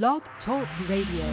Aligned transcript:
Blog 0.00 0.22
Talk 0.46 0.66
Radio. 0.88 1.26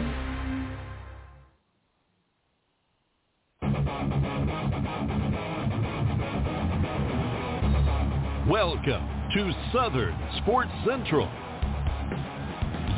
Welcome 8.50 9.08
to 9.32 9.52
Southern 9.72 10.14
Sports 10.42 10.68
Central, 10.86 11.26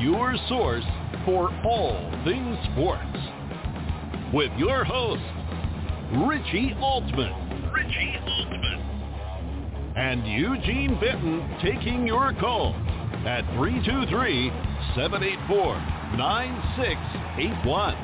your 0.01 0.35
source 0.49 0.83
for 1.25 1.55
all 1.65 2.11
things 2.25 2.59
sports. 2.73 3.07
With 4.35 4.51
your 4.59 4.83
host, 4.83 5.23
Richie 6.27 6.75
Altman. 6.81 7.71
Richie 7.73 8.17
Altman. 8.27 9.95
And 9.95 10.27
Eugene 10.27 10.99
Benton 11.01 11.57
taking 11.63 12.05
your 12.05 12.33
calls 12.41 12.75
at 13.25 13.45
323-784-9681. 14.97 17.95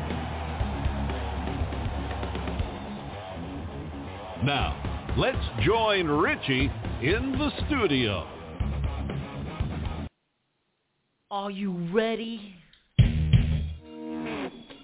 Now, 4.45 4.77
let's 5.17 5.39
join 5.65 6.07
Richie 6.07 6.71
in 7.03 7.33
the 7.33 7.51
studio. 7.67 8.25
Are 11.31 11.51
you 11.51 11.77
ready? 11.93 12.55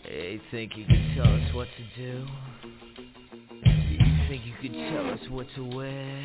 Hey, 0.02 0.38
think 0.50 0.76
you 0.76 0.84
can 0.84 1.14
tell 1.16 1.34
us 1.34 1.54
what 1.54 1.68
to 1.76 1.84
do? 1.96 2.26
You 3.64 3.98
think 4.28 4.44
you 4.44 4.52
can 4.60 4.72
tell 4.92 5.10
us 5.10 5.20
what 5.30 5.46
to 5.56 5.64
wear? 5.76 6.22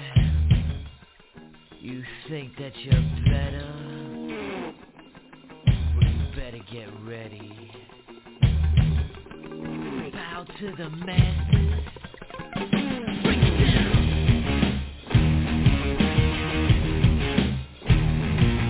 You 1.79 2.03
think 2.27 2.57
that 2.57 2.75
you're 2.77 3.01
better? 3.25 3.78
Better 6.59 6.71
get 6.71 6.87
ready. 7.07 7.71
Bow 10.11 10.45
to 10.59 10.75
the 10.77 10.89
masses. 10.89 11.83
Break 13.23 13.37
it. 13.37 13.65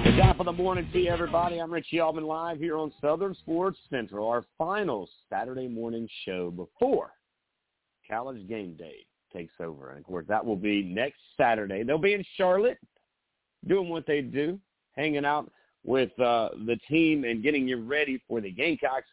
The 0.05 0.11
top 0.21 0.39
of 0.39 0.45
the 0.45 0.51
morning 0.51 0.89
to 0.91 0.99
you, 0.99 1.09
everybody. 1.09 1.59
I'm 1.59 1.71
Richie 1.71 1.99
Altman 1.99 2.25
live 2.25 2.59
here 2.59 2.77
on 2.77 2.91
Southern 3.01 3.33
Sports 3.35 3.79
Central, 3.89 4.27
our 4.27 4.45
final 4.57 5.09
Saturday 5.29 5.67
morning 5.67 6.07
show 6.25 6.51
before 6.51 7.11
College 8.09 8.47
Game 8.47 8.75
Day 8.75 9.05
takes 9.31 9.53
over. 9.59 9.91
And, 9.91 9.99
of 9.99 10.05
course, 10.05 10.25
that 10.27 10.45
will 10.45 10.55
be 10.55 10.83
next 10.83 11.19
Saturday. 11.37 11.83
They'll 11.83 11.97
be 11.97 12.13
in 12.13 12.25
Charlotte 12.35 12.79
doing 13.67 13.89
what 13.89 14.05
they 14.05 14.21
do, 14.21 14.59
hanging 14.95 15.25
out 15.25 15.51
with 15.89 16.11
uh, 16.19 16.49
the 16.67 16.77
team 16.87 17.23
and 17.23 17.41
getting 17.41 17.67
you 17.67 17.81
ready 17.81 18.21
for 18.27 18.39
the 18.39 18.51
Gamecocks 18.51 19.07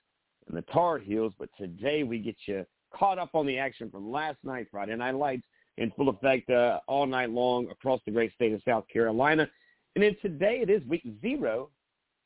and 0.47 0.55
the 0.55 0.61
Tar 0.71 0.99
Heels. 0.99 1.33
But 1.39 1.49
today 1.59 2.03
we 2.03 2.19
get 2.19 2.37
you 2.45 2.67
caught 2.93 3.19
up 3.19 3.31
on 3.33 3.47
the 3.47 3.57
action 3.57 3.91
from 3.91 4.13
last 4.13 4.37
night, 4.45 4.67
Friday 4.71 4.95
Night 4.95 5.15
Lights, 5.15 5.43
in 5.79 5.91
full 5.93 6.11
effect 6.11 6.51
uh, 6.51 6.81
all 6.87 7.07
night 7.07 7.31
long 7.31 7.71
across 7.71 8.01
the 8.05 8.13
great 8.13 8.31
state 8.35 8.53
of 8.53 8.61
South 8.69 8.85
Carolina. 8.93 9.49
And 9.95 10.05
then 10.05 10.17
today 10.21 10.59
it 10.61 10.69
is 10.69 10.85
week 10.85 11.03
zero, 11.23 11.71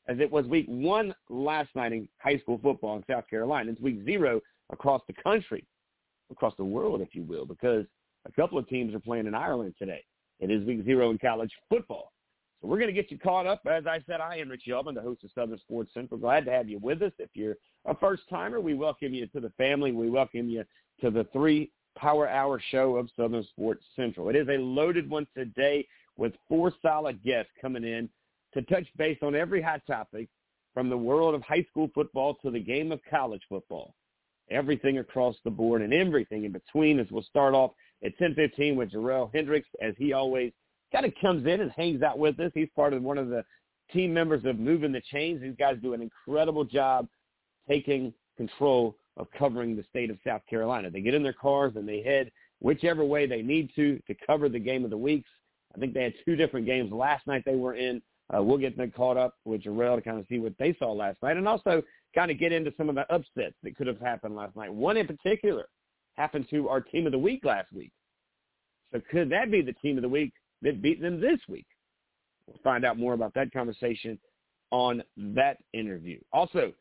as 0.09 0.19
it 0.19 0.29
was 0.29 0.45
week 0.47 0.65
one 0.67 1.15
last 1.29 1.69
night 1.73 1.93
in 1.93 2.09
high 2.17 2.37
school 2.37 2.59
football 2.61 2.97
in 2.97 3.05
South 3.09 3.29
Carolina. 3.29 3.71
It's 3.71 3.79
week 3.79 4.03
zero 4.03 4.41
across 4.69 5.01
the 5.07 5.13
country, 5.13 5.65
across 6.29 6.55
the 6.57 6.65
world, 6.65 6.99
if 6.99 7.15
you 7.15 7.23
will, 7.23 7.45
because 7.45 7.85
a 8.25 8.31
couple 8.33 8.57
of 8.57 8.67
teams 8.67 8.93
are 8.93 8.99
playing 8.99 9.27
in 9.27 9.33
Ireland 9.33 9.75
today. 9.79 10.03
It 10.41 10.51
is 10.51 10.65
week 10.65 10.83
zero 10.83 11.09
in 11.09 11.19
college 11.19 11.53
football. 11.69 12.11
So 12.61 12.67
we're 12.67 12.77
going 12.77 12.93
to 12.93 13.01
get 13.01 13.09
you 13.09 13.17
caught 13.17 13.47
up. 13.47 13.61
As 13.65 13.87
I 13.87 14.03
said, 14.05 14.21
I 14.21 14.37
am 14.37 14.49
Richie 14.49 14.71
Altman, 14.71 14.93
the 14.93 15.01
host 15.01 15.23
of 15.23 15.31
Southern 15.33 15.57
Sports 15.59 15.91
Central. 15.95 16.19
Glad 16.19 16.45
to 16.45 16.51
have 16.51 16.69
you 16.69 16.77
with 16.77 17.01
us. 17.01 17.11
If 17.17 17.31
you're 17.33 17.55
a 17.85 17.95
first-timer, 17.95 18.59
we 18.59 18.75
welcome 18.75 19.15
you 19.15 19.25
to 19.27 19.39
the 19.39 19.49
family. 19.57 19.91
We 19.91 20.11
welcome 20.11 20.47
you 20.47 20.63
to 21.01 21.09
the 21.09 21.25
three 21.33 21.71
Power 21.97 22.29
Hour 22.29 22.61
show 22.69 22.97
of 22.97 23.09
Southern 23.15 23.43
Sports 23.45 23.83
Central. 23.95 24.29
It 24.29 24.35
is 24.35 24.47
a 24.47 24.59
loaded 24.59 25.09
one 25.09 25.25
today 25.35 25.87
with 26.17 26.33
four 26.47 26.71
solid 26.83 27.23
guests 27.23 27.51
coming 27.59 27.83
in 27.83 28.07
to 28.53 28.61
touch 28.63 28.85
base 28.95 29.17
on 29.23 29.33
every 29.33 29.61
hot 29.61 29.81
topic 29.87 30.29
from 30.75 30.87
the 30.87 30.97
world 30.97 31.33
of 31.33 31.41
high 31.41 31.65
school 31.67 31.89
football 31.95 32.35
to 32.43 32.51
the 32.51 32.59
game 32.59 32.91
of 32.91 32.99
college 33.09 33.41
football. 33.49 33.95
Everything 34.51 34.99
across 34.99 35.35
the 35.43 35.49
board 35.49 35.81
and 35.81 35.93
everything 35.93 36.43
in 36.43 36.51
between 36.51 36.99
as 36.99 37.07
we'll 37.09 37.23
start 37.23 37.55
off 37.55 37.71
at 38.03 38.15
10:15 38.19 38.75
with 38.75 38.91
Jerel 38.91 39.33
Hendricks 39.33 39.69
as 39.81 39.95
he 39.97 40.13
always 40.13 40.51
kind 40.91 41.05
of 41.05 41.13
comes 41.21 41.45
in 41.45 41.61
and 41.61 41.71
hangs 41.71 42.01
out 42.01 42.19
with 42.19 42.39
us. 42.39 42.51
He's 42.53 42.69
part 42.75 42.93
of 42.93 43.01
one 43.01 43.17
of 43.17 43.29
the 43.29 43.43
team 43.91 44.13
members 44.13 44.45
of 44.45 44.59
Moving 44.59 44.91
the 44.91 45.01
Chains. 45.11 45.41
These 45.41 45.55
guys 45.57 45.77
do 45.81 45.93
an 45.93 46.01
incredible 46.01 46.63
job 46.63 47.07
taking 47.67 48.13
control 48.37 48.95
of 49.17 49.27
covering 49.37 49.75
the 49.75 49.83
state 49.89 50.09
of 50.09 50.17
South 50.25 50.41
Carolina. 50.49 50.89
They 50.89 51.01
get 51.01 51.13
in 51.13 51.23
their 51.23 51.33
cars 51.33 51.73
and 51.75 51.87
they 51.87 52.01
head 52.01 52.31
whichever 52.59 53.03
way 53.03 53.25
they 53.25 53.41
need 53.41 53.71
to 53.75 53.99
to 54.07 54.15
cover 54.25 54.49
the 54.49 54.59
game 54.59 54.83
of 54.83 54.89
the 54.89 54.97
weeks. 54.97 55.29
I 55.75 55.79
think 55.79 55.93
they 55.93 56.03
had 56.03 56.13
two 56.25 56.35
different 56.35 56.65
games 56.65 56.91
last 56.91 57.27
night 57.27 57.43
they 57.45 57.55
were 57.55 57.75
in. 57.75 58.01
Uh, 58.33 58.41
we'll 58.41 58.57
get 58.57 58.77
them 58.77 58.91
caught 58.91 59.17
up 59.17 59.35
with 59.43 59.63
Jerel 59.63 59.97
to 59.97 60.01
kind 60.01 60.19
of 60.19 60.25
see 60.29 60.39
what 60.39 60.53
they 60.57 60.75
saw 60.79 60.91
last 60.91 61.21
night 61.21 61.37
and 61.37 61.47
also 61.47 61.83
kind 62.15 62.31
of 62.31 62.39
get 62.39 62.51
into 62.51 62.73
some 62.77 62.87
of 62.87 62.95
the 62.95 63.11
upsets 63.13 63.55
that 63.63 63.75
could 63.75 63.87
have 63.87 63.99
happened 63.99 64.35
last 64.35 64.55
night. 64.55 64.73
One 64.73 64.97
in 64.97 65.07
particular 65.07 65.67
happened 66.15 66.47
to 66.49 66.69
our 66.69 66.81
team 66.81 67.05
of 67.05 67.11
the 67.11 67.19
week 67.19 67.43
last 67.43 67.71
week. 67.73 67.91
So 68.93 69.01
could 69.11 69.29
that 69.31 69.51
be 69.51 69.61
the 69.61 69.73
team 69.73 69.97
of 69.97 70.01
the 70.01 70.09
week 70.09 70.33
that 70.61 70.81
beat 70.81 71.01
them 71.01 71.19
this 71.19 71.39
week? 71.47 71.67
We'll 72.47 72.59
find 72.63 72.85
out 72.85 72.97
more 72.97 73.13
about 73.13 73.33
that 73.35 73.51
conversation 73.51 74.19
on 74.71 75.03
that 75.17 75.57
interview. 75.73 76.19
Also, 76.33 76.73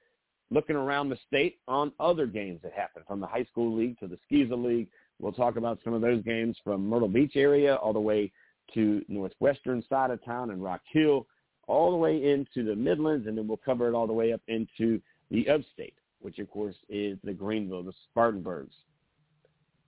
looking 0.50 0.76
around 0.76 1.08
the 1.08 1.18
state 1.26 1.58
on 1.68 1.92
other 2.00 2.26
games 2.26 2.60
that 2.62 2.72
happened 2.72 3.04
from 3.06 3.20
the 3.20 3.26
high 3.26 3.44
school 3.44 3.76
league 3.76 3.98
to 4.00 4.06
the 4.06 4.18
SCISA 4.30 4.64
League. 4.64 4.88
We'll 5.18 5.32
talk 5.32 5.56
about 5.56 5.78
some 5.84 5.92
of 5.92 6.00
those 6.00 6.22
games 6.22 6.56
from 6.64 6.88
Myrtle 6.88 7.08
Beach 7.08 7.32
area 7.36 7.76
all 7.76 7.92
the 7.92 8.00
way 8.00 8.32
to 8.74 9.02
northwestern 9.08 9.84
side 9.88 10.10
of 10.10 10.24
town 10.24 10.50
and 10.50 10.62
Rock 10.62 10.80
Hill, 10.90 11.26
all 11.66 11.90
the 11.90 11.96
way 11.96 12.30
into 12.30 12.64
the 12.64 12.74
Midlands, 12.74 13.26
and 13.26 13.36
then 13.36 13.46
we'll 13.46 13.60
cover 13.64 13.88
it 13.88 13.94
all 13.94 14.06
the 14.06 14.12
way 14.12 14.32
up 14.32 14.40
into 14.48 15.00
the 15.30 15.48
upstate, 15.48 15.94
which 16.20 16.38
of 16.38 16.50
course 16.50 16.76
is 16.88 17.18
the 17.22 17.32
Greenville, 17.32 17.82
the 17.82 17.92
Spartanburgs. 18.10 18.74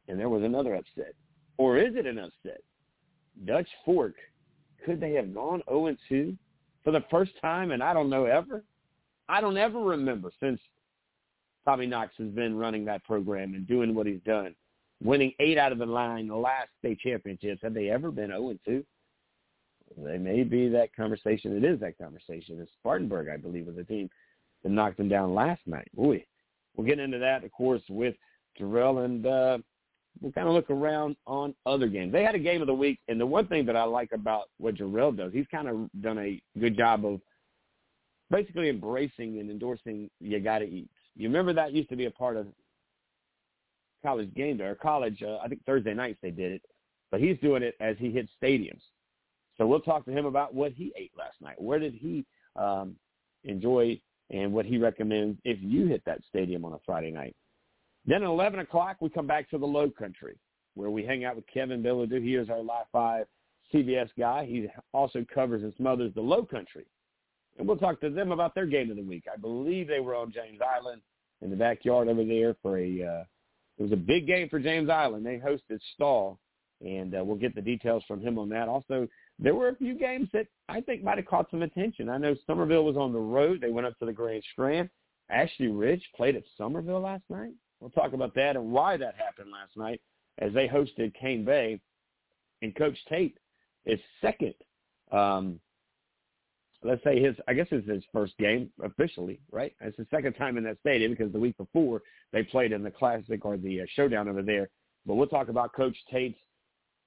And 0.09 0.19
there 0.19 0.29
was 0.29 0.43
another 0.43 0.75
upset. 0.75 1.15
Or 1.59 1.79
is 1.79 1.95
it 1.97 2.07
an 2.07 2.19
upset? 2.19 2.61
Dutch 3.47 3.69
Fork, 3.85 4.15
could 4.85 5.01
they 5.01 5.13
have 5.15 5.35
gone 5.35 5.63
0-2 5.69 6.37
for 6.85 6.91
the 6.91 7.05
first 7.11 7.33
time 7.41 7.71
and 7.71 7.83
I 7.83 7.93
don't 7.93 8.11
know 8.11 8.27
ever? 8.27 8.65
I 9.29 9.41
don't 9.41 9.57
ever 9.57 9.81
remember 9.81 10.31
since 10.41 10.61
Tommy 11.65 11.87
Knotts 11.87 12.17
has 12.19 12.29
been 12.29 12.57
running 12.57 12.85
that 12.87 13.05
program 13.05 13.55
and 13.55 13.67
doing 13.67 13.95
what 13.95 14.07
he's 14.07 14.21
done, 14.27 14.55
winning 15.03 15.33
eight 15.41 15.59
out 15.59 15.73
of 15.73 15.79
the 15.79 15.87
nine 15.87 16.29
last 16.29 16.69
state 16.79 16.99
championships. 17.01 17.63
Have 17.63 17.75
they 17.75 17.89
ever 17.91 18.11
been 18.11 18.31
0-2? 18.31 18.85
They 19.99 20.19
may 20.19 20.43
be 20.43 20.69
that 20.69 20.95
conversation. 20.95 21.57
It 21.57 21.65
is 21.65 21.81
that 21.81 21.99
conversation. 21.99 22.61
It's 22.61 22.73
Spartanburg, 22.81 23.29
I 23.29 23.37
believe, 23.37 23.67
was 23.67 23.77
the 23.77 23.85
team 23.85 24.09
that 24.63 24.71
knocked 24.71 24.97
them 24.97 25.09
down 25.09 25.35
last 25.35 25.61
night. 25.67 25.89
Boy, 25.95 26.25
we'll 26.77 26.87
get 26.87 26.99
into 26.99 27.19
that, 27.19 27.45
of 27.45 27.53
course, 27.53 27.83
with 27.89 28.15
Terrell, 28.57 28.99
and 28.99 29.27
uh, 29.27 29.59
we'll 30.21 30.33
kind 30.33 30.49
of 30.49 30.55
look 30.55 30.71
around 30.71 31.17
on 31.27 31.55
other 31.67 31.89
games. 31.89 32.13
They 32.13 32.23
had 32.23 32.35
a 32.35 32.41
game 32.41 32.61
of 32.61 32.67
the 32.67 32.75
week, 32.75 32.99
and 33.09 33.21
the 33.21 33.27
one 33.27 33.47
thing 33.47 33.67
that 33.67 33.77
I 33.77 33.85
like 33.85 34.11
about 34.13 34.51
what 34.59 34.77
Jerel 34.77 35.17
does, 35.17 35.33
he's 35.33 35.47
kind 35.51 35.69
of 35.69 35.89
done 36.01 36.19
a 36.19 36.41
good 36.59 36.77
job 36.77 37.05
of 37.05 37.21
basically 38.31 38.69
embracing 38.69 39.39
and 39.41 39.51
endorsing 39.51 40.11
you 40.21 40.41
got 40.41 40.61
to 40.61 40.67
eat. 40.67 40.89
You 41.17 41.29
remember 41.29 41.53
that 41.53 41.73
used 41.73 41.91
to 41.91 41.97
be 41.97 42.07
a 42.07 42.11
part 42.11 42.37
of 42.37 42.47
college 44.03 44.33
game 44.35 44.57
day 44.57 44.65
or 44.65 44.75
college. 44.75 45.23
Uh, 45.23 45.39
I 45.39 45.49
think 45.49 45.65
Thursday 45.65 45.95
nights 45.95 46.19
they 46.23 46.31
did 46.31 46.53
it, 46.53 46.63
but 47.11 47.21
he's 47.21 47.39
doing 47.41 47.63
it 47.63 47.75
as 47.81 47.97
he 47.99 48.11
hits 48.11 48.31
stadiums. 48.43 48.81
So 49.59 49.67
we'll 49.67 49.81
talk 49.81 50.05
to 50.07 50.11
him 50.11 50.25
about 50.25 50.55
what 50.55 50.73
he 50.73 50.93
ate 50.97 51.13
last 51.17 51.37
night. 51.41 51.61
Where 51.61 51.79
did 51.79 51.95
he 51.95 52.25
um, 52.57 52.97
enjoy 53.45 54.01
and 54.31 54.53
what 54.53 54.65
he 54.65 54.79
recommends 54.79 55.39
if 55.45 55.59
you 55.61 55.87
hit 55.87 56.03
that 56.07 56.21
stadium 56.29 56.65
on 56.65 56.73
a 56.73 56.79
Friday 56.85 57.11
night. 57.11 57.37
Then 58.07 58.23
at 58.23 58.29
11 58.29 58.61
o'clock, 58.61 58.97
we 59.01 59.09
come 59.09 59.27
back 59.27 59.49
to 59.51 59.59
the 59.59 59.67
low 59.67 59.91
country 59.91 60.37
where 60.75 60.91
we 60.91 61.05
hang 61.05 61.25
out 61.25 61.37
with 61.37 61.45
Kevin 61.53 61.83
Bilodeau. 61.83 62.23
He 62.23 62.35
is 62.35 62.51
our 62.51 62.63
Live 62.63 62.87
5 62.93 63.27
CBS 63.73 64.09
guy. 64.19 64.45
He 64.47 64.69
also 64.93 65.25
covers 65.33 65.63
and 65.63 65.73
smothers 65.77 66.13
the 66.15 66.21
low 66.21 66.45
country. 66.45 66.87
And 67.59 67.69
we'll 67.69 67.77
talk 67.77 68.01
to 68.01 68.11
them 68.11 68.33
about 68.33 68.55
their 68.55 68.67
game 68.67 68.91
of 68.91 68.97
the 68.97 69.03
week. 69.03 69.25
I 69.33 69.37
believe 69.37 69.87
they 69.87 70.01
were 70.01 70.15
on 70.15 70.33
James 70.33 70.61
Island 70.61 71.03
in 71.43 71.51
the 71.51 71.57
backyard 71.57 72.09
over 72.09 72.25
there 72.25 72.57
for 72.63 72.79
a 72.79 73.03
uh, 73.03 73.25
it 73.79 73.83
was 73.83 73.93
a 73.93 73.97
big 73.97 74.27
game 74.27 74.49
for 74.49 74.59
James 74.59 74.89
Island. 74.91 75.25
They 75.25 75.39
hosted 75.39 75.81
Stall, 75.95 76.39
and 76.81 77.15
uh, 77.15 77.25
we'll 77.25 77.37
get 77.37 77.55
the 77.55 77.63
details 77.63 78.05
from 78.07 78.21
him 78.21 78.39
on 78.39 78.49
that. 78.51 78.69
Also, 78.69 79.09
there 79.39 79.55
were 79.55 79.69
a 79.69 79.77
few 79.77 79.95
games 79.99 80.29
that 80.33 80.47
I 80.69 80.81
think 80.81 81.03
might 81.03 81.19
have 81.19 81.27
caught 81.27 81.51
some 81.51 81.63
attention. 81.63 82.09
I 82.09 82.19
know 82.19 82.35
Summerville 82.47 82.85
was 82.85 82.97
on 82.97 83.13
the 83.13 83.19
road. 83.19 83.61
They 83.61 83.71
went 83.71 83.87
up 83.87 83.99
to 83.99 84.07
the 84.07 84.13
Grand 84.13 84.45
Strand. 84.53 84.89
Ashley 85.31 85.69
Ridge 85.69 86.07
played 86.15 86.37
at 86.37 86.43
Summerville 86.57 87.01
last 87.01 87.25
night. 87.31 87.53
We'll 87.83 87.91
talk 87.91 88.15
about 88.15 88.35
that 88.37 88.57
and 88.57 88.73
why 88.73 88.97
that 88.97 89.17
happened 89.17 89.51
last 89.51 89.77
night 89.77 90.01
as 90.39 90.55
they 90.55 90.69
hosted 90.69 91.13
Cane 91.15 91.45
Bay. 91.45 91.81
And 92.63 92.75
Coach 92.77 92.97
Tate 93.09 93.37
is 93.85 93.99
second 94.21 94.55
um, 95.11 95.61
let's 96.85 97.03
say 97.05 97.21
his, 97.21 97.37
I 97.47 97.55
guess 97.55 97.69
it's 97.71 97.89
his 97.89 98.03
first 98.13 98.37
game 98.39 98.71
officially, 98.83 99.41
right? 99.51 99.75
It's 99.81 99.97
the 99.97 100.07
second 100.11 100.35
time 100.35 100.57
in 100.59 100.65
that 100.65 100.79
stadium 100.81 101.13
because 101.13 101.33
the 101.33 101.39
week 101.39 101.57
before 101.57 102.03
they 102.33 102.43
played 102.43 102.73
in 102.73 102.83
the 102.83 102.91
Classic 102.91 103.45
or 103.45 103.57
the 103.57 103.83
uh, 103.83 103.85
Showdown 103.95 104.29
over 104.29 104.43
there. 104.43 104.69
But 105.07 105.15
we'll 105.15 105.27
talk 105.27 105.49
about 105.49 105.73
Coach 105.75 105.97
Tate's 106.11 106.39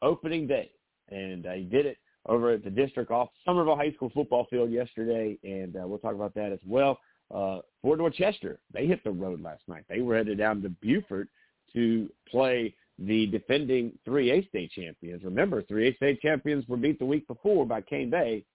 opening 0.01 0.47
day, 0.47 0.71
and 1.09 1.45
uh, 1.45 1.53
he 1.53 1.63
did 1.63 1.85
it 1.85 1.97
over 2.27 2.51
at 2.51 2.63
the 2.63 2.69
district 2.69 3.11
off 3.11 3.29
Summerville 3.45 3.75
High 3.75 3.91
School 3.93 4.11
football 4.13 4.47
field 4.49 4.71
yesterday, 4.71 5.37
and 5.43 5.75
uh, 5.75 5.87
we'll 5.87 5.99
talk 5.99 6.15
about 6.15 6.33
that 6.35 6.51
as 6.51 6.59
well. 6.65 6.99
Uh, 7.33 7.59
Fort 7.81 7.99
Dorchester, 7.99 8.59
they 8.73 8.85
hit 8.85 9.03
the 9.03 9.11
road 9.11 9.41
last 9.41 9.63
night. 9.67 9.83
They 9.89 10.01
were 10.01 10.17
headed 10.17 10.37
down 10.37 10.61
to 10.61 10.69
Beaufort 10.69 11.27
to 11.73 12.09
play 12.29 12.73
the 12.97 13.27
defending 13.27 13.97
3A 14.07 14.47
state 14.49 14.71
champions. 14.71 15.23
Remember, 15.23 15.61
3A 15.61 15.95
state 15.97 16.21
champions 16.21 16.67
were 16.67 16.77
beat 16.77 16.99
the 16.99 17.05
week 17.05 17.27
before 17.27 17.65
by 17.65 17.81
Cane 17.81 18.09
Bay. 18.09 18.45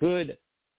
Could 0.00 0.36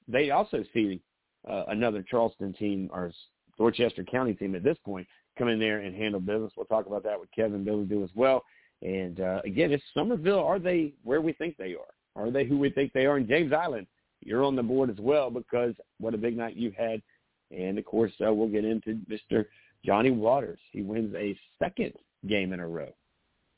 they 0.08 0.32
also 0.32 0.64
see 0.74 1.02
uh, 1.50 1.66
another 1.68 2.04
Charleston 2.10 2.54
team 2.54 2.90
or 2.92 3.12
Dorchester 3.58 4.04
County 4.04 4.34
team 4.34 4.56
at 4.56 4.64
this 4.64 4.78
point 4.84 5.08
come 5.38 5.48
in 5.48 5.60
there 5.60 5.80
and 5.80 5.96
handle 5.96 6.20
business? 6.20 6.52
We'll 6.58 6.66
talk 6.66 6.88
about 6.88 7.04
that 7.04 7.20
with 7.20 7.30
Kevin 7.32 7.64
Billy 7.64 8.04
as 8.04 8.10
well. 8.16 8.44
And 8.82 9.20
uh, 9.20 9.42
again, 9.46 9.72
it's 9.72 9.84
Summerville. 9.94 10.44
Are 10.44 10.60
they 10.60 10.94
where 11.04 11.22
we 11.22 11.34
think 11.34 11.58
they 11.58 11.76
are? 11.76 12.22
Are 12.22 12.32
they 12.32 12.46
who 12.46 12.58
we 12.58 12.70
think 12.70 12.92
they 12.94 13.06
are? 13.06 13.18
And 13.18 13.28
James 13.28 13.54
Island, 13.54 13.88
you're 14.22 14.44
on 14.44 14.56
the 14.56 14.64
board 14.64 14.90
as 14.90 15.00
well 15.00 15.30
because 15.30 15.74
what 16.00 16.14
a 16.14 16.18
big 16.18 16.38
night 16.38 16.56
you 16.56 16.72
had. 16.78 17.02
And 17.56 17.78
of 17.78 17.86
course, 17.86 18.12
uh, 18.26 18.34
we'll 18.34 18.48
get 18.48 18.66
into 18.66 19.00
Mr. 19.10 19.46
Johnny 19.86 20.12
Waters. 20.12 20.60
He 20.72 20.82
wins 20.82 21.14
a 21.16 21.38
second 21.58 21.94
game 22.28 22.54
in 22.54 22.60
a 22.60 22.68
row. 22.68 22.90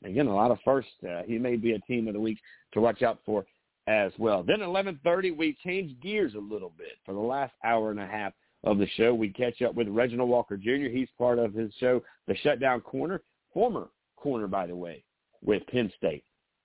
Again, 0.04 0.26
a 0.26 0.34
lot 0.34 0.50
of 0.50 0.58
firsts. 0.64 0.90
Uh, 1.08 1.22
he 1.26 1.38
may 1.38 1.56
be 1.56 1.72
a 1.72 1.78
team 1.80 2.08
of 2.08 2.14
the 2.14 2.20
week 2.20 2.38
to 2.72 2.80
watch 2.80 3.02
out 3.02 3.20
for 3.24 3.44
as 3.86 4.12
well. 4.18 4.42
Then 4.42 4.60
11:30, 4.60 5.36
we 5.36 5.56
change 5.64 5.98
gears 6.00 6.34
a 6.34 6.38
little 6.38 6.72
bit 6.76 6.98
for 7.04 7.14
the 7.14 7.20
last 7.20 7.52
hour 7.64 7.90
and 7.90 8.00
a 8.00 8.06
half 8.06 8.32
of 8.64 8.78
the 8.78 8.86
show. 8.96 9.14
We 9.14 9.28
catch 9.30 9.60
up 9.62 9.74
with 9.74 9.88
Reginald 9.88 10.30
Walker 10.30 10.56
Jr. 10.56 10.88
He's 10.90 11.08
part 11.18 11.38
of 11.38 11.52
his 11.52 11.72
show, 11.74 12.02
The 12.26 12.36
Shutdown 12.36 12.80
Corner, 12.80 13.22
former 13.52 13.88
corner, 14.16 14.46
by 14.46 14.66
the 14.66 14.76
way, 14.76 15.04
with 15.44 15.66
Penn 15.66 15.92
State. 15.96 16.24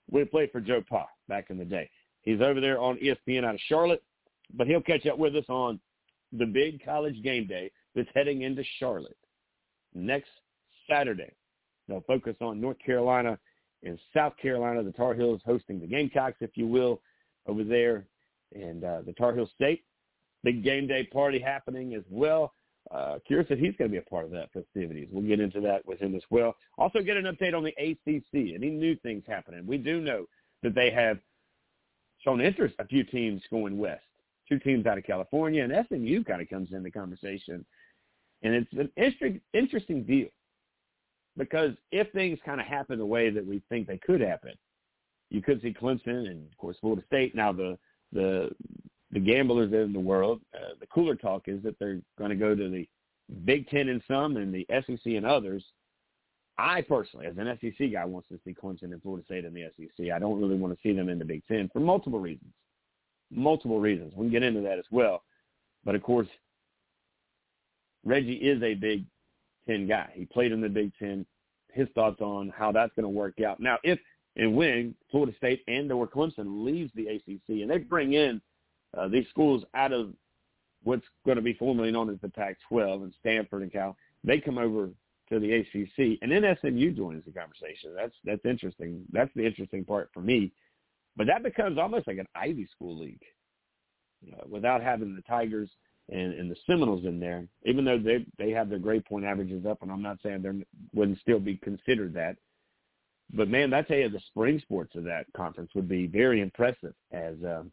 We 0.10 0.24
played 0.26 0.52
for 0.52 0.62
Joe 0.62 0.84
Pa 0.88 1.08
back 1.28 1.50
in 1.50 1.58
the 1.58 1.66
day. 1.66 1.90
He's 2.22 2.42
over 2.42 2.62
there 2.62 2.80
on 2.80 2.98
ESPN 2.98 3.44
out 3.44 3.56
of 3.56 3.62
Charlotte, 3.68 4.04
but 4.54 4.68
he'll 4.68 4.82
catch 4.82 5.06
up 5.08 5.18
with 5.18 5.36
us 5.36 5.46
on 5.50 5.80
the 6.32 6.46
big 6.46 6.84
college 6.84 7.22
game 7.24 7.48
day 7.48 7.72
that's 7.96 8.10
heading 8.14 8.42
into 8.42 8.64
Charlotte 8.80 9.18
next 9.94 10.30
Saturday. 10.90 11.34
They'll 11.88 12.02
focus 12.02 12.36
on 12.42 12.60
North 12.60 12.78
Carolina 12.86 13.38
and 13.84 13.98
South 14.14 14.34
Carolina. 14.42 14.84
The 14.84 14.92
Tar 14.92 15.14
Heels 15.14 15.42
hosting 15.46 15.80
the 15.80 15.88
Gamecocks, 15.88 16.38
if 16.42 16.52
you 16.56 16.68
will, 16.68 17.02
over 17.48 17.64
there. 17.64 18.06
And 18.54 18.84
uh, 18.84 19.02
the 19.06 19.14
Tar 19.14 19.34
Heel 19.34 19.50
State, 19.56 19.84
big 20.44 20.64
game 20.64 20.88
day 20.88 21.04
party 21.04 21.40
happening 21.40 21.94
as 21.94 22.04
well. 22.10 22.54
Uh, 22.92 23.20
curious 23.28 23.48
if 23.50 23.60
he's 23.60 23.76
going 23.78 23.90
to 23.90 23.94
be 23.94 23.98
a 23.98 24.10
part 24.10 24.24
of 24.24 24.32
that 24.32 24.52
festivities. 24.54 25.10
We'll 25.12 25.28
get 25.28 25.42
into 25.42 25.60
that 25.62 25.86
with 25.86 26.00
him 26.00 26.16
as 26.16 26.22
well. 26.30 26.56
Also 26.78 27.02
get 27.02 27.18
an 27.18 27.26
update 27.26 27.54
on 27.54 27.64
the 27.64 27.74
ACC. 27.78 28.54
Any 28.56 28.70
new 28.70 28.96
things 28.98 29.24
happening? 29.28 29.66
We 29.68 29.78
do 29.78 30.00
know 30.00 30.26
that 30.64 30.74
they 30.74 30.90
have 30.92 31.20
shown 32.24 32.40
interest, 32.40 32.76
a 32.80 32.88
few 32.88 33.04
teams 33.04 33.42
going 33.52 33.78
west. 33.78 34.04
Two 34.50 34.60
teams 34.60 34.86
out 34.86 34.98
of 34.98 35.04
California, 35.04 35.64
and 35.64 35.74
SMU 35.88 36.24
kind 36.24 36.42
of 36.42 36.50
comes 36.50 36.70
in 36.72 36.84
the 36.84 36.92
conversation. 36.92 37.66
And 38.44 38.54
it's 38.54 38.72
an 38.74 38.92
interesting, 39.54 40.04
deal 40.04 40.28
because 41.38 41.72
if 41.92 42.12
things 42.12 42.40
kind 42.46 42.62
of 42.62 42.68
happen 42.68 42.98
the 42.98 43.06
way 43.06 43.30
that 43.30 43.46
we 43.46 43.62
think 43.70 43.88
they 43.88 43.98
could 43.98 44.22
happen, 44.22 44.54
you 45.30 45.42
could 45.42 45.62
see 45.62 45.74
Clemson 45.74 46.30
and 46.30 46.48
of 46.50 46.58
course 46.58 46.78
Florida 46.80 47.04
State. 47.08 47.36
Now 47.36 47.52
the 47.52 47.78
the 48.12 48.50
the 49.12 49.20
gamblers 49.20 49.74
in 49.74 49.94
the 49.94 50.00
world, 50.00 50.42
uh, 50.54 50.76
the 50.80 50.88
cooler 50.88 51.16
talk 51.16 51.48
is 51.48 51.62
that 51.64 51.78
they're 51.80 52.00
going 52.18 52.30
to 52.30 52.36
go 52.36 52.56
to 52.56 52.70
the 52.70 52.88
Big 53.46 53.70
Ten 53.70 53.90
in 53.90 54.02
some 54.08 54.38
and 54.38 54.54
the 54.54 54.66
SEC 54.70 55.06
and 55.06 55.26
others. 55.26 55.64
I 56.58 56.82
personally, 56.82 57.28
as 57.28 57.38
an 57.38 57.58
SEC 57.62 57.92
guy, 57.92 58.04
wants 58.06 58.28
to 58.30 58.40
see 58.44 58.54
Clemson 58.54 58.92
and 58.94 59.02
Florida 59.02 59.24
State 59.26 59.46
in 59.46 59.54
the 59.54 59.70
SEC. 59.78 60.12
I 60.12 60.20
don't 60.20 60.42
really 60.42 60.56
want 60.56 60.74
to 60.74 60.80
see 60.82 60.96
them 60.96 61.10
in 61.10 61.20
the 61.20 61.26
Big 61.26 61.44
Ten 61.48 61.70
for 61.72 61.80
multiple 61.80 62.20
reasons. 62.20 62.52
Multiple 63.30 63.80
reasons. 63.80 64.14
We 64.16 64.26
can 64.26 64.32
get 64.32 64.44
into 64.44 64.62
that 64.62 64.80
as 64.80 64.86
well. 64.92 65.24
But 65.84 65.96
of 65.96 66.04
course, 66.04 66.28
Reggie 68.06 68.34
is 68.34 68.62
a 68.64 68.74
Big 68.74 69.04
Ten 69.68 69.88
guy. 69.88 70.10
He 70.14 70.26
played 70.26 70.52
in 70.52 70.62
the 70.62 70.70
Big 70.70 70.92
Ten. 70.98 71.26
His 71.72 71.88
thoughts 71.94 72.22
on 72.22 72.52
how 72.56 72.72
that's 72.72 72.94
going 72.96 73.04
to 73.04 73.10
work 73.10 73.42
out. 73.42 73.60
Now, 73.60 73.78
if 73.84 74.00
and 74.36 74.56
when 74.56 74.96
Florida 75.12 75.34
State 75.38 75.64
and 75.68 75.92
or 75.92 76.08
Clemson 76.08 76.64
leaves 76.64 76.92
the 76.96 77.08
ACC 77.08 77.62
and 77.62 77.70
they 77.70 77.80
bring 77.80 78.14
in 78.14 78.40
uh, 78.98 79.08
these 79.08 79.28
schools 79.30 79.64
out 79.74 79.92
of 79.92 80.14
what's 80.84 81.06
going 81.26 81.36
to 81.36 81.42
be 81.42 81.54
formerly 81.54 81.92
known 81.92 82.10
as 82.10 82.18
the 82.22 82.30
Pac-12 82.30 83.04
and 83.04 83.14
Stanford 83.20 83.64
and 83.64 83.72
Cal, 83.72 83.98
they 84.24 84.40
come 84.40 84.58
over 84.58 84.90
to 85.30 85.40
the 85.40 85.54
ACC, 85.54 86.20
and 86.22 86.32
then 86.32 86.58
SMU 86.62 86.92
joins 86.92 87.26
the 87.26 87.32
conversation. 87.32 87.94
That's 87.96 88.14
that's 88.24 88.46
interesting. 88.46 89.04
That's 89.12 89.32
the 89.36 89.46
interesting 89.46 89.84
part 89.84 90.10
for 90.14 90.22
me. 90.22 90.54
But 91.18 91.28
that 91.28 91.44
becomes 91.44 91.80
almost 91.80 92.08
like 92.08 92.20
an 92.20 92.28
Ivy 92.36 92.68
School 92.72 92.98
league, 92.98 93.24
uh, 94.32 94.44
without 94.48 94.82
having 94.82 95.16
the 95.16 95.24
Tigers 95.24 95.70
and, 96.10 96.34
and 96.34 96.50
the 96.50 96.56
Seminoles 96.66 97.06
in 97.06 97.20
there, 97.20 97.48
even 97.66 97.84
though 97.84 97.98
they 97.98 98.26
they 98.38 98.52
have 98.52 98.70
their 98.70 98.80
grade 98.80 99.04
point 99.06 99.26
averages 99.26 99.66
up, 99.66 99.82
and 99.82 99.92
I'm 99.92 100.04
not 100.04 100.20
saying 100.24 100.44
they 100.44 100.66
wouldn't 100.94 101.20
still 101.20 101.40
be 101.40 101.58
considered 101.58 102.14
that. 102.14 102.38
But 103.34 103.50
man, 103.50 103.74
I 103.74 103.82
tell 103.82 103.98
you, 103.98 104.10
the 104.10 104.22
spring 104.28 104.60
sports 104.62 104.96
of 104.96 105.04
that 105.04 105.26
conference 105.36 105.72
would 105.76 105.90
be 105.90 106.08
very 106.08 106.40
impressive, 106.40 106.94
as 107.12 107.36
um, 107.44 107.72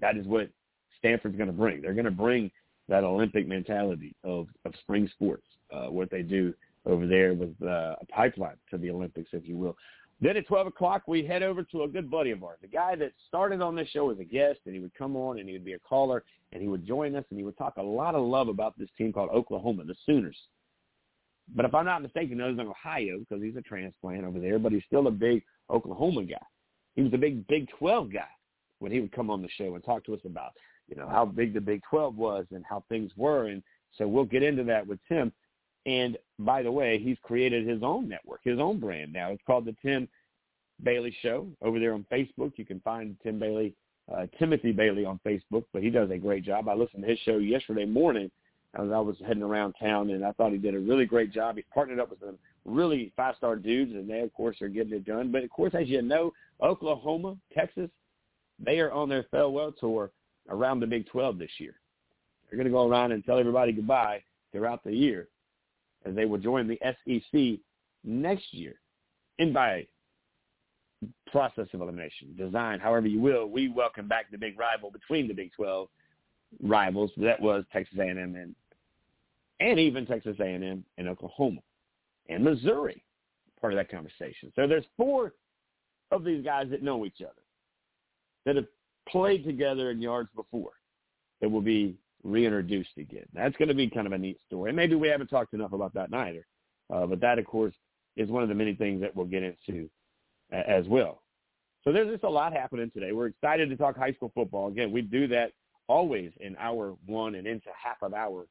that 0.00 0.16
is 0.16 0.26
what 0.26 0.50
Stanford's 0.98 1.36
going 1.36 1.46
to 1.46 1.54
bring. 1.54 1.80
They're 1.80 1.94
going 1.94 2.04
to 2.04 2.10
bring 2.10 2.50
that 2.88 3.04
Olympic 3.04 3.46
mentality 3.46 4.14
of 4.24 4.48
of 4.64 4.74
spring 4.80 5.08
sports, 5.14 5.46
uh, 5.72 5.86
what 5.86 6.10
they 6.10 6.22
do 6.22 6.52
over 6.84 7.06
there 7.06 7.34
with 7.34 7.54
uh, 7.62 7.94
a 8.00 8.06
pipeline 8.10 8.56
to 8.70 8.78
the 8.78 8.90
Olympics, 8.90 9.30
if 9.32 9.46
you 9.46 9.56
will. 9.56 9.76
Then 10.22 10.36
at 10.36 10.46
12 10.46 10.68
o'clock, 10.68 11.02
we 11.08 11.26
head 11.26 11.42
over 11.42 11.64
to 11.64 11.82
a 11.82 11.88
good 11.88 12.08
buddy 12.08 12.30
of 12.30 12.44
ours, 12.44 12.60
a 12.62 12.68
guy 12.68 12.94
that 12.94 13.12
started 13.26 13.60
on 13.60 13.74
this 13.74 13.88
show 13.88 14.08
as 14.10 14.20
a 14.20 14.24
guest, 14.24 14.60
and 14.66 14.74
he 14.74 14.80
would 14.80 14.94
come 14.94 15.16
on 15.16 15.40
and 15.40 15.48
he 15.48 15.52
would 15.54 15.64
be 15.64 15.72
a 15.72 15.78
caller, 15.80 16.22
and 16.52 16.62
he 16.62 16.68
would 16.68 16.86
join 16.86 17.16
us, 17.16 17.24
and 17.30 17.38
he 17.40 17.44
would 17.44 17.58
talk 17.58 17.74
a 17.76 17.82
lot 17.82 18.14
of 18.14 18.24
love 18.24 18.46
about 18.46 18.78
this 18.78 18.88
team 18.96 19.12
called 19.12 19.30
Oklahoma, 19.30 19.84
the 19.84 19.96
Sooners. 20.06 20.36
But 21.56 21.64
if 21.64 21.74
I'm 21.74 21.86
not 21.86 22.02
mistaken, 22.02 22.38
he 22.38 22.44
lives 22.44 22.60
in 22.60 22.68
Ohio 22.68 23.18
because 23.18 23.42
he's 23.42 23.56
a 23.56 23.62
transplant 23.62 24.24
over 24.24 24.38
there, 24.38 24.60
but 24.60 24.70
he's 24.70 24.84
still 24.86 25.08
a 25.08 25.10
big 25.10 25.42
Oklahoma 25.68 26.22
guy. 26.22 26.36
He 26.94 27.02
was 27.02 27.12
a 27.14 27.18
big 27.18 27.44
Big 27.48 27.68
12 27.78 28.12
guy 28.12 28.28
when 28.78 28.92
he 28.92 29.00
would 29.00 29.12
come 29.12 29.28
on 29.28 29.42
the 29.42 29.48
show 29.56 29.74
and 29.74 29.82
talk 29.82 30.04
to 30.04 30.14
us 30.14 30.20
about, 30.24 30.52
you 30.88 30.94
know, 30.94 31.08
how 31.08 31.24
big 31.24 31.52
the 31.52 31.60
Big 31.60 31.82
12 31.90 32.16
was 32.16 32.46
and 32.52 32.64
how 32.68 32.84
things 32.88 33.10
were. 33.16 33.48
And 33.48 33.60
so 33.98 34.06
we'll 34.06 34.24
get 34.24 34.44
into 34.44 34.62
that 34.64 34.86
with 34.86 35.00
Tim. 35.08 35.32
And 35.84 36.16
by 36.38 36.62
the 36.62 36.70
way, 36.70 36.98
he's 36.98 37.16
created 37.22 37.66
his 37.66 37.82
own 37.82 38.08
network, 38.08 38.40
his 38.44 38.58
own 38.58 38.78
brand 38.78 39.12
now. 39.12 39.30
It's 39.30 39.42
called 39.46 39.64
the 39.64 39.76
Tim 39.84 40.08
Bailey 40.82 41.14
Show 41.22 41.46
over 41.62 41.78
there 41.78 41.94
on 41.94 42.06
Facebook. 42.10 42.52
You 42.56 42.64
can 42.64 42.80
find 42.80 43.16
Tim 43.22 43.38
Bailey, 43.38 43.74
uh, 44.12 44.26
Timothy 44.38 44.72
Bailey 44.72 45.04
on 45.04 45.20
Facebook, 45.26 45.64
but 45.72 45.82
he 45.82 45.90
does 45.90 46.10
a 46.10 46.18
great 46.18 46.44
job. 46.44 46.68
I 46.68 46.74
listened 46.74 47.02
to 47.02 47.10
his 47.10 47.18
show 47.20 47.38
yesterday 47.38 47.84
morning 47.84 48.30
as 48.74 48.90
I 48.90 48.98
was 48.98 49.16
heading 49.26 49.42
around 49.42 49.74
town, 49.74 50.10
and 50.10 50.24
I 50.24 50.32
thought 50.32 50.52
he 50.52 50.58
did 50.58 50.74
a 50.74 50.80
really 50.80 51.04
great 51.04 51.32
job. 51.32 51.56
He's 51.56 51.64
partnered 51.72 52.00
up 52.00 52.10
with 52.10 52.20
some 52.20 52.38
really 52.64 53.12
five-star 53.16 53.56
dudes, 53.56 53.92
and 53.92 54.08
they, 54.08 54.20
of 54.20 54.32
course, 54.32 54.60
are 54.62 54.68
getting 54.68 54.94
it 54.94 55.04
done. 55.04 55.30
But, 55.30 55.44
of 55.44 55.50
course, 55.50 55.74
as 55.74 55.88
you 55.88 56.00
know, 56.00 56.32
Oklahoma, 56.62 57.36
Texas, 57.54 57.90
they 58.58 58.80
are 58.80 58.92
on 58.92 59.08
their 59.08 59.26
farewell 59.30 59.72
tour 59.72 60.10
around 60.48 60.80
the 60.80 60.86
Big 60.86 61.06
12 61.08 61.38
this 61.38 61.50
year. 61.58 61.74
They're 62.48 62.56
going 62.56 62.66
to 62.66 62.72
go 62.72 62.88
around 62.88 63.12
and 63.12 63.24
tell 63.24 63.38
everybody 63.38 63.72
goodbye 63.72 64.22
throughout 64.52 64.84
the 64.84 64.94
year 64.94 65.28
as 66.04 66.14
they 66.14 66.24
will 66.24 66.38
join 66.38 66.68
the 66.68 66.78
SEC 66.82 67.60
next 68.04 68.52
year. 68.52 68.74
And 69.38 69.54
by 69.54 69.86
process 71.30 71.66
of 71.72 71.80
elimination, 71.80 72.34
design, 72.36 72.78
however 72.80 73.06
you 73.06 73.20
will, 73.20 73.46
we 73.46 73.68
welcome 73.68 74.08
back 74.08 74.30
the 74.30 74.38
big 74.38 74.58
rival 74.58 74.90
between 74.90 75.28
the 75.28 75.34
Big 75.34 75.52
12 75.54 75.88
rivals. 76.62 77.10
That 77.16 77.40
was 77.40 77.64
Texas 77.72 77.98
A&M 77.98 78.18
and 78.18 78.54
and 79.60 79.78
even 79.78 80.06
Texas 80.06 80.36
A&M 80.40 80.84
and 80.98 81.08
Oklahoma 81.08 81.60
and 82.28 82.42
Missouri, 82.42 83.04
part 83.60 83.72
of 83.72 83.76
that 83.76 83.90
conversation. 83.90 84.52
So 84.56 84.66
there's 84.66 84.84
four 84.96 85.34
of 86.10 86.24
these 86.24 86.44
guys 86.44 86.66
that 86.70 86.82
know 86.82 87.06
each 87.06 87.20
other, 87.20 87.42
that 88.44 88.56
have 88.56 88.66
played 89.08 89.44
together 89.44 89.90
in 89.90 90.02
yards 90.02 90.28
before, 90.34 90.72
that 91.40 91.48
will 91.48 91.60
be 91.60 91.96
reintroduced 92.24 92.96
again. 92.98 93.26
That's 93.34 93.56
going 93.56 93.68
to 93.68 93.74
be 93.74 93.88
kind 93.88 94.06
of 94.06 94.12
a 94.12 94.18
neat 94.18 94.38
story. 94.46 94.70
And 94.70 94.76
maybe 94.76 94.94
we 94.94 95.08
haven't 95.08 95.28
talked 95.28 95.54
enough 95.54 95.72
about 95.72 95.94
that 95.94 96.10
neither. 96.10 96.46
Uh, 96.92 97.06
but 97.06 97.20
that, 97.20 97.38
of 97.38 97.46
course, 97.46 97.74
is 98.16 98.28
one 98.28 98.42
of 98.42 98.48
the 98.48 98.54
many 98.54 98.74
things 98.74 99.00
that 99.00 99.14
we'll 99.14 99.26
get 99.26 99.42
into 99.42 99.88
as 100.52 100.86
well. 100.86 101.22
So 101.84 101.92
there's 101.92 102.10
just 102.10 102.24
a 102.24 102.30
lot 102.30 102.52
happening 102.52 102.90
today. 102.92 103.12
We're 103.12 103.26
excited 103.26 103.68
to 103.70 103.76
talk 103.76 103.96
high 103.96 104.12
school 104.12 104.30
football. 104.34 104.68
Again, 104.68 104.92
we 104.92 105.02
do 105.02 105.26
that 105.28 105.52
always 105.88 106.30
in 106.40 106.56
hour 106.58 106.94
one 107.06 107.34
and 107.34 107.46
into 107.46 107.68
half 107.76 107.96
of 108.02 108.14
hour 108.14 108.46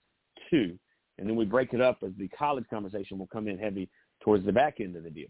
two. 0.50 0.77
And 1.17 1.29
then 1.29 1.36
we 1.36 1.46
break 1.46 1.74
it 1.74 1.81
up 1.81 2.00
as 2.05 2.12
the 2.17 2.27
college 2.29 2.65
conversation 2.70 3.17
will 3.17 3.27
come 3.27 3.48
in 3.48 3.58
heavy 3.58 3.89
towards 4.22 4.46
the 4.46 4.51
back 4.51 4.79
end 4.79 4.96
of 4.96 5.03
the 5.03 5.10
deal. 5.10 5.29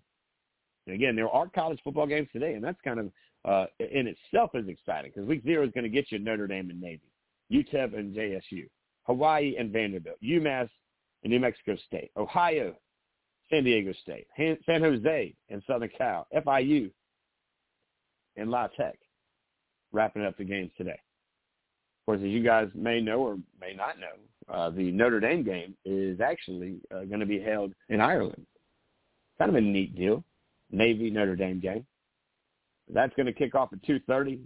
And 0.88 0.96
again, 0.96 1.16
there 1.16 1.30
are 1.30 1.48
college 1.48 1.80
football 1.84 2.08
games 2.08 2.28
today, 2.34 2.54
and 2.54 2.64
that's 2.64 2.80
kind 2.84 3.00
of 3.00 3.12
uh, 3.46 3.66
in 3.80 4.08
itself 4.08 4.52
is 4.54 4.68
exciting 4.68 5.12
because 5.14 5.28
week 5.28 5.44
zero 5.44 5.66
is 5.66 5.72
going 5.72 5.84
to 5.84 5.90
get 5.90 6.12
you 6.12 6.20
Notre 6.20 6.48
Dame 6.48 6.70
and 6.70 6.80
Navy, 6.80 7.12
UTEP 7.52 7.98
and 7.98 8.16
JSU, 8.16 8.68
Hawaii 9.04 9.56
and 9.58 9.72
Vanderbilt, 9.72 10.18
UMass 10.24 10.70
and 11.24 11.32
New 11.32 11.40
Mexico 11.40 11.76
State, 11.88 12.12
Ohio, 12.18 12.76
San 13.52 13.64
Diego 13.64 13.94
State, 14.02 14.28
San 14.66 14.82
Jose 14.82 15.36
and 15.50 15.62
Southern 15.68 15.90
Cal, 15.98 16.26
FIU 16.34 16.90
and 18.38 18.50
La 18.50 18.68
Tech, 18.68 18.98
wrapping 19.92 20.24
up 20.24 20.38
the 20.38 20.44
games 20.44 20.72
today. 20.78 20.92
Of 20.92 22.06
course, 22.06 22.20
as 22.20 22.30
you 22.30 22.44
guys 22.44 22.70
may 22.74 23.02
know 23.02 23.20
or 23.20 23.38
may 23.60 23.74
not 23.76 24.00
know, 24.00 24.54
uh, 24.54 24.70
the 24.70 24.92
Notre 24.92 25.20
Dame 25.20 25.44
game 25.44 25.76
is 25.86 26.20
actually 26.20 26.80
uh, 26.94 27.04
going 27.04 27.20
to 27.20 27.26
be 27.26 27.40
held 27.40 27.74
in 27.90 28.02
Ireland. 28.02 28.46
Kind 29.38 29.50
of 29.50 29.56
a 29.56 29.62
neat 29.62 29.96
deal. 29.96 30.24
Navy 30.72 31.10
Notre 31.10 31.36
Dame 31.36 31.60
game. 31.60 31.86
That's 32.92 33.14
going 33.16 33.28
to 33.28 33.34
kick 33.34 33.56
off 33.56 33.72
at 33.74 33.84
2.30. 33.84 34.40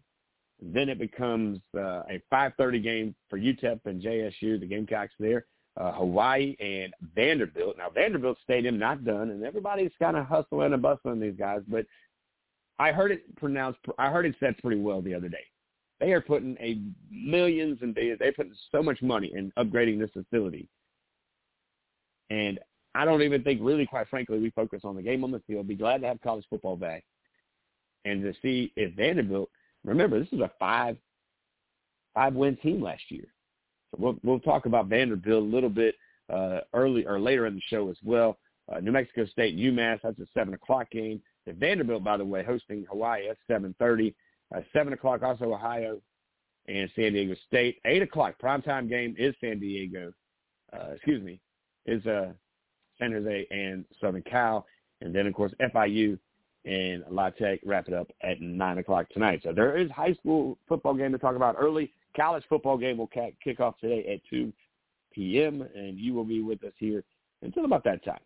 Then 0.61 0.89
it 0.89 0.99
becomes 0.99 1.59
uh, 1.75 2.03
a 2.09 2.21
5.30 2.31 2.83
game 2.83 3.15
for 3.29 3.39
UTEP 3.39 3.79
and 3.85 4.01
JSU, 4.01 4.59
the 4.59 4.65
Gamecocks 4.67 5.13
there. 5.19 5.45
Uh, 5.77 5.91
Hawaii 5.91 6.55
and 6.59 6.93
Vanderbilt. 7.15 7.77
Now, 7.77 7.89
Vanderbilt 7.89 8.37
Stadium 8.43 8.79
not 8.79 9.03
done, 9.03 9.31
and 9.31 9.43
everybody's 9.43 9.91
kind 9.99 10.15
of 10.15 10.25
hustling 10.25 10.71
and 10.71 10.81
bustling 10.81 11.19
these 11.19 11.35
guys, 11.37 11.61
but 11.67 11.85
I 12.79 12.91
heard 12.91 13.11
it 13.11 13.35
pronounced, 13.35 13.79
I 13.97 14.09
heard 14.09 14.25
it 14.25 14.35
said 14.39 14.57
pretty 14.59 14.79
well 14.79 15.01
the 15.01 15.13
other 15.13 15.29
day. 15.29 15.43
They 15.99 16.11
are 16.11 16.21
putting 16.21 16.57
a 16.59 16.79
millions 17.09 17.79
and 17.81 17.95
they, 17.95 18.15
they're 18.19 18.33
putting 18.33 18.55
so 18.71 18.83
much 18.83 19.01
money 19.01 19.31
in 19.33 19.51
upgrading 19.57 19.99
this 19.99 20.11
facility. 20.11 20.67
And 22.29 22.59
I 22.95 23.05
don't 23.05 23.21
even 23.21 23.43
think 23.43 23.61
really, 23.63 23.85
quite 23.85 24.09
frankly, 24.09 24.39
we 24.39 24.49
focus 24.51 24.81
on 24.83 24.95
the 24.95 25.01
game 25.01 25.23
on 25.23 25.31
the 25.31 25.41
field. 25.47 25.67
Be 25.67 25.75
glad 25.75 26.01
to 26.01 26.07
have 26.07 26.21
college 26.21 26.45
football 26.49 26.75
back 26.75 27.03
and 28.03 28.23
to 28.23 28.33
see 28.41 28.71
if 28.75 28.93
Vanderbilt. 28.93 29.49
Remember, 29.83 30.19
this 30.19 30.31
is 30.31 30.39
a 30.39 30.51
five 30.59 30.97
five 32.13 32.33
win 32.33 32.57
team 32.57 32.81
last 32.81 33.03
year. 33.09 33.25
We'll 33.97 34.17
we'll 34.23 34.39
talk 34.39 34.65
about 34.65 34.87
Vanderbilt 34.87 35.43
a 35.43 35.45
little 35.45 35.69
bit 35.69 35.95
uh, 36.31 36.61
early 36.73 37.05
or 37.05 37.19
later 37.19 37.45
in 37.45 37.55
the 37.55 37.61
show 37.69 37.89
as 37.89 37.97
well. 38.03 38.37
Uh, 38.71 38.79
New 38.79 38.91
Mexico 38.91 39.25
State, 39.25 39.55
UMass. 39.57 39.99
That's 40.03 40.19
a 40.19 40.25
seven 40.33 40.53
o'clock 40.53 40.89
game. 40.91 41.21
The 41.45 41.53
Vanderbilt, 41.53 42.03
by 42.03 42.17
the 42.17 42.25
way, 42.25 42.43
hosting 42.43 42.85
Hawaii 42.89 43.29
at 43.29 43.37
seven 43.47 43.75
thirty. 43.79 44.15
Uh, 44.55 44.61
seven 44.73 44.93
o'clock, 44.93 45.23
also 45.23 45.53
Ohio 45.53 45.99
and 46.67 46.89
San 46.95 47.13
Diego 47.13 47.35
State. 47.47 47.77
Eight 47.85 48.01
o'clock 48.01 48.35
primetime 48.41 48.89
game 48.89 49.15
is 49.17 49.35
San 49.41 49.59
Diego. 49.59 50.11
Uh, 50.73 50.91
excuse 50.95 51.21
me, 51.23 51.39
is 51.85 52.05
uh, 52.05 52.31
San 52.99 53.11
Jose 53.11 53.47
and 53.51 53.85
Southern 54.01 54.23
Cal, 54.23 54.65
and 55.01 55.13
then 55.13 55.27
of 55.27 55.33
course 55.33 55.53
FIU 55.61 56.17
and 56.65 57.03
La 57.09 57.29
Tech 57.29 57.59
wrap 57.63 57.87
it 57.87 57.93
up 57.93 58.07
at 58.21 58.41
9 58.41 58.77
o'clock 58.79 59.07
tonight. 59.09 59.41
So 59.43 59.53
there 59.53 59.77
is 59.77 59.89
high 59.91 60.13
school 60.13 60.57
football 60.67 60.95
game 60.95 61.11
to 61.11 61.17
talk 61.17 61.35
about 61.35 61.55
early. 61.59 61.91
College 62.15 62.43
football 62.47 62.77
game 62.77 62.97
will 62.97 63.09
kick 63.43 63.59
off 63.59 63.77
today 63.79 64.13
at 64.13 64.21
2 64.29 64.51
p.m., 65.13 65.67
and 65.75 65.97
you 65.97 66.13
will 66.13 66.23
be 66.23 66.41
with 66.41 66.63
us 66.63 66.73
here 66.77 67.03
until 67.41 67.65
about 67.65 67.83
that 67.83 68.03
time. 68.03 68.19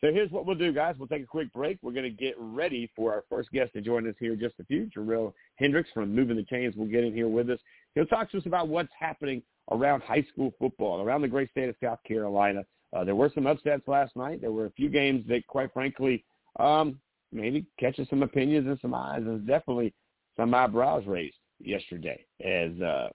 So 0.00 0.12
here's 0.12 0.30
what 0.30 0.46
we'll 0.46 0.54
do, 0.54 0.72
guys. 0.72 0.94
We'll 0.96 1.08
take 1.08 1.24
a 1.24 1.26
quick 1.26 1.52
break. 1.52 1.78
We're 1.82 1.92
going 1.92 2.04
to 2.04 2.10
get 2.10 2.34
ready 2.38 2.88
for 2.94 3.12
our 3.12 3.24
first 3.28 3.50
guest 3.50 3.72
to 3.72 3.80
join 3.80 4.08
us 4.08 4.14
here 4.20 4.34
in 4.34 4.38
just 4.40 4.54
a 4.60 4.64
few. 4.64 4.88
Jerel 4.96 5.32
Hendricks 5.56 5.90
from 5.92 6.14
Moving 6.14 6.36
the 6.36 6.44
Chains 6.44 6.76
will 6.76 6.86
get 6.86 7.02
in 7.02 7.12
here 7.12 7.26
with 7.26 7.50
us. 7.50 7.58
He'll 7.94 8.06
talk 8.06 8.30
to 8.30 8.38
us 8.38 8.46
about 8.46 8.68
what's 8.68 8.92
happening 8.98 9.42
around 9.72 10.02
high 10.02 10.24
school 10.32 10.52
football, 10.58 11.02
around 11.02 11.22
the 11.22 11.28
great 11.28 11.50
state 11.50 11.68
of 11.68 11.74
South 11.82 11.98
Carolina. 12.06 12.64
Uh, 12.96 13.02
there 13.02 13.16
were 13.16 13.30
some 13.34 13.48
upsets 13.48 13.88
last 13.88 14.14
night. 14.14 14.40
There 14.40 14.52
were 14.52 14.66
a 14.66 14.70
few 14.70 14.88
games 14.88 15.24
that, 15.28 15.46
quite 15.48 15.72
frankly, 15.72 16.24
um, 16.60 17.00
maybe 17.32 17.66
catches 17.78 18.08
some 18.08 18.22
opinions 18.22 18.68
and 18.68 18.78
some 18.80 18.94
eyes, 18.94 19.22
and 19.22 19.46
definitely 19.46 19.92
some 20.36 20.54
eyebrows 20.54 21.06
raised 21.06 21.37
yesterday. 21.60 22.24
As 22.44 22.70
uh, 22.80 23.08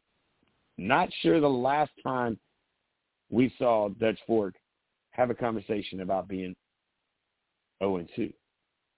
not 0.77 1.09
sure 1.21 1.39
the 1.39 1.47
last 1.47 1.91
time 2.03 2.37
we 3.29 3.53
saw 3.57 3.89
Dutch 3.89 4.19
Fork 4.27 4.55
have 5.11 5.29
a 5.29 5.35
conversation 5.35 6.01
about 6.01 6.27
being 6.27 6.55
0 7.79 7.97
and 7.97 8.09
2. 8.15 8.31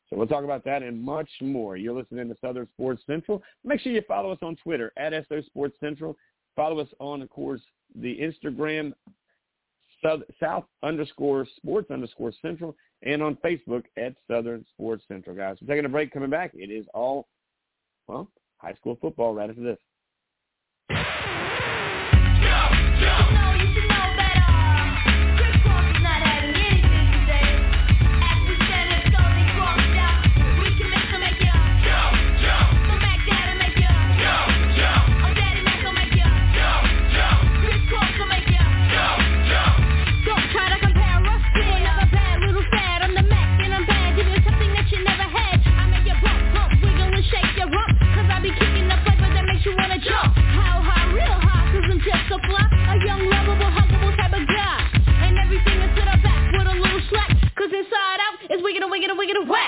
So 0.10 0.18
we'll 0.18 0.28
talk 0.28 0.44
about 0.44 0.64
that 0.66 0.84
and 0.84 1.02
much 1.02 1.30
more. 1.42 1.78
You're 1.78 1.96
listening 1.96 2.30
to 2.30 2.36
Southern 2.40 2.68
Sports 2.74 3.02
Central. 3.08 3.42
Make 3.64 3.80
sure 3.80 3.92
you 3.92 4.04
follow 4.08 4.32
us 4.32 4.38
on 4.42 4.56
Twitter 4.58 4.92
at 4.98 5.14
SO 5.28 5.42
Sports 5.42 5.76
Central. 5.80 6.16
Follow 6.56 6.80
us 6.80 6.88
on, 7.00 7.22
of 7.22 7.30
course, 7.30 7.62
the 7.96 8.18
Instagram 8.18 8.94
South, 10.40 10.66
underscore 10.84 11.48
Sports 11.56 11.90
underscore 11.90 12.32
Central 12.42 12.76
and 13.02 13.24
on 13.24 13.38
Facebook 13.44 13.84
at 13.98 14.14
Southern 14.30 14.66
Sports 14.74 15.04
Central, 15.08 15.36
guys. 15.36 15.58
We're 15.62 15.68
taking 15.68 15.86
a 15.86 15.90
break. 15.90 16.12
Coming 16.12 16.30
back, 16.30 16.52
it 16.54 16.70
is 16.70 16.86
all, 16.94 17.28
well, 18.08 18.30
high 18.58 18.74
school 18.76 18.98
football 19.02 19.36
right 19.36 19.50
after 19.50 19.64
this. 19.64 19.80
it 59.30 59.38
away. 59.38 59.65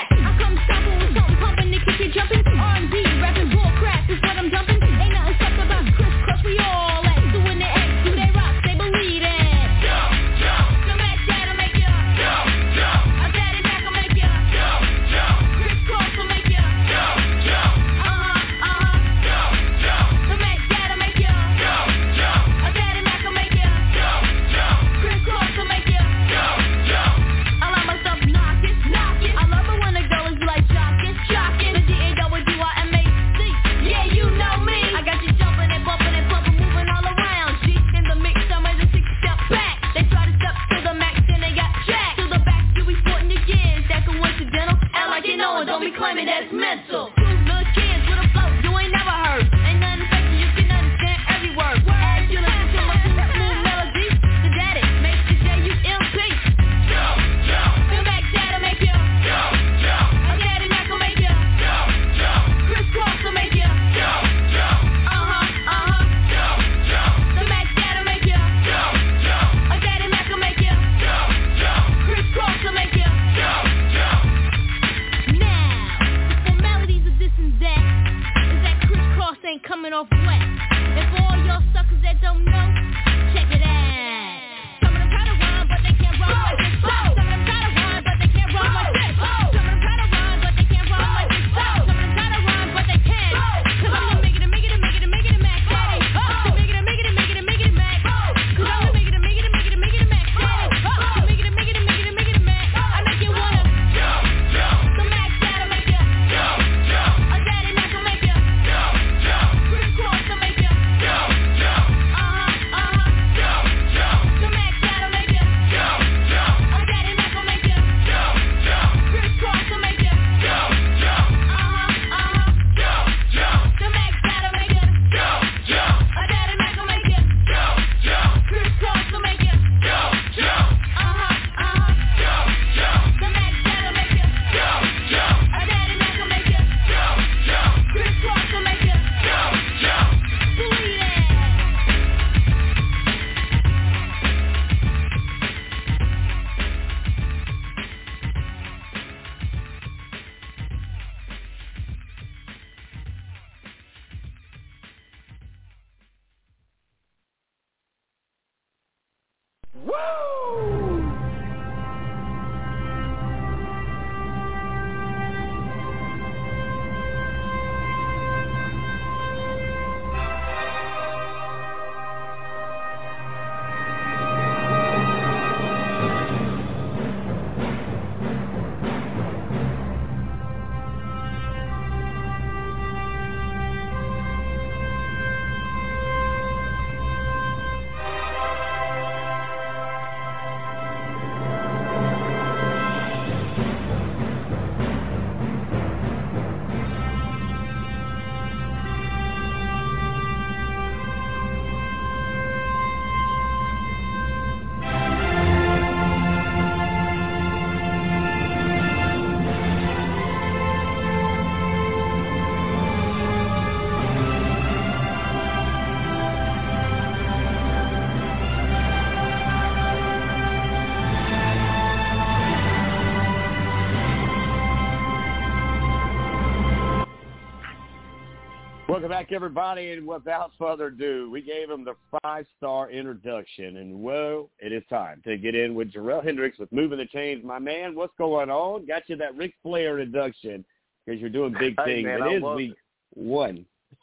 Welcome 228.98 229.12
back, 229.12 229.30
everybody, 229.30 229.92
and 229.92 230.08
without 230.08 230.50
further 230.58 230.86
ado, 230.86 231.30
we 231.30 231.40
gave 231.40 231.70
him 231.70 231.84
the 231.84 231.94
five-star 232.20 232.90
introduction, 232.90 233.76
and 233.76 233.94
whoa, 234.00 234.50
it 234.58 234.72
is 234.72 234.82
time 234.90 235.22
to 235.22 235.38
get 235.38 235.54
in 235.54 235.76
with 235.76 235.92
Jerel 235.92 236.24
Hendricks 236.24 236.58
with 236.58 236.72
Moving 236.72 236.98
the 236.98 237.06
Chains. 237.06 237.44
My 237.44 237.60
man, 237.60 237.94
what's 237.94 238.12
going 238.18 238.50
on? 238.50 238.86
Got 238.86 239.08
you 239.08 239.14
that 239.14 239.36
Ric 239.36 239.54
Flair 239.62 240.00
introduction 240.00 240.64
because 241.06 241.20
you're 241.20 241.30
doing 241.30 241.54
big 241.60 241.76
hey, 241.78 242.02
things. 242.02 242.06
Man, 242.06 242.22
it 242.22 242.24
I 242.24 242.34
is 242.38 242.56
week 242.56 242.72
it. 242.72 242.76
one. 243.16 243.64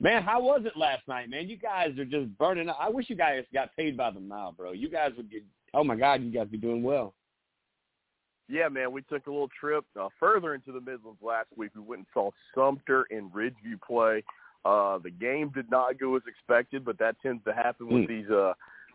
man, 0.00 0.22
how 0.22 0.40
was 0.40 0.62
it 0.64 0.74
last 0.74 1.06
night, 1.06 1.28
man? 1.28 1.50
You 1.50 1.58
guys 1.58 1.90
are 1.98 2.06
just 2.06 2.38
burning 2.38 2.70
up. 2.70 2.78
I 2.80 2.88
wish 2.88 3.10
you 3.10 3.16
guys 3.16 3.44
got 3.52 3.76
paid 3.76 3.94
by 3.94 4.10
the 4.10 4.20
mile, 4.20 4.52
bro. 4.52 4.72
You 4.72 4.88
guys 4.88 5.10
would 5.18 5.30
get, 5.30 5.42
oh, 5.74 5.84
my 5.84 5.96
God, 5.96 6.22
you 6.22 6.30
guys 6.30 6.48
be 6.48 6.56
doing 6.56 6.82
well 6.82 7.12
yeah, 8.48 8.68
man, 8.68 8.92
we 8.92 9.02
took 9.02 9.26
a 9.26 9.30
little 9.30 9.50
trip 9.58 9.84
uh, 9.98 10.08
further 10.18 10.54
into 10.54 10.72
the 10.72 10.80
Midlands 10.80 11.20
last 11.22 11.48
week. 11.56 11.70
We 11.74 11.82
went 11.82 12.00
and 12.00 12.06
saw 12.12 12.30
Sumter 12.54 13.06
and 13.10 13.32
Ridgeview 13.32 13.80
play. 13.86 14.24
Uh, 14.64 14.98
the 14.98 15.10
game 15.10 15.50
did 15.54 15.70
not 15.70 15.98
go 15.98 16.16
as 16.16 16.22
expected, 16.26 16.84
but 16.84 16.98
that 16.98 17.16
tends 17.22 17.42
to 17.44 17.52
happen 17.52 17.88
with 17.88 18.04
mm. 18.04 18.08
these 18.08 18.30
uh, 18.30 18.52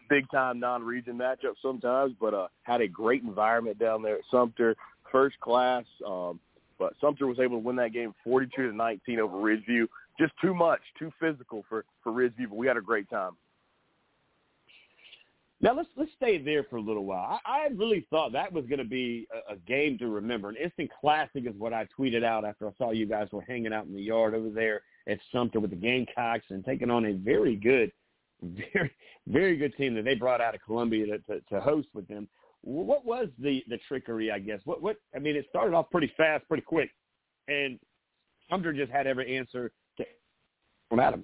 big-time 0.10 0.60
non-region 0.60 1.18
matchups 1.18 1.62
sometimes. 1.62 2.14
But 2.20 2.34
uh, 2.34 2.48
had 2.64 2.82
a 2.82 2.88
great 2.88 3.24
environment 3.24 3.80
down 3.80 4.02
there 4.02 4.16
at 4.16 4.22
Sumter, 4.32 4.76
first 5.12 5.40
class. 5.40 5.84
Um, 6.06 6.40
but 6.80 6.94
Sumter 7.02 7.28
was 7.28 7.40
able 7.40 7.58
to 7.58 7.66
win 7.66 7.76
that 7.78 7.94
game 7.94 8.14
42 8.24 8.70
to 8.70 8.76
19 8.76 9.20
over 9.20 9.38
Ridgeview. 9.38 9.88
Just 10.20 10.34
too 10.42 10.54
much, 10.54 10.82
too 10.98 11.12
physical 11.20 11.64
for 11.70 11.86
for 12.04 12.12
Ridgeview, 12.12 12.50
but 12.50 12.58
we 12.58 12.68
had 12.68 12.78
a 12.78 12.82
great 12.82 13.10
time. 13.10 13.34
Now 15.60 15.74
let's 15.74 15.90
let's 15.98 16.12
stay 16.16 16.38
there 16.38 16.64
for 16.64 16.76
a 16.76 16.82
little 16.82 17.06
while. 17.06 17.40
I, 17.46 17.66
I 17.66 17.68
really 17.76 18.06
thought 18.12 18.32
that 18.34 18.54
was 18.54 18.66
going 18.68 18.80
to 18.80 18.86
be 18.86 19.28
a, 19.34 19.54
a 19.54 19.56
game 19.58 19.98
to 19.98 20.08
remember. 20.08 20.50
An 20.50 20.56
instant 20.56 20.92
classic 21.02 21.48
is 21.48 21.56
what 21.58 21.74
I 21.74 21.88
tweeted 21.98 22.24
out 22.24 22.46
after 22.46 22.68
I 22.68 22.72
saw 22.78 22.92
you 22.92 23.08
guys 23.08 23.28
were 23.32 23.42
hanging 23.42 23.74
out 23.74 23.86
in 23.86 23.96
the 23.96 24.02
yard 24.02 24.36
over 24.36 24.50
there 24.50 24.82
at 25.08 25.20
Sumter 25.32 25.60
with 25.60 25.72
the 25.72 25.76
Gamecocks 25.76 26.46
and 26.50 26.64
taking 26.64 26.92
on 26.92 27.06
a 27.06 27.14
very 27.14 27.56
good, 27.56 27.92
very 28.44 28.92
very 29.26 29.58
good 29.58 29.76
team 29.78 29.96
that 29.96 30.06
they 30.06 30.14
brought 30.14 30.42
out 30.42 30.54
of 30.54 30.62
Columbia 30.64 31.06
to, 31.08 31.18
to, 31.20 31.42
to 31.50 31.60
host 31.60 31.88
with 31.94 32.08
them. 32.08 32.28
What 32.62 33.04
was 33.04 33.30
the 33.40 33.64
the 33.68 33.80
trickery? 33.88 34.32
I 34.32 34.38
guess 34.38 34.60
what 34.66 34.82
what 34.82 34.98
I 35.16 35.20
mean. 35.20 35.36
It 35.36 35.48
started 35.50 35.76
off 35.76 35.90
pretty 35.90 36.14
fast, 36.16 36.48
pretty 36.48 36.64
quick, 36.64 36.92
and 37.48 37.80
Sumter 38.48 38.74
just 38.74 38.92
had 38.92 39.08
every 39.08 39.36
answer 39.36 39.72
to 39.98 40.06
from 40.90 41.00
Adam. 41.00 41.24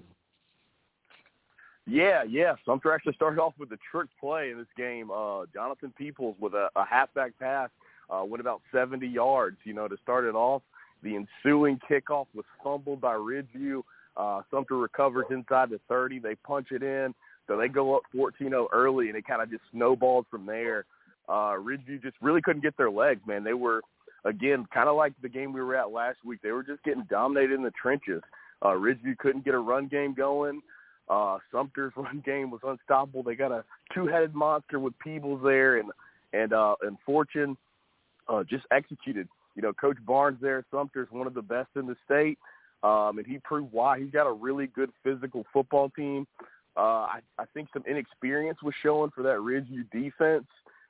Yeah, 1.85 2.23
yeah. 2.23 2.55
Sumter 2.65 2.93
actually 2.93 3.13
started 3.13 3.41
off 3.41 3.53
with 3.59 3.71
a 3.71 3.77
trick 3.91 4.07
play 4.19 4.51
in 4.51 4.57
this 4.57 4.67
game. 4.77 5.11
Uh, 5.11 5.45
Jonathan 5.53 5.93
Peoples 5.97 6.35
with 6.39 6.53
a, 6.53 6.69
a 6.75 6.85
halfback 6.85 7.37
pass 7.39 7.69
uh, 8.09 8.23
went 8.23 8.41
about 8.41 8.61
70 8.71 9.05
yards, 9.07 9.57
you 9.63 9.73
know, 9.73 9.87
to 9.87 9.97
start 10.01 10.25
it 10.25 10.35
off. 10.35 10.61
The 11.01 11.15
ensuing 11.15 11.79
kickoff 11.89 12.27
was 12.33 12.45
fumbled 12.63 13.01
by 13.01 13.13
Ridgeview. 13.13 13.83
Uh, 14.15 14.41
Sumter 14.49 14.77
recovers 14.77 15.25
inside 15.29 15.69
the 15.69 15.79
30. 15.89 16.19
They 16.19 16.35
punch 16.35 16.67
it 16.71 16.83
in. 16.83 17.13
So 17.47 17.57
they 17.57 17.67
go 17.67 17.95
up 17.95 18.03
14-0 18.15 18.67
early, 18.71 19.09
and 19.09 19.17
it 19.17 19.25
kind 19.25 19.41
of 19.41 19.49
just 19.49 19.63
snowballed 19.71 20.25
from 20.31 20.45
there. 20.45 20.85
Uh, 21.27 21.55
Ridgeview 21.55 22.01
just 22.01 22.15
really 22.21 22.41
couldn't 22.41 22.61
get 22.61 22.77
their 22.77 22.91
legs, 22.91 23.21
man. 23.27 23.43
They 23.43 23.53
were, 23.53 23.81
again, 24.23 24.65
kind 24.73 24.87
of 24.87 24.95
like 24.95 25.13
the 25.21 25.27
game 25.27 25.51
we 25.51 25.61
were 25.61 25.75
at 25.75 25.91
last 25.91 26.19
week. 26.23 26.39
They 26.41 26.51
were 26.51 26.63
just 26.63 26.83
getting 26.83 27.03
dominated 27.09 27.55
in 27.55 27.63
the 27.63 27.71
trenches. 27.71 28.21
Uh, 28.61 28.69
Ridgeview 28.69 29.17
couldn't 29.17 29.43
get 29.43 29.53
a 29.53 29.59
run 29.59 29.87
game 29.87 30.13
going. 30.13 30.61
Uh, 31.09 31.37
Sumter's 31.51 31.93
run 31.97 32.21
game 32.25 32.51
was 32.51 32.61
unstoppable. 32.63 33.23
They 33.23 33.35
got 33.35 33.51
a 33.51 33.63
two-headed 33.93 34.33
monster 34.33 34.79
with 34.79 34.97
Peebles 34.99 35.41
there, 35.43 35.77
and 35.77 35.91
and 36.33 36.53
uh, 36.53 36.75
and 36.81 36.97
Fortune 37.05 37.57
uh, 38.27 38.43
just 38.43 38.65
executed. 38.71 39.27
You 39.55 39.61
know, 39.61 39.73
Coach 39.73 39.97
Barnes 40.05 40.39
there, 40.41 40.65
Sumter's 40.71 41.07
one 41.11 41.27
of 41.27 41.33
the 41.33 41.41
best 41.41 41.69
in 41.75 41.85
the 41.85 41.95
state, 42.05 42.39
um, 42.81 43.17
and 43.17 43.27
he 43.27 43.37
proved 43.43 43.71
why. 43.71 43.99
He's 43.99 44.09
got 44.09 44.27
a 44.27 44.33
really 44.33 44.67
good 44.67 44.89
physical 45.03 45.45
football 45.53 45.89
team. 45.89 46.25
Uh, 46.75 47.05
I, 47.05 47.19
I 47.37 47.45
think 47.53 47.69
some 47.71 47.83
inexperience 47.87 48.57
was 48.63 48.73
showing 48.81 49.11
for 49.11 49.21
that 49.23 49.37
Ridgeview 49.37 49.91
defense, 49.91 50.47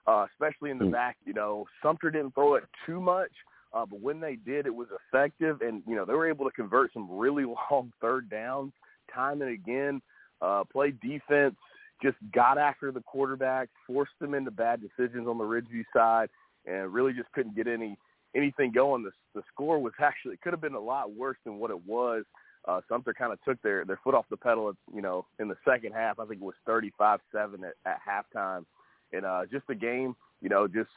uh, 0.08 0.26
especially 0.32 0.72
in 0.72 0.78
the 0.78 0.86
mm. 0.86 0.94
back. 0.94 1.18
You 1.26 1.34
know, 1.34 1.66
Sumter 1.82 2.10
didn't 2.10 2.36
throw 2.36 2.56
it 2.56 2.64
too 2.86 3.02
much, 3.02 3.32
uh, 3.74 3.86
but 3.86 4.00
when 4.00 4.22
they 4.22 4.38
did, 4.38 4.66
it 4.66 4.74
was 4.74 4.88
effective, 5.10 5.60
and 5.62 5.84
you 5.86 5.96
know 5.96 6.06
they 6.06 6.14
were 6.14 6.30
able 6.30 6.46
to 6.46 6.52
convert 6.52 6.94
some 6.94 7.10
really 7.12 7.44
long 7.72 7.92
third 8.00 8.30
downs 8.30 8.72
time 9.14 9.42
and 9.42 9.52
again, 9.52 10.02
uh, 10.42 10.64
played 10.72 11.00
defense, 11.00 11.56
just 12.02 12.18
got 12.34 12.58
after 12.58 12.92
the 12.92 13.02
quarterback, 13.02 13.70
forced 13.88 14.12
them 14.20 14.34
into 14.34 14.52
bad 14.52 14.82
decisions 14.82 15.28
on 15.28 15.38
the 15.38 15.44
Ridgeview 15.44 15.86
side, 15.94 16.30
and 16.66 16.94
really 16.94 17.14
just 17.14 17.32
couldn't 17.32 17.56
get 17.56 17.68
any 17.68 17.98
anything 18.36 18.72
going. 18.72 19.04
The, 19.04 19.12
the 19.36 19.44
score 19.54 19.80
was 19.80 19.94
actually 20.02 20.38
could 20.38 20.54
have 20.54 20.62
been 20.62 20.76
a 20.76 20.80
lot 20.80 21.14
worse 21.14 21.38
than 21.46 21.58
what 21.58 21.72
it 21.72 21.86
was. 21.86 22.24
Uh, 22.66 22.80
Sumter 22.88 23.14
kind 23.14 23.34
of 23.34 23.42
took 23.44 23.62
their 23.62 23.86
their 23.86 24.00
foot 24.04 24.16
off 24.16 24.26
the 24.30 24.38
pedal, 24.38 24.74
you 24.94 25.02
know, 25.02 25.26
in 25.40 25.48
the 25.48 25.58
second 25.68 25.94
half. 25.94 26.20
I 26.20 26.26
think 26.26 26.42
it 26.42 26.46
was 26.46 26.56
35-7 26.68 27.20
at, 27.36 27.74
at 27.86 28.00
halftime, 28.08 28.66
and 29.12 29.26
uh, 29.26 29.42
just 29.52 29.68
the 29.68 29.76
game, 29.76 30.16
you 30.42 30.50
know, 30.50 30.68
just 30.68 30.90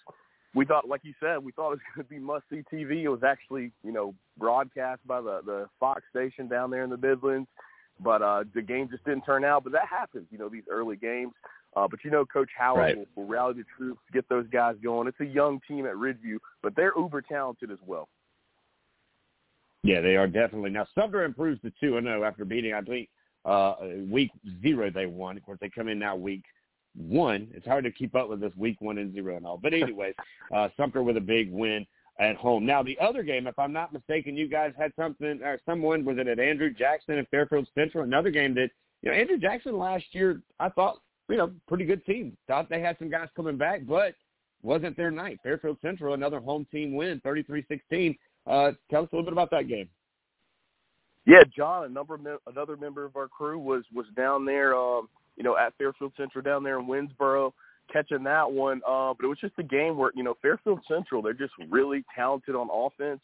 we 0.55 0.65
thought, 0.65 0.89
like 0.89 1.03
you 1.05 1.13
said, 1.21 1.45
we 1.45 1.53
thought 1.53 1.73
it 1.73 1.79
was 1.79 1.81
going 1.95 2.07
to 2.07 2.11
be 2.11 2.19
must-see 2.19 2.63
TV. 2.73 3.03
It 3.03 3.09
was 3.09 3.23
actually, 3.25 3.73
you 3.85 3.93
know, 3.93 4.15
broadcast 4.39 5.07
by 5.07 5.21
the 5.21 5.41
the 5.45 5.69
Fox 5.79 6.03
station 6.11 6.49
down 6.49 6.71
there 6.71 6.85
in 6.85 6.91
the 6.91 6.97
Midlands. 6.97 7.49
But 8.01 8.23
uh, 8.23 8.45
the 8.55 8.63
game 8.63 8.89
just 8.91 9.05
didn't 9.05 9.23
turn 9.23 9.45
out. 9.45 9.65
But 9.65 9.73
that 9.73 9.89
happens, 9.89 10.27
you 10.31 10.39
know, 10.39 10.49
these 10.49 10.65
early 10.71 10.97
games. 10.97 11.33
Uh, 11.77 11.87
but 11.87 12.03
you 12.05 12.11
know, 12.11 12.25
Coach 12.25 12.51
Howard 12.57 12.81
right. 12.81 12.97
will, 12.97 13.07
will 13.15 13.27
rally 13.27 13.55
the 13.55 13.65
troops, 13.77 14.01
get 14.13 14.29
those 14.29 14.47
guys 14.49 14.77
going. 14.83 15.07
It's 15.07 15.21
a 15.21 15.27
young 15.27 15.61
team 15.69 15.85
at 15.87 15.95
Ridgeview, 15.95 16.39
but 16.63 16.75
they're 16.75 16.93
uber 16.97 17.21
talented 17.21 17.71
as 17.71 17.79
well. 17.87 18.09
Yeah, 19.83 20.01
they 20.01 20.17
are 20.17 20.27
definitely. 20.27 20.71
Now 20.71 20.87
Sumter 20.95 21.25
improves 21.25 21.61
to 21.63 21.73
two 21.79 21.97
and 21.99 22.07
zero 22.07 22.25
after 22.25 22.45
beating, 22.45 22.73
I 22.73 22.81
think, 22.81 23.09
uh, 23.45 23.75
week 24.11 24.31
zero 24.63 24.91
they 24.91 25.07
won. 25.07 25.37
Of 25.37 25.45
course, 25.45 25.59
they 25.61 25.69
come 25.69 25.89
in 25.89 25.99
now 25.99 26.17
week 26.17 26.43
one. 26.97 27.49
It's 27.53 27.67
hard 27.67 27.85
to 27.85 27.93
keep 27.93 28.15
up 28.15 28.29
with 28.29 28.41
this 28.41 28.53
week 28.57 28.81
one 28.81 28.99
and 28.99 29.13
zero 29.13 29.37
and 29.37 29.47
all. 29.47 29.59
But 29.59 29.75
anyways, 29.75 30.15
uh, 30.55 30.69
Sumter 30.77 31.03
with 31.03 31.19
a 31.19 31.21
big 31.21 31.53
win 31.53 31.87
at 32.19 32.37
home. 32.37 32.65
Now 32.65 32.83
the 32.83 32.99
other 32.99 33.23
game, 33.23 33.47
if 33.47 33.59
I'm 33.59 33.73
not 33.73 33.93
mistaken, 33.93 34.37
you 34.37 34.49
guys 34.49 34.73
had 34.79 34.93
something 34.97 35.41
or 35.43 35.59
someone 35.67 36.05
was 36.05 36.19
it 36.19 36.29
at 36.29 36.39
Andrew 36.39 36.73
Jackson 36.73 37.19
and 37.19 37.29
Fairfield 37.29 37.69
Central, 37.75 38.05
another 38.05 38.31
game 38.31 38.55
that 38.55 38.71
you 39.03 39.11
know 39.11 39.17
Andrew 39.17 39.39
Jackson 39.39 39.79
last 39.79 40.05
year 40.13 40.41
I 40.59 40.69
thought 40.71 41.01
you 41.29 41.37
know 41.37 41.53
pretty 41.69 41.85
good 41.85 42.05
team. 42.07 42.37
Thought 42.49 42.71
they 42.71 42.81
had 42.81 42.99
some 42.99 43.11
guys 43.11 43.29
coming 43.37 43.59
back, 43.59 43.87
but 43.87 44.15
wasn't 44.63 44.97
their 44.97 45.11
night. 45.11 45.39
Fairfield 45.43 45.79
Central 45.83 46.15
another 46.15 46.41
home 46.41 46.67
team 46.71 46.95
win, 46.95 47.21
33-16. 47.25 48.17
Uh, 48.47 48.73
tell 48.91 49.03
us 49.03 49.09
a 49.13 49.17
little 49.17 49.23
bit 49.25 49.33
about 49.33 49.51
that 49.51 49.69
game. 49.69 49.89
Yeah, 51.27 51.43
John, 51.57 51.85
a 51.85 51.89
number 51.89 52.19
another 52.47 52.77
member 52.77 53.05
of 53.05 53.17
our 53.17 53.29
crew 53.29 53.59
was 53.59 53.85
was 53.93 54.07
down 54.17 54.45
there, 54.45 54.75
um, 54.77 55.09
you 55.37 55.43
know, 55.43 55.57
at 55.57 55.75
Fairfield 55.77 56.13
Central 56.17 56.43
down 56.43 56.63
there 56.63 56.79
in 56.79 56.87
Winnsboro 56.87 57.53
catching 57.93 58.25
that 58.25 58.51
one. 58.51 58.81
Uh, 58.87 59.15
but 59.15 59.25
it 59.25 59.29
was 59.29 59.39
just 59.41 59.55
a 59.59 59.63
game 59.63 59.97
where 59.97 60.11
you 60.15 60.23
know 60.23 60.37
Fairfield 60.43 60.81
Central 60.89 61.23
they're 61.23 61.33
just 61.33 61.53
really 61.69 62.05
talented 62.15 62.55
on 62.55 62.69
offense, 62.73 63.21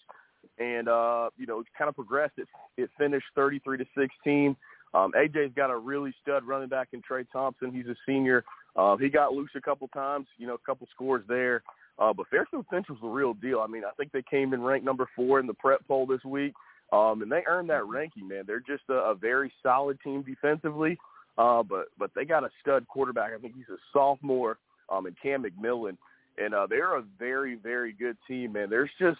and 0.58 0.88
uh, 0.88 1.30
you 1.36 1.46
know 1.46 1.62
kind 1.76 1.88
of 1.88 1.94
progressed. 1.94 2.34
It 2.38 2.48
it 2.76 2.90
finished 2.98 3.26
33 3.34 3.78
to 3.78 3.84
16. 3.96 4.56
Um, 4.94 5.12
AJ's 5.16 5.54
got 5.54 5.70
a 5.70 5.76
really 5.76 6.14
stud 6.20 6.44
running 6.44 6.68
back 6.68 6.88
in 6.92 7.00
Trey 7.00 7.24
Thompson. 7.32 7.72
He's 7.72 7.86
a 7.86 7.96
senior. 8.06 8.44
Uh, 8.76 8.96
he 8.96 9.08
got 9.08 9.32
loose 9.32 9.50
a 9.56 9.60
couple 9.60 9.88
times, 9.88 10.26
you 10.38 10.46
know, 10.46 10.54
a 10.54 10.58
couple 10.58 10.86
scores 10.94 11.22
there. 11.28 11.62
Uh, 11.98 12.12
but 12.12 12.26
Fairfield 12.28 12.66
Central's 12.70 13.00
the 13.00 13.08
real 13.08 13.34
deal. 13.34 13.60
I 13.60 13.66
mean, 13.66 13.84
I 13.84 13.90
think 13.96 14.12
they 14.12 14.22
came 14.22 14.54
in 14.54 14.62
ranked 14.62 14.84
number 14.84 15.08
four 15.14 15.40
in 15.40 15.46
the 15.46 15.54
prep 15.54 15.86
poll 15.86 16.06
this 16.06 16.24
week, 16.24 16.54
um, 16.92 17.22
and 17.22 17.30
they 17.30 17.42
earned 17.46 17.70
that 17.70 17.86
ranking. 17.86 18.28
Man, 18.28 18.44
they're 18.46 18.60
just 18.60 18.84
a, 18.88 18.94
a 18.94 19.14
very 19.14 19.52
solid 19.62 19.98
team 20.02 20.22
defensively. 20.22 20.98
Uh, 21.38 21.62
but 21.62 21.86
but 21.98 22.10
they 22.14 22.24
got 22.24 22.44
a 22.44 22.50
stud 22.60 22.86
quarterback. 22.88 23.32
I 23.34 23.38
think 23.38 23.54
he's 23.56 23.68
a 23.68 23.78
sophomore, 23.92 24.58
um, 24.90 25.06
and 25.06 25.16
Cam 25.22 25.44
McMillan, 25.44 25.96
and 26.38 26.54
uh, 26.54 26.66
they're 26.68 26.96
a 26.96 27.04
very 27.18 27.54
very 27.54 27.92
good 27.92 28.16
team. 28.28 28.52
Man, 28.52 28.68
there's 28.68 28.90
just 28.98 29.18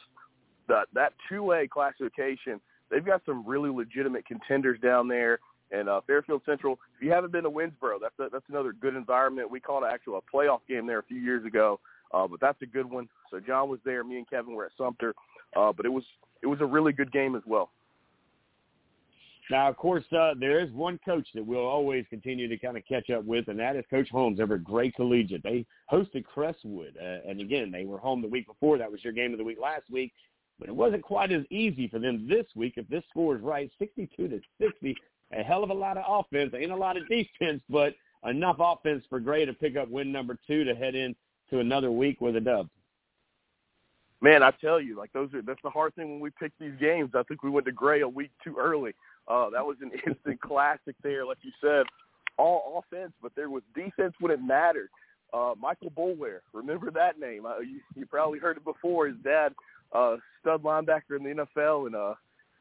that 0.68 0.87
that 0.94 1.14
two 1.29 1.53
A 1.53 1.66
classification. 1.66 2.61
They've 2.90 3.05
got 3.05 3.22
some 3.25 3.46
really 3.46 3.70
legitimate 3.70 4.27
contenders 4.27 4.79
down 4.81 5.09
there. 5.09 5.38
And 5.70 5.88
uh, 5.88 6.03
Fairfield 6.07 6.42
Central, 6.44 6.79
if 6.94 7.03
you 7.03 7.11
haven't 7.11 7.33
been 7.33 7.44
to 7.44 7.51
Winnsboro, 7.51 7.96
that's 7.98 8.18
a, 8.18 8.29
that's 8.31 8.44
another 8.51 8.75
good 8.75 8.94
environment. 8.94 9.51
We 9.51 9.59
called 9.59 9.85
actually 9.90 10.18
a 10.18 10.37
playoff 10.37 10.61
game 10.68 10.87
there 10.87 10.98
a 10.98 11.03
few 11.03 11.16
years 11.16 11.46
ago, 11.46 11.81
uh, 12.12 12.27
but 12.27 12.40
that's 12.40 12.61
a 12.61 12.66
good 12.66 12.90
one. 12.90 13.09
So 13.31 13.40
John 13.40 13.70
was 13.70 13.81
there, 13.83 14.05
me 14.05 14.18
and 14.18 14.29
Kevin 14.29 14.53
were 14.55 14.66
at 14.66 14.72
Sumter, 14.77 15.14
uh, 15.57 15.72
but 15.72 15.87
it 15.87 15.88
was 15.88 16.05
it 16.42 16.46
was 16.46 16.61
a 16.61 16.66
really 16.66 16.92
good 16.92 17.11
game 17.11 17.35
as 17.35 17.42
well. 17.46 17.70
Now, 19.51 19.69
of 19.69 19.77
course, 19.77 20.05
uh, 20.17 20.35
there 20.39 20.61
is 20.61 20.71
one 20.71 20.99
coach 21.05 21.27
that 21.35 21.45
we'll 21.45 21.67
always 21.67 22.05
continue 22.09 22.49
to 22.49 22.57
kind 22.59 22.77
of 22.77 22.85
catch 22.87 23.11
up 23.11 23.25
with, 23.25 23.49
and 23.49 23.59
that 23.59 23.77
is 23.77 23.85
Coach 23.91 24.09
Holmes 24.09 24.41
over 24.41 24.55
at 24.55 24.65
Gray 24.65 24.91
Collegiate. 24.91 25.43
They 25.43 25.67
hosted 25.91 26.25
Crestwood, 26.25 26.97
uh, 26.97 27.29
and 27.29 27.41
again, 27.41 27.71
they 27.71 27.85
were 27.85 27.99
home 27.99 28.23
the 28.23 28.29
week 28.29 28.47
before. 28.47 28.79
That 28.79 28.91
was 28.91 29.03
your 29.03 29.13
game 29.13 29.33
of 29.33 29.39
the 29.39 29.45
week 29.45 29.59
last 29.61 29.91
week, 29.91 30.13
but 30.59 30.69
it 30.69 30.75
wasn't 30.75 31.03
quite 31.03 31.33
as 31.33 31.43
easy 31.51 31.89
for 31.89 31.99
them 31.99 32.29
this 32.29 32.47
week. 32.55 32.75
If 32.77 32.89
this 32.89 33.03
score 33.11 33.37
is 33.37 33.43
right, 33.43 33.71
62 33.79 34.29
to 34.29 34.41
60, 34.61 34.97
a 35.33 35.43
hell 35.43 35.65
of 35.65 35.71
a 35.71 35.75
lot 35.75 35.97
of 35.97 36.05
offense, 36.07 36.55
ain't 36.57 36.71
a 36.71 36.77
lot 36.77 36.97
of 36.97 37.09
defense, 37.09 37.63
but 37.69 37.95
enough 38.29 38.57
offense 38.61 39.05
for 39.09 39.19
Gray 39.19 39.45
to 39.45 39.53
pick 39.53 39.77
up 39.77 39.89
win 39.89 40.13
number 40.13 40.39
two 40.47 40.63
to 40.65 40.75
head 40.75 40.95
in 40.95 41.17
to 41.51 41.59
another 41.59 41.91
week 41.91 42.21
with 42.21 42.37
a 42.37 42.41
dub. 42.41 42.69
Man, 44.21 44.45
I 44.45 44.53
tell 44.53 44.81
you, 44.81 44.97
like 44.97 45.13
those 45.13 45.35
are 45.35 45.43
that's 45.43 45.61
the 45.65 45.71
hard 45.71 45.97
thing 45.97 46.09
when 46.09 46.21
we 46.21 46.31
pick 46.39 46.53
these 46.61 46.75
games. 46.79 47.11
I 47.15 47.25
think 47.25 47.43
we 47.43 47.51
went 47.51 47.67
to 47.67 47.73
Gray 47.73 48.03
a 48.03 48.09
week 48.09 48.31
too 48.45 48.57
early. 48.57 48.95
Uh, 49.29 49.51
that 49.51 49.65
was 49.65 49.77
an 49.81 49.91
instant 50.07 50.41
classic 50.41 50.97
there, 51.03 51.25
like 51.25 51.39
you 51.43 51.53
said, 51.61 51.87
all 52.39 52.83
offense, 52.85 53.13
but 53.23 53.33
there 53.37 53.51
was 53.51 53.63
defense 53.75 54.15
when 54.21 54.33
it 54.33 54.43
mattered. 54.43 54.89
Uh, 55.33 55.55
Michael 55.59 55.91
Boulware, 55.91 56.41
remember 56.53 56.91
that 56.91 57.19
name? 57.19 57.47
Uh, 57.47 57.61
you, 57.61 57.81
you 57.95 58.05
probably 58.05 58.39
heard 58.39 58.59
it 58.59 58.65
before. 58.65 59.07
His 59.07 59.17
dad, 59.25 59.55
uh, 59.93 60.17
stud 60.41 60.63
linebacker 60.63 61.17
in 61.17 61.23
the 61.23 61.47
NFL, 61.57 61.87
and 61.87 61.97
uh, 61.97 62.15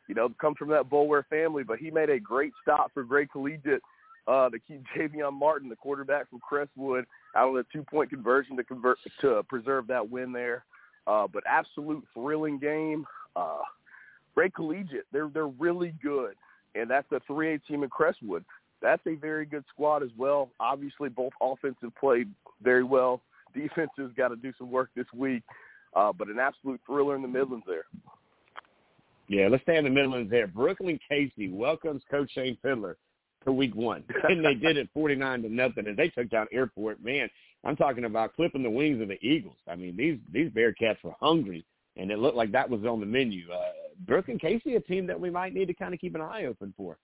you 0.08 0.16
know, 0.16 0.30
comes 0.40 0.58
from 0.58 0.70
that 0.70 0.90
Boulware 0.90 1.26
family. 1.30 1.64
But 1.64 1.80
he 1.80 1.92
made 1.92 2.10
a 2.10 2.20
great 2.20 2.54
stop 2.62 2.94
for 2.94 3.04
Gray 3.04 3.26
Collegiate 3.26 3.82
uh, 4.28 4.50
to 4.50 4.60
keep 4.60 4.84
Javion 4.98 5.34
Martin, 5.34 5.70
the 5.70 5.76
quarterback 5.76 6.30
from 6.30 6.40
Crestwood, 6.40 7.06
out 7.36 7.50
of 7.50 7.56
the 7.56 7.66
two-point 7.74 8.10
conversion 8.10 8.56
to 8.58 8.64
convert 8.64 8.98
to 9.22 9.44
preserve 9.50 9.88
that 9.88 10.10
win 10.10 10.32
there. 10.32 10.64
Uh, 11.08 11.28
but 11.32 11.44
absolute 11.48 12.04
thrilling 12.14 12.60
game. 12.60 13.06
Uh, 13.36 13.60
Gray 14.36 14.50
Collegiate, 14.50 15.06
they're 15.12 15.30
they're 15.34 15.48
really 15.48 15.94
good, 16.02 16.36
and 16.76 16.90
that's 16.90 17.08
a 17.12 17.20
3A 17.32 17.66
team 17.66 17.84
in 17.84 17.90
Crestwood. 17.90 18.44
That's 18.82 19.02
a 19.06 19.16
very 19.16 19.46
good 19.46 19.64
squad 19.70 20.04
as 20.04 20.10
well. 20.18 20.50
Obviously, 20.60 21.10
both 21.10 21.34
offensive 21.42 21.92
played 22.00 22.30
very 22.64 22.84
well. 22.84 23.22
Defense 23.54 23.92
has 23.98 24.12
got 24.18 24.30
to 24.30 24.36
do 24.36 24.52
some 24.58 24.72
work 24.72 24.90
this 24.96 25.06
week, 25.14 25.44
uh, 25.96 26.12
but 26.12 26.30
an 26.30 26.40
absolute 26.40 26.80
thriller 26.86 27.16
in 27.16 27.22
the 27.22 27.28
Midlands 27.28 27.66
there. 27.68 27.86
Yeah, 29.28 29.48
let's 29.50 29.64
stay 29.64 29.78
in 29.78 29.84
the 29.84 29.90
Midlands 29.90 30.32
there. 30.32 30.48
Brookland 30.48 31.00
Cayce 31.08 31.32
welcomes 31.52 32.02
Coach 32.10 32.32
Shane 32.34 32.58
Fiddler 32.62 32.98
to 33.46 33.52
week 33.52 33.76
one. 33.76 34.04
and 34.24 34.44
they 34.44 34.56
did 34.56 34.78
it 34.78 34.90
49 34.94 35.44
to 35.44 35.50
nothing 35.50 35.88
as 35.88 35.96
they 35.96 36.10
took 36.10 36.30
down 36.30 36.48
Airport. 36.52 37.04
Man, 37.04 37.30
I'm 37.64 37.76
talking 37.76 38.06
about 38.06 38.36
clipping 38.36 38.64
the 38.64 38.70
wings 38.70 39.02
of 39.02 39.08
the 39.08 39.24
Eagles. 39.26 39.58
I 39.68 39.76
mean, 39.76 39.96
these 39.96 40.18
these 40.32 40.50
Bearcats 40.52 41.04
were 41.04 41.16
hungry, 41.20 41.66
and 41.98 42.12
it 42.12 42.20
looked 42.20 42.38
like 42.38 42.52
that 42.52 42.70
was 42.70 42.84
on 42.84 43.00
the 43.00 43.06
menu. 43.06 43.46
Uh, 43.52 43.60
Brookland 44.06 44.42
Cayce 44.42 44.62
a 44.66 44.80
team 44.80 45.08
that 45.08 45.20
we 45.20 45.30
might 45.30 45.54
need 45.54 45.68
to 45.68 45.74
kind 45.74 45.94
of 45.94 46.00
keep 46.00 46.16
an 46.16 46.22
eye 46.22 46.46
open 46.46 46.74
for. 46.76 46.98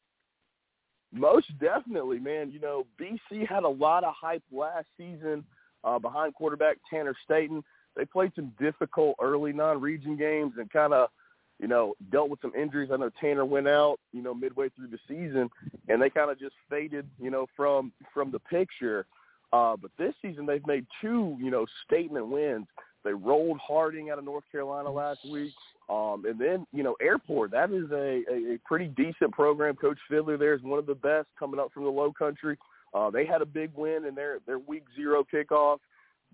Most 1.12 1.47
definitely, 1.60 2.19
man. 2.19 2.51
You 2.51 2.60
know, 2.60 2.86
BC 2.99 3.47
had 3.47 3.63
a 3.63 3.69
lot 3.69 4.03
of 4.03 4.13
hype 4.19 4.43
last 4.51 4.88
season 4.97 5.43
uh, 5.83 5.99
behind 5.99 6.33
quarterback 6.33 6.77
Tanner 6.89 7.15
Staten. 7.23 7.63
They 7.95 8.05
played 8.05 8.31
some 8.36 8.51
difficult 8.60 9.15
early 9.21 9.53
non-region 9.53 10.17
games 10.17 10.53
and 10.57 10.69
kind 10.71 10.93
of– 10.93 11.10
you 11.60 11.67
know, 11.67 11.95
dealt 12.12 12.29
with 12.29 12.41
some 12.41 12.53
injuries. 12.55 12.89
I 12.93 12.97
know 12.97 13.10
Tanner 13.19 13.45
went 13.45 13.67
out, 13.67 13.99
you 14.13 14.21
know, 14.21 14.33
midway 14.33 14.69
through 14.69 14.88
the 14.88 14.99
season, 15.07 15.49
and 15.88 16.01
they 16.01 16.10
kind 16.10 16.29
of 16.29 16.39
just 16.39 16.55
faded, 16.69 17.07
you 17.19 17.31
know, 17.31 17.47
from 17.55 17.91
from 18.13 18.31
the 18.31 18.39
picture. 18.39 19.05
Uh, 19.53 19.75
but 19.75 19.91
this 19.97 20.13
season 20.21 20.45
they've 20.45 20.65
made 20.67 20.86
two, 21.01 21.38
you 21.39 21.49
know, 21.49 21.65
statement 21.86 22.27
wins. 22.27 22.67
They 23.03 23.13
rolled 23.13 23.60
Harding 23.65 24.10
out 24.10 24.19
of 24.19 24.25
North 24.25 24.43
Carolina 24.51 24.91
last 24.91 25.19
week, 25.31 25.53
um, 25.89 26.26
and 26.26 26.39
then 26.39 26.65
you 26.73 26.84
know 26.84 26.95
Airport. 27.02 27.52
That 27.52 27.71
is 27.71 27.89
a, 27.91 28.23
a, 28.32 28.56
a 28.56 28.60
pretty 28.65 28.88
decent 28.88 29.32
program. 29.32 29.76
Coach 29.76 30.00
Fiddler 30.10 30.38
there 30.38 30.54
is 30.54 30.62
one 30.62 30.80
of 30.80 30.86
the 30.86 30.95
best 30.95 31.28
coming 31.39 31.60
up 31.60 31.71
from 31.73 31.84
the 31.84 31.89
Low 31.89 32.12
Country. 32.12 32.58
Uh, 32.93 33.10
they 33.10 33.26
had 33.26 33.41
a 33.41 33.45
big 33.45 33.71
win 33.76 34.06
in 34.06 34.15
their 34.15 34.39
their 34.45 34.60
week 34.60 34.84
zero 34.95 35.26
kickoff. 35.34 35.80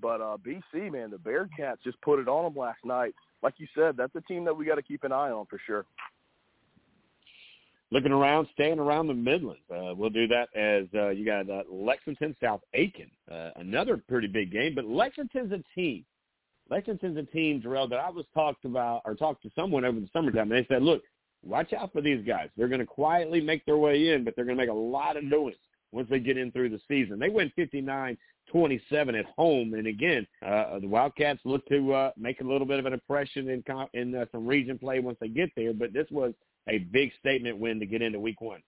But 0.02 0.22
uh, 0.22 0.38
BC, 0.44 0.92
man, 0.92 1.12
the 1.12 1.18
Bearcats 1.18 1.78
just 1.84 2.02
put 2.02 2.20
it 2.20 2.28
on 2.28 2.46
them 2.46 2.60
last 2.60 2.80
night 2.84 3.14
like 3.44 3.56
you 3.58 3.68
said, 3.76 3.96
that's 3.98 4.16
a 4.16 4.22
team 4.22 4.46
that 4.46 4.56
we 4.56 4.66
got 4.66 4.76
to 4.76 4.82
keep 4.82 5.04
an 5.04 5.12
eye 5.12 5.30
on 5.30 5.46
for 5.46 5.60
sure. 5.68 5.86
Looking 7.92 8.14
around, 8.14 8.48
staying 8.54 8.80
around 8.80 9.06
the 9.06 9.14
Midlands. 9.14 9.62
Uh, 9.70 9.94
we'll 9.96 10.10
do 10.10 10.28
that 10.30 10.48
as 10.56 10.88
uh, 10.96 11.10
you 11.10 11.26
got 11.26 11.48
uh, 11.48 11.62
Lexington, 11.70 12.36
South 12.42 12.62
Aiken, 12.74 13.12
uh, 13.32 13.52
another 13.58 13.98
pretty 13.98 14.28
big 14.28 14.52
game. 14.52 14.74
But 14.74 14.86
Lexington's 14.86 15.52
a 15.52 15.62
team. 15.80 16.04
Lexington's 16.70 17.18
a 17.18 17.24
team, 17.24 17.62
Jerel, 17.62 17.90
that 17.90 18.00
I 18.00 18.10
was 18.10 18.26
talked 18.34 18.66
about 18.66 19.02
or 19.06 19.16
talked 19.16 19.44
to 19.44 19.52
someone 19.56 19.86
over 19.86 20.00
the 20.00 20.10
summertime. 20.14 20.52
And 20.52 20.64
they 20.64 20.68
said, 20.68 20.82
look, 20.82 21.04
watch 21.44 21.74
out 21.74 21.92
for 21.92 22.02
these 22.02 22.26
guys. 22.26 22.50
They're 22.56 22.68
going 22.68 22.80
to 22.80 22.86
quietly 22.86 23.42
make 23.42 23.66
their 23.66 23.78
way 23.78 24.10
in, 24.10 24.24
but 24.24 24.36
they're 24.36 24.46
going 24.46 24.58
to 24.58 24.64
make 24.64 24.72
a 24.72 24.74
lot 24.74 25.18
of 25.18 25.24
noise 25.24 25.56
once 25.92 26.08
they 26.10 26.20
get 26.20 26.38
in 26.38 26.52
through 26.52 26.70
the 26.70 26.80
season. 26.88 27.20
They 27.20 27.30
win 27.30 27.52
59 27.56 28.18
27 28.52 29.16
at 29.16 29.26
home. 29.38 29.74
And 29.74 29.88
again, 29.88 30.28
uh, 30.46 30.80
the 30.80 30.88
Wildcats 30.88 31.42
look 31.46 31.66
to 31.68 31.94
uh, 31.94 32.12
make 32.18 32.42
a 32.42 32.44
little 32.44 32.68
bit 32.68 32.80
of 32.80 32.86
an 32.86 32.94
impression 32.94 33.50
in, 33.50 33.64
in 33.94 34.16
uh, 34.16 34.26
some 34.32 34.46
region 34.46 34.78
play 34.78 35.00
once 35.00 35.18
they 35.22 35.30
get 35.30 35.50
there. 35.56 35.74
But 35.74 35.94
this 35.94 36.08
was 36.12 36.34
a 36.68 36.80
big 36.80 37.12
statement 37.20 37.58
win 37.58 37.80
to 37.80 37.86
get 37.86 38.02
into 38.02 38.20
week 38.20 38.42
one. 38.42 38.62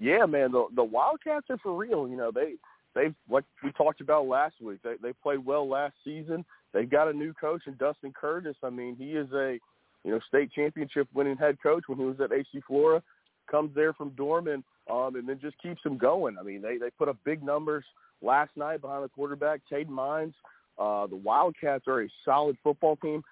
Yeah, 0.00 0.26
man, 0.26 0.50
the 0.50 0.66
the 0.74 0.82
Wildcats 0.82 1.46
are 1.50 1.58
for 1.58 1.76
real. 1.76 2.08
You 2.08 2.16
know, 2.16 2.32
they 2.34 2.54
they 2.94 3.14
what 3.26 3.44
we 3.62 3.72
talked 3.72 4.00
about 4.00 4.26
last 4.26 4.54
week. 4.60 4.78
They 4.82 4.94
they 5.02 5.12
played 5.12 5.44
well 5.44 5.68
last 5.68 5.94
season. 6.04 6.44
They've 6.72 6.90
got 6.90 7.08
a 7.08 7.12
new 7.12 7.32
coach 7.34 7.62
in 7.66 7.76
Dustin 7.76 8.12
Curtis. 8.12 8.56
I 8.62 8.70
mean, 8.70 8.96
he 8.96 9.12
is 9.12 9.30
a 9.32 9.58
you 10.04 10.12
know 10.12 10.20
state 10.28 10.50
championship 10.52 11.08
winning 11.14 11.36
head 11.36 11.58
coach 11.62 11.84
when 11.86 11.98
he 11.98 12.04
was 12.04 12.20
at 12.20 12.32
AC 12.32 12.62
Flora. 12.66 13.02
Comes 13.50 13.74
there 13.74 13.92
from 13.92 14.10
Dorman, 14.10 14.64
um, 14.90 15.16
and 15.16 15.28
then 15.28 15.38
just 15.40 15.60
keeps 15.62 15.82
them 15.82 15.98
going. 15.98 16.36
I 16.38 16.42
mean, 16.42 16.62
they 16.62 16.78
they 16.78 16.90
put 16.98 17.08
up 17.08 17.16
big 17.24 17.42
numbers 17.42 17.84
last 18.22 18.50
night 18.56 18.80
behind 18.80 19.04
the 19.04 19.08
quarterback, 19.08 19.60
Caden 19.70 19.88
Mines. 19.88 20.34
Uh, 20.78 21.06
the 21.06 21.16
Wildcats 21.16 21.86
are 21.86 22.02
a 22.02 22.08
solid 22.24 22.56
football 22.62 22.96
team. 22.96 23.22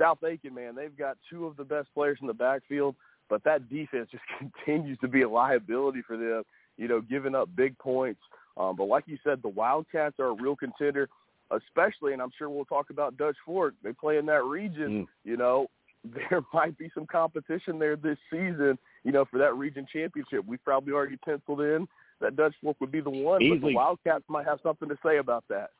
South 0.00 0.18
Aiken, 0.24 0.54
man, 0.54 0.74
they've 0.74 0.96
got 0.96 1.16
two 1.30 1.46
of 1.46 1.56
the 1.56 1.64
best 1.64 1.88
players 1.94 2.18
in 2.20 2.26
the 2.26 2.34
backfield, 2.34 2.94
but 3.28 3.42
that 3.44 3.68
defense 3.68 4.08
just 4.12 4.22
continues 4.38 4.98
to 5.00 5.08
be 5.08 5.22
a 5.22 5.28
liability 5.28 6.02
for 6.06 6.16
them, 6.16 6.42
you 6.76 6.88
know, 6.88 7.00
giving 7.00 7.34
up 7.34 7.48
big 7.56 7.76
points. 7.78 8.20
Um, 8.56 8.76
but 8.76 8.84
like 8.84 9.04
you 9.06 9.18
said, 9.24 9.40
the 9.42 9.48
Wildcats 9.48 10.16
are 10.18 10.28
a 10.28 10.34
real 10.34 10.56
contender, 10.56 11.08
especially, 11.50 12.12
and 12.12 12.20
I'm 12.20 12.32
sure 12.36 12.50
we'll 12.50 12.64
talk 12.64 12.90
about 12.90 13.16
Dutch 13.16 13.36
Fork. 13.44 13.74
They 13.82 13.92
play 13.92 14.18
in 14.18 14.26
that 14.26 14.44
region, 14.44 15.04
mm. 15.04 15.06
you 15.24 15.36
know, 15.36 15.68
there 16.04 16.42
might 16.52 16.76
be 16.78 16.90
some 16.94 17.06
competition 17.06 17.78
there 17.78 17.96
this 17.96 18.18
season, 18.30 18.78
you 19.04 19.12
know, 19.12 19.24
for 19.24 19.38
that 19.38 19.54
region 19.56 19.86
championship. 19.92 20.44
We've 20.46 20.62
probably 20.64 20.92
already 20.92 21.16
penciled 21.16 21.60
in 21.60 21.86
that 22.20 22.36
Dutch 22.36 22.54
Fork 22.62 22.76
would 22.80 22.92
be 22.92 23.00
the 23.00 23.10
one. 23.10 23.42
Easily. 23.42 23.58
But 23.58 23.68
the 23.68 23.74
Wildcats 23.74 24.24
might 24.28 24.46
have 24.46 24.58
something 24.62 24.88
to 24.88 24.98
say 25.04 25.18
about 25.18 25.44
that. 25.48 25.70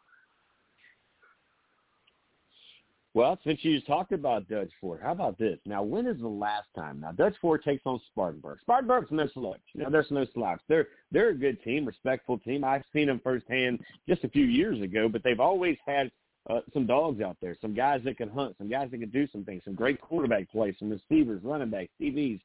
Well, 3.15 3.39
since 3.45 3.61
you 3.63 3.75
just 3.75 3.87
talked 3.87 4.13
about 4.13 4.49
Dutch 4.49 4.71
Fork, 4.81 5.03
how 5.03 5.13
about 5.13 5.39
this? 5.39 5.59
Now, 5.67 5.83
when 5.83 6.07
is 6.07 6.19
the 6.19 6.29
last 6.29 6.69
time? 6.75 7.01
Now, 7.01 7.13
Dutch 7.13 7.35
Fork 7.43 7.63
takes 7.63 7.83
on 7.85 8.01
Spartanburg. 8.11 8.61
Spartanburg's 8.63 9.11
no 9.11 9.29
slouch. 9.35 9.61
Now, 9.75 9.91
there's 9.91 10.11
no 10.11 10.25
slouch. 10.33 10.61
They're 10.67 10.89
they're 11.11 11.29
a 11.29 11.35
good 11.35 11.63
team, 11.63 11.85
respectful 11.85 12.39
team. 12.39 12.65
I've 12.65 12.85
seen 12.93 13.09
them 13.09 13.21
firsthand 13.23 13.81
just 14.09 14.25
a 14.25 14.31
few 14.31 14.47
years 14.47 14.81
ago, 14.81 15.11
but 15.11 15.23
they've 15.23 15.41
always 15.41 15.77
had 15.85 16.11
uh, 16.49 16.61
some 16.73 16.87
dogs 16.87 17.21
out 17.21 17.37
there, 17.43 17.55
some 17.61 17.75
guys 17.75 18.01
that 18.05 18.17
can 18.17 18.31
hunt, 18.31 18.57
some 18.57 18.71
guys 18.71 18.91
that 18.91 18.99
can 18.99 19.11
do 19.11 19.29
some 19.29 19.45
things, 19.45 19.63
some 19.65 19.75
great 19.75 20.01
quarterback 20.01 20.51
play, 20.51 20.75
some 20.79 20.91
receivers, 20.91 21.43
running 21.45 21.71
backs, 21.71 21.93
TVs. 22.01 22.41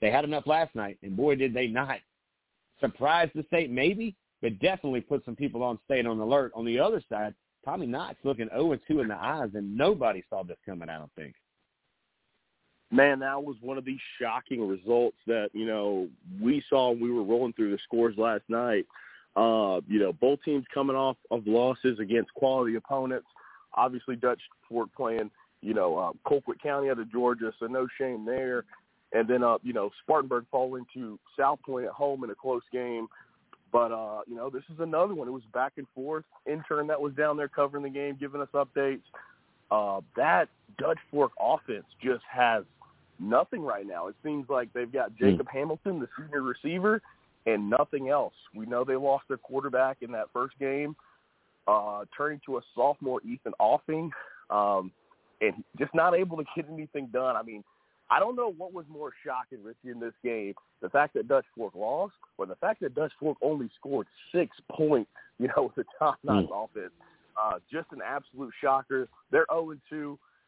They 0.00 0.10
had 0.10 0.24
enough 0.24 0.46
last 0.46 0.74
night, 0.74 0.98
and 1.02 1.16
boy, 1.16 1.36
did 1.36 1.54
they 1.54 1.68
not 1.68 1.98
surprised 2.80 3.32
the 3.34 3.44
state 3.44 3.70
maybe, 3.70 4.16
but 4.42 4.58
definitely 4.58 5.00
put 5.00 5.24
some 5.24 5.36
people 5.36 5.62
on 5.62 5.78
state 5.84 6.06
on 6.06 6.18
alert. 6.18 6.52
On 6.54 6.64
the 6.64 6.78
other 6.78 7.02
side, 7.08 7.34
Tommy 7.64 7.86
Knotts 7.86 8.16
looking 8.24 8.48
0-2 8.48 8.80
in 9.00 9.08
the 9.08 9.16
eyes, 9.16 9.50
and 9.54 9.76
nobody 9.76 10.22
saw 10.30 10.42
this 10.42 10.56
coming, 10.64 10.88
I 10.88 10.98
don't 10.98 11.12
think. 11.16 11.34
Man, 12.90 13.18
that 13.18 13.42
was 13.42 13.56
one 13.60 13.76
of 13.76 13.84
these 13.84 14.00
shocking 14.20 14.66
results 14.66 15.18
that, 15.26 15.50
you 15.52 15.66
know, 15.66 16.08
we 16.40 16.62
saw 16.70 16.90
when 16.90 17.02
we 17.02 17.10
were 17.10 17.22
rolling 17.22 17.52
through 17.52 17.70
the 17.70 17.78
scores 17.84 18.16
last 18.16 18.44
night. 18.48 18.86
Uh, 19.36 19.80
you 19.86 20.00
know, 20.00 20.12
both 20.12 20.42
teams 20.42 20.64
coming 20.72 20.96
off 20.96 21.16
of 21.30 21.46
losses 21.46 21.98
against 21.98 22.32
quality 22.34 22.76
opponents. 22.76 23.26
Obviously, 23.74 24.16
Dutch 24.16 24.40
Fork 24.68 24.88
playing, 24.96 25.30
you 25.60 25.74
know, 25.74 25.98
uh, 25.98 26.12
Colquitt 26.26 26.62
County 26.62 26.88
out 26.88 26.98
of 26.98 27.12
Georgia, 27.12 27.52
so 27.60 27.66
no 27.66 27.86
shame 27.98 28.24
there 28.24 28.64
and 29.12 29.28
then 29.28 29.42
uh, 29.42 29.58
you 29.62 29.72
know 29.72 29.90
Spartanburg 30.02 30.44
falling 30.50 30.86
to 30.94 31.18
South 31.38 31.60
Point 31.64 31.86
at 31.86 31.92
home 31.92 32.24
in 32.24 32.30
a 32.30 32.34
close 32.34 32.62
game. 32.72 33.06
But 33.72 33.92
uh, 33.92 34.20
you 34.26 34.34
know, 34.34 34.50
this 34.50 34.62
is 34.72 34.80
another 34.80 35.14
one. 35.14 35.28
It 35.28 35.32
was 35.32 35.42
back 35.52 35.72
and 35.76 35.86
forth. 35.94 36.24
Intern 36.46 36.86
that 36.86 37.00
was 37.00 37.12
down 37.14 37.36
there 37.36 37.48
covering 37.48 37.82
the 37.82 37.90
game, 37.90 38.16
giving 38.18 38.40
us 38.40 38.48
updates. 38.54 39.02
Uh, 39.70 40.00
that 40.16 40.48
Dutch 40.78 40.98
Fork 41.10 41.32
offense 41.38 41.84
just 42.02 42.22
has 42.30 42.64
nothing 43.18 43.62
right 43.62 43.86
now. 43.86 44.08
It 44.08 44.16
seems 44.24 44.48
like 44.48 44.72
they've 44.72 44.90
got 44.90 45.10
hmm. 45.10 45.24
Jacob 45.24 45.46
mm. 45.46 45.52
Hamilton, 45.52 46.00
the 46.00 46.08
senior 46.16 46.42
receiver, 46.42 47.02
and 47.46 47.68
nothing 47.68 48.08
else. 48.08 48.34
We 48.54 48.66
know 48.66 48.84
they 48.84 48.96
lost 48.96 49.24
their 49.28 49.36
quarterback 49.36 49.98
in 50.00 50.12
that 50.12 50.26
first 50.32 50.58
game, 50.58 50.96
uh, 51.66 52.04
turning 52.16 52.40
to 52.46 52.58
a 52.58 52.60
sophomore 52.74 53.20
Ethan 53.22 53.52
Offing, 53.60 54.10
um, 54.50 54.90
and 55.40 55.62
just 55.78 55.94
not 55.94 56.14
able 56.14 56.36
to 56.38 56.44
get 56.56 56.66
anything 56.72 57.08
done. 57.12 57.36
I 57.36 57.42
mean, 57.42 57.62
I 58.10 58.18
don't 58.18 58.36
know 58.36 58.52
what 58.56 58.72
was 58.72 58.86
more 58.88 59.12
shocking, 59.24 59.62
Richie, 59.62 59.90
in 59.90 60.00
this 60.00 60.14
game, 60.24 60.54
the 60.80 60.88
fact 60.88 61.14
that 61.14 61.28
Dutch 61.28 61.44
Fork 61.56 61.74
lost 61.74 62.14
or 62.38 62.46
the 62.46 62.56
fact 62.56 62.80
that 62.80 62.94
Dutch 62.94 63.12
Fork 63.20 63.36
only 63.42 63.68
scored 63.78 64.06
six 64.34 64.56
points, 64.70 65.10
you 65.38 65.48
know, 65.48 65.72
with 65.76 65.86
a 65.86 65.98
top-notch 65.98 66.46
mm. 66.46 66.64
offense. 66.64 66.92
Uh, 67.40 67.58
just 67.70 67.86
an 67.92 68.00
absolute 68.04 68.52
shocker. 68.60 69.08
They're 69.30 69.46
0-2. 69.50 69.78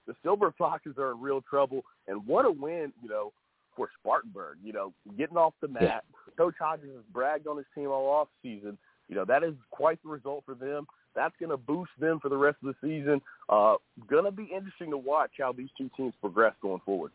The 0.07 0.15
Silver 0.23 0.53
Foxes 0.59 0.95
are 0.99 1.13
in 1.13 1.21
real 1.21 1.41
trouble. 1.49 1.85
And 2.09 2.27
what 2.27 2.45
a 2.45 2.51
win, 2.51 2.93
you 3.03 3.09
know, 3.09 3.33
for 3.77 3.89
Spartanburg. 4.01 4.59
You 4.65 4.73
know, 4.73 4.93
getting 5.17 5.37
off 5.37 5.55
the 5.61 5.69
mat. 5.69 5.83
Yeah. 5.83 6.01
Coach 6.37 6.55
Hodges 6.59 6.91
has 6.93 7.05
bragged 7.13 7.47
on 7.47 7.59
his 7.59 7.67
team 7.77 7.89
all 7.89 8.09
off 8.09 8.29
season 8.43 8.77
you 9.11 9.17
know, 9.17 9.25
that 9.25 9.43
is 9.43 9.55
quite 9.71 10.01
the 10.03 10.09
result 10.09 10.45
for 10.47 10.55
them. 10.55 10.87
That's 11.17 11.35
going 11.41 11.51
to 11.51 11.57
boost 11.57 11.91
them 11.99 12.21
for 12.21 12.29
the 12.29 12.37
rest 12.37 12.59
of 12.65 12.73
the 12.73 12.89
season. 12.89 13.21
Uh, 13.49 13.75
going 14.09 14.25
to 14.25 14.31
be 14.31 14.45
interesting 14.45 14.91
to 14.91 14.97
watch 14.97 15.33
how 15.39 15.53
these 15.53 15.69
two 15.77 15.91
teams 15.97 16.15
progress 16.21 16.55
going 16.63 16.81
forward. 16.87 17.11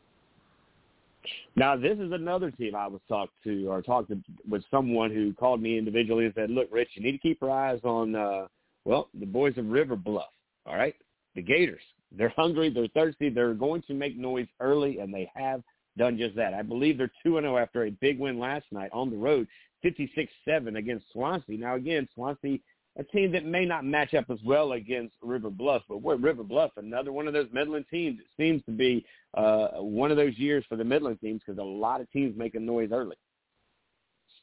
Now, 1.56 1.76
this 1.76 1.98
is 1.98 2.12
another 2.12 2.52
team 2.52 2.76
I 2.76 2.88
was 2.88 3.02
talked 3.08 3.34
to 3.44 3.68
or 3.68 3.82
talked 3.82 4.10
to, 4.10 4.18
with 4.50 4.64
someone 4.72 5.12
who 5.12 5.34
called 5.34 5.62
me 5.62 5.78
individually 5.78 6.26
and 6.26 6.34
said, 6.36 6.50
look, 6.50 6.68
Rich, 6.72 6.90
you 6.94 7.04
need 7.04 7.14
to 7.14 7.18
keep 7.18 7.42
your 7.42 7.52
eyes 7.52 7.80
on, 7.84 8.16
uh, 8.16 8.48
well, 8.86 9.10
the 9.20 9.26
boys 9.26 9.58
of 9.58 9.68
River 9.68 9.96
Bluff, 9.96 10.32
all 10.66 10.76
right? 10.76 10.96
The 11.36 11.42
Gators. 11.42 11.82
They're 12.16 12.34
hungry. 12.36 12.70
They're 12.70 12.88
thirsty. 12.90 13.30
They're 13.30 13.54
going 13.54 13.82
to 13.84 13.94
make 13.94 14.18
noise 14.18 14.48
early, 14.60 15.00
and 15.00 15.14
they 15.14 15.30
have 15.36 15.62
done 15.98 16.18
just 16.18 16.36
that. 16.36 16.54
I 16.54 16.62
believe 16.62 16.98
they're 16.98 17.12
2-0 17.26 17.62
after 17.62 17.86
a 17.86 17.92
big 17.92 18.20
win 18.20 18.40
last 18.40 18.66
night 18.72 18.90
on 18.94 19.10
the 19.10 19.18
road, 19.18 19.48
56-7 19.84 20.78
against 20.78 21.12
Swansea. 21.12 21.58
Now, 21.58 21.76
again, 21.76 22.08
Swansea– 22.14 22.60
a 22.98 23.04
team 23.04 23.32
that 23.34 23.46
may 23.46 23.66
not 23.66 23.84
match 23.86 24.14
up 24.14 24.26
as 24.30 24.40
well 24.46 24.74
against 24.74 25.16
River 25.22 25.50
Bluff, 25.50 25.84
but 25.90 26.02
what 26.02 26.22
River 26.22 26.44
Bluff, 26.44 26.72
another 26.78 27.12
one 27.12 27.28
of 27.28 27.34
those 27.34 27.48
Midland 27.52 27.86
teams. 27.92 28.20
It 28.20 28.28
seems 28.38 28.64
to 28.66 28.72
be 28.72 29.06
uh, 29.34 29.68
one 29.80 30.12
of 30.12 30.18
those 30.18 30.38
years 30.38 30.64
for 30.70 30.78
the 30.78 30.84
Midland 30.84 31.20
teams 31.20 31.42
because 31.46 31.60
a 31.60 31.64
lot 31.64 32.00
of 32.00 32.10
teams 32.12 32.38
making 32.38 32.66
noise 32.66 32.90
early. 32.92 33.18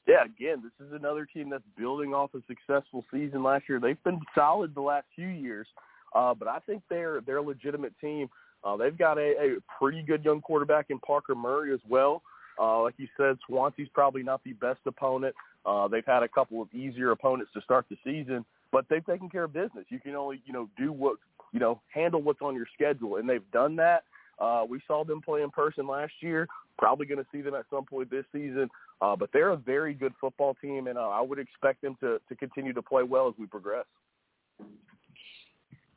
Yeah, 0.06 0.24
again, 0.24 0.62
this 0.62 0.86
is 0.86 0.92
another 0.92 1.26
team 1.26 1.48
that's 1.48 1.62
building 1.78 2.12
off 2.12 2.30
a 2.34 2.40
successful 2.48 3.04
season 3.12 3.42
last 3.42 3.64
year. 3.68 3.78
They've 3.80 4.02
been 4.02 4.20
solid 4.34 4.74
the 4.74 4.80
last 4.80 5.06
few 5.14 5.28
years, 5.28 5.66
uh, 6.14 6.34
but 6.34 6.48
I 6.48 6.58
think 6.58 6.82
they're 6.90 7.20
they're 7.20 7.36
a 7.36 7.42
legitimate 7.42 7.94
team. 8.00 8.28
Uh, 8.64 8.76
they've 8.76 8.98
got 8.98 9.16
a, 9.18 9.34
a 9.40 9.56
pretty 9.78 10.02
good 10.02 10.24
young 10.24 10.40
quarterback 10.40 10.86
in 10.90 10.98
Parker 11.00 11.34
Murray 11.34 11.72
as 11.72 11.80
well. 11.88 12.22
Uh, 12.60 12.82
like 12.82 12.94
you 12.98 13.08
said, 13.16 13.36
Swansea's 13.46 13.88
probably 13.94 14.22
not 14.22 14.42
the 14.44 14.52
best 14.54 14.80
opponent. 14.86 15.34
Uh, 15.64 15.88
they've 15.88 16.06
had 16.06 16.22
a 16.22 16.28
couple 16.28 16.60
of 16.60 16.72
easier 16.74 17.12
opponents 17.12 17.52
to 17.54 17.60
start 17.60 17.86
the 17.88 17.96
season, 18.04 18.44
but 18.72 18.84
they've 18.88 19.04
taken 19.06 19.28
care 19.28 19.44
of 19.44 19.52
business. 19.52 19.84
You 19.88 20.00
can 20.00 20.14
only, 20.14 20.42
you 20.44 20.52
know, 20.52 20.68
do 20.76 20.92
what, 20.92 21.18
you 21.52 21.60
know, 21.60 21.80
handle 21.88 22.20
what's 22.20 22.42
on 22.42 22.54
your 22.54 22.66
schedule, 22.74 23.16
and 23.16 23.28
they've 23.28 23.48
done 23.52 23.76
that. 23.76 24.04
Uh, 24.38 24.64
we 24.68 24.80
saw 24.86 25.04
them 25.04 25.20
play 25.20 25.42
in 25.42 25.50
person 25.50 25.86
last 25.86 26.12
year. 26.20 26.48
Probably 26.78 27.06
going 27.06 27.22
to 27.22 27.26
see 27.30 27.42
them 27.42 27.54
at 27.54 27.64
some 27.70 27.84
point 27.84 28.10
this 28.10 28.24
season. 28.32 28.68
Uh, 29.00 29.14
but 29.14 29.30
they're 29.32 29.50
a 29.50 29.56
very 29.56 29.94
good 29.94 30.12
football 30.20 30.56
team, 30.60 30.86
and 30.86 30.98
uh, 30.98 31.08
I 31.08 31.20
would 31.20 31.38
expect 31.38 31.82
them 31.82 31.96
to, 32.00 32.20
to 32.28 32.34
continue 32.34 32.72
to 32.72 32.82
play 32.82 33.02
well 33.02 33.28
as 33.28 33.34
we 33.38 33.46
progress. 33.46 33.84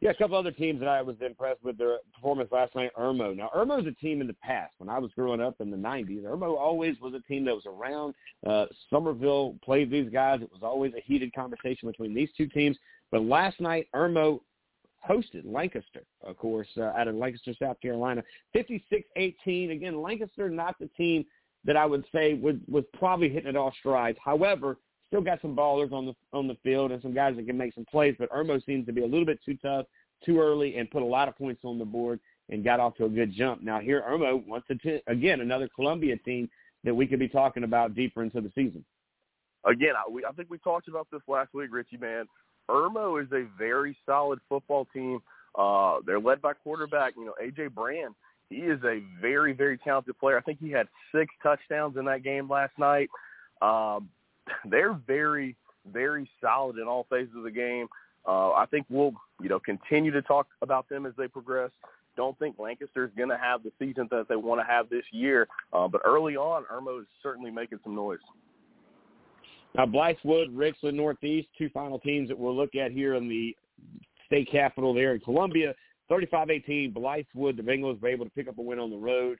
Yeah, 0.01 0.09
a 0.09 0.13
couple 0.13 0.37
other 0.37 0.51
teams 0.51 0.79
that 0.81 0.89
I 0.89 1.01
was 1.01 1.15
impressed 1.21 1.63
with 1.63 1.77
their 1.77 1.97
performance 2.13 2.51
last 2.51 2.75
night. 2.75 2.91
Irmo. 2.97 3.35
Now, 3.35 3.49
Irmo's 3.55 3.87
a 3.87 3.93
team 3.93 4.19
in 4.21 4.27
the 4.27 4.35
past. 4.35 4.73
When 4.77 4.89
I 4.89 4.99
was 4.99 5.11
growing 5.15 5.41
up 5.41 5.55
in 5.61 5.71
the 5.71 5.77
'90s, 5.77 6.23
Irmo 6.23 6.57
always 6.57 6.99
was 6.99 7.13
a 7.13 7.21
team 7.21 7.45
that 7.45 7.55
was 7.55 7.65
around. 7.65 8.13
Uh, 8.45 8.65
Summerville 8.89 9.55
played 9.63 9.89
these 9.89 10.09
guys. 10.09 10.41
It 10.41 10.51
was 10.51 10.63
always 10.63 10.93
a 10.97 11.01
heated 11.01 11.33
conversation 11.33 11.89
between 11.89 12.13
these 12.13 12.29
two 12.37 12.47
teams. 12.47 12.77
But 13.11 13.23
last 13.23 13.61
night, 13.61 13.87
Irmo 13.95 14.41
hosted 15.07 15.43
Lancaster, 15.45 16.03
of 16.23 16.37
course, 16.37 16.67
uh, 16.77 16.83
out 16.97 17.07
of 17.07 17.15
Lancaster, 17.15 17.53
South 17.61 17.79
Carolina, 17.79 18.23
56-18. 18.55 19.71
Again, 19.71 20.01
Lancaster 20.01 20.49
not 20.49 20.77
the 20.79 20.89
team 20.97 21.25
that 21.63 21.77
I 21.77 21.85
would 21.85 22.05
say 22.13 22.35
would 22.35 22.61
was 22.67 22.83
probably 22.93 23.29
hitting 23.29 23.49
it 23.49 23.55
all 23.55 23.73
strides. 23.79 24.17
However, 24.23 24.77
still 25.15 25.23
got 25.23 25.41
some 25.41 25.55
ballers 25.55 25.93
on 25.93 26.05
the 26.05 26.13
on 26.33 26.47
the 26.47 26.57
field 26.63 26.91
and 26.91 27.01
some 27.01 27.13
guys 27.13 27.35
that 27.37 27.47
can 27.47 27.57
make 27.57 27.73
some 27.73 27.85
plays, 27.85 28.15
but 28.19 28.29
Irmo 28.31 28.63
seems 28.65 28.85
to 28.85 28.91
be 28.91 29.01
a 29.01 29.05
little 29.05 29.25
bit 29.25 29.39
too 29.45 29.57
tough, 29.61 29.85
too 30.25 30.39
early, 30.39 30.77
and 30.77 30.91
put 30.91 31.01
a 31.01 31.05
lot 31.05 31.29
of 31.29 31.37
points 31.37 31.61
on 31.63 31.79
the 31.79 31.85
board 31.85 32.19
and 32.49 32.63
got 32.63 32.79
off 32.79 32.95
to 32.97 33.05
a 33.05 33.09
good 33.09 33.33
jump. 33.33 33.63
Now 33.63 33.79
here, 33.79 34.03
Irmo 34.07 34.43
t- 34.81 35.01
again 35.07 35.39
another 35.39 35.69
Columbia 35.73 36.17
team 36.17 36.49
that 36.83 36.93
we 36.93 37.07
could 37.07 37.19
be 37.19 37.29
talking 37.29 37.63
about 37.63 37.95
deeper 37.95 38.23
into 38.23 38.41
the 38.41 38.51
season. 38.53 38.83
Again, 39.65 39.93
I, 39.97 40.09
we, 40.09 40.25
I 40.25 40.31
think 40.33 40.49
we 40.49 40.57
talked 40.59 40.89
about 40.89 41.07
this 41.11 41.21
last 41.27 41.53
week, 41.53 41.69
Richie. 41.71 41.97
Man, 41.97 42.25
Irmo 42.69 43.23
is 43.23 43.31
a 43.31 43.45
very 43.57 43.97
solid 44.05 44.39
football 44.49 44.85
team. 44.93 45.19
Uh, 45.57 45.99
they're 46.05 46.19
led 46.19 46.41
by 46.41 46.53
quarterback, 46.53 47.13
you 47.17 47.25
know, 47.25 47.33
AJ 47.41 47.73
Brand. 47.73 48.13
He 48.49 48.57
is 48.57 48.79
a 48.83 49.01
very, 49.21 49.53
very 49.53 49.77
talented 49.77 50.19
player. 50.19 50.37
I 50.37 50.41
think 50.41 50.59
he 50.59 50.69
had 50.69 50.87
six 51.13 51.33
touchdowns 51.41 51.97
in 51.97 52.05
that 52.05 52.21
game 52.21 52.47
last 52.49 52.73
night. 52.77 53.09
Um, 53.61 54.09
they're 54.69 54.99
very, 55.07 55.55
very 55.91 56.29
solid 56.41 56.77
in 56.77 56.83
all 56.83 57.05
phases 57.09 57.35
of 57.35 57.43
the 57.43 57.51
game. 57.51 57.87
Uh, 58.27 58.51
I 58.51 58.65
think 58.65 58.85
we'll, 58.89 59.13
you 59.41 59.49
know, 59.49 59.59
continue 59.59 60.11
to 60.11 60.21
talk 60.21 60.47
about 60.61 60.89
them 60.89 61.05
as 61.05 61.13
they 61.17 61.27
progress. 61.27 61.71
Don't 62.17 62.37
think 62.39 62.57
Lancaster's 62.57 63.11
going 63.17 63.29
to 63.29 63.37
have 63.37 63.61
the 63.61 63.71
season 63.77 64.07
that 64.09 64.27
they 64.29 64.35
want 64.35 64.61
to 64.61 64.65
have 64.65 64.89
this 64.89 65.03
year, 65.11 65.47
uh, 65.73 65.87
but 65.87 66.01
early 66.05 66.37
on, 66.37 66.63
Irmo 66.73 67.01
is 67.01 67.07
certainly 67.21 67.51
making 67.51 67.79
some 67.83 67.93
noise. 67.93 68.19
Now, 69.75 69.85
Blythewood, 69.85 70.47
Richland 70.53 70.95
Northeast, 70.95 71.49
two 71.57 71.69
final 71.69 71.99
teams 71.99 72.29
that 72.29 72.39
we'll 72.39 72.55
look 72.55 72.75
at 72.75 72.91
here 72.91 73.15
in 73.15 73.27
the 73.27 73.55
state 74.25 74.49
capital 74.49 74.93
there 74.93 75.13
in 75.13 75.19
Columbia. 75.19 75.75
35-18, 76.09 76.93
Blythewood, 76.93 77.57
the 77.57 77.63
Bengals 77.63 77.99
were 78.01 78.07
able 78.07 78.25
to 78.25 78.31
pick 78.31 78.47
up 78.47 78.57
a 78.57 78.61
win 78.61 78.79
on 78.79 78.89
the 78.89 78.97
road 78.97 79.37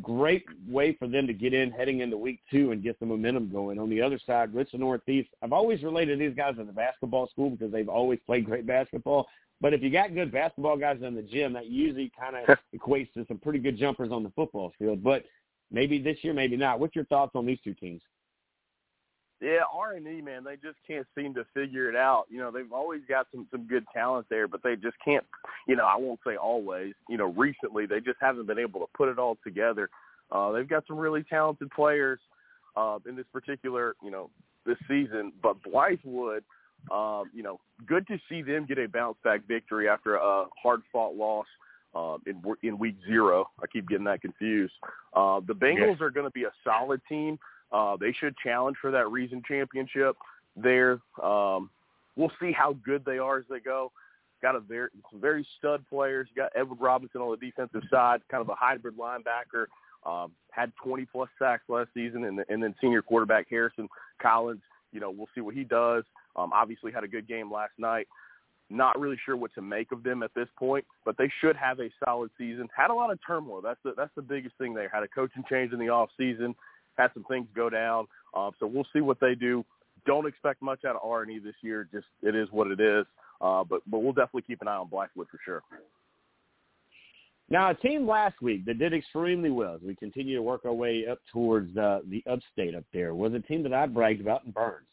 great 0.00 0.44
way 0.66 0.94
for 0.94 1.06
them 1.06 1.26
to 1.26 1.32
get 1.32 1.52
in 1.52 1.70
heading 1.70 2.00
into 2.00 2.16
week 2.16 2.40
two 2.50 2.72
and 2.72 2.82
get 2.82 2.98
the 2.98 3.06
momentum 3.06 3.50
going. 3.50 3.78
On 3.78 3.90
the 3.90 4.00
other 4.00 4.18
side, 4.18 4.54
Richland 4.54 4.82
Northeast, 4.82 5.30
I've 5.42 5.52
always 5.52 5.82
related 5.82 6.18
these 6.18 6.34
guys 6.34 6.56
to 6.56 6.64
the 6.64 6.72
basketball 6.72 7.28
school 7.28 7.50
because 7.50 7.72
they've 7.72 7.88
always 7.88 8.18
played 8.26 8.46
great 8.46 8.66
basketball. 8.66 9.26
But 9.60 9.74
if 9.74 9.82
you 9.82 9.90
got 9.90 10.14
good 10.14 10.32
basketball 10.32 10.76
guys 10.76 10.98
in 11.02 11.14
the 11.14 11.22
gym, 11.22 11.52
that 11.54 11.66
usually 11.66 12.10
kind 12.18 12.36
of 12.36 12.58
equates 12.74 13.12
to 13.14 13.24
some 13.26 13.38
pretty 13.38 13.58
good 13.58 13.76
jumpers 13.76 14.12
on 14.12 14.22
the 14.22 14.30
football 14.30 14.72
field. 14.78 15.02
But 15.02 15.24
maybe 15.70 16.00
this 16.00 16.18
year, 16.22 16.34
maybe 16.34 16.56
not. 16.56 16.80
What's 16.80 16.96
your 16.96 17.06
thoughts 17.06 17.32
on 17.34 17.46
these 17.46 17.60
two 17.62 17.74
teams? 17.74 18.02
Yeah, 19.40 19.60
R 19.72 19.92
and 19.92 20.06
E 20.06 20.22
man, 20.22 20.44
they 20.44 20.54
just 20.56 20.78
can't 20.86 21.06
seem 21.14 21.34
to 21.34 21.44
figure 21.52 21.90
it 21.90 21.96
out. 21.96 22.24
You 22.30 22.38
know, 22.38 22.50
they've 22.50 22.72
always 22.72 23.02
got 23.06 23.26
some 23.30 23.46
some 23.50 23.66
good 23.66 23.84
talent 23.92 24.26
there, 24.30 24.48
but 24.48 24.62
they 24.62 24.76
just 24.76 24.96
can't. 25.04 25.24
You 25.68 25.76
know, 25.76 25.84
I 25.84 25.96
won't 25.96 26.20
say 26.26 26.36
always. 26.36 26.94
You 27.08 27.18
know, 27.18 27.32
recently 27.32 27.84
they 27.84 28.00
just 28.00 28.16
haven't 28.20 28.46
been 28.46 28.58
able 28.58 28.80
to 28.80 28.86
put 28.96 29.10
it 29.10 29.18
all 29.18 29.36
together. 29.44 29.90
Uh, 30.32 30.52
they've 30.52 30.68
got 30.68 30.86
some 30.86 30.96
really 30.96 31.22
talented 31.22 31.70
players 31.70 32.18
uh, 32.76 32.98
in 33.06 33.14
this 33.14 33.26
particular, 33.32 33.94
you 34.02 34.10
know, 34.10 34.30
this 34.64 34.78
season. 34.88 35.32
But 35.42 35.56
Blythewood, 35.62 36.40
um, 36.90 37.30
you 37.34 37.42
know, 37.42 37.60
good 37.86 38.06
to 38.08 38.18
see 38.30 38.40
them 38.40 38.64
get 38.66 38.78
a 38.78 38.88
bounce 38.88 39.18
back 39.22 39.46
victory 39.46 39.86
after 39.86 40.16
a 40.16 40.46
hard 40.62 40.80
fought 40.90 41.14
loss 41.14 41.46
um, 41.94 42.22
in 42.26 42.42
in 42.62 42.78
week 42.78 42.96
zero. 43.06 43.50
I 43.62 43.66
keep 43.66 43.88
getting 43.88 44.04
that 44.04 44.22
confused. 44.22 44.74
Uh, 45.12 45.40
the 45.46 45.54
Bengals 45.54 46.00
are 46.00 46.10
going 46.10 46.26
to 46.26 46.32
be 46.32 46.44
a 46.44 46.52
solid 46.64 47.00
team. 47.08 47.38
Uh, 47.72 47.96
they 47.96 48.12
should 48.12 48.36
challenge 48.38 48.76
for 48.80 48.90
that 48.90 49.10
Reason 49.10 49.42
championship 49.46 50.16
there. 50.56 51.00
Um, 51.22 51.70
we'll 52.16 52.32
see 52.40 52.52
how 52.52 52.74
good 52.84 53.04
they 53.04 53.18
are 53.18 53.38
as 53.38 53.44
they 53.50 53.60
go. 53.60 53.92
Got 54.42 54.56
a 54.56 54.60
very 54.60 54.90
some 55.10 55.20
very 55.20 55.46
stud 55.58 55.84
players. 55.88 56.28
Got 56.36 56.52
Edward 56.54 56.80
Robinson 56.80 57.20
on 57.20 57.36
the 57.38 57.46
defensive 57.46 57.82
side, 57.90 58.20
kind 58.30 58.42
of 58.42 58.48
a 58.48 58.54
hybrid 58.54 58.96
linebacker. 58.96 59.66
Um, 60.04 60.32
had 60.50 60.72
20 60.84 61.06
plus 61.06 61.28
sacks 61.38 61.64
last 61.68 61.88
season, 61.92 62.24
and, 62.24 62.44
and 62.48 62.62
then 62.62 62.74
senior 62.80 63.02
quarterback 63.02 63.46
Harrison 63.50 63.88
Collins. 64.20 64.60
You 64.92 65.00
know, 65.00 65.10
we'll 65.10 65.28
see 65.34 65.40
what 65.40 65.54
he 65.54 65.64
does. 65.64 66.04
Um, 66.36 66.52
obviously, 66.52 66.92
had 66.92 67.02
a 67.02 67.08
good 67.08 67.26
game 67.26 67.50
last 67.50 67.72
night. 67.78 68.06
Not 68.68 68.98
really 69.00 69.18
sure 69.24 69.36
what 69.36 69.54
to 69.54 69.62
make 69.62 69.90
of 69.92 70.02
them 70.02 70.22
at 70.22 70.34
this 70.34 70.48
point, 70.58 70.84
but 71.04 71.16
they 71.16 71.30
should 71.40 71.56
have 71.56 71.80
a 71.80 71.88
solid 72.04 72.30
season. 72.36 72.68
Had 72.76 72.90
a 72.90 72.94
lot 72.94 73.10
of 73.10 73.18
turmoil. 73.26 73.60
That's 73.60 73.78
the 73.84 73.94
that's 73.96 74.14
the 74.16 74.22
biggest 74.22 74.56
thing 74.58 74.74
there. 74.74 74.88
Had 74.88 75.02
a 75.02 75.08
coaching 75.08 75.44
change 75.48 75.72
in 75.72 75.78
the 75.78 75.88
off 75.88 76.10
season 76.16 76.54
had 76.96 77.10
some 77.14 77.24
things 77.24 77.46
go 77.54 77.70
down. 77.70 78.06
Uh, 78.34 78.50
so 78.58 78.66
we'll 78.66 78.86
see 78.92 79.00
what 79.00 79.18
they 79.20 79.34
do. 79.34 79.64
Don't 80.06 80.26
expect 80.26 80.62
much 80.62 80.84
out 80.84 80.96
of 80.96 81.02
R 81.04 81.22
and 81.22 81.30
E 81.30 81.38
this 81.38 81.54
year. 81.62 81.88
Just 81.92 82.06
it 82.22 82.34
is 82.34 82.48
what 82.50 82.68
it 82.68 82.80
is. 82.80 83.06
Uh, 83.40 83.64
but 83.64 83.82
but 83.86 83.98
we'll 83.98 84.12
definitely 84.12 84.42
keep 84.42 84.62
an 84.62 84.68
eye 84.68 84.76
on 84.76 84.88
Blythewood 84.88 85.28
for 85.30 85.38
sure. 85.44 85.62
Now, 87.48 87.70
a 87.70 87.74
team 87.74 88.08
last 88.08 88.42
week 88.42 88.64
that 88.66 88.78
did 88.78 88.92
extremely 88.92 89.50
well 89.50 89.76
as 89.76 89.80
we 89.80 89.94
continue 89.94 90.34
to 90.34 90.42
work 90.42 90.64
our 90.64 90.72
way 90.72 91.04
up 91.08 91.18
towards 91.32 91.76
uh, 91.76 92.00
the 92.08 92.22
upstate 92.28 92.74
up 92.74 92.84
there 92.92 93.14
was 93.14 93.34
a 93.34 93.38
team 93.40 93.62
that 93.62 93.72
I 93.72 93.86
bragged 93.86 94.20
about 94.20 94.44
in 94.44 94.50
Byrnes. 94.50 94.86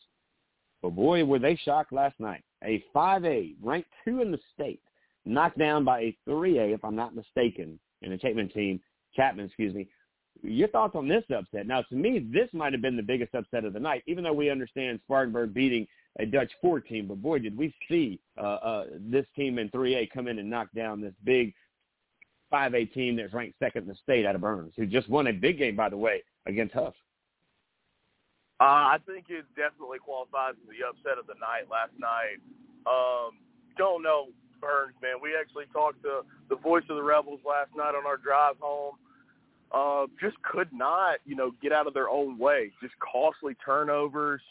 But 0.83 0.91
boy, 0.91 1.25
were 1.25 1.39
they 1.39 1.55
shocked 1.55 1.91
last 1.91 2.19
night. 2.19 2.43
A 2.63 2.83
5A, 2.95 3.55
ranked 3.61 3.89
two 4.05 4.21
in 4.21 4.31
the 4.31 4.39
state, 4.53 4.81
knocked 5.25 5.57
down 5.57 5.83
by 5.83 6.01
a 6.01 6.17
3A, 6.29 6.75
if 6.75 6.85
I'm 6.85 6.95
not 6.95 7.15
mistaken, 7.15 7.79
in 8.03 8.11
the 8.11 8.17
Chapman 8.17 8.49
team, 8.49 8.79
Chapman, 9.15 9.45
excuse 9.45 9.73
me, 9.73 9.87
your 10.41 10.67
thoughts 10.69 10.95
on 10.95 11.07
this 11.07 11.23
upset? 11.35 11.67
Now, 11.67 11.81
to 11.83 11.95
me, 11.95 12.19
this 12.19 12.49
might 12.53 12.73
have 12.73 12.81
been 12.81 12.97
the 12.97 13.03
biggest 13.03 13.35
upset 13.35 13.65
of 13.65 13.73
the 13.73 13.79
night, 13.79 14.03
even 14.07 14.23
though 14.23 14.33
we 14.33 14.49
understand 14.49 14.99
Spartanburg 15.03 15.53
beating 15.53 15.87
a 16.19 16.25
Dutch 16.25 16.51
Fork 16.61 16.87
team. 16.87 17.07
But 17.07 17.21
boy, 17.21 17.39
did 17.39 17.57
we 17.57 17.73
see 17.89 18.19
uh, 18.37 18.41
uh, 18.41 18.85
this 18.99 19.25
team 19.35 19.59
in 19.59 19.69
3A 19.69 20.11
come 20.11 20.27
in 20.27 20.39
and 20.39 20.49
knock 20.49 20.67
down 20.75 21.01
this 21.01 21.13
big 21.23 21.53
5A 22.51 22.93
team 22.93 23.15
that's 23.15 23.33
ranked 23.33 23.57
second 23.59 23.83
in 23.83 23.89
the 23.89 23.95
state 23.95 24.25
out 24.25 24.35
of 24.35 24.41
Byrnes, 24.41 24.73
who 24.77 24.85
just 24.85 25.09
won 25.09 25.27
a 25.27 25.33
big 25.33 25.57
game, 25.57 25.75
by 25.75 25.89
the 25.89 25.97
way, 25.97 26.23
against 26.45 26.73
Huff. 26.73 26.93
Uh, 28.61 28.95
I 28.95 28.97
think 29.05 29.25
it 29.29 29.45
definitely 29.55 29.99
qualifies 29.99 30.53
as 30.61 30.69
the 30.69 30.85
upset 30.87 31.17
of 31.17 31.25
the 31.25 31.33
night 31.41 31.67
last 31.71 31.91
night. 31.99 32.37
Um, 32.85 33.39
don't 33.77 34.03
know 34.03 34.27
Byrnes, 34.61 34.95
man. 35.01 35.17
We 35.21 35.35
actually 35.35 35.65
talked 35.73 36.03
to 36.03 36.21
the 36.49 36.55
voice 36.55 36.83
of 36.89 36.95
the 36.95 37.03
Rebels 37.03 37.41
last 37.43 37.71
night 37.75 37.97
on 37.97 38.05
our 38.05 38.17
drive 38.17 38.55
home 38.59 38.95
uh, 39.73 40.05
just 40.21 40.41
could 40.43 40.71
not, 40.71 41.17
you 41.25 41.35
know, 41.35 41.51
get 41.61 41.71
out 41.71 41.87
of 41.87 41.93
their 41.93 42.09
own 42.09 42.37
way. 42.37 42.71
Just 42.81 42.93
costly 42.99 43.55
turnovers. 43.65 44.41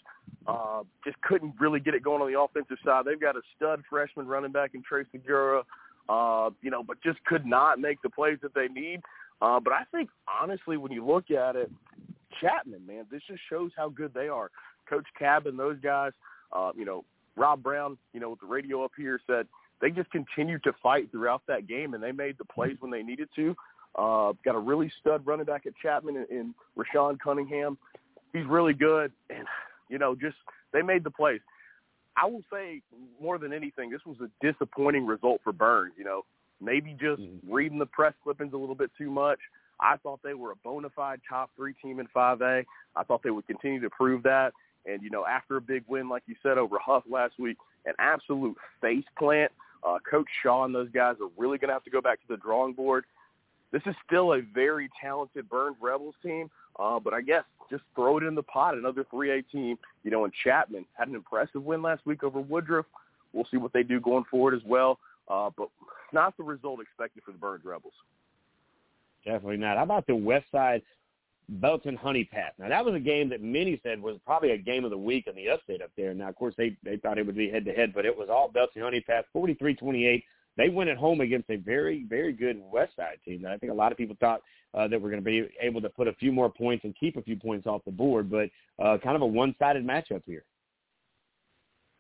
Uh, 0.47 0.83
just 1.05 1.21
couldn't 1.23 1.55
really 1.61 1.79
get 1.79 1.95
it 1.95 2.03
going 2.03 2.21
on 2.21 2.33
the 2.33 2.39
offensive 2.39 2.77
side. 2.85 3.05
They've 3.05 3.21
got 3.21 3.37
a 3.37 3.43
stud 3.57 3.83
freshman 3.89 4.27
running 4.27 4.51
back 4.51 4.73
in 4.75 4.83
Trey 4.83 5.05
Segura, 5.13 5.63
uh, 6.09 6.51
you 6.63 6.71
know, 6.71 6.83
but 6.83 7.01
just 7.03 7.25
could 7.25 7.47
not 7.47 7.79
make 7.79 8.03
the 8.03 8.11
plays 8.11 8.39
that 8.43 8.55
they 8.55 8.67
need. 8.67 9.01
Uh, 9.41 9.61
but 9.61 9.73
I 9.73 9.85
think, 9.93 10.11
honestly, 10.29 10.77
when 10.77 10.91
you 10.91 11.05
look 11.05 11.31
at 11.31 11.55
it, 11.55 11.71
Chapman, 12.41 12.85
man, 12.87 13.07
this 13.11 13.23
just 13.29 13.41
shows 13.49 13.71
how 13.77 13.89
good 13.89 14.13
they 14.15 14.29
are. 14.29 14.51
Coach 14.89 15.07
Cabin, 15.19 15.57
those 15.57 15.79
guys, 15.81 16.13
uh, 16.53 16.73
you 16.77 16.85
know, 16.85 17.05
Rob 17.37 17.63
Brown, 17.63 17.97
you 18.13 18.21
know, 18.21 18.31
with 18.31 18.41
the 18.41 18.47
radio 18.47 18.85
up 18.85 18.93
here 18.97 19.21
said 19.27 19.47
they 19.81 19.91
just 19.91 20.11
continued 20.11 20.63
to 20.65 20.73
fight 20.83 21.11
throughout 21.11 21.43
that 21.49 21.67
game, 21.67 21.95
and 21.95 22.03
they 22.03 22.13
made 22.13 22.37
the 22.39 22.45
plays 22.45 22.77
when 22.81 22.91
they 22.91 23.03
needed 23.03 23.29
to. 23.37 23.55
Uh, 23.95 24.33
got 24.45 24.55
a 24.55 24.59
really 24.59 24.91
stud 25.01 25.27
running 25.27 25.45
back 25.45 25.67
at 25.67 25.75
Chapman 25.83 26.17
in, 26.17 26.27
in 26.31 26.55
Rashawn 26.77 27.19
Cunningham. 27.21 27.77
He's 28.33 28.47
really 28.47 28.73
good, 28.73 29.13
and 29.29 29.47
you 29.89 29.99
know, 29.99 30.15
just 30.15 30.37
they 30.73 30.83
made 30.83 31.05
the 31.05 31.11
plays. 31.11 31.41
I 32.17 32.27
will 32.27 32.43
say 32.53 32.83
more 33.21 33.39
than 33.39 33.53
anything, 33.53 33.91
this 33.91 34.01
was 34.05 34.17
a 34.21 34.29
disappointing 34.45 35.07
result 35.07 35.41
for 35.45 35.53
Byrnes. 35.53 35.95
You 35.99 36.05
know, 36.05 36.25
maybe 36.61 36.93
just 36.93 37.21
mm-hmm. 37.21 37.53
reading 37.53 37.79
the 37.79 37.87
press 37.87 38.15
clippings 38.23 38.53
a 38.55 38.57
little 38.57 38.75
bit 38.75 38.91
too 38.97 39.11
much. 39.11 39.39
I 39.81 39.97
thought 39.97 40.21
they 40.23 40.35
were 40.35 40.53
a 40.53 40.57
bona 40.57 40.89
fide 40.95 41.21
top 41.29 41.51
three 41.57 41.75
team 41.83 41.99
in 41.99 42.07
5A. 42.15 42.65
I 42.95 43.03
thought 43.03 43.23
they 43.23 43.31
would 43.31 43.47
continue 43.47 43.81
to 43.81 43.91
prove 43.91 44.23
that. 44.23 44.53
And, 44.87 45.03
you 45.03 45.11
know, 45.11 45.27
after 45.27 45.57
a 45.57 45.61
big 45.61 45.85
win, 45.89 46.09
like 46.09 46.23
you 46.27 46.37
said, 46.43 46.59
over 46.59 46.77
Huff 46.79 47.03
last 47.11 47.35
week, 47.39 47.57
an 47.85 47.95
absolute 47.99 48.57
face 48.81 49.05
plant. 49.19 49.51
Uh, 49.87 49.99
Coach 50.09 50.29
Shaw 50.43 50.65
and 50.65 50.75
those 50.75 50.89
guys 50.91 51.17
are 51.21 51.29
really 51.37 51.59
going 51.59 51.69
to 51.69 51.75
have 51.75 51.85
to 51.85 51.91
go 51.91 52.01
back 52.01 52.21
to 52.21 52.27
the 52.29 52.37
drawing 52.37 52.73
board. 52.73 53.05
This 53.73 53.83
is 53.87 53.95
still 54.07 54.35
a 54.35 54.43
very 54.55 54.91
talented 55.01 55.49
Byrnes 55.49 55.77
Rebels 55.81 56.15
team, 56.23 56.51
uh, 56.79 57.01
but 57.01 57.15
I 57.15 57.23
guess 57.23 57.45
just 57.71 57.83
throw 57.95 58.19
it 58.19 58.23
in 58.23 58.35
the 58.35 58.43
pot. 58.43 58.75
Another 58.75 59.05
3A 59.13 59.45
team, 59.51 59.79
you 60.05 60.11
know, 60.11 60.25
and 60.25 60.33
Chapman 60.45 60.85
had 60.93 61.09
an 61.09 61.15
impressive 61.15 61.65
win 61.65 61.81
last 61.81 62.05
week 62.05 62.23
over 62.23 62.41
Woodruff. 62.41 62.87
We'll 63.33 63.47
see 63.51 63.57
what 63.57 63.73
they 63.73 63.83
do 63.83 63.99
going 63.99 64.25
forward 64.31 64.55
as 64.55 64.61
well, 64.67 64.99
uh, 65.29 65.51
but 65.57 65.71
not 66.13 66.37
the 66.37 66.43
result 66.43 66.81
expected 66.81 67.23
for 67.25 67.33
the 67.33 67.39
Byrnes 67.39 67.65
Rebels. 67.65 67.95
Definitely 69.25 69.57
not. 69.57 69.79
How 69.79 69.85
about 69.85 70.07
the 70.07 70.17
West 70.17 70.47
Side 70.53 70.83
Belton 71.49 71.97
Honea 71.97 72.29
Path? 72.29 72.53
Now 72.59 72.69
that 72.69 72.85
was 72.85 72.95
a 72.95 73.01
game 73.01 73.31
that 73.31 73.43
many 73.43 73.81
said 73.83 74.03
was 74.03 74.19
probably 74.27 74.51
a 74.51 74.59
game 74.59 74.85
of 74.85 74.91
the 74.91 74.99
week 74.99 75.27
in 75.29 75.35
the 75.35 75.49
upstate 75.49 75.81
up 75.81 75.91
there. 75.97 76.13
Now 76.13 76.29
of 76.29 76.37
course 76.37 76.55
they 76.59 76.77
they 76.83 76.99
thought 76.99 77.19
it 77.19 77.25
would 77.25 77.37
be 77.37 77.49
head 77.49 77.65
to 77.65 77.73
head, 77.73 77.95
but 77.95 78.05
it 78.05 78.17
was 78.17 78.29
all 78.29 78.49
Belton 78.49 78.83
Honea 78.83 79.05
Path, 79.07 79.25
43-28 79.35 80.25
they 80.57 80.69
went 80.69 80.91
at 80.91 80.97
home 80.97 81.21
against 81.21 81.49
a 81.51 81.57
very, 81.57 82.05
very 82.09 82.33
good 82.33 82.61
West 82.73 82.97
Side 82.97 83.19
team 83.25 83.43
that 83.43 83.53
I 83.53 83.57
think 83.57 83.73
a 83.73 83.75
lot 83.75 83.93
of 83.93 83.99
people 83.99 84.17
thought 84.21 84.43
uh, 84.75 84.89
that 84.89 85.01
we're 85.01 85.11
going 85.11 85.23
to 85.23 85.25
be 85.25 85.49
able 85.61 85.81
to 85.81 85.89
put 85.89 86.09
a 86.09 86.13
few 86.15 86.33
more 86.33 86.51
points 86.51 86.85
and 86.85 86.95
keep 86.99 87.17
a 87.17 87.23
few 87.23 87.37
points 87.37 87.67
off 87.67 87.83
the 87.85 87.91
board, 87.91 88.31
but 88.31 88.49
uh, 88.83 88.99
kind 89.03 89.17
of 89.17 89.23
a 89.23 89.27
one-sided 89.27 89.87
matchup 89.87 90.23
here. 90.27 90.45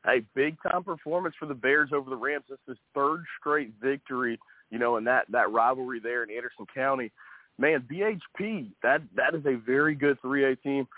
Hey, 0.05 0.23
big 0.35 0.57
time 0.63 0.83
performance 0.83 1.35
for 1.39 1.47
the 1.47 1.55
Bears 1.55 1.91
over 1.95 2.11
the 2.11 2.17
Rams. 2.17 2.45
This 2.49 2.59
is 2.69 2.77
third 2.95 3.23
straight 3.39 3.73
victory, 3.81 4.39
you 4.71 4.79
know, 4.79 4.97
in 4.97 5.05
that 5.05 5.27
that 5.31 5.53
rivalry 5.53 6.01
there 6.01 6.25
in 6.25 6.31
Anderson 6.31 6.67
County. 6.75 7.13
Man, 7.59 7.87
BHP, 7.91 8.71
that 8.83 9.03
that 9.15 9.35
is 9.35 9.47
a 9.47 9.55
very 9.65 9.95
good 9.95 10.19
3A 10.21 10.61
team 10.63 10.89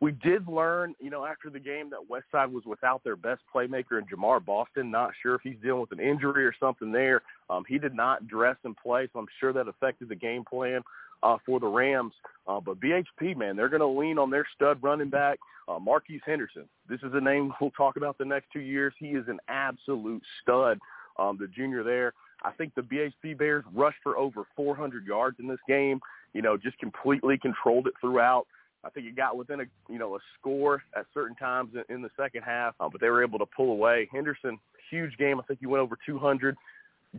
we 0.00 0.12
did 0.12 0.46
learn, 0.46 0.94
you 1.00 1.10
know, 1.10 1.24
after 1.24 1.48
the 1.48 1.58
game 1.58 1.90
that 1.90 2.00
Westside 2.10 2.52
was 2.52 2.64
without 2.66 3.02
their 3.02 3.16
best 3.16 3.40
playmaker 3.54 3.98
in 3.98 4.04
Jamar 4.04 4.44
Boston. 4.44 4.90
Not 4.90 5.12
sure 5.22 5.34
if 5.34 5.40
he's 5.42 5.56
dealing 5.62 5.80
with 5.80 5.92
an 5.92 6.00
injury 6.00 6.44
or 6.44 6.52
something 6.60 6.92
there. 6.92 7.22
Um, 7.48 7.64
he 7.66 7.78
did 7.78 7.94
not 7.94 8.28
dress 8.28 8.56
and 8.64 8.76
play, 8.76 9.08
so 9.12 9.20
I'm 9.20 9.26
sure 9.40 9.54
that 9.54 9.68
affected 9.68 10.10
the 10.10 10.14
game 10.14 10.44
plan 10.44 10.82
uh, 11.22 11.38
for 11.46 11.60
the 11.60 11.66
Rams. 11.66 12.12
Uh, 12.46 12.60
but 12.60 12.78
BHP, 12.78 13.36
man, 13.36 13.56
they're 13.56 13.70
going 13.70 13.80
to 13.80 13.86
lean 13.86 14.18
on 14.18 14.30
their 14.30 14.46
stud 14.54 14.78
running 14.82 15.08
back, 15.08 15.38
uh, 15.66 15.78
Marquise 15.78 16.20
Henderson. 16.26 16.64
This 16.88 17.00
is 17.02 17.12
a 17.14 17.20
name 17.20 17.52
we'll 17.60 17.70
talk 17.70 17.96
about 17.96 18.18
the 18.18 18.24
next 18.24 18.48
two 18.52 18.60
years. 18.60 18.92
He 18.98 19.08
is 19.08 19.26
an 19.28 19.38
absolute 19.48 20.22
stud, 20.42 20.78
um, 21.18 21.38
the 21.40 21.46
junior 21.46 21.82
there. 21.82 22.12
I 22.42 22.52
think 22.52 22.74
the 22.74 22.82
BHP 22.82 23.38
Bears 23.38 23.64
rushed 23.74 23.98
for 24.02 24.18
over 24.18 24.44
400 24.56 25.06
yards 25.06 25.38
in 25.40 25.48
this 25.48 25.58
game. 25.66 26.00
You 26.34 26.42
know, 26.42 26.58
just 26.58 26.78
completely 26.78 27.38
controlled 27.38 27.86
it 27.86 27.94
throughout. 27.98 28.46
I 28.84 28.90
think 28.90 29.06
it 29.06 29.16
got 29.16 29.36
within 29.36 29.60
a 29.60 29.64
you 29.88 29.98
know 29.98 30.16
a 30.16 30.18
score 30.38 30.82
at 30.96 31.06
certain 31.12 31.36
times 31.36 31.72
in, 31.88 32.02
the 32.02 32.10
second 32.16 32.42
half, 32.42 32.74
uh, 32.80 32.88
but 32.90 33.00
they 33.00 33.08
were 33.08 33.22
able 33.22 33.38
to 33.38 33.46
pull 33.46 33.72
away. 33.72 34.08
Henderson, 34.12 34.58
huge 34.90 35.16
game. 35.18 35.40
I 35.40 35.42
think 35.44 35.60
he 35.60 35.66
went 35.66 35.82
over 35.82 35.98
200. 36.06 36.56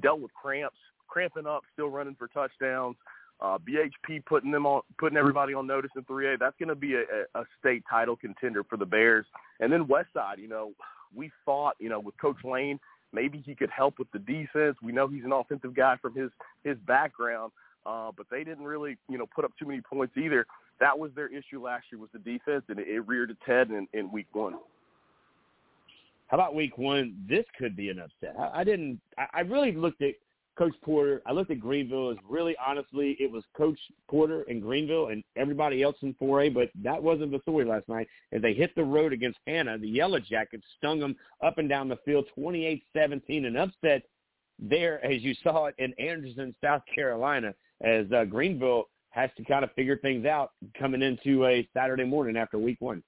Dealt 0.02 0.20
with 0.20 0.32
cramps, 0.34 0.78
cramping 1.08 1.48
up, 1.48 1.64
still 1.74 1.90
running 1.90 2.16
for 2.16 2.28
touchdowns. 2.28 2.96
Uh, 3.40 3.58
BHP 3.58 4.26
putting 4.26 4.52
them 4.52 4.66
on, 4.66 4.82
putting 4.98 5.18
everybody 5.18 5.54
on 5.54 5.68
notice 5.68 5.92
in 5.96 6.04
3A. 6.04 6.40
That's 6.40 6.56
going 6.58 6.70
to 6.70 6.76
be 6.76 6.96
a, 6.96 7.04
a 7.36 7.44
state 7.60 7.84
title 7.90 8.16
contender 8.16 8.64
for 8.64 8.78
the 8.78 8.86
Bears. 8.86 9.26
And 9.60 9.72
then 9.72 9.86
Westside, 9.86 10.40
you 10.40 10.48
know, 10.48 10.72
we 11.16 11.32
thought, 11.46 11.76
you 11.80 11.90
know, 11.90 12.00
with 12.00 12.18
Coach 12.20 12.44
Lane, 12.44 12.80
maybe 13.14 13.44
he 13.46 13.54
could 13.54 13.70
help 13.70 14.00
with 14.00 14.12
the 14.12 14.20
defense. 14.20 14.78
We 14.82 14.92
know 14.92 15.08
he's 15.08 15.24
an 15.24 15.32
offensive 15.32 15.76
guy 15.76 15.98
from 16.02 16.16
his 16.16 16.32
his 16.64 16.78
background, 16.88 17.52
uh, 17.86 18.12
but 18.16 18.26
they 18.32 18.44
didn't 18.44 18.66
really, 18.66 18.98
you 19.08 19.18
know, 19.20 19.28
put 19.34 19.46
up 19.46 19.52
too 19.60 19.68
many 19.68 19.82
points 19.82 20.18
either 20.18 20.48
that 20.80 20.98
was 20.98 21.12
their 21.16 21.28
issue 21.28 21.64
last 21.64 21.86
year 21.92 22.00
was 22.00 22.10
the 22.14 22.20
defense, 22.20 22.64
and 22.70 22.80
it, 22.80 23.08
reared 23.08 23.32
its 23.32 23.40
head 23.46 23.70
in, 23.70 23.88
in 23.94 24.12
week 24.12 24.28
one. 24.34 24.54
How 26.28 26.38
about 26.38 26.56
week 26.56 26.78
one? 26.78 27.16
This 27.28 27.46
could 27.58 27.76
be 27.76 27.90
an 27.90 28.00
upset. 28.00 28.36
I, 28.38 28.62
I 28.62 28.64
didn't. 28.64 29.00
I, 29.18 29.26
I 29.34 29.40
really 29.42 29.72
looked 29.72 30.02
at 30.02 30.16
Coach 30.58 30.74
Porter. 30.82 31.22
I 31.26 31.32
looked 31.32 31.52
at 31.52 31.60
Greenville 31.60 32.10
as 32.10 32.18
really 32.28 32.56
honestly, 32.66 33.16
it 33.20 33.32
was 33.32 33.44
Coach 33.56 33.78
Porter 34.10 34.44
and 34.50 34.62
Greenville 34.62 35.08
and 35.10 35.24
everybody 35.36 35.84
else 35.84 35.96
in 36.02 36.14
4A, 36.16 36.54
but 36.54 36.70
that 36.84 37.02
wasn't 37.02 37.32
the 37.32 37.40
story 37.42 37.64
last 37.64 37.88
night. 37.88 38.08
As 38.32 38.42
they 38.42 38.54
hit 38.54 38.74
the 38.76 38.84
road 38.84 39.14
against 39.14 39.38
Hanna, 39.46 39.78
the 39.78 39.88
Yellow 39.88 40.20
Jackets 40.20 40.64
stung 40.78 41.00
them 41.00 41.16
up 41.46 41.60
and 41.60 41.70
down 41.70 41.88
the 41.88 42.00
field, 42.06 42.26
28-17, 42.38 42.82
an 43.46 43.56
upset 43.56 44.04
there 44.60 45.04
as 45.06 45.22
you 45.22 45.36
saw 45.44 45.66
it 45.66 45.76
in 45.78 45.94
Anderson, 45.94 46.56
South 46.64 46.82
Carolina, 46.94 47.54
as 47.82 48.12
uh, 48.12 48.26
Greenville 48.26 48.86
has 49.18 49.32
to 49.36 49.44
kind 49.44 49.64
of 49.64 49.72
figure 49.74 49.98
things 49.98 50.26
out 50.26 50.52
coming 50.80 51.02
into 51.02 51.46
a 51.46 51.68
Saturday 51.74 52.04
morning 52.04 52.38
after 52.38 52.60
week 52.60 52.78
one. 52.80 53.02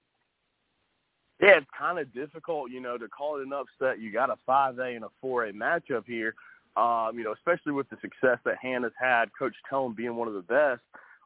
Yeah, 1.39 1.57
it's 1.57 1.67
kind 1.77 1.99
of 1.99 2.11
difficult, 2.13 2.71
you 2.71 2.81
know, 2.81 2.97
to 2.97 3.07
call 3.07 3.39
it 3.39 3.45
an 3.45 3.53
upset. 3.53 4.01
You 4.01 4.11
got 4.11 4.31
a 4.31 4.35
5A 4.47 4.95
and 4.95 5.05
a 5.05 5.25
4A 5.25 5.53
matchup 5.53 6.05
here, 6.05 6.33
um, 6.75 7.11
you 7.17 7.23
know, 7.23 7.33
especially 7.33 7.73
with 7.73 7.87
the 7.89 7.97
success 8.01 8.39
that 8.43 8.57
Hanna's 8.59 8.91
had, 8.99 9.29
Coach 9.37 9.53
Tone 9.69 9.93
being 9.95 10.15
one 10.15 10.27
of 10.27 10.33
the 10.33 10.41
best. 10.41 10.81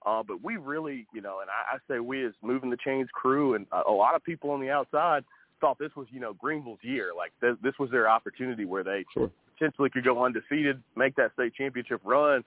Uh, 0.06 0.22
but 0.22 0.44
we 0.44 0.58
really, 0.58 1.08
you 1.14 1.22
know, 1.22 1.40
and 1.40 1.50
I, 1.50 1.76
I 1.76 1.78
say 1.88 2.00
we 2.00 2.26
as 2.26 2.34
moving 2.42 2.70
the 2.70 2.78
chains 2.78 3.08
crew 3.14 3.56
and 3.56 3.66
a, 3.72 3.90
a 3.90 3.92
lot 3.92 4.16
of 4.16 4.24
people 4.24 4.52
on 4.52 4.60
the 4.60 4.70
outside 4.70 5.24
thought 5.62 5.80
this 5.80 5.96
was, 5.96 6.08
you 6.12 6.20
know, 6.20 6.34
Greenville's 6.34 6.80
year. 6.82 7.12
Like 7.16 7.32
th- 7.40 7.56
this 7.64 7.74
was 7.80 7.90
their 7.90 8.10
opportunity 8.10 8.66
where 8.66 8.84
they 8.84 9.06
sure. 9.14 9.32
potentially 9.58 9.90
could 9.90 10.04
go 10.04 10.26
undefeated, 10.26 10.84
make 10.98 11.16
that 11.16 11.32
state 11.34 11.54
championship 11.56 12.02
run, 12.04 12.44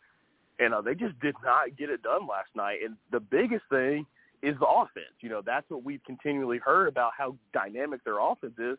and 0.59 0.75
uh, 0.75 0.81
they 0.81 0.95
just 0.95 1.19
did 1.21 1.35
not 1.45 1.77
get 1.77 1.91
it 1.91 2.03
done 2.03 2.27
last 2.27 2.49
night. 2.55 2.79
And 2.85 2.97
the 3.13 3.21
biggest 3.21 3.65
thing 3.71 4.07
is 4.43 4.55
the 4.61 4.67
offense. 4.67 5.15
You 5.21 5.29
know, 5.29 5.43
that's 5.45 5.69
what 5.71 5.85
we've 5.85 6.03
continually 6.05 6.59
heard 6.59 6.89
about 6.89 7.13
how 7.17 7.37
dynamic 7.53 8.05
their 8.05 8.19
offense 8.21 8.55
is, 8.59 8.79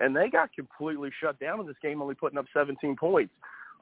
and 0.00 0.14
they 0.14 0.28
got 0.30 0.52
completely 0.54 1.10
shut 1.20 1.38
down 1.40 1.60
in 1.60 1.66
this 1.66 1.76
game, 1.82 2.00
only 2.00 2.14
putting 2.14 2.38
up 2.38 2.46
17 2.54 2.96
points. 2.96 3.32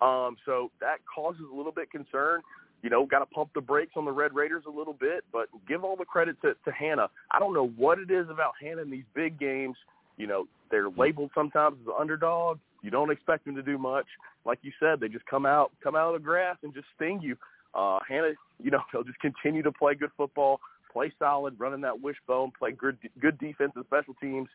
Um, 0.01 0.37
so 0.45 0.71
that 0.81 0.99
causes 1.13 1.43
a 1.53 1.57
little 1.57 1.73
bit 1.73 1.91
concern. 1.91 2.41
You 2.83 2.91
know, 2.91 3.07
got 3.07 3.21
to 3.21 3.27
pump 3.27 3.51
the 3.55 3.61
brakes 3.61 3.93
on 3.97 4.05
the 4.05 4.13
Red 4.13 4.35
Raiders 4.35 4.65
a 4.67 4.71
little 4.71 4.93
bit, 4.93 5.25
but 5.33 5.49
give 5.67 5.83
all 5.83 5.97
the 5.97 6.05
credit 6.05 6.37
to, 6.43 6.55
to 6.65 6.73
Hanna. 6.73 7.09
I 7.31 7.39
don't 7.39 7.55
know 7.55 7.69
what 7.77 7.99
it 7.99 8.11
is 8.11 8.29
about 8.29 8.53
Hanna 8.61 8.83
in 8.83 8.91
these 8.91 9.05
big 9.15 9.39
games. 9.39 9.77
You 10.19 10.27
know, 10.27 10.47
they're 10.71 10.91
labeled 10.91 11.31
sometimes 11.35 11.79
as 11.81 11.87
an 11.87 11.95
underdog. 11.99 12.59
You 12.87 12.93
don't 12.93 13.11
expect 13.11 13.45
them 13.45 13.57
to 13.57 13.65
do 13.65 13.79
much. 13.79 14.07
Like 14.45 14.61
you 14.63 14.71
said, 14.79 15.01
they 15.01 15.09
just 15.09 15.27
come 15.27 15.45
out 15.45 15.73
come 15.83 15.97
out 15.97 16.15
of 16.15 16.23
the 16.23 16.25
grass 16.25 16.57
and 16.63 16.73
just 16.73 16.87
sting 16.95 17.21
you. 17.21 17.37
Uh, 17.75 17.99
Hanna, 18.09 18.31
you 18.63 18.71
know, 18.71 18.79
they'll 18.93 19.03
just 19.03 19.19
continue 19.19 19.61
to 19.65 19.73
play 19.73 19.97
good 19.97 20.13
football, 20.17 20.61
play 20.93 21.13
solid, 21.19 21.59
running 21.59 21.81
that 21.81 22.01
wishbone, 22.01 22.53
play 22.57 22.71
good 22.71 22.97
good 23.21 23.37
defense 23.39 23.73
and 23.75 23.85
special 23.87 24.15
teams. 24.23 24.49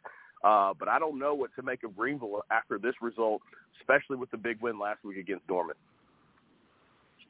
Uh, 0.45 0.73
but 0.79 0.87
I 0.87 0.97
don't 0.97 1.19
know 1.19 1.33
what 1.33 1.51
to 1.57 1.61
make 1.61 1.83
of 1.83 1.97
Greenville 1.97 2.41
after 2.49 2.79
this 2.79 2.95
result, 3.01 3.41
especially 3.81 4.15
with 4.15 4.31
the 4.31 4.37
big 4.37 4.61
win 4.61 4.79
last 4.79 5.03
week 5.03 5.17
against 5.17 5.45
Dorman. 5.47 5.75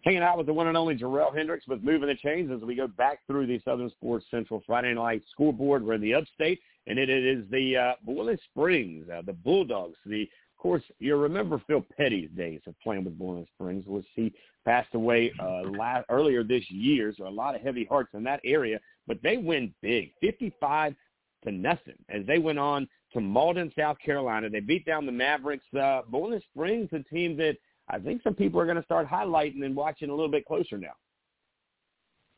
Hanging 0.03 0.21
out 0.21 0.37
with 0.37 0.45
the 0.45 0.53
one 0.53 0.67
and 0.67 0.77
only 0.77 0.95
Jerel 0.95 1.35
Hendricks 1.35 1.67
with 1.67 1.83
Moving 1.83 2.09
the 2.09 2.15
Chains 2.15 2.51
as 2.51 2.61
we 2.61 2.75
go 2.75 2.87
back 2.87 3.25
through 3.25 3.47
the 3.47 3.59
Southern 3.65 3.89
Sports 3.89 4.25
Central 4.29 4.61
Friday 4.67 4.93
Night 4.93 5.23
Scoreboard. 5.31 5.83
We're 5.83 5.95
in 5.95 6.01
the 6.01 6.13
upstate, 6.13 6.59
and 6.85 6.99
it, 6.99 7.09
it 7.09 7.25
is 7.25 7.43
the 7.49 7.75
uh, 7.75 7.93
Boiling 8.03 8.37
Springs, 8.51 9.07
uh, 9.09 9.23
the 9.23 9.33
Bulldogs, 9.33 9.97
the 10.05 10.29
course, 10.61 10.83
you 10.99 11.15
remember 11.15 11.61
Phil 11.67 11.83
Petty's 11.97 12.29
days 12.37 12.61
of 12.67 12.75
playing 12.81 13.03
with 13.03 13.17
Boiling 13.17 13.47
Springs, 13.55 13.85
which 13.87 14.05
he 14.15 14.31
passed 14.63 14.93
away 14.93 15.31
uh, 15.41 15.63
last, 15.63 16.05
earlier 16.09 16.43
this 16.43 16.63
year. 16.69 17.13
So 17.17 17.27
a 17.27 17.29
lot 17.29 17.55
of 17.55 17.61
heavy 17.61 17.85
hearts 17.85 18.11
in 18.13 18.23
that 18.25 18.41
area, 18.45 18.79
but 19.07 19.17
they 19.23 19.37
win 19.37 19.73
big, 19.81 20.11
55 20.21 20.93
to 21.43 21.51
nothing, 21.51 21.95
as 22.09 22.25
they 22.27 22.37
went 22.37 22.59
on 22.59 22.87
to 23.13 23.19
Mauldin, 23.19 23.75
South 23.75 23.97
Carolina. 24.05 24.49
They 24.49 24.59
beat 24.59 24.85
down 24.85 25.05
the 25.05 25.11
Mavericks. 25.11 25.65
Uh, 25.77 26.01
Boiling 26.07 26.41
Springs, 26.51 26.89
a 26.93 26.99
team 27.13 27.35
that 27.37 27.57
I 27.89 27.97
think 27.97 28.21
some 28.23 28.35
people 28.35 28.61
are 28.61 28.65
going 28.65 28.77
to 28.77 28.83
start 28.83 29.07
highlighting 29.07 29.65
and 29.65 29.75
watching 29.75 30.09
a 30.09 30.13
little 30.13 30.31
bit 30.31 30.45
closer 30.45 30.77
now. 30.77 30.93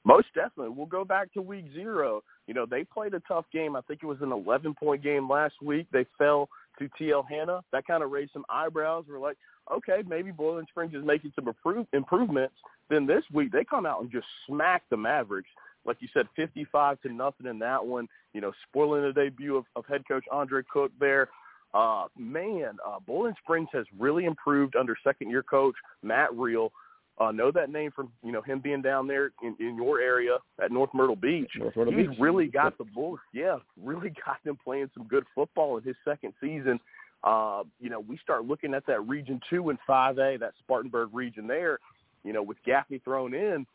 Most 0.06 0.28
definitely. 0.34 0.70
We'll 0.70 0.86
go 0.86 1.06
back 1.06 1.32
to 1.34 1.42
week 1.42 1.66
zero. 1.74 2.24
You 2.48 2.54
know, 2.54 2.66
they 2.66 2.84
played 2.84 3.14
a 3.14 3.22
tough 3.22 3.46
game. 3.54 3.76
I 3.76 3.82
think 3.82 4.02
it 4.04 4.06
was 4.06 4.22
an 4.22 4.30
11-point 4.30 5.02
game 5.02 5.30
last 5.30 5.56
week. 5.62 5.88
They 5.94 6.06
fell 6.18 6.50
to 6.80 6.90
TL 7.00 7.24
Hanna. 7.30 7.62
That 7.72 7.86
kind 7.86 8.04
of 8.04 8.12
raised 8.12 8.34
some 8.34 8.46
eyebrows. 8.50 9.06
We're 9.08 9.20
like, 9.20 9.38
okay, 9.72 10.04
maybe 10.08 10.32
Boiling 10.32 10.66
Springs 10.70 10.94
is 10.94 11.06
making 11.06 11.32
some 11.36 11.48
improve, 11.48 11.88
improvements. 11.94 12.56
Then 12.90 13.06
this 13.06 13.24
week 13.32 13.52
they 13.52 13.64
come 13.64 13.86
out 13.86 14.02
and 14.02 14.12
just 14.12 14.28
smack 14.48 14.84
the 14.90 14.98
Mavericks. 14.98 15.50
Like 15.86 15.98
you 16.00 16.08
said, 16.14 16.28
55 16.36 17.02
to 17.02 17.10
nothing 17.10 17.48
in 17.48 17.60
that 17.60 17.86
one. 17.86 18.08
You 18.34 18.42
know, 18.42 18.52
spoiling 18.70 19.04
the 19.04 19.14
debut 19.14 19.58
of, 19.58 19.66
of 19.76 19.86
head 19.86 20.04
coach 20.08 20.26
Andre 20.32 20.62
Cook 20.72 20.92
there. 21.00 21.30
Uh, 21.74 22.06
man, 22.18 22.78
uh, 22.86 23.00
Boiling 23.00 23.34
Springs 23.44 23.70
has 23.74 23.86
really 23.98 24.26
improved 24.26 24.76
under 24.76 24.96
second-year 25.04 25.44
coach 25.44 25.76
Matt 26.04 26.34
Reel. 26.36 26.72
Uh, 27.20 27.32
know 27.32 27.52
that 27.52 27.70
name 27.70 27.92
from 27.92 28.12
you 28.24 28.32
know 28.32 28.42
him 28.42 28.60
being 28.60 28.82
down 28.82 29.08
there 29.08 29.32
in, 29.44 29.56
in 29.60 29.76
your 29.76 30.00
area 30.00 30.38
at 30.64 30.72
North 30.72 30.90
Myrtle 30.94 31.16
Beach. 31.16 31.52
North 31.58 31.76
Myrtle 31.76 31.94
He's 31.94 32.08
Beach. 32.08 32.18
really 32.20 32.48
got 32.48 32.78
the 32.78 32.86
Bulls. 32.86 33.20
Yeah, 33.34 33.58
really 33.82 34.10
got 34.26 34.38
them 34.44 34.58
playing 34.64 34.90
some 34.96 35.06
good 35.08 35.24
football 35.36 35.78
in 35.78 35.84
his 35.84 35.96
second 36.04 36.34
season. 36.42 36.80
Uh, 37.24 37.64
you 37.80 37.90
know, 37.90 38.00
we 38.00 38.18
start 38.18 38.46
looking 38.46 38.74
at 38.74 38.86
that 38.88 39.08
Region 39.08 39.40
Two 39.50 39.70
and 39.70 39.78
Five 39.86 40.18
A, 40.18 40.38
that 40.40 40.54
Spartanburg 40.60 41.10
region 41.14 41.46
there. 41.46 41.80
You 42.24 42.34
know, 42.34 42.42
with 42.42 42.58
Gaffney 42.66 43.00
thrown 43.04 43.34
in, 43.34 43.66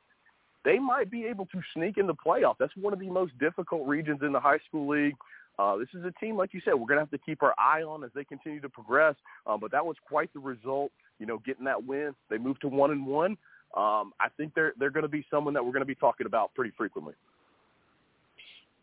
they 0.64 0.78
might 0.78 1.10
be 1.10 1.24
able 1.26 1.46
to 1.46 1.60
sneak 1.74 1.96
in 1.96 2.06
the 2.06 2.14
playoff. 2.14 2.56
That's 2.58 2.76
one 2.76 2.92
of 2.92 2.98
the 2.98 3.08
most 3.08 3.38
difficult 3.38 3.86
regions 3.86 4.20
in 4.22 4.32
the 4.32 4.40
high 4.40 4.58
school 4.66 4.88
league. 4.88 5.14
Uh, 5.58 5.76
this 5.76 5.88
is 5.94 6.04
a 6.04 6.12
team, 6.24 6.36
like 6.36 6.54
you 6.54 6.60
said, 6.64 6.74
we're 6.74 6.86
going 6.86 6.98
to 6.98 7.02
have 7.02 7.10
to 7.10 7.18
keep 7.18 7.42
our 7.42 7.54
eye 7.58 7.82
on 7.82 8.04
as 8.04 8.10
they 8.14 8.24
continue 8.24 8.60
to 8.60 8.68
progress. 8.68 9.16
Uh, 9.46 9.56
but 9.56 9.72
that 9.72 9.84
was 9.84 9.96
quite 10.06 10.32
the 10.32 10.38
result, 10.38 10.92
you 11.18 11.26
know, 11.26 11.38
getting 11.44 11.64
that 11.64 11.84
win. 11.84 12.14
They 12.30 12.38
moved 12.38 12.60
to 12.60 12.68
one 12.68 12.92
and 12.92 13.04
one. 13.04 13.36
Um, 13.76 14.12
I 14.18 14.28
think 14.36 14.54
they're 14.54 14.72
they're 14.78 14.90
going 14.90 15.02
to 15.02 15.08
be 15.08 15.26
someone 15.30 15.52
that 15.54 15.64
we're 15.64 15.72
going 15.72 15.82
to 15.82 15.86
be 15.86 15.94
talking 15.94 16.26
about 16.26 16.54
pretty 16.54 16.72
frequently. 16.76 17.14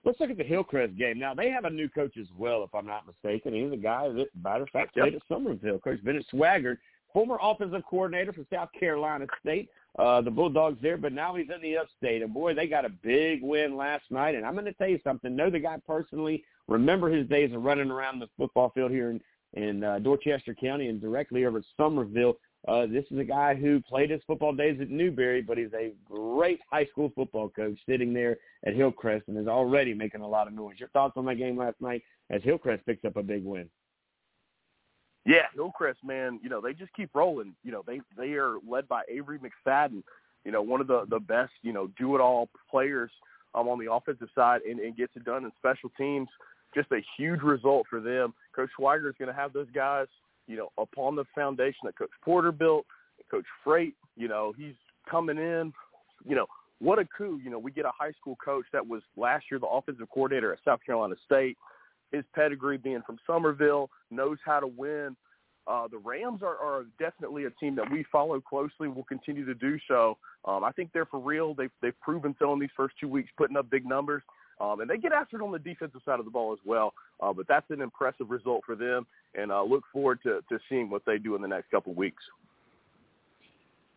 Let's 0.03 0.19
look 0.19 0.30
at 0.30 0.38
the 0.38 0.43
Hillcrest 0.43 0.95
game. 0.97 1.17
Now, 1.17 1.34
they 1.34 1.49
have 1.49 1.65
a 1.65 1.69
new 1.69 1.89
coach 1.89 2.15
as 2.19 2.28
well, 2.38 2.63
if 2.63 2.76
I'm 2.76 2.86
not 2.86 3.07
mistaken. 3.07 3.55
He's 3.55 3.73
a 3.73 3.82
guy 3.82 4.07
that, 4.09 4.28
matter 4.43 4.63
of 4.63 4.69
fact, 4.69 4.93
played 4.93 5.13
Yep. 5.13 5.21
at 5.23 5.28
Summerville. 5.28 5.80
Coach 5.80 6.03
Bennett 6.03 6.28
Swaggart, 6.32 6.78
former 7.11 7.39
offensive 7.41 7.82
coordinator 7.89 8.32
for 8.32 8.45
South 8.53 8.69
Carolina 8.80 9.26
State, 9.41 9.67
uh, 9.97 10.21
the 10.21 10.30
Bulldogs 10.30 10.78
there, 10.80 10.97
but 10.97 11.11
now 11.11 11.34
he's 11.34 11.49
in 11.49 11.59
the 11.63 11.78
upstate. 11.78 12.21
And, 12.21 12.32
boy, 12.32 12.53
they 12.53 12.67
got 12.67 12.86
a 12.86 12.89
big 12.89 13.41
win 13.41 13.76
last 13.76 14.03
night. 14.11 14.36
And 14.36 14.45
I'm 14.45 14.53
going 14.53 14.65
to 14.65 14.73
tell 14.73 14.89
you 14.89 14.99
something. 15.03 15.36
Know 15.36 15.49
the 15.49 15.57
guy 15.57 15.78
personally. 15.88 16.43
Remember 16.68 17.09
his 17.09 17.28
days 17.28 17.53
of 17.53 17.63
running 17.63 17.91
around 17.91 18.20
the 18.20 18.30
football 18.38 18.70
field 18.70 18.91
here 18.91 19.11
in, 19.11 19.22
in 19.53 19.84
uh, 19.84 19.99
Dorchester 19.99 20.53
County 20.53 20.88
and 20.88 20.99
directly 20.99 21.45
over 21.45 21.59
at 21.59 21.63
Summerville. 21.78 22.38
Uh, 22.68 22.88
this 22.88 23.05
is 23.11 23.20
a 23.20 23.24
guy 23.24 23.53
who 23.53 23.80
played 23.82 24.09
his 24.09 24.22
football 24.26 24.51
days 24.51 24.80
at 24.82 24.89
Newberry, 24.89 25.41
but 25.41 25.57
he's 25.57 25.74
a 25.74 25.93
great 26.03 26.59
high 26.72 26.86
school 26.86 27.11
football 27.16 27.49
coach 27.49 27.78
sitting 27.88 28.11
there 28.11 28.38
at 28.66 28.74
Hillcrest 28.74 29.28
and 29.28 29.38
is 29.38 29.47
already 29.47 29.93
making 29.93 30.22
a 30.22 30.28
lot 30.28 30.47
of 30.47 30.53
noise. 30.53 30.80
Your 30.80 30.89
thoughts 30.89 31.13
on 31.16 31.26
that 31.26 31.36
game 31.36 31.57
last 31.57 31.80
night 31.80 32.01
as 32.32 32.41
Hillcrest 32.41 32.84
picks 32.88 33.05
up 33.05 33.18
a 33.18 33.24
big 33.24 33.43
win? 33.45 33.70
Yeah, 35.26 35.45
Hillcrest, 35.53 36.03
man, 36.03 36.39
you 36.41 36.49
know, 36.49 36.61
they 36.61 36.74
just 36.74 36.93
keep 36.93 37.09
rolling. 37.13 37.55
You 37.63 37.72
know, 37.72 37.84
they 37.86 38.01
they 38.18 38.34
are 38.34 38.57
led 38.68 38.88
by 38.88 39.03
Avery 39.09 39.39
McFadden, 39.39 40.03
you 40.43 40.51
know, 40.51 40.61
one 40.61 40.82
of 40.82 40.88
the 40.88 41.05
the 41.09 41.20
best, 41.20 41.53
you 41.61 41.74
know, 41.74 41.88
do 41.97 42.16
it 42.16 42.22
all 42.22 42.49
players 42.70 43.11
um, 43.55 43.68
on 43.68 43.80
the 43.80 43.91
offensive 43.91 44.30
side 44.36 44.61
and, 44.61 44.80
and 44.80 44.95
gets 44.95 45.16
it 45.16 45.26
done 45.26 45.45
in 45.45 45.51
special 45.57 45.91
teams. 45.97 46.30
Just 46.76 46.91
a 46.91 47.01
huge 47.17 47.41
result 47.41 47.88
for 47.89 47.99
them. 47.99 48.34
Coach 48.55 48.69
Schweiger 48.80 49.09
is 49.09 49.15
going 49.17 49.30
to 49.30 49.36
have 49.36 49.53
those 49.53 49.69
guys, 49.73 50.07
you 50.47 50.57
know, 50.57 50.69
upon 50.78 51.15
the 51.15 51.23
foundation 51.34 51.80
that 51.86 51.97
Coach 51.97 52.09
Porter 52.23 52.51
built, 52.51 52.86
Coach 53.32 53.45
Freight, 53.63 53.95
you 54.15 54.28
know, 54.28 54.53
he's 54.57 54.76
coming 55.09 55.38
in, 55.38 55.73
you 56.28 56.36
know, 56.36 56.45
what 56.80 56.99
a 56.99 57.05
coup. 57.17 57.39
You 57.43 57.49
know, 57.49 57.59
we 57.59 57.71
get 57.71 57.86
a 57.86 57.91
high 57.97 58.11
school 58.19 58.38
coach 58.43 58.65
that 58.73 58.86
was 58.86 59.01
last 59.15 59.45
year 59.49 59.59
the 59.59 59.67
offensive 59.67 60.07
coordinator 60.13 60.51
at 60.51 60.59
South 60.65 60.80
Carolina 60.86 61.15
State 61.26 61.57
his 62.11 62.23
pedigree 62.34 62.78
being 62.78 63.01
from 63.05 63.17
Summerville, 63.28 63.89
knows 64.11 64.38
how 64.45 64.59
to 64.59 64.67
win. 64.67 65.15
Uh, 65.67 65.88
the 65.88 65.97
Rams 65.97 66.41
are, 66.43 66.57
are 66.57 66.86
definitely 66.99 67.45
a 67.45 67.49
team 67.51 67.76
that 67.76 67.91
we 67.91 68.05
follow 68.11 68.39
closely. 68.39 68.88
We'll 68.88 69.03
continue 69.03 69.45
to 69.45 69.55
do 69.55 69.78
so. 69.88 70.17
Um, 70.45 70.63
I 70.63 70.71
think 70.71 70.91
they're 70.93 71.07
for 71.07 71.19
real. 71.19 71.55
They've 71.55 71.71
they've 71.82 71.99
proven 72.01 72.36
so 72.38 72.53
in 72.53 72.59
these 72.59 72.69
first 72.78 72.95
two 72.99 73.07
weeks, 73.07 73.30
putting 73.36 73.57
up 73.57 73.69
big 73.69 73.86
numbers. 73.86 74.21
Um, 74.59 74.79
and 74.79 74.89
they 74.89 74.97
get 74.97 75.11
after 75.11 75.37
it 75.37 75.43
on 75.43 75.51
the 75.51 75.59
defensive 75.59 76.01
side 76.05 76.19
of 76.19 76.25
the 76.25 76.31
ball 76.31 76.53
as 76.53 76.59
well. 76.65 76.93
Uh, 77.19 77.33
but 77.33 77.47
that's 77.47 77.69
an 77.71 77.81
impressive 77.81 78.29
result 78.29 78.61
for 78.65 78.75
them, 78.75 79.05
and 79.33 79.51
uh, 79.51 79.63
look 79.63 79.83
forward 79.91 80.19
to, 80.23 80.41
to 80.49 80.59
seeing 80.69 80.89
what 80.89 81.03
they 81.05 81.17
do 81.17 81.35
in 81.35 81.41
the 81.41 81.47
next 81.47 81.69
couple 81.71 81.91
of 81.91 81.97
weeks. 81.97 82.23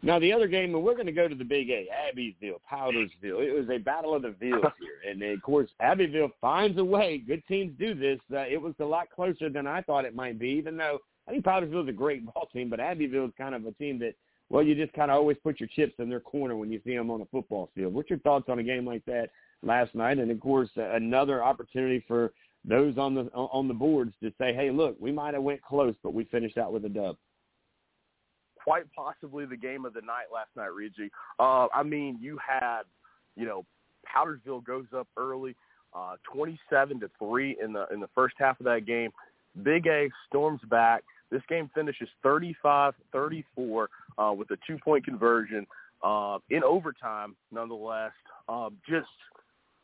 Now 0.02 0.20
the 0.20 0.32
other 0.32 0.46
game, 0.46 0.74
and 0.74 0.84
we're 0.84 0.94
going 0.94 1.06
to 1.06 1.12
go 1.12 1.26
to 1.26 1.34
the 1.34 1.44
Big 1.44 1.70
A, 1.70 1.88
Abbeville, 2.08 2.60
Powdersville. 2.70 3.42
It 3.42 3.52
was 3.52 3.68
a 3.68 3.78
battle 3.78 4.14
of 4.14 4.22
the 4.22 4.34
Villes 4.40 4.72
here, 4.80 5.10
and 5.10 5.20
of 5.22 5.42
course 5.42 5.68
Abbeville 5.80 6.30
finds 6.40 6.78
a 6.78 6.84
way. 6.84 7.18
Good 7.18 7.42
teams 7.48 7.72
do 7.78 7.94
this. 7.94 8.20
Uh, 8.32 8.38
it 8.40 8.60
was 8.62 8.74
a 8.78 8.84
lot 8.84 9.08
closer 9.10 9.48
than 9.48 9.66
I 9.66 9.82
thought 9.82 10.04
it 10.04 10.14
might 10.14 10.38
be, 10.38 10.50
even 10.50 10.76
though 10.76 11.00
I 11.26 11.32
think 11.32 11.44
Powdersville 11.44 11.82
is 11.82 11.88
a 11.88 11.92
great 11.92 12.24
ball 12.24 12.48
team, 12.52 12.70
but 12.70 12.78
Abbeville 12.78 13.26
is 13.26 13.32
kind 13.36 13.56
of 13.56 13.66
a 13.66 13.72
team 13.72 13.98
that, 13.98 14.14
well, 14.50 14.62
you 14.62 14.76
just 14.76 14.92
kind 14.92 15.10
of 15.10 15.16
always 15.16 15.36
put 15.42 15.58
your 15.58 15.68
chips 15.74 15.94
in 15.98 16.08
their 16.08 16.20
corner 16.20 16.54
when 16.54 16.70
you 16.70 16.80
see 16.84 16.96
them 16.96 17.10
on 17.10 17.20
a 17.20 17.26
football 17.26 17.68
field. 17.74 17.92
What's 17.92 18.08
your 18.08 18.20
thoughts 18.20 18.48
on 18.48 18.60
a 18.60 18.62
game 18.62 18.86
like 18.86 19.04
that 19.06 19.30
last 19.62 19.94
night? 19.94 20.18
And 20.18 20.30
of 20.30 20.40
course, 20.40 20.68
uh, 20.76 20.90
another 20.90 21.42
opportunity 21.42 22.04
for 22.06 22.32
those 22.64 22.98
on 22.98 23.14
the 23.14 23.30
on 23.34 23.68
the 23.68 23.74
boards 23.74 24.12
to 24.22 24.30
say, 24.38 24.52
hey, 24.54 24.70
look, 24.70 24.96
we 25.00 25.12
might 25.12 25.34
have 25.34 25.42
went 25.42 25.62
close, 25.62 25.94
but 26.02 26.14
we 26.14 26.24
finished 26.24 26.58
out 26.58 26.72
with 26.72 26.84
a 26.84 26.88
dub. 26.88 27.16
Quite 28.62 28.84
possibly 28.94 29.46
the 29.46 29.56
game 29.56 29.84
of 29.84 29.94
the 29.94 30.02
night 30.02 30.26
last 30.32 30.50
night, 30.56 30.68
Reggie. 30.68 31.10
Uh, 31.38 31.68
I 31.74 31.82
mean, 31.82 32.18
you 32.20 32.38
had, 32.46 32.82
you 33.36 33.46
know, 33.46 33.64
Powdersville 34.06 34.64
goes 34.64 34.86
up 34.94 35.08
early, 35.16 35.56
uh, 35.94 36.16
27 36.30 37.00
to 37.00 37.10
three 37.18 37.56
in 37.62 37.72
the 37.72 37.86
in 37.92 38.00
the 38.00 38.08
first 38.14 38.34
half 38.38 38.60
of 38.60 38.64
that 38.64 38.86
game. 38.86 39.10
Big 39.62 39.86
A 39.86 40.10
storms 40.28 40.60
back. 40.68 41.02
This 41.30 41.42
game 41.48 41.70
finishes 41.74 42.08
35-34 42.24 42.94
uh, 44.16 44.32
with 44.32 44.50
a 44.50 44.56
two-point 44.66 45.04
conversion 45.04 45.66
uh, 46.02 46.38
in 46.48 46.64
overtime, 46.64 47.36
nonetheless. 47.52 48.12
Um, 48.48 48.76
just 48.88 49.08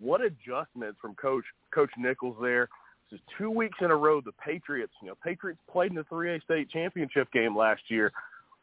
what 0.00 0.20
adjustments 0.20 0.98
from 1.00 1.14
Coach 1.14 1.44
Coach 1.74 1.90
Nichols 1.98 2.36
there. 2.40 2.68
This 3.10 3.18
is 3.18 3.26
two 3.38 3.50
weeks 3.50 3.78
in 3.80 3.90
a 3.90 3.96
row. 3.96 4.20
The 4.20 4.32
Patriots, 4.32 4.92
you 5.02 5.08
know, 5.08 5.14
Patriots 5.22 5.60
played 5.70 5.90
in 5.90 5.96
the 5.96 6.04
3A 6.04 6.42
state 6.42 6.70
championship 6.70 7.30
game 7.32 7.56
last 7.56 7.82
year, 7.88 8.12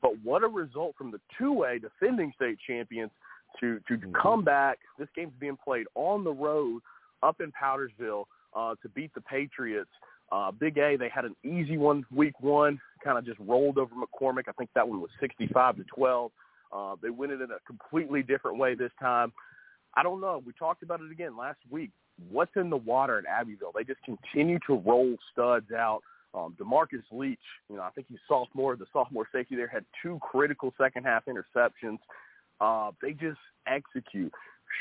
but 0.02 0.12
what 0.24 0.44
a 0.44 0.48
result 0.48 0.96
from 0.98 1.12
the 1.12 1.20
2A 1.40 1.82
defending 1.82 2.34
state 2.36 2.58
champions 2.66 3.12
to 3.60 3.80
to 3.88 3.98
come 4.20 4.44
back. 4.44 4.80
This 4.98 5.08
game's 5.16 5.34
being 5.40 5.58
played 5.64 5.86
on 5.96 6.24
the 6.24 6.32
road 6.32 6.82
up 7.24 7.42
in 7.42 7.52
Powdersville 7.52 8.26
uh, 8.56 8.76
to 8.82 8.90
beat 8.90 9.14
the 9.14 9.22
Patriots. 9.22 9.90
Uh, 10.32 10.50
Big 10.52 10.78
A, 10.78 10.96
they 10.98 11.10
had 11.10 11.26
an 11.26 11.36
easy 11.44 11.78
one 11.78 12.06
week 12.10 12.40
one, 12.40 12.80
kind 13.04 13.18
of 13.18 13.26
just 13.26 13.40
rolled 13.40 13.78
over 13.78 13.92
McCormick. 13.94 14.44
I 14.48 14.54
think 14.54 14.70
that 14.76 14.88
one 14.88 15.02
was 15.02 15.10
65 15.20 15.78
to 15.78 15.84
12. 15.94 16.32
Uh, 16.72 16.96
they 17.02 17.10
win 17.10 17.32
it 17.32 17.42
in 17.42 17.52
a 17.52 17.60
completely 17.68 18.24
different 18.24 18.58
way 18.58 18.74
this 18.74 18.92
time. 19.00 19.34
I 19.96 20.04
don't 20.04 20.22
know. 20.22 20.42
We 20.46 20.54
talked 20.54 20.84
about 20.84 21.02
it 21.02 21.12
again 21.12 21.38
last 21.38 21.60
week. 21.70 21.92
What's 22.30 22.52
in 22.56 22.70
the 22.70 22.78
water 22.78 23.18
at 23.18 23.26
Abbeville? 23.26 23.72
They 23.76 23.84
just 23.84 24.02
continue 24.04 24.60
to 24.68 24.76
roll 24.76 25.16
studs 25.32 25.72
out. 25.72 26.02
Um, 26.34 26.56
Demarcus 26.60 27.04
Leach, 27.12 27.40
you 27.70 27.76
know, 27.76 27.82
I 27.82 27.90
think 27.90 28.08
he's 28.10 28.20
sophomore. 28.28 28.76
The 28.78 28.86
sophomore 28.94 29.28
safety 29.34 29.56
there 29.56 29.68
had 29.68 29.84
two 30.02 30.18
critical 30.22 30.74
second 30.78 31.04
half 31.04 31.24
interceptions. 31.26 32.00
Uh, 32.62 32.92
they 33.02 33.12
just 33.12 33.40
execute. 33.68 34.32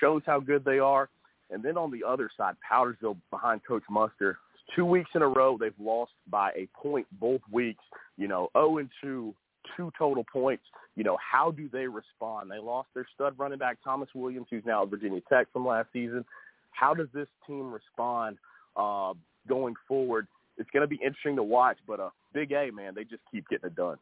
Shows 0.01 0.23
how 0.27 0.39
good 0.39 0.65
they 0.65 0.79
are. 0.79 1.09
And 1.51 1.63
then 1.63 1.77
on 1.77 1.91
the 1.91 2.05
other 2.07 2.31
side, 2.37 2.55
Powdersville 2.71 3.17
behind 3.31 3.63
Coach 3.67 3.83
Muster. 3.91 4.39
Two 4.77 4.85
weeks 4.85 5.11
in 5.17 5.23
a 5.23 5.29
row, 5.29 5.59
they've 5.59 5.73
lost 5.81 6.13
by 6.31 6.51
a 6.51 6.69
point 6.81 7.07
both 7.19 7.41
weeks. 7.51 7.83
You 8.17 8.29
know, 8.29 8.51
0 8.57 8.79
and 8.79 8.91
2, 9.03 9.35
two 9.77 9.93
total 9.99 10.25
points. 10.33 10.65
You 10.97 11.05
know, 11.05 11.17
how 11.19 11.51
do 11.51 11.69
they 11.73 11.87
respond? 11.87 12.51
They 12.51 12.59
lost 12.59 12.89
their 12.95 13.07
stud 13.15 13.35
running 13.39 13.59
back, 13.59 13.79
Thomas 13.83 14.09
Williams, 14.15 14.47
who's 14.51 14.65
now 14.67 14.83
at 14.83 14.91
Virginia 14.91 15.21
Tech 15.29 15.47
from 15.53 15.67
last 15.67 15.89
season. 15.93 16.25
How 16.71 16.95
does 16.95 17.09
this 17.13 17.29
team 17.47 17.73
respond 17.73 18.39
uh, 18.77 19.15
going 19.49 19.75
forward? 19.89 20.27
It's 20.59 20.71
going 20.71 20.83
to 20.83 20.87
be 20.87 20.97
interesting 20.97 21.37
to 21.37 21.43
watch, 21.43 21.79
but 21.87 22.01
uh, 22.01 22.11
Big 22.33 22.53
A, 22.53 22.71
man, 22.71 22.95
they 22.95 23.05
just 23.05 23.23
keep 23.31 23.49
getting 23.49 23.69
it 23.69 23.77
done. 23.77 23.97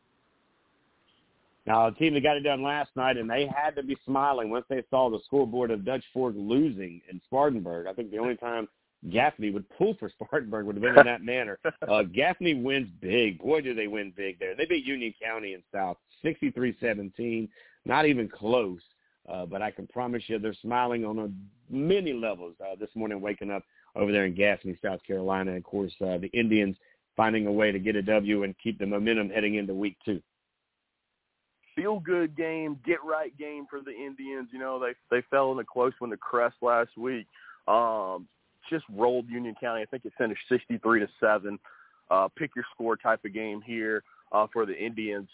Now, 1.67 1.89
a 1.89 1.93
team 1.93 2.15
that 2.15 2.23
got 2.23 2.37
it 2.37 2.41
done 2.41 2.63
last 2.63 2.91
night, 2.97 3.19
and 3.19 3.29
they 3.29 3.47
had 3.47 3.77
to 3.77 3.83
be 3.83 3.97
smiling 4.07 4.49
once 4.49 4.65
they 4.71 4.83
saw 4.89 5.11
the 5.11 5.21
scoreboard 5.27 5.71
of 5.71 5.85
Dutch 5.85 6.05
Fork 6.15 6.35
losing 6.37 7.03
in 7.11 7.21
Spartanburg. 7.27 7.87
I 7.87 7.93
think 7.93 8.11
the 8.11 8.19
only 8.19 8.37
time 8.37 8.69
Gaffney 9.11 9.51
would 9.51 9.69
pull 9.71 9.95
for 9.99 10.11
Spartanburg 10.11 10.67
would 10.67 10.77
have 10.77 10.83
been 10.83 10.99
in 10.99 11.07
that 11.07 11.23
manner. 11.23 11.59
Uh, 11.89 12.03
Gaffney 12.03 12.55
wins 12.55 12.89
big. 13.01 13.39
Boy, 13.39 13.63
do 13.63 13.73
they 13.73 13.87
win 13.87 14.13
big 14.15 14.39
there. 14.39 14.55
They 14.55 14.67
beat 14.67 14.85
Union 14.85 15.15
County 15.23 15.55
in 15.55 15.63
South 15.73 15.97
63-17, 16.23 17.49
not 17.87 18.05
even 18.05 18.29
close. 18.29 18.81
Uh, 19.29 19.47
but 19.47 19.63
I 19.63 19.71
can 19.71 19.87
promise 19.87 20.23
you 20.27 20.39
they're 20.39 20.55
smiling 20.55 21.05
on 21.05 21.19
a 21.19 21.29
many 21.71 22.13
levels 22.13 22.55
uh, 22.61 22.75
this 22.79 22.91
morning 22.95 23.21
waking 23.21 23.51
up 23.51 23.63
over 23.95 24.13
there 24.13 24.25
in 24.27 24.35
Gaffney, 24.35 24.79
South 24.83 25.03
Carolina. 25.07 25.51
And, 25.53 25.59
of 25.59 25.65
course, 25.65 25.93
uh, 26.01 26.19
the 26.19 26.31
Indians 26.33 26.77
finding 27.17 27.47
a 27.47 27.53
way 27.53 27.73
to 27.73 27.79
get 27.79 27.97
a 27.97 28.03
W 28.03 28.45
and 28.45 28.55
keep 28.63 28.79
the 28.79 28.87
momentum 28.87 29.31
heading 29.31 29.57
into 29.57 29.75
week 29.75 29.97
two. 30.05 30.23
feel 31.75 32.01
good 32.01 32.37
game, 32.37 32.79
get 32.85 32.99
right 33.05 33.37
game 33.39 33.67
for 33.69 33.81
the 33.81 33.93
Indians. 33.93 34.49
You 34.53 34.59
know, 34.59 34.79
they 34.79 34.95
they 35.11 35.23
fell 35.31 35.53
in 35.53 35.59
a 35.59 35.65
close 35.65 35.93
one 35.99 36.11
to 36.11 36.17
Crest 36.17 36.57
last 36.61 36.97
week. 36.97 37.27
Um, 37.67 38.27
just 38.69 38.85
rolled 38.91 39.29
Union 39.29 39.55
County. 39.61 39.83
I 39.83 39.87
think 39.87 40.05
it 40.05 40.13
finished 40.19 40.41
63 40.49 41.01
to 41.01 41.09
seven. 41.21 41.59
Uh, 42.11 42.29
pick 42.37 42.51
your 42.57 42.65
score 42.75 42.97
type 42.97 43.25
of 43.25 43.35
game 43.35 43.61
here 43.61 44.03
uh, 44.33 44.47
for 44.53 44.67
the 44.67 44.75
Indians. 44.75 45.29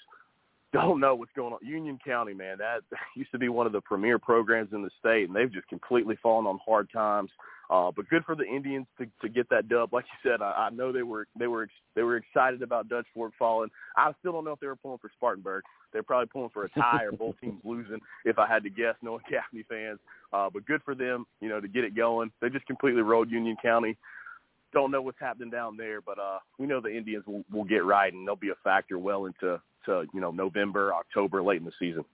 Don't 0.73 0.99
know 0.99 1.15
what's 1.15 1.31
going 1.37 1.53
on. 1.53 1.61
Union 1.63 1.99
County, 2.05 2.35
man, 2.35 2.59
that 2.59 2.81
used 3.17 3.31
to 3.31 3.39
be 3.39 3.49
one 3.49 3.67
of 3.67 3.73
the 3.73 3.81
premier 3.81 4.19
programs 4.19 4.73
in 4.73 4.83
the 4.83 4.91
state, 4.99 5.29
and 5.29 5.37
they've 5.37 5.53
just 5.53 5.69
completely 5.69 6.19
fallen 6.23 6.47
on 6.47 6.59
hard 6.65 6.91
times. 6.93 7.31
But 7.69 8.09
good 8.09 8.25
for 8.25 8.35
the 8.35 8.45
Indians 8.45 8.87
to, 8.99 9.07
to 9.23 9.29
get 9.29 9.49
that 9.51 9.69
dub. 9.69 9.93
Like 9.93 10.05
you 10.05 10.31
said, 10.31 10.43
I, 10.43 10.69
I 10.69 10.71
know 10.71 10.93
they 10.93 11.03
were 11.03 11.27
they 11.39 11.47
were 11.47 11.69
they 11.95 12.03
were 12.03 12.17
excited 12.17 12.63
about 12.63 12.89
Dutch 12.89 13.07
Fork 13.15 13.33
falling. 13.39 13.71
I 13.97 14.13
still 14.21 14.33
don't 14.33 14.45
know 14.45 14.53
if 14.53 14.61
they 14.61 14.67
were 14.67 14.77
pulling 14.77 14.99
for 14.99 15.11
Spartanburg. 15.17 15.65
They're 15.93 16.03
probably 16.03 16.27
pulling 16.27 16.51
for 16.51 16.65
a 16.65 16.69
tie 16.71 17.05
or 17.05 17.13
both 17.19 17.41
teams 17.41 17.61
losing, 17.65 18.01
if 18.25 18.39
I 18.39 18.47
had 18.47 18.63
to 18.65 18.71
guess, 18.71 18.95
knowing 19.03 19.23
Gaffney 19.31 19.65
fans. 19.69 19.99
Uh, 20.33 20.51
but 20.53 20.67
good 20.67 20.83
for 20.85 20.95
them, 20.95 21.27
you 21.41 21.49
know, 21.49 21.61
to 21.61 21.69
get 21.69 21.85
it 21.85 21.97
going. 21.97 22.31
They 22.41 22.49
just 22.49 22.67
completely 22.67 23.03
rode 23.03 23.31
Union 23.31 23.57
County. 23.63 23.97
Don't 24.73 24.91
know 24.91 25.03
what's 25.03 25.21
happening 25.21 25.51
down 25.51 25.77
there, 25.77 26.01
but 26.01 26.19
uh, 26.19 26.39
we 26.59 26.67
know 26.67 26.81
the 26.81 26.95
Indians 26.95 27.25
will, 27.27 27.45
will 27.53 27.63
get 27.63 27.85
right, 27.85 28.13
and 28.13 28.27
they'll 28.27 28.35
be 28.35 28.51
a 28.51 28.57
factor 28.65 28.99
well 28.99 29.27
into 29.27 29.61
to 29.87 30.05
you 30.13 30.21
know 30.21 30.33
November, 30.33 30.93
October, 30.93 31.43
late 31.43 31.59
in 31.59 31.65
the 31.65 31.73
season 31.79 32.05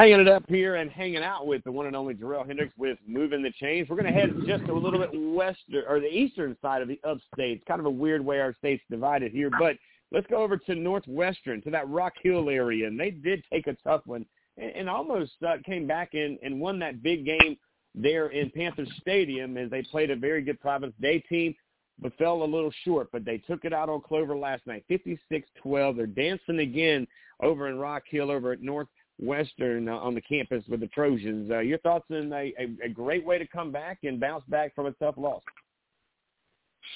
hanging 0.00 0.20
it 0.20 0.28
up 0.28 0.44
here 0.48 0.76
and 0.76 0.90
hanging 0.90 1.22
out 1.22 1.46
with 1.46 1.62
the 1.64 1.70
one 1.70 1.86
and 1.86 1.94
only 1.94 2.14
Jerel 2.14 2.46
Hendricks 2.46 2.72
with 2.78 2.96
Moving 3.06 3.42
the 3.42 3.52
Chains. 3.60 3.86
We're 3.86 4.00
going 4.00 4.10
to 4.10 4.18
head 4.18 4.30
just 4.46 4.64
a 4.64 4.72
little 4.72 4.98
bit 4.98 5.10
western 5.12 5.84
or 5.86 6.00
the 6.00 6.08
eastern 6.08 6.56
side 6.62 6.80
of 6.80 6.88
the 6.88 6.98
upstate. 7.04 7.58
It's 7.58 7.64
kind 7.68 7.80
of 7.80 7.84
a 7.84 7.90
weird 7.90 8.24
way 8.24 8.40
our 8.40 8.54
state's 8.54 8.82
divided 8.90 9.30
here, 9.30 9.50
but 9.58 9.76
let's 10.10 10.26
go 10.28 10.42
over 10.42 10.56
to 10.56 10.74
northwestern, 10.74 11.60
to 11.60 11.70
that 11.72 11.86
Rock 11.90 12.14
Hill 12.22 12.48
area, 12.48 12.86
and 12.86 12.98
they 12.98 13.10
did 13.10 13.44
take 13.52 13.66
a 13.66 13.76
tough 13.84 14.00
one 14.06 14.24
and, 14.56 14.70
and 14.70 14.88
almost 14.88 15.32
uh, 15.46 15.56
came 15.66 15.86
back 15.86 16.14
and, 16.14 16.38
and 16.42 16.58
won 16.58 16.78
that 16.78 17.02
big 17.02 17.26
game 17.26 17.58
there 17.94 18.28
in 18.28 18.48
Panther 18.48 18.86
Stadium 19.02 19.58
as 19.58 19.68
they 19.68 19.82
played 19.82 20.10
a 20.10 20.16
very 20.16 20.40
good 20.40 20.58
Providence 20.60 20.96
Day 20.98 21.18
team 21.28 21.54
but 22.00 22.16
fell 22.16 22.42
a 22.42 22.44
little 22.44 22.72
short. 22.86 23.08
But 23.12 23.26
they 23.26 23.36
took 23.36 23.66
it 23.66 23.74
out 23.74 23.90
on 23.90 24.00
Clover 24.00 24.34
last 24.34 24.66
night, 24.66 24.82
56-12. 24.90 25.94
They're 25.94 26.06
dancing 26.06 26.60
again 26.60 27.06
over 27.42 27.68
in 27.68 27.78
Rock 27.78 28.04
Hill 28.08 28.30
over 28.30 28.52
at 28.52 28.62
North 28.62 28.88
Western 29.20 29.88
uh, 29.88 29.96
on 29.96 30.14
the 30.14 30.20
campus 30.20 30.64
with 30.68 30.80
the 30.80 30.86
Trojans. 30.88 31.50
Uh, 31.50 31.58
your 31.58 31.78
thoughts 31.78 32.06
on 32.10 32.32
a, 32.32 32.52
a, 32.58 32.86
a 32.86 32.88
great 32.88 33.24
way 33.24 33.38
to 33.38 33.46
come 33.46 33.70
back 33.70 33.98
and 34.02 34.20
bounce 34.20 34.44
back 34.48 34.74
from 34.74 34.86
a 34.86 34.92
tough 34.92 35.16
loss? 35.16 35.42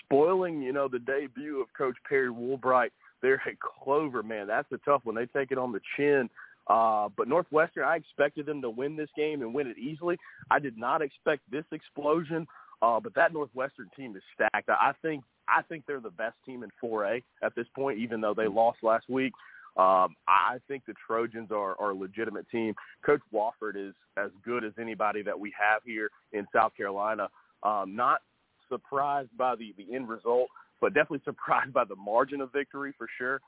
Spoiling, 0.04 0.62
you 0.62 0.72
know, 0.72 0.88
the 0.88 0.98
debut 0.98 1.60
of 1.60 1.68
Coach 1.76 1.96
Perry 2.08 2.30
Woolbright 2.30 2.90
there 3.22 3.40
at 3.46 3.54
Clover, 3.60 4.22
man, 4.22 4.46
that's 4.46 4.70
a 4.72 4.78
tough 4.78 5.02
one. 5.04 5.14
They 5.14 5.26
take 5.26 5.50
it 5.50 5.58
on 5.58 5.72
the 5.72 5.80
chin. 5.96 6.28
Uh, 6.66 7.10
but 7.16 7.28
Northwestern, 7.28 7.84
I 7.84 7.96
expected 7.96 8.46
them 8.46 8.62
to 8.62 8.70
win 8.70 8.96
this 8.96 9.10
game 9.16 9.42
and 9.42 9.52
win 9.52 9.66
it 9.66 9.78
easily. 9.78 10.18
I 10.50 10.58
did 10.58 10.78
not 10.78 11.02
expect 11.02 11.42
this 11.50 11.64
explosion. 11.72 12.46
Uh, 12.82 13.00
but 13.00 13.14
that 13.14 13.32
Northwestern 13.32 13.88
team 13.96 14.14
is 14.16 14.22
stacked. 14.34 14.68
I 14.68 14.92
think 15.00 15.24
I 15.48 15.62
think 15.62 15.84
they're 15.86 16.00
the 16.00 16.10
best 16.10 16.36
team 16.44 16.62
in 16.62 16.70
4A 16.82 17.22
at 17.42 17.54
this 17.54 17.66
point, 17.74 17.98
even 17.98 18.20
though 18.20 18.34
they 18.34 18.46
lost 18.46 18.78
last 18.82 19.08
week. 19.08 19.32
Um, 19.76 20.14
I 20.28 20.58
think 20.68 20.84
the 20.86 20.94
Trojans 21.06 21.50
are, 21.50 21.74
are 21.80 21.90
a 21.90 21.94
legitimate 21.94 22.48
team. 22.48 22.74
Coach 23.04 23.20
Wofford 23.32 23.76
is 23.76 23.94
as 24.16 24.30
good 24.44 24.64
as 24.64 24.72
anybody 24.80 25.22
that 25.22 25.38
we 25.38 25.52
have 25.58 25.82
here 25.84 26.10
in 26.32 26.46
South 26.52 26.76
Carolina. 26.76 27.28
Um, 27.64 27.96
not 27.96 28.20
surprised 28.68 29.30
by 29.36 29.56
the, 29.56 29.74
the 29.76 29.94
end 29.94 30.08
result, 30.08 30.48
but 30.80 30.94
definitely 30.94 31.22
surprised 31.24 31.72
by 31.72 31.84
the 31.84 31.96
margin 31.96 32.40
of 32.40 32.52
victory 32.52 32.94
for 32.96 33.08
sure. 33.18 33.40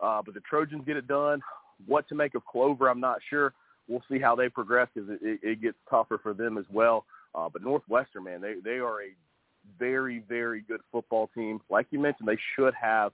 Uh, 0.00 0.22
but 0.24 0.34
the 0.34 0.40
Trojans 0.40 0.82
get 0.86 0.96
it 0.96 1.08
done. 1.08 1.40
What 1.86 2.08
to 2.08 2.14
make 2.14 2.34
of 2.34 2.44
Clover, 2.44 2.88
I'm 2.88 3.00
not 3.00 3.18
sure. 3.28 3.52
We'll 3.88 4.02
see 4.10 4.20
how 4.20 4.36
they 4.36 4.48
progress 4.48 4.88
because 4.94 5.10
it, 5.10 5.18
it, 5.20 5.40
it 5.42 5.62
gets 5.62 5.76
tougher 5.90 6.18
for 6.22 6.32
them 6.32 6.58
as 6.58 6.64
well. 6.72 7.04
Uh, 7.34 7.48
but 7.52 7.62
Northwestern, 7.62 8.24
man, 8.24 8.40
they 8.40 8.54
they 8.62 8.78
are 8.78 9.02
a 9.02 9.08
very 9.78 10.22
very 10.28 10.62
good 10.62 10.80
football 10.92 11.28
team. 11.34 11.60
Like 11.70 11.86
you 11.90 11.98
mentioned, 11.98 12.28
they 12.28 12.38
should 12.56 12.74
have 12.80 13.12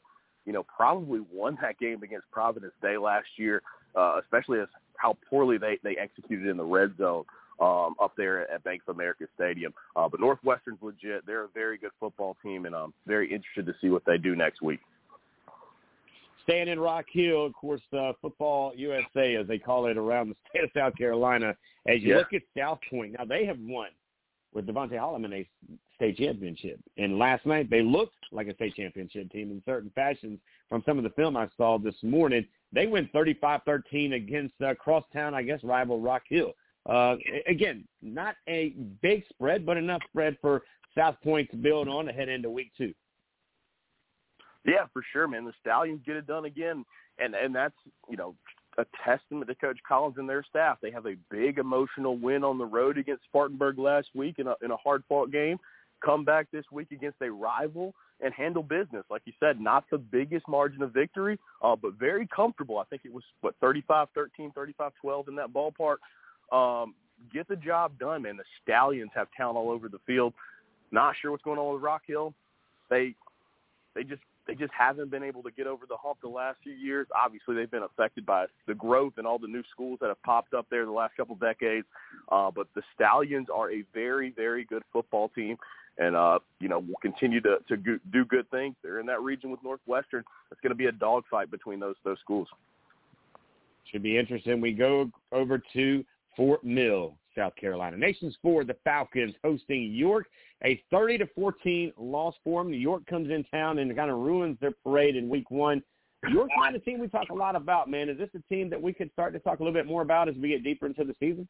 you 0.48 0.54
know, 0.54 0.62
probably 0.62 1.20
won 1.30 1.58
that 1.60 1.78
game 1.78 2.02
against 2.02 2.28
Providence 2.30 2.72
Day 2.80 2.96
last 2.96 3.26
year, 3.36 3.60
uh, 3.94 4.18
especially 4.22 4.60
as 4.60 4.68
how 4.96 5.14
poorly 5.28 5.58
they, 5.58 5.78
they 5.84 5.94
executed 5.98 6.48
in 6.48 6.56
the 6.56 6.64
red 6.64 6.94
zone 6.96 7.24
um, 7.60 7.94
up 8.00 8.14
there 8.16 8.50
at 8.50 8.64
Bank 8.64 8.80
of 8.88 8.96
America 8.96 9.26
Stadium. 9.34 9.74
Uh, 9.94 10.08
but 10.08 10.20
Northwestern's 10.20 10.78
legit. 10.80 11.26
They're 11.26 11.44
a 11.44 11.48
very 11.48 11.76
good 11.76 11.90
football 12.00 12.34
team, 12.42 12.64
and 12.64 12.74
I'm 12.74 12.94
very 13.06 13.30
interested 13.30 13.66
to 13.66 13.74
see 13.78 13.90
what 13.90 14.06
they 14.06 14.16
do 14.16 14.34
next 14.34 14.62
week. 14.62 14.80
Staying 16.44 16.68
in 16.68 16.80
Rock 16.80 17.04
Hill, 17.12 17.44
of 17.44 17.52
course, 17.52 17.82
uh, 17.92 18.12
Football 18.22 18.72
USA, 18.74 19.36
as 19.36 19.46
they 19.46 19.58
call 19.58 19.84
it 19.84 19.98
around 19.98 20.30
the 20.30 20.36
state 20.48 20.64
of 20.64 20.70
South 20.74 20.96
Carolina. 20.96 21.54
As 21.86 22.00
you 22.00 22.12
yeah. 22.12 22.16
look 22.16 22.32
at 22.32 22.40
South 22.56 22.78
Pointe, 22.88 23.16
now 23.18 23.26
they 23.26 23.44
have 23.44 23.58
won 23.60 23.88
with 24.58 24.66
Devontae 24.66 24.98
Holloman 24.98 25.32
a 25.32 25.48
state 25.94 26.18
championship. 26.18 26.80
And 26.96 27.16
last 27.16 27.46
night 27.46 27.70
they 27.70 27.80
looked 27.80 28.16
like 28.32 28.48
a 28.48 28.54
state 28.54 28.74
championship 28.74 29.30
team 29.30 29.52
in 29.52 29.62
certain 29.64 29.90
fashions 29.94 30.40
from 30.68 30.82
some 30.84 30.98
of 30.98 31.04
the 31.04 31.10
film 31.10 31.36
I 31.36 31.48
saw 31.56 31.78
this 31.78 31.94
morning. 32.02 32.44
They 32.72 32.88
went 32.88 33.12
35-13 33.12 34.14
against 34.14 34.54
uh, 34.60 34.74
Crosstown, 34.74 35.32
I 35.32 35.42
guess, 35.42 35.62
rival 35.62 36.00
Rock 36.00 36.22
Hill. 36.28 36.54
Uh, 36.88 37.16
again, 37.46 37.84
not 38.02 38.34
a 38.48 38.70
big 39.00 39.22
spread, 39.28 39.64
but 39.64 39.76
enough 39.76 40.02
spread 40.08 40.36
for 40.40 40.62
South 40.96 41.14
Pointe 41.22 41.50
to 41.52 41.56
build 41.56 41.88
on 41.88 42.06
to 42.06 42.12
head 42.12 42.28
into 42.28 42.50
week 42.50 42.72
two. 42.76 42.92
Yeah, 44.64 44.86
for 44.92 45.02
sure, 45.12 45.28
man. 45.28 45.44
The 45.44 45.52
Stallions 45.60 46.00
get 46.04 46.16
it 46.16 46.26
done 46.26 46.46
again, 46.46 46.84
and 47.18 47.34
and 47.34 47.54
that's 47.54 47.74
you 48.10 48.16
know 48.16 48.34
a 48.78 48.86
testament 49.04 49.48
to 49.48 49.54
Coach 49.56 49.78
Collins 49.86 50.16
and 50.18 50.28
their 50.28 50.44
staff. 50.48 50.78
They 50.80 50.92
have 50.92 51.06
a 51.06 51.16
big 51.30 51.58
emotional 51.58 52.16
win 52.16 52.44
on 52.44 52.58
the 52.58 52.64
road 52.64 52.96
against 52.96 53.24
Spartanburg 53.24 53.78
last 53.78 54.08
week 54.14 54.36
in 54.38 54.46
a, 54.46 54.54
in 54.62 54.70
a 54.70 54.76
hard-fought 54.76 55.32
game. 55.32 55.58
Come 56.02 56.24
back 56.24 56.46
this 56.52 56.64
week 56.70 56.92
against 56.92 57.20
a 57.20 57.30
rival 57.30 57.92
and 58.20 58.32
handle 58.32 58.62
business. 58.62 59.04
Like 59.10 59.22
you 59.24 59.32
said, 59.40 59.60
not 59.60 59.84
the 59.90 59.98
biggest 59.98 60.46
margin 60.46 60.82
of 60.82 60.92
victory, 60.92 61.38
uh, 61.60 61.74
but 61.74 61.94
very 61.94 62.26
comfortable. 62.28 62.78
I 62.78 62.84
think 62.84 63.02
it 63.04 63.12
was, 63.12 63.24
what, 63.40 63.58
35-13, 63.60 64.06
35-12 64.54 65.28
in 65.28 65.34
that 65.34 65.52
ballpark. 65.52 65.96
Um, 66.52 66.94
get 67.32 67.48
the 67.48 67.56
job 67.56 67.98
done, 67.98 68.22
man. 68.22 68.36
The 68.36 68.44
Stallions 68.62 69.10
have 69.14 69.26
talent 69.36 69.58
all 69.58 69.70
over 69.70 69.88
the 69.88 69.98
field. 70.06 70.34
Not 70.92 71.16
sure 71.20 71.32
what's 71.32 71.42
going 71.42 71.58
on 71.58 71.74
with 71.74 71.82
Rock 71.82 72.02
Hill. 72.06 72.32
They 72.88 73.14
they 73.94 74.04
just 74.04 74.22
they 74.48 74.54
just 74.54 74.72
haven't 74.76 75.10
been 75.10 75.22
able 75.22 75.42
to 75.42 75.50
get 75.50 75.66
over 75.66 75.84
the 75.86 75.96
hump 76.02 76.18
the 76.22 76.28
last 76.28 76.56
few 76.62 76.72
years. 76.72 77.06
Obviously, 77.14 77.54
they've 77.54 77.70
been 77.70 77.82
affected 77.82 78.24
by 78.24 78.46
the 78.66 78.74
growth 78.74 79.12
and 79.18 79.26
all 79.26 79.38
the 79.38 79.46
new 79.46 79.62
schools 79.70 79.98
that 80.00 80.08
have 80.08 80.22
popped 80.22 80.54
up 80.54 80.66
there 80.70 80.86
the 80.86 80.90
last 80.90 81.14
couple 81.16 81.36
decades. 81.36 81.86
Uh, 82.32 82.50
but 82.50 82.66
the 82.74 82.82
Stallions 82.94 83.48
are 83.54 83.70
a 83.70 83.84
very, 83.92 84.30
very 84.30 84.64
good 84.64 84.82
football 84.90 85.28
team, 85.28 85.58
and 85.98 86.16
uh, 86.16 86.38
you 86.60 86.68
know 86.68 86.78
will 86.78 86.96
continue 87.02 87.42
to 87.42 87.58
to 87.68 87.76
do 87.76 88.24
good 88.24 88.50
things. 88.50 88.74
They're 88.82 89.00
in 89.00 89.06
that 89.06 89.20
region 89.20 89.50
with 89.50 89.62
Northwestern. 89.62 90.24
It's 90.50 90.60
going 90.62 90.70
to 90.70 90.76
be 90.76 90.86
a 90.86 90.92
dogfight 90.92 91.50
between 91.50 91.78
those 91.78 91.96
those 92.02 92.18
schools. 92.20 92.48
Should 93.92 94.02
be 94.02 94.18
interesting. 94.18 94.62
We 94.62 94.72
go 94.72 95.10
over 95.30 95.62
to 95.74 96.04
Fort 96.36 96.64
Mill, 96.64 97.14
South 97.38 97.54
Carolina. 97.56 97.96
Nations 97.96 98.36
Ford, 98.42 98.66
the 98.66 98.76
Falcons 98.84 99.34
hosting 99.42 99.92
York 99.92 100.26
a 100.64 100.82
30 100.90 101.18
to 101.18 101.26
14 101.34 101.92
loss 101.96 102.34
for 102.42 102.62
them. 102.62 102.72
New 102.72 102.78
York 102.78 103.06
comes 103.06 103.30
in 103.30 103.44
town 103.44 103.78
and 103.78 103.94
kind 103.96 104.10
of 104.10 104.18
ruins 104.18 104.58
their 104.60 104.72
parade 104.84 105.16
in 105.16 105.28
week 105.28 105.50
one. 105.50 105.82
York's 106.28 106.52
not 106.58 106.74
a 106.74 106.80
team 106.80 106.98
we 106.98 107.06
talk 107.06 107.28
a 107.30 107.34
lot 107.34 107.54
about, 107.54 107.88
man. 107.88 108.08
Is 108.08 108.18
this 108.18 108.28
a 108.34 108.52
team 108.52 108.68
that 108.70 108.82
we 108.82 108.92
could 108.92 109.10
start 109.12 109.32
to 109.34 109.38
talk 109.38 109.60
a 109.60 109.62
little 109.62 109.78
bit 109.78 109.86
more 109.86 110.02
about 110.02 110.28
as 110.28 110.34
we 110.34 110.48
get 110.48 110.64
deeper 110.64 110.86
into 110.86 111.04
the 111.04 111.14
season? 111.20 111.46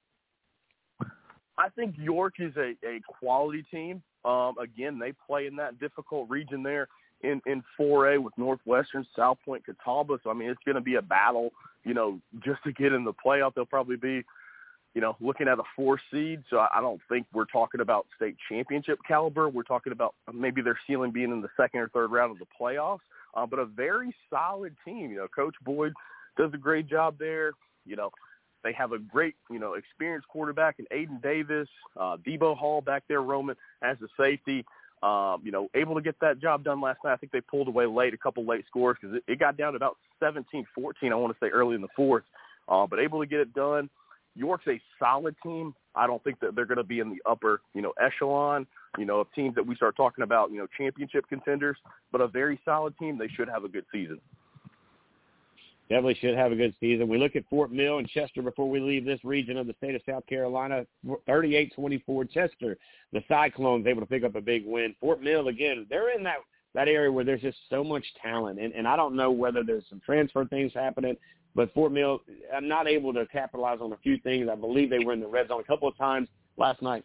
I 1.57 1.71
think 1.71 1.97
York 1.99 2.35
is 2.39 2.55
a, 2.57 2.75
a 2.87 3.01
quality 3.09 3.65
team. 3.71 4.03
Um, 4.27 4.57
again, 4.63 4.99
they 4.99 5.15
play 5.27 5.47
in 5.47 5.57
that 5.57 5.81
difficult 5.81 6.29
region 6.29 6.63
there 6.63 6.87
in 7.23 7.41
in 7.47 7.65
4A 7.81 8.23
with 8.23 8.35
Northwestern, 8.37 9.07
South 9.17 9.39
Pointe, 9.45 9.65
Catawba. 9.65 10.19
So 10.23 10.31
I 10.31 10.35
mean, 10.35 10.51
it's 10.51 10.61
going 10.67 10.77
to 10.77 10.83
be 10.83 10.97
a 10.97 11.03
battle. 11.03 11.51
You 11.85 11.95
know, 11.95 12.21
just 12.45 12.63
to 12.65 12.73
get 12.73 12.93
in 12.93 13.05
the 13.05 13.15
playoff, 13.15 13.55
they'll 13.55 13.65
probably 13.65 13.97
be 13.97 14.23
you 14.95 15.01
know, 15.01 15.17
looking 15.21 15.49
at 15.49 15.59
a 15.59 15.63
four 15.77 16.01
seed. 16.11 16.43
So 16.51 16.59
I 16.59 16.81
don't 16.81 17.01
think 17.09 17.27
we're 17.33 17.45
talking 17.45 17.81
about 17.81 18.07
state 18.17 18.37
championship 18.49 18.99
caliber. 19.07 19.49
We're 19.49 19.63
talking 19.63 19.93
about 19.93 20.15
maybe 20.33 20.63
their 20.63 20.79
ceiling 20.87 21.13
being 21.13 21.31
in 21.31 21.41
the 21.41 21.51
second 21.57 21.81
or 21.81 21.89
third 21.89 22.11
round 22.11 22.33
of 22.33 22.39
the 22.39 22.47
playoffs. 22.61 23.01
Uh, 23.35 23.47
but 23.47 23.59
a 23.59 23.67
very 23.67 24.15
solid 24.31 24.75
team. 24.85 25.11
You 25.11 25.19
know, 25.19 25.29
Coach 25.29 25.55
Boyd 25.63 25.93
does 26.37 26.51
a 26.55 26.59
great 26.59 26.89
job 26.89 27.17
there. 27.19 27.53
You 27.85 27.97
know, 27.97 28.11
they 28.65 28.73
have 28.73 28.93
a 28.93 28.99
great, 28.99 29.35
you 29.51 29.59
know, 29.59 29.75
experienced 29.75 30.29
quarterback 30.29 30.77
in 30.79 30.87
Aiden 30.87 31.23
Davis, 31.23 31.69
uh, 31.97 32.17
Debo 32.17 32.57
Hall 32.57 32.81
back 32.81 33.05
there 33.09 33.23
roaming 33.23 33.57
as 33.83 33.97
a 34.03 34.09
safety. 34.21 34.65
Um, 35.03 35.43
you 35.45 35.53
know, 35.53 35.69
able 35.75 35.95
to 35.95 36.01
get 36.01 36.17
that 36.21 36.41
job 36.41 36.65
done 36.65 36.81
last 36.81 36.99
night. 37.05 37.13
I 37.13 37.17
think 37.17 37.31
they 37.31 37.41
pulled 37.41 37.69
away 37.69 37.87
late, 37.87 38.15
a 38.15 38.19
couple 38.19 38.45
late 38.45 38.65
scores 38.67 38.97
because 39.01 39.17
it, 39.17 39.33
it 39.33 39.39
got 39.39 39.57
down 39.57 39.75
to 39.75 39.77
about 39.77 39.97
17-14, 40.21 40.65
I 41.05 41.15
want 41.15 41.33
to 41.33 41.39
say, 41.41 41.51
early 41.51 41.77
in 41.77 41.81
the 41.81 41.89
fourth. 41.95 42.25
Uh, 42.69 42.85
but 42.87 42.99
able 42.99 43.21
to 43.21 43.27
get 43.27 43.39
it 43.39 43.55
done. 43.55 43.89
York's 44.39 44.67
a 44.69 44.81
solid 44.99 45.35
team. 45.43 45.75
I 45.95 46.07
don't 46.07 46.23
think 46.23 46.39
that 46.41 46.55
they're 46.55 46.67
going 46.67 46.79
to 46.79 46.85
be 46.85 47.01
in 47.01 47.11
the 47.11 47.21
upper, 47.29 47.61
you 47.75 47.83
know, 47.83 47.93
echelon, 48.01 48.67
you 48.97 49.05
know, 49.05 49.21
of 49.21 49.27
teams 49.35 49.55
that 49.57 49.67
we 49.67 49.75
start 49.75 49.97
talking 49.97 50.23
about, 50.23 50.51
you 50.51 50.59
know, 50.59 50.67
championship 50.77 51.29
contenders, 51.29 51.77
but 52.13 52.21
a 52.21 52.29
very 52.29 52.61
solid 52.65 52.97
team. 52.99 53.19
They 53.19 53.29
should 53.29 53.49
have 53.49 53.65
a 53.65 53.69
good 53.69 53.85
season. 53.91 54.21
definitely 55.89 56.17
should 56.21 56.37
have 56.37 56.53
a 56.53 56.57
good 56.57 56.75
season. 56.79 57.09
We 57.09 57.19
look 57.19 57.35
at 57.35 57.45
Fort 57.51 57.73
Mill 57.73 57.99
and 57.99 58.09
Chester 58.09 58.43
before 58.43 58.71
we 58.71 58.79
leave 58.79 59.05
this 59.05 59.25
region 59.25 59.57
of 59.57 59.67
the 59.67 59.75
state 59.79 59.97
of 59.97 60.03
South 60.09 60.27
Carolina. 60.27 60.87
38-24 61.29 62.31
Chester. 62.31 62.79
The 63.13 63.23
Cyclones 63.27 63.87
able 63.87 64.01
to 64.03 64.07
pick 64.07 64.23
up 64.23 64.37
a 64.37 64.41
big 64.41 64.65
win. 64.65 64.95
Fort 65.01 65.21
Mill 65.21 65.49
again, 65.49 65.87
they're 65.91 66.17
in 66.17 66.23
that 66.25 66.37
that 66.75 66.87
area 66.87 67.11
where 67.11 67.25
there's 67.25 67.41
just 67.41 67.59
so 67.71 67.83
much 67.83 68.05
talent, 68.23 68.61
and, 68.61 68.73
and 68.75 68.87
I 68.87 68.95
don't 68.95 69.17
know 69.17 69.31
whether 69.31 69.65
there's 69.65 69.85
some 69.89 70.01
transfer 70.05 70.45
things 70.45 70.71
happening, 70.75 71.17
but 71.59 71.75
Fort 71.75 71.91
Mill, 71.91 72.21
I'm 72.57 72.69
not 72.69 72.87
able 72.87 73.13
to 73.15 73.27
capitalize 73.27 73.79
on 73.81 73.93
a 73.93 73.97
few 73.97 74.17
things. 74.19 74.49
I 74.49 74.55
believe 74.55 74.91
they 74.91 75.01
were 75.01 75.13
in 75.13 75.19
the 75.19 75.27
red 75.27 75.49
zone 75.49 75.61
a 75.61 75.65
couple 75.65 75.89
of 75.89 75.99
times 75.99 76.29
last 76.57 76.81
night, 76.83 77.05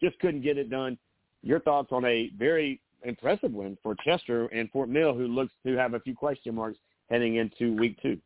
just 0.00 0.18
couldn't 0.18 0.40
get 0.40 0.56
it 0.56 0.70
done. 0.70 0.96
Your 1.42 1.60
thoughts 1.60 1.88
on 1.92 2.02
a 2.06 2.30
very 2.38 2.80
impressive 3.02 3.52
win 3.52 3.76
for 3.82 3.94
Chester 4.02 4.46
and 4.46 4.70
Fort 4.70 4.88
Mill, 4.88 5.12
who 5.12 5.26
looks 5.26 5.52
to 5.66 5.76
have 5.76 5.92
a 5.92 6.00
few 6.00 6.14
question 6.14 6.54
marks 6.54 6.78
heading 7.10 7.36
into 7.36 7.76
week 7.76 8.00
two. 8.00 8.16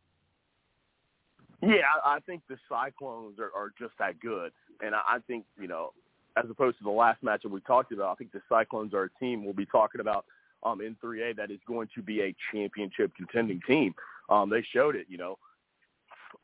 Yeah, 1.61 1.81
I 2.05 2.19
think 2.25 2.43
the 2.47 2.55
Cyclones 2.69 3.37
are, 3.37 3.51
are 3.53 3.73
just 3.77 3.91
that 3.99 4.21
good, 4.21 4.53
and 4.79 4.95
I 4.95 5.17
think 5.27 5.43
you 5.59 5.67
know, 5.67 5.91
as 6.37 6.49
opposed 6.49 6.77
to 6.77 6.85
the 6.85 6.91
last 6.91 7.21
matchup 7.21 7.51
we 7.51 7.59
talked 7.59 7.91
about, 7.91 8.13
I 8.13 8.15
think 8.15 8.31
the 8.31 8.41
Cyclones 8.47 8.93
are 8.93 9.03
a 9.03 9.09
team 9.19 9.43
we'll 9.43 9.53
be 9.53 9.65
talking 9.65 9.99
about 9.99 10.23
um, 10.63 10.79
in 10.79 10.95
3A 11.03 11.35
that 11.35 11.51
is 11.51 11.59
going 11.67 11.89
to 11.93 12.01
be 12.01 12.21
a 12.21 12.33
championship 12.53 13.11
contending 13.17 13.59
team. 13.67 13.93
Um, 14.29 14.49
they 14.49 14.65
showed 14.73 14.95
it, 14.95 15.07
you 15.09 15.17
know. 15.17 15.37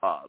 Uh, 0.01 0.21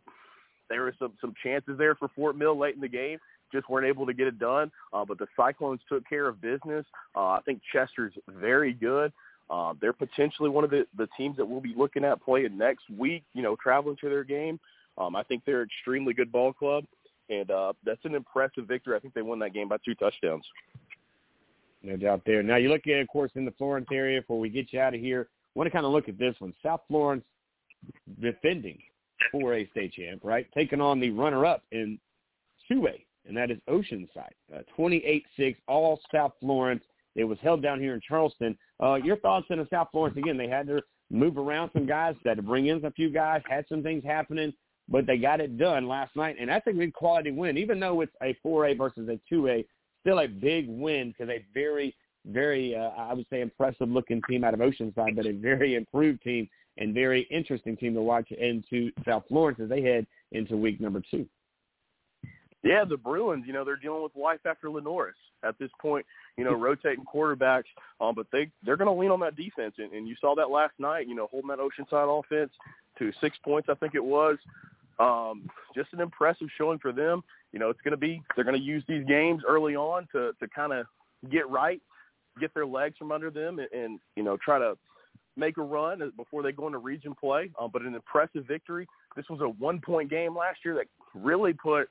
there 0.69 0.83
were 0.83 0.95
some 0.99 1.13
some 1.21 1.35
chances 1.43 1.77
there 1.79 1.95
for 1.95 2.09
Fort 2.17 2.37
Mill 2.37 2.59
late 2.59 2.75
in 2.75 2.81
the 2.81 2.89
game, 2.89 3.19
just 3.53 3.69
weren't 3.69 3.87
able 3.87 4.07
to 4.07 4.15
get 4.15 4.27
it 4.27 4.39
done. 4.39 4.71
Uh, 4.93 5.05
but 5.05 5.19
the 5.19 5.27
Cyclones 5.37 5.81
took 5.89 6.07
care 6.09 6.27
of 6.27 6.41
business. 6.41 6.85
Uh, 7.15 7.31
I 7.31 7.41
think 7.45 7.61
Chester's 7.73 8.13
very 8.29 8.73
good. 8.73 9.13
Uh, 9.51 9.75
they're 9.81 9.93
potentially 9.93 10.49
one 10.49 10.65
of 10.65 10.71
the, 10.71 10.87
the 10.97 11.07
teams 11.17 11.37
that 11.37 11.45
we'll 11.45 11.61
be 11.61 11.75
looking 11.77 12.05
at 12.05 12.23
playing 12.23 12.57
next 12.57 12.85
week, 12.97 13.23
you 13.35 13.43
know, 13.43 13.57
traveling 13.63 13.97
to 14.01 14.09
their 14.09 14.25
game. 14.25 14.59
Um, 14.97 15.15
I 15.17 15.23
think 15.23 15.43
they're 15.45 15.61
an 15.61 15.69
extremely 15.69 16.15
good 16.15 16.33
ball 16.33 16.53
club, 16.53 16.85
and 17.29 17.51
uh, 17.51 17.75
that's 17.85 18.05
an 18.05 18.15
impressive 18.15 18.67
victory. 18.67 18.97
I 18.97 19.01
think 19.01 19.13
they 19.13 19.23
won 19.23 19.39
that 19.41 19.53
game 19.53 19.69
by 19.69 19.77
two 19.85 19.95
touchdowns. 19.97 20.45
No 21.83 21.97
doubt 21.97 22.23
there. 22.25 22.43
Now 22.43 22.57
you 22.57 22.71
look 22.71 22.87
at, 22.87 23.01
of 23.01 23.09
course, 23.09 23.33
in 23.35 23.45
the 23.45 23.51
Florence 23.53 23.89
area 23.93 24.21
before 24.21 24.41
we 24.41 24.49
get 24.49 24.73
you 24.73 24.81
out 24.81 24.95
of 24.95 25.01
here. 25.01 25.29
I 25.31 25.59
want 25.59 25.67
to 25.67 25.71
kind 25.71 25.85
of 25.85 25.93
look 25.93 26.09
at 26.09 26.19
this 26.19 26.35
one. 26.39 26.55
South 26.63 26.81
Florence 26.89 27.25
defending 28.21 28.79
4A 29.35 29.71
state 29.71 29.93
champ, 29.93 30.21
right? 30.25 30.47
Taking 30.55 30.81
on 30.81 31.01
the 31.01 31.11
runner-up 31.11 31.63
in 31.73 31.99
2A, 32.71 33.05
and 33.27 33.37
that 33.37 33.51
is 33.51 33.59
Oceanside. 33.69 34.33
Uh, 34.55 34.61
28-6, 34.79 35.57
all 35.69 36.01
South 36.13 36.33
Florence. 36.41 36.85
It 37.15 37.25
was 37.25 37.39
held 37.43 37.63
down 37.63 37.81
here 37.81 37.95
in 37.95 38.01
Charleston. 38.07 38.57
Uh, 38.83 38.95
your 38.95 39.17
thoughts 39.19 39.47
on 39.51 39.67
South 39.71 39.89
Florence? 39.93 40.17
Again, 40.17 40.37
they 40.37 40.49
had 40.49 40.67
to 40.67 40.83
move 41.11 41.39
around 41.39 41.71
some 41.73 41.87
guys, 41.87 42.15
they 42.25 42.31
had 42.31 42.37
to 42.37 42.43
bring 42.43 42.67
in 42.67 42.85
a 42.85 42.91
few 42.91 43.11
guys, 43.11 43.43
had 43.49 43.65
some 43.69 43.83
things 43.83 44.03
happening, 44.05 44.53
but 44.89 45.07
they 45.07 45.17
got 45.17 45.41
it 45.41 45.59
done 45.59 45.89
last 45.89 46.15
night, 46.17 46.37
and 46.39 46.49
that's 46.49 46.67
a 46.67 46.73
good 46.73 46.93
quality 46.93 47.31
win. 47.31 47.57
Even 47.57 47.79
though 47.79 48.01
it's 48.01 48.15
a 48.23 48.37
4A 48.45 48.77
versus 48.77 49.09
a 49.09 49.19
2A, 49.33 49.65
still 50.01 50.21
a 50.21 50.27
big 50.27 50.69
win 50.69 51.15
because 51.17 51.33
a 51.33 51.45
very, 51.55 51.95
very, 52.27 52.75
uh, 52.77 52.91
I 52.99 53.15
would 53.15 53.27
say, 53.31 53.41
impressive-looking 53.41 54.23
team 54.29 54.45
out 54.45 54.55
of 54.55 54.61
Oceanside, 54.61 55.17
but 55.17 55.27
a 55.27 55.33
very 55.33 55.77
improved 55.77 56.23
team 56.23 56.49
and 56.79 56.95
very 56.95 57.23
interesting 57.31 57.77
team 57.77 57.95
to 57.95 58.03
watch 58.03 58.31
into 58.31 58.91
South 59.05 59.25
Florence 59.29 59.61
as 59.61 59.69
they 59.69 59.83
head 59.83 60.07
into 60.33 60.57
week 60.57 60.81
number 60.81 61.03
two. 61.11 61.27
Yeah, 62.65 62.85
the 62.85 62.97
Bruins, 62.97 63.45
you 63.47 63.53
know, 63.53 63.63
they're 63.63 63.77
dealing 63.77 64.03
with 64.03 64.17
life 64.17 64.41
after 64.47 64.69
LaNorris 64.69 65.13
at 65.47 65.59
this 65.59 65.71
point, 65.81 66.07
you 66.39 66.45
know, 66.45 66.55
rotating 66.55 67.05
quarterbacks. 67.05 67.65
Um, 68.01 68.15
but 68.15 68.27
they 68.33 68.51
they're 68.65 68.79
going 68.79 68.93
to 68.93 68.99
lean 68.99 69.11
on 69.11 69.21
that 69.21 69.37
defense, 69.37 69.75
and, 69.79 69.93
and 69.93 70.09
you 70.09 70.17
saw 70.19 70.35
that 70.35 70.51
last 70.51 70.73
night. 70.79 71.07
You 71.07 71.15
know, 71.15 71.29
holding 71.31 71.49
that 71.49 71.59
Oceanside 71.59 72.19
offense 72.21 72.51
to 72.99 73.13
six 73.21 73.37
points, 73.45 73.69
I 73.71 73.75
think 73.75 73.95
it 73.95 74.05
was. 74.05 74.39
Um, 74.99 75.51
just 75.75 75.93
an 75.93 76.01
impressive 76.01 76.47
showing 76.57 76.79
for 76.79 76.93
them. 76.93 77.23
You 77.53 77.59
know, 77.59 77.69
it's 77.69 77.81
going 77.83 77.93
to 77.93 77.99
be 77.99 78.23
they're 78.35 78.45
going 78.45 78.59
to 78.59 78.63
use 78.63 78.83
these 78.89 79.05
games 79.07 79.43
early 79.47 79.77
on 79.77 80.09
to 80.13 80.33
to 80.41 80.49
kind 80.49 80.73
of 80.73 80.87
get 81.31 81.49
right, 81.51 81.83
get 82.41 82.55
their 82.55 82.67
legs 82.67 82.97
from 82.97 83.13
under 83.13 83.31
them, 83.31 83.59
and, 83.59 83.69
and 83.73 84.01
you 84.17 84.23
know 84.23 84.39
try 84.43 84.59
to 84.59 84.75
make 85.37 85.57
a 85.59 85.63
run 85.63 86.13
before 86.17 86.43
they 86.43 86.53
go 86.53 86.67
into 86.67 86.79
region 86.79 87.15
play. 87.19 87.51
Um, 87.61 87.71
but 87.73 87.83
an 87.83 87.95
impressive 87.95 88.47
victory. 88.47 88.87
This 89.17 89.27
was 89.29 89.41
a 89.41 89.49
one 89.49 89.81
point 89.81 90.11
game 90.11 90.37
last 90.37 90.61
year 90.65 90.75
that 90.75 90.87
really 91.15 91.53
put 91.53 91.89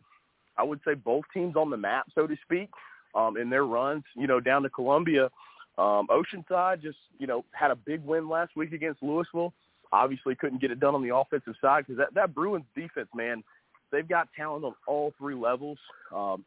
I 0.58 0.64
would 0.64 0.80
say 0.86 0.94
both 0.94 1.24
teams 1.34 1.56
on 1.56 1.70
the 1.70 1.78
map, 1.78 2.06
so 2.14 2.28
to 2.28 2.36
speak, 2.44 2.70
um, 3.16 3.38
in 3.38 3.50
their 3.50 3.66
runs. 3.66 4.04
You 4.16 4.28
know, 4.28 4.40
down 4.40 4.64
to 4.64 4.70
Columbia, 4.70 5.26
um, 5.78 6.08
Oceanside 6.10 6.82
just 6.82 6.98
you 7.20 7.28
know 7.28 7.44
had 7.52 7.72
a 7.72 7.76
big 7.76 8.04
win 8.04 8.30
last 8.30 8.56
week 8.56 8.74
against 8.74 9.02
Louisville. 9.02 9.54
Obviously, 9.92 10.36
couldn't 10.36 10.62
get 10.62 10.72
it 10.72 10.80
done 10.80 10.96
on 10.96 11.04
the 11.04 11.16
offensive 11.16 11.56
side 11.62 11.86
because 11.86 11.98
that 11.98 12.14
that 12.14 12.34
Bruins 12.36 12.66
defense, 12.76 13.10
man, 13.16 13.44
they've 13.92 14.08
got 14.08 14.28
talent 14.36 14.66
on 14.66 14.74
all 14.88 15.14
three 15.18 15.36
levels. 15.36 15.78
Um, 16.14 16.46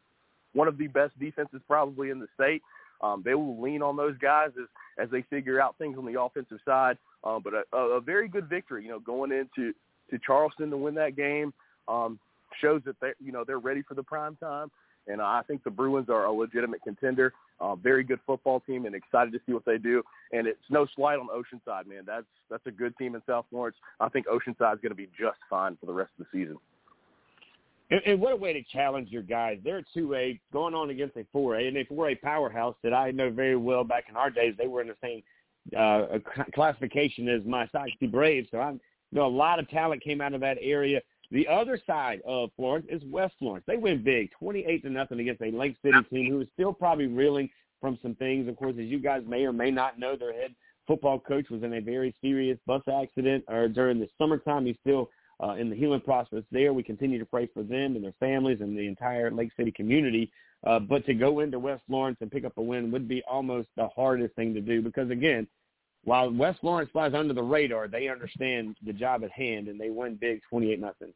one 0.52 0.68
of 0.68 0.78
the 0.78 0.86
best 0.86 1.18
defenses 1.18 1.60
probably 1.68 2.10
in 2.10 2.18
the 2.18 2.28
state. 2.34 2.62
Um, 3.00 3.22
they 3.24 3.34
will 3.34 3.60
lean 3.60 3.82
on 3.82 3.96
those 3.96 4.16
guys 4.18 4.50
as 4.60 4.68
as 4.98 5.10
they 5.10 5.22
figure 5.22 5.60
out 5.60 5.76
things 5.78 5.98
on 5.98 6.06
the 6.06 6.20
offensive 6.20 6.58
side. 6.64 6.96
Um, 7.24 7.42
but 7.42 7.52
a, 7.54 7.76
a 7.76 8.00
very 8.00 8.28
good 8.28 8.48
victory, 8.48 8.84
you 8.84 8.90
know, 8.90 9.00
going 9.00 9.32
into 9.32 9.72
to 10.10 10.18
Charleston 10.24 10.70
to 10.70 10.76
win 10.76 10.94
that 10.94 11.16
game. 11.16 11.52
Um, 11.88 12.18
shows 12.60 12.82
that 12.86 12.96
they 13.00 13.12
you 13.22 13.32
know 13.32 13.44
they're 13.44 13.58
ready 13.58 13.82
for 13.82 13.94
the 13.94 14.02
prime 14.02 14.36
time. 14.36 14.70
And 15.08 15.20
I 15.22 15.42
think 15.46 15.62
the 15.62 15.70
Bruins 15.70 16.08
are 16.08 16.24
a 16.24 16.32
legitimate 16.32 16.82
contender, 16.82 17.32
uh, 17.60 17.76
very 17.76 18.02
good 18.02 18.18
football 18.26 18.58
team, 18.60 18.86
and 18.86 18.94
excited 18.94 19.32
to 19.32 19.40
see 19.46 19.52
what 19.52 19.64
they 19.64 19.78
do. 19.78 20.02
And 20.32 20.48
it's 20.48 20.58
no 20.68 20.86
slight 20.96 21.18
on 21.18 21.28
Oceanside, 21.28 21.86
man. 21.86 22.02
That's 22.04 22.26
that's 22.50 22.66
a 22.66 22.72
good 22.72 22.96
team 22.98 23.14
in 23.14 23.22
South 23.26 23.46
Florence. 23.50 23.76
I 24.00 24.08
think 24.08 24.26
Oceanside 24.26 24.74
is 24.74 24.80
going 24.80 24.90
to 24.90 24.94
be 24.94 25.08
just 25.18 25.38
fine 25.48 25.76
for 25.78 25.86
the 25.86 25.92
rest 25.92 26.10
of 26.18 26.26
the 26.26 26.38
season. 26.38 26.56
And, 27.90 28.00
and 28.04 28.20
what 28.20 28.32
a 28.32 28.36
way 28.36 28.52
to 28.52 28.62
challenge 28.62 29.10
your 29.10 29.22
guys. 29.22 29.58
They're 29.62 29.78
a 29.78 29.98
2A 29.98 30.40
going 30.52 30.74
on 30.74 30.90
against 30.90 31.16
a 31.16 31.24
4A, 31.34 31.68
and 31.68 31.76
a 31.76 31.84
4A 31.84 32.20
powerhouse 32.20 32.74
that 32.82 32.92
I 32.92 33.10
know 33.10 33.30
very 33.30 33.56
well 33.56 33.84
back 33.84 34.04
in 34.08 34.16
our 34.16 34.30
days. 34.30 34.54
They 34.58 34.66
were 34.66 34.82
in 34.82 34.88
the 34.88 34.96
same 35.02 35.22
uh, 35.76 36.18
classification 36.54 37.28
as 37.28 37.42
my 37.44 37.66
Sachse 37.68 38.10
Braves. 38.10 38.48
So 38.50 38.58
I 38.58 38.74
know 39.12 39.26
a 39.26 39.28
lot 39.28 39.58
of 39.58 39.68
talent 39.68 40.02
came 40.02 40.20
out 40.20 40.34
of 40.34 40.40
that 40.40 40.58
area. 40.60 41.00
The 41.30 41.46
other 41.48 41.78
side 41.86 42.20
of 42.26 42.50
Florence 42.56 42.86
is 42.88 43.02
West 43.04 43.34
Florence. 43.38 43.64
They 43.66 43.76
win 43.76 44.02
big, 44.02 44.30
28 44.38 44.82
to 44.82 44.90
nothing 44.90 45.20
against 45.20 45.42
a 45.42 45.50
Lake 45.50 45.76
City 45.84 45.98
team 46.10 46.30
who 46.30 46.40
is 46.40 46.48
still 46.54 46.72
probably 46.72 47.06
reeling 47.06 47.48
from 47.80 47.98
some 48.00 48.14
things. 48.14 48.48
Of 48.48 48.56
course, 48.56 48.74
as 48.78 48.86
you 48.86 49.00
guys 49.00 49.22
may 49.26 49.44
or 49.44 49.52
may 49.52 49.70
not 49.70 49.98
know, 49.98 50.16
their 50.16 50.32
head 50.32 50.54
football 50.86 51.18
coach 51.18 51.50
was 51.50 51.62
in 51.62 51.74
a 51.74 51.80
very 51.80 52.14
serious 52.20 52.58
bus 52.66 52.82
accident 52.92 53.44
or 53.48 53.68
during 53.68 53.98
the 53.98 54.08
summertime. 54.18 54.66
He's 54.66 54.76
still 54.80 55.10
uh, 55.42 55.54
in 55.54 55.70
the 55.70 55.76
healing 55.76 56.00
process 56.00 56.42
there. 56.50 56.72
We 56.72 56.82
continue 56.82 57.18
to 57.18 57.26
pray 57.26 57.48
for 57.52 57.62
them 57.62 57.96
and 57.96 58.04
their 58.04 58.14
families 58.18 58.60
and 58.60 58.76
the 58.76 58.86
entire 58.86 59.30
Lake 59.30 59.50
City 59.56 59.72
community. 59.72 60.30
Uh, 60.66 60.78
but 60.78 61.04
to 61.06 61.14
go 61.14 61.40
into 61.40 61.58
West 61.58 61.82
Florence 61.86 62.18
and 62.20 62.30
pick 62.30 62.44
up 62.44 62.56
a 62.56 62.62
win 62.62 62.90
would 62.90 63.06
be 63.06 63.22
almost 63.28 63.68
the 63.76 63.88
hardest 63.88 64.34
thing 64.34 64.54
to 64.54 64.60
do 64.60 64.80
because, 64.80 65.10
again, 65.10 65.46
while 66.04 66.32
West 66.32 66.60
Florence 66.60 66.90
flies 66.92 67.14
under 67.14 67.34
the 67.34 67.42
radar, 67.42 67.88
they 67.88 68.08
understand 68.08 68.76
the 68.84 68.92
job 68.92 69.24
at 69.24 69.30
hand 69.30 69.68
and 69.68 69.78
they 69.78 69.90
win 69.90 70.14
big, 70.14 70.40
twenty-eight 70.48 70.80
nothing. 70.80 71.12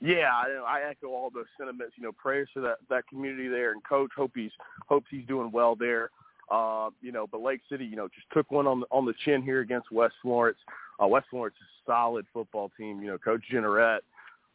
Yeah, 0.00 0.30
I, 0.32 0.78
I 0.78 0.90
echo 0.90 1.08
all 1.08 1.30
those 1.32 1.44
sentiments. 1.58 1.94
You 1.96 2.04
know, 2.04 2.12
prayers 2.12 2.48
for 2.54 2.60
that 2.60 2.78
that 2.88 3.06
community 3.06 3.48
there, 3.48 3.72
and 3.72 3.84
coach 3.84 4.10
hope 4.16 4.32
he's 4.34 4.52
hopes 4.88 5.06
he's 5.10 5.26
doing 5.26 5.50
well 5.52 5.76
there. 5.76 6.10
Uh, 6.50 6.88
you 7.00 7.12
know, 7.12 7.26
but 7.30 7.42
Lake 7.42 7.60
City, 7.70 7.84
you 7.84 7.96
know, 7.96 8.08
just 8.08 8.26
took 8.32 8.50
one 8.50 8.66
on 8.66 8.80
the 8.80 8.86
on 8.90 9.04
the 9.04 9.14
chin 9.24 9.42
here 9.42 9.60
against 9.60 9.92
West 9.92 10.14
Florence. 10.22 10.58
Uh, 11.02 11.06
West 11.06 11.26
Florence 11.30 11.56
is 11.60 11.66
a 11.66 11.90
solid 11.90 12.26
football 12.32 12.70
team. 12.76 13.00
You 13.02 13.08
know, 13.08 13.18
Coach 13.18 13.42
Generette 13.50 14.02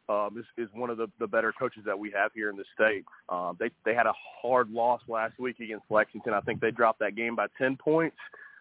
um, 0.07 0.37
is, 0.37 0.45
is 0.57 0.69
one 0.73 0.89
of 0.89 0.97
the, 0.97 1.07
the 1.19 1.27
better 1.27 1.53
coaches 1.57 1.83
that 1.85 1.97
we 1.97 2.11
have 2.11 2.31
here 2.33 2.49
in 2.49 2.55
the 2.55 2.65
state. 2.73 3.05
Um, 3.29 3.57
they 3.59 3.71
they 3.85 3.95
had 3.95 4.05
a 4.05 4.13
hard 4.41 4.69
loss 4.69 5.01
last 5.07 5.39
week 5.39 5.59
against 5.59 5.85
Lexington. 5.89 6.33
I 6.33 6.41
think 6.41 6.61
they 6.61 6.71
dropped 6.71 6.99
that 6.99 7.15
game 7.15 7.35
by 7.35 7.47
ten 7.57 7.77
points 7.77 8.17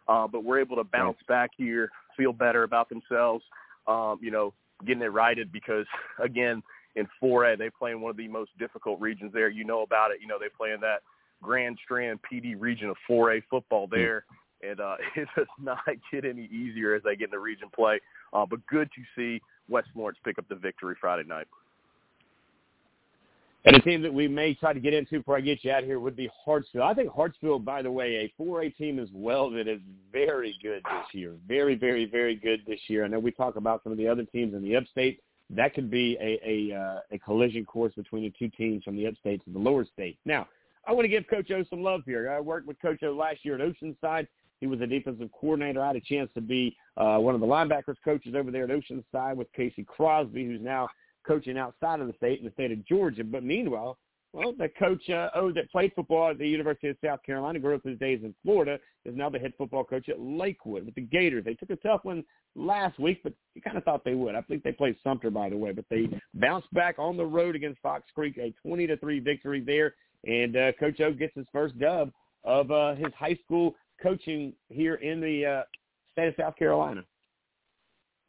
uh, 0.08 0.26
but 0.26 0.44
we're 0.44 0.60
able 0.60 0.76
to 0.76 0.84
bounce 0.84 1.18
back 1.28 1.50
here, 1.56 1.90
feel 2.16 2.32
better 2.32 2.62
about 2.62 2.88
themselves, 2.88 3.44
um, 3.86 4.18
you 4.20 4.30
know, 4.30 4.52
getting 4.86 5.02
it 5.02 5.12
righted 5.12 5.50
because, 5.52 5.86
again, 6.22 6.62
in 6.96 7.08
4A, 7.22 7.58
they 7.58 7.70
play 7.70 7.92
in 7.92 8.00
one 8.00 8.10
of 8.10 8.16
the 8.16 8.28
most 8.28 8.50
difficult 8.58 9.00
regions 9.00 9.32
there. 9.32 9.48
You 9.48 9.64
know 9.64 9.82
about 9.82 10.10
it. 10.10 10.18
You 10.20 10.28
know, 10.28 10.38
they 10.38 10.48
play 10.56 10.72
in 10.72 10.80
that 10.80 10.98
Grand 11.42 11.78
Strand 11.82 12.20
PD 12.30 12.54
region 12.58 12.88
of 12.88 12.96
4A 13.10 13.42
football 13.50 13.86
hmm. 13.86 13.96
there. 13.96 14.24
And 14.68 14.80
uh, 14.80 14.96
it 15.16 15.28
does 15.36 15.46
not 15.60 15.78
get 16.12 16.24
any 16.24 16.46
easier 16.46 16.94
as 16.94 17.02
they 17.02 17.16
get 17.16 17.26
into 17.26 17.38
region 17.38 17.68
play. 17.74 18.00
Uh, 18.32 18.46
but 18.46 18.64
good 18.66 18.88
to 18.94 19.02
see 19.16 19.40
West 19.68 19.88
Florence 19.92 20.18
pick 20.24 20.38
up 20.38 20.48
the 20.48 20.54
victory 20.54 20.94
Friday 21.00 21.28
night. 21.28 21.46
And 23.66 23.76
a 23.76 23.80
team 23.80 24.02
that 24.02 24.12
we 24.12 24.28
may 24.28 24.52
try 24.52 24.74
to 24.74 24.80
get 24.80 24.92
into 24.92 25.18
before 25.18 25.38
I 25.38 25.40
get 25.40 25.64
you 25.64 25.72
out 25.72 25.84
here 25.84 25.98
would 25.98 26.16
be 26.16 26.30
Hartsville. 26.44 26.82
I 26.82 26.92
think 26.92 27.10
Hartsville, 27.10 27.58
by 27.58 27.80
the 27.80 27.90
way, 27.90 28.30
a 28.38 28.42
4A 28.42 28.76
team 28.76 28.98
as 28.98 29.08
well 29.14 29.50
that 29.50 29.66
is 29.66 29.80
very 30.12 30.54
good 30.62 30.82
this 30.84 31.14
year. 31.14 31.34
Very, 31.48 31.74
very, 31.74 32.04
very 32.04 32.36
good 32.36 32.60
this 32.66 32.80
year. 32.88 33.04
I 33.04 33.08
know 33.08 33.18
we 33.18 33.30
talk 33.30 33.56
about 33.56 33.82
some 33.82 33.90
of 33.90 33.96
the 33.96 34.06
other 34.06 34.24
teams 34.24 34.52
in 34.52 34.62
the 34.62 34.76
upstate. 34.76 35.20
That 35.48 35.74
could 35.74 35.90
be 35.90 36.16
a 36.20 36.40
a, 36.46 36.76
uh, 36.76 37.00
a 37.12 37.18
collision 37.18 37.64
course 37.64 37.94
between 37.94 38.24
the 38.24 38.32
two 38.38 38.48
teams 38.54 38.84
from 38.84 38.96
the 38.96 39.06
upstate 39.06 39.42
to 39.44 39.50
the 39.50 39.58
lower 39.58 39.86
state. 39.86 40.18
Now, 40.26 40.46
I 40.86 40.92
want 40.92 41.04
to 41.04 41.08
give 41.08 41.26
Coach 41.28 41.50
O 41.50 41.64
some 41.70 41.82
love 41.82 42.02
here. 42.04 42.30
I 42.30 42.40
worked 42.40 42.66
with 42.66 42.80
Coach 42.80 43.02
O 43.02 43.12
last 43.12 43.44
year 43.44 43.54
at 43.54 43.60
Oceanside. 43.60 44.26
He 44.60 44.66
was 44.66 44.80
a 44.80 44.86
defensive 44.86 45.30
coordinator. 45.38 45.82
I 45.82 45.88
had 45.88 45.96
a 45.96 46.00
chance 46.00 46.30
to 46.34 46.40
be 46.40 46.76
uh, 46.96 47.18
one 47.18 47.34
of 47.34 47.40
the 47.40 47.46
linebackers 47.46 47.96
coaches 48.04 48.34
over 48.34 48.50
there 48.50 48.64
at 48.64 48.70
Oceanside 48.70 49.36
with 49.36 49.52
Casey 49.52 49.84
Crosby, 49.84 50.44
who's 50.44 50.60
now 50.62 50.88
coaching 51.26 51.58
outside 51.58 52.00
of 52.00 52.06
the 52.06 52.14
state 52.14 52.38
in 52.38 52.44
the 52.44 52.52
state 52.52 52.72
of 52.72 52.84
Georgia. 52.86 53.24
But 53.24 53.44
meanwhile, 53.44 53.98
well, 54.34 54.52
the 54.52 54.68
coach 54.68 55.08
uh, 55.10 55.28
oh, 55.36 55.52
that 55.52 55.70
played 55.70 55.92
football 55.94 56.30
at 56.30 56.38
the 56.38 56.48
University 56.48 56.88
of 56.88 56.96
South 57.04 57.22
Carolina, 57.22 57.60
grew 57.60 57.76
up 57.76 57.84
his 57.84 57.98
days 58.00 58.18
in 58.24 58.34
Florida, 58.42 58.80
is 59.04 59.16
now 59.16 59.30
the 59.30 59.38
head 59.38 59.52
football 59.56 59.84
coach 59.84 60.08
at 60.08 60.20
Lakewood 60.20 60.84
with 60.84 60.96
the 60.96 61.02
Gators. 61.02 61.44
They 61.44 61.54
took 61.54 61.70
a 61.70 61.76
tough 61.76 62.00
one 62.02 62.24
last 62.56 62.98
week, 62.98 63.20
but 63.22 63.32
you 63.54 63.62
kind 63.62 63.78
of 63.78 63.84
thought 63.84 64.04
they 64.04 64.16
would. 64.16 64.34
I 64.34 64.40
think 64.42 64.64
they 64.64 64.72
played 64.72 64.96
Sumter, 65.04 65.30
by 65.30 65.50
the 65.50 65.56
way, 65.56 65.70
but 65.70 65.84
they 65.88 66.08
bounced 66.34 66.72
back 66.74 66.98
on 66.98 67.16
the 67.16 67.24
road 67.24 67.54
against 67.54 67.80
Fox 67.80 68.10
Creek, 68.12 68.36
a 68.38 68.52
20 68.66 68.88
to 68.88 68.96
three 68.96 69.20
victory 69.20 69.60
there, 69.60 69.94
and 70.26 70.56
uh, 70.56 70.72
Coach 70.80 71.00
O 71.00 71.12
gets 71.12 71.36
his 71.36 71.46
first 71.52 71.78
dub 71.78 72.10
of 72.42 72.72
uh, 72.72 72.96
his 72.96 73.12
high 73.16 73.38
school 73.44 73.76
coaching 74.04 74.52
here 74.68 74.96
in 74.96 75.20
the 75.20 75.46
uh, 75.46 75.62
state 76.12 76.28
of 76.28 76.34
South 76.38 76.56
Carolina. 76.56 77.02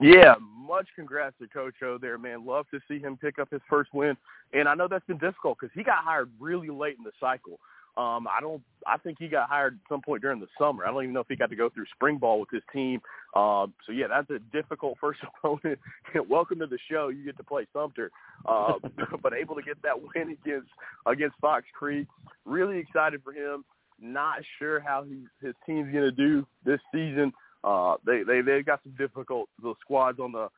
Yeah, 0.01 0.35
much 0.41 0.87
congrats 0.95 1.35
to 1.41 1.47
Coach 1.47 1.75
O 1.83 1.97
there, 1.97 2.17
man. 2.17 2.45
Love 2.45 2.65
to 2.71 2.79
see 2.87 2.99
him 2.99 3.17
pick 3.17 3.39
up 3.39 3.49
his 3.51 3.61
first 3.69 3.93
win, 3.93 4.17
and 4.53 4.67
I 4.67 4.73
know 4.73 4.87
that's 4.89 5.05
been 5.05 5.17
difficult 5.17 5.57
because 5.59 5.73
he 5.73 5.83
got 5.83 6.03
hired 6.03 6.29
really 6.39 6.69
late 6.69 6.95
in 6.97 7.03
the 7.03 7.11
cycle. 7.19 7.59
Um, 7.97 8.27
I 8.27 8.41
don't. 8.41 8.61
I 8.85 8.97
think 8.97 9.17
he 9.19 9.29
got 9.29 9.47
hired 9.47 9.75
at 9.75 9.89
some 9.89 10.01
point 10.01 10.21
during 10.21 10.41
the 10.41 10.47
summer. 10.59 10.85
I 10.85 10.91
don't 10.91 11.03
even 11.03 11.13
know 11.13 11.21
if 11.21 11.27
he 11.29 11.37
got 11.37 11.49
to 11.49 11.55
go 11.55 11.69
through 11.69 11.85
spring 11.95 12.17
ball 12.17 12.41
with 12.41 12.49
his 12.51 12.61
team. 12.73 12.99
Um, 13.35 13.73
so 13.85 13.93
yeah, 13.93 14.07
that's 14.09 14.29
a 14.31 14.39
difficult 14.51 14.97
first 15.01 15.21
opponent. 15.23 15.79
Welcome 16.29 16.59
to 16.59 16.67
the 16.67 16.79
show. 16.91 17.07
You 17.07 17.23
get 17.23 17.37
to 17.37 17.43
play 17.43 17.65
Sumter, 17.71 18.11
uh, 18.45 18.73
but 19.23 19.33
able 19.33 19.55
to 19.55 19.61
get 19.61 19.81
that 19.83 19.95
win 19.97 20.37
against 20.43 20.69
against 21.05 21.37
Fox 21.39 21.65
Creek. 21.73 22.07
Really 22.43 22.79
excited 22.79 23.21
for 23.23 23.31
him. 23.31 23.63
Not 23.99 24.39
sure 24.59 24.79
how 24.79 25.03
he, 25.03 25.23
his 25.41 25.55
team's 25.65 25.91
going 25.91 26.03
to 26.03 26.11
do 26.11 26.45
this 26.65 26.79
season. 26.93 27.33
Uh, 27.63 27.95
they 28.05 28.23
they 28.23 28.41
they 28.41 28.61
got 28.61 28.81
some 28.83 28.93
difficult 28.97 29.49
the 29.61 29.73
squads 29.81 30.19
on 30.19 30.31
the 30.31 30.49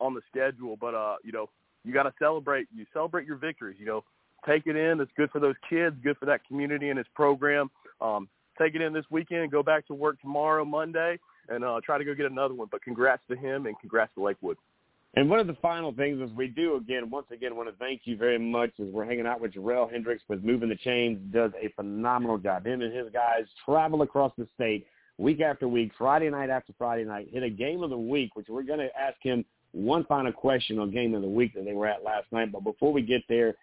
on 0.00 0.14
the 0.14 0.20
schedule, 0.30 0.76
but 0.80 0.94
uh, 0.94 1.16
you 1.22 1.32
know, 1.32 1.48
you 1.84 1.92
got 1.92 2.04
to 2.04 2.12
celebrate. 2.18 2.66
You 2.74 2.86
celebrate 2.92 3.26
your 3.26 3.36
victories. 3.36 3.76
You 3.78 3.86
know, 3.86 4.04
take 4.46 4.66
it 4.66 4.76
in. 4.76 5.00
It's 5.00 5.12
good 5.16 5.30
for 5.30 5.40
those 5.40 5.56
kids, 5.68 5.96
good 6.02 6.16
for 6.16 6.26
that 6.26 6.46
community 6.46 6.90
and 6.90 6.98
its 6.98 7.08
program. 7.14 7.70
Um, 8.00 8.28
take 8.58 8.74
it 8.74 8.80
in 8.80 8.92
this 8.92 9.04
weekend. 9.10 9.50
Go 9.50 9.62
back 9.62 9.86
to 9.88 9.94
work 9.94 10.20
tomorrow, 10.20 10.64
Monday, 10.64 11.18
and 11.48 11.64
uh, 11.64 11.80
try 11.84 11.98
to 11.98 12.04
go 12.04 12.14
get 12.14 12.26
another 12.26 12.54
one. 12.54 12.68
But 12.70 12.82
congrats 12.82 13.22
to 13.28 13.36
him 13.36 13.66
and 13.66 13.78
congrats 13.78 14.12
to 14.14 14.22
Lakewood. 14.22 14.56
And 15.14 15.28
one 15.28 15.40
of 15.40 15.48
the 15.48 15.56
final 15.60 15.92
things 15.92 16.20
as 16.22 16.30
we 16.36 16.46
do 16.46 16.76
again, 16.76 17.10
once 17.10 17.26
again, 17.32 17.56
want 17.56 17.68
to 17.68 17.74
thank 17.76 18.02
you 18.04 18.16
very 18.16 18.38
much 18.38 18.70
as 18.78 18.86
we're 18.88 19.04
hanging 19.04 19.26
out 19.26 19.40
with 19.40 19.54
Jerel 19.54 19.90
Hendricks 19.90 20.22
with 20.28 20.44
Moving 20.44 20.68
the 20.68 20.76
Chains. 20.76 21.18
Does 21.32 21.50
a 21.60 21.68
phenomenal 21.74 22.38
job. 22.38 22.64
Him 22.64 22.80
and 22.80 22.94
his 22.94 23.10
guys 23.12 23.44
travel 23.64 24.02
across 24.02 24.32
the 24.38 24.46
state 24.54 24.86
week 25.18 25.40
after 25.40 25.66
week, 25.66 25.90
Friday 25.98 26.30
night 26.30 26.48
after 26.48 26.72
Friday 26.78 27.04
night, 27.04 27.28
hit 27.32 27.42
a 27.42 27.50
game 27.50 27.82
of 27.82 27.90
the 27.90 27.98
week, 27.98 28.36
which 28.36 28.46
we're 28.48 28.62
going 28.62 28.78
to 28.78 28.88
ask 28.98 29.16
him 29.20 29.44
one 29.72 30.04
final 30.04 30.32
question 30.32 30.78
on 30.78 30.92
game 30.92 31.14
of 31.14 31.22
the 31.22 31.28
week 31.28 31.54
that 31.54 31.64
they 31.64 31.74
were 31.74 31.88
at 31.88 32.04
last 32.04 32.26
night. 32.30 32.52
But 32.52 32.62
before 32.62 32.92
we 32.92 33.02
get 33.02 33.22
there, 33.28 33.54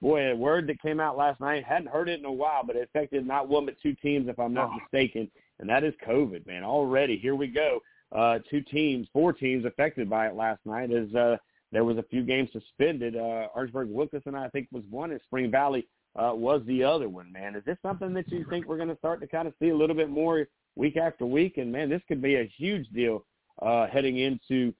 boy, 0.00 0.32
a 0.32 0.36
word 0.36 0.66
that 0.68 0.80
came 0.80 1.00
out 1.00 1.18
last 1.18 1.38
night, 1.38 1.64
hadn't 1.64 1.88
heard 1.88 2.08
it 2.08 2.18
in 2.18 2.24
a 2.24 2.32
while, 2.32 2.64
but 2.66 2.76
it 2.76 2.82
affected 2.82 3.26
not 3.26 3.48
one 3.48 3.66
but 3.66 3.76
two 3.82 3.94
teams, 3.94 4.26
if 4.26 4.38
I'm 4.38 4.54
not 4.54 4.70
oh. 4.72 4.78
mistaken, 4.80 5.30
and 5.60 5.68
that 5.68 5.84
is 5.84 5.94
COVID, 6.06 6.46
man. 6.46 6.64
Already, 6.64 7.18
here 7.18 7.34
we 7.34 7.46
go 7.46 7.80
uh, 8.14 8.38
two 8.48 8.60
teams, 8.60 9.08
four 9.12 9.32
teams 9.32 9.64
affected 9.64 10.08
by 10.08 10.28
it 10.28 10.34
last 10.34 10.60
night 10.64 10.90
as 10.92 11.12
uh, 11.14 11.36
there 11.72 11.84
was 11.84 11.98
a 11.98 12.02
few 12.04 12.22
games 12.22 12.48
suspended. 12.52 13.16
Uh, 13.16 13.48
Orangeburg 13.54 13.88
Wilkinson, 13.88 14.34
I 14.34 14.48
think, 14.48 14.68
was 14.70 14.84
one, 14.88 15.10
and 15.10 15.20
Spring 15.22 15.50
Valley 15.50 15.88
uh, 16.16 16.32
was 16.32 16.62
the 16.66 16.84
other 16.84 17.08
one, 17.08 17.32
man. 17.32 17.56
Is 17.56 17.64
this 17.64 17.76
something 17.82 18.14
that 18.14 18.30
you 18.30 18.46
think 18.48 18.66
we're 18.66 18.76
going 18.76 18.88
to 18.88 18.98
start 18.98 19.20
to 19.20 19.26
kind 19.26 19.48
of 19.48 19.54
see 19.60 19.70
a 19.70 19.76
little 19.76 19.96
bit 19.96 20.10
more 20.10 20.46
week 20.76 20.96
after 20.96 21.26
week? 21.26 21.58
And, 21.58 21.72
man, 21.72 21.90
this 21.90 22.02
could 22.06 22.22
be 22.22 22.36
a 22.36 22.50
huge 22.56 22.88
deal 22.90 23.24
uh, 23.60 23.88
heading 23.88 24.18
into 24.18 24.72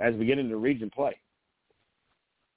as 0.00 0.14
we 0.14 0.26
get 0.26 0.38
into 0.38 0.56
region 0.56 0.90
play. 0.90 1.16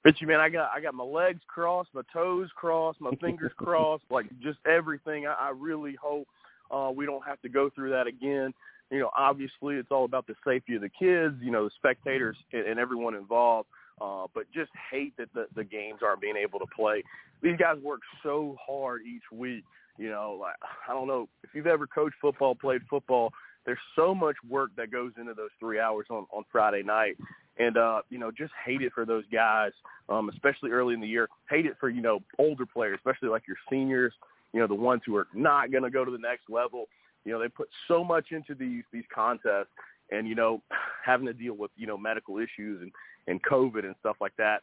Richie, 0.04 0.26
man, 0.26 0.38
I 0.38 0.48
got 0.48 0.70
I 0.72 0.80
got 0.80 0.94
my 0.94 1.02
legs 1.02 1.40
crossed, 1.48 1.88
my 1.92 2.02
toes 2.12 2.48
crossed, 2.54 3.00
my 3.00 3.10
fingers 3.20 3.50
crossed, 3.56 4.04
like 4.08 4.26
just 4.40 4.58
everything. 4.64 5.26
I, 5.26 5.32
I 5.32 5.50
really 5.50 5.96
hope 6.00 6.28
uh, 6.70 6.92
we 6.94 7.06
don't 7.06 7.26
have 7.26 7.40
to 7.42 7.48
go 7.48 7.70
through 7.70 7.90
that 7.90 8.06
again 8.06 8.54
you 8.90 9.00
know, 9.00 9.10
obviously 9.16 9.76
it's 9.76 9.90
all 9.90 10.04
about 10.04 10.26
the 10.26 10.34
safety 10.46 10.76
of 10.76 10.82
the 10.82 10.88
kids, 10.88 11.34
you 11.40 11.50
know, 11.50 11.64
the 11.64 11.70
spectators 11.76 12.36
and, 12.52 12.66
and 12.66 12.80
everyone 12.80 13.14
involved. 13.14 13.68
Uh, 14.00 14.26
but 14.34 14.44
just 14.52 14.70
hate 14.90 15.16
that 15.16 15.32
the, 15.32 15.46
the 15.54 15.64
games 15.64 16.00
aren't 16.04 16.20
being 16.20 16.36
able 16.36 16.58
to 16.58 16.66
play. 16.76 17.02
These 17.42 17.56
guys 17.56 17.76
work 17.82 18.00
so 18.22 18.56
hard 18.64 19.02
each 19.02 19.22
week. 19.32 19.64
You 19.98 20.10
know, 20.10 20.36
like 20.38 20.56
I 20.86 20.92
don't 20.92 21.08
know 21.08 21.28
if 21.42 21.50
you've 21.54 21.66
ever 21.66 21.86
coached 21.86 22.16
football, 22.20 22.54
played 22.54 22.82
football. 22.90 23.32
There's 23.64 23.78
so 23.96 24.14
much 24.14 24.36
work 24.48 24.70
that 24.76 24.92
goes 24.92 25.12
into 25.18 25.32
those 25.32 25.50
three 25.58 25.80
hours 25.80 26.06
on 26.10 26.26
on 26.30 26.44
Friday 26.52 26.82
night, 26.82 27.16
and 27.58 27.78
uh, 27.78 28.02
you 28.10 28.18
know, 28.18 28.30
just 28.30 28.52
hate 28.64 28.82
it 28.82 28.92
for 28.94 29.06
those 29.06 29.24
guys, 29.32 29.72
um, 30.10 30.28
especially 30.28 30.70
early 30.70 30.92
in 30.92 31.00
the 31.00 31.08
year. 31.08 31.28
Hate 31.48 31.64
it 31.64 31.76
for 31.80 31.88
you 31.88 32.02
know 32.02 32.20
older 32.38 32.66
players, 32.66 32.98
especially 32.98 33.30
like 33.30 33.48
your 33.48 33.56
seniors. 33.70 34.12
You 34.52 34.60
know, 34.60 34.66
the 34.66 34.74
ones 34.74 35.00
who 35.06 35.16
are 35.16 35.28
not 35.34 35.72
going 35.72 35.82
to 35.82 35.90
go 35.90 36.04
to 36.04 36.10
the 36.10 36.18
next 36.18 36.50
level 36.50 36.88
you 37.26 37.32
know, 37.32 37.40
they 37.40 37.48
put 37.48 37.68
so 37.88 38.04
much 38.04 38.28
into 38.30 38.54
these 38.54 38.84
these 38.92 39.04
contests, 39.12 39.68
and 40.10 40.26
you 40.28 40.34
know, 40.34 40.62
having 41.04 41.26
to 41.26 41.34
deal 41.34 41.54
with 41.54 41.70
you 41.76 41.86
know 41.86 41.98
medical 41.98 42.38
issues 42.38 42.80
and 42.80 42.92
and 43.26 43.42
COVID 43.42 43.84
and 43.84 43.94
stuff 44.00 44.16
like 44.20 44.36
that. 44.38 44.62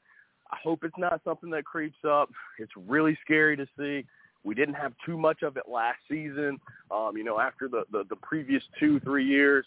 I 0.51 0.57
hope 0.63 0.83
it's 0.83 0.97
not 0.97 1.21
something 1.23 1.49
that 1.51 1.65
creeps 1.65 1.97
up. 2.07 2.29
It's 2.59 2.71
really 2.87 3.17
scary 3.23 3.57
to 3.57 3.65
see. 3.77 4.05
We 4.43 4.55
didn't 4.55 4.75
have 4.75 4.93
too 5.05 5.17
much 5.17 5.41
of 5.41 5.57
it 5.57 5.63
last 5.67 5.97
season, 6.09 6.59
um, 6.91 7.13
you 7.15 7.23
know, 7.23 7.39
after 7.39 7.67
the, 7.67 7.83
the, 7.91 8.03
the 8.09 8.17
previous 8.17 8.61
two, 8.79 8.99
three 8.99 9.25
years. 9.25 9.65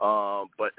Um, 0.00 0.46
but 0.58 0.72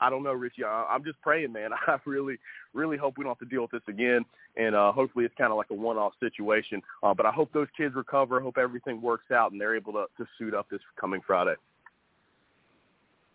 I 0.00 0.10
don't 0.10 0.22
know, 0.22 0.32
Richie. 0.32 0.64
I, 0.64 0.86
I'm 0.90 1.04
just 1.04 1.20
praying, 1.20 1.52
man. 1.52 1.70
I 1.86 1.98
really, 2.04 2.38
really 2.74 2.96
hope 2.96 3.18
we 3.18 3.24
don't 3.24 3.30
have 3.30 3.48
to 3.48 3.54
deal 3.54 3.62
with 3.62 3.70
this 3.70 3.82
again, 3.88 4.24
and 4.56 4.74
uh, 4.74 4.92
hopefully 4.92 5.24
it's 5.24 5.34
kind 5.36 5.50
of 5.50 5.56
like 5.56 5.70
a 5.70 5.74
one-off 5.74 6.12
situation. 6.20 6.82
Uh, 7.02 7.14
but 7.14 7.26
I 7.26 7.30
hope 7.30 7.52
those 7.52 7.68
kids 7.76 7.94
recover. 7.94 8.40
I 8.40 8.42
hope 8.42 8.58
everything 8.58 9.00
works 9.00 9.30
out, 9.30 9.52
and 9.52 9.60
they're 9.60 9.76
able 9.76 9.92
to, 9.94 10.06
to 10.18 10.28
suit 10.38 10.54
up 10.54 10.68
this 10.70 10.80
coming 11.00 11.20
Friday. 11.26 11.54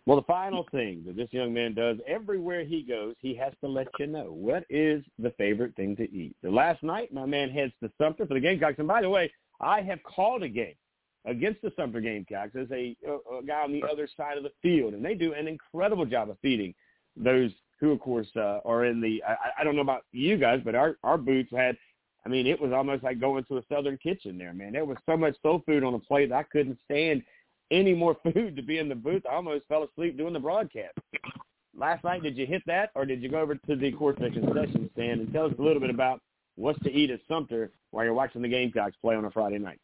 Well, 0.04 0.16
the 0.16 0.26
final 0.26 0.66
thing 0.72 1.04
that 1.06 1.14
this 1.14 1.28
young 1.30 1.54
man 1.54 1.74
does 1.74 1.96
everywhere 2.08 2.64
he 2.64 2.82
goes, 2.82 3.14
he 3.20 3.36
has 3.36 3.52
to 3.60 3.68
let 3.68 3.86
you 4.00 4.08
know 4.08 4.32
what 4.32 4.64
is 4.68 5.04
the 5.20 5.30
favorite 5.38 5.76
thing 5.76 5.94
to 5.96 6.12
eat. 6.12 6.34
The 6.42 6.50
last 6.50 6.82
night, 6.82 7.14
my 7.14 7.24
man 7.24 7.50
heads 7.50 7.72
to 7.82 7.90
Sumter 7.98 8.26
for 8.26 8.34
the 8.34 8.40
Gamecocks, 8.40 8.80
and 8.80 8.88
by 8.88 9.02
the 9.02 9.08
way, 9.08 9.30
I 9.60 9.80
have 9.82 10.02
called 10.02 10.42
a 10.42 10.48
game 10.48 10.74
against 11.24 11.62
the 11.62 11.72
Sumter 11.76 12.00
Gamecocks 12.00 12.56
as 12.56 12.70
a, 12.72 12.96
a 13.06 13.44
guy 13.46 13.62
on 13.62 13.72
the 13.72 13.82
other 13.90 14.08
side 14.16 14.36
of 14.36 14.42
the 14.42 14.52
field, 14.60 14.94
and 14.94 15.04
they 15.04 15.14
do 15.14 15.34
an 15.34 15.46
incredible 15.46 16.04
job 16.04 16.30
of 16.30 16.38
feeding 16.40 16.74
those 17.16 17.50
who, 17.80 17.90
of 17.90 18.00
course, 18.00 18.28
uh, 18.36 18.60
are 18.64 18.84
in 18.84 19.00
the. 19.00 19.22
I, 19.26 19.60
I 19.60 19.64
don't 19.64 19.76
know 19.76 19.82
about 19.82 20.02
you 20.12 20.36
guys, 20.36 20.60
but 20.64 20.74
our 20.74 20.96
our 21.02 21.18
booths 21.18 21.50
had. 21.54 21.76
I 22.24 22.28
mean, 22.28 22.46
it 22.46 22.60
was 22.60 22.72
almost 22.72 23.02
like 23.02 23.18
going 23.18 23.44
to 23.44 23.58
a 23.58 23.62
southern 23.68 23.98
kitchen 23.98 24.38
there, 24.38 24.52
man. 24.52 24.72
There 24.72 24.84
was 24.84 24.96
so 25.06 25.16
much 25.16 25.34
soul 25.42 25.60
food 25.66 25.82
on 25.82 25.92
the 25.92 25.98
plate 25.98 26.28
that 26.28 26.36
I 26.36 26.42
couldn't 26.44 26.78
stand 26.84 27.22
any 27.72 27.94
more 27.94 28.16
food 28.32 28.54
to 28.54 28.62
be 28.62 28.78
in 28.78 28.88
the 28.88 28.94
booth. 28.94 29.22
I 29.28 29.34
almost 29.34 29.66
fell 29.66 29.82
asleep 29.82 30.16
doing 30.16 30.32
the 30.32 30.38
broadcast. 30.38 30.96
Last 31.76 32.04
night, 32.04 32.22
did 32.22 32.36
you 32.36 32.46
hit 32.46 32.62
that, 32.66 32.90
or 32.94 33.04
did 33.04 33.22
you 33.22 33.30
go 33.30 33.40
over 33.40 33.54
to 33.54 33.76
the 33.76 33.90
course 33.92 34.16
concession 34.16 34.90
stand 34.92 35.20
and 35.20 35.32
tell 35.32 35.46
us 35.46 35.54
a 35.58 35.62
little 35.62 35.80
bit 35.80 35.90
about 35.90 36.20
what's 36.54 36.78
to 36.80 36.92
eat 36.92 37.10
at 37.10 37.20
Sumter 37.26 37.72
while 37.90 38.04
you're 38.04 38.14
watching 38.14 38.42
the 38.42 38.48
Gamecocks 38.48 38.94
play 39.00 39.16
on 39.16 39.24
a 39.24 39.30
Friday 39.30 39.58
night? 39.58 39.80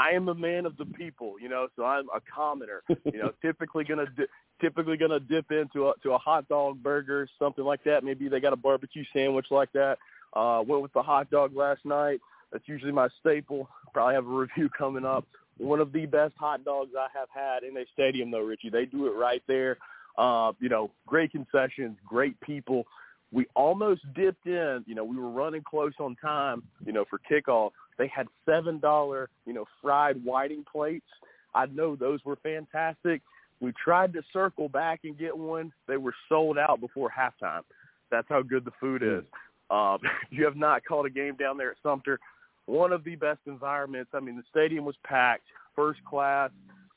I 0.00 0.10
am 0.10 0.28
a 0.28 0.34
man 0.34 0.66
of 0.66 0.76
the 0.76 0.84
people, 0.84 1.36
you 1.40 1.48
know, 1.48 1.68
so 1.76 1.84
I'm 1.84 2.06
a 2.14 2.20
commoner. 2.20 2.82
You 3.04 3.18
know, 3.18 3.32
typically 3.42 3.84
gonna 3.84 4.06
di- 4.16 4.26
typically 4.60 4.96
gonna 4.96 5.20
dip 5.20 5.50
into 5.52 5.88
a 5.88 5.94
to 6.02 6.12
a 6.12 6.18
hot 6.18 6.48
dog 6.48 6.82
burger, 6.82 7.28
something 7.38 7.64
like 7.64 7.84
that. 7.84 8.04
Maybe 8.04 8.28
they 8.28 8.40
got 8.40 8.52
a 8.52 8.56
barbecue 8.56 9.04
sandwich 9.12 9.46
like 9.50 9.72
that. 9.72 9.98
Uh, 10.32 10.62
went 10.66 10.82
with 10.82 10.92
the 10.92 11.02
hot 11.02 11.30
dog 11.30 11.54
last 11.54 11.84
night. 11.84 12.20
That's 12.52 12.66
usually 12.68 12.92
my 12.92 13.08
staple. 13.20 13.68
Probably 13.92 14.14
have 14.14 14.26
a 14.26 14.30
review 14.30 14.68
coming 14.78 15.04
up. 15.04 15.24
One 15.58 15.80
of 15.80 15.92
the 15.92 16.04
best 16.06 16.34
hot 16.38 16.64
dogs 16.64 16.90
I 16.98 17.06
have 17.18 17.28
had 17.32 17.62
in 17.62 17.76
a 17.76 17.84
stadium, 17.92 18.30
though, 18.30 18.42
Richie. 18.42 18.70
They 18.70 18.84
do 18.84 19.06
it 19.06 19.10
right 19.10 19.42
there. 19.46 19.78
Uh, 20.18 20.52
you 20.60 20.68
know, 20.68 20.90
great 21.06 21.32
concessions, 21.32 21.96
great 22.06 22.38
people. 22.40 22.84
We 23.32 23.46
almost 23.54 24.02
dipped 24.14 24.46
in. 24.46 24.84
You 24.86 24.94
know, 24.94 25.04
we 25.04 25.16
were 25.16 25.30
running 25.30 25.62
close 25.62 25.94
on 25.98 26.16
time. 26.16 26.62
You 26.84 26.92
know, 26.92 27.04
for 27.08 27.20
kickoff, 27.30 27.70
they 27.98 28.08
had 28.08 28.26
seven 28.44 28.78
dollar, 28.78 29.28
you 29.46 29.52
know, 29.52 29.64
fried 29.82 30.22
whiting 30.24 30.64
plates. 30.70 31.06
I 31.54 31.66
know 31.66 31.96
those 31.96 32.20
were 32.24 32.36
fantastic. 32.36 33.22
We 33.60 33.72
tried 33.82 34.12
to 34.12 34.22
circle 34.32 34.68
back 34.68 35.00
and 35.04 35.18
get 35.18 35.36
one. 35.36 35.72
They 35.88 35.96
were 35.96 36.14
sold 36.28 36.58
out 36.58 36.80
before 36.80 37.10
halftime. 37.10 37.62
That's 38.10 38.28
how 38.28 38.42
good 38.42 38.64
the 38.64 38.72
food 38.78 39.02
is. 39.02 39.24
Um, 39.70 39.98
you 40.30 40.44
have 40.44 40.56
not 40.56 40.84
called 40.84 41.06
a 41.06 41.10
game 41.10 41.36
down 41.36 41.56
there 41.56 41.70
at 41.70 41.76
Sumter. 41.82 42.18
One 42.66 42.92
of 42.92 43.04
the 43.04 43.14
best 43.14 43.40
environments. 43.46 44.10
I 44.12 44.20
mean, 44.20 44.36
the 44.36 44.42
stadium 44.50 44.84
was 44.84 44.96
packed, 45.04 45.46
first 45.74 46.04
class. 46.04 46.50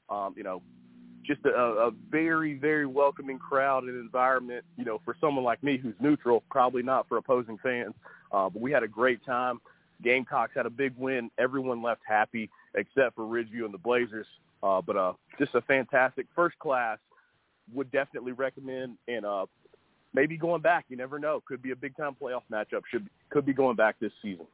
Um, 0.10 0.34
you 0.36 0.44
know, 0.44 0.62
just 1.26 1.46
a, 1.46 1.50
a 1.50 1.92
very, 2.10 2.56
very 2.56 2.88
welcoming 2.88 3.38
crowd 3.38 3.84
and 3.84 3.96
environment. 3.96 4.66
You 4.78 4.86
know, 4.86 5.00
for 5.06 5.16
someone 5.22 5.46
like 5.46 5.64
me 5.64 5.78
who's 5.78 5.94
neutral, 6.00 6.44
probably 6.50 6.82
not 6.82 7.08
for 7.08 7.18
opposing 7.18 7.58
fans. 7.62 7.94
Uh, 8.32 8.50
but 8.50 8.62
we 8.62 8.72
had 8.72 8.84
a 8.84 8.88
great 8.88 9.24
time. 9.26 9.60
Gamecocks 10.04 10.54
had 10.56 10.66
a 10.66 10.70
big 10.70 10.94
win. 10.98 11.30
Everyone 11.38 11.82
left 11.82 12.02
happy 12.08 12.50
except 12.76 13.16
for 13.16 13.24
Ridgeview 13.24 13.66
and 13.66 13.74
the 13.74 13.80
Blazers. 13.80 14.28
Uh, 14.62 14.82
but 14.82 14.96
uh, 14.96 15.14
just 15.38 15.56
a 15.56 15.62
fantastic 15.62 16.28
first 16.36 16.58
class. 16.60 16.98
Would 17.74 17.92
definitely 17.92 18.32
recommend 18.32 18.98
and 19.08 19.24
uh, 19.24 19.46
maybe 20.14 20.38
going 20.38 20.62
back. 20.62 20.86
You 20.90 20.98
never 20.98 21.20
know. 21.20 21.42
Could 21.46 21.62
be 21.62 21.70
a 21.70 21.76
big 21.76 21.96
time 21.96 22.16
playoff 22.20 22.42
matchup. 22.52 22.82
Should 22.90 23.08
could 23.30 23.46
be 23.46 23.54
going 23.54 23.76
back 23.76 23.96
this 24.00 24.12
season. 24.24 24.48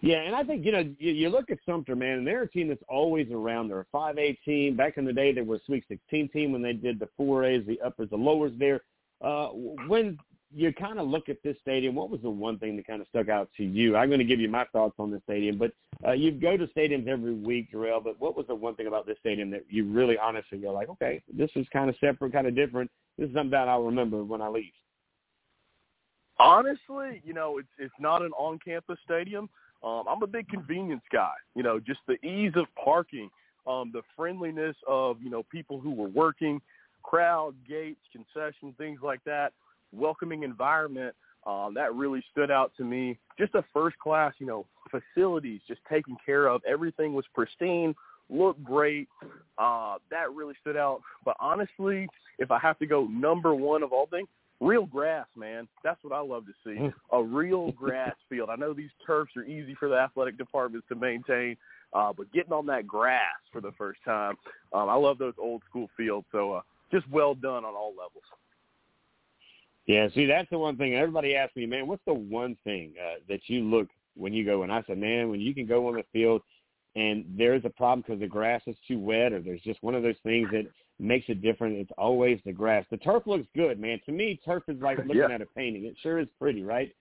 Yeah, 0.00 0.22
and 0.22 0.34
I 0.34 0.42
think 0.42 0.64
you 0.64 0.72
know 0.72 0.80
you, 0.98 1.12
you 1.12 1.28
look 1.28 1.50
at 1.50 1.58
Sumter, 1.66 1.94
man, 1.94 2.18
and 2.18 2.26
they're 2.26 2.42
a 2.42 2.48
team 2.48 2.68
that's 2.68 2.82
always 2.88 3.30
around. 3.30 3.68
They're 3.68 3.80
a 3.80 3.86
five 3.92 4.18
A 4.18 4.32
team. 4.44 4.76
Back 4.76 4.96
in 4.96 5.04
the 5.04 5.12
day, 5.12 5.32
they 5.32 5.42
were 5.42 5.56
a 5.56 5.60
Sweet 5.66 5.84
Sixteen 5.88 6.28
team 6.28 6.52
when 6.52 6.62
they 6.62 6.72
did 6.72 6.98
the 6.98 7.08
four 7.16 7.44
A's, 7.44 7.64
the 7.66 7.80
uppers, 7.82 8.10
the 8.10 8.16
lowers. 8.16 8.52
There, 8.58 8.80
uh, 9.20 9.48
when 9.86 10.18
you 10.52 10.72
kind 10.72 10.98
of 10.98 11.06
look 11.06 11.28
at 11.28 11.42
this 11.42 11.56
stadium, 11.62 11.94
what 11.94 12.10
was 12.10 12.20
the 12.22 12.30
one 12.30 12.58
thing 12.58 12.76
that 12.76 12.86
kind 12.86 13.00
of 13.00 13.06
stuck 13.08 13.28
out 13.28 13.48
to 13.56 13.64
you? 13.64 13.96
I'm 13.96 14.08
going 14.08 14.18
to 14.18 14.24
give 14.24 14.40
you 14.40 14.48
my 14.48 14.64
thoughts 14.72 14.94
on 14.98 15.10
this 15.10 15.20
stadium, 15.24 15.58
but 15.58 15.72
uh, 16.06 16.12
you 16.12 16.32
go 16.32 16.56
to 16.56 16.66
stadiums 16.68 17.06
every 17.06 17.34
week, 17.34 17.72
Jerel. 17.72 18.02
But 18.02 18.20
what 18.20 18.36
was 18.36 18.46
the 18.46 18.54
one 18.54 18.74
thing 18.74 18.88
about 18.88 19.06
this 19.06 19.16
stadium 19.20 19.50
that 19.50 19.64
you 19.68 19.90
really 19.90 20.18
honestly 20.18 20.58
you're 20.58 20.72
like, 20.72 20.88
okay, 20.88 21.22
this 21.32 21.50
is 21.54 21.66
kind 21.72 21.88
of 21.88 21.96
separate, 22.00 22.32
kind 22.32 22.46
of 22.46 22.56
different. 22.56 22.90
This 23.16 23.28
is 23.28 23.34
something 23.34 23.50
that 23.50 23.68
I'll 23.68 23.84
remember 23.84 24.24
when 24.24 24.42
I 24.42 24.48
leave. 24.48 24.72
Honestly, 26.38 27.22
you 27.24 27.34
know, 27.34 27.58
it's 27.58 27.68
it's 27.78 27.94
not 28.00 28.22
an 28.22 28.32
on-campus 28.32 28.98
stadium. 29.04 29.48
Um, 29.84 30.04
I'm 30.08 30.22
a 30.22 30.26
big 30.26 30.48
convenience 30.48 31.02
guy. 31.12 31.32
You 31.54 31.62
know, 31.62 31.78
just 31.78 32.00
the 32.08 32.14
ease 32.26 32.52
of 32.56 32.66
parking, 32.82 33.30
um, 33.66 33.90
the 33.92 34.02
friendliness 34.16 34.76
of 34.88 35.22
you 35.22 35.30
know 35.30 35.44
people 35.52 35.80
who 35.80 35.92
were 35.92 36.08
working, 36.08 36.60
crowd, 37.02 37.54
gates, 37.68 38.00
concessions, 38.10 38.74
things 38.78 39.00
like 39.02 39.22
that, 39.24 39.52
welcoming 39.92 40.42
environment. 40.42 41.14
Um, 41.46 41.72
that 41.74 41.94
really 41.94 42.22
stood 42.30 42.50
out 42.50 42.72
to 42.76 42.84
me. 42.84 43.18
Just 43.38 43.54
a 43.54 43.64
first 43.72 43.98
class, 43.98 44.34
you 44.38 44.46
know, 44.46 44.66
facilities, 44.90 45.60
just 45.66 45.80
taken 45.90 46.16
care 46.24 46.46
of. 46.48 46.60
Everything 46.68 47.14
was 47.14 47.24
pristine, 47.34 47.94
looked 48.28 48.62
great. 48.62 49.08
Uh, 49.56 49.96
that 50.10 50.32
really 50.34 50.54
stood 50.60 50.76
out. 50.76 51.00
But 51.24 51.36
honestly, 51.40 52.08
if 52.38 52.50
I 52.50 52.58
have 52.58 52.78
to 52.80 52.86
go 52.86 53.06
number 53.06 53.54
one 53.54 53.82
of 53.82 53.92
all 53.92 54.06
things, 54.06 54.28
real 54.60 54.86
grass, 54.86 55.26
man. 55.36 55.66
That's 55.82 56.02
what 56.04 56.12
I 56.12 56.20
love 56.20 56.44
to 56.46 56.52
see. 56.64 56.78
Mm. 56.78 56.92
A 57.12 57.22
real 57.22 57.72
grass 57.72 58.14
field. 58.28 58.50
I 58.50 58.56
know 58.56 58.72
these 58.72 58.90
turfs 59.06 59.32
are 59.36 59.44
easy 59.44 59.74
for 59.74 59.88
the 59.88 59.96
athletic 59.96 60.38
departments 60.38 60.86
to 60.88 60.94
maintain, 60.94 61.56
uh, 61.92 62.12
but 62.16 62.32
getting 62.32 62.52
on 62.52 62.66
that 62.66 62.86
grass 62.86 63.20
for 63.52 63.60
the 63.60 63.72
first 63.76 64.00
time, 64.04 64.34
um, 64.72 64.88
I 64.88 64.94
love 64.94 65.18
those 65.18 65.34
old 65.38 65.62
school 65.68 65.88
fields. 65.96 66.26
So 66.30 66.52
uh, 66.52 66.60
just 66.92 67.08
well 67.10 67.34
done 67.34 67.64
on 67.64 67.74
all 67.74 67.90
levels. 67.96 68.24
Yeah, 69.86 70.08
see, 70.14 70.26
that's 70.26 70.48
the 70.50 70.58
one 70.58 70.76
thing 70.76 70.94
everybody 70.94 71.34
asks 71.34 71.56
me, 71.56 71.66
man. 71.66 71.86
What's 71.86 72.04
the 72.06 72.14
one 72.14 72.56
thing 72.64 72.94
uh, 73.00 73.16
that 73.28 73.40
you 73.46 73.62
look 73.64 73.88
when 74.14 74.32
you 74.32 74.44
go? 74.44 74.62
And 74.62 74.72
I 74.72 74.82
said, 74.86 74.98
man, 74.98 75.30
when 75.30 75.40
you 75.40 75.54
can 75.54 75.66
go 75.66 75.88
on 75.88 75.94
the 75.94 76.04
field 76.12 76.42
and 76.96 77.24
there's 77.36 77.64
a 77.64 77.70
problem 77.70 78.02
because 78.06 78.20
the 78.20 78.26
grass 78.26 78.62
is 78.66 78.76
too 78.86 78.98
wet, 78.98 79.32
or 79.32 79.40
there's 79.40 79.62
just 79.62 79.82
one 79.82 79.94
of 79.94 80.02
those 80.02 80.16
things 80.22 80.48
that 80.52 80.66
makes 80.98 81.28
it 81.28 81.40
different. 81.40 81.76
It's 81.76 81.90
always 81.96 82.40
the 82.44 82.52
grass. 82.52 82.84
The 82.90 82.98
turf 82.98 83.22
looks 83.26 83.46
good, 83.54 83.80
man. 83.80 84.00
To 84.06 84.12
me, 84.12 84.40
turf 84.44 84.64
is 84.68 84.80
like 84.80 84.98
looking 85.06 85.16
Yeah. 85.16 85.30
at 85.32 85.40
a 85.40 85.46
painting. 85.46 85.84
It 85.86 85.96
sure 86.02 86.18
is 86.18 86.28
pretty, 86.38 86.62
right? 86.62 86.92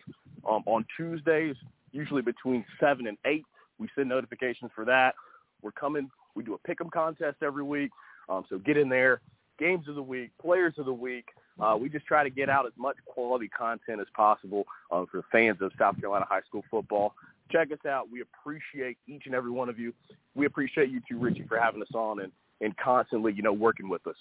um, 0.49 0.63
on 0.67 0.85
Tuesdays, 0.97 1.55
usually 1.93 2.23
between 2.23 2.65
7 2.81 3.07
and 3.07 3.17
8. 3.25 3.45
We 3.79 3.89
send 3.95 4.09
notifications 4.09 4.71
for 4.75 4.85
that. 4.85 5.15
We're 5.63 5.73
coming. 5.73 6.11
We 6.35 6.43
do 6.43 6.55
a 6.55 6.59
pick 6.59 6.81
'em 6.81 6.91
contest 6.91 7.37
every 7.43 7.63
week, 7.63 7.93
um, 8.29 8.45
so 8.49 8.59
get 8.59 8.77
in 8.77 8.89
there. 8.89 9.21
Games 9.63 9.87
of 9.87 9.95
the 9.95 10.03
week, 10.03 10.33
players 10.41 10.75
of 10.77 10.87
the 10.87 10.93
week. 10.93 11.27
Uh, 11.61 11.77
we 11.81 11.89
just 11.89 12.05
try 12.05 12.25
to 12.25 12.31
get 12.31 12.49
out 12.49 12.67
as 12.67 12.73
much 12.77 12.97
quality 13.07 13.47
content 13.47 14.01
as 14.01 14.09
possible 14.13 14.65
um, 14.91 15.07
for 15.09 15.23
fans 15.31 15.59
of 15.61 15.71
South 15.79 16.01
Carolina 16.01 16.27
high 16.29 16.41
school 16.49 16.65
football. 16.69 17.15
Check 17.53 17.71
us 17.71 17.87
out. 17.89 18.11
We 18.11 18.23
appreciate 18.23 18.99
each 19.07 19.23
and 19.27 19.37
every 19.37 19.53
one 19.53 19.69
of 19.69 19.79
you. 19.79 19.95
We 20.35 20.47
appreciate 20.47 20.91
you 20.91 21.01
too, 21.09 21.17
Richie, 21.17 21.45
for 21.49 21.61
having 21.61 21.81
us 21.81 21.95
on 21.95 22.23
and, 22.23 22.33
and 22.61 22.77
constantly, 22.77 23.35
you 23.35 23.43
know, 23.43 23.53
working 23.53 23.89
with 23.89 24.05
us. 24.09 24.17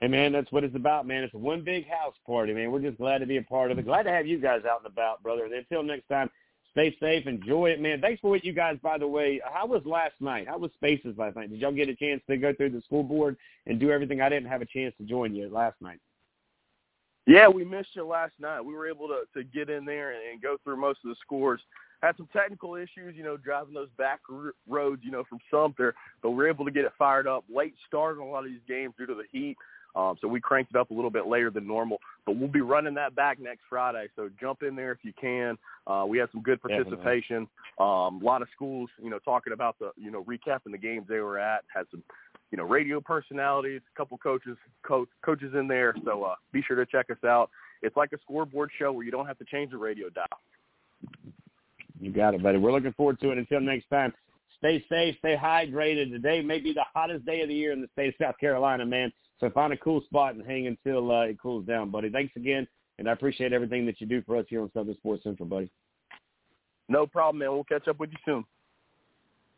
Hey 0.00 0.08
man, 0.08 0.32
that's 0.32 0.50
what 0.50 0.64
it's 0.64 0.74
about, 0.74 1.06
man. 1.06 1.22
It's 1.22 1.34
one 1.34 1.62
big 1.62 1.86
house 1.90 2.14
party, 2.26 2.54
man. 2.54 2.72
We're 2.72 2.80
just 2.80 2.96
glad 2.96 3.18
to 3.18 3.26
be 3.26 3.36
a 3.36 3.42
part 3.42 3.70
of 3.70 3.78
it. 3.78 3.84
Glad 3.84 4.04
to 4.04 4.10
have 4.10 4.26
you 4.26 4.38
guys 4.38 4.62
out 4.64 4.78
and 4.82 4.90
about, 4.90 5.22
brother. 5.22 5.44
And 5.44 5.52
until 5.52 5.82
next 5.82 6.08
time, 6.08 6.30
stay 6.78 6.96
safe, 7.00 7.26
enjoy 7.26 7.70
it, 7.70 7.80
man. 7.80 8.00
Thanks 8.00 8.20
for 8.20 8.30
what 8.30 8.44
you 8.44 8.52
guys, 8.52 8.78
by 8.82 8.98
the 8.98 9.06
way. 9.06 9.40
How 9.52 9.66
was 9.66 9.82
last 9.84 10.14
night? 10.20 10.46
How 10.46 10.58
was 10.58 10.70
Spaces 10.74 11.18
last 11.18 11.34
night? 11.34 11.50
Did 11.50 11.60
y'all 11.60 11.72
get 11.72 11.88
a 11.88 11.94
chance 11.94 12.22
to 12.30 12.36
go 12.36 12.54
through 12.54 12.70
the 12.70 12.80
school 12.82 13.02
board 13.02 13.36
and 13.66 13.80
do 13.80 13.90
everything? 13.90 14.20
I 14.20 14.28
didn't 14.28 14.48
have 14.48 14.62
a 14.62 14.66
chance 14.66 14.94
to 14.98 15.04
join 15.04 15.34
you 15.34 15.48
last 15.48 15.74
night. 15.80 15.98
Yeah, 17.26 17.48
we 17.48 17.64
missed 17.64 17.90
you 17.94 18.06
last 18.06 18.32
night. 18.38 18.60
We 18.60 18.74
were 18.74 18.86
able 18.86 19.08
to, 19.08 19.22
to 19.34 19.42
get 19.42 19.68
in 19.68 19.84
there 19.84 20.12
and, 20.12 20.20
and 20.32 20.40
go 20.40 20.56
through 20.62 20.76
most 20.76 21.00
of 21.04 21.10
the 21.10 21.16
scores. 21.20 21.60
Had 22.00 22.16
some 22.16 22.28
technical 22.32 22.76
issues, 22.76 23.16
you 23.16 23.24
know, 23.24 23.36
driving 23.36 23.74
those 23.74 23.90
back 23.98 24.20
roads, 24.68 25.02
you 25.04 25.10
know, 25.10 25.24
from 25.28 25.40
Sumter, 25.50 25.96
but 26.22 26.30
we 26.30 26.36
were 26.36 26.48
able 26.48 26.64
to 26.64 26.70
get 26.70 26.84
it 26.84 26.92
fired 26.96 27.26
up. 27.26 27.44
Late 27.52 27.74
start 27.88 28.18
on 28.18 28.22
a 28.22 28.30
lot 28.30 28.44
of 28.44 28.50
these 28.50 28.60
games 28.68 28.94
due 28.96 29.06
to 29.06 29.14
the 29.14 29.24
heat. 29.32 29.56
Um, 29.96 30.16
so 30.20 30.28
we 30.28 30.40
cranked 30.40 30.72
it 30.74 30.78
up 30.78 30.90
a 30.90 30.94
little 30.94 31.10
bit 31.10 31.26
later 31.26 31.50
than 31.50 31.66
normal, 31.66 31.98
but 32.26 32.36
we'll 32.36 32.48
be 32.48 32.60
running 32.60 32.94
that 32.94 33.14
back 33.14 33.40
next 33.40 33.62
Friday. 33.68 34.08
So 34.16 34.28
jump 34.40 34.62
in 34.62 34.76
there 34.76 34.92
if 34.92 34.98
you 35.02 35.12
can. 35.18 35.58
Uh, 35.86 36.04
we 36.06 36.18
had 36.18 36.28
some 36.30 36.42
good 36.42 36.60
participation. 36.60 37.48
Um, 37.78 38.20
a 38.20 38.20
lot 38.22 38.42
of 38.42 38.48
schools, 38.54 38.90
you 39.02 39.10
know, 39.10 39.18
talking 39.18 39.52
about 39.52 39.78
the, 39.78 39.90
you 39.96 40.10
know, 40.10 40.24
recapping 40.24 40.72
the 40.72 40.78
games 40.78 41.06
they 41.08 41.20
were 41.20 41.38
at. 41.38 41.64
Had 41.74 41.86
some, 41.90 42.02
you 42.50 42.58
know, 42.58 42.64
radio 42.64 43.00
personalities, 43.00 43.80
a 43.94 43.96
couple 43.96 44.18
coaches, 44.18 44.56
co- 44.86 45.08
coaches 45.24 45.54
in 45.54 45.68
there. 45.68 45.94
So 46.04 46.24
uh, 46.24 46.34
be 46.52 46.62
sure 46.62 46.76
to 46.76 46.86
check 46.86 47.06
us 47.10 47.24
out. 47.24 47.50
It's 47.82 47.96
like 47.96 48.12
a 48.12 48.18
scoreboard 48.18 48.70
show 48.78 48.92
where 48.92 49.04
you 49.04 49.10
don't 49.10 49.26
have 49.26 49.38
to 49.38 49.44
change 49.44 49.70
the 49.70 49.78
radio 49.78 50.08
dial. 50.10 50.26
You 52.00 52.12
got 52.12 52.34
it, 52.34 52.42
buddy. 52.42 52.58
We're 52.58 52.72
looking 52.72 52.92
forward 52.92 53.20
to 53.20 53.30
it. 53.30 53.38
Until 53.38 53.60
next 53.60 53.88
time, 53.90 54.12
stay 54.58 54.84
safe, 54.88 55.16
stay 55.18 55.36
hydrated. 55.36 56.10
Today 56.10 56.42
may 56.42 56.60
be 56.60 56.72
the 56.72 56.84
hottest 56.92 57.24
day 57.24 57.40
of 57.42 57.48
the 57.48 57.54
year 57.54 57.72
in 57.72 57.80
the 57.80 57.88
state 57.92 58.08
of 58.08 58.14
South 58.20 58.38
Carolina, 58.38 58.84
man. 58.86 59.12
So 59.40 59.50
find 59.50 59.72
a 59.72 59.76
cool 59.76 60.02
spot 60.02 60.34
and 60.34 60.44
hang 60.44 60.66
until 60.66 61.10
uh, 61.10 61.22
it 61.22 61.40
cools 61.40 61.64
down, 61.66 61.90
buddy. 61.90 62.10
Thanks 62.10 62.34
again, 62.36 62.66
and 62.98 63.08
I 63.08 63.12
appreciate 63.12 63.52
everything 63.52 63.86
that 63.86 64.00
you 64.00 64.06
do 64.06 64.22
for 64.22 64.36
us 64.36 64.46
here 64.48 64.62
on 64.62 64.70
Southern 64.74 64.96
Sports 64.96 65.22
Central, 65.22 65.48
buddy. 65.48 65.70
No 66.88 67.06
problem, 67.06 67.38
man. 67.38 67.52
We'll 67.52 67.64
catch 67.64 67.86
up 67.86 68.00
with 68.00 68.10
you 68.10 68.18
soon. 68.24 68.44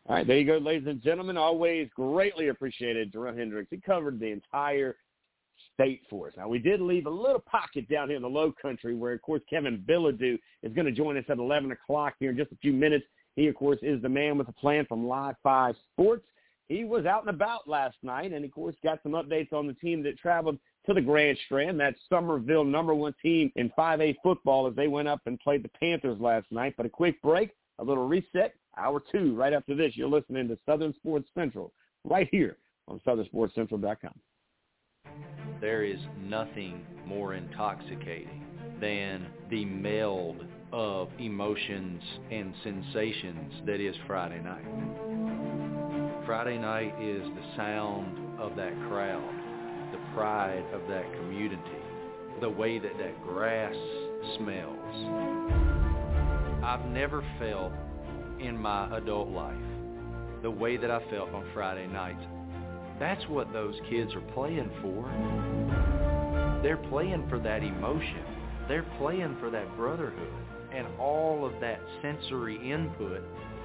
All 0.08 0.16
right, 0.16 0.26
there 0.26 0.38
you 0.38 0.46
go, 0.46 0.58
ladies 0.58 0.88
and 0.88 1.02
gentlemen. 1.02 1.36
Always 1.36 1.88
greatly 1.94 2.48
appreciated, 2.48 3.12
Jerel 3.12 3.36
Hendricks. 3.36 3.68
He 3.70 3.78
covered 3.78 4.18
the 4.18 4.26
entire 4.26 4.96
state 5.74 6.02
for 6.10 6.28
us. 6.28 6.32
Now, 6.36 6.48
we 6.48 6.58
did 6.58 6.80
leave 6.80 7.06
a 7.06 7.10
little 7.10 7.40
pocket 7.40 7.88
down 7.88 8.08
here 8.08 8.16
in 8.16 8.22
the 8.22 8.28
low 8.28 8.52
country 8.60 8.94
where, 8.94 9.12
of 9.12 9.22
course, 9.22 9.42
Kevin 9.48 9.84
Bilodeau 9.88 10.38
is 10.62 10.72
going 10.72 10.86
to 10.86 10.92
join 10.92 11.16
us 11.16 11.24
at 11.28 11.38
11 11.38 11.72
o'clock 11.72 12.14
here 12.18 12.30
in 12.30 12.36
just 12.36 12.52
a 12.52 12.56
few 12.56 12.72
minutes. 12.72 13.04
He, 13.36 13.46
of 13.46 13.54
course, 13.54 13.78
is 13.82 14.02
the 14.02 14.08
man 14.08 14.36
with 14.36 14.48
a 14.48 14.52
plan 14.52 14.84
from 14.86 15.06
Live 15.06 15.36
5 15.42 15.74
Sports. 15.92 16.24
He 16.70 16.84
was 16.84 17.04
out 17.04 17.22
and 17.22 17.30
about 17.30 17.68
last 17.68 17.96
night 18.04 18.32
and, 18.32 18.44
of 18.44 18.52
course, 18.52 18.76
got 18.84 19.02
some 19.02 19.12
updates 19.12 19.52
on 19.52 19.66
the 19.66 19.72
team 19.74 20.04
that 20.04 20.16
traveled 20.16 20.56
to 20.86 20.94
the 20.94 21.00
Grand 21.00 21.36
Strand, 21.44 21.80
that 21.80 21.96
Summerville 22.08 22.62
number 22.62 22.94
one 22.94 23.12
team 23.20 23.50
in 23.56 23.72
5A 23.76 24.14
football 24.22 24.68
as 24.68 24.76
they 24.76 24.86
went 24.86 25.08
up 25.08 25.20
and 25.26 25.40
played 25.40 25.64
the 25.64 25.68
Panthers 25.68 26.20
last 26.20 26.46
night. 26.52 26.74
But 26.76 26.86
a 26.86 26.88
quick 26.88 27.20
break, 27.22 27.50
a 27.80 27.84
little 27.84 28.06
reset, 28.06 28.54
hour 28.78 29.02
two 29.10 29.34
right 29.34 29.52
after 29.52 29.74
this. 29.74 29.96
You're 29.96 30.08
listening 30.08 30.46
to 30.46 30.56
Southern 30.64 30.94
Sports 30.94 31.28
Central 31.34 31.72
right 32.04 32.28
here 32.30 32.56
on 32.86 33.00
southernsportscentral.com. 33.04 34.14
There 35.60 35.82
is 35.82 35.98
nothing 36.22 36.86
more 37.04 37.34
intoxicating 37.34 38.44
than 38.80 39.26
the 39.50 39.64
meld 39.64 40.46
of 40.72 41.08
emotions 41.18 42.00
and 42.30 42.54
sensations 42.62 43.54
that 43.66 43.80
is 43.80 43.96
Friday 44.06 44.40
night. 44.40 45.59
Friday 46.30 46.58
night 46.58 46.94
is 47.02 47.24
the 47.34 47.56
sound 47.56 48.16
of 48.38 48.54
that 48.54 48.72
crowd, 48.88 49.34
the 49.90 49.98
pride 50.14 50.62
of 50.72 50.80
that 50.86 51.12
community, 51.14 51.60
the 52.40 52.48
way 52.48 52.78
that 52.78 52.96
that 52.98 53.20
grass 53.24 53.74
smells. 54.36 54.94
I've 56.62 56.84
never 56.86 57.24
felt 57.40 57.72
in 58.38 58.56
my 58.56 58.96
adult 58.96 59.26
life 59.30 59.56
the 60.40 60.50
way 60.52 60.76
that 60.76 60.88
I 60.88 61.00
felt 61.10 61.30
on 61.30 61.44
Friday 61.52 61.88
nights. 61.88 62.22
That's 63.00 63.28
what 63.28 63.52
those 63.52 63.74
kids 63.90 64.14
are 64.14 64.20
playing 64.32 64.70
for. 64.80 65.02
They're 66.62 66.76
playing 66.90 67.26
for 67.28 67.40
that 67.40 67.64
emotion. 67.64 68.22
They're 68.68 68.86
playing 68.98 69.36
for 69.40 69.50
that 69.50 69.76
brotherhood 69.76 70.32
and 70.72 70.86
all 71.00 71.44
of 71.44 71.60
that 71.60 71.80
sensory 72.02 72.70
input 72.70 73.20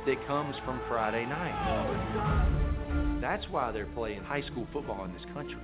that 0.06 0.28
comes 0.28 0.56
from 0.66 0.80
Friday 0.88 1.26
night. 1.26 3.20
That's 3.22 3.46
why 3.50 3.72
they're 3.72 3.88
playing 3.88 4.24
high 4.24 4.44
school 4.44 4.68
football 4.72 5.04
in 5.06 5.14
this 5.14 5.26
country. 5.34 5.62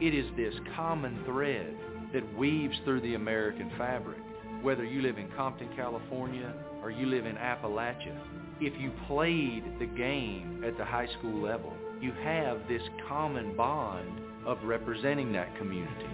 It 0.00 0.14
is 0.14 0.26
this 0.36 0.54
common 0.74 1.22
thread 1.24 1.76
that 2.12 2.36
weaves 2.36 2.76
through 2.84 3.02
the 3.02 3.14
American 3.14 3.70
fabric. 3.76 4.18
Whether 4.62 4.84
you 4.84 5.02
live 5.02 5.18
in 5.18 5.28
Compton, 5.36 5.68
California, 5.76 6.54
or 6.82 6.90
you 6.90 7.06
live 7.06 7.26
in 7.26 7.36
Appalachia, 7.36 8.18
if 8.60 8.72
you 8.80 8.90
played 9.06 9.64
the 9.78 9.86
game 9.86 10.62
at 10.66 10.78
the 10.78 10.84
high 10.84 11.08
school 11.18 11.42
level, 11.42 11.72
you 12.00 12.12
have 12.22 12.66
this 12.68 12.82
common 13.08 13.54
bond 13.56 14.20
of 14.46 14.58
representing 14.64 15.32
that 15.32 15.56
community. 15.58 16.06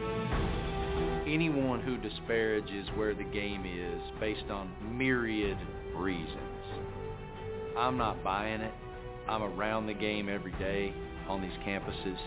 Anyone 1.26 1.80
who 1.80 1.96
disparages 1.98 2.88
where 2.96 3.14
the 3.14 3.24
game 3.24 3.64
is 3.64 4.02
based 4.18 4.50
on 4.50 4.72
myriad 4.96 5.58
reasons. 5.94 6.49
I'm 7.80 7.96
not 7.96 8.22
buying 8.22 8.60
it. 8.60 8.74
I'm 9.26 9.42
around 9.42 9.86
the 9.86 9.94
game 9.94 10.28
every 10.28 10.52
day 10.52 10.92
on 11.26 11.40
these 11.40 11.50
campuses. 11.66 12.18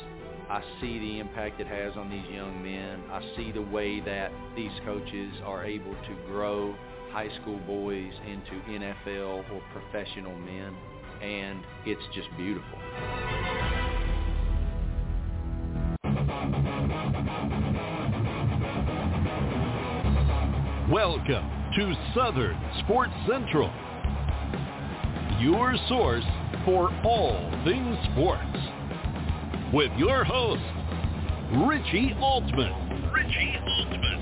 I 0.50 0.64
see 0.82 0.98
the 0.98 1.20
impact 1.20 1.62
it 1.62 1.68
has 1.68 1.96
on 1.96 2.10
these 2.10 2.26
young 2.34 2.64
men. 2.64 3.04
I 3.12 3.22
see 3.38 3.52
the 3.52 3.62
way 3.62 4.00
that 4.00 4.32
these 4.56 4.72
coaches 4.84 5.32
are 5.46 5.64
able 5.64 5.94
to 5.94 6.16
grow 6.26 6.76
high 7.12 7.30
school 7.40 7.60
boys 7.68 8.12
into 8.28 8.54
NFL 8.68 9.44
or 9.52 9.62
professional 9.72 10.36
men, 10.40 10.76
and 11.22 11.64
it's 11.86 12.02
just 12.16 12.30
beautiful. 12.36 12.80
Welcome 20.92 21.48
to 21.76 21.94
Southern 22.16 22.58
Sports 22.84 23.14
Central, 23.28 23.72
your 25.42 25.76
source 25.88 26.24
for 26.66 26.92
all 27.04 27.50
things 27.64 27.98
sports, 28.12 28.58
with 29.74 29.92
your 29.98 30.24
host, 30.24 30.62
Richie 31.68 32.14
Altman. 32.20 33.12
Richie 33.12 33.58
Altman. 33.66 34.20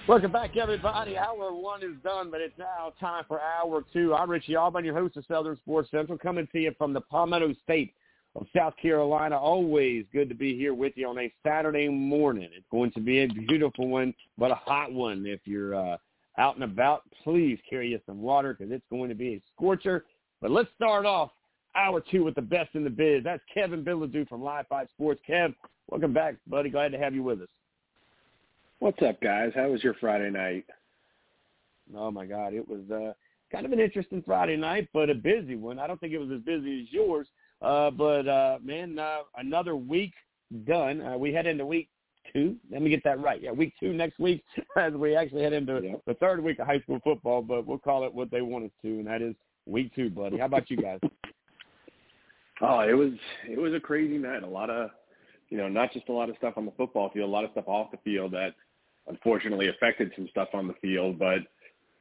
Welcome 0.10 0.32
back, 0.32 0.58
everybody. 0.58 1.16
Hour 1.20 1.54
one 1.54 1.84
is 1.84 1.96
done, 2.04 2.32
but 2.32 2.42
it's 2.42 2.58
now 2.58 2.94
time 3.00 3.26
for 3.28 3.40
hour 3.40 3.84
two. 3.94 4.16
I'm 4.16 4.28
Richie 4.28 4.56
Altman, 4.56 4.84
your 4.84 4.96
host 4.96 5.18
of 5.18 5.26
Southern 5.28 5.56
Sports 5.58 5.92
Central, 5.92 6.18
coming 6.18 6.48
to 6.52 6.60
you 6.60 6.74
from 6.80 6.94
the 6.94 7.02
Palmetto 7.02 7.54
State 7.64 7.94
of 8.36 8.48
South 8.58 8.74
Carolina. 8.82 9.38
Always 9.38 10.06
good 10.12 10.28
to 10.30 10.34
be 10.34 10.58
here 10.58 10.74
with 10.74 10.94
you 10.96 11.08
on 11.08 11.20
a 11.20 11.32
Saturday 11.46 11.90
morning. 11.90 12.50
It's 12.58 12.66
going 12.72 12.90
to 12.94 13.00
be 13.00 13.20
a 13.20 13.28
beautiful 13.28 13.88
one, 13.88 14.16
but 14.36 14.50
a 14.50 14.56
hot 14.56 14.92
one. 14.92 15.28
If 15.28 15.42
you're 15.46 15.76
uh, 15.76 15.98
out 16.40 16.56
and 16.56 16.64
about, 16.64 17.04
please 17.24 17.60
carry 17.70 17.90
you 17.90 18.00
some 18.08 18.20
water 18.20 18.56
because 18.56 18.74
it's 18.74 18.86
going 18.90 19.10
to 19.10 19.16
be 19.16 19.36
a 19.36 19.42
scorcher. 19.54 20.06
But 20.42 20.50
let's 20.50 20.70
start 20.76 21.06
off 21.06 21.30
hour 21.76 22.02
two 22.02 22.24
with 22.24 22.34
the 22.34 22.42
best 22.42 22.74
in 22.74 22.84
the 22.84 22.90
biz. 22.90 23.24
That's 23.24 23.44
Kevin 23.54 23.86
Bilodeau 23.86 24.28
from 24.28 24.42
Live 24.42 24.66
Five 24.70 24.88
Sports. 24.90 25.22
Kev, 25.30 25.54
welcome 25.88 26.14
back, 26.14 26.38
buddy. 26.48 26.72
Glad 26.72 26.94
to 26.94 26.98
have 26.98 27.14
you 27.14 27.22
with 27.22 27.44
us. 27.44 27.48
What's 28.80 29.02
up, 29.02 29.20
guys? 29.22 29.52
How 29.56 29.68
was 29.70 29.84
your 29.84 29.94
Friday 29.96 30.30
night? 30.30 30.66
Oh 31.96 32.12
my 32.12 32.26
God, 32.26 32.54
it 32.54 32.68
was 32.68 32.82
uh, 32.92 33.14
kind 33.52 33.66
of 33.66 33.72
an 33.74 33.80
interesting 33.80 34.24
Friday 34.26 34.56
night, 34.56 34.88
but 34.94 35.10
a 35.10 35.16
busy 35.16 35.56
one. 35.56 35.80
I 35.80 35.88
don't 35.88 36.00
think 36.00 36.14
it 36.14 36.18
was 36.20 36.30
as 36.32 36.42
busy 36.42 36.84
as 36.84 36.94
yours, 36.94 37.28
uh, 37.62 37.92
but 37.92 38.28
uh, 38.28 38.60
man, 38.64 38.98
uh, 38.98 39.20
another 39.38 39.76
week 39.76 40.14
done. 40.66 41.02
Uh, 41.02 41.18
we 41.18 41.34
head 41.34 41.46
into 41.48 41.66
week 41.66 41.90
two. 42.32 42.56
Let 42.72 42.82
me 42.82 42.90
get 42.90 43.04
that 43.04 43.20
right. 43.20 43.42
Yeah, 43.42 43.52
week 43.52 43.74
two 43.80 43.92
next 43.92 44.20
week, 44.20 44.44
as 44.78 44.94
we 44.94 45.16
actually 45.16 45.44
head 45.44 45.54
into 45.54 45.82
Yep. 45.84 46.02
the 46.06 46.14
third 46.16 46.44
week 46.44 46.60
of 46.60 46.68
high 46.68 46.80
school 46.82 47.00
football. 47.04 47.42
But 47.42 47.66
we'll 47.66 47.80
call 47.80 48.06
it 48.06 48.14
what 48.14 48.32
they 48.32 48.42
want 48.42 48.66
us 48.66 48.72
to, 48.84 48.88
and 48.88 49.08
that 49.08 49.22
is 49.22 49.36
week 49.66 49.94
two, 49.96 50.10
buddy. 50.10 50.38
How 50.38 50.46
about 50.46 50.70
you 50.70 50.78
guys? 50.78 51.00
Oh, 52.62 52.82
it 52.82 52.92
was 52.92 53.12
it 53.50 53.58
was 53.58 53.74
a 53.74 53.80
crazy 53.80 54.18
night. 54.18 54.44
A 54.44 54.46
lot 54.46 54.70
of, 54.70 54.90
you 55.48 55.58
know, 55.58 55.70
not 55.70 55.94
just 55.94 56.10
a 56.10 56.12
lot 56.12 56.30
of 56.30 56.36
stuff 56.36 56.56
on 56.58 56.66
the 56.66 56.74
football 56.74 57.10
field, 57.10 57.30
a 57.30 57.32
lot 57.32 57.46
of 57.46 57.52
stuff 57.52 57.70
off 57.70 57.90
the 57.90 57.98
field 58.04 58.34
that 58.34 58.54
unfortunately 59.10 59.68
affected 59.70 60.12
some 60.16 60.28
stuff 60.30 60.50
on 60.54 60.68
the 60.68 60.74
field. 60.82 61.20
But 61.20 61.40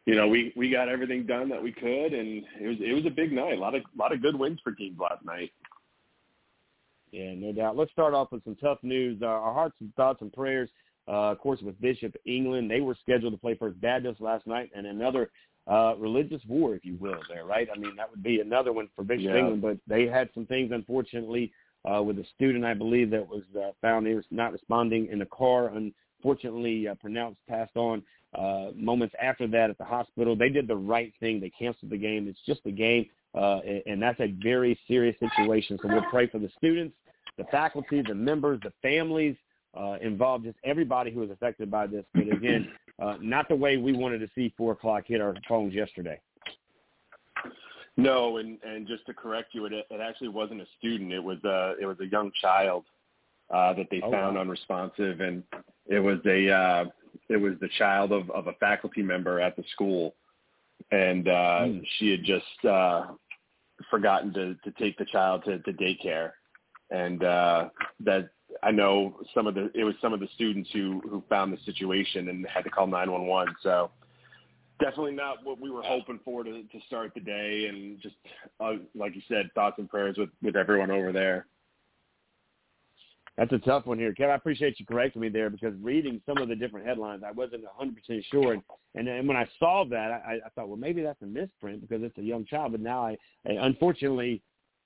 you 0.06 0.14
know, 0.14 0.28
we 0.28 0.52
we 0.56 0.70
got 0.70 0.88
everything 0.88 1.26
done 1.26 1.48
that 1.48 1.62
we 1.62 1.72
could, 1.72 2.12
and 2.12 2.44
it 2.61 2.66
was 2.68 2.76
it 2.80 2.94
was 2.94 3.06
a 3.06 3.11
big 3.11 3.32
night. 3.32 3.59
A 3.59 3.61
lot 3.61 3.74
of 3.74 3.82
a 3.82 3.98
lot 3.98 4.12
of 4.12 4.22
good 4.22 4.38
wins 4.38 4.61
for 4.62 4.72
teams 4.72 4.98
last 4.98 5.24
night. 5.24 5.52
Yeah, 7.11 7.34
no 7.34 7.52
doubt. 7.52 7.76
Let's 7.76 7.90
start 7.92 8.14
off 8.14 8.32
with 8.32 8.44
some 8.44 8.56
tough 8.56 8.78
news. 8.82 9.20
Uh, 9.22 9.26
our 9.26 9.52
hearts 9.52 9.76
and 9.80 9.94
thoughts 9.94 10.20
and 10.20 10.32
prayers, 10.32 10.68
uh, 11.09 11.32
of 11.32 11.38
course, 11.38 11.61
with 11.62 11.80
Bishop 11.80 12.14
England. 12.26 12.70
They 12.70 12.80
were 12.80 12.96
scheduled 13.02 13.32
to 13.32 13.38
play 13.38 13.54
First 13.54 13.80
Baptist 13.80 14.20
last 14.20 14.46
night, 14.46 14.70
and 14.76 14.86
another 14.86 15.30
uh, 15.66 15.94
religious 15.98 16.42
war, 16.46 16.74
if 16.74 16.84
you 16.84 16.96
will, 16.96 17.20
there, 17.28 17.44
right? 17.44 17.68
I 17.74 17.78
mean, 17.78 17.96
that 17.96 18.11
would 18.11 18.22
be 18.22 18.40
another 18.40 18.72
one 18.72 18.88
for 18.96 19.04
Bishop 19.04 19.26
Yeah. 19.26 19.38
England, 19.38 19.62
but 19.62 19.78
they 19.86 20.06
had 20.06 20.30
some 20.34 20.46
things, 20.46 20.70
unfortunately, 20.72 21.52
uh, 21.84 22.02
with 22.02 22.18
a 22.18 22.24
student, 22.34 22.64
I 22.64 22.74
believe, 22.74 23.11
that 23.11 23.26
was 23.26 23.42
uh, 23.56 23.72
found 23.80 24.06
he 24.06 24.14
was 24.14 24.24
not 24.30 24.52
responding 24.52 25.09
in 25.09 25.18
the 25.18 25.26
car. 25.26 25.68
Unfortunately, 26.18 26.88
uh, 26.88 26.94
pronounced 26.96 27.38
passed 27.48 27.76
on 27.76 28.02
uh, 28.34 28.68
moments 28.74 29.14
after 29.22 29.46
that 29.46 29.70
at 29.70 29.78
the 29.78 29.84
hospital. 29.84 30.36
They 30.36 30.48
did 30.48 30.66
the 30.68 30.76
right 30.76 31.12
thing. 31.20 31.40
They 31.40 31.50
canceled 31.50 31.90
the 31.90 31.96
game. 31.96 32.28
It's 32.28 32.38
just 32.46 32.60
a 32.66 32.70
game, 32.70 33.06
uh, 33.34 33.60
and, 33.86 34.02
that's 34.02 34.20
a 34.20 34.34
very 34.42 34.78
serious 34.86 35.16
situation. 35.18 35.78
So 35.80 35.88
we'll 35.88 36.02
pray 36.10 36.26
for 36.26 36.38
the 36.38 36.50
students, 36.56 36.94
the 37.36 37.44
faculty, 37.44 38.02
the 38.06 38.14
members, 38.14 38.60
the 38.62 38.72
families 38.82 39.36
uh, 39.78 39.96
involved, 40.02 40.44
just 40.44 40.58
everybody 40.64 41.10
who 41.10 41.20
was 41.20 41.30
affected 41.30 41.70
by 41.70 41.86
this. 41.86 42.04
But 42.14 42.32
again, 42.32 42.68
uh, 43.00 43.16
not 43.20 43.48
the 43.48 43.56
way 43.56 43.76
we 43.76 43.96
wanted 43.96 44.18
to 44.18 44.28
see 44.34 44.52
four 44.56 44.72
o'clock 44.72 45.04
hit 45.06 45.20
our 45.20 45.34
phones 45.48 45.72
yesterday. 45.72 46.20
No, 47.96 48.36
and 48.36 48.58
and 48.62 48.86
just 48.86 49.06
to 49.06 49.14
correct 49.14 49.54
you, 49.54 49.66
it 49.66 49.72
it 49.72 50.00
actually 50.00 50.28
wasn't 50.28 50.60
a 50.60 50.66
student. 50.78 51.12
It 51.12 51.22
was 51.22 51.38
a 51.44 51.74
it 51.80 51.86
was 51.86 51.98
a 52.00 52.06
young 52.06 52.30
child 52.40 52.84
uh, 53.51 53.72
that 53.74 53.88
they 53.90 54.01
Oh, 54.03 54.11
found 54.11 54.36
wow. 54.36 54.42
unresponsive, 54.42 55.20
and 55.20 55.42
it 55.86 56.01
was 56.01 56.18
a 56.26 56.51
uh, 56.51 56.84
it 57.28 57.36
was 57.36 57.55
the 57.61 57.68
child 57.78 58.12
of 58.12 58.30
of 58.30 58.46
a 58.46 58.53
faculty 58.55 59.03
member 59.03 59.40
at 59.40 59.57
the 59.57 59.64
school, 59.72 60.14
and 60.90 61.28
uh, 61.28 61.64
Hmm. 61.66 61.78
she 61.99 62.11
had 62.11 62.24
just 62.24 62.64
uh, 62.64 63.07
forgotten 63.90 64.32
to 64.34 64.55
to 64.64 64.70
take 64.78 64.96
the 64.99 65.05
child 65.07 65.44
to, 65.44 65.59
to 65.61 65.72
daycare, 65.72 66.32
and 66.90 67.24
uh, 67.24 67.68
that 68.01 68.30
I 68.62 68.70
know 68.70 69.20
some 69.34 69.46
of 69.46 69.55
the 69.55 69.70
it 69.74 69.84
was 69.84 69.94
some 70.01 70.12
of 70.12 70.20
the 70.20 70.28
students 70.34 70.70
who 70.72 71.01
who 71.09 71.22
found 71.28 71.53
the 71.53 71.59
situation 71.64 72.28
and 72.28 72.46
had 72.46 72.64
to 72.64 72.70
call 72.70 72.86
nine 72.86 73.11
one 73.11 73.26
one. 73.26 73.49
So 73.62 73.90
definitely 74.80 75.12
not 75.12 75.44
what 75.44 75.61
we 75.61 75.70
were 75.70 75.82
hoping 75.82 76.20
for 76.24 76.44
to 76.44 76.62
to 76.62 76.80
start 76.86 77.12
the 77.14 77.20
day, 77.20 77.66
and 77.68 78.01
just 78.01 78.16
uh, 78.61 78.74
like 78.94 79.14
you 79.14 79.22
said, 79.28 79.51
thoughts 79.55 79.76
and 79.78 79.88
prayers 79.88 80.16
with 80.18 80.30
with 80.42 80.57
everyone 80.57 80.90
over 80.90 81.12
there. 81.12 81.46
That's 83.39 83.53
a 83.53 83.59
tough 83.59 83.86
one 83.86 84.01
here, 84.01 84.12
Kevin. 84.12 84.32
I 84.32 84.34
appreciate 84.34 84.80
you 84.80 84.84
correcting 84.84 85.22
me 85.22 85.28
there 85.28 85.49
because 85.49 85.72
reading 85.80 86.20
some 86.26 86.39
of 86.39 86.49
the 86.49 86.57
different 86.57 86.84
headlines, 86.84 87.22
I 87.24 87.30
wasn't 87.30 87.62
100% 87.80 88.24
sure. 88.32 88.55
And, 88.55 88.62
and 88.97 89.07
then 89.07 89.28
when 89.28 89.36
I 89.36 89.47
saw 89.61 89.84
that, 89.84 90.11
I, 90.26 90.41
I 90.45 90.49
thought, 90.57 90.66
well, 90.68 90.76
maybe 90.76 91.03
that's 91.03 91.22
a 91.22 91.26
misprint 91.26 91.80
because 91.80 92.03
it's 92.03 92.18
a 92.18 92.22
young 92.22 92.45
child. 92.45 92.72
But 92.72 92.80
now, 92.80 93.07
I, 93.07 93.16
I 93.47 93.53
unfortunately, 93.53 94.43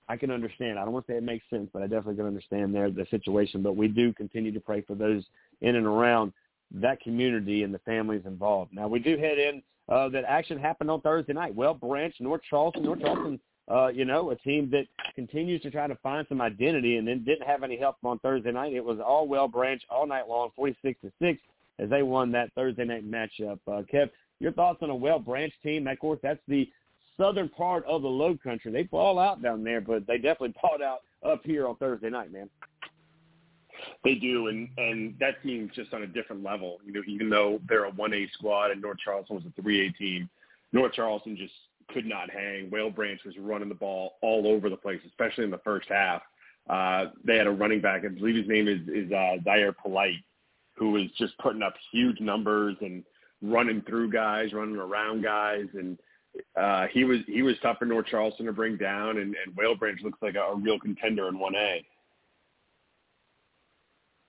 I 0.07 0.19
can 0.19 0.31
understand. 0.31 0.79
I 0.79 0.85
don't 0.85 0.93
want 0.93 1.07
to 1.07 1.13
say 1.13 1.17
it 1.17 1.23
makes 1.23 1.49
sense, 1.49 1.71
but 1.73 1.81
I 1.81 1.87
definitely 1.87 2.17
can 2.17 2.27
understand 2.27 2.75
there 2.75 2.91
the 2.91 3.07
situation. 3.11 3.63
But 3.63 3.75
we 3.75 3.89
do 3.89 4.13
continue 4.13 4.53
to 4.53 4.61
pray 4.61 4.83
for 4.83 4.95
those 4.95 5.25
in 5.63 5.77
and 5.77 5.87
around 5.87 6.35
that 6.73 7.01
community 7.01 7.63
and 7.63 7.73
the 7.73 7.79
families 7.81 8.23
involved. 8.27 8.75
Now 8.75 8.87
we 8.87 8.99
do 8.99 9.17
head 9.17 9.39
in 9.39 9.63
uh, 9.89 10.11
that 10.11 10.25
action 10.25 10.59
happened 10.59 10.91
on 10.91 11.01
Thursday 11.01 11.33
night. 11.33 11.55
Well, 11.55 11.73
Branch, 11.73 12.15
North 12.21 12.43
Charleston, 12.49 12.83
North 12.83 13.01
Charleston, 13.01 13.41
uh, 13.71 13.89
you 13.89 14.05
know, 14.05 14.31
a 14.31 14.37
team 14.37 14.71
that 14.71 14.87
continues 15.15 15.63
to 15.63 15.71
try 15.71 15.87
to 15.87 15.95
find 15.97 16.27
some 16.29 16.41
identity 16.41 16.97
and 16.97 17.07
then 17.07 17.25
didn't 17.25 17.47
have 17.47 17.63
any 17.63 17.77
help 17.77 17.97
on 18.05 18.19
Thursday 18.19 18.51
night. 18.51 18.73
It 18.73 18.85
was 18.85 18.99
all 18.99 19.29
Whale 19.29 19.49
Branch 19.49 19.81
all 19.89 20.07
night 20.07 20.29
long, 20.29 20.51
46 20.57 21.01
to 21.03 21.13
6 21.21 21.39
as 21.79 21.89
they 21.89 22.03
won 22.03 22.33
that 22.33 22.53
Thursday 22.55 22.85
night 22.85 23.09
matchup. 23.09 23.59
Uh, 23.67 23.83
Kev, 23.93 24.11
your 24.41 24.53
thoughts 24.53 24.81
on 24.83 24.91
a 24.91 24.97
Whale 24.97 25.21
Branch 25.21 25.53
team? 25.63 25.87
Of 25.87 25.99
course, 26.01 26.19
that's 26.23 26.41
the 26.49 26.69
southern 27.17 27.49
part 27.49 27.85
of 27.87 28.03
the 28.03 28.09
Low 28.09 28.37
Country. 28.43 28.73
They 28.73 28.83
ball 28.83 29.19
out 29.19 29.43
down 29.43 29.63
there, 29.63 29.81
but 29.81 30.07
they 30.07 30.17
definitely 30.17 30.55
balled 30.63 30.83
out 30.83 31.01
up 31.25 31.43
here 31.45 31.67
on 31.67 31.77
Thursday 31.77 32.11
night, 32.11 32.33
man. 32.33 32.51
They 34.05 34.15
do, 34.15 34.49
and 34.49 34.69
and 34.77 35.15
that 35.19 35.43
team's 35.43 35.73
just 35.75 35.93
on 35.93 36.03
a 36.03 36.07
different 36.07 36.45
level. 36.45 36.79
You 36.85 36.93
know, 36.93 37.03
even 37.09 37.31
though 37.31 37.61
they're 37.69 37.85
a 37.85 37.91
one 37.91 38.13
A 38.13 38.29
squad 38.35 38.71
and 38.71 38.81
North 38.81 38.99
Charleston 39.05 39.37
was 39.37 39.45
a 39.47 39.63
three 39.63 39.87
A 39.87 39.93
team, 39.93 40.29
North 40.73 40.93
Charleston 40.93 41.37
just 41.37 41.55
could 41.89 42.07
not 42.07 42.31
hang. 42.31 42.71
Whale 42.71 42.91
Branch 42.91 43.21
was 43.25 43.37
running 43.39 43.69
the 43.69 43.75
ball 43.75 44.15
all 44.23 44.47
over 44.47 44.69
the 44.71 44.77
place, 44.77 45.01
especially 45.07 45.45
in 45.45 45.51
the 45.51 45.59
first 45.59 45.89
half. 45.89 46.23
Uh, 46.69 47.07
they 47.25 47.37
had 47.37 47.47
a 47.47 47.51
running 47.51 47.81
back, 47.81 48.05
I 48.05 48.09
believe 48.09 48.37
his 48.37 48.49
name 48.49 48.69
is 48.69 48.81
is 48.89 49.11
uh, 49.13 49.37
Zaire 49.45 49.73
Polite, 49.73 50.23
who 50.77 50.93
was 50.93 51.05
just 51.19 51.37
putting 51.39 51.63
up 51.63 51.75
huge 51.91 52.21
numbers 52.21 52.77
and 52.81 53.05
running 53.43 53.83
through 53.83 54.13
guys, 54.13 54.53
running 54.53 54.77
around 54.77 55.23
guys, 55.23 55.67
and 55.75 55.99
uh, 56.57 56.87
he 56.93 57.05
was 57.05 57.19
he 57.27 57.43
was 57.43 57.57
tough 57.63 57.79
for 57.79 57.85
North 57.85 58.07
Charleston 58.07 58.47
to 58.47 58.53
bring 58.53 58.77
down, 58.77 59.19
and, 59.19 59.35
and 59.45 59.57
Whale 59.57 59.75
Branch 59.75 60.01
looks 60.03 60.23
like 60.23 60.37
a, 60.37 60.41
a 60.41 60.57
real 60.57 60.79
contender 60.79 61.29
in 61.29 61.37
1A. 61.37 61.85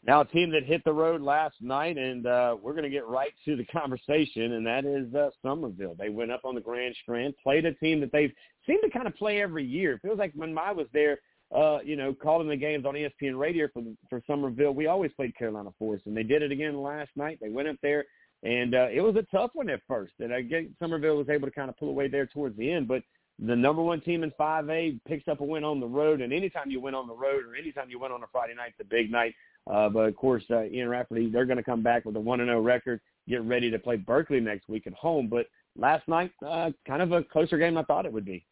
Now, 0.06 0.22
a 0.22 0.26
team 0.26 0.52
that 0.52 0.66
hit 0.66 0.84
the 0.84 0.92
road 0.92 1.22
last 1.22 1.56
night, 1.62 1.98
and 1.98 2.28
uh, 2.28 2.58
we're 2.62 2.74
going 2.74 2.84
to 2.84 2.90
get 2.90 3.08
right 3.08 3.34
to 3.46 3.56
the 3.56 3.66
conversation, 3.72 4.54
and 4.54 4.66
that 4.68 4.86
is 4.86 5.14
uh, 5.16 5.30
Summerville. 5.42 5.96
They 5.98 6.10
went 6.10 6.32
up 6.32 6.42
on 6.44 6.56
the 6.56 6.62
Grand 6.62 6.96
Strand, 7.02 7.36
played 7.42 7.66
a 7.66 7.74
team 7.76 8.02
that 8.02 8.12
they 8.12 8.34
seem 8.68 8.82
to 8.82 8.90
kind 8.90 9.08
of 9.08 9.16
play 9.16 9.42
every 9.42 9.64
year. 9.64 9.94
It 9.94 10.02
feels 10.02 10.20
like 10.20 10.34
when 10.36 10.58
I 10.58 10.74
was 10.74 10.88
there, 10.92 11.20
uh, 11.56 11.80
you 11.86 11.96
know, 11.96 12.14
calling 12.14 12.50
the 12.50 12.58
games 12.58 12.86
on 12.86 12.96
ESPN 12.96 13.38
Radio 13.38 13.68
for 13.74 13.84
for 14.10 14.22
Summerville, 14.28 14.74
we 14.74 14.88
always 14.88 15.12
played 15.14 15.38
Carolina 15.38 15.70
Forest, 15.80 16.08
and 16.08 16.18
they 16.18 16.24
did 16.24 16.42
it 16.42 16.52
again 16.52 16.82
last 16.82 17.12
night. 17.16 17.38
They 17.42 17.50
went 17.50 17.70
up 17.70 17.78
there, 17.82 18.06
and 18.42 18.76
uh, 18.76 18.88
it 18.92 19.02
was 19.02 19.16
a 19.16 19.24
tough 19.36 19.52
one 19.54 19.70
at 19.70 19.82
first. 19.88 20.14
And 20.20 20.34
I 20.34 20.42
get 20.42 20.70
Summerville 20.80 21.18
was 21.18 21.30
able 21.30 21.48
to 21.48 21.54
kind 21.54 21.70
of 21.70 21.78
pull 21.78 21.90
away 21.90 22.10
there 22.10 22.26
towards 22.26 22.58
the 22.58 22.72
end, 22.72 22.88
but 22.88 23.04
the 23.40 23.56
number 23.56 23.82
one 23.82 24.02
team 24.02 24.24
in 24.24 24.32
5A 24.40 25.00
picks 25.08 25.28
up 25.28 25.42
a 25.42 25.44
win 25.44 25.64
on 25.64 25.80
the 25.80 25.88
road, 25.88 26.22
and 26.22 26.34
anytime 26.34 26.70
you 26.70 26.80
win 26.80 26.94
on 26.94 27.08
the 27.08 27.16
road 27.16 27.46
or 27.46 27.56
anytime 27.56 27.90
you 27.90 28.00
win 28.00 28.12
on 28.12 28.22
a 28.24 28.28
Friday 28.32 28.54
night, 28.54 28.74
a 28.80 28.84
big 28.84 29.12
night. 29.12 29.34
Uh, 29.72 29.90
but 29.90 30.02
of 30.02 30.16
course, 30.16 30.44
uh, 30.50 30.64
Ian 30.66 30.90
Rafferty, 30.90 31.30
they're 31.30 31.46
going 31.46 31.58
to 31.58 31.64
come 31.64 31.82
back 31.82 32.06
with 32.06 32.16
a 32.16 32.20
one 32.20 32.42
and 32.42 32.50
zero 32.50 32.62
record, 32.62 33.00
get 33.28 33.42
ready 33.44 33.72
to 33.72 33.80
play 33.80 33.96
Berkeley 33.96 34.40
next 34.40 34.68
week 34.68 34.88
at 34.88 34.94
home. 34.94 35.28
But 35.28 35.48
last 35.78 36.08
night, 36.08 36.32
uh, 36.46 36.72
kind 36.86 37.02
of 37.02 37.12
a 37.12 37.24
closer 37.24 37.58
game 37.58 37.78
I 37.78 37.84
thought 37.84 38.06
it 38.06 38.14
would 38.14 38.26
be. 38.26 38.46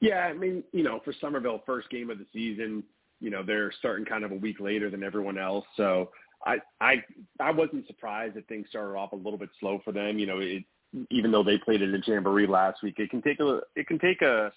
Yeah, 0.00 0.20
I 0.20 0.32
mean, 0.32 0.62
you 0.72 0.82
know, 0.82 1.00
for 1.04 1.12
Summerville, 1.20 1.62
first 1.66 1.90
game 1.90 2.10
of 2.10 2.18
the 2.18 2.26
season, 2.32 2.84
you 3.20 3.30
know, 3.30 3.42
they're 3.42 3.72
starting 3.78 4.06
kind 4.06 4.24
of 4.24 4.30
a 4.30 4.36
week 4.36 4.60
later 4.60 4.90
than 4.90 5.02
everyone 5.02 5.38
else, 5.38 5.64
so 5.76 6.10
I 6.44 6.58
I 6.80 7.02
I 7.40 7.50
wasn't 7.50 7.86
surprised 7.86 8.34
that 8.34 8.46
things 8.48 8.68
started 8.68 8.96
off 8.96 9.12
a 9.12 9.16
little 9.16 9.38
bit 9.38 9.50
slow 9.58 9.80
for 9.84 9.92
them. 9.92 10.18
You 10.18 10.26
know, 10.26 10.38
it, 10.38 10.64
even 11.10 11.30
though 11.30 11.42
they 11.42 11.58
played 11.58 11.82
at 11.82 11.88
a 11.88 12.00
jamboree 12.04 12.46
last 12.46 12.82
week, 12.82 12.94
it 12.98 13.10
can 13.10 13.22
take 13.22 13.40
a 13.40 13.60
it 13.74 13.86
can 13.86 13.98
take 13.98 14.22
a 14.22 14.52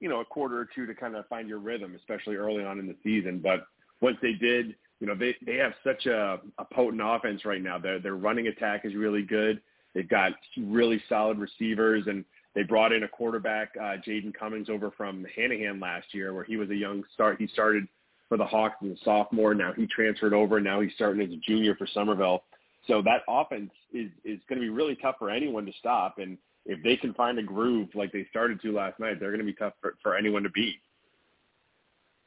you 0.00 0.08
know 0.08 0.20
a 0.20 0.24
quarter 0.24 0.58
or 0.58 0.68
two 0.74 0.86
to 0.86 0.94
kind 0.94 1.14
of 1.14 1.26
find 1.28 1.48
your 1.48 1.58
rhythm, 1.58 1.94
especially 1.94 2.36
early 2.36 2.64
on 2.64 2.78
in 2.78 2.86
the 2.86 2.96
season. 3.02 3.40
But 3.42 3.66
once 4.00 4.16
they 4.22 4.32
did, 4.32 4.74
you 5.00 5.06
know, 5.06 5.14
they 5.14 5.34
they 5.44 5.56
have 5.56 5.72
such 5.84 6.06
a, 6.06 6.40
a 6.58 6.64
potent 6.72 7.02
offense 7.04 7.44
right 7.44 7.62
now. 7.62 7.78
Their 7.78 7.98
their 7.98 8.16
running 8.16 8.48
attack 8.48 8.84
is 8.84 8.94
really 8.94 9.22
good. 9.22 9.60
They've 9.94 10.08
got 10.08 10.32
really 10.58 11.02
solid 11.08 11.38
receivers, 11.38 12.04
and 12.06 12.24
they 12.54 12.62
brought 12.62 12.92
in 12.92 13.02
a 13.02 13.08
quarterback, 13.08 13.70
uh, 13.78 13.96
Jaden 14.06 14.34
Cummings, 14.34 14.68
over 14.68 14.90
from 14.90 15.26
Hanahan 15.36 15.80
last 15.80 16.06
year, 16.12 16.34
where 16.34 16.44
he 16.44 16.56
was 16.56 16.70
a 16.70 16.74
young 16.74 17.02
start. 17.14 17.36
He 17.38 17.46
started 17.48 17.86
for 18.28 18.36
the 18.36 18.44
Hawks 18.44 18.76
as 18.84 18.90
a 18.90 19.04
sophomore. 19.04 19.54
Now 19.54 19.72
he 19.72 19.86
transferred 19.86 20.32
over. 20.32 20.56
And 20.56 20.64
now 20.64 20.80
he's 20.80 20.92
starting 20.94 21.22
as 21.22 21.32
a 21.32 21.36
junior 21.36 21.74
for 21.76 21.86
Summerville. 21.86 22.44
So 22.86 23.02
that 23.02 23.22
offense 23.28 23.70
is 23.92 24.10
is 24.24 24.40
going 24.48 24.60
to 24.60 24.66
be 24.66 24.68
really 24.68 24.96
tough 24.96 25.16
for 25.18 25.30
anyone 25.30 25.66
to 25.66 25.72
stop. 25.78 26.18
And 26.18 26.38
if 26.64 26.82
they 26.82 26.96
can 26.96 27.14
find 27.14 27.38
a 27.38 27.42
groove 27.42 27.88
like 27.94 28.12
they 28.12 28.26
started 28.30 28.60
to 28.62 28.72
last 28.72 28.98
night, 28.98 29.20
they're 29.20 29.30
going 29.30 29.40
to 29.40 29.44
be 29.44 29.54
tough 29.54 29.74
for, 29.80 29.96
for 30.02 30.16
anyone 30.16 30.42
to 30.42 30.50
beat. 30.50 30.76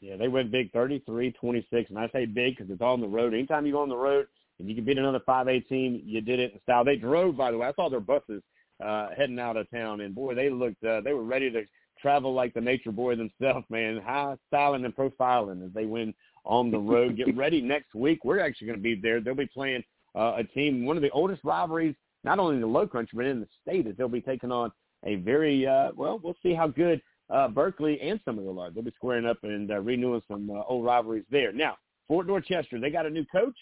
Yeah, 0.01 0.15
they 0.15 0.27
went 0.27 0.51
big 0.51 0.71
33-26, 0.71 1.89
and 1.89 1.97
I 1.99 2.09
say 2.13 2.25
big 2.25 2.55
because 2.55 2.71
it's 2.71 2.81
on 2.81 3.01
the 3.01 3.07
road. 3.07 3.33
Anytime 3.33 3.65
you 3.65 3.73
go 3.73 3.81
on 3.81 3.89
the 3.89 3.97
road 3.97 4.27
and 4.59 4.69
you 4.69 4.75
can 4.75 4.85
beat 4.85 4.97
another 4.97 5.19
5A 5.27 5.67
team, 5.67 6.01
you 6.05 6.21
did 6.21 6.39
it 6.39 6.53
in 6.53 6.61
style. 6.61 6.85
They 6.85 6.95
drove, 6.95 7.35
by 7.35 7.51
the 7.51 7.57
way. 7.57 7.67
I 7.67 7.73
saw 7.73 7.89
their 7.89 7.99
buses 7.99 8.41
uh, 8.83 9.09
heading 9.17 9.39
out 9.39 9.57
of 9.57 9.69
town, 9.69 10.01
and 10.01 10.15
boy, 10.15 10.35
they 10.35 10.49
looked 10.49 10.83
uh, 10.85 11.01
they 11.01 11.13
were 11.13 11.23
ready 11.23 11.51
to 11.51 11.63
travel 12.01 12.33
like 12.33 12.53
the 12.53 12.61
nature 12.61 12.91
boy 12.91 13.15
themselves, 13.17 13.65
man. 13.69 14.01
High 14.03 14.35
styling 14.47 14.85
and 14.85 14.95
profiling 14.95 15.65
as 15.65 15.73
they 15.73 15.85
win 15.85 16.13
on 16.45 16.71
the 16.71 16.79
road. 16.79 17.17
Get 17.17 17.35
ready 17.35 17.61
next 17.61 17.93
week. 17.93 18.23
We're 18.23 18.39
actually 18.39 18.67
going 18.67 18.79
to 18.79 18.83
be 18.83 18.95
there. 18.95 19.19
They'll 19.19 19.35
be 19.35 19.47
playing 19.47 19.83
uh, 20.15 20.35
a 20.37 20.43
team, 20.43 20.85
one 20.85 20.95
of 20.95 21.03
the 21.03 21.11
oldest 21.11 21.43
rivalries, 21.43 21.95
not 22.23 22.39
only 22.39 22.55
in 22.55 22.61
the 22.61 22.67
Low 22.67 22.87
Country 22.87 23.17
but 23.17 23.25
in 23.25 23.41
the 23.41 23.47
state, 23.61 23.85
as 23.87 23.97
they'll 23.97 24.07
be 24.07 24.21
taking 24.21 24.51
on 24.51 24.71
a 25.05 25.15
very 25.15 25.67
uh, 25.67 25.89
well. 25.95 26.19
We'll 26.23 26.37
see 26.41 26.53
how 26.53 26.67
good 26.67 27.01
uh, 27.29 27.47
Berkeley 27.47 27.99
and 28.01 28.19
Summerville 28.25 28.59
are. 28.59 28.71
They'll 28.71 28.83
be 28.83 28.93
squaring 28.95 29.25
up 29.25 29.37
and 29.43 29.71
uh, 29.71 29.79
renewing 29.79 30.21
some 30.27 30.49
uh, 30.49 30.63
old 30.67 30.85
rivalries 30.85 31.25
there. 31.31 31.51
Now, 31.51 31.77
Fort 32.07 32.27
Dorchester, 32.27 32.79
they 32.79 32.89
got 32.89 33.05
a 33.05 33.09
new 33.09 33.25
coach. 33.25 33.55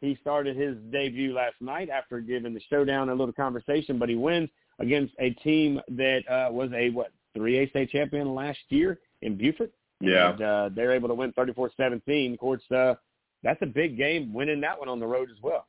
He 0.00 0.16
started 0.20 0.56
his 0.56 0.76
debut 0.92 1.34
last 1.34 1.56
night 1.60 1.88
after 1.88 2.20
giving 2.20 2.54
the 2.54 2.60
showdown 2.70 3.08
a 3.08 3.14
little 3.14 3.32
conversation, 3.32 3.98
but 3.98 4.08
he 4.08 4.14
wins 4.14 4.50
against 4.78 5.14
a 5.18 5.30
team 5.30 5.80
that 5.88 6.20
uh, 6.28 6.52
was 6.52 6.70
a 6.74 6.90
what 6.90 7.12
3A 7.36 7.70
state 7.70 7.90
champion 7.90 8.34
last 8.34 8.58
year 8.68 8.98
in 9.22 9.36
Beaufort. 9.36 9.72
Yeah, 10.00 10.32
and, 10.32 10.42
uh, 10.42 10.70
they're 10.74 10.92
able 10.92 11.08
to 11.08 11.14
win 11.14 11.32
34-17. 11.32 12.34
Of 12.34 12.38
course, 12.38 12.62
uh, 12.70 12.94
that's 13.42 13.60
a 13.62 13.66
big 13.66 13.96
game, 13.96 14.32
winning 14.34 14.60
that 14.60 14.78
one 14.78 14.88
on 14.88 15.00
the 15.00 15.06
road 15.06 15.30
as 15.30 15.42
well. 15.42 15.66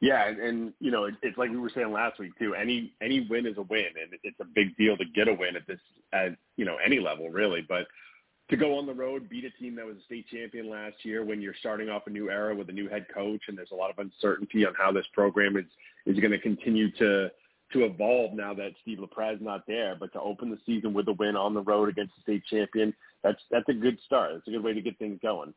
Yeah, 0.00 0.28
and, 0.28 0.38
and 0.38 0.72
you 0.78 0.90
know, 0.90 1.04
it, 1.04 1.14
it's 1.22 1.38
like 1.38 1.50
we 1.50 1.56
were 1.56 1.70
saying 1.74 1.92
last 1.92 2.18
week 2.18 2.32
too. 2.38 2.54
Any 2.54 2.92
any 3.00 3.26
win 3.30 3.46
is 3.46 3.56
a 3.56 3.62
win, 3.62 3.86
and 4.00 4.18
it's 4.22 4.40
a 4.40 4.44
big 4.44 4.76
deal 4.76 4.96
to 4.96 5.04
get 5.14 5.28
a 5.28 5.32
win 5.32 5.56
at 5.56 5.66
this 5.66 5.80
at 6.12 6.36
you 6.56 6.64
know 6.64 6.76
any 6.84 7.00
level 7.00 7.30
really. 7.30 7.64
But 7.66 7.86
to 8.50 8.56
go 8.56 8.78
on 8.78 8.86
the 8.86 8.94
road, 8.94 9.28
beat 9.28 9.44
a 9.44 9.50
team 9.50 9.74
that 9.76 9.86
was 9.86 9.96
a 9.96 10.04
state 10.04 10.26
champion 10.28 10.70
last 10.70 10.96
year 11.02 11.24
when 11.24 11.40
you're 11.40 11.54
starting 11.58 11.88
off 11.88 12.06
a 12.06 12.10
new 12.10 12.30
era 12.30 12.54
with 12.54 12.68
a 12.68 12.72
new 12.72 12.88
head 12.88 13.06
coach, 13.12 13.40
and 13.48 13.56
there's 13.56 13.72
a 13.72 13.76
lot 13.76 13.90
of 13.90 13.98
uncertainty 13.98 14.66
on 14.66 14.74
how 14.74 14.92
this 14.92 15.06
program 15.14 15.56
is 15.56 15.64
is 16.04 16.20
going 16.20 16.32
to 16.32 16.38
continue 16.38 16.90
to 16.92 17.30
to 17.72 17.84
evolve 17.84 18.34
now 18.34 18.54
that 18.54 18.72
Steve 18.82 18.98
LaPrad 18.98 19.40
not 19.40 19.66
there. 19.66 19.96
But 19.98 20.12
to 20.12 20.20
open 20.20 20.50
the 20.50 20.58
season 20.66 20.92
with 20.92 21.08
a 21.08 21.14
win 21.14 21.36
on 21.36 21.54
the 21.54 21.62
road 21.62 21.88
against 21.88 22.14
the 22.16 22.22
state 22.22 22.44
champion, 22.50 22.94
that's 23.22 23.40
that's 23.50 23.68
a 23.70 23.74
good 23.74 23.98
start. 24.04 24.32
It's 24.34 24.48
a 24.48 24.50
good 24.50 24.62
way 24.62 24.74
to 24.74 24.82
get 24.82 24.98
things 24.98 25.18
going. 25.22 25.54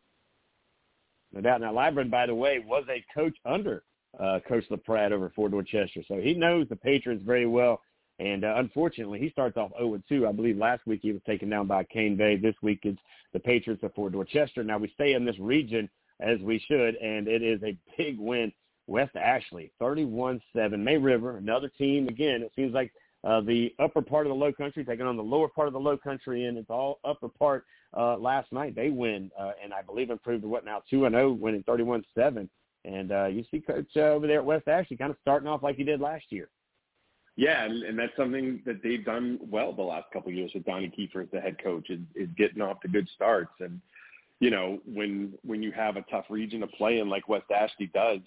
No 1.34 1.42
doubt. 1.42 1.62
Now, 1.62 1.74
Libren, 1.74 2.10
by 2.10 2.26
the 2.26 2.34
way, 2.34 2.64
was 2.66 2.86
a 2.90 3.04
coach 3.14 3.36
under 3.46 3.84
uh, 4.18 4.40
Coach 4.48 4.64
LaPrad 4.70 5.12
over 5.12 5.32
Fort 5.36 5.52
Dorchester. 5.52 6.02
So 6.08 6.16
he 6.16 6.34
knows 6.34 6.68
the 6.70 6.76
Patriots 6.76 7.24
very 7.26 7.46
well. 7.46 7.82
And 8.20 8.44
uh, 8.44 8.56
unfortunately, 8.58 9.20
he 9.20 9.30
starts 9.30 9.56
off 9.56 9.72
0-2. 9.80 10.28
I 10.28 10.32
believe 10.32 10.58
last 10.58 10.86
week 10.86 11.00
he 11.02 11.14
was 11.14 11.22
taken 11.26 11.50
down 11.50 11.68
by 11.68 11.86
Cane 11.86 12.18
Bay. 12.18 12.36
This 12.36 12.56
week 12.62 12.80
it's 12.84 13.00
the 13.34 13.40
Patriots 13.40 13.84
of 13.84 13.94
Fort 13.94 14.12
Dorchester. 14.12 14.64
Now 14.64 14.78
we 14.78 14.92
stay 14.94 15.14
in 15.14 15.26
this 15.26 15.40
region 15.40 15.90
as 16.20 16.40
we 16.42 16.60
should, 16.68 16.96
and 16.96 17.28
it 17.28 17.42
is 17.42 17.62
a 17.64 17.78
big 17.98 18.20
win. 18.20 18.52
West 18.88 19.16
Ashley, 19.16 19.72
31-7. 19.80 20.42
May 20.80 20.98
River, 20.98 21.38
another 21.38 21.70
team. 21.78 22.08
Again, 22.08 22.42
it 22.42 22.52
seems 22.56 22.74
like 22.74 22.92
uh, 23.24 23.40
the 23.42 23.74
upper 23.80 24.02
part 24.02 24.26
of 24.26 24.32
the 24.32 24.36
low 24.36 24.52
country 24.52 24.84
taking 24.84 25.06
on 25.06 25.16
the 25.16 25.24
lower 25.24 25.48
part 25.48 25.68
of 25.68 25.74
the 25.74 25.80
low 25.80 25.98
country, 25.98 26.46
and 26.46 26.58
it's 26.58 26.70
all 26.70 27.00
upper 27.06 27.30
part. 27.30 27.66
Uh, 27.96 28.18
last 28.18 28.52
night 28.52 28.76
they 28.76 28.90
win, 28.90 29.30
uh, 29.40 29.52
and 29.64 29.74
I 29.74 29.82
believe 29.82 30.10
improved 30.10 30.44
to 30.44 30.48
what 30.48 30.66
now 30.66 30.82
2-0, 30.92 31.38
winning 31.38 31.64
31-7. 31.64 32.50
And 32.86 33.12
uh, 33.12 33.26
you 33.26 33.44
see 33.52 33.60
Coach 33.60 33.88
uh, 33.96 34.02
over 34.02 34.28
there 34.28 34.40
at 34.40 34.46
West 34.46 34.68
Ashley 34.68 34.98
kind 34.98 35.12
of 35.12 35.18
starting 35.22 35.48
off 35.48 35.64
like 35.64 35.76
he 35.76 35.84
did 35.84 36.00
last 36.00 36.26
year. 36.30 36.50
Yeah, 37.36 37.64
and, 37.64 37.84
and 37.84 37.98
that's 37.98 38.16
something 38.18 38.62
that 38.66 38.84
they've 38.84 39.04
done 39.04 39.40
well 39.50 39.72
the 39.72 39.82
last 39.82 40.12
couple 40.12 40.30
of 40.30 40.36
years 40.36 40.52
with 40.54 40.66
Donnie 40.66 40.92
Kiefer 40.98 41.24
as 41.24 41.30
the 41.32 41.40
head 41.40 41.62
coach 41.64 41.90
is, 41.90 42.00
is 42.14 42.28
getting 42.38 42.62
off 42.62 42.82
to 42.82 42.88
good 42.88 43.08
starts. 43.16 43.54
And 43.60 43.80
you 44.40 44.50
know, 44.50 44.80
when 44.86 45.34
when 45.46 45.64
you 45.64 45.72
have 45.72 45.96
a 45.96 46.02
tough 46.12 46.26
region 46.30 46.62
to 46.62 46.68
play 46.68 47.00
in 47.00 47.10
like 47.10 47.30
West 47.30 47.52
Ashley 47.54 47.88
does, 47.94 48.20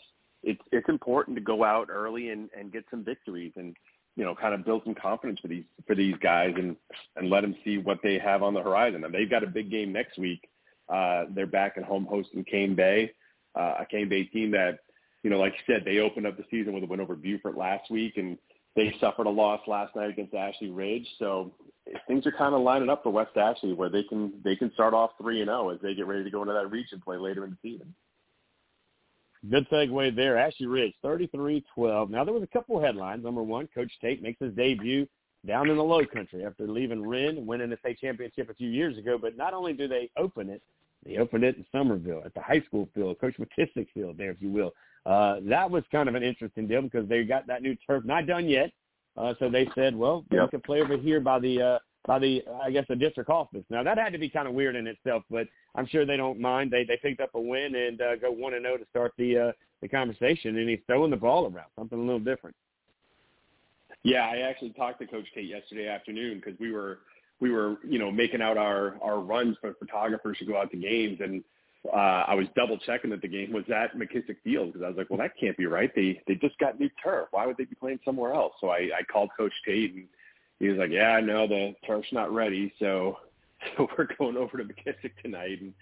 it's 0.42 0.62
it's 0.70 0.88
important 0.88 1.36
to 1.36 1.42
go 1.42 1.64
out 1.64 1.88
early 1.90 2.30
and, 2.30 2.48
and 2.58 2.72
get 2.72 2.84
some 2.90 3.04
victories 3.04 3.52
and 3.56 3.76
you 4.16 4.24
know 4.24 4.34
kind 4.34 4.54
of 4.54 4.64
build 4.64 4.82
some 4.84 4.94
confidence 4.94 5.40
for 5.40 5.48
these 5.48 5.64
for 5.86 5.94
these 5.94 6.14
guys 6.22 6.54
and 6.56 6.76
and 7.16 7.28
let 7.28 7.42
them 7.42 7.54
see 7.64 7.78
what 7.78 7.98
they 8.02 8.18
have 8.18 8.42
on 8.42 8.54
the 8.54 8.62
horizon. 8.62 9.04
And 9.04 9.14
they've 9.14 9.30
got 9.30 9.44
a 9.44 9.46
big 9.46 9.70
game 9.70 9.92
next 9.92 10.18
week. 10.18 10.48
Uh, 10.88 11.24
they're 11.34 11.46
back 11.46 11.74
at 11.76 11.84
home 11.84 12.06
hosting 12.08 12.44
Cane 12.44 12.74
Bay 12.74 13.12
uh, 13.54 13.74
a 13.80 13.86
Cane 13.90 14.08
Bay 14.08 14.24
team 14.24 14.50
that, 14.52 14.80
you 15.22 15.30
know, 15.30 15.38
like 15.38 15.52
you 15.52 15.74
said, 15.74 15.84
they 15.84 15.98
opened 15.98 16.26
up 16.26 16.36
the 16.36 16.44
season 16.50 16.72
with 16.72 16.82
a 16.82 16.86
win 16.86 17.00
over 17.00 17.14
Beaufort 17.14 17.56
last 17.56 17.90
week, 17.90 18.16
and 18.16 18.38
they 18.74 18.94
suffered 19.00 19.26
a 19.26 19.30
loss 19.30 19.60
last 19.66 19.94
night 19.94 20.10
against 20.10 20.34
Ashley 20.34 20.70
Ridge. 20.70 21.06
So 21.18 21.52
things 22.06 22.26
are 22.26 22.32
kind 22.32 22.54
of 22.54 22.62
lining 22.62 22.88
up 22.88 23.02
for 23.02 23.10
West 23.10 23.36
Ashley, 23.36 23.72
where 23.72 23.88
they 23.88 24.02
can 24.02 24.32
they 24.44 24.56
can 24.56 24.72
start 24.72 24.94
off 24.94 25.10
three 25.20 25.40
and 25.40 25.48
zero 25.48 25.66
oh 25.66 25.68
as 25.70 25.80
they 25.82 25.94
get 25.94 26.06
ready 26.06 26.24
to 26.24 26.30
go 26.30 26.42
into 26.42 26.54
that 26.54 26.70
region 26.70 27.00
play 27.04 27.16
later 27.16 27.44
in 27.44 27.50
the 27.50 27.70
season. 27.70 27.94
good 29.50 29.68
segue 29.70 30.16
there. 30.16 30.38
Ashley 30.38 30.66
Ridge, 30.66 30.94
33-12. 31.04 32.10
Now, 32.10 32.24
there 32.24 32.34
was 32.34 32.42
a 32.42 32.46
couple 32.46 32.80
headlines. 32.80 33.24
Number 33.24 33.42
one, 33.42 33.68
Coach 33.74 33.92
Tate 34.00 34.22
makes 34.22 34.40
his 34.40 34.54
debut 34.54 35.06
down 35.46 35.68
in 35.68 35.76
the 35.76 35.82
low 35.82 36.04
country 36.06 36.44
after 36.44 36.66
leaving 36.68 37.06
Wren 37.06 37.44
winning 37.46 37.70
the 37.70 37.76
state 37.78 37.98
championship 38.00 38.48
a 38.48 38.54
few 38.54 38.70
years 38.70 38.96
ago. 38.96 39.18
But 39.20 39.36
not 39.36 39.54
only 39.54 39.72
do 39.72 39.88
they 39.88 40.10
open 40.16 40.48
it, 40.48 40.62
they 41.04 41.16
opened 41.16 41.44
it 41.44 41.56
in 41.56 41.66
Summerville 41.72 42.22
at 42.24 42.34
the 42.34 42.40
high 42.40 42.60
school 42.66 42.88
field, 42.94 43.20
Coach 43.20 43.34
McKissick 43.38 43.88
field 43.92 44.16
there, 44.18 44.30
if 44.30 44.40
you 44.40 44.50
will. 44.50 44.72
Uh, 45.04 45.36
that 45.44 45.68
was 45.68 45.82
kind 45.90 46.08
of 46.08 46.14
an 46.14 46.22
interesting 46.22 46.68
deal 46.68 46.82
because 46.82 47.08
they 47.08 47.24
got 47.24 47.46
that 47.48 47.62
new 47.62 47.76
turf, 47.86 48.04
not 48.04 48.26
done 48.26 48.48
yet. 48.48 48.70
Uh, 49.16 49.34
so 49.38 49.50
they 49.50 49.68
said, 49.74 49.96
well, 49.96 50.24
yep. 50.30 50.42
we 50.44 50.48
could 50.48 50.62
play 50.62 50.80
over 50.80 50.96
here 50.96 51.20
by 51.20 51.38
the 51.38 51.60
uh, 51.60 51.78
by 52.06 52.18
the 52.18 52.42
I 52.62 52.70
guess 52.70 52.84
the 52.88 52.96
district 52.96 53.30
office. 53.30 53.64
Now 53.68 53.82
that 53.82 53.98
had 53.98 54.12
to 54.12 54.18
be 54.18 54.28
kind 54.28 54.48
of 54.48 54.54
weird 54.54 54.76
in 54.76 54.86
itself, 54.86 55.24
but 55.30 55.46
I'm 55.74 55.86
sure 55.86 56.06
they 56.06 56.16
don't 56.16 56.40
mind. 56.40 56.70
They 56.70 56.84
they 56.84 56.96
picked 56.96 57.20
up 57.20 57.30
a 57.34 57.40
win 57.40 57.74
and 57.74 58.00
uh, 58.00 58.16
go 58.16 58.30
one 58.30 58.54
and 58.54 58.64
zero 58.64 58.74
oh 58.74 58.78
to 58.78 58.86
start 58.90 59.12
the 59.18 59.38
uh, 59.38 59.52
the 59.80 59.88
conversation, 59.88 60.56
and 60.56 60.68
he's 60.68 60.80
throwing 60.86 61.10
the 61.10 61.16
ball 61.16 61.44
around, 61.44 61.68
something 61.76 61.98
a 61.98 62.02
little 62.02 62.20
different. 62.20 62.56
Yeah, 64.04 64.26
I 64.26 64.38
actually 64.38 64.70
talked 64.70 65.00
to 65.00 65.06
Coach 65.06 65.26
Tate 65.34 65.48
yesterday 65.48 65.88
afternoon 65.88 66.40
because 66.42 66.58
we 66.58 66.72
were 66.72 67.00
we 67.42 67.50
were 67.50 67.76
you 67.86 67.98
know 67.98 68.10
making 68.10 68.40
out 68.40 68.56
our 68.56 68.96
our 69.02 69.18
runs 69.18 69.56
for 69.60 69.74
photographers 69.74 70.38
to 70.38 70.44
go 70.44 70.56
out 70.56 70.70
to 70.70 70.76
games, 70.76 71.18
and 71.20 71.42
uh, 71.92 72.24
I 72.28 72.34
was 72.34 72.46
double 72.54 72.78
checking 72.78 73.10
that 73.10 73.20
the 73.20 73.28
game 73.28 73.52
was 73.52 73.64
at 73.68 73.98
McKissick 73.98 74.36
Field 74.44 74.72
because 74.72 74.84
I 74.84 74.88
was 74.88 74.96
like, 74.96 75.10
well, 75.10 75.18
that 75.18 75.32
can't 75.38 75.56
be 75.56 75.66
right. 75.66 75.90
They 75.94 76.22
they 76.28 76.36
just 76.36 76.56
got 76.58 76.78
new 76.78 76.88
turf. 77.02 77.26
Why 77.32 77.44
would 77.44 77.56
they 77.56 77.64
be 77.64 77.74
playing 77.74 77.98
somewhere 78.04 78.32
else? 78.32 78.52
So 78.60 78.68
I, 78.68 78.90
I 78.96 79.02
called 79.12 79.30
Coach 79.36 79.52
Tate 79.66 79.92
and 79.92 80.06
he 80.60 80.68
was 80.68 80.78
like, 80.78 80.90
yeah, 80.92 81.18
no, 81.18 81.48
the 81.48 81.74
turf's 81.84 82.12
not 82.12 82.32
ready, 82.32 82.72
so 82.78 83.18
so 83.76 83.88
we're 83.98 84.06
going 84.16 84.36
over 84.36 84.56
to 84.56 84.64
McKissick 84.64 85.10
tonight. 85.20 85.60
And 85.60 85.74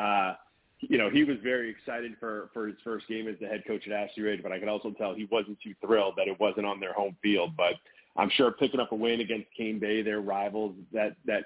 uh, 0.00 0.34
you 0.78 0.98
know, 0.98 1.10
he 1.10 1.24
was 1.24 1.38
very 1.42 1.68
excited 1.68 2.12
for 2.20 2.48
for 2.54 2.68
his 2.68 2.76
first 2.84 3.08
game 3.08 3.26
as 3.26 3.34
the 3.40 3.48
head 3.48 3.64
coach 3.66 3.82
at 3.88 3.92
Ashley 3.92 4.22
Ridge, 4.22 4.44
but 4.44 4.52
I 4.52 4.60
could 4.60 4.68
also 4.68 4.92
tell 4.92 5.14
he 5.14 5.26
wasn't 5.32 5.58
too 5.64 5.74
thrilled 5.84 6.14
that 6.16 6.28
it 6.28 6.38
wasn't 6.38 6.66
on 6.66 6.78
their 6.78 6.92
home 6.92 7.16
field. 7.20 7.56
But 7.56 7.74
I'm 8.16 8.30
sure 8.30 8.50
picking 8.52 8.80
up 8.80 8.92
a 8.92 8.96
win 8.96 9.20
against 9.20 9.46
Cane 9.56 9.78
Bay, 9.78 10.02
their 10.02 10.20
rivals, 10.20 10.74
that 10.92 11.16
that 11.26 11.44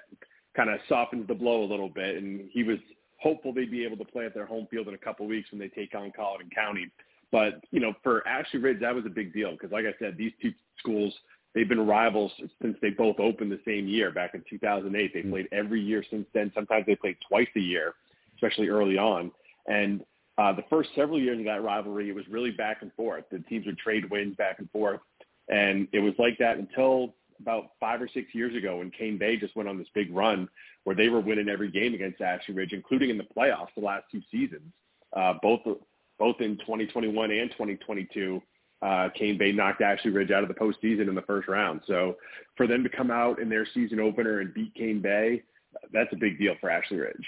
kind 0.55 0.69
of 0.69 0.79
softens 0.87 1.27
the 1.27 1.33
blow 1.33 1.63
a 1.63 1.69
little 1.69 1.89
bit. 1.89 2.17
And 2.17 2.49
he 2.51 2.63
was 2.63 2.77
hopeful 3.21 3.53
they'd 3.53 3.71
be 3.71 3.85
able 3.85 3.97
to 3.97 4.05
play 4.05 4.25
at 4.25 4.33
their 4.33 4.45
home 4.45 4.67
field 4.69 4.87
in 4.87 4.93
a 4.93 4.97
couple 4.97 5.25
of 5.25 5.29
weeks 5.29 5.51
when 5.51 5.59
they 5.59 5.69
take 5.69 5.95
on 5.95 6.11
Colleton 6.15 6.49
County. 6.53 6.89
But 7.31 7.63
you 7.71 7.79
know, 7.79 7.93
for 8.03 8.27
Ashley 8.27 8.59
Ridge, 8.59 8.79
that 8.81 8.93
was 8.93 9.05
a 9.05 9.09
big 9.09 9.33
deal 9.33 9.51
because, 9.51 9.71
like 9.71 9.85
I 9.85 9.93
said, 9.99 10.17
these 10.17 10.33
two 10.41 10.53
schools 10.79 11.13
they've 11.53 11.69
been 11.69 11.85
rivals 11.85 12.31
since 12.61 12.77
they 12.81 12.89
both 12.89 13.19
opened 13.19 13.51
the 13.51 13.59
same 13.65 13.87
year 13.87 14.11
back 14.11 14.33
in 14.33 14.43
2008. 14.49 15.13
They 15.13 15.19
mm-hmm. 15.19 15.31
played 15.31 15.47
every 15.51 15.81
year 15.81 16.03
since 16.09 16.25
then. 16.33 16.51
Sometimes 16.55 16.85
they 16.85 16.95
played 16.95 17.17
twice 17.27 17.47
a 17.55 17.59
year, 17.59 17.93
especially 18.35 18.69
early 18.69 18.97
on. 18.97 19.31
And 19.67 20.03
uh, 20.37 20.53
the 20.53 20.63
first 20.69 20.89
several 20.95 21.19
years 21.19 21.39
of 21.39 21.45
that 21.45 21.63
rivalry, 21.63 22.09
it 22.09 22.15
was 22.15 22.27
really 22.27 22.51
back 22.51 22.81
and 22.81 22.91
forth. 22.93 23.23
The 23.31 23.39
teams 23.39 23.65
would 23.65 23.77
trade 23.77 24.09
wins 24.09 24.35
back 24.35 24.59
and 24.59 24.69
forth. 24.71 24.99
And 25.53 25.87
it 25.91 25.99
was 25.99 26.13
like 26.17 26.37
that 26.39 26.57
until 26.57 27.13
about 27.39 27.71
five 27.79 28.01
or 28.01 28.07
six 28.07 28.33
years 28.33 28.55
ago 28.55 28.77
when 28.77 28.89
Cane 28.89 29.17
Bay 29.17 29.37
just 29.37 29.55
went 29.55 29.69
on 29.69 29.77
this 29.77 29.87
big 29.93 30.13
run 30.13 30.49
where 30.83 30.95
they 30.95 31.09
were 31.09 31.19
winning 31.19 31.47
every 31.47 31.69
game 31.69 31.93
against 31.93 32.21
Ashley 32.21 32.55
Ridge, 32.55 32.73
including 32.73 33.09
in 33.09 33.17
the 33.17 33.27
playoffs 33.37 33.67
the 33.75 33.83
last 33.83 34.05
two 34.11 34.21
seasons, 34.31 34.71
uh, 35.15 35.33
both 35.41 35.61
both 36.17 36.41
in 36.41 36.57
2021 36.57 37.31
and 37.31 37.51
2022 37.51 38.41
uh, 38.81 39.09
Cane 39.15 39.37
Bay 39.37 39.51
knocked 39.51 39.81
Ashley 39.81 40.11
Ridge 40.11 40.31
out 40.31 40.43
of 40.43 40.49
the 40.49 40.55
postseason 40.55 41.07
in 41.07 41.15
the 41.15 41.21
first 41.21 41.47
round. 41.47 41.81
So 41.87 42.17
for 42.57 42.67
them 42.67 42.83
to 42.83 42.89
come 42.89 43.11
out 43.11 43.39
in 43.39 43.47
their 43.47 43.65
season 43.73 43.99
opener 43.99 44.39
and 44.39 44.53
beat 44.53 44.73
Cane 44.75 45.01
Bay, 45.01 45.43
that's 45.93 46.11
a 46.11 46.17
big 46.17 46.37
deal 46.37 46.55
for 46.59 46.69
Ashley 46.69 46.97
Ridge. 46.97 47.25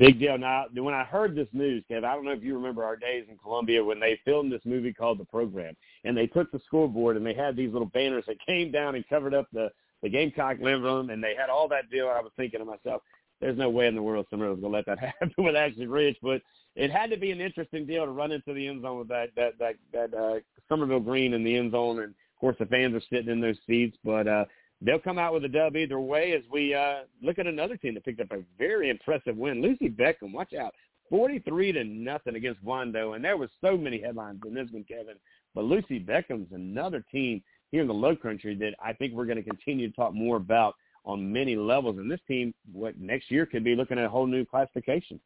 Big 0.00 0.18
deal. 0.18 0.38
Now, 0.38 0.64
when 0.72 0.94
I 0.94 1.04
heard 1.04 1.36
this 1.36 1.46
news, 1.52 1.84
Kev, 1.90 2.04
I 2.04 2.14
don't 2.14 2.24
know 2.24 2.30
if 2.30 2.42
you 2.42 2.54
remember 2.54 2.82
our 2.84 2.96
days 2.96 3.26
in 3.28 3.36
Columbia 3.36 3.84
when 3.84 4.00
they 4.00 4.18
filmed 4.24 4.50
this 4.50 4.62
movie 4.64 4.94
called 4.94 5.18
The 5.18 5.26
Program, 5.26 5.76
and 6.04 6.16
they 6.16 6.26
took 6.26 6.50
the 6.50 6.60
scoreboard 6.64 7.18
and 7.18 7.26
they 7.26 7.34
had 7.34 7.54
these 7.54 7.70
little 7.70 7.90
banners 7.92 8.24
that 8.26 8.38
came 8.40 8.72
down 8.72 8.94
and 8.94 9.06
covered 9.08 9.34
up 9.34 9.46
the 9.52 9.68
the 10.02 10.08
Gamecock 10.08 10.56
living 10.58 10.82
room, 10.82 11.10
and 11.10 11.22
they 11.22 11.34
had 11.38 11.50
all 11.50 11.68
that 11.68 11.90
deal. 11.90 12.08
I 12.08 12.22
was 12.22 12.32
thinking 12.34 12.60
to 12.60 12.64
myself, 12.64 13.02
there's 13.42 13.58
no 13.58 13.68
way 13.68 13.88
in 13.88 13.94
the 13.94 14.02
world 14.02 14.24
somebody 14.30 14.50
was 14.50 14.60
going 14.60 14.72
to 14.72 14.76
let 14.78 14.86
that 14.86 14.98
happen 15.20 15.34
with 15.36 15.54
Ashley 15.54 15.86
Ridge, 15.86 16.16
but 16.22 16.40
it 16.76 16.90
had 16.90 17.10
to 17.10 17.18
be 17.18 17.30
an 17.30 17.42
interesting 17.42 17.84
deal 17.84 18.06
to 18.06 18.10
run 18.10 18.32
into 18.32 18.54
the 18.54 18.68
end 18.68 18.80
zone 18.80 19.00
with 19.00 19.08
that 19.08 19.28
that 19.36 19.58
that 19.58 19.74
that 19.92 20.14
uh, 20.14 20.40
Summerville 20.66 21.00
green 21.00 21.34
in 21.34 21.44
the 21.44 21.54
end 21.54 21.72
zone, 21.72 21.98
and 21.98 22.08
of 22.08 22.40
course 22.40 22.56
the 22.58 22.64
fans 22.64 22.94
are 22.94 23.02
sitting 23.12 23.30
in 23.30 23.42
those 23.42 23.58
seats. 23.66 23.98
But 24.02 24.26
uh, 24.26 24.46
they'll 24.80 24.98
come 24.98 25.18
out 25.18 25.34
with 25.34 25.44
a 25.44 25.48
dub 25.48 25.76
either 25.76 26.00
way. 26.00 26.32
As 26.32 26.42
we 26.50 26.74
uh, 26.74 27.00
look 27.22 27.38
at 27.38 27.46
another 27.46 27.76
team 27.76 27.94
that 27.94 28.04
picked 28.04 28.20
up 28.20 28.32
a 28.32 28.42
very 28.58 28.90
impressive 28.90 29.36
win, 29.36 29.62
Lucy 29.62 29.88
Beckham. 29.88 30.32
Watch 30.32 30.54
out, 30.54 30.74
forty-three 31.08 31.72
to 31.72 31.84
nothing 31.84 32.36
against 32.36 32.64
Wando, 32.64 33.14
and 33.14 33.24
there 33.24 33.36
was 33.36 33.50
so 33.60 33.76
many 33.76 34.00
headlines 34.00 34.40
in 34.46 34.54
this 34.54 34.68
one, 34.70 34.84
Kevin. 34.84 35.16
But 35.54 35.64
Lucy 35.64 35.98
Beckham's 35.98 36.52
another 36.52 37.04
team 37.12 37.42
here 37.70 37.82
in 37.82 37.88
the 37.88 37.94
Low 37.94 38.16
Country 38.16 38.54
that 38.56 38.74
I 38.82 38.92
think 38.92 39.14
we're 39.14 39.26
going 39.26 39.42
to 39.42 39.48
continue 39.48 39.88
to 39.88 39.96
talk 39.96 40.14
more 40.14 40.36
about 40.36 40.74
on 41.04 41.32
many 41.32 41.56
levels. 41.56 41.98
And 41.98 42.10
this 42.10 42.20
team, 42.28 42.52
what 42.72 42.98
next 42.98 43.30
year 43.30 43.46
could 43.46 43.64
be 43.64 43.74
looking 43.74 43.98
at 43.98 44.04
a 44.04 44.08
whole 44.08 44.26
new 44.26 44.44
classification. 44.44 45.20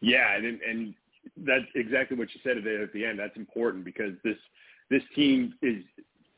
Yeah, 0.00 0.34
and 0.34 0.60
and 0.62 0.94
that's 1.36 1.66
exactly 1.74 2.16
what 2.16 2.28
you 2.34 2.40
said 2.42 2.56
at 2.56 2.92
the 2.92 3.04
end. 3.04 3.18
That's 3.18 3.36
important 3.36 3.84
because 3.84 4.12
this 4.24 4.36
this 4.90 5.02
team 5.14 5.54
is 5.62 5.84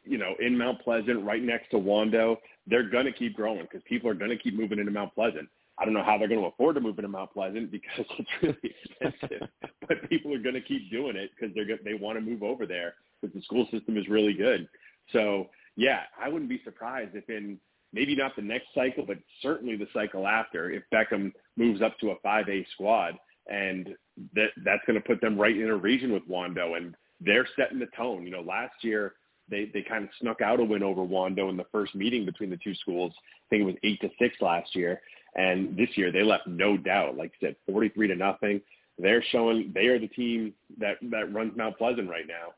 you 0.04 0.18
know 0.18 0.34
in 0.40 0.56
Mount 0.56 0.80
Pleasant, 0.82 1.24
right 1.24 1.42
next 1.42 1.70
to 1.70 1.76
Wando. 1.76 2.36
They're 2.66 2.88
going 2.88 3.04
to 3.04 3.12
keep 3.12 3.34
growing 3.34 3.62
because 3.62 3.82
people 3.86 4.08
are 4.08 4.14
going 4.14 4.30
to 4.30 4.38
keep 4.38 4.54
moving 4.58 4.78
into 4.78 4.90
Mount 4.90 5.14
Pleasant. 5.14 5.48
I 5.78 5.84
don't 5.84 5.94
know 5.94 6.04
how 6.04 6.16
they're 6.16 6.28
going 6.28 6.40
to 6.40 6.46
afford 6.46 6.76
to 6.76 6.80
move 6.80 6.98
into 6.98 7.08
Mount 7.08 7.32
Pleasant 7.32 7.70
because 7.70 8.06
it's 8.18 8.30
really 8.42 8.74
expensive, 8.84 9.48
but 9.88 10.08
people 10.08 10.32
are 10.32 10.38
going 10.38 10.54
to 10.54 10.60
keep 10.60 10.90
doing 10.90 11.16
it 11.16 11.30
because 11.34 11.54
they're 11.54 11.66
they 11.84 11.94
want 11.94 12.18
to 12.18 12.24
move 12.24 12.42
over 12.42 12.66
there 12.66 12.94
because 13.20 13.34
the 13.34 13.42
school 13.42 13.66
system 13.70 13.96
is 13.96 14.08
really 14.08 14.34
good. 14.34 14.68
So 15.12 15.48
yeah, 15.76 16.00
I 16.20 16.28
wouldn't 16.28 16.48
be 16.48 16.60
surprised 16.64 17.14
if 17.14 17.28
in 17.28 17.58
maybe 17.92 18.14
not 18.16 18.36
the 18.36 18.42
next 18.42 18.66
cycle, 18.74 19.04
but 19.06 19.18
certainly 19.40 19.76
the 19.76 19.86
cycle 19.92 20.26
after, 20.26 20.70
if 20.70 20.82
Beckham 20.92 21.32
moves 21.56 21.80
up 21.80 21.98
to 22.00 22.10
a 22.10 22.16
5A 22.26 22.66
squad, 22.72 23.14
and 23.46 23.90
that 24.34 24.48
that's 24.64 24.82
going 24.86 25.00
to 25.00 25.06
put 25.06 25.20
them 25.20 25.38
right 25.38 25.56
in 25.56 25.68
a 25.68 25.76
region 25.76 26.12
with 26.12 26.28
Wando, 26.28 26.76
and 26.76 26.94
they're 27.20 27.46
setting 27.56 27.78
the 27.78 27.88
tone. 27.96 28.24
You 28.24 28.30
know, 28.30 28.40
last 28.40 28.74
year 28.82 29.14
they 29.50 29.70
they 29.72 29.82
kind 29.82 30.04
of 30.04 30.10
snuck 30.20 30.40
out 30.40 30.60
a 30.60 30.64
win 30.64 30.82
over 30.82 31.02
Wando 31.02 31.50
in 31.50 31.56
the 31.56 31.66
first 31.70 31.94
meeting 31.94 32.24
between 32.24 32.50
the 32.50 32.58
two 32.58 32.74
schools. 32.74 33.12
I 33.18 33.44
think 33.50 33.62
it 33.62 33.66
was 33.66 33.76
eight 33.82 34.00
to 34.00 34.10
six 34.18 34.36
last 34.40 34.74
year, 34.74 35.00
and 35.34 35.76
this 35.76 35.90
year 35.96 36.10
they 36.10 36.22
left 36.22 36.46
no 36.46 36.76
doubt. 36.76 37.16
Like 37.16 37.32
said, 37.40 37.56
forty 37.66 37.88
three 37.90 38.08
to 38.08 38.14
nothing. 38.14 38.60
They're 38.98 39.24
showing 39.30 39.72
they 39.74 39.86
are 39.86 39.98
the 39.98 40.08
team 40.08 40.54
that 40.78 40.96
that 41.10 41.32
runs 41.32 41.56
Mount 41.56 41.76
Pleasant 41.76 42.08
right 42.08 42.26
now. 42.26 42.54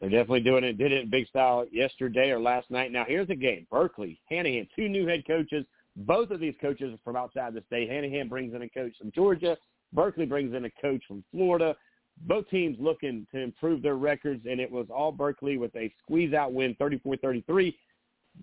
They're 0.00 0.10
definitely 0.10 0.40
doing 0.40 0.64
it. 0.64 0.76
Did 0.76 0.92
it 0.92 1.04
in 1.04 1.10
big 1.10 1.26
style 1.28 1.64
yesterday 1.72 2.30
or 2.30 2.38
last 2.38 2.70
night. 2.70 2.92
Now 2.92 3.04
here's 3.06 3.28
the 3.28 3.36
game: 3.36 3.66
Berkeley, 3.70 4.20
Hanahan, 4.30 4.68
two 4.76 4.88
new 4.88 5.06
head 5.06 5.24
coaches. 5.26 5.64
Both 5.96 6.30
of 6.30 6.40
these 6.40 6.54
coaches 6.60 6.92
are 6.92 7.00
from 7.02 7.16
outside 7.16 7.54
the 7.54 7.62
state. 7.66 7.88
Hanahan 7.88 8.28
brings 8.28 8.54
in 8.54 8.62
a 8.62 8.68
coach 8.68 8.92
from 8.98 9.10
Georgia. 9.12 9.56
Berkeley 9.92 10.26
brings 10.26 10.54
in 10.54 10.66
a 10.66 10.70
coach 10.82 11.02
from 11.08 11.24
Florida. 11.30 11.74
Both 12.22 12.48
teams 12.48 12.76
looking 12.80 13.26
to 13.32 13.40
improve 13.40 13.82
their 13.82 13.96
records, 13.96 14.46
and 14.48 14.60
it 14.60 14.70
was 14.70 14.86
all 14.94 15.12
Berkeley 15.12 15.58
with 15.58 15.74
a 15.76 15.92
squeeze-out 16.02 16.52
win, 16.52 16.74
34-33. 16.80 17.74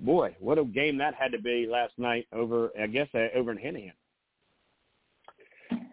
Boy, 0.02 0.36
what 0.40 0.58
a 0.58 0.64
game 0.64 0.98
that 1.00 1.16
had 1.16 1.32
to 1.32 1.42
be 1.42 1.68
last 1.70 1.94
night 1.98 2.28
over, 2.34 2.70
I 2.80 2.88
guess, 2.88 3.08
uh, 3.14 3.28
over 3.36 3.52
in 3.52 3.58
Hanahan. 3.58 3.94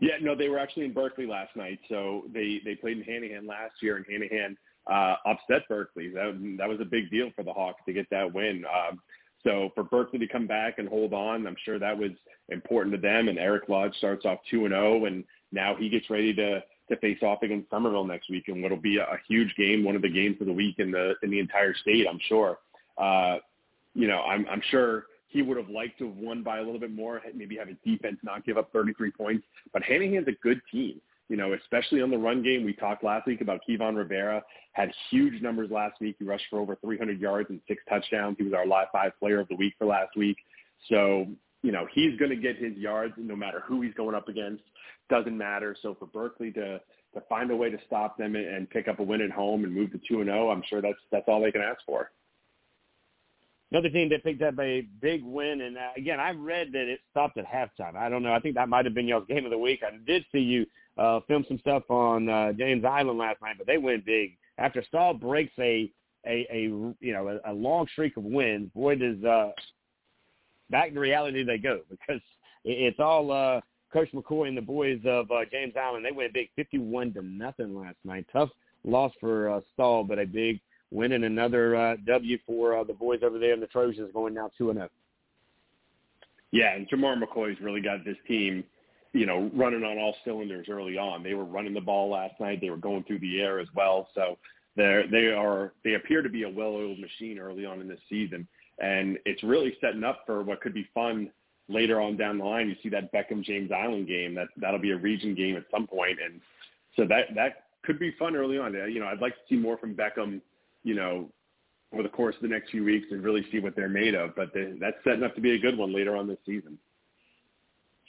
Yeah, 0.00 0.14
no, 0.22 0.34
they 0.34 0.48
were 0.48 0.58
actually 0.58 0.86
in 0.86 0.92
Berkeley 0.92 1.26
last 1.26 1.54
night. 1.56 1.78
So 1.88 2.24
they 2.32 2.60
they 2.64 2.74
played 2.74 2.98
in 2.98 3.04
Hanahan 3.04 3.46
last 3.46 3.74
year, 3.82 3.96
and 3.96 4.06
Hanahan 4.06 4.56
uh, 4.90 5.16
upset 5.26 5.68
Berkeley. 5.68 6.08
That 6.08 6.56
that 6.58 6.68
was 6.68 6.80
a 6.80 6.84
big 6.86 7.10
deal 7.10 7.30
for 7.36 7.42
the 7.42 7.52
Hawks 7.52 7.82
to 7.86 7.92
get 7.92 8.08
that 8.10 8.32
win. 8.32 8.64
Um, 8.64 9.00
so 9.42 9.70
for 9.74 9.84
Berkeley 9.84 10.18
to 10.18 10.26
come 10.26 10.46
back 10.46 10.78
and 10.78 10.88
hold 10.88 11.12
on, 11.12 11.46
I'm 11.46 11.56
sure 11.64 11.78
that 11.78 11.96
was 11.96 12.12
important 12.48 12.94
to 12.94 13.00
them. 13.00 13.28
And 13.28 13.38
Eric 13.38 13.68
Lodge 13.68 13.94
starts 13.96 14.24
off 14.24 14.38
two 14.50 14.64
and 14.64 14.72
zero, 14.72 15.00
oh, 15.00 15.04
and 15.06 15.24
now 15.52 15.74
he 15.74 15.88
gets 15.88 16.10
ready 16.10 16.34
to 16.34 16.62
to 16.90 16.96
face 16.98 17.18
off 17.22 17.42
against 17.42 17.70
Summerville 17.70 18.04
next 18.04 18.30
week, 18.30 18.44
and 18.48 18.62
what'll 18.62 18.76
be 18.76 18.98
a, 18.98 19.02
a 19.02 19.18
huge 19.28 19.54
game, 19.56 19.84
one 19.84 19.96
of 19.96 20.02
the 20.02 20.08
games 20.08 20.36
of 20.40 20.46
the 20.46 20.52
week 20.52 20.76
in 20.78 20.90
the 20.90 21.14
in 21.22 21.30
the 21.30 21.38
entire 21.38 21.74
state. 21.74 22.06
I'm 22.08 22.20
sure. 22.28 22.58
Uh, 22.98 23.38
you 23.94 24.06
know, 24.06 24.20
I'm 24.22 24.46
I'm 24.50 24.62
sure 24.70 25.06
he 25.28 25.42
would 25.42 25.56
have 25.56 25.68
liked 25.68 25.98
to 25.98 26.08
have 26.08 26.16
won 26.16 26.42
by 26.42 26.58
a 26.58 26.62
little 26.62 26.80
bit 26.80 26.92
more, 26.92 27.22
maybe 27.34 27.56
have 27.56 27.68
his 27.68 27.76
defense 27.84 28.16
not 28.24 28.44
give 28.44 28.58
up 28.58 28.72
33 28.72 29.12
points. 29.12 29.46
But 29.72 29.82
Hanahan's 29.82 30.26
a 30.26 30.32
good 30.42 30.60
team 30.72 31.00
you 31.30 31.36
know, 31.36 31.54
especially 31.54 32.02
on 32.02 32.10
the 32.10 32.18
run 32.18 32.42
game. 32.42 32.64
We 32.64 32.74
talked 32.74 33.04
last 33.04 33.26
week 33.26 33.40
about 33.40 33.60
Kevon 33.66 33.96
Rivera, 33.96 34.42
had 34.72 34.90
huge 35.10 35.40
numbers 35.40 35.70
last 35.70 36.00
week. 36.00 36.16
He 36.18 36.24
rushed 36.24 36.46
for 36.50 36.58
over 36.58 36.76
300 36.84 37.20
yards 37.20 37.48
and 37.50 37.60
six 37.68 37.80
touchdowns. 37.88 38.34
He 38.36 38.42
was 38.44 38.52
our 38.52 38.66
live 38.66 38.88
five 38.92 39.12
player 39.20 39.38
of 39.38 39.46
the 39.46 39.54
week 39.54 39.74
for 39.78 39.86
last 39.86 40.16
week. 40.16 40.36
So, 40.88 41.28
you 41.62 41.70
know, 41.70 41.86
he's 41.94 42.18
going 42.18 42.32
to 42.32 42.36
get 42.36 42.56
his 42.56 42.76
yards 42.76 43.14
no 43.16 43.36
matter 43.36 43.62
who 43.64 43.80
he's 43.80 43.94
going 43.94 44.16
up 44.16 44.28
against. 44.28 44.64
Doesn't 45.10 45.36
matter. 45.36 45.76
So 45.82 45.94
for 45.98 46.06
Berkeley 46.06 46.52
to 46.52 46.80
to 47.12 47.20
find 47.28 47.50
a 47.50 47.56
way 47.56 47.68
to 47.70 47.78
stop 47.86 48.16
them 48.16 48.36
and 48.36 48.70
pick 48.70 48.86
up 48.86 49.00
a 49.00 49.02
win 49.02 49.20
at 49.20 49.32
home 49.32 49.64
and 49.64 49.74
move 49.74 49.90
to 49.90 50.00
two 50.06 50.20
and 50.20 50.26
zero, 50.28 50.46
oh, 50.46 50.50
I'm 50.50 50.62
sure 50.68 50.80
that's 50.80 50.98
that's 51.10 51.24
all 51.26 51.42
they 51.42 51.50
can 51.50 51.60
ask 51.60 51.80
for. 51.84 52.10
Another 53.72 53.88
team 53.88 54.08
that 54.08 54.24
picked 54.24 54.42
up 54.42 54.58
a 54.58 54.82
big 55.00 55.22
win, 55.22 55.60
and 55.60 55.76
uh, 55.76 55.90
again, 55.96 56.18
I 56.18 56.30
read 56.30 56.72
that 56.72 56.88
it 56.88 57.00
stopped 57.10 57.38
at 57.38 57.46
halftime. 57.46 57.96
I 57.96 58.08
don't 58.08 58.22
know. 58.22 58.32
I 58.32 58.40
think 58.40 58.56
that 58.56 58.68
might 58.68 58.84
have 58.84 58.94
been 58.94 59.06
y'all's 59.06 59.26
game 59.28 59.44
of 59.44 59.50
the 59.50 59.58
week. 59.58 59.82
I 59.84 59.96
did 60.06 60.24
see 60.32 60.40
you 60.40 60.66
uh, 60.98 61.20
filmed 61.26 61.46
some 61.48 61.58
stuff 61.58 61.88
on 61.88 62.28
uh, 62.28 62.52
James 62.52 62.84
Island 62.84 63.18
last 63.18 63.40
night, 63.42 63.56
but 63.58 63.66
they 63.66 63.78
win 63.78 64.02
big 64.04 64.36
after 64.58 64.82
Stall 64.84 65.14
breaks 65.14 65.52
a 65.58 65.90
a, 66.26 66.46
a 66.50 66.62
you 67.00 67.12
know 67.12 67.40
a, 67.44 67.52
a 67.52 67.54
long 67.54 67.86
streak 67.92 68.16
of 68.16 68.24
wins. 68.24 68.70
Boy, 68.74 68.96
does 68.96 69.22
uh, 69.24 69.50
back 70.70 70.92
to 70.92 71.00
reality 71.00 71.44
they 71.44 71.58
go 71.58 71.80
because 71.90 72.20
it's 72.64 73.00
all 73.00 73.32
uh, 73.32 73.60
Coach 73.92 74.08
McCoy 74.12 74.48
and 74.48 74.56
the 74.56 74.62
boys 74.62 75.00
of 75.04 75.30
uh, 75.30 75.40
James 75.50 75.74
Island. 75.80 76.04
They 76.04 76.12
win 76.12 76.30
big, 76.32 76.48
fifty-one 76.56 77.12
to 77.14 77.22
nothing 77.22 77.78
last 77.78 77.96
night. 78.04 78.26
Tough 78.32 78.50
loss 78.84 79.12
for 79.20 79.50
uh, 79.50 79.60
Stall, 79.74 80.04
but 80.04 80.18
a 80.18 80.26
big 80.26 80.60
win 80.90 81.12
and 81.12 81.24
another 81.24 81.76
uh, 81.76 81.96
W 82.06 82.38
for 82.46 82.78
uh, 82.78 82.84
the 82.84 82.92
boys 82.94 83.20
over 83.22 83.38
there 83.38 83.52
in 83.52 83.60
the 83.60 83.66
Trojans, 83.66 84.10
going 84.12 84.34
now 84.34 84.50
two 84.56 84.70
and 84.70 84.78
zero. 84.78 84.88
Oh. 84.90 84.96
Yeah, 86.52 86.74
and 86.74 86.88
Jamar 86.88 87.20
McCoy's 87.20 87.60
really 87.60 87.80
got 87.80 88.04
this 88.04 88.16
team, 88.26 88.64
you 89.12 89.24
know, 89.24 89.50
running 89.54 89.84
on 89.84 89.98
all 89.98 90.16
cylinders 90.24 90.66
early 90.68 90.98
on. 90.98 91.22
They 91.22 91.34
were 91.34 91.44
running 91.44 91.74
the 91.74 91.80
ball 91.80 92.10
last 92.10 92.40
night. 92.40 92.60
They 92.60 92.70
were 92.70 92.76
going 92.76 93.04
through 93.04 93.20
the 93.20 93.40
air 93.40 93.60
as 93.60 93.68
well. 93.76 94.08
So 94.16 94.36
they're, 94.76 95.06
they 95.06 95.26
are 95.26 95.72
they 95.84 95.94
appear 95.94 96.22
to 96.22 96.28
be 96.28 96.42
a 96.42 96.48
well-oiled 96.48 96.98
machine 96.98 97.38
early 97.38 97.66
on 97.66 97.80
in 97.80 97.86
this 97.86 98.00
season, 98.08 98.48
and 98.80 99.16
it's 99.26 99.42
really 99.44 99.76
setting 99.80 100.02
up 100.02 100.22
for 100.26 100.42
what 100.42 100.60
could 100.60 100.74
be 100.74 100.88
fun 100.92 101.30
later 101.70 102.00
on 102.00 102.16
down 102.16 102.38
the 102.38 102.44
line. 102.44 102.68
You 102.68 102.76
see 102.82 102.88
that 102.90 103.12
Beckham 103.12 103.42
James 103.42 103.70
Island 103.72 104.08
game 104.08 104.34
that 104.34 104.48
that'll 104.56 104.80
be 104.80 104.92
a 104.92 104.98
region 104.98 105.34
game 105.34 105.56
at 105.56 105.64
some 105.70 105.86
point, 105.86 106.18
and 106.24 106.40
so 106.96 107.06
that 107.06 107.34
that 107.34 107.64
could 107.84 107.98
be 107.98 108.14
fun 108.18 108.36
early 108.36 108.58
on. 108.58 108.76
Uh, 108.76 108.84
you 108.84 109.00
know, 109.00 109.06
I'd 109.06 109.20
like 109.20 109.34
to 109.34 109.40
see 109.48 109.56
more 109.56 109.78
from 109.78 109.94
Beckham. 109.94 110.40
You 110.82 110.94
know, 110.94 111.30
over 111.92 112.02
the 112.02 112.08
course 112.08 112.34
of 112.36 112.42
the 112.42 112.48
next 112.48 112.70
few 112.70 112.84
weeks 112.84 113.06
and 113.10 113.22
really 113.22 113.46
see 113.52 113.58
what 113.58 113.76
they're 113.76 113.88
made 113.88 114.14
of. 114.14 114.34
But 114.34 114.52
they, 114.54 114.72
that's 114.80 114.96
setting 115.04 115.22
up 115.22 115.34
to 115.34 115.40
be 115.40 115.52
a 115.52 115.58
good 115.58 115.76
one 115.76 115.94
later 115.94 116.16
on 116.16 116.26
this 116.26 116.38
season 116.46 116.78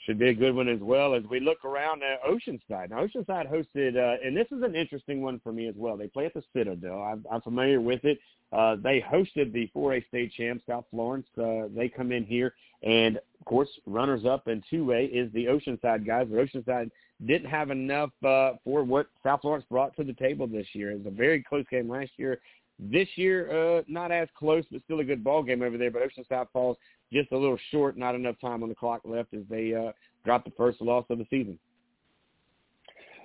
should 0.04 0.18
be 0.18 0.28
a 0.28 0.34
good 0.34 0.54
one 0.54 0.68
as 0.68 0.80
well 0.80 1.14
as 1.14 1.22
we 1.24 1.38
look 1.38 1.64
around 1.64 2.02
at 2.02 2.22
Oceanside. 2.24 2.90
Now, 2.90 3.06
Oceanside 3.06 3.50
hosted, 3.50 3.96
uh, 3.96 4.16
and 4.24 4.36
this 4.36 4.48
is 4.50 4.62
an 4.62 4.74
interesting 4.74 5.22
one 5.22 5.40
for 5.40 5.52
me 5.52 5.68
as 5.68 5.74
well. 5.76 5.96
They 5.96 6.08
play 6.08 6.26
at 6.26 6.34
the 6.34 6.42
Citadel. 6.52 7.00
I'm, 7.02 7.24
I'm 7.30 7.40
familiar 7.40 7.80
with 7.80 8.04
it. 8.04 8.18
Uh, 8.52 8.76
they 8.76 9.00
hosted 9.00 9.52
the 9.52 9.70
4A 9.74 10.06
state 10.08 10.32
champ, 10.32 10.62
South 10.66 10.84
Florence. 10.90 11.26
Uh, 11.38 11.68
they 11.74 11.88
come 11.88 12.12
in 12.12 12.24
here, 12.24 12.54
and 12.82 13.16
of 13.16 13.46
course, 13.46 13.68
runners-up 13.86 14.48
in 14.48 14.62
2A 14.72 15.10
is 15.10 15.32
the 15.32 15.46
Oceanside 15.46 16.04
guys. 16.06 16.26
But 16.30 16.46
Oceanside 16.46 16.90
didn't 17.24 17.48
have 17.48 17.70
enough 17.70 18.10
uh, 18.24 18.52
for 18.64 18.82
what 18.82 19.06
South 19.22 19.42
Florence 19.42 19.64
brought 19.70 19.96
to 19.96 20.04
the 20.04 20.12
table 20.14 20.46
this 20.46 20.66
year. 20.72 20.90
It 20.90 20.98
was 20.98 21.06
a 21.06 21.16
very 21.16 21.42
close 21.42 21.64
game 21.70 21.88
last 21.88 22.10
year. 22.16 22.40
This 22.90 23.08
year, 23.14 23.78
uh, 23.78 23.82
not 23.86 24.10
as 24.10 24.28
close, 24.36 24.64
but 24.70 24.82
still 24.84 25.00
a 25.00 25.04
good 25.04 25.22
ball 25.22 25.42
game 25.42 25.62
over 25.62 25.78
there. 25.78 25.90
But 25.90 26.02
Ocean 26.02 26.24
Oceanside 26.30 26.48
falls 26.52 26.76
just 27.12 27.30
a 27.30 27.36
little 27.36 27.58
short, 27.70 27.96
not 27.96 28.14
enough 28.14 28.36
time 28.40 28.62
on 28.62 28.68
the 28.68 28.74
clock 28.74 29.02
left 29.04 29.34
as 29.34 29.42
they 29.48 29.72
uh, 29.74 29.92
drop 30.24 30.44
the 30.44 30.52
first 30.56 30.80
loss 30.80 31.04
of 31.08 31.18
the 31.18 31.26
season. 31.30 31.58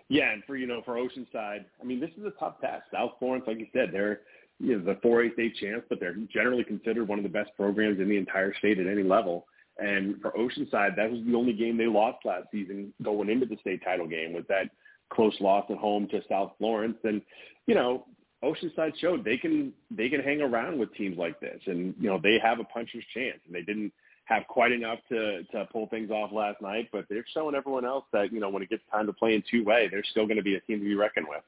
Yeah, 0.09 0.31
and 0.31 0.43
for 0.45 0.55
you 0.55 0.67
know 0.67 0.81
for 0.85 0.95
Oceanside, 0.95 1.65
I 1.81 1.83
mean 1.83 1.99
this 1.99 2.11
is 2.17 2.25
a 2.25 2.31
tough 2.39 2.61
task. 2.61 2.85
South 2.93 3.13
Florence, 3.19 3.45
like 3.47 3.59
you 3.59 3.67
said, 3.73 3.89
they're 3.91 4.21
you 4.59 4.77
know 4.77 4.85
the 4.85 4.99
4A 5.05 5.33
state 5.33 5.55
champs, 5.55 5.85
but 5.89 5.99
they're 5.99 6.15
generally 6.31 6.63
considered 6.63 7.07
one 7.07 7.19
of 7.19 7.23
the 7.23 7.29
best 7.29 7.49
programs 7.55 7.99
in 7.99 8.07
the 8.07 8.17
entire 8.17 8.53
state 8.57 8.79
at 8.79 8.87
any 8.87 9.03
level. 9.03 9.47
And 9.79 10.21
for 10.21 10.31
Oceanside, 10.31 10.95
that 10.95 11.11
was 11.11 11.21
the 11.25 11.35
only 11.35 11.53
game 11.53 11.77
they 11.77 11.87
lost 11.87 12.25
last 12.25 12.47
season 12.51 12.93
going 13.03 13.29
into 13.29 13.45
the 13.45 13.57
state 13.61 13.83
title 13.83 14.07
game 14.07 14.33
was 14.33 14.43
that 14.49 14.69
close 15.09 15.35
loss 15.39 15.65
at 15.69 15.77
home 15.77 16.07
to 16.09 16.21
South 16.29 16.53
Florence. 16.57 16.97
And 17.03 17.21
you 17.65 17.75
know 17.75 18.05
Oceanside 18.43 18.93
showed 18.99 19.23
they 19.23 19.37
can 19.37 19.73
they 19.89 20.09
can 20.09 20.21
hang 20.21 20.41
around 20.41 20.77
with 20.77 20.93
teams 20.93 21.17
like 21.17 21.39
this, 21.39 21.59
and 21.65 21.95
you 21.99 22.09
know 22.09 22.19
they 22.21 22.37
have 22.41 22.59
a 22.59 22.63
puncher's 22.63 23.03
chance, 23.13 23.39
and 23.45 23.55
they 23.55 23.63
didn't 23.63 23.91
have 24.25 24.43
quite 24.47 24.71
enough 24.71 24.99
to 25.09 25.43
to 25.45 25.65
pull 25.71 25.87
things 25.87 26.11
off 26.11 26.31
last 26.31 26.61
night, 26.61 26.89
but 26.91 27.05
they're 27.09 27.25
showing 27.33 27.55
everyone 27.55 27.85
else 27.85 28.05
that 28.13 28.31
you 28.31 28.39
know 28.39 28.49
when 28.49 28.61
it 28.61 28.69
gets 28.69 28.83
time 28.91 29.07
to 29.07 29.13
play 29.13 29.33
in 29.33 29.43
two 29.49 29.63
way, 29.63 29.87
they're 29.89 30.03
still 30.11 30.25
going 30.25 30.37
to 30.37 30.43
be 30.43 30.55
a 30.55 30.61
team 30.61 30.79
to 30.79 30.85
be 30.85 30.95
reckoned 30.95 31.25
with. 31.27 31.41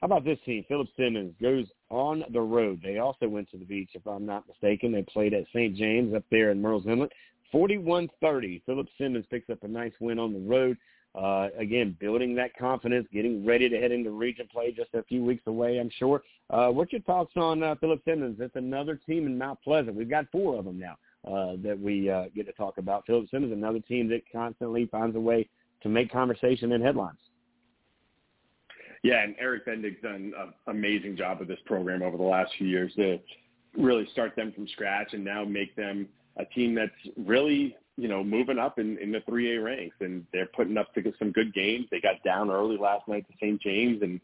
How 0.00 0.06
about 0.06 0.24
this 0.24 0.38
team? 0.44 0.64
Philip 0.68 0.88
Simmons 0.96 1.34
goes 1.40 1.66
on 1.88 2.22
the 2.30 2.40
road. 2.40 2.80
They 2.82 2.98
also 2.98 3.28
went 3.28 3.50
to 3.52 3.56
the 3.56 3.64
beach, 3.64 3.90
if 3.94 4.06
I'm 4.06 4.26
not 4.26 4.46
mistaken. 4.46 4.92
They 4.92 5.02
played 5.02 5.32
at 5.32 5.46
St. 5.54 5.74
James 5.74 6.14
up 6.14 6.24
there 6.30 6.50
in 6.50 6.60
Murrells 6.60 6.86
Inlet. 6.86 7.12
41-30. 7.54 8.62
Philip 8.66 8.86
Simmons 8.98 9.24
picks 9.30 9.48
up 9.48 9.62
a 9.62 9.68
nice 9.68 9.92
win 9.98 10.18
on 10.18 10.34
the 10.34 10.40
road. 10.40 10.76
Uh, 11.16 11.48
again, 11.58 11.96
building 11.98 12.34
that 12.34 12.54
confidence, 12.56 13.06
getting 13.12 13.44
ready 13.44 13.68
to 13.70 13.78
head 13.78 13.90
into 13.90 14.10
region 14.10 14.46
play 14.52 14.70
just 14.70 14.92
a 14.94 15.02
few 15.04 15.24
weeks 15.24 15.42
away, 15.46 15.78
I'm 15.78 15.90
sure. 15.98 16.22
Uh, 16.50 16.68
what's 16.68 16.92
your 16.92 17.00
thoughts 17.02 17.32
on 17.36 17.62
uh, 17.62 17.74
Philip 17.80 18.02
Simmons? 18.04 18.36
It's 18.38 18.56
another 18.56 19.00
team 19.06 19.26
in 19.26 19.38
Mount 19.38 19.58
Pleasant. 19.62 19.96
We've 19.96 20.10
got 20.10 20.26
four 20.30 20.58
of 20.58 20.66
them 20.66 20.78
now 20.78 20.96
uh, 21.26 21.56
that 21.62 21.78
we 21.78 22.10
uh, 22.10 22.24
get 22.34 22.46
to 22.46 22.52
talk 22.52 22.76
about. 22.76 23.06
Philip 23.06 23.30
Simmons, 23.30 23.52
another 23.52 23.80
team 23.80 24.08
that 24.10 24.22
constantly 24.30 24.86
finds 24.86 25.16
a 25.16 25.20
way 25.20 25.48
to 25.82 25.88
make 25.88 26.12
conversation 26.12 26.72
and 26.72 26.84
headlines. 26.84 27.18
Yeah, 29.02 29.22
and 29.22 29.34
Eric 29.38 29.66
Bendig's 29.66 30.02
done 30.02 30.32
an 30.38 30.52
amazing 30.66 31.16
job 31.16 31.38
with 31.38 31.48
this 31.48 31.60
program 31.64 32.02
over 32.02 32.16
the 32.16 32.24
last 32.24 32.52
few 32.58 32.66
years 32.66 32.92
to 32.96 33.18
really 33.78 34.06
start 34.12 34.36
them 34.36 34.52
from 34.52 34.68
scratch 34.68 35.14
and 35.14 35.24
now 35.24 35.44
make 35.44 35.74
them 35.76 36.08
a 36.36 36.44
team 36.44 36.74
that's 36.74 36.92
really 37.16 37.76
you 37.96 38.08
know, 38.08 38.22
moving 38.22 38.58
up 38.58 38.78
in, 38.78 38.98
in 38.98 39.10
the 39.10 39.20
3A 39.20 39.62
ranks, 39.62 39.96
and 40.00 40.24
they're 40.32 40.46
putting 40.46 40.76
up 40.76 40.92
to 40.94 41.12
some 41.18 41.32
good 41.32 41.54
games. 41.54 41.86
They 41.90 42.00
got 42.00 42.22
down 42.24 42.50
early 42.50 42.76
last 42.76 43.08
night 43.08 43.26
to 43.28 43.34
St. 43.36 43.60
James, 43.60 44.02
and 44.02 44.20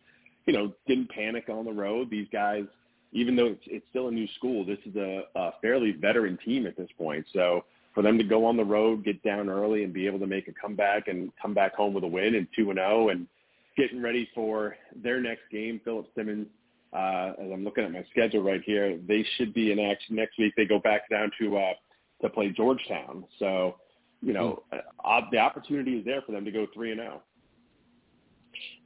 you 0.46 0.52
know, 0.52 0.72
didn't 0.86 1.10
panic 1.10 1.48
on 1.48 1.64
the 1.64 1.72
road. 1.72 2.10
These 2.10 2.28
guys, 2.32 2.64
even 3.12 3.36
though 3.36 3.46
it's, 3.46 3.62
it's 3.66 3.86
still 3.90 4.08
a 4.08 4.12
new 4.12 4.26
school, 4.36 4.64
this 4.64 4.78
is 4.84 4.96
a, 4.96 5.22
a 5.34 5.52
fairly 5.62 5.92
veteran 5.92 6.38
team 6.44 6.66
at 6.66 6.76
this 6.76 6.88
point. 6.98 7.24
So 7.32 7.64
for 7.94 8.02
them 8.02 8.18
to 8.18 8.24
go 8.24 8.44
on 8.44 8.56
the 8.56 8.64
road, 8.64 9.04
get 9.04 9.22
down 9.22 9.48
early, 9.48 9.84
and 9.84 9.92
be 9.92 10.06
able 10.06 10.18
to 10.18 10.26
make 10.26 10.48
a 10.48 10.52
comeback 10.52 11.08
and 11.08 11.30
come 11.40 11.54
back 11.54 11.74
home 11.74 11.94
with 11.94 12.04
a 12.04 12.08
win 12.08 12.34
and 12.34 12.46
two 12.56 12.70
and 12.70 12.78
zero, 12.78 13.04
oh, 13.04 13.08
and 13.08 13.26
getting 13.76 14.02
ready 14.02 14.28
for 14.34 14.76
their 15.02 15.20
next 15.20 15.42
game, 15.50 15.80
Philip 15.84 16.06
Simmons. 16.14 16.46
Uh, 16.92 17.32
as 17.38 17.50
I'm 17.50 17.64
looking 17.64 17.84
at 17.84 17.92
my 17.92 18.04
schedule 18.10 18.42
right 18.42 18.60
here, 18.66 18.98
they 19.08 19.24
should 19.36 19.54
be 19.54 19.72
in 19.72 19.78
action 19.78 20.16
next 20.16 20.38
week. 20.38 20.52
They 20.56 20.66
go 20.66 20.78
back 20.78 21.08
down 21.08 21.30
to 21.40 21.56
uh, 21.56 21.72
to 22.22 22.28
play 22.28 22.50
Georgetown. 22.50 23.24
So, 23.38 23.76
you 24.20 24.32
know, 24.32 24.62
uh, 24.72 25.20
the 25.30 25.38
opportunity 25.38 25.98
is 25.98 26.04
there 26.04 26.22
for 26.22 26.32
them 26.32 26.44
to 26.44 26.50
go 26.50 26.66
three 26.72 26.92
and 26.92 27.00
zero. 27.00 27.20
Oh. 27.20 27.22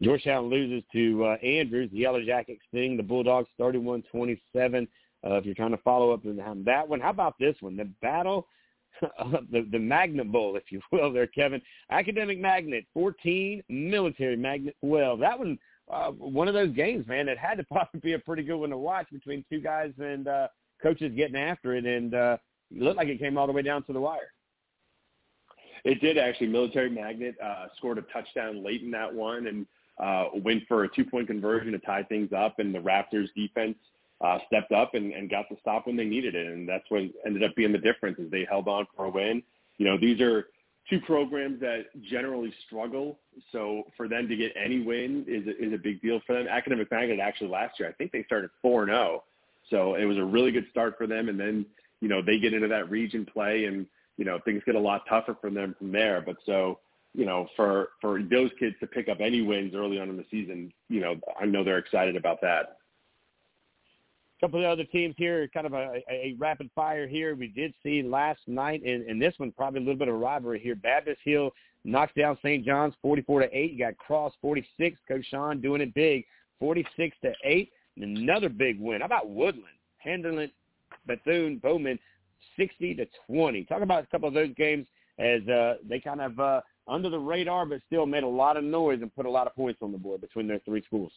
Georgetown 0.03 0.49
loses 0.49 0.83
to 0.93 1.25
uh, 1.25 1.37
Andrews. 1.45 1.91
The 1.93 1.99
Yellow 1.99 2.23
Jackets 2.25 2.61
sting 2.69 2.97
the 2.97 3.03
Bulldogs 3.03 3.49
31-27. 3.61 4.89
Uh, 5.25 5.35
if 5.35 5.45
you're 5.45 5.55
trying 5.55 5.71
to 5.71 5.79
follow 5.79 6.13
up 6.13 6.25
on 6.25 6.65
that 6.65 6.89
one, 6.89 7.01
how 7.01 7.11
about 7.11 7.35
this 7.39 7.57
one? 7.61 7.77
The 7.77 7.89
battle, 8.01 8.47
the 9.01 9.67
the 9.71 9.79
Magnet 9.79 10.31
Bowl, 10.31 10.57
if 10.57 10.71
you 10.71 10.81
will, 10.93 11.13
there, 11.13 11.27
Kevin. 11.27 11.61
Academic 11.91 12.39
Magnet 12.39 12.85
14, 12.95 13.63
Military 13.69 14.37
Magnet 14.37 14.77
12. 14.85 15.19
That 15.21 15.39
one, 15.39 15.59
uh, 15.93 16.11
one 16.13 16.49
of 16.49 16.55
those 16.55 16.75
games, 16.75 17.07
man. 17.07 17.29
It 17.29 17.39
had 17.39 17.59
to 17.59 17.65
probably 17.71 18.01
be 18.01 18.13
a 18.13 18.19
pretty 18.19 18.43
good 18.43 18.57
one 18.57 18.71
to 18.71 18.79
watch 18.79 19.09
between 19.11 19.45
two 19.51 19.61
guys 19.61 19.93
and 19.99 20.29
uh, 20.29 20.49
coaches 20.83 21.13
getting 21.17 21.37
after 21.37 21.75
it. 21.75 21.87
And 21.87 22.15
uh, 22.15 22.37
it 22.77 22.83
looked 22.83 22.97
like 22.97 23.09
it 23.09 23.19
came 23.19 23.39
all 23.39 23.47
the 23.47 23.53
way 23.53 23.63
down 23.63 23.83
to 23.85 23.93
the 23.93 24.01
wire. 24.01 24.33
It 25.85 26.01
did 26.01 26.19
actually. 26.19 26.49
Military 26.49 26.91
Magnet 26.91 27.37
uh, 27.43 27.67
scored 27.77 27.99
a 27.99 28.03
touchdown 28.03 28.65
late 28.65 28.83
in 28.83 28.91
that 28.91 29.13
one 29.13 29.47
and 29.47 29.67
uh, 30.03 30.31
went 30.43 30.65
for 30.67 30.85
a 30.85 30.89
two-point 30.95 31.29
conversion 31.29 31.73
to 31.73 31.79
tie 31.79 32.03
things 32.03 32.31
up, 32.37 32.59
and 32.59 32.75
the 32.75 32.79
Raptors 32.79 33.29
defense 33.35 33.77
uh, 34.21 34.39
stepped 34.47 34.73
up 34.73 34.95
and, 34.95 35.13
and 35.13 35.31
got 35.31 35.49
the 35.49 35.57
stop 35.61 35.87
when 35.87 35.97
they 35.97 36.05
needed 36.05 36.35
it, 36.35 36.47
and 36.49 36.69
that's 36.69 36.85
what 36.89 37.03
ended 37.25 37.43
up 37.45 37.55
being 37.55 37.73
the 37.73 37.79
difference. 37.79 38.19
Is 38.19 38.31
they 38.31 38.47
held 38.49 38.69
on 38.69 38.87
for 38.97 39.07
a 39.07 39.11
win. 39.11 39.43
You 39.79 39.87
know, 39.87 39.97
these 39.99 40.21
are 40.21 40.49
two 40.91 41.01
programs 41.01 41.61
that 41.61 41.87
generally 42.03 42.53
struggle, 42.67 43.19
so 43.53 43.85
for 43.97 44.09
them 44.09 44.29
to 44.29 44.37
get 44.37 44.53
any 44.63 44.81
win 44.81 45.25
is 45.29 45.47
is 45.59 45.73
a 45.73 45.79
big 45.79 46.03
deal 46.03 46.21
for 46.27 46.35
them. 46.35 46.49
Academic 46.49 46.91
Magnet 46.91 47.21
actually 47.21 47.49
last 47.49 47.79
year, 47.79 47.89
I 47.89 47.93
think 47.93 48.13
they 48.13 48.25
started 48.25 48.51
four 48.61 48.83
and 48.83 48.91
zero, 48.91 49.23
oh. 49.23 49.25
so 49.71 49.95
it 49.95 50.05
was 50.05 50.19
a 50.19 50.25
really 50.25 50.51
good 50.51 50.67
start 50.71 50.97
for 50.99 51.07
them, 51.07 51.29
and 51.29 51.39
then 51.39 51.65
you 52.01 52.09
know, 52.09 52.23
they 52.23 52.39
get 52.39 52.55
into 52.55 52.69
that 52.69 52.91
region 52.91 53.27
play 53.27 53.65
and, 53.65 53.87
you 54.17 54.25
know, 54.25 54.39
things 54.45 54.63
get 54.67 54.75
a 54.75 54.81
lot 54.81 55.03
tougher 55.09 55.37
for 55.41 55.51
them 55.51 55.75
from 55.79 55.93
there. 55.93 56.23
But 56.25 56.37
so, 56.45 56.79
you 57.15 57.25
know, 57.25 57.49
for, 57.57 57.91
for 58.01 58.23
those 58.23 58.51
kids 58.59 58.77
to 58.81 58.87
pick 58.87 59.09
up 59.09 59.19
any 59.21 59.43
wins 59.43 59.75
early 59.75 59.99
on 59.99 60.09
in 60.09 60.17
the 60.17 60.27
season, 60.31 60.73
you 60.89 61.01
know, 61.01 61.17
I 61.41 61.47
know 61.47 61.65
they're 61.65 61.79
excited 61.79 62.17
about 62.17 62.41
that. 62.43 62.77
A 64.37 64.41
couple 64.41 64.61
of 64.61 64.67
other 64.67 64.85
teams 64.85 65.15
here, 65.17 65.49
kind 65.49 65.67
of 65.67 65.73
a, 65.73 66.03
a, 66.11 66.37
rapid 66.39 66.71
fire 66.75 67.09
here. 67.09 67.35
We 67.35 67.49
did 67.49 67.73
see 67.83 68.03
last 68.03 68.41
night, 68.47 68.83
and, 68.85 69.09
and 69.09 69.21
this 69.21 69.33
one 69.39 69.51
probably 69.51 69.81
a 69.81 69.83
little 69.83 69.99
bit 69.99 70.09
of 70.09 70.17
rivalry 70.17 70.61
here. 70.61 70.75
Baptist 70.75 71.21
Hill 71.25 71.53
knocks 71.85 72.13
down 72.15 72.37
St. 72.43 72.65
John's 72.65 72.95
44 73.01 73.41
to 73.41 73.57
8. 73.57 73.73
You 73.73 73.79
got 73.79 73.97
Cross 73.97 74.35
46. 74.43 74.99
Coach 75.09 75.25
Sean 75.31 75.63
doing 75.63 75.81
it 75.81 75.95
big, 75.95 76.27
46 76.59 77.17
to 77.23 77.33
8. 77.45 77.71
And 77.97 78.19
another 78.19 78.51
big 78.51 78.79
win. 78.79 79.01
How 79.01 79.07
about 79.07 79.31
Woodland 79.31 79.65
handling 79.99 80.51
Bethune 81.07 81.59
Bowman 81.59 81.99
60 82.57 82.95
to 82.97 83.07
20. 83.27 83.65
Talk 83.65 83.83
about 83.83 84.05
a 84.05 84.07
couple 84.07 84.29
of 84.29 84.35
those 84.35 84.55
games 84.57 84.87
as 85.19 85.47
uh, 85.49 85.75
they 85.89 86.01
kind 86.01 86.21
of 86.21 86.39
uh, 86.39 86.61
under 86.89 87.09
the 87.09 87.19
radar, 87.19 87.67
but 87.67 87.81
still 87.87 88.07
made 88.07 88.23
a 88.23 88.29
lot 88.29 88.57
of 88.57 88.65
noise 88.65 89.01
and 89.03 89.15
put 89.15 89.27
a 89.27 89.31
lot 89.31 89.47
of 89.47 89.55
points 89.55 89.81
on 89.83 89.93
the 89.93 89.99
board 89.99 90.21
between 90.21 90.47
their 90.47 90.61
three 90.61 90.83
schools. 90.85 91.13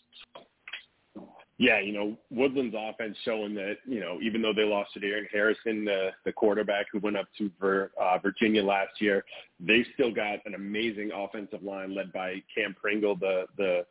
Yeah, 1.58 1.82
you 1.82 1.92
know, 1.92 2.16
Woodland's 2.32 2.74
offense 2.78 3.18
showing 3.26 3.54
that, 3.56 3.80
you 3.86 4.00
know, 4.00 4.18
even 4.22 4.42
though 4.42 4.54
they 4.54 4.64
lost 4.64 4.94
to 4.94 5.02
Darren 5.02 5.26
Harrison, 5.30 5.84
the, 5.84 6.12
the 6.24 6.32
quarterback 6.32 6.86
who 6.90 7.00
went 7.00 7.18
up 7.18 7.28
to 7.38 7.52
Vir, 7.60 7.92
uh, 8.02 8.18
Virginia 8.20 8.64
last 8.64 9.02
year, 9.02 9.26
they 9.60 9.86
still 9.94 10.14
got 10.14 10.40
an 10.46 10.56
amazing 10.56 11.12
offensive 11.14 11.62
line 11.62 11.94
led 11.94 12.14
by 12.14 12.42
Cam 12.56 12.74
Pringle, 12.80 13.18
the, 13.18 13.44
the 13.58 13.86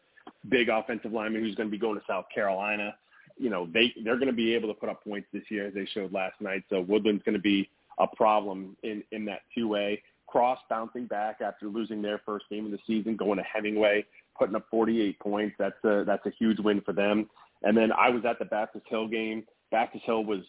big 0.48 0.70
offensive 0.70 1.12
lineman 1.12 1.42
who's 1.42 1.54
going 1.56 1.68
to 1.68 1.70
be 1.70 1.78
going 1.78 1.98
to 1.98 2.04
South 2.08 2.24
Carolina. 2.34 2.94
You 3.39 3.51
know, 3.51 3.69
they, 3.73 3.93
they're 4.05 4.16
going 4.16 4.28
to 4.28 4.32
be 4.32 4.55
able 4.55 4.69
to 4.69 4.74
put 4.74 4.89
up 4.89 5.05
points 5.05 5.28
this 5.32 5.44
year 5.51 5.66
as 5.66 5.74
they 5.74 5.86
showed 5.93 6.12
last 6.12 6.40
night. 6.40 6.65
So 6.70 6.81
Woodland's 6.81 7.23
going 7.23 7.36
to 7.36 7.40
be 7.40 7.69
a 7.98 8.06
problem 8.06 8.77
in, 8.82 9.02
in 9.12 9.24
that 9.27 9.40
two-way. 9.55 10.02
Cross 10.27 10.59
bouncing 10.69 11.06
back 11.06 11.39
after 11.40 11.66
losing 11.66 12.02
their 12.02 12.20
first 12.27 12.47
game 12.51 12.66
of 12.66 12.73
the 12.73 12.78
season, 12.86 13.16
going 13.16 13.39
to 13.39 13.44
Hemingway, 13.44 14.05
putting 14.39 14.56
up 14.56 14.66
48 14.70 15.19
points. 15.20 15.56
That's 15.59 15.82
a, 15.85 16.05
that's 16.06 16.27
a 16.27 16.32
huge 16.39 16.59
win 16.60 16.82
for 16.82 16.93
them. 16.93 17.28
And 17.62 17.77
then 17.77 17.90
I 17.93 18.10
was 18.10 18.24
at 18.24 18.39
the 18.39 18.44
Baptist 18.44 18.85
Hill 18.89 19.09
game. 19.09 19.44
Baptist 19.70 20.05
Hill 20.05 20.24
was 20.24 20.40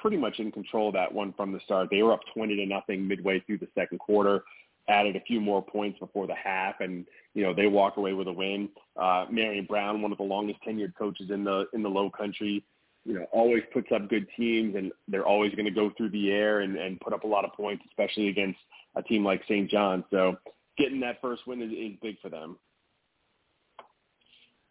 pretty 0.00 0.16
much 0.16 0.38
in 0.38 0.50
control 0.52 0.88
of 0.88 0.94
that 0.94 1.12
one 1.12 1.32
from 1.34 1.52
the 1.52 1.60
start. 1.64 1.88
They 1.90 2.02
were 2.02 2.12
up 2.12 2.20
20 2.34 2.56
to 2.56 2.66
nothing 2.66 3.06
midway 3.06 3.40
through 3.40 3.58
the 3.58 3.68
second 3.74 3.98
quarter, 3.98 4.44
added 4.88 5.16
a 5.16 5.20
few 5.20 5.40
more 5.40 5.62
points 5.62 5.98
before 5.98 6.26
the 6.26 6.34
half, 6.34 6.80
and 6.80 7.06
you 7.34 7.42
know 7.42 7.52
they 7.54 7.66
walk 7.66 7.96
away 7.96 8.12
with 8.12 8.28
a 8.28 8.32
win. 8.32 8.68
Uh, 8.96 9.26
Marion 9.30 9.66
Brown, 9.66 10.02
one 10.02 10.12
of 10.12 10.18
the 10.18 10.24
longest 10.24 10.60
tenured 10.66 10.94
coaches 10.96 11.30
in 11.30 11.44
the 11.44 11.66
in 11.72 11.82
the 11.82 11.88
Low 11.88 12.10
Country, 12.10 12.64
you 13.06 13.14
know, 13.14 13.26
always 13.32 13.62
puts 13.72 13.88
up 13.94 14.10
good 14.10 14.26
teams, 14.36 14.74
and 14.74 14.92
they're 15.06 15.26
always 15.26 15.52
going 15.54 15.64
to 15.64 15.70
go 15.70 15.92
through 15.96 16.10
the 16.10 16.32
air 16.32 16.60
and, 16.60 16.76
and 16.76 17.00
put 17.00 17.12
up 17.12 17.22
a 17.22 17.26
lot 17.26 17.44
of 17.44 17.52
points, 17.52 17.84
especially 17.88 18.28
against 18.28 18.58
a 18.96 19.02
team 19.02 19.24
like 19.24 19.42
St. 19.44 19.70
John. 19.70 20.04
So 20.10 20.36
getting 20.76 21.00
that 21.00 21.20
first 21.20 21.46
win 21.46 21.62
is, 21.62 21.70
is 21.70 21.96
big 22.02 22.20
for 22.20 22.28
them. 22.28 22.58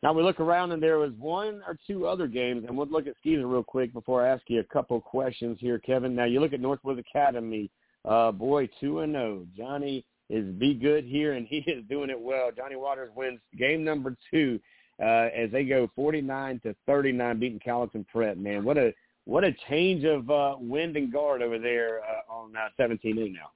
Now 0.04 0.14
we 0.14 0.22
look 0.22 0.40
around 0.40 0.72
and 0.72 0.84
there 0.84 1.00
was 1.00 1.14
one 1.18 1.62
or 1.66 1.80
two 1.88 2.06
other 2.08 2.28
games, 2.28 2.66
and 2.68 2.78
we'll 2.78 2.88
look 2.88 3.08
at 3.08 3.16
SCISA 3.26 3.50
real 3.50 3.64
quick 3.64 3.94
before 3.94 4.26
I 4.26 4.30
ask 4.30 4.44
you 4.48 4.60
a 4.60 4.64
couple 4.66 5.00
questions 5.00 5.58
here, 5.62 5.80
Kevin. 5.80 6.14
Now 6.14 6.26
you 6.26 6.42
look 6.42 6.54
at 6.54 6.60
Northwood 6.60 7.00
Academy, 7.00 7.72
uh, 8.07 8.32
boy, 8.32 8.69
two 8.80 8.99
and 8.99 9.14
zero. 9.14 9.41
Oh. 9.41 9.48
Johnny 9.57 10.06
is 10.30 10.45
be 10.56 10.73
good 10.73 11.06
here, 11.06 11.34
and 11.34 11.48
he 11.48 11.57
is 11.68 11.84
doing 11.90 12.10
it 12.10 12.19
well. 12.19 12.49
Johnny 12.56 12.76
Waters 12.76 13.11
wins 13.15 13.40
game 13.57 13.84
number 13.84 14.15
two 14.32 14.60
uh, 15.02 15.30
as 15.36 15.52
they 15.52 15.64
go 15.64 15.90
forty 15.95 16.22
nine 16.22 16.60
to 16.61 16.76
thirty 16.86 17.11
nine, 17.11 17.40
beating 17.40 17.61
Colleton 17.64 18.06
Prep. 18.11 18.38
Man, 18.38 18.64
what 18.64 18.77
a 18.77 18.94
what 19.26 19.44
a 19.44 19.53
change 19.69 20.03
of 20.03 20.30
uh, 20.30 20.56
wind 20.60 20.98
and 20.98 21.11
guard 21.11 21.41
over 21.41 21.60
there 21.60 22.02
uh, 22.02 22.34
on 22.34 22.56
uh, 22.56 22.68
seventeen 22.77 23.18
A 23.18 23.30
now. 23.30 23.52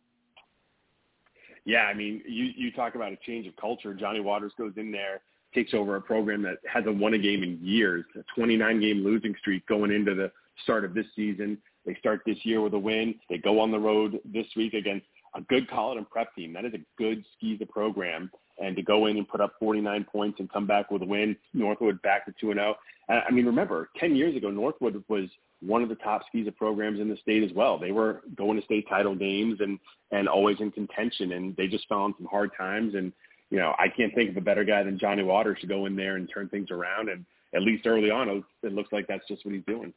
Yeah, 1.66 1.84
I 1.84 1.94
mean, 1.94 2.22
you 2.28 2.46
you 2.56 2.72
talk 2.72 2.96
about 2.96 3.12
a 3.12 3.18
change 3.26 3.48
of 3.48 3.56
culture. 3.56 3.94
Johnny 3.94 4.20
Waters 4.20 4.54
goes 4.58 4.74
in 4.78 4.92
there 4.92 5.22
takes 5.54 5.74
over 5.74 5.96
a 5.96 6.02
program 6.02 6.42
that 6.44 6.58
hasn't 6.72 6.98
won 6.98 7.14
a 7.14 7.18
game 7.18 7.44
in 7.44 7.60
years, 7.62 8.06
a 8.16 8.24
29 8.36 8.80
game 8.80 9.04
losing 9.04 9.36
streak 9.40 9.66
going 9.68 9.92
into 9.92 10.14
the 10.14 10.32
start 10.64 10.86
of 10.86 10.94
this 10.94 11.06
season. 11.16 11.58
They 11.86 11.96
start 11.96 12.22
this 12.26 12.38
year 12.44 12.62
with 12.62 12.74
a 12.74 12.80
win. 12.80 13.16
They 13.30 13.38
go 13.38 13.60
on 13.60 13.72
the 13.72 13.80
road 13.80 14.20
this 14.26 14.46
week 14.56 14.74
against 14.74 15.06
a 15.36 15.42
good 15.42 15.70
Colleton 15.70 16.06
prep 16.10 16.34
team. 16.36 16.54
That 16.54 16.66
is 16.66 16.74
a 16.74 16.86
good 16.98 17.24
SCISA 17.42 17.70
program. 17.70 18.32
And 18.62 18.76
to 18.76 18.82
go 18.82 19.06
in 19.06 19.18
and 19.18 19.28
put 19.28 19.42
up 19.42 19.54
49 19.60 20.06
points 20.12 20.40
and 20.40 20.52
come 20.52 20.68
back 20.68 20.92
with 20.92 21.02
a 21.02 21.06
win, 21.06 21.36
Northwood 21.54 22.02
back 22.02 22.26
to 22.26 22.34
2 22.42 22.52
and 22.52 22.60
0. 22.60 22.76
I 23.10 23.32
mean, 23.32 23.46
remember, 23.46 23.90
10 23.98 24.16
years 24.16 24.36
ago, 24.36 24.52
Northwood 24.52 25.04
was 25.08 25.30
one 25.62 25.82
of 25.82 25.90
the 25.90 25.96
top 25.96 26.24
SCISA 26.34 26.56
programs 26.56 27.00
in 27.00 27.10
the 27.10 27.18
state 27.18 27.44
as 27.44 27.52
well. 27.54 27.78
They 27.78 27.92
were 27.92 28.22
going 28.36 28.58
to 28.58 28.66
state 28.66 28.88
title 28.90 29.16
games 29.16 29.60
and 29.62 29.80
and 30.12 30.28
always 30.28 30.60
in 30.60 30.72
contention, 30.72 31.34
and 31.34 31.56
they 31.56 31.68
just 31.68 31.88
found 31.88 32.16
some 32.18 32.28
hard 32.28 32.52
times. 32.58 32.96
And 32.96 33.14
you 33.50 33.58
know, 33.58 33.74
I 33.78 33.88
can't 33.88 34.14
think 34.14 34.30
of 34.30 34.38
a 34.38 34.42
better 34.42 34.64
guy 34.64 34.84
than 34.84 35.00
Johnny 35.00 35.24
Waters 35.24 35.58
to 35.62 35.68
go 35.68 35.86
in 35.86 35.96
there 35.96 36.16
and 36.16 36.30
turn 36.32 36.50
things 36.50 36.72
around. 36.72 37.10
And 37.10 37.26
at 37.54 37.62
least 37.62 37.88
early 37.88 38.12
on, 38.12 38.44
it 38.64 38.74
looks 38.74 38.92
like 38.92 39.08
that's 39.08 39.28
just 39.28 39.46
what 39.46 39.54
he's 39.56 39.64
doing. 39.66 39.94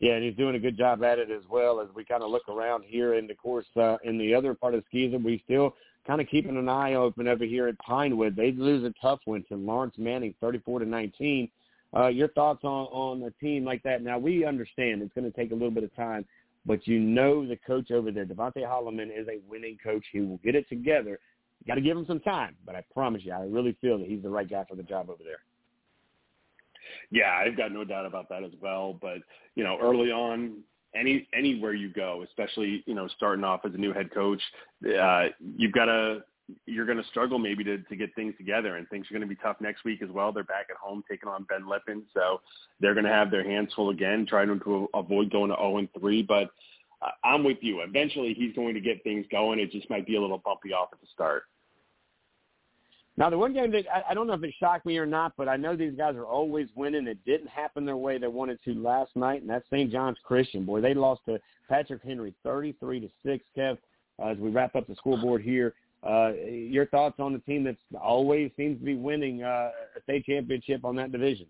Yeah, 0.00 0.12
and 0.12 0.24
he's 0.24 0.36
doing 0.36 0.54
a 0.54 0.60
good 0.60 0.76
job 0.76 1.02
at 1.02 1.18
it 1.18 1.30
as 1.30 1.42
well. 1.50 1.80
As 1.80 1.88
we 1.94 2.04
kind 2.04 2.22
of 2.22 2.30
look 2.30 2.48
around 2.48 2.84
here, 2.86 3.14
and 3.14 3.30
of 3.30 3.36
course, 3.36 3.66
uh, 3.76 3.96
in 4.04 4.16
the 4.16 4.34
other 4.34 4.54
part 4.54 4.74
of 4.74 4.84
SCISA, 4.92 5.22
we 5.22 5.42
still 5.44 5.74
kind 6.06 6.20
of 6.20 6.28
keeping 6.28 6.56
an 6.56 6.68
eye 6.68 6.94
open 6.94 7.26
over 7.26 7.44
here 7.44 7.66
at 7.66 7.78
Pinewood. 7.78 8.36
They 8.36 8.52
lose 8.52 8.84
a 8.84 8.94
tough 9.02 9.20
one 9.24 9.44
to 9.48 9.56
Laurence 9.56 9.94
Manning, 9.98 10.34
thirty-four 10.40 10.78
to 10.78 10.86
nineteen. 10.86 11.50
Uh, 11.96 12.08
your 12.08 12.28
thoughts 12.28 12.64
on 12.64 12.86
on 12.86 13.22
a 13.24 13.30
team 13.44 13.64
like 13.64 13.82
that? 13.82 14.02
Now 14.02 14.18
we 14.18 14.44
understand 14.44 15.02
it's 15.02 15.14
going 15.14 15.30
to 15.30 15.36
take 15.36 15.50
a 15.50 15.54
little 15.54 15.70
bit 15.70 15.84
of 15.84 15.94
time, 15.96 16.24
but 16.64 16.86
you 16.86 17.00
know 17.00 17.46
the 17.46 17.56
coach 17.56 17.90
over 17.90 18.12
there, 18.12 18.24
Devontae 18.24 18.58
Holloman, 18.58 19.10
is 19.10 19.26
a 19.26 19.40
winning 19.48 19.78
coach. 19.82 20.04
He 20.12 20.20
will 20.20 20.38
get 20.44 20.54
it 20.54 20.68
together 20.68 21.18
got 21.66 21.74
to 21.74 21.80
give 21.80 21.96
him 21.96 22.06
some 22.06 22.20
time, 22.20 22.56
but 22.64 22.74
I 22.74 22.84
promise 22.92 23.22
you, 23.24 23.32
I 23.32 23.42
really 23.42 23.76
feel 23.80 23.98
that 23.98 24.06
he's 24.06 24.22
the 24.22 24.30
right 24.30 24.48
guy 24.48 24.64
for 24.68 24.76
the 24.76 24.82
job 24.82 25.10
over 25.10 25.22
there. 25.22 25.40
Yeah, 27.10 27.32
I've 27.32 27.56
got 27.56 27.72
no 27.72 27.84
doubt 27.84 28.06
about 28.06 28.28
that 28.30 28.44
as 28.44 28.52
well. 28.60 28.98
But 29.00 29.18
you 29.54 29.64
know, 29.64 29.78
early 29.80 30.10
on, 30.10 30.62
any 30.94 31.28
anywhere 31.34 31.74
you 31.74 31.92
go, 31.92 32.24
especially 32.26 32.82
you 32.86 32.94
know 32.94 33.08
starting 33.16 33.44
off 33.44 33.60
as 33.64 33.74
a 33.74 33.78
new 33.78 33.92
head 33.92 34.12
coach, 34.12 34.40
uh, 35.00 35.26
you've 35.56 35.72
got 35.72 35.86
to 35.86 36.22
you're 36.66 36.86
going 36.86 36.98
to 36.98 37.04
struggle 37.08 37.38
maybe 37.38 37.62
to, 37.64 37.78
to 37.78 37.96
get 37.96 38.14
things 38.14 38.34
together, 38.38 38.76
and 38.76 38.88
things 38.88 39.06
are 39.10 39.14
going 39.14 39.28
to 39.28 39.28
be 39.28 39.40
tough 39.42 39.56
next 39.60 39.84
week 39.84 40.02
as 40.02 40.08
well. 40.10 40.32
They're 40.32 40.44
back 40.44 40.66
at 40.70 40.76
home 40.76 41.04
taking 41.08 41.28
on 41.28 41.44
Ben 41.44 41.68
Lippen, 41.68 42.04
so 42.14 42.40
they're 42.80 42.94
going 42.94 43.04
to 43.04 43.12
have 43.12 43.30
their 43.30 43.44
hands 43.44 43.72
full 43.74 43.90
again, 43.90 44.26
trying 44.26 44.48
to 44.48 44.88
avoid 44.94 45.30
going 45.30 45.50
to 45.50 45.56
0 45.56 45.78
and 45.78 45.88
3. 45.98 46.22
But 46.22 46.50
I'm 47.24 47.44
with 47.44 47.58
you. 47.60 47.80
Eventually, 47.80 48.34
he's 48.34 48.54
going 48.54 48.74
to 48.74 48.80
get 48.80 49.02
things 49.04 49.26
going. 49.30 49.60
It 49.60 49.70
just 49.70 49.88
might 49.90 50.06
be 50.06 50.16
a 50.16 50.20
little 50.20 50.38
bumpy 50.38 50.72
off 50.72 50.88
at 50.92 51.00
the 51.00 51.06
start. 51.12 51.44
Now, 53.18 53.28
the 53.28 53.36
one 53.36 53.52
game 53.52 53.72
that 53.72 53.84
I, 53.92 54.10
I 54.10 54.14
don't 54.14 54.28
know 54.28 54.34
if 54.34 54.44
it 54.44 54.54
shocked 54.60 54.86
me 54.86 54.96
or 54.96 55.04
not, 55.04 55.32
but 55.36 55.48
I 55.48 55.56
know 55.56 55.74
these 55.74 55.96
guys 55.96 56.14
are 56.14 56.24
always 56.24 56.68
winning. 56.76 57.08
It 57.08 57.18
didn't 57.26 57.48
happen 57.48 57.84
their 57.84 57.96
way 57.96 58.16
they 58.16 58.28
wanted 58.28 58.60
to 58.64 58.74
last 58.74 59.10
night, 59.16 59.40
and 59.40 59.50
that's 59.50 59.66
St. 59.70 59.90
John's 59.90 60.18
Christian. 60.22 60.64
Boy, 60.64 60.80
they 60.80 60.94
lost 60.94 61.22
to 61.26 61.40
Patrick 61.68 62.00
Henry, 62.04 62.32
thirty-three 62.44 63.00
to 63.00 63.08
six. 63.26 63.44
Kev, 63.56 63.76
uh, 64.22 64.26
as 64.28 64.38
we 64.38 64.50
wrap 64.50 64.76
up 64.76 64.86
the 64.86 64.94
scoreboard 64.94 65.42
here, 65.42 65.74
uh, 66.08 66.30
your 66.44 66.86
thoughts 66.86 67.16
on 67.18 67.32
the 67.32 67.40
team 67.40 67.64
that 67.64 67.76
always 68.00 68.52
seems 68.56 68.78
to 68.78 68.84
be 68.84 68.94
winning 68.94 69.42
uh, 69.42 69.72
a 69.96 70.02
state 70.04 70.24
championship 70.24 70.84
on 70.84 70.94
that 70.94 71.10
division? 71.10 71.46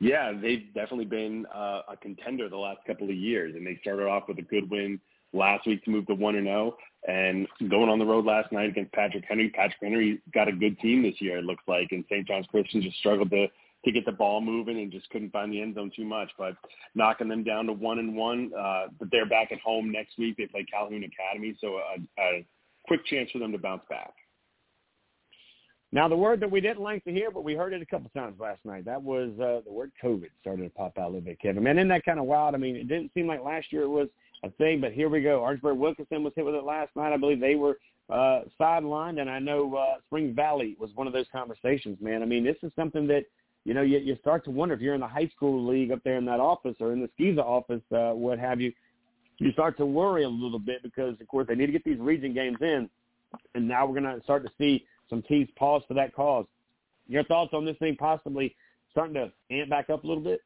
Yeah, 0.00 0.32
they've 0.32 0.72
definitely 0.72 1.04
been 1.04 1.44
uh, 1.54 1.82
a 1.90 1.96
contender 2.00 2.48
the 2.48 2.56
last 2.56 2.78
couple 2.86 3.10
of 3.10 3.14
years, 3.14 3.54
and 3.54 3.66
they 3.66 3.78
started 3.82 4.06
off 4.06 4.28
with 4.28 4.38
a 4.38 4.42
good 4.42 4.70
win 4.70 4.98
last 5.34 5.66
week 5.66 5.84
to 5.84 5.90
move 5.90 6.06
to 6.06 6.14
one 6.14 6.36
and 6.36 6.46
zero, 6.46 6.76
oh, 6.76 7.10
and 7.10 7.46
going 7.68 7.90
on 7.90 7.98
the 7.98 8.06
road 8.06 8.24
last 8.24 8.50
night 8.52 8.70
against 8.70 8.92
Patrick 8.92 9.24
Henry. 9.28 9.50
Patrick 9.50 9.78
Henry 9.82 10.20
got 10.32 10.48
a 10.48 10.52
good 10.52 10.78
team 10.80 11.02
this 11.02 11.20
year, 11.20 11.38
it 11.38 11.44
looks 11.44 11.64
like, 11.66 11.88
and 11.90 12.04
St. 12.08 12.26
John's 12.26 12.46
Christian 12.46 12.82
just 12.82 12.96
struggled 12.98 13.30
to 13.30 13.46
to 13.84 13.92
get 13.92 14.06
the 14.06 14.12
ball 14.12 14.40
moving 14.40 14.80
and 14.80 14.90
just 14.90 15.08
couldn't 15.10 15.30
find 15.30 15.52
the 15.52 15.60
end 15.60 15.74
zone 15.74 15.92
too 15.94 16.04
much. 16.04 16.30
But 16.38 16.54
knocking 16.94 17.28
them 17.28 17.44
down 17.44 17.66
to 17.66 17.72
one 17.72 17.98
and 17.98 18.16
one. 18.16 18.50
Uh, 18.58 18.86
but 18.98 19.08
they're 19.10 19.28
back 19.28 19.52
at 19.52 19.60
home 19.60 19.92
next 19.92 20.18
week. 20.18 20.36
They 20.36 20.46
play 20.46 20.64
Calhoun 20.64 21.04
Academy, 21.04 21.54
so 21.60 21.76
a, 21.76 22.22
a 22.22 22.46
quick 22.86 23.04
chance 23.06 23.30
for 23.30 23.38
them 23.38 23.52
to 23.52 23.58
bounce 23.58 23.82
back. 23.88 24.14
Now, 25.92 26.08
the 26.08 26.16
word 26.16 26.40
that 26.40 26.50
we 26.50 26.60
didn't 26.60 26.82
like 26.82 27.04
to 27.04 27.12
hear, 27.12 27.30
but 27.30 27.44
we 27.44 27.54
heard 27.54 27.72
it 27.72 27.80
a 27.80 27.86
couple 27.86 28.10
times 28.10 28.40
last 28.40 28.58
night, 28.64 28.84
that 28.84 29.00
was 29.00 29.30
uh, 29.34 29.60
the 29.64 29.72
word 29.72 29.92
COVID 30.02 30.30
started 30.40 30.64
to 30.64 30.70
pop 30.70 30.98
out 30.98 31.04
a 31.04 31.06
little 31.06 31.20
bit, 31.20 31.40
Kevin. 31.40 31.62
Man, 31.62 31.78
isn't 31.78 31.88
that 31.88 32.04
kind 32.04 32.18
of 32.18 32.24
wild? 32.24 32.56
I 32.56 32.58
mean, 32.58 32.74
it 32.74 32.88
didn't 32.88 33.12
seem 33.14 33.28
like 33.28 33.44
last 33.44 33.72
year 33.72 33.82
it 33.82 33.88
was 33.88 34.08
a 34.44 34.50
thing, 34.50 34.80
but 34.80 34.92
here 34.92 35.08
we 35.08 35.20
go. 35.20 35.40
Orangeburg 35.40 35.78
Wilkinson 35.78 36.22
was 36.22 36.32
hit 36.36 36.44
with 36.44 36.54
it 36.54 36.64
last 36.64 36.94
night. 36.96 37.12
I 37.12 37.16
believe 37.16 37.40
they 37.40 37.54
were 37.54 37.78
uh, 38.10 38.42
sidelined, 38.60 39.20
and 39.20 39.30
I 39.30 39.38
know 39.38 39.74
uh, 39.74 40.00
Spring 40.06 40.34
Valley 40.34 40.76
was 40.78 40.90
one 40.94 41.06
of 41.06 41.12
those 41.12 41.26
conversations, 41.32 41.98
man. 42.00 42.22
I 42.22 42.26
mean, 42.26 42.44
this 42.44 42.56
is 42.62 42.72
something 42.76 43.06
that, 43.08 43.24
you 43.64 43.74
know, 43.74 43.82
you, 43.82 43.98
you 43.98 44.16
start 44.20 44.44
to 44.44 44.50
wonder 44.50 44.74
if 44.74 44.80
you're 44.80 44.94
in 44.94 45.00
the 45.00 45.08
high 45.08 45.30
school 45.34 45.66
league 45.66 45.90
up 45.90 46.00
there 46.04 46.16
in 46.16 46.24
that 46.26 46.40
office 46.40 46.76
or 46.80 46.92
in 46.92 47.00
the 47.00 47.10
SCISA 47.18 47.38
office, 47.38 47.82
uh, 47.92 48.14
what 48.14 48.38
have 48.38 48.60
you, 48.60 48.72
you 49.38 49.52
start 49.52 49.76
to 49.78 49.86
worry 49.86 50.24
a 50.24 50.28
little 50.28 50.58
bit 50.58 50.82
because, 50.82 51.14
of 51.20 51.28
course, 51.28 51.46
they 51.48 51.54
need 51.54 51.66
to 51.66 51.72
get 51.72 51.84
these 51.84 51.98
region 51.98 52.34
games 52.34 52.58
in, 52.60 52.88
and 53.54 53.66
now 53.66 53.86
we're 53.86 54.00
going 54.00 54.16
to 54.16 54.22
start 54.22 54.44
to 54.44 54.50
see– 54.58 54.84
some 55.08 55.22
teams 55.22 55.48
pause 55.56 55.82
for 55.86 55.94
that 55.94 56.14
cause. 56.14 56.46
Your 57.06 57.24
thoughts 57.24 57.52
on 57.52 57.64
this 57.64 57.76
thing 57.78 57.96
possibly 57.96 58.54
starting 58.90 59.14
to 59.14 59.32
amp 59.50 59.70
back 59.70 59.90
up 59.90 60.04
a 60.04 60.06
little 60.06 60.22
bit? 60.22 60.40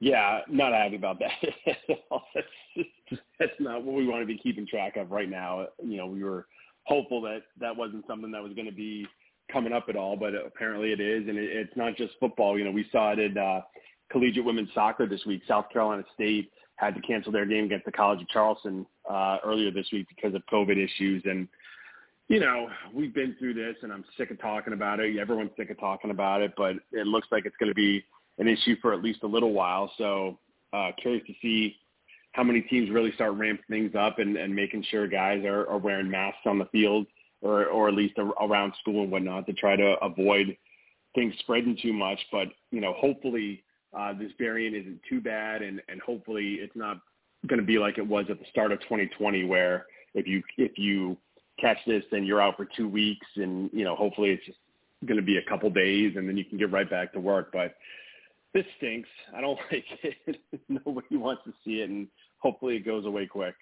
Yeah, 0.00 0.40
not 0.48 0.72
happy 0.72 0.96
about 0.96 1.18
that. 1.20 1.30
that's, 2.34 3.20
that's 3.38 3.52
not 3.58 3.82
what 3.82 3.94
we 3.94 4.06
want 4.06 4.22
to 4.22 4.26
be 4.26 4.36
keeping 4.36 4.66
track 4.66 4.96
of 4.96 5.10
right 5.10 5.28
now. 5.28 5.68
You 5.82 5.96
know, 5.96 6.06
we 6.06 6.22
were 6.22 6.46
hopeful 6.84 7.22
that 7.22 7.42
that 7.60 7.74
wasn't 7.74 8.06
something 8.06 8.30
that 8.32 8.42
was 8.42 8.52
going 8.52 8.66
to 8.66 8.74
be 8.74 9.06
coming 9.50 9.72
up 9.72 9.86
at 9.88 9.96
all, 9.96 10.16
but 10.16 10.34
apparently 10.34 10.92
it 10.92 11.00
is, 11.00 11.28
and 11.28 11.38
it, 11.38 11.50
it's 11.50 11.76
not 11.76 11.96
just 11.96 12.12
football. 12.20 12.58
You 12.58 12.64
know, 12.64 12.70
we 12.70 12.86
saw 12.92 13.12
it 13.12 13.18
in 13.18 13.38
uh, 13.38 13.62
collegiate 14.10 14.44
women's 14.44 14.68
soccer 14.74 15.06
this 15.06 15.24
week. 15.24 15.42
South 15.48 15.66
Carolina 15.72 16.04
State 16.14 16.50
had 16.76 16.94
to 16.94 17.00
cancel 17.00 17.32
their 17.32 17.46
game 17.46 17.64
against 17.64 17.86
the 17.86 17.92
College 17.92 18.20
of 18.20 18.28
Charleston 18.28 18.84
uh, 19.10 19.38
earlier 19.44 19.70
this 19.70 19.86
week 19.92 20.06
because 20.08 20.34
of 20.34 20.42
COVID 20.52 20.76
issues, 20.76 21.22
and 21.24 21.48
you 22.28 22.40
know, 22.40 22.68
we've 22.92 23.14
been 23.14 23.36
through 23.38 23.54
this 23.54 23.76
and 23.82 23.92
I'm 23.92 24.04
sick 24.18 24.30
of 24.30 24.40
talking 24.40 24.72
about 24.72 24.98
it. 24.98 25.16
Everyone's 25.16 25.52
sick 25.56 25.70
of 25.70 25.78
talking 25.78 26.10
about 26.10 26.42
it, 26.42 26.52
but 26.56 26.74
it 26.92 27.06
looks 27.06 27.28
like 27.30 27.46
it's 27.46 27.56
going 27.58 27.70
to 27.70 27.74
be 27.74 28.04
an 28.38 28.48
issue 28.48 28.76
for 28.80 28.92
at 28.92 29.02
least 29.02 29.22
a 29.22 29.26
little 29.26 29.52
while. 29.52 29.90
So 29.98 30.38
uh, 30.72 30.90
curious 31.00 31.26
to 31.26 31.34
see 31.40 31.76
how 32.32 32.42
many 32.42 32.60
teams 32.62 32.90
really 32.90 33.12
start 33.12 33.34
ramping 33.34 33.64
things 33.68 33.94
up 33.98 34.18
and, 34.18 34.36
and 34.36 34.54
making 34.54 34.84
sure 34.90 35.06
guys 35.06 35.44
are, 35.44 35.66
are 35.68 35.78
wearing 35.78 36.10
masks 36.10 36.40
on 36.44 36.58
the 36.58 36.66
field 36.66 37.06
or, 37.40 37.66
or 37.66 37.88
at 37.88 37.94
least 37.94 38.14
around 38.40 38.74
school 38.80 39.02
and 39.02 39.10
whatnot 39.10 39.46
to 39.46 39.52
try 39.52 39.76
to 39.76 39.96
avoid 40.02 40.56
things 41.14 41.34
spreading 41.40 41.76
too 41.80 41.92
much. 41.92 42.18
But 42.30 42.48
you 42.70 42.80
know, 42.80 42.92
hopefully 42.94 43.62
uh, 43.96 44.12
this 44.12 44.32
variant 44.38 44.76
isn't 44.76 45.00
too 45.08 45.20
bad, 45.20 45.62
and 45.62 45.82
and 45.88 46.00
hopefully 46.00 46.58
it's 46.60 46.76
not 46.76 46.98
going 47.46 47.60
to 47.60 47.66
be 47.66 47.78
like 47.78 47.98
it 47.98 48.06
was 48.06 48.26
at 48.28 48.38
the 48.38 48.46
start 48.50 48.72
of 48.72 48.80
2020, 48.82 49.44
where 49.44 49.86
if 50.14 50.26
you 50.26 50.42
if 50.58 50.78
you 50.78 51.16
catch 51.58 51.78
this, 51.86 52.04
then 52.10 52.24
you're 52.24 52.42
out 52.42 52.56
for 52.56 52.66
two 52.76 52.88
weeks, 52.88 53.26
and 53.36 53.70
you 53.72 53.84
know, 53.84 53.96
hopefully 53.96 54.30
it's 54.30 54.44
just 54.44 54.58
going 55.06 55.18
to 55.18 55.24
be 55.24 55.38
a 55.38 55.48
couple 55.48 55.70
days, 55.70 56.14
and 56.16 56.28
then 56.28 56.36
you 56.36 56.44
can 56.44 56.58
get 56.58 56.70
right 56.70 56.88
back 56.88 57.12
to 57.12 57.20
work. 57.20 57.50
But 57.52 57.74
this 58.56 58.66
stinks. 58.78 59.08
I 59.36 59.42
don't 59.42 59.58
like 59.70 59.84
it. 60.02 60.40
Nobody 60.68 61.16
wants 61.16 61.42
to 61.44 61.52
see 61.64 61.82
it, 61.82 61.90
and 61.90 62.08
hopefully 62.38 62.76
it 62.76 62.86
goes 62.86 63.04
away 63.04 63.26
quick. 63.26 63.54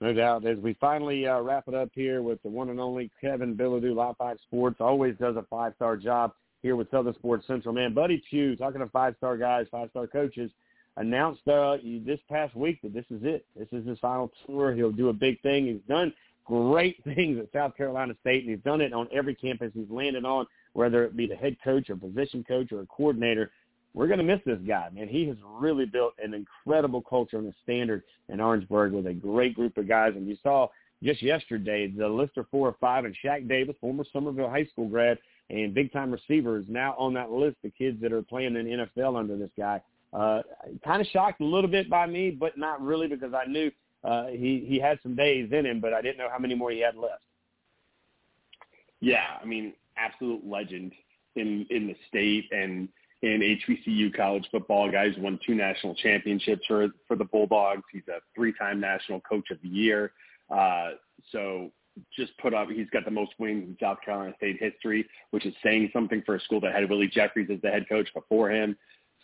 No 0.00 0.12
doubt. 0.12 0.46
As 0.46 0.58
we 0.58 0.74
finally 0.74 1.26
uh, 1.26 1.40
wrap 1.40 1.64
it 1.66 1.74
up 1.74 1.88
here 1.92 2.22
with 2.22 2.40
the 2.42 2.48
one 2.48 2.68
and 2.68 2.78
only 2.78 3.10
Kevin 3.20 3.56
Bilodeau, 3.56 3.94
Live 3.94 4.16
Five 4.16 4.38
Sports, 4.46 4.76
always 4.78 5.16
does 5.18 5.36
a 5.36 5.44
five-star 5.50 5.96
job 5.96 6.32
here 6.62 6.76
with 6.76 6.90
Southern 6.90 7.14
Sports 7.14 7.46
Central. 7.46 7.74
Man, 7.74 7.94
Buddy 7.94 8.22
Pough, 8.30 8.54
talking 8.56 8.80
to 8.80 8.88
five-star 8.88 9.36
guys, 9.38 9.66
five-star 9.70 10.06
coaches, 10.06 10.50
announced 10.98 11.46
uh, 11.48 11.78
this 12.04 12.20
past 12.30 12.54
week 12.54 12.80
that 12.82 12.92
this 12.92 13.06
is 13.10 13.22
it. 13.22 13.46
This 13.56 13.68
is 13.72 13.86
his 13.86 13.98
final 13.98 14.30
tour. 14.46 14.74
He'll 14.74 14.92
do 14.92 15.08
a 15.08 15.14
big 15.14 15.40
thing. 15.40 15.66
He's 15.66 15.80
done 15.88 16.12
great 16.44 17.02
things 17.14 17.38
at 17.38 17.50
South 17.52 17.76
Carolina 17.76 18.14
State, 18.20 18.44
and 18.44 18.50
he's 18.50 18.64
done 18.64 18.80
it 18.80 18.92
on 18.92 19.08
every 19.12 19.34
campus 19.34 19.72
he's 19.74 19.90
landed 19.90 20.24
on, 20.24 20.46
whether 20.76 21.04
it 21.04 21.16
be 21.16 21.26
the 21.26 21.34
head 21.34 21.56
coach 21.64 21.90
or 21.90 21.96
position 21.96 22.44
coach 22.46 22.70
or 22.72 22.80
a 22.80 22.86
coordinator 22.86 23.50
we're 23.96 24.06
going 24.06 24.18
to 24.18 24.24
miss 24.24 24.40
this 24.44 24.58
guy, 24.68 24.90
man. 24.92 25.08
He 25.08 25.26
has 25.26 25.38
really 25.42 25.86
built 25.86 26.12
an 26.22 26.34
incredible 26.34 27.00
culture 27.00 27.38
and 27.38 27.48
a 27.48 27.54
standard 27.62 28.02
in 28.28 28.40
Orangeburg 28.40 28.92
with 28.92 29.06
a 29.06 29.14
great 29.14 29.54
group 29.54 29.78
of 29.78 29.88
guys. 29.88 30.12
And 30.14 30.28
you 30.28 30.36
saw 30.42 30.68
just 31.02 31.22
yesterday 31.22 31.86
the 31.88 32.06
list 32.06 32.36
of 32.36 32.46
four 32.50 32.68
or 32.68 32.76
five, 32.78 33.06
and 33.06 33.16
Shaq 33.24 33.48
Davis, 33.48 33.74
former 33.80 34.04
Summerville 34.12 34.50
High 34.50 34.66
School 34.66 34.86
grad 34.86 35.18
and 35.48 35.72
big-time 35.72 36.12
receiver, 36.12 36.58
is 36.58 36.66
now 36.68 36.94
on 36.98 37.14
that 37.14 37.30
list. 37.30 37.56
The 37.62 37.70
kids 37.70 37.98
that 38.02 38.12
are 38.12 38.20
playing 38.20 38.54
in 38.54 38.66
the 38.66 38.86
NFL 38.86 39.18
under 39.18 39.38
this 39.38 39.50
guy. 39.56 39.80
Uh, 40.12 40.42
kind 40.84 41.00
of 41.00 41.06
shocked 41.08 41.40
a 41.40 41.44
little 41.44 41.70
bit 41.70 41.88
by 41.88 42.06
me, 42.06 42.30
but 42.30 42.58
not 42.58 42.82
really 42.82 43.08
because 43.08 43.32
I 43.32 43.46
knew 43.46 43.70
uh, 44.04 44.26
he 44.26 44.64
he 44.68 44.78
had 44.78 44.98
some 45.02 45.16
days 45.16 45.50
in 45.52 45.64
him, 45.64 45.80
but 45.80 45.94
I 45.94 46.02
didn't 46.02 46.18
know 46.18 46.28
how 46.30 46.38
many 46.38 46.54
more 46.54 46.70
he 46.70 46.80
had 46.80 46.96
left. 46.96 47.22
Yeah, 49.00 49.38
I 49.42 49.44
mean, 49.46 49.72
absolute 49.96 50.46
legend 50.46 50.92
in 51.36 51.66
in 51.70 51.86
the 51.86 51.96
state 52.08 52.46
and 52.52 52.88
in 53.22 53.58
HBCU 53.68 54.14
college 54.14 54.46
football. 54.50 54.90
Guys 54.90 55.14
won 55.18 55.38
two 55.46 55.54
national 55.54 55.94
championships 55.94 56.62
for 56.66 56.88
for 57.06 57.16
the 57.16 57.24
Bulldogs. 57.24 57.82
He's 57.92 58.06
a 58.08 58.20
three-time 58.34 58.80
national 58.80 59.20
coach 59.20 59.50
of 59.50 59.58
the 59.62 59.68
year. 59.68 60.12
Uh, 60.50 60.90
so 61.32 61.70
just 62.14 62.36
put 62.38 62.52
up. 62.52 62.68
He's 62.68 62.90
got 62.90 63.04
the 63.04 63.10
most 63.10 63.32
wins 63.38 63.64
in 63.64 63.76
South 63.80 63.98
Carolina 64.04 64.34
State 64.36 64.58
history, 64.60 65.06
which 65.30 65.46
is 65.46 65.54
saying 65.64 65.90
something 65.92 66.22
for 66.26 66.36
a 66.36 66.40
school 66.40 66.60
that 66.60 66.74
had 66.74 66.88
Willie 66.88 67.08
Jeffries 67.08 67.48
as 67.52 67.60
the 67.62 67.70
head 67.70 67.86
coach 67.88 68.08
before 68.14 68.50
him. 68.50 68.76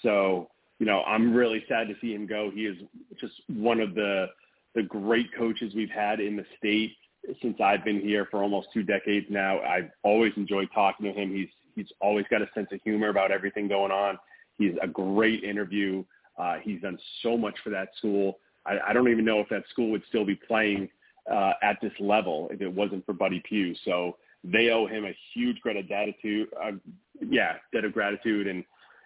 So 0.02 0.48
you 0.78 0.86
know, 0.86 1.02
I'm 1.02 1.32
really 1.32 1.64
sad 1.68 1.86
to 1.88 1.94
see 2.00 2.12
him 2.12 2.26
go. 2.26 2.50
He 2.52 2.62
is 2.66 2.76
just 3.20 3.34
one 3.48 3.80
of 3.80 3.94
the 3.94 4.26
the 4.74 4.82
great 4.82 5.26
coaches 5.36 5.74
we've 5.76 5.90
had 5.90 6.18
in 6.18 6.34
the 6.34 6.46
state 6.58 6.96
since 7.40 7.60
I've 7.60 7.84
been 7.84 8.00
here 8.00 8.26
for 8.30 8.42
almost 8.42 8.68
two 8.72 8.82
decades 8.82 9.26
now. 9.30 9.60
I've 9.60 9.90
always 10.02 10.32
enjoyed 10.36 10.68
talking 10.74 11.06
to 11.06 11.12
him. 11.12 11.34
He's 11.34 11.48
He's 11.74 11.88
always 12.00 12.26
got 12.30 12.42
a 12.42 12.48
sense 12.54 12.68
of 12.72 12.80
humor 12.82 13.08
about 13.08 13.30
everything 13.30 13.68
going 13.68 13.92
on. 13.92 14.18
He's 14.58 14.74
a 14.82 14.86
great 14.86 15.44
interview. 15.44 16.04
Uh, 16.38 16.56
he's 16.62 16.80
done 16.80 16.98
so 17.22 17.36
much 17.36 17.54
for 17.62 17.70
that 17.70 17.88
school. 17.96 18.38
I, 18.66 18.78
I 18.88 18.92
don't 18.92 19.08
even 19.08 19.24
know 19.24 19.40
if 19.40 19.48
that 19.48 19.64
school 19.70 19.90
would 19.90 20.02
still 20.08 20.24
be 20.24 20.34
playing 20.34 20.88
uh, 21.30 21.52
at 21.62 21.78
this 21.80 21.92
level 22.00 22.48
if 22.50 22.60
it 22.60 22.72
wasn't 22.72 23.04
for 23.06 23.12
Buddy 23.12 23.42
Pough. 23.48 23.74
So 23.84 24.16
they 24.44 24.70
owe 24.70 24.86
him 24.86 25.04
a 25.04 25.16
huge 25.34 25.58
debt 25.64 25.76
of 25.76 25.88
gratitude. 25.88 26.48
Uh, 26.62 26.72
yeah, 27.20 27.54
debt 27.72 27.84
of 27.84 27.92
gratitude, 27.92 28.46
and 28.46 28.64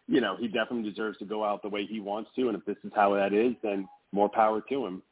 you 0.08 0.20
know 0.20 0.36
he 0.38 0.48
definitely 0.48 0.88
deserves 0.88 1.18
to 1.18 1.24
go 1.24 1.44
out 1.44 1.62
the 1.62 1.68
way 1.68 1.84
he 1.84 2.00
wants 2.00 2.30
to. 2.36 2.48
And 2.48 2.56
if 2.56 2.64
this 2.64 2.76
is 2.84 2.92
how 2.94 3.14
that 3.14 3.32
is, 3.32 3.54
then 3.62 3.88
more 4.12 4.28
power 4.28 4.62
to 4.68 4.86
him. 4.86 5.02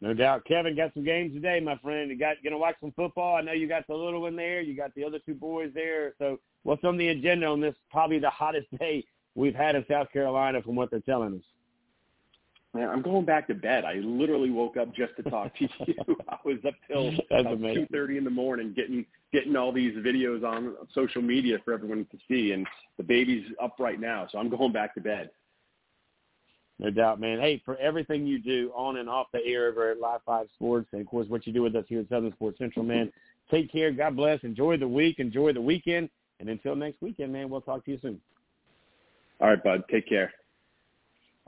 No 0.00 0.14
doubt. 0.14 0.44
Kevin 0.44 0.76
got 0.76 0.94
some 0.94 1.04
games 1.04 1.34
today, 1.34 1.58
my 1.60 1.76
friend. 1.78 2.10
You 2.10 2.16
got 2.16 2.36
gonna 2.44 2.58
watch 2.58 2.76
some 2.80 2.92
football. 2.92 3.36
I 3.36 3.40
know 3.40 3.52
you 3.52 3.68
got 3.68 3.86
the 3.88 3.94
little 3.94 4.22
one 4.22 4.36
there. 4.36 4.60
You 4.60 4.76
got 4.76 4.94
the 4.94 5.04
other 5.04 5.18
two 5.24 5.34
boys 5.34 5.70
there. 5.74 6.14
So 6.18 6.38
what's 6.62 6.84
on 6.84 6.96
the 6.96 7.08
agenda 7.08 7.46
on 7.46 7.60
this 7.60 7.74
probably 7.90 8.20
the 8.20 8.30
hottest 8.30 8.66
day 8.78 9.04
we've 9.34 9.54
had 9.54 9.74
in 9.74 9.84
South 9.90 10.12
Carolina 10.12 10.62
from 10.62 10.76
what 10.76 10.90
they're 10.90 11.00
telling 11.00 11.34
us? 11.34 11.44
Man, 12.74 12.88
I'm 12.88 13.02
going 13.02 13.24
back 13.24 13.48
to 13.48 13.54
bed. 13.54 13.84
I 13.84 13.94
literally 13.94 14.50
woke 14.50 14.76
up 14.76 14.94
just 14.94 15.16
to 15.16 15.28
talk 15.28 15.56
to 15.56 15.64
you. 15.86 15.94
I 16.28 16.36
was 16.44 16.58
up 16.66 16.74
till 16.86 17.10
two 17.74 17.86
thirty 17.90 18.18
in 18.18 18.24
the 18.24 18.30
morning 18.30 18.74
getting 18.76 19.04
getting 19.32 19.56
all 19.56 19.72
these 19.72 19.94
videos 19.96 20.44
on 20.44 20.76
social 20.94 21.22
media 21.22 21.58
for 21.64 21.72
everyone 21.72 22.06
to 22.12 22.18
see, 22.28 22.52
and 22.52 22.66
the 22.98 23.02
baby's 23.02 23.46
up 23.60 23.76
right 23.80 23.98
now, 23.98 24.28
so 24.30 24.38
I'm 24.38 24.48
going 24.48 24.72
back 24.72 24.94
to 24.94 25.00
bed. 25.00 25.30
No 26.80 26.90
doubt, 26.90 27.20
man. 27.20 27.40
Hey, 27.40 27.60
for 27.64 27.76
everything 27.78 28.26
you 28.26 28.38
do 28.38 28.70
on 28.74 28.98
and 28.98 29.08
off 29.08 29.26
the 29.32 29.44
air 29.44 29.68
over 29.68 29.90
at 29.90 29.98
Live 29.98 30.20
Five 30.24 30.46
Sports, 30.54 30.88
and 30.92 31.00
of 31.00 31.08
course 31.08 31.28
what 31.28 31.46
you 31.46 31.52
do 31.52 31.62
with 31.62 31.74
us 31.74 31.84
here 31.88 32.00
at 32.00 32.08
Southern 32.08 32.32
Sports 32.32 32.58
Central, 32.58 32.84
man. 32.84 33.12
Take 33.50 33.72
care. 33.72 33.90
God 33.90 34.14
bless. 34.14 34.38
Enjoy 34.44 34.76
the 34.76 34.86
week. 34.86 35.18
Enjoy 35.18 35.52
the 35.52 35.60
weekend. 35.60 36.08
And 36.38 36.48
until 36.48 36.76
next 36.76 37.02
weekend, 37.02 37.32
man, 37.32 37.50
we'll 37.50 37.60
talk 37.60 37.84
to 37.86 37.90
you 37.90 37.98
soon. 38.00 38.20
All 39.40 39.48
right, 39.48 39.62
bud. 39.62 39.82
Take 39.90 40.08
care. 40.08 40.32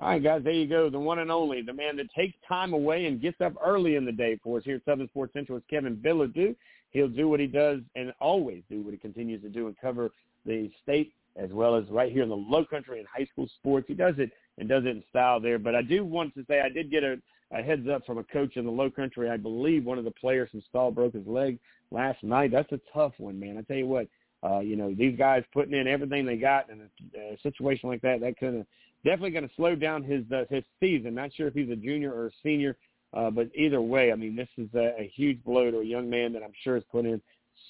All 0.00 0.08
right, 0.08 0.22
guys, 0.22 0.42
there 0.42 0.52
you 0.52 0.66
go. 0.66 0.88
The 0.88 0.98
one 0.98 1.18
and 1.18 1.30
only, 1.30 1.60
the 1.60 1.74
man 1.74 1.96
that 1.98 2.10
takes 2.14 2.34
time 2.48 2.72
away 2.72 3.04
and 3.04 3.20
gets 3.20 3.40
up 3.42 3.52
early 3.62 3.96
in 3.96 4.06
the 4.06 4.12
day 4.12 4.40
for 4.42 4.56
us 4.56 4.64
here 4.64 4.76
at 4.76 4.84
Southern 4.86 5.08
Sports 5.08 5.34
Central 5.34 5.58
is 5.58 5.64
Kevin 5.68 5.96
Bilodeau. 5.96 6.56
He'll 6.90 7.08
do 7.08 7.28
what 7.28 7.38
he 7.38 7.46
does 7.46 7.80
and 7.94 8.12
always 8.18 8.62
do 8.70 8.80
what 8.80 8.92
he 8.92 8.98
continues 8.98 9.42
to 9.42 9.50
do 9.50 9.66
and 9.66 9.76
cover 9.78 10.10
the 10.46 10.70
state 10.82 11.12
as 11.36 11.50
well 11.50 11.74
as 11.74 11.84
right 11.90 12.12
here 12.12 12.22
in 12.22 12.28
the 12.28 12.36
low 12.36 12.64
country 12.64 12.98
and 12.98 13.08
high 13.08 13.26
school 13.26 13.48
sports. 13.58 13.86
He 13.88 13.94
does 13.94 14.14
it 14.18 14.30
and 14.58 14.68
does 14.68 14.84
it 14.84 14.88
in 14.88 15.04
style 15.10 15.40
there. 15.40 15.58
But 15.58 15.74
I 15.74 15.82
do 15.82 16.04
want 16.04 16.34
to 16.34 16.44
say 16.48 16.60
I 16.60 16.68
did 16.68 16.90
get 16.90 17.02
a, 17.02 17.16
a 17.52 17.62
heads 17.62 17.88
up 17.88 18.04
from 18.06 18.18
a 18.18 18.24
coach 18.24 18.56
in 18.56 18.64
the 18.64 18.70
low 18.70 18.90
country. 18.90 19.30
I 19.30 19.36
believe 19.36 19.84
one 19.84 19.98
of 19.98 20.04
the 20.04 20.10
players 20.10 20.50
from 20.50 20.62
Stall 20.68 20.90
broke 20.90 21.14
his 21.14 21.26
leg 21.26 21.58
last 21.90 22.22
night. 22.22 22.50
That's 22.52 22.72
a 22.72 22.80
tough 22.92 23.12
one, 23.18 23.38
man. 23.38 23.58
I 23.58 23.62
tell 23.62 23.76
you 23.76 23.86
what, 23.86 24.06
uh, 24.42 24.60
you 24.60 24.76
know, 24.76 24.94
these 24.94 25.16
guys 25.18 25.44
putting 25.52 25.74
in 25.74 25.86
everything 25.86 26.26
they 26.26 26.36
got 26.36 26.70
in 26.70 26.88
a, 27.14 27.18
a 27.18 27.38
situation 27.42 27.88
like 27.88 28.02
that, 28.02 28.20
that 28.20 28.38
could 28.38 28.54
have 28.54 28.66
definitely 29.04 29.30
going 29.30 29.48
to 29.48 29.54
slow 29.56 29.74
down 29.74 30.02
his 30.02 30.24
uh, 30.32 30.44
his 30.50 30.64
season. 30.78 31.14
Not 31.14 31.32
sure 31.34 31.48
if 31.48 31.54
he's 31.54 31.70
a 31.70 31.76
junior 31.76 32.12
or 32.12 32.26
a 32.26 32.30
senior, 32.42 32.76
uh, 33.14 33.30
but 33.30 33.48
either 33.54 33.80
way, 33.80 34.12
I 34.12 34.14
mean, 34.14 34.36
this 34.36 34.48
is 34.56 34.68
a, 34.74 34.94
a 35.00 35.12
huge 35.14 35.42
blow 35.44 35.70
to 35.70 35.78
a 35.78 35.84
young 35.84 36.08
man 36.08 36.32
that 36.32 36.42
I'm 36.42 36.52
sure 36.62 36.74
has 36.74 36.84
put 36.90 37.04
in 37.04 37.20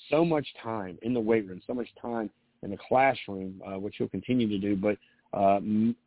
so 0.08 0.24
much 0.24 0.46
time 0.62 0.98
in 1.02 1.14
the 1.14 1.20
weight 1.20 1.46
room, 1.48 1.60
so 1.66 1.74
much 1.74 1.88
time 2.00 2.30
in 2.62 2.70
the 2.70 2.78
classroom, 2.88 3.60
uh, 3.66 3.78
which 3.78 3.96
he'll 3.98 4.08
continue 4.08 4.48
to 4.48 4.58
do, 4.58 4.76
but 4.76 4.96
uh, 5.32 5.60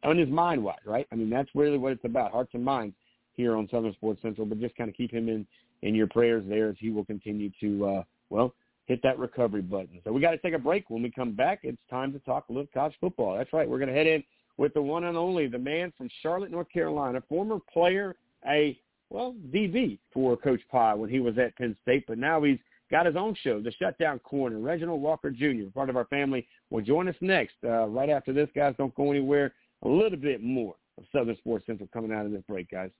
on 0.03 0.17
his 0.17 0.29
mind 0.29 0.63
wise, 0.63 0.77
right? 0.85 1.07
I 1.11 1.15
mean, 1.15 1.29
that's 1.29 1.49
really 1.55 1.77
what 1.77 1.93
it's 1.93 2.05
about, 2.05 2.31
hearts 2.31 2.51
and 2.53 2.63
minds 2.63 2.95
here 3.33 3.55
on 3.55 3.67
Southern 3.69 3.93
Sports 3.93 4.21
Central. 4.21 4.45
But 4.45 4.59
just 4.59 4.75
kind 4.75 4.89
of 4.89 4.95
keep 4.95 5.11
him 5.11 5.29
in 5.29 5.47
in 5.81 5.95
your 5.95 6.07
prayers 6.07 6.43
there 6.47 6.69
as 6.69 6.75
he 6.79 6.89
will 6.89 7.05
continue 7.05 7.49
to 7.59 7.85
uh, 7.85 8.03
well 8.29 8.53
hit 8.85 9.01
that 9.03 9.17
recovery 9.17 9.61
button. 9.61 9.99
So 10.03 10.11
we 10.11 10.21
got 10.21 10.31
to 10.31 10.37
take 10.37 10.53
a 10.53 10.59
break. 10.59 10.89
When 10.89 11.01
we 11.03 11.09
come 11.09 11.31
back, 11.31 11.59
it's 11.63 11.77
time 11.89 12.11
to 12.13 12.19
talk 12.19 12.45
a 12.49 12.51
little 12.51 12.67
college 12.73 12.95
football. 12.99 13.37
That's 13.37 13.53
right. 13.53 13.67
We're 13.69 13.79
going 13.79 13.89
to 13.89 13.95
head 13.95 14.07
in 14.07 14.23
with 14.57 14.73
the 14.73 14.81
one 14.81 15.05
and 15.05 15.17
only, 15.17 15.47
the 15.47 15.57
man 15.57 15.93
from 15.97 16.09
Charlotte, 16.21 16.51
North 16.51 16.69
Carolina, 16.69 17.23
former 17.29 17.59
player, 17.71 18.15
a 18.47 18.77
well 19.09 19.35
DB 19.53 19.99
for 20.13 20.35
Coach 20.35 20.61
Pye 20.69 20.93
when 20.93 21.09
he 21.09 21.19
was 21.19 21.37
at 21.37 21.55
Penn 21.55 21.77
State, 21.81 22.05
but 22.07 22.17
now 22.17 22.43
he's 22.43 22.59
got 22.93 23.07
his 23.07 23.15
own 23.15 23.35
show, 23.41 23.59
The 23.59 23.71
Shutdown 23.71 24.19
Corner. 24.19 24.59
Reginald 24.59 25.01
Walker 25.01 25.31
Jr., 25.31 25.65
part 25.73 25.89
of 25.89 25.97
our 25.97 26.05
family, 26.05 26.47
will 26.69 26.83
join 26.83 27.07
us 27.09 27.15
next. 27.21 27.55
Uh, 27.65 27.87
right 27.87 28.09
after 28.09 28.31
this, 28.31 28.47
guys, 28.55 28.75
don't 28.77 28.93
go 28.93 29.09
anywhere. 29.09 29.51
A 29.83 29.87
little 29.87 30.17
bit 30.17 30.43
more 30.43 30.75
of 30.99 31.03
Southern 31.11 31.35
Sports 31.37 31.65
Central 31.65 31.89
coming 31.91 32.13
out 32.13 32.27
of 32.27 32.31
this 32.31 32.43
break, 32.47 32.69
guys. 32.69 32.91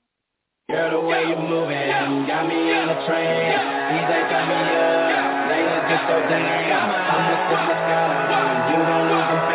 Girl, 0.67 0.99
the 0.99 1.07
way 1.07 1.21
you 1.21 1.35
moving 1.35 1.77
got 2.25 2.47
me 2.47 2.73
trance. 3.05 3.61
DJ 3.93 4.29
got 4.33 4.49
me 4.49 4.57
up, 4.81 5.53
ladies 5.53 5.85
get 5.85 6.01
so 6.09 6.17
damn. 6.25 6.89
I'm 7.13 7.29
a 7.29 7.53
you 8.71 8.77
don't 8.81 9.05
lose 9.13 9.52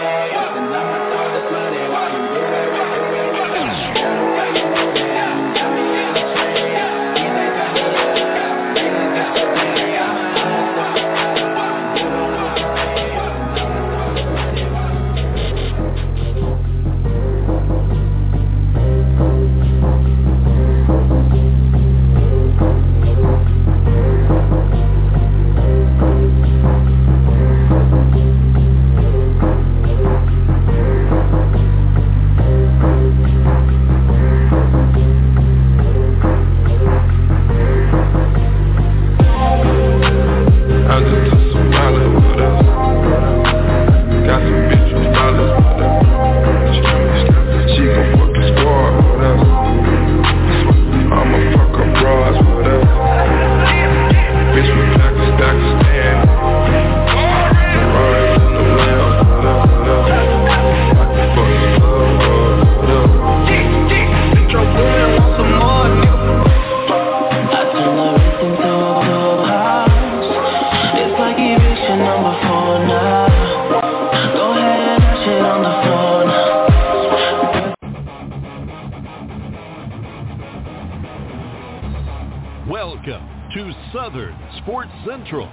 Southern 84.09 84.37
Sports 84.63 84.91
Central, 85.07 85.51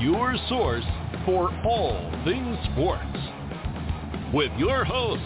your 0.00 0.34
source 0.48 0.82
for 1.24 1.48
all 1.64 2.10
things 2.24 2.58
sports. 2.72 3.16
With 4.34 4.50
your 4.58 4.84
host, 4.84 5.22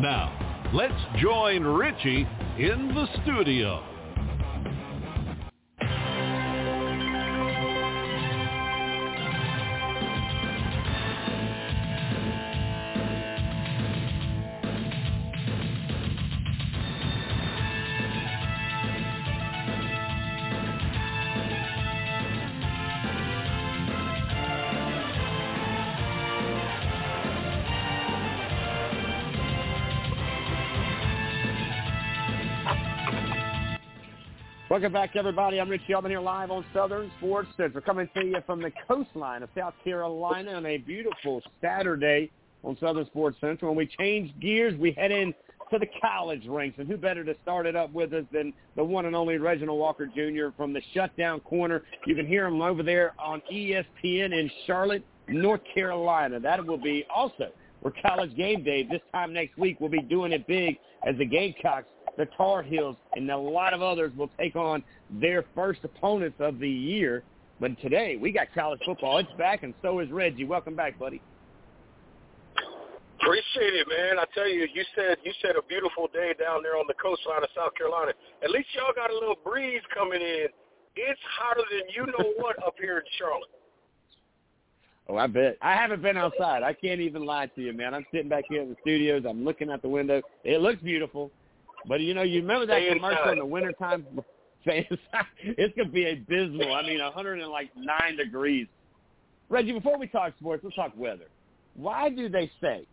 Now, 0.00 0.32
let's 0.74 1.00
join 1.20 1.62
Richie 1.62 2.26
in 2.58 2.92
the 2.92 3.06
studio. 3.22 3.91
Welcome 34.72 34.94
back, 34.94 35.16
everybody. 35.16 35.60
I'm 35.60 35.68
Richie 35.68 35.92
Altman 35.92 36.12
here 36.12 36.20
live 36.22 36.50
on 36.50 36.64
Southern 36.72 37.12
Sports 37.18 37.50
Central, 37.58 37.84
coming 37.84 38.08
to 38.14 38.24
you 38.24 38.38
from 38.46 38.62
the 38.62 38.72
coastline 38.88 39.42
of 39.42 39.50
South 39.54 39.74
Carolina 39.84 40.52
on 40.52 40.64
a 40.64 40.78
beautiful 40.78 41.42
Saturday 41.60 42.30
on 42.64 42.78
Southern 42.80 43.04
Sports 43.04 43.36
Central. 43.38 43.72
When 43.72 43.76
we 43.76 43.94
change 43.98 44.32
gears, 44.40 44.74
we 44.80 44.92
head 44.92 45.12
in 45.12 45.34
to 45.70 45.78
the 45.78 45.86
college 46.00 46.46
ranks, 46.46 46.78
and 46.78 46.88
who 46.88 46.96
better 46.96 47.22
to 47.22 47.34
start 47.42 47.66
it 47.66 47.76
up 47.76 47.92
with 47.92 48.14
us 48.14 48.24
than 48.32 48.54
the 48.74 48.82
one 48.82 49.04
and 49.04 49.14
only 49.14 49.36
Reginald 49.36 49.78
Walker 49.78 50.06
Jr. 50.06 50.56
from 50.56 50.72
the 50.72 50.80
Shutdown 50.94 51.40
Corner. 51.40 51.82
You 52.06 52.16
can 52.16 52.26
hear 52.26 52.46
him 52.46 52.62
over 52.62 52.82
there 52.82 53.12
on 53.18 53.42
ESPN 53.52 54.32
in 54.32 54.50
Charlotte, 54.66 55.04
North 55.28 55.60
Carolina. 55.74 56.40
That 56.40 56.64
will 56.64 56.78
be 56.78 57.04
also 57.14 57.52
where 57.82 57.92
College 58.00 58.34
Game 58.38 58.64
Day 58.64 58.84
this 58.90 59.02
time 59.12 59.34
next 59.34 59.58
week 59.58 59.80
We'll 59.80 59.90
be 59.90 60.00
doing 60.00 60.32
it 60.32 60.46
big 60.46 60.78
as 61.06 61.14
the 61.18 61.26
Gamecocks 61.26 61.88
the 62.16 62.26
Tar 62.36 62.62
Heels, 62.62 62.96
and 63.14 63.30
a 63.30 63.36
lot 63.36 63.72
of 63.72 63.82
others 63.82 64.12
will 64.16 64.30
take 64.38 64.56
on 64.56 64.82
their 65.10 65.44
first 65.54 65.80
opponents 65.84 66.36
of 66.40 66.58
the 66.58 66.68
year. 66.68 67.22
But 67.60 67.80
today, 67.80 68.16
we 68.20 68.32
got 68.32 68.48
college 68.54 68.80
football. 68.84 69.18
It's 69.18 69.32
back, 69.38 69.62
and 69.62 69.72
so 69.82 70.00
is 70.00 70.10
Reggie. 70.10 70.44
Welcome 70.44 70.74
back, 70.74 70.98
buddy. 70.98 71.22
Appreciate 73.20 73.74
it, 73.74 73.86
man. 73.88 74.18
I 74.18 74.24
tell 74.34 74.48
you, 74.48 74.66
you 74.74 74.82
said 74.96 75.16
you 75.24 75.32
said 75.40 75.54
a 75.56 75.62
beautiful 75.62 76.08
day 76.12 76.34
down 76.38 76.62
there 76.62 76.76
on 76.76 76.86
the 76.88 76.94
coastline 76.94 77.42
of 77.42 77.48
South 77.54 77.72
Carolina. 77.78 78.12
At 78.42 78.50
least 78.50 78.68
y'all 78.74 78.92
got 78.94 79.10
a 79.10 79.14
little 79.14 79.36
breeze 79.44 79.82
coming 79.94 80.20
in. 80.20 80.46
It's 80.96 81.20
hotter 81.38 81.62
than 81.70 81.82
you 81.94 82.06
know 82.06 82.32
what 82.38 82.58
up 82.66 82.74
here 82.80 82.98
in 82.98 83.04
Charlotte. 83.18 83.48
Oh, 85.08 85.16
I 85.16 85.28
bet. 85.28 85.56
I 85.62 85.74
haven't 85.74 86.02
been 86.02 86.16
outside. 86.16 86.62
I 86.62 86.72
can't 86.72 87.00
even 87.00 87.24
lie 87.24 87.46
to 87.46 87.60
you, 87.60 87.72
man. 87.72 87.94
I'm 87.94 88.04
sitting 88.12 88.28
back 88.28 88.44
here 88.48 88.62
in 88.62 88.70
the 88.70 88.76
studios. 88.80 89.24
I'm 89.28 89.44
looking 89.44 89.70
out 89.70 89.82
the 89.82 89.88
window. 89.88 90.20
It 90.42 90.60
looks 90.60 90.82
beautiful. 90.82 91.30
But 91.86 92.00
you 92.00 92.14
know, 92.14 92.22
you 92.22 92.40
remember 92.40 92.66
that 92.66 92.80
commercial 92.92 93.32
in 93.32 93.38
the 93.38 93.46
wintertime? 93.46 94.06
it's 94.64 95.76
gonna 95.76 95.88
be 95.88 96.08
abysmal. 96.08 96.72
I 96.72 96.86
mean, 96.86 97.00
a 97.00 97.10
hundred 97.10 97.40
and 97.40 97.50
like 97.50 97.70
nine 97.76 98.16
degrees. 98.16 98.68
Reggie, 99.48 99.72
before 99.72 99.98
we 99.98 100.06
talk 100.06 100.34
sports, 100.38 100.62
let's 100.62 100.76
talk 100.76 100.92
weather. 100.96 101.26
Why 101.74 102.10
do 102.10 102.28
they 102.28 102.50
say 102.60 102.86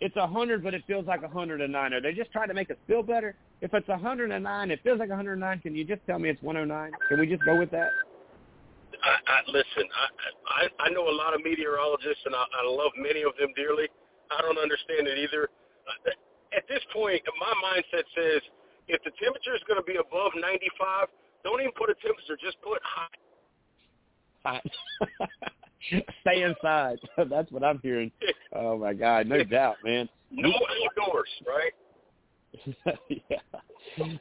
it's 0.00 0.14
hundred, 0.16 0.62
but 0.62 0.74
it 0.74 0.84
feels 0.86 1.06
like 1.06 1.28
hundred 1.30 1.60
and 1.60 1.72
nine? 1.72 1.92
Are 1.92 2.00
they 2.00 2.12
just 2.12 2.30
trying 2.30 2.48
to 2.48 2.54
make 2.54 2.70
us 2.70 2.76
feel 2.86 3.02
better? 3.02 3.34
If 3.60 3.74
it's 3.74 3.88
hundred 3.88 4.30
and 4.30 4.44
nine, 4.44 4.70
it 4.70 4.80
feels 4.84 5.00
like 5.00 5.10
hundred 5.10 5.32
and 5.32 5.40
nine. 5.40 5.58
Can 5.58 5.74
you 5.74 5.84
just 5.84 6.02
tell 6.06 6.20
me 6.20 6.28
it's 6.28 6.40
one 6.42 6.54
hundred 6.54 6.66
nine? 6.66 6.92
Can 7.08 7.18
we 7.18 7.26
just 7.26 7.44
go 7.44 7.58
with 7.58 7.72
that? 7.72 7.90
I, 9.02 9.10
I, 9.10 9.38
listen, 9.48 9.84
I, 9.90 10.64
I 10.64 10.86
I 10.86 10.90
know 10.90 11.08
a 11.08 11.16
lot 11.16 11.34
of 11.34 11.42
meteorologists, 11.42 12.22
and 12.26 12.34
I, 12.34 12.44
I 12.62 12.70
love 12.70 12.92
many 12.96 13.22
of 13.22 13.32
them 13.38 13.50
dearly. 13.56 13.88
I 14.30 14.40
don't 14.42 14.58
understand 14.58 15.08
it 15.08 15.18
either. 15.18 15.48
Uh, 15.88 16.10
at 16.56 16.64
this 16.68 16.80
point, 16.92 17.22
my 17.38 17.52
mindset 17.62 18.04
says 18.16 18.42
if 18.88 19.02
the 19.04 19.10
temperature 19.22 19.54
is 19.54 19.62
going 19.68 19.80
to 19.80 19.84
be 19.84 19.96
above 19.96 20.32
95, 20.34 21.08
don't 21.44 21.60
even 21.60 21.72
put 21.72 21.90
a 21.90 21.94
temperature, 21.94 22.36
just 22.40 22.56
put 22.62 22.80
hot. 22.82 23.10
Hot. 24.44 24.62
Stay 26.20 26.42
inside. 26.42 26.98
That's 27.30 27.50
what 27.52 27.62
I'm 27.64 27.80
hearing. 27.82 28.10
Oh 28.50 28.78
my 28.78 28.94
God, 28.94 29.26
no 29.26 29.44
doubt, 29.44 29.76
man. 29.84 30.08
No 30.30 30.48
outdoors, 30.48 31.28
right? 31.46 31.72
yeah, 33.28 33.36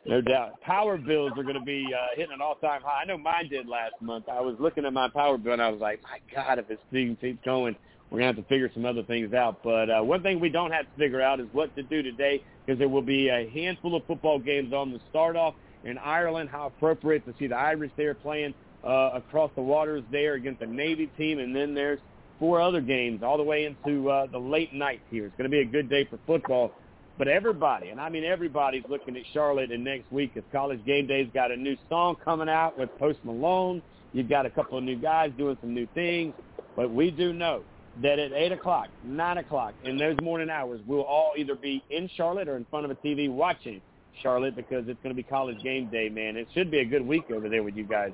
no 0.06 0.20
doubt. 0.20 0.60
Power 0.60 0.98
bills 0.98 1.32
are 1.38 1.44
going 1.44 1.56
to 1.56 1.62
be 1.62 1.88
uh, 1.96 2.08
hitting 2.14 2.34
an 2.34 2.42
all-time 2.42 2.82
high. 2.84 3.04
I 3.04 3.06
know 3.06 3.18
mine 3.18 3.48
did 3.50 3.68
last 3.68 3.94
month. 4.02 4.26
I 4.30 4.42
was 4.42 4.58
looking 4.60 4.86
at 4.86 4.92
my 4.92 5.08
power 5.08 5.38
bill 5.38 5.54
and 5.54 5.62
I 5.62 5.70
was 5.70 5.80
like, 5.80 6.02
my 6.04 6.20
God, 6.36 6.60
if 6.60 6.68
this 6.68 6.78
thing 6.92 7.18
keeps 7.22 7.40
going, 7.46 7.78
we're 8.10 8.20
going 8.20 8.34
to 8.34 8.36
have 8.38 8.48
to 8.48 8.50
figure 8.50 8.70
some 8.74 8.86
other 8.86 9.04
things 9.04 9.34
out. 9.34 9.64
But 9.64 9.90
uh, 9.90 10.02
one 10.02 10.24
thing 10.24 10.40
we 10.40 10.50
don't 10.50 10.72
have 10.72 10.86
to 10.86 10.98
figure 10.98 11.22
out 11.22 11.40
is 11.40 11.48
what 11.52 11.76
to 11.76 11.84
do 11.84 12.02
today 12.02 12.42
because 12.66 12.80
there 12.80 12.90
will 12.90 13.02
be 13.02 13.30
a 13.30 13.50
handful 13.50 13.96
of 13.96 14.06
football 14.06 14.40
games 14.40 14.74
on 14.74 14.92
the 14.92 15.00
start 15.10 15.36
off 15.36 15.56
in 15.84 15.98
Ireland. 15.98 16.50
How 16.50 16.68
appropriate 16.68 17.26
to 17.26 17.34
see 17.38 17.48
the 17.48 17.58
Irish 17.58 17.92
there 17.98 18.14
playing 18.14 18.54
uh, 18.84 19.12
across 19.16 19.52
the 19.56 19.62
waters 19.62 20.04
there 20.12 20.36
against 20.36 20.62
the 20.62 20.68
Navy 20.68 21.08
team. 21.18 21.40
And 21.40 21.54
then 21.54 21.74
there's 21.74 22.00
four 22.40 22.62
other 22.62 22.82
games 22.82 23.24
all 23.24 23.38
the 23.38 23.44
way 23.44 23.66
into 23.66 24.10
uh, 24.10 24.28
the 24.28 24.40
late 24.40 24.74
night 24.74 25.02
here. 25.12 25.26
It's 25.26 25.36
going 25.38 25.50
to 25.50 25.56
be 25.56 25.62
a 25.62 25.66
good 25.66 25.90
day 25.90 26.06
for 26.06 26.18
football. 26.26 26.72
But 27.18 27.28
everybody, 27.28 27.90
and 27.90 28.00
I 28.00 28.10
mean 28.10 28.24
everybody's 28.24 28.84
looking 28.88 29.18
at 29.18 29.24
Charlotte 29.34 29.72
and 29.72 29.84
next 29.84 30.12
week 30.12 30.34
as 30.38 30.44
College 30.52 30.86
Game 30.86 31.08
Day's 31.08 31.28
got 31.34 31.52
a 31.52 31.58
new 31.58 31.76
song 31.90 32.16
coming 32.24 32.48
out 32.48 32.78
with 32.78 32.96
Post 33.00 33.20
Malone. 33.24 33.82
You've 34.14 34.30
got 34.30 34.46
a 34.46 34.52
couple 34.52 34.78
of 34.78 34.84
new 34.84 34.98
guys 34.98 35.32
doing 35.36 35.58
some 35.60 35.74
new 35.74 35.88
things. 35.96 36.36
But 36.76 36.92
we 36.92 37.10
do 37.10 37.34
know 37.34 37.64
that 38.02 38.20
at 38.20 38.32
8 38.32 38.52
o'clock, 38.52 38.88
9 39.04 39.38
o'clock, 39.40 39.74
in 39.84 39.98
those 39.98 40.16
morning 40.22 40.50
hours, 40.50 40.82
we'll 40.86 41.02
all 41.02 41.34
either 41.38 41.56
be 41.56 41.84
in 41.90 42.10
Charlotte 42.16 42.48
or 42.48 42.58
in 42.58 42.66
front 42.70 42.86
of 42.86 42.92
a 42.92 42.96
TV 42.96 43.30
watching 43.30 43.82
Charlotte 44.22 44.56
because 44.56 44.88
it's 44.88 45.00
going 45.04 45.16
to 45.16 45.22
be 45.22 45.24
college 45.24 45.62
game 45.64 45.90
day, 45.90 46.10
man. 46.10 46.38
It 46.38 46.48
should 46.54 46.72
be 46.72 46.80
a 46.80 46.86
good 46.86 47.06
week 47.06 47.26
over 47.34 47.50
there 47.50 47.64
with 47.64 47.76
you 47.76 47.84
guys. 47.84 48.12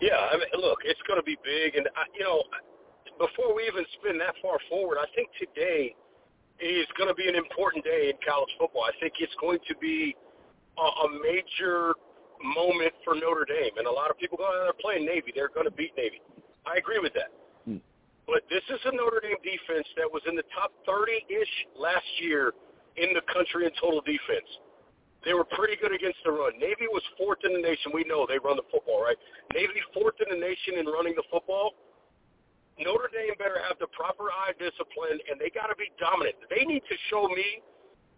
Yeah, 0.00 0.16
I 0.16 0.36
mean, 0.36 0.46
look, 0.60 0.80
it's 0.84 1.00
going 1.08 1.18
to 1.18 1.24
be 1.24 1.36
big. 1.42 1.74
And, 1.76 1.88
I, 1.96 2.04
you 2.18 2.24
know, 2.24 2.42
before 3.18 3.54
we 3.54 3.66
even 3.66 3.84
spin 3.98 4.18
that 4.18 4.34
far 4.42 4.58
forward, 4.68 4.98
I 5.00 5.06
think 5.14 5.28
today 5.40 5.94
is 6.60 6.86
going 6.96 7.08
to 7.08 7.14
be 7.14 7.28
an 7.28 7.34
important 7.34 7.84
day 7.84 8.12
in 8.12 8.16
college 8.26 8.50
football. 8.58 8.84
I 8.84 8.92
think 9.00 9.14
it's 9.20 9.34
going 9.40 9.58
to 9.68 9.74
be 9.80 10.14
a, 10.76 10.82
a 10.82 11.08
major 11.24 11.94
moment 12.44 12.92
for 13.04 13.14
Notre 13.14 13.46
Dame. 13.48 13.76
And 13.78 13.86
a 13.86 13.90
lot 13.90 14.10
of 14.10 14.18
people 14.18 14.36
go, 14.36 14.44
oh, 14.44 14.64
they're 14.64 14.80
playing 14.80 15.06
Navy. 15.06 15.32
They're 15.34 15.52
going 15.52 15.64
to 15.64 15.72
beat 15.72 15.92
Navy. 15.96 16.20
I 16.66 16.78
agree 16.78 16.98
with 16.98 17.14
that. 17.14 17.30
Hmm. 17.64 17.80
But 18.26 18.42
this 18.50 18.62
is 18.68 18.80
a 18.84 18.92
Notre 18.92 19.22
Dame 19.22 19.38
defense 19.42 19.86
that 19.96 20.10
was 20.10 20.22
in 20.28 20.34
the 20.34 20.46
top 20.50 20.74
30-ish 20.86 21.54
last 21.78 22.10
year 22.20 22.52
in 22.96 23.14
the 23.14 23.22
country 23.32 23.66
in 23.66 23.72
total 23.80 24.02
defense. 24.02 24.50
They 25.24 25.34
were 25.34 25.46
pretty 25.46 25.74
good 25.78 25.90
against 25.90 26.22
the 26.22 26.30
run. 26.30 26.54
Navy 26.58 26.86
was 26.86 27.02
fourth 27.18 27.42
in 27.42 27.54
the 27.54 27.62
nation. 27.62 27.90
We 27.90 28.06
know 28.06 28.26
they 28.30 28.38
run 28.38 28.54
the 28.54 28.68
football, 28.70 29.02
right? 29.02 29.18
Navy 29.54 29.82
fourth 29.90 30.14
in 30.22 30.30
the 30.30 30.38
nation 30.38 30.78
in 30.78 30.86
running 30.86 31.18
the 31.18 31.26
football. 31.30 31.74
Notre 32.78 33.10
Dame 33.10 33.34
better 33.40 33.58
have 33.66 33.80
the 33.80 33.88
proper 33.90 34.28
eye 34.28 34.54
discipline, 34.60 35.18
and 35.26 35.40
they 35.40 35.48
got 35.50 35.72
to 35.72 35.76
be 35.80 35.90
dominant. 35.98 36.36
They 36.52 36.62
need 36.62 36.84
to 36.86 36.96
show 37.10 37.26
me 37.26 37.64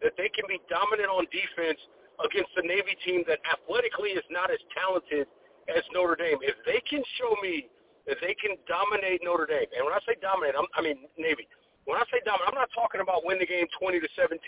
that 0.03 0.19
they 0.19 0.29
can 0.29 0.45
be 0.51 0.61
dominant 0.69 1.09
on 1.09 1.25
defense 1.31 1.79
against 2.21 2.51
the 2.59 2.67
Navy 2.67 2.99
team 3.07 3.23
that 3.31 3.39
athletically 3.47 4.19
is 4.19 4.27
not 4.29 4.51
as 4.51 4.59
talented 4.75 5.31
as 5.71 5.83
Notre 5.95 6.19
Dame. 6.19 6.43
If 6.43 6.59
they 6.67 6.83
can 6.91 7.03
show 7.17 7.39
me 7.41 7.71
that 8.09 8.17
they 8.25 8.33
can 8.41 8.57
dominate 8.65 9.21
Notre 9.23 9.45
Dame. 9.45 9.69
And 9.77 9.85
when 9.85 9.93
I 9.93 10.01
say 10.09 10.17
dominate, 10.25 10.57
I'm, 10.57 10.65
I 10.73 10.81
mean 10.81 11.05
Navy. 11.21 11.45
When 11.85 12.01
I 12.01 12.05
say 12.09 12.25
dominate, 12.25 12.49
I'm 12.49 12.57
not 12.57 12.73
talking 12.73 13.05
about 13.05 13.29
win 13.29 13.37
the 13.37 13.47
game 13.47 13.69
20 13.77 14.01
to 14.01 14.09
17. 14.17 14.41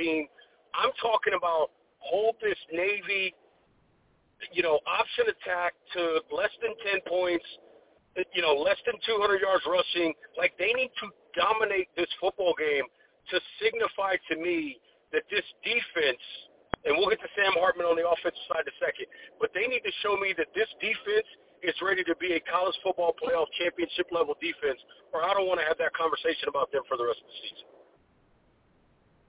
I'm 0.73 0.91
talking 0.97 1.37
about 1.37 1.71
hold 2.01 2.41
this 2.41 2.57
Navy, 2.73 3.37
you 4.57 4.65
know, 4.65 4.81
option 4.89 5.29
attack 5.29 5.77
to 5.93 6.25
less 6.33 6.51
than 6.65 6.73
10 6.89 7.05
points, 7.05 7.45
you 8.33 8.41
know, 8.41 8.57
less 8.57 8.81
than 8.89 8.97
200 9.05 9.45
yards 9.45 9.65
rushing. 9.69 10.17
Like 10.41 10.57
they 10.57 10.73
need 10.73 10.91
to 11.05 11.13
dominate 11.37 11.93
this 12.01 12.09
football 12.17 12.57
game 12.57 12.89
to 13.29 13.37
signify 13.61 14.17
to 14.33 14.35
me 14.41 14.81
that 15.13 15.29
this 15.29 15.45
defense, 15.61 16.25
and 16.89 16.97
we'll 16.97 17.13
get 17.13 17.21
to 17.21 17.31
Sam 17.37 17.61
Hartman 17.61 17.85
on 17.85 18.01
the 18.01 18.09
offensive 18.09 18.41
side 18.49 18.65
in 18.65 18.73
a 18.73 18.79
second, 18.81 19.07
but 19.37 19.53
they 19.53 19.69
need 19.69 19.85
to 19.85 19.93
show 20.01 20.17
me 20.17 20.33
that 20.41 20.49
this 20.57 20.71
defense 20.81 21.29
is 21.63 21.75
ready 21.83 22.05
to 22.05 22.15
be 22.17 22.35
a 22.35 22.41
college 22.41 22.75
football 22.83 23.15
playoff 23.15 23.47
championship 23.59 24.07
level 24.11 24.35
defense, 24.41 24.81
or 25.13 25.23
I 25.23 25.35
don't 25.35 25.47
want 25.47 25.61
to 25.61 25.67
have 25.67 25.79
that 25.79 25.93
conversation 25.95 26.49
about 26.49 26.73
them 26.73 26.83
for 26.89 26.97
the 26.97 27.05
rest 27.05 27.21
of 27.21 27.29
the 27.29 27.39
season. 27.43 27.69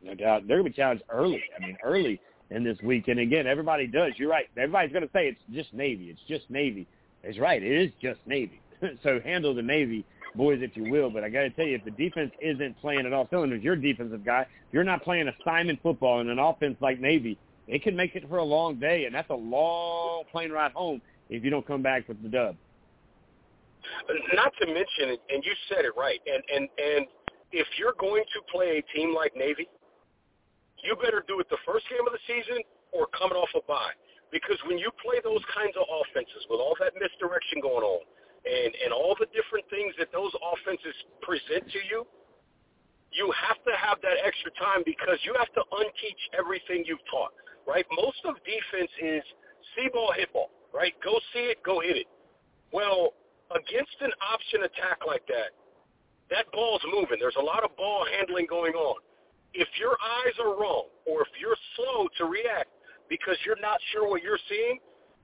No 0.03 0.13
doubt. 0.15 0.47
They're 0.47 0.57
going 0.57 0.71
to 0.71 0.75
be 0.75 0.75
challenged 0.75 1.03
early. 1.09 1.43
I 1.55 1.65
mean, 1.65 1.77
early 1.83 2.19
in 2.49 2.63
this 2.63 2.77
week. 2.83 3.07
And 3.07 3.19
again, 3.19 3.47
everybody 3.47 3.87
does. 3.87 4.13
You're 4.17 4.29
right. 4.29 4.45
Everybody's 4.57 4.91
going 4.91 5.05
to 5.05 5.13
say 5.13 5.27
it's 5.27 5.39
just 5.53 5.73
Navy. 5.73 6.09
It's 6.09 6.21
just 6.27 6.49
Navy. 6.49 6.87
It's 7.23 7.39
right. 7.39 7.61
It 7.61 7.71
is 7.71 7.91
just 8.01 8.19
Navy. 8.25 8.61
so 9.03 9.19
handle 9.23 9.53
the 9.53 9.61
Navy 9.61 10.05
boys, 10.35 10.59
if 10.61 10.75
you 10.75 10.91
will. 10.91 11.09
But 11.09 11.23
I 11.23 11.29
got 11.29 11.41
to 11.41 11.49
tell 11.51 11.65
you, 11.65 11.75
if 11.75 11.85
the 11.85 11.91
defense 11.91 12.31
isn't 12.41 12.79
playing 12.81 13.05
at 13.05 13.13
all 13.13 13.27
cylinders, 13.29 13.63
you're 13.63 13.75
defensive 13.75 14.25
guy. 14.25 14.41
If 14.41 14.73
you're 14.73 14.83
not 14.83 15.03
playing 15.03 15.29
assignment 15.41 15.81
football 15.81 16.21
in 16.21 16.29
an 16.29 16.39
offense 16.39 16.77
like 16.81 16.99
Navy, 16.99 17.37
it 17.67 17.83
can 17.83 17.95
make 17.95 18.15
it 18.15 18.27
for 18.27 18.37
a 18.37 18.43
long 18.43 18.79
day, 18.79 19.05
and 19.05 19.15
that's 19.15 19.29
a 19.29 19.35
long 19.35 20.23
plane 20.31 20.51
ride 20.51 20.71
home 20.71 21.01
if 21.31 21.43
you 21.43 21.49
don't 21.49 21.65
come 21.65 21.81
back 21.81 22.07
with 22.07 22.21
the 22.21 22.29
dub. 22.29 22.55
Not 24.35 24.53
to 24.61 24.67
mention, 24.67 25.17
and 25.31 25.41
you 25.41 25.53
said 25.71 25.87
it 25.87 25.95
right, 25.97 26.19
and 26.27 26.43
and 26.53 26.69
and 26.77 27.07
if 27.51 27.65
you're 27.79 27.97
going 27.97 28.23
to 28.35 28.39
play 28.51 28.77
a 28.77 28.83
team 28.93 29.15
like 29.15 29.33
Navy, 29.35 29.65
you 30.83 30.95
better 31.01 31.23
do 31.27 31.39
it 31.39 31.49
the 31.49 31.59
first 31.65 31.87
game 31.89 32.05
of 32.05 32.13
the 32.13 32.21
season 32.27 32.61
or 32.91 33.07
coming 33.17 33.35
off 33.35 33.49
a 33.55 33.63
bye. 33.65 33.95
Because 34.31 34.55
when 34.67 34.77
you 34.77 34.91
play 35.03 35.19
those 35.23 35.43
kinds 35.51 35.75
of 35.75 35.83
offenses 35.89 36.45
with 36.47 36.63
all 36.63 36.75
that 36.79 36.93
misdirection 36.95 37.59
going 37.63 37.83
on, 37.83 38.03
and 38.45 38.71
and 38.83 38.91
all 38.93 39.15
the 39.17 39.27
different 39.33 39.65
things 39.71 39.95
that 39.97 40.11
those 40.13 40.31
offenses 40.43 40.93
present 41.23 41.65
to 41.71 41.81
you, 41.89 42.05
you 43.11 43.33
have 43.33 43.57
to 43.65 43.73
have 43.75 43.97
that 44.03 44.19
extra 44.21 44.51
time 44.61 44.83
because 44.85 45.17
you 45.25 45.33
have 45.39 45.51
to 45.57 45.63
unteach 45.73 46.21
everything 46.37 46.83
you've 46.85 47.03
taught. 47.09 47.33
Right? 47.65 47.87
Most 47.97 48.19
of 48.27 48.35
defense 48.45 48.91
is 49.01 49.23
see 49.73 49.89
ball, 49.89 50.13
hit 50.13 50.29
ball. 50.35 50.51
Right? 50.73 50.93
Go 51.03 51.19
see 51.33 51.51
it, 51.51 51.63
go 51.63 51.81
hit 51.81 51.97
it. 51.97 52.07
Well, 52.71 53.13
against 53.51 53.95
an 53.99 54.11
option 54.23 54.63
attack 54.63 55.03
like 55.05 55.27
that, 55.27 55.51
that 56.31 56.47
ball's 56.53 56.81
moving. 56.87 57.19
There's 57.19 57.35
a 57.37 57.43
lot 57.43 57.63
of 57.63 57.75
ball 57.75 58.07
handling 58.07 58.47
going 58.47 58.73
on. 58.73 59.03
If 59.53 59.67
your 59.77 59.99
eyes 59.99 60.35
are 60.39 60.55
wrong 60.55 60.87
or 61.05 61.21
if 61.23 61.31
you're 61.35 61.59
slow 61.75 62.07
to 62.17 62.23
react 62.25 62.71
because 63.11 63.35
you're 63.45 63.59
not 63.59 63.83
sure 63.91 64.07
what 64.07 64.23
you're 64.23 64.39
seeing, 64.47 64.79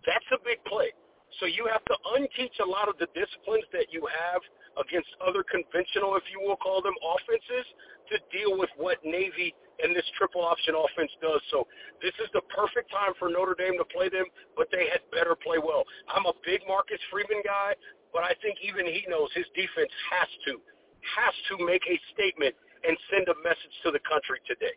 that's 0.05 0.27
a 0.35 0.39
big 0.43 0.59
play. 0.67 0.91
So 1.39 1.45
you 1.47 1.67
have 1.71 1.83
to 1.87 1.95
unteach 2.19 2.59
a 2.59 2.67
lot 2.67 2.91
of 2.91 2.99
the 2.99 3.07
disciplines 3.15 3.63
that 3.71 3.87
you 3.91 4.03
have 4.07 4.43
against 4.79 5.09
other 5.21 5.43
conventional, 5.43 6.15
if 6.15 6.23
you 6.31 6.41
will 6.41 6.57
call 6.57 6.81
them, 6.81 6.95
offenses 7.01 7.65
to 8.13 8.15
deal 8.31 8.57
with 8.57 8.69
what 8.77 8.97
Navy 9.03 9.53
and 9.83 9.93
this 9.93 10.05
triple 10.17 10.41
option 10.41 10.73
offense 10.73 11.11
does. 11.21 11.41
So 11.51 11.67
this 12.01 12.13
is 12.17 12.29
the 12.33 12.41
perfect 12.49 12.89
time 12.89 13.13
for 13.19 13.29
Notre 13.29 13.53
Dame 13.57 13.77
to 13.77 13.87
play 13.89 14.09
them, 14.09 14.25
but 14.55 14.69
they 14.71 14.89
had 14.89 15.05
better 15.13 15.37
play 15.37 15.61
well. 15.61 15.85
I'm 16.09 16.25
a 16.25 16.33
big 16.45 16.61
Marcus 16.65 17.01
Freeman 17.11 17.45
guy, 17.45 17.77
but 18.13 18.23
I 18.23 18.33
think 18.41 18.57
even 18.65 18.85
he 18.85 19.05
knows 19.05 19.29
his 19.37 19.45
defense 19.53 19.93
has 20.09 20.29
to, 20.49 20.61
has 21.03 21.35
to 21.53 21.61
make 21.61 21.85
a 21.85 21.97
statement 22.13 22.55
and 22.85 22.97
send 23.13 23.29
a 23.29 23.37
message 23.45 23.75
to 23.85 23.91
the 23.93 24.01
country 24.05 24.41
today. 24.49 24.73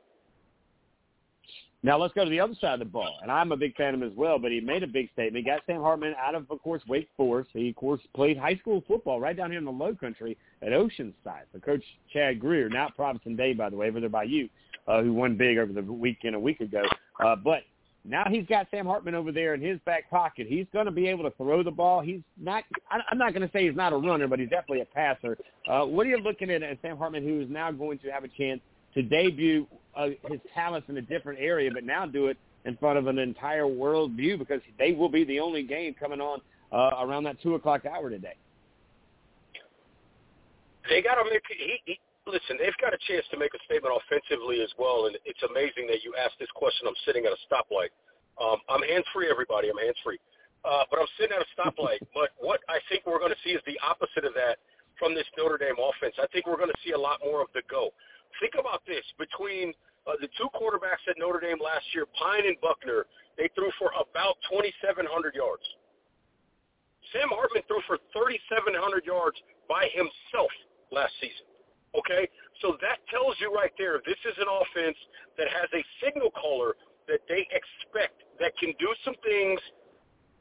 Now 1.82 1.96
let's 1.96 2.12
go 2.12 2.24
to 2.24 2.30
the 2.30 2.40
other 2.40 2.54
side 2.60 2.74
of 2.74 2.78
the 2.80 2.84
ball, 2.84 3.18
and 3.22 3.32
I'm 3.32 3.52
a 3.52 3.56
big 3.56 3.74
fan 3.74 3.94
of 3.94 4.02
him 4.02 4.08
as 4.08 4.14
well. 4.14 4.38
But 4.38 4.52
he 4.52 4.60
made 4.60 4.82
a 4.82 4.86
big 4.86 5.10
statement. 5.12 5.44
He 5.44 5.50
got 5.50 5.62
Sam 5.66 5.80
Hartman 5.80 6.14
out 6.22 6.34
of, 6.34 6.50
of 6.50 6.60
course, 6.62 6.82
Wake 6.86 7.08
Forest. 7.16 7.50
He, 7.54 7.70
of 7.70 7.76
course, 7.76 8.00
played 8.14 8.36
high 8.36 8.56
school 8.56 8.84
football 8.86 9.18
right 9.18 9.36
down 9.36 9.50
here 9.50 9.58
in 9.58 9.64
the 9.64 9.70
Low 9.70 9.94
Country 9.94 10.36
at 10.60 10.72
Oceanside. 10.72 11.44
For 11.52 11.58
Coach 11.58 11.82
Chad 12.12 12.38
Grier, 12.38 12.68
not 12.68 12.94
Providence 12.96 13.38
Day, 13.38 13.54
by 13.54 13.70
the 13.70 13.76
way, 13.76 13.88
over 13.88 14.00
there 14.00 14.10
by 14.10 14.24
you, 14.24 14.48
uh, 14.86 15.02
who 15.02 15.14
won 15.14 15.36
big 15.36 15.56
over 15.56 15.72
the 15.72 15.80
weekend 15.80 16.34
a 16.34 16.40
week 16.40 16.60
ago. 16.60 16.82
Uh, 17.24 17.36
but 17.36 17.62
now 18.04 18.24
he's 18.28 18.46
got 18.46 18.66
Sam 18.70 18.84
Hartman 18.84 19.14
over 19.14 19.32
there 19.32 19.54
in 19.54 19.62
his 19.62 19.78
back 19.86 20.10
pocket. 20.10 20.46
He's 20.48 20.66
going 20.74 20.86
to 20.86 20.92
be 20.92 21.06
able 21.06 21.24
to 21.24 21.36
throw 21.36 21.62
the 21.62 21.70
ball. 21.70 22.02
He's 22.02 22.20
not. 22.38 22.64
I'm 22.90 23.18
not 23.18 23.32
going 23.32 23.46
to 23.46 23.52
say 23.52 23.66
he's 23.66 23.76
not 23.76 23.94
a 23.94 23.96
runner, 23.96 24.28
but 24.28 24.38
he's 24.38 24.50
definitely 24.50 24.82
a 24.82 24.86
passer. 24.86 25.38
Uh, 25.66 25.86
what 25.86 26.06
are 26.06 26.10
you 26.10 26.18
looking 26.18 26.50
at 26.50 26.62
at 26.62 26.78
Sam 26.82 26.98
Hartman, 26.98 27.24
who 27.24 27.40
is 27.40 27.48
now 27.48 27.70
going 27.72 27.98
to 28.00 28.10
have 28.10 28.24
a 28.24 28.28
chance 28.28 28.60
to 28.94 29.02
debut 29.02 29.66
uh, 29.96 30.08
his 30.28 30.40
talents 30.54 30.88
in 30.88 30.96
a 30.96 31.02
different 31.02 31.38
area, 31.40 31.70
but 31.72 31.84
now 31.84 32.06
do 32.06 32.26
it 32.26 32.36
in 32.64 32.76
front 32.76 32.98
of 32.98 33.06
an 33.06 33.18
entire 33.18 33.66
world 33.66 34.12
view 34.12 34.36
because 34.36 34.60
they 34.78 34.92
will 34.92 35.08
be 35.08 35.24
the 35.24 35.40
only 35.40 35.62
game 35.62 35.94
coming 35.94 36.20
on 36.20 36.40
uh, 36.72 37.04
around 37.04 37.24
that 37.24 37.40
two 37.42 37.54
o'clock 37.54 37.84
hour 37.86 38.10
today. 38.10 38.34
They 40.88 41.02
got 41.02 41.16
to 41.16 41.24
make. 41.24 41.42
He, 41.48 41.78
he, 41.84 42.00
listen, 42.26 42.58
they've 42.58 42.76
got 42.80 42.94
a 42.94 43.00
chance 43.06 43.24
to 43.30 43.38
make 43.38 43.54
a 43.54 43.60
statement 43.66 43.94
offensively 43.94 44.60
as 44.60 44.70
well, 44.78 45.06
and 45.06 45.16
it's 45.24 45.42
amazing 45.46 45.86
that 45.88 46.02
you 46.02 46.14
asked 46.18 46.38
this 46.38 46.50
question. 46.54 46.86
I'm 46.88 46.98
sitting 47.06 47.24
at 47.26 47.32
a 47.32 47.40
stoplight. 47.46 47.94
Um, 48.40 48.58
I'm 48.68 48.82
hands 48.82 49.04
free, 49.12 49.28
everybody. 49.30 49.68
I'm 49.68 49.78
hands 49.78 49.98
free, 50.02 50.18
uh, 50.64 50.84
but 50.90 50.98
I'm 50.98 51.10
sitting 51.18 51.36
at 51.36 51.42
a 51.44 51.50
stoplight. 51.54 52.00
but 52.16 52.30
what 52.38 52.60
I 52.68 52.78
think 52.88 53.04
we're 53.06 53.20
going 53.20 53.34
to 53.34 53.42
see 53.44 53.54
is 53.54 53.62
the 53.66 53.78
opposite 53.84 54.24
of 54.24 54.34
that 54.34 54.58
from 54.98 55.14
this 55.14 55.26
Notre 55.36 55.58
Dame 55.58 55.78
offense. 55.80 56.14
I 56.20 56.26
think 56.28 56.46
we're 56.46 56.60
going 56.60 56.72
to 56.72 56.82
see 56.84 56.92
a 56.92 57.00
lot 57.00 57.20
more 57.24 57.40
of 57.40 57.48
the 57.54 57.62
go. 57.70 57.90
Think 58.38 58.54
about 58.58 58.86
this. 58.86 59.02
Between 59.18 59.74
uh, 60.06 60.14
the 60.20 60.28
two 60.38 60.48
quarterbacks 60.54 61.02
at 61.08 61.18
Notre 61.18 61.40
Dame 61.40 61.58
last 61.58 61.84
year, 61.94 62.06
Pyne 62.14 62.46
and 62.46 62.56
Buchner, 62.60 63.06
they 63.36 63.48
threw 63.54 63.70
for 63.78 63.90
about 63.96 64.36
2,700 64.48 65.34
yards. 65.34 65.64
Sam 67.12 67.28
Hartman 67.32 67.62
threw 67.66 67.82
for 67.86 67.98
3,700 68.14 69.04
yards 69.04 69.36
by 69.68 69.90
himself 69.90 70.50
last 70.92 71.12
season. 71.20 71.46
Okay? 71.96 72.28
So 72.62 72.78
that 72.80 73.02
tells 73.10 73.34
you 73.40 73.50
right 73.50 73.72
there, 73.78 73.98
this 74.06 74.20
is 74.22 74.36
an 74.38 74.46
offense 74.46 74.98
that 75.38 75.48
has 75.48 75.66
a 75.74 75.82
signal 76.04 76.30
caller 76.30 76.76
that 77.08 77.26
they 77.26 77.48
expect 77.50 78.22
that 78.38 78.54
can 78.58 78.70
do 78.78 78.92
some 79.04 79.18
things 79.26 79.58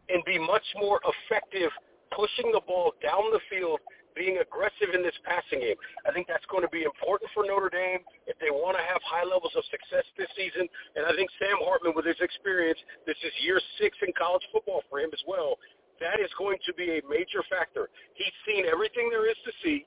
and 0.09 0.23
be 0.25 0.37
much 0.37 0.65
more 0.77 1.01
effective 1.05 1.71
pushing 2.11 2.51
the 2.51 2.61
ball 2.65 2.93
down 3.01 3.31
the 3.31 3.41
field 3.49 3.79
being 4.15 4.39
aggressive 4.41 4.93
in 4.93 5.01
this 5.01 5.15
passing 5.25 5.61
game. 5.61 5.79
I 6.05 6.11
think 6.11 6.27
that's 6.27 6.45
going 6.49 6.63
to 6.63 6.73
be 6.73 6.83
important 6.83 7.29
for 7.33 7.45
Notre 7.45 7.69
Dame 7.69 8.01
if 8.27 8.37
they 8.39 8.51
want 8.51 8.77
to 8.77 8.83
have 8.83 9.01
high 9.05 9.25
levels 9.25 9.53
of 9.55 9.63
success 9.69 10.05
this 10.17 10.29
season. 10.35 10.67
And 10.95 11.05
I 11.05 11.13
think 11.15 11.29
Sam 11.37 11.61
Hartman, 11.63 11.93
with 11.95 12.05
his 12.05 12.19
experience, 12.19 12.79
this 13.05 13.17
is 13.21 13.31
year 13.43 13.59
six 13.77 13.95
in 14.05 14.13
college 14.17 14.43
football 14.51 14.83
for 14.89 14.99
him 14.99 15.09
as 15.13 15.23
well. 15.27 15.57
That 15.99 16.23
is 16.23 16.31
going 16.39 16.59
to 16.63 16.71
be 16.79 16.99
a 16.99 17.01
major 17.07 17.43
factor. 17.51 17.91
He's 18.15 18.35
seen 18.47 18.63
everything 18.65 19.11
there 19.11 19.27
is 19.27 19.35
to 19.43 19.51
see. 19.63 19.83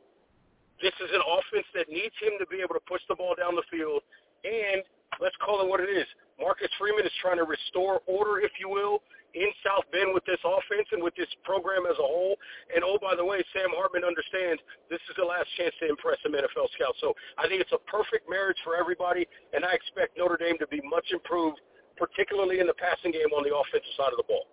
This 0.81 0.93
is 1.01 1.11
an 1.15 1.25
offense 1.25 1.69
that 1.79 1.89
needs 1.89 2.15
him 2.21 2.37
to 2.43 2.47
be 2.51 2.61
able 2.61 2.75
to 2.75 2.85
push 2.85 3.01
the 3.09 3.17
ball 3.17 3.33
down 3.39 3.57
the 3.57 3.65
field. 3.71 4.03
And 4.45 4.83
let's 5.21 5.37
call 5.41 5.63
it 5.63 5.69
what 5.69 5.81
it 5.81 5.89
is. 5.89 6.05
Marcus 6.41 6.69
Freeman 6.77 7.07
is 7.07 7.15
trying 7.23 7.39
to 7.39 7.47
restore 7.47 8.03
order, 8.07 8.41
if 8.41 8.51
you 8.59 8.69
will, 8.69 9.01
in 9.35 9.49
South 9.65 9.85
Bend 9.93 10.13
with 10.13 10.25
this 10.25 10.41
offense 10.45 10.89
and 10.93 11.03
with 11.03 11.15
this 11.17 11.29
program 11.45 11.85
as 11.89 11.97
a 11.99 12.07
whole. 12.07 12.37
And 12.75 12.85
oh, 12.85 12.99
by 13.01 13.17
the 13.17 13.25
way, 13.25 13.43
Sam 13.53 13.73
Hartman 13.73 14.05
understands 14.05 14.61
this 14.91 15.01
is 15.09 15.17
the 15.17 15.25
last 15.25 15.49
chance 15.57 15.75
to 15.81 15.89
impress 15.89 16.21
some 16.23 16.33
NFL 16.33 16.69
scouts. 16.77 16.99
So 17.01 17.15
I 17.39 17.49
think 17.49 17.61
it's 17.61 17.73
a 17.73 17.83
perfect 17.89 18.29
marriage 18.29 18.59
for 18.65 18.77
everybody, 18.77 19.27
and 19.53 19.65
I 19.65 19.73
expect 19.73 20.19
Notre 20.19 20.37
Dame 20.37 20.59
to 20.59 20.69
be 20.69 20.81
much 20.85 21.09
improved, 21.13 21.61
particularly 21.97 22.61
in 22.61 22.67
the 22.67 22.77
passing 22.77 23.13
game 23.13 23.33
on 23.33 23.45
the 23.45 23.55
offensive 23.55 23.95
side 23.97 24.13
of 24.13 24.21
the 24.21 24.29
ball. 24.29 24.47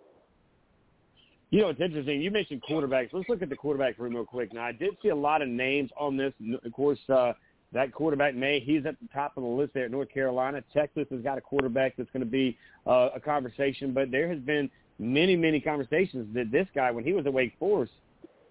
You 1.50 1.62
know, 1.62 1.68
it's 1.68 1.80
interesting. 1.80 2.20
You 2.22 2.30
mentioned 2.30 2.62
quarterbacks. 2.62 3.10
Let's 3.12 3.28
look 3.28 3.42
at 3.42 3.48
the 3.48 3.56
quarterback 3.56 3.98
room 3.98 4.14
real 4.14 4.24
quick. 4.24 4.52
Now, 4.52 4.62
I 4.62 4.72
did 4.72 4.90
see 5.02 5.08
a 5.08 5.16
lot 5.16 5.42
of 5.42 5.48
names 5.48 5.90
on 5.98 6.16
this. 6.16 6.32
Of 6.64 6.72
course, 6.72 6.98
uh, 7.08 7.32
that 7.72 7.92
quarterback 7.92 8.34
Maye, 8.34 8.60
he's 8.60 8.84
at 8.86 8.96
the 9.00 9.08
top 9.14 9.36
of 9.36 9.42
the 9.42 9.48
list 9.48 9.74
there 9.74 9.84
at 9.84 9.90
North 9.90 10.12
Carolina. 10.12 10.62
Texas 10.72 11.06
has 11.10 11.20
got 11.20 11.38
a 11.38 11.40
quarterback 11.40 11.96
that's 11.96 12.10
going 12.10 12.24
to 12.24 12.30
be 12.30 12.56
uh, 12.86 13.10
a 13.14 13.20
conversation, 13.20 13.92
but 13.92 14.10
there 14.10 14.28
has 14.28 14.38
been 14.40 14.68
many, 14.98 15.36
many 15.36 15.60
conversations 15.60 16.34
that 16.34 16.50
this 16.50 16.66
guy, 16.74 16.90
when 16.90 17.04
he 17.04 17.12
was 17.12 17.26
at 17.26 17.32
Wake 17.32 17.54
Forest, 17.58 17.92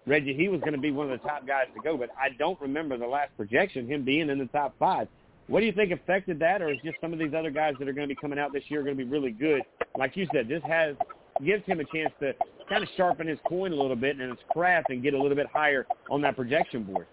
Reggie, 0.06 0.34
he 0.34 0.48
was 0.48 0.60
going 0.60 0.72
to 0.72 0.78
be 0.78 0.90
one 0.90 1.10
of 1.10 1.20
the 1.20 1.28
top 1.28 1.46
guys 1.46 1.66
to 1.74 1.82
go, 1.82 1.96
but 1.96 2.10
I 2.18 2.30
don't 2.38 2.60
remember 2.60 2.96
the 2.96 3.06
last 3.06 3.36
projection, 3.36 3.86
him 3.86 4.04
being 4.04 4.30
in 4.30 4.38
the 4.38 4.46
top 4.46 4.74
five. 4.78 5.06
What 5.46 5.60
do 5.60 5.66
you 5.66 5.72
think 5.72 5.92
affected 5.92 6.38
that, 6.38 6.62
or 6.62 6.70
is 6.70 6.78
just 6.84 6.96
some 7.00 7.12
of 7.12 7.18
these 7.18 7.34
other 7.36 7.50
guys 7.50 7.74
that 7.78 7.88
are 7.88 7.92
going 7.92 8.08
to 8.08 8.14
be 8.14 8.20
coming 8.20 8.38
out 8.38 8.52
this 8.52 8.62
year 8.68 8.82
going 8.82 8.96
to 8.96 9.04
be 9.04 9.10
really 9.10 9.32
good? 9.32 9.62
Like 9.98 10.16
you 10.16 10.26
said, 10.32 10.48
this 10.48 10.62
has 10.66 10.96
gives 11.44 11.64
him 11.66 11.80
a 11.80 11.84
chance 11.84 12.12
to 12.20 12.32
kind 12.68 12.82
of 12.82 12.88
sharpen 12.96 13.26
his 13.26 13.38
coin 13.48 13.72
a 13.72 13.74
little 13.74 13.96
bit 13.96 14.16
and 14.18 14.30
his 14.30 14.38
craft 14.50 14.90
and 14.90 15.02
get 15.02 15.14
a 15.14 15.20
little 15.20 15.36
bit 15.36 15.46
higher 15.52 15.86
on 16.10 16.20
that 16.22 16.36
projection 16.36 16.84
board. 16.84 17.06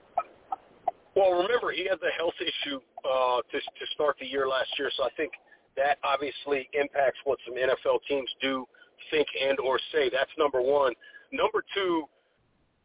Well, 1.18 1.34
remember 1.42 1.74
he 1.74 1.90
had 1.90 1.98
the 1.98 2.14
health 2.14 2.38
issue 2.38 2.78
uh, 3.02 3.42
to 3.42 3.58
to 3.58 3.86
start 3.98 4.18
the 4.22 4.28
year 4.30 4.48
last 4.48 4.70
year, 4.78 4.92
so 4.96 5.02
I 5.02 5.10
think 5.18 5.34
that 5.76 5.98
obviously 6.06 6.70
impacts 6.78 7.18
what 7.26 7.40
some 7.42 7.58
NFL 7.58 8.06
teams 8.08 8.30
do, 8.40 8.70
think, 9.10 9.26
and 9.34 9.58
or 9.60 9.80
say. 9.92 10.12
That's 10.14 10.30
number 10.38 10.62
one. 10.62 10.94
Number 11.34 11.66
two, 11.74 12.06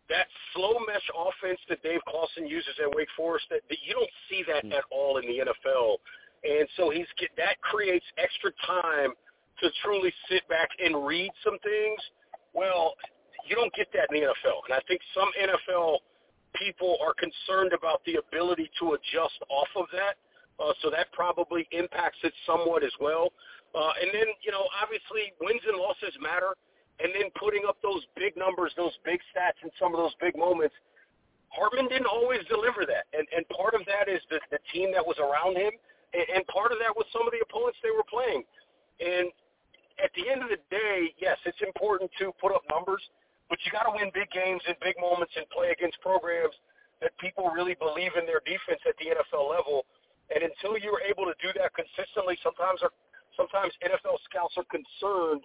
that 0.09 0.25
slow 0.55 0.81
mesh 0.89 1.05
offense 1.13 1.61
that 1.69 1.83
Dave 1.83 2.01
Clawson 2.09 2.47
uses 2.49 2.73
at 2.81 2.89
Wake 2.97 3.13
Forest, 3.19 3.45
that, 3.51 3.61
that 3.69 3.77
you 3.85 3.93
don't 3.93 4.15
see 4.33 4.41
that 4.49 4.65
at 4.65 4.85
all 4.91 5.19
in 5.19 5.29
the 5.29 5.45
NFL, 5.45 6.01
and 6.49 6.67
so 6.79 6.89
he's 6.89 7.09
get, 7.21 7.29
that 7.37 7.61
creates 7.61 8.07
extra 8.17 8.51
time 8.65 9.13
to 9.61 9.69
truly 9.85 10.13
sit 10.31 10.41
back 10.49 10.71
and 10.83 11.05
read 11.05 11.31
some 11.45 11.59
things. 11.61 12.01
Well, 12.55 12.95
you 13.45 13.57
don't 13.57 13.73
get 13.75 13.93
that 13.93 14.09
in 14.09 14.25
the 14.25 14.33
NFL, 14.33 14.65
and 14.65 14.73
I 14.73 14.81
think 14.89 15.03
some 15.13 15.29
NFL 15.37 16.01
people 16.55 16.97
are 17.05 17.15
concerned 17.15 17.73
about 17.73 18.03
the 18.05 18.17
ability 18.17 18.71
to 18.81 18.95
adjust 18.95 19.39
off 19.49 19.69
of 19.77 19.87
that. 19.93 20.17
Uh, 20.61 20.73
so 20.83 20.91
that 20.91 21.11
probably 21.13 21.67
impacts 21.73 22.19
it 22.23 22.33
somewhat 22.47 22.85
as 22.85 22.93
well. 23.01 23.33
Uh, 23.75 23.93
and 24.01 24.13
then, 24.13 24.29
you 24.45 24.53
know, 24.53 24.69
obviously 24.83 25.33
wins 25.41 25.63
and 25.67 25.77
losses 25.77 26.13
matter. 26.21 26.55
And 27.01 27.11
then 27.17 27.33
putting 27.35 27.65
up 27.67 27.81
those 27.83 28.05
big 28.15 28.37
numbers, 28.37 28.71
those 28.77 28.93
big 29.03 29.19
stats 29.33 29.59
in 29.65 29.71
some 29.81 29.97
of 29.97 29.99
those 29.99 30.15
big 30.21 30.37
moments, 30.37 30.75
Hartman 31.49 31.89
didn't 31.89 32.07
always 32.07 32.41
deliver 32.49 32.85
that. 32.87 33.09
And, 33.17 33.27
and 33.35 33.49
part 33.49 33.75
of 33.75 33.83
that 33.89 34.13
is 34.13 34.21
the, 34.31 34.41
the 34.53 34.61
team 34.73 34.93
that 34.93 35.05
was 35.05 35.17
around 35.19 35.57
him. 35.57 35.73
And, 36.13 36.25
and 36.37 36.47
part 36.47 36.71
of 36.71 36.79
that 36.79 36.93
was 36.95 37.09
some 37.13 37.25
of 37.27 37.33
the 37.33 37.41
opponents 37.43 37.81
they 37.83 37.91
were 37.91 38.07
playing. 38.07 38.45
And 39.01 39.33
at 39.99 40.13
the 40.17 40.29
end 40.29 40.45
of 40.45 40.49
the 40.53 40.61
day, 40.69 41.13
yes, 41.19 41.37
it's 41.45 41.61
important 41.65 42.13
to 42.21 42.33
put 42.41 42.53
up 42.53 42.63
numbers, 42.71 43.03
but 43.53 43.61
you 43.69 43.71
got 43.71 43.85
to 43.85 43.93
win 43.93 44.09
big 44.17 44.33
games 44.33 44.65
and 44.65 44.73
big 44.81 44.97
moments 44.97 45.37
and 45.37 45.45
play 45.53 45.77
against 45.77 46.01
programs 46.01 46.57
that 47.05 47.13
people 47.21 47.53
really 47.53 47.77
believe 47.77 48.17
in 48.17 48.25
their 48.25 48.41
defense 48.49 48.81
at 48.89 48.97
the 48.97 49.13
NFL 49.13 49.45
level. 49.45 49.85
And 50.33 50.41
until 50.41 50.81
you're 50.81 51.05
able 51.05 51.29
to 51.29 51.37
do 51.37 51.53
that 51.61 51.69
consistently, 51.77 52.41
sometimes 52.41 52.81
are, 52.81 52.97
sometimes 53.37 53.77
NFL 53.85 54.17
scouts 54.25 54.57
are 54.57 54.65
concerned 54.73 55.45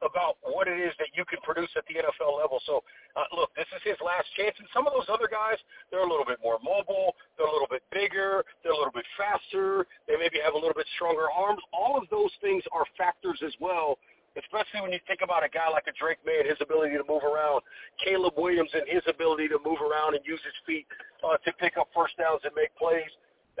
about 0.00 0.40
what 0.40 0.64
it 0.64 0.80
is 0.80 0.96
that 0.96 1.12
you 1.12 1.28
can 1.28 1.44
produce 1.44 1.68
at 1.76 1.84
the 1.92 2.00
NFL 2.00 2.40
level. 2.40 2.56
So, 2.64 2.80
uh, 3.20 3.28
look, 3.36 3.52
this 3.52 3.68
is 3.76 3.84
his 3.84 4.00
last 4.00 4.32
chance. 4.32 4.56
And 4.56 4.66
some 4.72 4.88
of 4.88 4.96
those 4.96 5.12
other 5.12 5.28
guys, 5.28 5.60
they're 5.92 6.08
a 6.08 6.08
little 6.08 6.24
bit 6.24 6.40
more 6.40 6.56
mobile. 6.64 7.12
They're 7.36 7.46
a 7.46 7.52
little 7.52 7.68
bit 7.68 7.84
bigger. 7.92 8.48
They're 8.64 8.72
a 8.72 8.80
little 8.80 8.96
bit 8.96 9.04
faster. 9.20 9.84
They 10.08 10.16
maybe 10.16 10.40
have 10.40 10.56
a 10.56 10.60
little 10.60 10.72
bit 10.72 10.88
stronger 10.96 11.28
arms. 11.28 11.60
All 11.68 12.00
of 12.00 12.08
those 12.08 12.32
things 12.40 12.64
are 12.72 12.88
factors 12.96 13.44
as 13.44 13.52
well 13.60 14.00
especially 14.36 14.80
when 14.80 14.92
you 14.92 15.00
think 15.06 15.20
about 15.20 15.44
a 15.44 15.50
guy 15.50 15.68
like 15.68 15.84
a 15.88 15.94
Drake 15.96 16.20
Maye 16.24 16.40
and 16.40 16.48
his 16.48 16.60
ability 16.60 16.96
to 16.96 17.04
move 17.04 17.22
around, 17.24 17.60
Caleb 18.00 18.34
Williams 18.36 18.70
and 18.72 18.84
his 18.88 19.04
ability 19.08 19.48
to 19.48 19.58
move 19.64 19.80
around 19.80 20.14
and 20.14 20.24
use 20.24 20.40
his 20.44 20.56
feet 20.64 20.86
uh, 21.20 21.36
to 21.44 21.50
pick 21.60 21.76
up 21.76 21.88
first 21.94 22.16
downs 22.16 22.40
and 22.44 22.52
make 22.56 22.72
plays. 22.76 23.08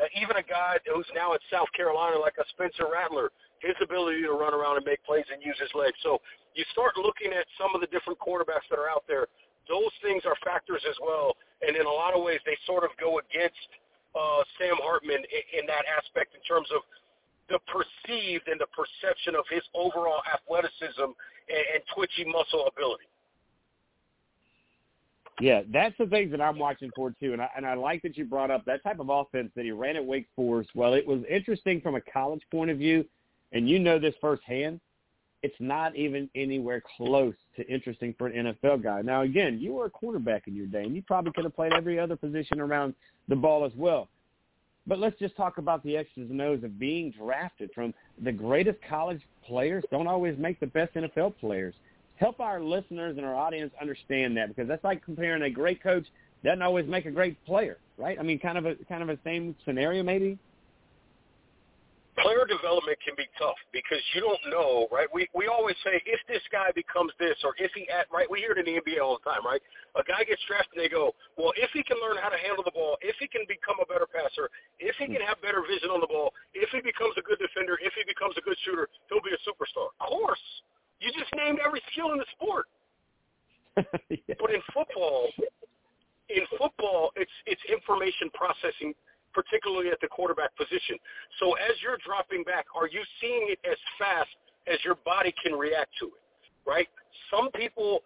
Uh, 0.00 0.08
even 0.16 0.40
a 0.40 0.46
guy 0.46 0.80
who's 0.88 1.08
now 1.12 1.36
at 1.36 1.40
South 1.52 1.68
Carolina 1.76 2.16
like 2.16 2.40
a 2.40 2.46
Spencer 2.56 2.88
Rattler, 2.88 3.28
his 3.60 3.76
ability 3.84 4.24
to 4.24 4.32
run 4.32 4.56
around 4.56 4.80
and 4.80 4.86
make 4.88 5.04
plays 5.04 5.28
and 5.28 5.44
use 5.44 5.56
his 5.60 5.70
legs. 5.76 5.96
So 6.02 6.18
you 6.56 6.64
start 6.72 6.96
looking 6.96 7.36
at 7.36 7.44
some 7.60 7.76
of 7.76 7.84
the 7.84 7.90
different 7.92 8.16
quarterbacks 8.18 8.64
that 8.72 8.80
are 8.80 8.88
out 8.88 9.04
there. 9.04 9.28
Those 9.68 9.92
things 10.00 10.24
are 10.24 10.34
factors 10.42 10.82
as 10.88 10.96
well, 10.98 11.36
and 11.60 11.76
in 11.76 11.86
a 11.86 11.92
lot 11.92 12.16
of 12.16 12.24
ways 12.24 12.40
they 12.48 12.56
sort 12.66 12.82
of 12.82 12.90
go 12.98 13.20
against 13.20 13.68
uh, 14.16 14.42
Sam 14.58 14.76
Hartman 14.82 15.22
in, 15.22 15.44
in 15.60 15.64
that 15.68 15.84
aspect 15.86 16.34
in 16.34 16.42
terms 16.42 16.68
of 16.74 16.82
the 17.52 17.60
perceived 17.68 18.48
and 18.48 18.60
the 18.60 18.66
perception 18.72 19.34
of 19.34 19.44
his 19.50 19.62
overall 19.74 20.22
athleticism 20.32 21.12
and, 21.48 21.64
and 21.74 21.82
twitchy 21.94 22.24
muscle 22.24 22.66
ability. 22.66 23.04
Yeah, 25.40 25.62
that's 25.72 25.96
the 25.98 26.06
things 26.06 26.30
that 26.30 26.40
I'm 26.40 26.58
watching 26.58 26.90
for 26.94 27.10
too, 27.18 27.32
and 27.32 27.42
I 27.42 27.48
and 27.56 27.66
I 27.66 27.74
like 27.74 28.02
that 28.02 28.16
you 28.16 28.24
brought 28.24 28.50
up 28.50 28.64
that 28.66 28.82
type 28.84 29.00
of 29.00 29.08
offense 29.08 29.50
that 29.56 29.64
he 29.64 29.72
ran 29.72 29.96
at 29.96 30.04
Wake 30.04 30.28
Forest. 30.36 30.70
Well, 30.74 30.94
it 30.94 31.06
was 31.06 31.20
interesting 31.28 31.80
from 31.80 31.94
a 31.94 32.00
college 32.00 32.42
point 32.50 32.70
of 32.70 32.78
view, 32.78 33.04
and 33.52 33.68
you 33.68 33.78
know 33.78 33.98
this 33.98 34.14
firsthand. 34.20 34.80
It's 35.42 35.56
not 35.58 35.96
even 35.96 36.30
anywhere 36.36 36.80
close 36.96 37.34
to 37.56 37.66
interesting 37.66 38.14
for 38.16 38.28
an 38.28 38.54
NFL 38.54 38.84
guy. 38.84 39.02
Now, 39.02 39.22
again, 39.22 39.58
you 39.58 39.72
were 39.72 39.86
a 39.86 39.90
quarterback 39.90 40.46
in 40.46 40.54
your 40.54 40.66
day, 40.66 40.84
and 40.84 40.94
you 40.94 41.02
probably 41.02 41.32
could 41.32 41.42
have 41.42 41.56
played 41.56 41.72
every 41.72 41.98
other 41.98 42.14
position 42.14 42.60
around 42.60 42.94
the 43.26 43.34
ball 43.34 43.64
as 43.64 43.72
well. 43.74 44.08
But 44.86 44.98
let's 44.98 45.18
just 45.18 45.36
talk 45.36 45.58
about 45.58 45.82
the 45.84 45.96
X's 45.96 46.30
and 46.30 46.40
O's 46.40 46.64
of 46.64 46.78
being 46.78 47.12
drafted 47.12 47.70
from 47.74 47.94
the 48.22 48.32
greatest 48.32 48.78
college 48.88 49.20
players 49.46 49.84
don't 49.90 50.06
always 50.06 50.36
make 50.38 50.58
the 50.60 50.66
best 50.66 50.94
NFL 50.94 51.34
players 51.38 51.74
help 52.16 52.40
our 52.40 52.60
listeners 52.60 53.16
and 53.16 53.26
our 53.26 53.34
audience 53.34 53.72
understand 53.80 54.36
that 54.36 54.48
because 54.48 54.68
that's 54.68 54.84
like 54.84 55.04
comparing 55.04 55.42
a 55.42 55.50
great 55.50 55.82
coach 55.82 56.06
doesn't 56.44 56.62
always 56.62 56.86
make 56.86 57.06
a 57.06 57.10
great 57.10 57.42
player, 57.44 57.78
right? 57.96 58.18
I 58.18 58.22
mean, 58.22 58.38
kind 58.38 58.58
of 58.58 58.66
a 58.66 58.74
kind 58.88 59.02
of 59.02 59.08
a 59.08 59.18
same 59.24 59.54
scenario, 59.64 60.02
maybe. 60.02 60.38
Player 62.20 62.44
development 62.44 63.00
can 63.00 63.16
be 63.16 63.24
tough 63.40 63.56
because 63.72 64.00
you 64.12 64.20
don't 64.20 64.44
know, 64.52 64.84
right? 64.92 65.08
We 65.16 65.32
we 65.32 65.48
always 65.48 65.76
say 65.80 65.96
if 66.04 66.20
this 66.28 66.44
guy 66.52 66.68
becomes 66.76 67.08
this 67.16 67.40
or 67.40 67.56
if 67.56 67.72
he 67.72 67.88
at 67.88 68.04
right. 68.12 68.28
We 68.28 68.44
hear 68.44 68.52
it 68.52 68.60
in 68.60 68.68
the 68.68 68.76
NBA 68.84 69.00
all 69.00 69.16
the 69.16 69.24
time, 69.24 69.40
right? 69.40 69.64
A 69.96 70.04
guy 70.04 70.20
gets 70.28 70.44
drafted 70.44 70.76
and 70.76 70.84
they 70.84 70.92
go, 70.92 71.16
well, 71.40 71.56
if 71.56 71.72
he 71.72 71.80
can 71.80 71.96
learn 72.04 72.20
how 72.20 72.28
to 72.28 72.36
handle 72.36 72.60
the 72.60 72.76
ball, 72.76 73.00
if 73.00 73.16
he 73.16 73.24
can 73.24 73.48
become 73.48 73.80
a 73.80 73.88
better 73.88 74.04
passer, 74.04 74.52
if 74.76 74.92
he 75.00 75.08
hmm. 75.08 75.16
can 75.16 75.22
have 75.24 75.40
better 75.40 75.64
vision 75.64 75.88
on 75.88 76.04
the 76.04 76.10
ball, 76.10 76.36
if 76.52 76.68
he 76.68 76.84
becomes 76.84 77.16
a 77.16 77.24
good 77.24 77.40
defender, 77.40 77.80
if 77.80 77.96
he 77.96 78.04
becomes 78.04 78.36
a 78.36 78.44
good 78.44 78.60
shooter, 78.60 78.92
he'll 79.08 79.24
be 79.24 79.32
a 79.32 79.40
superstar. 79.48 79.88
Of 79.96 80.12
course, 80.12 80.44
you 81.00 81.08
just 81.16 81.32
named 81.32 81.64
every 81.64 81.80
skill 81.96 82.12
in 82.12 82.20
the 82.20 82.28
sport. 82.36 82.68
yeah. 84.12 84.36
But 84.36 84.52
in 84.52 84.60
football, 84.76 85.32
in 86.28 86.44
football, 86.60 87.12
it's 87.16 87.32
it's 87.48 87.60
information 87.72 88.28
processing, 88.36 88.92
particularly 89.34 89.88
at 89.90 90.00
the 90.00 90.08
quarterback 90.08 90.54
position. 90.56 90.96
So 91.40 91.54
as 91.58 91.74
you're 91.82 91.98
dropping 92.04 92.44
back, 92.44 92.66
are 92.74 92.88
you 92.88 93.02
seeing 93.20 93.48
it 93.50 93.58
as 93.64 93.78
fast 93.98 94.32
as 94.68 94.78
your 94.84 94.96
body 95.04 95.34
can 95.42 95.54
react 95.54 95.90
to 96.00 96.12
it? 96.12 96.22
Right? 96.64 96.88
Some 97.30 97.50
people, 97.52 98.00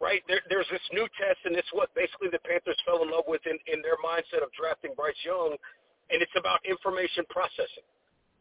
right? 0.00 0.20
There, 0.28 0.44
there's 0.50 0.68
this 0.70 0.84
new 0.92 1.08
test, 1.16 1.40
and 1.44 1.56
it's 1.56 1.70
what 1.72 1.94
basically 1.94 2.28
the 2.28 2.42
Panthers 2.44 2.76
fell 2.84 3.02
in 3.02 3.10
love 3.10 3.24
with 3.26 3.40
in, 3.46 3.56
in 3.72 3.80
their 3.80 3.96
mindset 4.04 4.44
of 4.44 4.52
drafting 4.52 4.92
Bryce 4.96 5.18
Young, 5.24 5.56
and 6.12 6.20
it's 6.20 6.36
about 6.36 6.60
information 6.68 7.24
processing. 7.30 7.86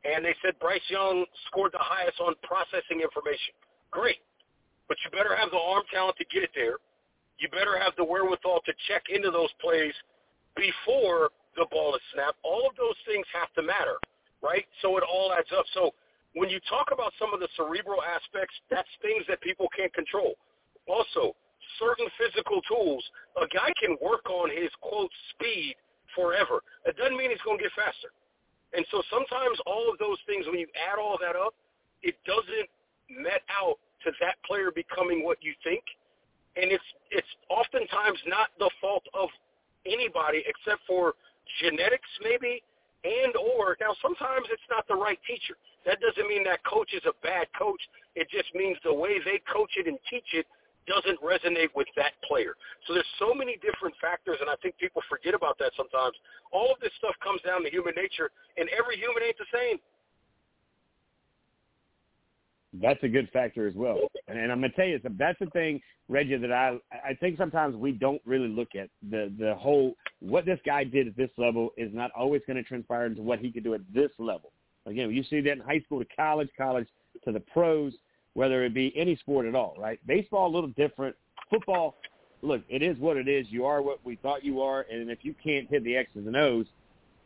And 0.03 0.25
they 0.25 0.35
said 0.43 0.59
Bryce 0.59 0.83
Young 0.91 1.23
scored 1.47 1.71
the 1.71 1.79
highest 1.79 2.19
on 2.19 2.35
processing 2.43 2.99
information 2.99 3.55
great. 3.93 4.19
But 4.89 4.97
you 5.05 5.11
better 5.13 5.37
have 5.37 5.53
the 5.53 5.61
arm 5.61 5.83
talent 5.93 6.17
to 6.17 6.25
get 6.33 6.43
it 6.43 6.51
there. 6.57 6.81
You 7.39 7.47
better 7.49 7.77
have 7.77 7.93
the 7.95 8.03
wherewithal 8.03 8.61
to 8.65 8.73
check 8.89 9.03
into 9.13 9.31
those 9.31 9.53
plays 9.61 9.93
before 10.57 11.29
the 11.55 11.67
ball 11.71 11.95
is 11.95 12.01
snapped. 12.13 12.37
All 12.43 12.67
of 12.67 12.75
those 12.75 12.97
things 13.05 13.25
have 13.33 13.53
to 13.55 13.61
matter, 13.61 13.97
right? 14.41 14.65
So 14.81 14.97
it 14.97 15.03
all 15.03 15.33
adds 15.33 15.49
up. 15.55 15.65
So 15.73 15.91
when 16.33 16.49
you 16.49 16.59
talk 16.69 16.89
about 16.91 17.13
some 17.19 17.33
of 17.33 17.39
the 17.39 17.49
cerebral 17.55 18.01
aspects, 18.01 18.55
that's 18.69 18.89
things 19.01 19.23
that 19.29 19.41
people 19.41 19.67
can't 19.75 19.93
control. 19.93 20.35
Also, 20.87 21.35
certain 21.79 22.07
physical 22.17 22.61
tools, 22.65 23.03
a 23.37 23.47
guy 23.53 23.71
can 23.79 23.97
work 24.01 24.25
on 24.29 24.49
his, 24.49 24.69
quote, 24.81 25.11
speed 25.33 25.75
forever. 26.15 26.61
It 26.85 26.97
doesn't 26.97 27.17
mean 27.17 27.29
he's 27.29 27.41
going 27.45 27.57
to 27.57 27.63
get 27.63 27.73
faster. 27.77 28.09
And 28.73 28.85
so 28.89 29.01
sometimes 29.09 29.57
all 29.65 29.89
of 29.91 29.97
those 30.01 30.17
things, 30.25 30.45
when 30.49 30.59
you 30.59 30.67
add 30.73 30.97
all 30.97 31.17
that 31.21 31.37
up, 31.37 31.53
it 32.01 32.17
doesn't 32.25 32.69
met 33.09 33.45
out 33.49 33.77
to 34.03 34.11
that 34.19 34.41
player 34.45 34.71
becoming 34.73 35.23
what 35.23 35.37
you 35.41 35.53
think. 35.63 35.83
And 36.57 36.71
it's 36.71 36.85
it's 37.09 37.27
oftentimes 37.49 38.19
not 38.27 38.49
the 38.59 38.69
fault 38.81 39.05
of 39.13 39.29
anybody 39.85 40.43
except 40.45 40.81
for 40.85 41.13
genetics 41.61 42.09
maybe 42.21 42.63
and 43.03 43.35
or 43.35 43.75
now 43.83 43.95
sometimes 44.01 44.47
it's 44.47 44.63
not 44.71 44.87
the 44.87 44.95
right 44.95 45.19
teacher. 45.27 45.59
That 45.85 45.99
doesn't 45.99 46.27
mean 46.27 46.43
that 46.47 46.63
coach 46.63 46.95
is 46.95 47.03
a 47.03 47.15
bad 47.19 47.47
coach. 47.57 47.79
It 48.15 48.31
just 48.31 48.47
means 48.55 48.77
the 48.83 48.93
way 48.93 49.19
they 49.19 49.43
coach 49.51 49.75
it 49.75 49.87
and 49.87 49.99
teach 50.07 50.31
it 50.31 50.47
doesn't 50.87 51.19
resonate 51.23 51.71
with 51.75 51.87
that 51.95 52.15
player. 52.27 52.55
So 52.87 52.93
there's 52.93 53.07
so 53.19 53.33
many 53.33 53.59
different 53.63 53.95
factors, 53.99 54.37
and 54.39 54.49
I 54.49 54.55
think 54.59 54.75
people 54.79 55.01
forget 55.07 55.33
about 55.33 55.59
that 55.59 55.71
sometimes. 55.75 56.15
All 56.51 56.71
of 56.71 56.79
this 56.79 56.91
stuff 56.99 57.15
comes 57.23 57.39
down 57.43 57.63
to 57.63 57.69
human 57.71 57.95
nature, 57.95 58.31
and 58.59 58.67
every 58.71 58.99
human 58.99 59.23
ain't 59.23 59.39
the 59.39 59.47
same. 59.51 59.79
That's 62.81 63.01
a 63.03 63.07
good 63.07 63.29
factor 63.31 63.67
as 63.67 63.75
well. 63.75 63.99
And, 64.27 64.39
and 64.39 64.51
I'm 64.51 64.61
to 64.61 64.69
tell 64.69 64.85
you, 64.85 64.99
that's 65.17 65.37
the 65.39 65.45
thing, 65.47 65.79
Reggie, 66.09 66.37
that 66.37 66.51
I 66.51 66.77
I 66.91 67.13
think 67.19 67.37
sometimes 67.37 67.75
we 67.75 67.91
don't 67.91 68.21
really 68.25 68.47
look 68.47 68.69
at 68.75 68.89
the 69.09 69.31
the 69.37 69.53
whole 69.55 69.95
what 70.19 70.45
this 70.45 70.59
guy 70.65 70.83
did 70.83 71.07
at 71.07 71.15
this 71.15 71.29
level 71.37 71.69
is 71.77 71.93
not 71.93 72.09
always 72.17 72.41
going 72.47 72.57
to 72.57 72.63
transpire 72.63 73.05
into 73.05 73.21
what 73.21 73.39
he 73.39 73.51
could 73.51 73.63
do 73.63 73.73
at 73.73 73.81
this 73.93 74.09
level. 74.17 74.51
Again, 74.85 75.11
you 75.11 75.23
see 75.23 75.39
that 75.41 75.51
in 75.51 75.59
high 75.59 75.81
school 75.81 75.99
to 75.99 76.07
college, 76.15 76.49
college 76.57 76.87
to 77.25 77.31
the 77.31 77.39
pros, 77.39 77.93
whether 78.33 78.63
it 78.65 78.73
be 78.73 78.91
any 78.97 79.15
sport 79.17 79.45
at 79.45 79.55
all, 79.55 79.75
right? 79.77 79.99
Baseball 80.07 80.47
a 80.47 80.53
little 80.53 80.71
different. 80.71 81.15
Football, 81.49 81.95
look, 82.41 82.61
it 82.69 82.81
is 82.81 82.97
what 82.97 83.17
it 83.17 83.27
is. 83.27 83.45
You 83.49 83.65
are 83.65 83.81
what 83.81 83.99
we 84.03 84.15
thought 84.17 84.43
you 84.43 84.61
are, 84.61 84.85
and 84.91 85.09
if 85.09 85.19
you 85.21 85.35
can't 85.41 85.69
hit 85.69 85.83
the 85.83 85.95
X's 85.95 86.25
and 86.25 86.35
O's, 86.35 86.65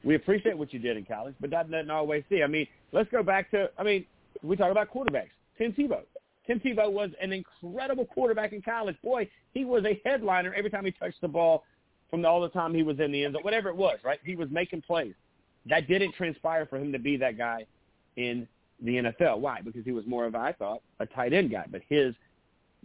we 0.03 0.15
appreciate 0.15 0.57
what 0.57 0.71
you 0.73 0.79
did 0.79 0.97
in 0.97 1.05
college, 1.05 1.35
but 1.39 1.49
that 1.49 1.71
doesn't 1.71 1.89
always 1.89 2.23
see. 2.29 2.43
I 2.43 2.47
mean, 2.47 2.67
let's 2.91 3.09
go 3.09 3.23
back 3.23 3.49
to. 3.51 3.69
I 3.77 3.83
mean, 3.83 4.05
we 4.43 4.55
talk 4.55 4.71
about 4.71 4.93
quarterbacks. 4.93 5.29
Tim 5.57 5.73
Tebow. 5.73 6.01
Tim 6.45 6.59
Tebow 6.59 6.91
was 6.91 7.09
an 7.21 7.33
incredible 7.33 8.05
quarterback 8.05 8.53
in 8.53 8.61
college. 8.61 8.95
Boy, 9.03 9.29
he 9.53 9.65
was 9.65 9.83
a 9.85 10.01
headliner 10.05 10.53
every 10.53 10.69
time 10.69 10.85
he 10.85 10.91
touched 10.91 11.21
the 11.21 11.27
ball 11.27 11.63
from 12.09 12.25
all 12.25 12.41
the 12.41 12.49
time 12.49 12.73
he 12.73 12.83
was 12.83 12.99
in 12.99 13.11
the 13.11 13.25
end 13.25 13.33
zone, 13.33 13.43
whatever 13.43 13.69
it 13.69 13.75
was, 13.75 13.99
right? 14.03 14.19
He 14.23 14.35
was 14.35 14.49
making 14.49 14.81
plays. 14.81 15.13
That 15.65 15.87
didn't 15.87 16.13
transpire 16.13 16.65
for 16.65 16.77
him 16.77 16.93
to 16.93 16.99
be 16.99 17.17
that 17.17 17.37
guy 17.37 17.65
in 18.15 18.47
the 18.81 18.95
NFL. 18.95 19.39
Why? 19.39 19.61
Because 19.61 19.83
he 19.83 19.91
was 19.91 20.05
more 20.07 20.25
of, 20.25 20.35
I 20.35 20.53
thought, 20.53 20.81
a 20.99 21.05
tight 21.05 21.33
end 21.33 21.51
guy. 21.51 21.65
But 21.69 21.81
his 21.89 22.15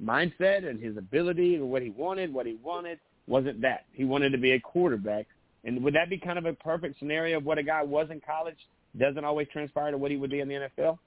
mindset 0.03 0.69
and 0.69 0.81
his 0.81 0.97
ability 0.97 1.55
and 1.55 1.71
what 1.71 1.83
he 1.83 1.91
wanted, 1.91 2.33
what 2.33 2.47
he 2.47 2.59
wanted, 2.63 2.99
wasn't 3.29 3.61
that. 3.61 3.85
He 3.93 4.05
wanted 4.05 4.31
to 4.31 4.39
be 4.39 4.53
a 4.53 4.61
quarterback. 4.61 5.27
And 5.65 5.83
would 5.85 5.95
that 5.95 6.11
be 6.11 6.19
kind 6.19 6.39
of 6.39 6.47
a 6.47 6.55
perfect 6.55 6.99
scenario 6.99 7.37
of 7.37 7.45
what 7.45 7.59
a 7.59 7.63
guy 7.63 7.83
was 7.83 8.09
in 8.11 8.21
college? 8.21 8.59
Doesn't 8.99 9.25
always 9.25 9.47
transpire 9.53 9.93
to 9.93 9.99
what 9.99 10.11
he 10.11 10.17
would 10.17 10.31
be 10.31 10.41
in 10.41 10.49
the 10.49 10.69
NFL? 10.79 10.99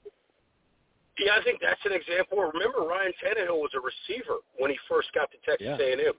Yeah, 1.18 1.32
I 1.40 1.42
think 1.44 1.60
that's 1.64 1.80
an 1.88 1.96
example. 1.96 2.44
Remember, 2.52 2.84
Ryan 2.84 3.12
Tannehill 3.24 3.56
was 3.56 3.72
a 3.72 3.80
receiver 3.80 4.44
when 4.60 4.70
he 4.70 4.76
first 4.88 5.08
got 5.16 5.32
to 5.32 5.38
Texas 5.48 5.64
yeah. 5.64 5.80
A&M, 5.80 6.12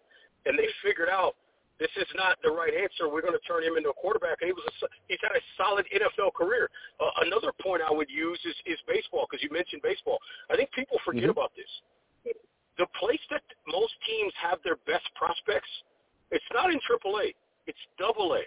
and 0.49 0.57
they 0.57 0.65
figured 0.82 1.10
out 1.10 1.38
this 1.78 1.94
is 2.02 2.10
not 2.18 2.41
the 2.41 2.49
right 2.49 2.74
answer. 2.74 3.06
We're 3.06 3.22
going 3.22 3.38
to 3.38 3.45
turn 3.45 3.61
him 3.61 3.78
into 3.78 3.94
a 3.94 3.98
quarterback, 3.98 4.41
and 4.41 4.49
he 4.49 4.53
was 4.57 4.65
a, 4.65 4.90
he's 5.06 5.22
had 5.22 5.38
a 5.38 5.44
solid 5.53 5.86
NFL 5.94 6.34
career. 6.34 6.69
Uh, 6.98 7.14
another 7.22 7.53
point 7.61 7.86
I 7.86 7.94
would 7.94 8.10
use 8.10 8.41
is, 8.41 8.57
is 8.65 8.82
baseball 8.90 9.30
because 9.30 9.45
you 9.45 9.53
mentioned 9.53 9.86
baseball. 9.86 10.18
I 10.49 10.57
think 10.57 10.74
people 10.74 10.98
forget 11.06 11.30
mm-hmm. 11.30 11.38
about 11.38 11.53
this. 11.53 11.69
The 12.82 12.90
place 12.98 13.22
that 13.30 13.45
most 13.69 13.94
teams 14.06 14.34
have 14.41 14.57
their 14.65 14.78
best 14.90 15.06
prospects, 15.14 15.69
it's 16.34 16.45
not 16.53 16.74
in 16.74 16.82
AAA. 16.82 17.38
It's 17.69 17.82
Double 17.98 18.34
A. 18.34 18.41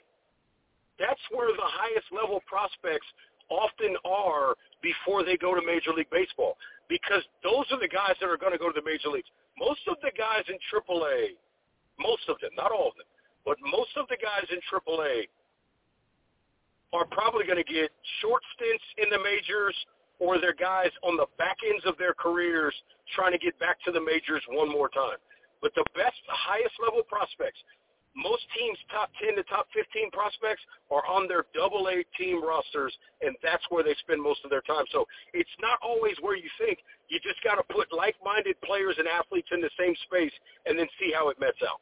That's 0.98 1.22
where 1.31 1.51
the 1.55 1.70
highest 1.70 2.10
level 2.10 2.43
prospects 2.47 3.06
often 3.51 3.97
are 4.05 4.55
before 4.81 5.24
they 5.24 5.36
go 5.36 5.55
to 5.55 5.60
Major 5.60 5.93
League 5.93 6.10
Baseball 6.10 6.56
because 6.89 7.22
those 7.43 7.66
are 7.70 7.78
the 7.78 7.90
guys 7.90 8.16
that 8.20 8.27
are 8.27 8.39
going 8.39 8.52
to 8.52 8.59
go 8.59 8.70
to 8.70 8.74
the 8.74 8.86
major 8.86 9.10
leagues. 9.10 9.28
Most 9.59 9.81
of 9.86 9.97
the 10.02 10.10
guys 10.16 10.43
in 10.48 10.56
AAA, 10.70 11.36
most 11.98 12.24
of 12.28 12.40
them, 12.40 12.51
not 12.56 12.72
all 12.72 12.89
of 12.89 12.97
them, 12.97 13.06
but 13.44 13.56
most 13.62 13.94
of 13.97 14.09
the 14.09 14.16
guys 14.16 14.47
in 14.51 14.59
AAA 14.66 15.28
are 16.93 17.06
probably 17.10 17.47
going 17.47 17.60
to 17.60 17.66
get 17.66 17.90
short 18.22 18.43
stints 18.56 18.85
in 18.98 19.06
the 19.10 19.22
majors 19.22 19.74
or 20.18 20.39
they're 20.39 20.55
guys 20.55 20.90
on 21.02 21.16
the 21.16 21.27
back 21.39 21.56
ends 21.64 21.86
of 21.86 21.97
their 21.97 22.12
careers 22.12 22.74
trying 23.14 23.32
to 23.32 23.39
get 23.39 23.59
back 23.59 23.78
to 23.86 23.90
the 23.90 24.01
majors 24.01 24.43
one 24.51 24.68
more 24.68 24.89
time. 24.89 25.16
But 25.62 25.74
the 25.74 25.85
best, 25.94 26.16
the 26.27 26.36
highest 26.36 26.74
level 26.82 27.02
prospects, 27.05 27.59
most 28.22 28.44
teams' 28.56 28.78
top 28.90 29.10
10 29.24 29.36
to 29.36 29.42
top 29.44 29.66
15 29.74 30.10
prospects 30.10 30.62
are 30.90 31.05
on 31.06 31.26
their 31.26 31.47
double 31.55 31.88
A 31.88 32.05
team 32.16 32.44
rosters, 32.44 32.92
and 33.22 33.34
that's 33.42 33.64
where 33.70 33.82
they 33.82 33.94
spend 34.01 34.22
most 34.22 34.44
of 34.44 34.51
their 34.51 34.62
time. 34.62 34.84
So 34.92 35.06
it's 35.32 35.51
not 35.60 35.78
always 35.82 36.14
where 36.20 36.36
you 36.36 36.48
think. 36.59 36.78
You 37.09 37.18
just 37.20 37.42
got 37.42 37.56
to 37.56 37.64
put 37.74 37.92
like-minded 37.92 38.60
players 38.62 38.97
and 38.98 39.09
athletes 39.09 39.48
in 39.52 39.60
the 39.60 39.70
same 39.78 39.94
space 40.06 40.32
and 40.66 40.78
then 40.78 40.86
see 41.01 41.12
how 41.12 41.28
it 41.30 41.40
mets 41.40 41.59
out. 41.64 41.80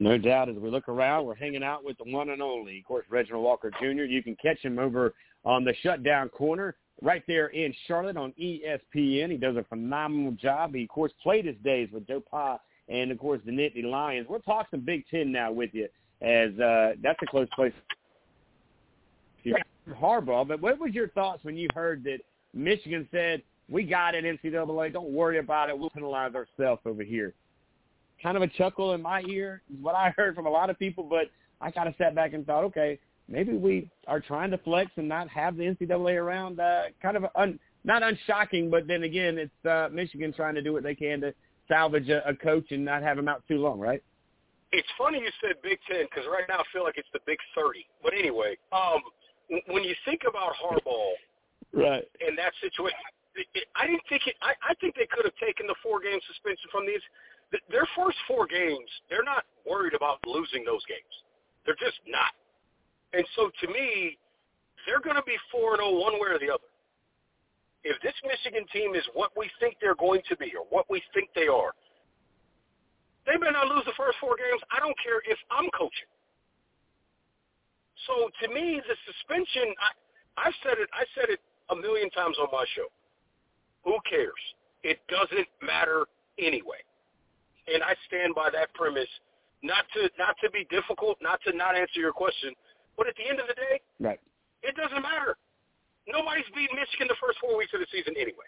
No 0.00 0.18
doubt. 0.18 0.48
As 0.48 0.56
we 0.56 0.70
look 0.70 0.88
around, 0.88 1.24
we're 1.24 1.34
hanging 1.34 1.62
out 1.62 1.84
with 1.84 1.96
the 1.98 2.04
one 2.04 2.30
and 2.30 2.42
only, 2.42 2.78
of 2.78 2.84
course, 2.84 3.06
Reginald 3.08 3.44
Walker 3.44 3.70
Jr. 3.80 4.04
You 4.04 4.22
can 4.22 4.36
catch 4.36 4.58
him 4.58 4.78
over 4.78 5.14
on 5.44 5.64
the 5.64 5.74
shutdown 5.82 6.28
corner 6.28 6.76
right 7.02 7.22
there 7.26 7.48
in 7.48 7.72
Charlotte 7.86 8.16
on 8.16 8.32
ESPN. 8.40 9.30
He 9.30 9.36
does 9.36 9.56
a 9.56 9.64
phenomenal 9.64 10.32
job. 10.32 10.74
He, 10.74 10.82
of 10.82 10.88
course, 10.88 11.12
played 11.22 11.46
his 11.46 11.56
days 11.64 11.88
with 11.92 12.06
Joe 12.06 12.22
Pa 12.28 12.58
and, 12.88 13.10
of 13.10 13.18
course, 13.18 13.40
the 13.44 13.52
Nittany 13.52 13.84
Lions. 13.84 14.26
We'll 14.28 14.40
talk 14.40 14.68
some 14.70 14.80
Big 14.80 15.04
Ten 15.10 15.32
now 15.32 15.52
with 15.52 15.70
you 15.72 15.88
as 16.20 16.58
uh, 16.58 16.92
that's 17.02 17.18
a 17.22 17.26
close 17.26 17.48
place. 17.54 17.72
Harbaugh, 20.00 20.48
but 20.48 20.60
what 20.62 20.78
was 20.78 20.94
your 20.94 21.08
thoughts 21.08 21.44
when 21.44 21.56
you 21.56 21.68
heard 21.74 22.02
that 22.04 22.18
Michigan 22.54 23.06
said, 23.10 23.42
we 23.68 23.82
got 23.82 24.14
it, 24.14 24.24
NCAA, 24.24 24.92
don't 24.92 25.10
worry 25.10 25.38
about 25.38 25.68
it, 25.68 25.78
we'll 25.78 25.90
penalize 25.90 26.32
ourselves 26.34 26.80
over 26.86 27.02
here? 27.02 27.34
Kind 28.22 28.36
of 28.36 28.42
a 28.42 28.48
chuckle 28.48 28.94
in 28.94 29.02
my 29.02 29.22
ear 29.28 29.62
is 29.70 29.82
what 29.82 29.94
I 29.94 30.14
heard 30.16 30.34
from 30.34 30.46
a 30.46 30.50
lot 30.50 30.70
of 30.70 30.78
people, 30.78 31.04
but 31.04 31.30
I 31.60 31.70
kind 31.70 31.88
of 31.88 31.94
sat 31.98 32.14
back 32.14 32.32
and 32.32 32.46
thought, 32.46 32.64
okay, 32.64 32.98
maybe 33.28 33.52
we 33.52 33.90
are 34.06 34.20
trying 34.20 34.50
to 34.52 34.58
flex 34.58 34.90
and 34.96 35.08
not 35.08 35.28
have 35.28 35.56
the 35.56 35.64
NCAA 35.64 36.16
around. 36.16 36.60
Uh, 36.60 36.84
kind 37.02 37.16
of 37.16 37.26
un, 37.34 37.58
not 37.84 38.02
unshocking, 38.02 38.70
but 38.70 38.86
then 38.86 39.02
again, 39.02 39.36
it's 39.38 39.66
uh, 39.66 39.88
Michigan 39.92 40.32
trying 40.32 40.54
to 40.54 40.62
do 40.62 40.72
what 40.72 40.82
they 40.82 40.94
can 40.94 41.20
to 41.20 41.34
salvage 41.68 42.08
a, 42.08 42.26
a 42.28 42.34
coach 42.34 42.70
and 42.70 42.84
not 42.84 43.02
have 43.02 43.18
him 43.18 43.28
out 43.28 43.42
too 43.48 43.58
long, 43.58 43.78
right? 43.78 44.02
It's 44.72 44.88
funny 44.98 45.20
you 45.20 45.30
said 45.40 45.56
Big 45.62 45.78
Ten 45.88 46.06
because 46.10 46.24
right 46.30 46.44
now 46.48 46.58
I 46.58 46.64
feel 46.72 46.82
like 46.82 46.98
it's 46.98 47.08
the 47.12 47.20
Big 47.26 47.38
Thirty. 47.54 47.86
But 48.02 48.14
anyway, 48.14 48.56
um, 48.72 49.00
when 49.68 49.84
you 49.84 49.94
think 50.04 50.22
about 50.28 50.52
Harbaugh, 50.58 51.14
right, 51.72 52.04
in 52.26 52.34
that 52.36 52.52
situation, 52.60 52.98
I 53.78 53.86
didn't 53.86 54.02
think 54.08 54.26
it. 54.26 54.34
I, 54.42 54.54
I 54.66 54.74
think 54.80 54.96
they 54.96 55.06
could 55.06 55.24
have 55.24 55.36
taken 55.38 55.66
the 55.66 55.76
four 55.82 56.00
game 56.00 56.18
suspension 56.26 56.66
from 56.72 56.86
these. 56.86 57.02
Their 57.70 57.86
first 57.94 58.18
four 58.26 58.46
games, 58.50 58.90
they're 59.08 59.22
not 59.22 59.44
worried 59.62 59.94
about 59.94 60.18
losing 60.26 60.64
those 60.64 60.82
games. 60.90 61.14
They're 61.64 61.78
just 61.78 62.02
not. 62.08 62.34
And 63.14 63.22
so 63.36 63.50
to 63.62 63.66
me, 63.70 64.18
they're 64.86 65.00
going 65.00 65.16
to 65.16 65.22
be 65.22 65.38
4 65.52 65.76
0 65.76 66.02
one 66.02 66.14
way 66.18 66.34
or 66.34 66.38
the 66.38 66.50
other. 66.50 66.68
If 67.84 68.00
this 68.00 68.16
Michigan 68.24 68.64
team 68.72 68.94
is 68.94 69.04
what 69.12 69.30
we 69.36 69.50
think 69.60 69.76
they're 69.80 69.94
going 70.00 70.22
to 70.28 70.36
be 70.36 70.52
or 70.56 70.64
what 70.70 70.88
we 70.88 71.02
think 71.12 71.28
they 71.36 71.48
are, 71.48 71.76
they 73.28 73.36
may 73.36 73.52
not 73.52 73.68
lose 73.68 73.84
the 73.84 73.96
first 73.96 74.16
four 74.20 74.36
games. 74.36 74.60
I 74.72 74.80
don't 74.80 74.96
care 75.00 75.20
if 75.28 75.38
I'm 75.52 75.68
coaching. 75.76 76.08
So 78.08 78.28
to 78.40 78.46
me, 78.52 78.80
the 78.84 78.96
suspension, 79.08 79.72
I, 79.80 80.48
I've 80.48 80.56
said 80.64 80.76
it, 80.80 80.88
I 80.92 81.04
said 81.16 81.28
it 81.28 81.40
a 81.70 81.76
million 81.76 82.10
times 82.10 82.36
on 82.40 82.48
my 82.52 82.64
show. 82.76 82.88
Who 83.84 83.96
cares? 84.08 84.42
It 84.82 85.00
doesn't 85.08 85.48
matter 85.64 86.04
anyway. 86.40 86.80
And 87.68 87.82
I 87.82 87.96
stand 88.08 88.34
by 88.34 88.52
that 88.52 88.72
premise, 88.74 89.08
not 89.62 89.88
to 89.96 90.08
not 90.18 90.36
to 90.44 90.50
be 90.50 90.68
difficult, 90.68 91.16
not 91.22 91.40
to 91.48 91.56
not 91.56 91.76
answer 91.76 92.00
your 92.00 92.12
question, 92.12 92.52
but 92.96 93.08
at 93.08 93.16
the 93.16 93.24
end 93.24 93.40
of 93.40 93.48
the 93.48 93.56
day, 93.56 93.80
right. 94.00 94.20
it 94.62 94.76
doesn't 94.76 95.00
matter. 95.00 95.36
Nobody's 96.06 96.44
beat 96.54 96.70
Michigan 96.74 97.08
the 97.08 97.16
first 97.20 97.38
four 97.40 97.56
weeks 97.56 97.72
of 97.74 97.80
the 97.80 97.86
season 97.90 98.14
anyway. 98.16 98.46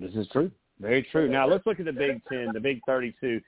This 0.00 0.14
is 0.14 0.28
true. 0.32 0.50
Very 0.80 1.02
true. 1.10 1.28
Now 1.28 1.46
let's 1.46 1.64
look 1.66 1.78
at 1.78 1.86
the 1.86 1.92
Big 1.92 2.22
Ten, 2.26 2.48
the 2.52 2.60
Big 2.60 2.80
Thirty-two. 2.84 3.40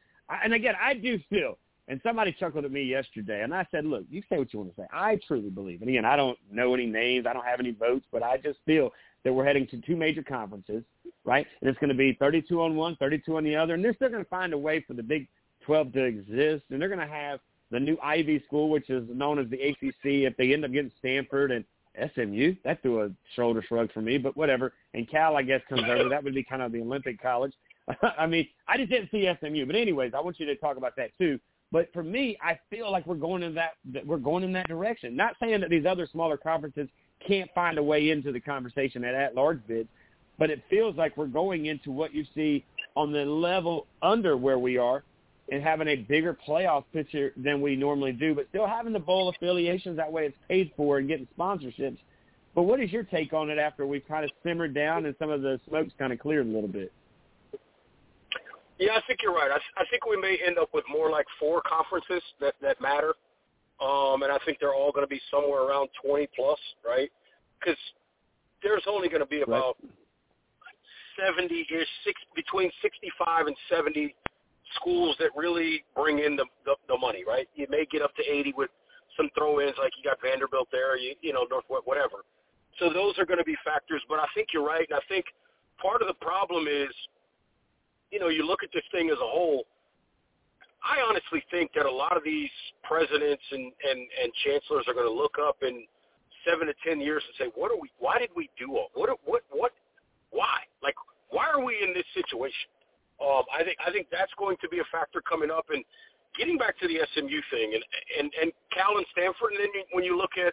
And 0.43 0.55
again, 0.55 0.75
I 0.81 0.95
do 0.95 1.19
feel, 1.29 1.59
and 1.89 2.01
somebody 2.03 2.35
chuckled 2.39 2.65
at 2.65 2.71
me 2.71 2.83
yesterday, 2.83 3.43
and 3.43 3.53
I 3.53 3.67
said, 3.71 3.85
"Look, 3.85 4.05
you 4.09 4.23
say 4.29 4.39
what 4.39 4.53
you 4.53 4.61
want 4.61 4.75
to 4.75 4.83
say. 4.83 4.87
I 4.93 5.19
truly 5.27 5.51
believe." 5.51 5.81
And 5.81 5.91
again, 5.91 6.05
I 6.05 6.17
don't 6.17 6.39
know 6.51 6.73
any 6.75 6.87
names, 6.87 7.27
I 7.27 7.33
don't 7.33 7.45
have 7.45 7.61
any 7.61 7.73
votes, 7.73 8.07
but 8.13 8.23
I 8.23 8.37
just 8.39 8.61
feel 8.65 8.93
that 9.25 9.33
we're 9.33 9.45
heading 9.45 9.67
to 9.69 9.81
two 9.81 9.97
major 9.97 10.23
conferences, 10.23 10.85
right? 11.25 11.47
And 11.61 11.69
it's 11.69 11.79
going 11.81 11.89
to 11.89 11.97
be 11.97 12.17
32 12.21 12.63
on 12.63 12.77
one, 12.77 12.95
32 12.97 13.37
on 13.37 13.43
the 13.43 13.57
other, 13.57 13.75
and 13.75 13.85
they're 13.85 13.95
still 13.95 14.09
going 14.09 14.23
to 14.23 14.31
find 14.31 14.53
a 14.53 14.59
way 14.59 14.85
for 14.87 14.95
the 14.95 15.03
Big 15.03 15.27
12 15.65 15.93
to 15.95 16.05
exist, 16.05 16.65
and 16.71 16.81
they're 16.81 16.89
going 16.89 17.01
to 17.01 17.13
have 17.13 17.41
the 17.71 17.81
new 17.81 17.99
Ivy 18.03 18.43
School, 18.47 18.69
which 18.69 18.91
is 18.91 19.05
known 19.13 19.39
as 19.39 19.49
the 19.51 19.61
ACC. 19.61 20.25
If 20.27 20.37
they 20.37 20.53
end 20.53 20.65
up 20.65 20.73
getting 20.73 20.93
Stanford 20.99 21.51
and 21.51 21.65
SMU, 22.15 22.55
that 22.65 22.83
threw 22.83 23.03
a 23.03 23.11
shoulder 23.35 23.65
shrug 23.67 23.93
for 23.93 24.03
me, 24.03 24.19
but 24.19 24.37
whatever. 24.37 24.73
And 24.95 25.09
Cal, 25.11 25.37
I 25.37 25.43
guess, 25.43 25.61
comes 25.69 25.83
over. 25.89 26.09
That 26.09 26.23
would 26.23 26.35
be 26.35 26.45
kind 26.45 26.63
of 26.63 26.73
the 26.73 26.81
Olympic 26.81 27.21
college. 27.21 27.53
I 28.19 28.27
mean, 28.27 28.49
I 28.69 28.77
just 28.77 28.91
didn't 28.91 29.11
see 29.11 29.29
SMU, 29.41 29.67
but 29.67 29.77
anyways, 29.77 30.13
I 30.15 30.21
want 30.21 30.39
you 30.39 30.47
to 30.47 30.57
talk 30.57 30.77
about 30.77 30.97
that 30.97 31.11
too. 31.19 31.39
But 31.73 31.93
for 31.93 32.03
me, 32.03 32.39
I 32.43 32.59
feel 32.71 32.91
like 32.91 33.07
we're 33.07 33.17
going 33.17 33.43
in 33.43 33.55
that, 33.55 33.73
that 33.93 34.07
we're 34.07 34.19
going 34.19 34.45
in 34.45 34.53
that 34.53 34.69
direction. 34.69 35.17
Not 35.17 35.35
saying 35.41 35.61
that 35.61 35.71
these 35.71 35.87
other 35.87 36.09
smaller 36.11 36.37
conferences 36.37 36.89
can't 37.27 37.51
find 37.55 37.79
a 37.79 37.83
way 37.83 38.11
into 38.11 38.31
the 38.31 38.41
conversation 38.41 39.05
at 39.05 39.15
at-large 39.15 39.61
bids, 39.67 39.89
but 40.39 40.51
it 40.51 40.63
feels 40.71 40.97
like 40.97 41.17
we're 41.17 41.27
going 41.27 41.67
into 41.67 41.91
what 41.91 42.15
you 42.15 42.25
see 42.35 42.65
on 42.95 43.13
the 43.13 43.25
level 43.25 43.87
under 44.03 44.37
where 44.37 44.59
we 44.59 44.79
are 44.79 45.03
and 45.51 45.63
having 45.63 45.89
a 45.89 45.97
bigger 45.97 46.37
playoff 46.47 46.85
picture 46.93 47.33
than 47.37 47.61
we 47.61 47.77
normally 47.77 48.13
do, 48.13 48.35
but 48.35 48.47
still 48.49 48.67
having 48.67 48.93
the 48.93 48.99
bowl 48.99 49.29
affiliations. 49.29 49.97
That 49.97 50.11
way 50.11 50.27
it's 50.27 50.37
paid 50.49 50.73
for 50.77 50.99
and 50.99 51.07
getting 51.07 51.29
sponsorships. 51.39 51.99
But 52.55 52.63
what 52.63 52.81
is 52.81 52.91
your 52.91 53.05
take 53.05 53.33
on 53.33 53.51
it 53.51 53.59
after 53.59 53.87
we've 53.87 54.07
kind 54.09 54.25
of 54.25 54.31
simmered 54.43 54.75
down 54.75 55.07
and 55.07 55.15
some 55.19 55.31
of 55.31 55.43
the 55.43 55.61
smoke's 55.69 55.93
kind 55.99 56.13
of 56.13 56.19
cleared 56.19 56.47
a 56.47 56.51
little 56.51 56.69
bit? 56.69 56.93
Yeah, 58.79 58.93
I 58.93 59.01
think 59.07 59.21
you're 59.23 59.35
right. 59.35 59.51
I, 59.51 59.81
I 59.81 59.85
think 59.91 60.07
we 60.07 60.17
may 60.17 60.39
end 60.45 60.59
up 60.59 60.71
with 60.75 60.85
more 60.91 61.11
like 61.11 61.27
four 61.39 61.63
conferences 61.63 62.23
that 62.41 62.55
that 62.61 62.81
matter, 62.81 63.15
um, 63.81 64.23
and 64.23 64.33
I 64.33 64.39
think 64.45 64.59
they're 64.59 64.75
all 64.75 64.93
going 64.93 65.05
to 65.05 65.09
be 65.09 65.21
somewhere 65.31 65.63
around 65.63 65.89
20 66.05 66.29
plus, 66.37 66.59
right? 66.85 67.11
Because 67.59 67.79
there's 68.63 68.85
only 68.87 69.09
going 69.09 69.21
to 69.21 69.27
be 69.27 69.43
about 69.43 69.77
right. 69.83 71.35
70-ish, 71.35 71.89
six, 72.05 72.21
between 72.35 72.71
65 72.83 73.47
and 73.47 73.57
70 73.71 74.15
schools 74.75 75.17
that 75.19 75.31
really 75.37 75.85
bring 75.95 76.19
in 76.19 76.37
the, 76.37 76.45
the 76.65 76.75
the 76.89 76.99
money, 76.99 77.25
right? 77.27 77.49
You 77.55 77.67
may 77.71 77.87
get 77.91 78.03
up 78.03 78.15
to 78.17 78.23
80 78.23 78.55
with 78.57 78.71
some 79.17 79.31
throw-ins, 79.37 79.75
like 79.79 79.93
you 79.97 80.05
got 80.05 80.21
Vanderbilt 80.21 80.69
there, 80.73 80.99
you 80.99 81.15
you 81.21 81.33
know 81.33 81.47
Northwest, 81.51 81.87
whatever. 81.87 82.25
So 82.79 82.93
those 82.93 83.19
are 83.19 83.25
going 83.25 83.39
to 83.39 83.45
be 83.45 83.57
factors, 83.65 84.03
but 84.09 84.19
I 84.19 84.27
think 84.35 84.49
you're 84.53 84.67
right, 84.67 84.87
and 84.89 84.99
I 84.99 85.05
think 85.09 85.25
part 85.81 86.03
of 86.03 86.09
the 86.09 86.19
problem 86.21 86.67
is, 86.69 86.93
you 88.11 88.21
know, 88.21 88.29
you 88.29 88.45
look 88.47 88.63
at 88.63 88.69
this 88.75 88.85
thing 88.93 89.09
as 89.09 89.17
a 89.17 89.29
whole. 89.29 89.65
I 90.85 91.01
honestly 91.01 91.43
think 91.51 91.73
that 91.75 91.87
a 91.87 91.91
lot 91.91 92.17
of 92.17 92.23
these 92.23 92.51
presidents 92.83 93.43
and 93.51 93.73
and 93.73 94.01
and 94.23 94.33
chancellors 94.45 94.85
are 94.89 94.95
going 94.95 95.09
to 95.09 95.13
look 95.13 95.37
up 95.41 95.63
in 95.63 95.87
seven 96.47 96.67
to 96.69 96.75
ten 96.87 97.01
years 97.01 97.23
and 97.27 97.35
say, 97.47 97.53
"What 97.55 97.71
are 97.71 97.81
we? 97.81 97.91
Why 97.99 98.19
did 98.19 98.31
we 98.37 98.51
do 98.59 98.77
all? 98.77 98.91
What? 98.95 99.11
What? 99.25 99.43
What? 99.51 99.73
Why? 100.31 100.59
Like, 100.83 100.95
why 101.31 101.47
are 101.47 101.65
we 101.65 101.83
in 101.83 101.95
this 101.95 102.07
situation?" 102.15 102.71
Um, 103.17 103.49
I 103.49 103.65
think 103.65 103.77
I 103.81 103.91
think 103.91 104.09
that's 104.13 104.33
going 104.39 104.57
to 104.61 104.69
be 104.69 104.81
a 104.81 104.89
factor 104.93 105.23
coming 105.25 105.51
up. 105.51 105.67
And 105.73 105.85
getting 106.37 106.59
back 106.59 106.79
to 106.81 106.87
the 106.89 107.01
SMU 107.15 107.41
thing, 107.51 107.73
and 107.73 107.83
and 108.21 108.29
and 108.41 108.53
Cal 108.73 108.97
and 108.97 109.07
Stanford, 109.13 109.57
and 109.57 109.61
then 109.61 109.73
when 109.93 110.05
you 110.05 110.17
look 110.17 110.37
at, 110.37 110.53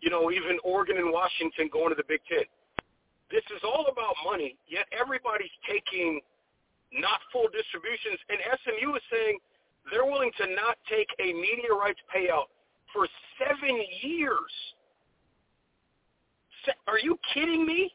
you 0.00 0.10
know, 0.10 0.30
even 0.32 0.56
Oregon 0.64 0.96
and 0.96 1.12
Washington 1.12 1.68
going 1.72 1.90
to 1.90 1.98
the 1.98 2.08
Big 2.08 2.20
Ten, 2.28 2.48
this 3.30 3.44
is 3.52 3.60
all 3.62 3.86
about 3.92 4.16
money. 4.24 4.56
Yet 4.66 4.88
everybody's 4.88 5.52
taking 5.68 6.20
not 6.96 7.20
full 7.28 7.52
distributions, 7.52 8.16
and 8.32 8.40
SMU 8.64 8.96
is 8.96 9.04
saying 9.12 9.36
they're 9.92 10.08
willing 10.08 10.32
to 10.40 10.46
not 10.56 10.80
take 10.88 11.08
a 11.20 11.36
media 11.36 11.72
rights 11.76 12.00
payout 12.08 12.48
for 12.92 13.04
seven 13.36 13.76
years. 14.00 14.52
Are 16.86 16.98
you 16.98 17.18
kidding 17.32 17.64
me? 17.64 17.92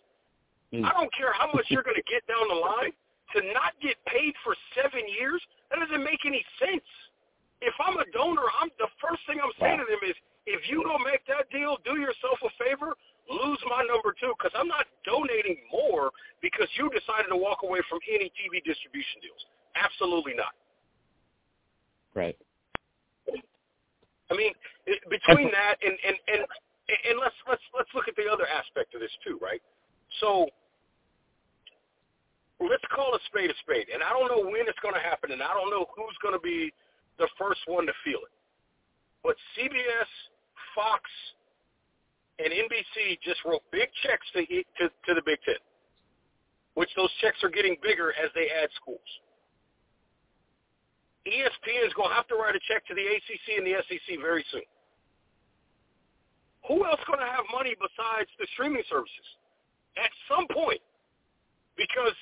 Mm. 0.73 0.85
I 0.85 0.93
don't 0.93 1.13
care 1.13 1.33
how 1.33 1.49
much 1.53 1.65
you're 1.69 1.83
going 1.83 1.97
to 1.97 2.09
get 2.09 2.25
down 2.25 2.47
the 2.49 2.57
line 2.57 2.93
to 3.33 3.39
not 3.53 3.73
get 3.81 3.97
paid 4.05 4.33
for 4.43 4.55
seven 4.77 5.01
years, 5.09 5.41
that 5.69 5.79
doesn't 5.79 6.03
make 6.03 6.21
any 6.25 6.43
sense. 6.59 6.85
If 7.61 7.73
I'm 7.79 7.97
a 7.97 8.07
donor, 8.11 8.45
I'm 8.61 8.69
the 8.77 8.91
first 8.99 9.23
thing 9.25 9.39
I'm 9.41 9.53
saying 9.59 9.79
to 9.79 9.87
them 9.87 10.03
is, 10.05 10.15
if 10.45 10.67
you 10.67 10.83
don't 10.83 11.03
make 11.07 11.23
that 11.31 11.47
deal, 11.49 11.79
do 11.87 11.95
yourself 11.95 12.35
a 12.43 12.51
favor, 12.59 12.93
lose 13.31 13.61
my 13.71 13.81
number 13.87 14.11
two, 14.19 14.35
because 14.35 14.51
I'm 14.51 14.67
not 14.67 14.85
donating 15.07 15.55
more 15.71 16.11
because 16.43 16.67
you 16.75 16.91
decided 16.91 17.31
to 17.31 17.39
walk 17.39 17.63
away 17.63 17.79
from 17.87 18.03
any 18.11 18.27
TV 18.35 18.59
distribution 18.63 19.23
deals. 19.23 19.39
Absolutely 19.79 20.35
not. 20.35 20.51
Right. 22.13 22.37
I 24.29 24.35
mean, 24.35 24.53
between 25.09 25.51
that 25.51 25.77
and 25.81 25.95
and 26.05 26.17
and 26.27 26.41
and 26.89 27.15
let's 27.19 27.35
let's 27.47 27.61
let's 27.77 27.89
look 27.95 28.07
at 28.07 28.15
the 28.15 28.27
other 28.27 28.45
aspect 28.47 28.93
of 28.93 29.01
this 29.01 29.11
too, 29.23 29.39
right? 29.41 29.61
So 30.19 30.47
let's 32.69 32.83
call 32.93 33.15
a 33.15 33.21
spade 33.27 33.49
a 33.49 33.57
spade. 33.61 33.87
And 33.93 34.03
I 34.03 34.09
don't 34.11 34.29
know 34.29 34.43
when 34.43 34.67
it's 34.67 34.79
going 34.79 34.95
to 34.95 35.03
happen, 35.03 35.31
and 35.31 35.41
I 35.41 35.53
don't 35.53 35.69
know 35.69 35.85
who's 35.95 36.17
going 36.21 36.35
to 36.35 36.43
be 36.43 36.71
the 37.17 37.27
first 37.37 37.61
one 37.67 37.85
to 37.85 37.93
feel 38.03 38.19
it. 38.23 38.33
But 39.23 39.35
CBS, 39.55 40.11
Fox, 40.75 41.03
and 42.39 42.51
NBC 42.51 43.21
just 43.23 43.39
wrote 43.45 43.61
big 43.71 43.89
checks 44.03 44.25
to 44.33 44.45
to, 44.45 44.89
to 44.89 45.11
the 45.13 45.21
Big 45.25 45.39
Ten, 45.45 45.61
which 46.73 46.89
those 46.95 47.09
checks 47.21 47.37
are 47.43 47.49
getting 47.49 47.77
bigger 47.81 48.11
as 48.17 48.29
they 48.35 48.49
add 48.49 48.69
schools. 48.75 49.05
ESPN 51.23 51.87
is 51.87 51.93
going 51.95 52.09
to 52.09 52.15
have 52.15 52.27
to 52.27 52.35
write 52.35 52.55
a 52.55 52.59
check 52.67 52.83
to 52.87 52.93
the 52.93 53.05
ACC 53.05 53.57
and 53.57 53.65
the 53.65 53.79
SEC 53.87 54.19
very 54.19 54.43
soon. 54.51 54.67
Who 56.67 56.83
else 56.85 56.99
going 57.07 57.19
to 57.19 57.31
have 57.31 57.47
money 57.51 57.75
besides 57.79 58.27
the 58.39 58.47
streaming 58.55 58.83
services? 58.89 59.27
At 59.95 60.11
some 60.27 60.47
point, 60.51 60.81
because 61.77 62.15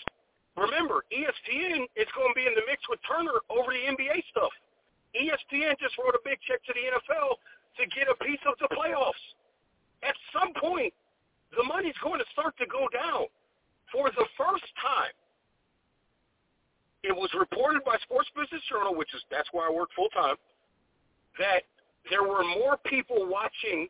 remember, 0.57 1.03
ESPN 1.11 1.87
is 1.95 2.09
going 2.15 2.31
to 2.31 2.37
be 2.37 2.47
in 2.47 2.55
the 2.55 2.65
mix 2.67 2.83
with 2.89 2.99
Turner 3.07 3.39
over 3.49 3.71
the 3.71 3.83
NBA 3.87 4.23
stuff. 4.31 4.51
ESPN 5.15 5.75
just 5.79 5.97
wrote 5.99 6.15
a 6.15 6.23
big 6.23 6.39
check 6.47 6.63
to 6.67 6.73
the 6.73 6.85
NFL 6.91 7.39
to 7.79 7.83
get 7.91 8.07
a 8.07 8.15
piece 8.23 8.41
of 8.47 8.55
the 8.59 8.67
playoffs. 8.71 9.23
At 10.03 10.15
some 10.31 10.53
point, 10.55 10.93
the 11.55 11.63
money's 11.63 11.97
going 12.03 12.19
to 12.19 12.27
start 12.31 12.55
to 12.59 12.65
go 12.67 12.87
down. 12.91 13.27
For 13.91 14.09
the 14.11 14.25
first 14.39 14.67
time, 14.79 15.11
it 17.03 17.11
was 17.11 17.29
reported 17.37 17.83
by 17.83 17.97
Sports 18.03 18.29
Business 18.35 18.61
Journal, 18.69 18.95
which 18.95 19.11
is 19.13 19.21
that's 19.29 19.49
where 19.51 19.67
I 19.67 19.71
work 19.71 19.89
full 19.95 20.09
time, 20.09 20.35
that 21.39 21.63
there 22.09 22.23
were 22.23 22.43
more 22.43 22.77
people 22.85 23.27
watching 23.27 23.87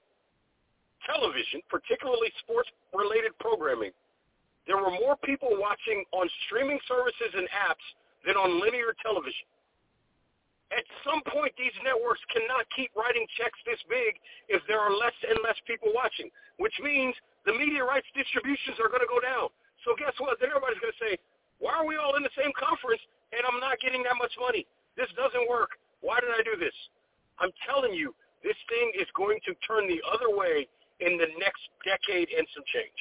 television, 1.06 1.62
particularly 1.70 2.32
sports 2.40 2.70
related 2.94 3.38
programming. 3.40 3.92
There 4.68 4.78
were 4.78 4.94
more 4.94 5.18
people 5.26 5.50
watching 5.58 6.06
on 6.12 6.30
streaming 6.46 6.80
services 6.88 7.34
and 7.34 7.48
apps 7.50 7.86
than 8.26 8.38
on 8.38 8.62
linear 8.62 8.94
television. 9.02 9.50
At 10.72 10.88
some 11.04 11.20
point, 11.28 11.52
these 11.60 11.76
networks 11.84 12.24
cannot 12.32 12.64
keep 12.72 12.96
writing 12.96 13.28
checks 13.36 13.60
this 13.68 13.82
big 13.92 14.16
if 14.48 14.64
there 14.72 14.80
are 14.80 14.94
less 14.94 15.16
and 15.28 15.36
less 15.44 15.60
people 15.68 15.92
watching, 15.92 16.32
which 16.64 16.74
means 16.80 17.12
the 17.44 17.52
media 17.52 17.84
rights 17.84 18.08
distributions 18.16 18.80
are 18.80 18.88
going 18.88 19.04
to 19.04 19.12
go 19.12 19.20
down. 19.20 19.52
So 19.84 19.98
guess 20.00 20.16
what? 20.22 20.40
Then 20.40 20.54
everybody's 20.54 20.80
going 20.80 20.96
to 20.96 21.04
say, 21.04 21.14
why 21.60 21.76
are 21.76 21.86
we 21.86 22.00
all 22.00 22.16
in 22.16 22.24
the 22.24 22.32
same 22.38 22.56
conference 22.56 23.02
and 23.36 23.44
I'm 23.44 23.60
not 23.60 23.84
getting 23.84 24.06
that 24.08 24.16
much 24.16 24.32
money? 24.40 24.64
This 24.96 25.12
doesn't 25.20 25.50
work. 25.50 25.76
Why 26.00 26.24
did 26.24 26.32
I 26.32 26.40
do 26.46 26.56
this? 26.56 26.74
I'm 27.42 27.52
telling 27.68 27.92
you, 27.92 28.16
this 28.46 28.58
thing 28.70 28.94
is 28.96 29.10
going 29.18 29.44
to 29.46 29.54
turn 29.66 29.92
the 29.92 30.00
other 30.08 30.32
way 30.32 30.70
in 31.02 31.18
the 31.18 31.30
next 31.36 31.68
decade 31.84 32.30
and 32.32 32.48
some 32.54 32.64
change. 32.72 33.00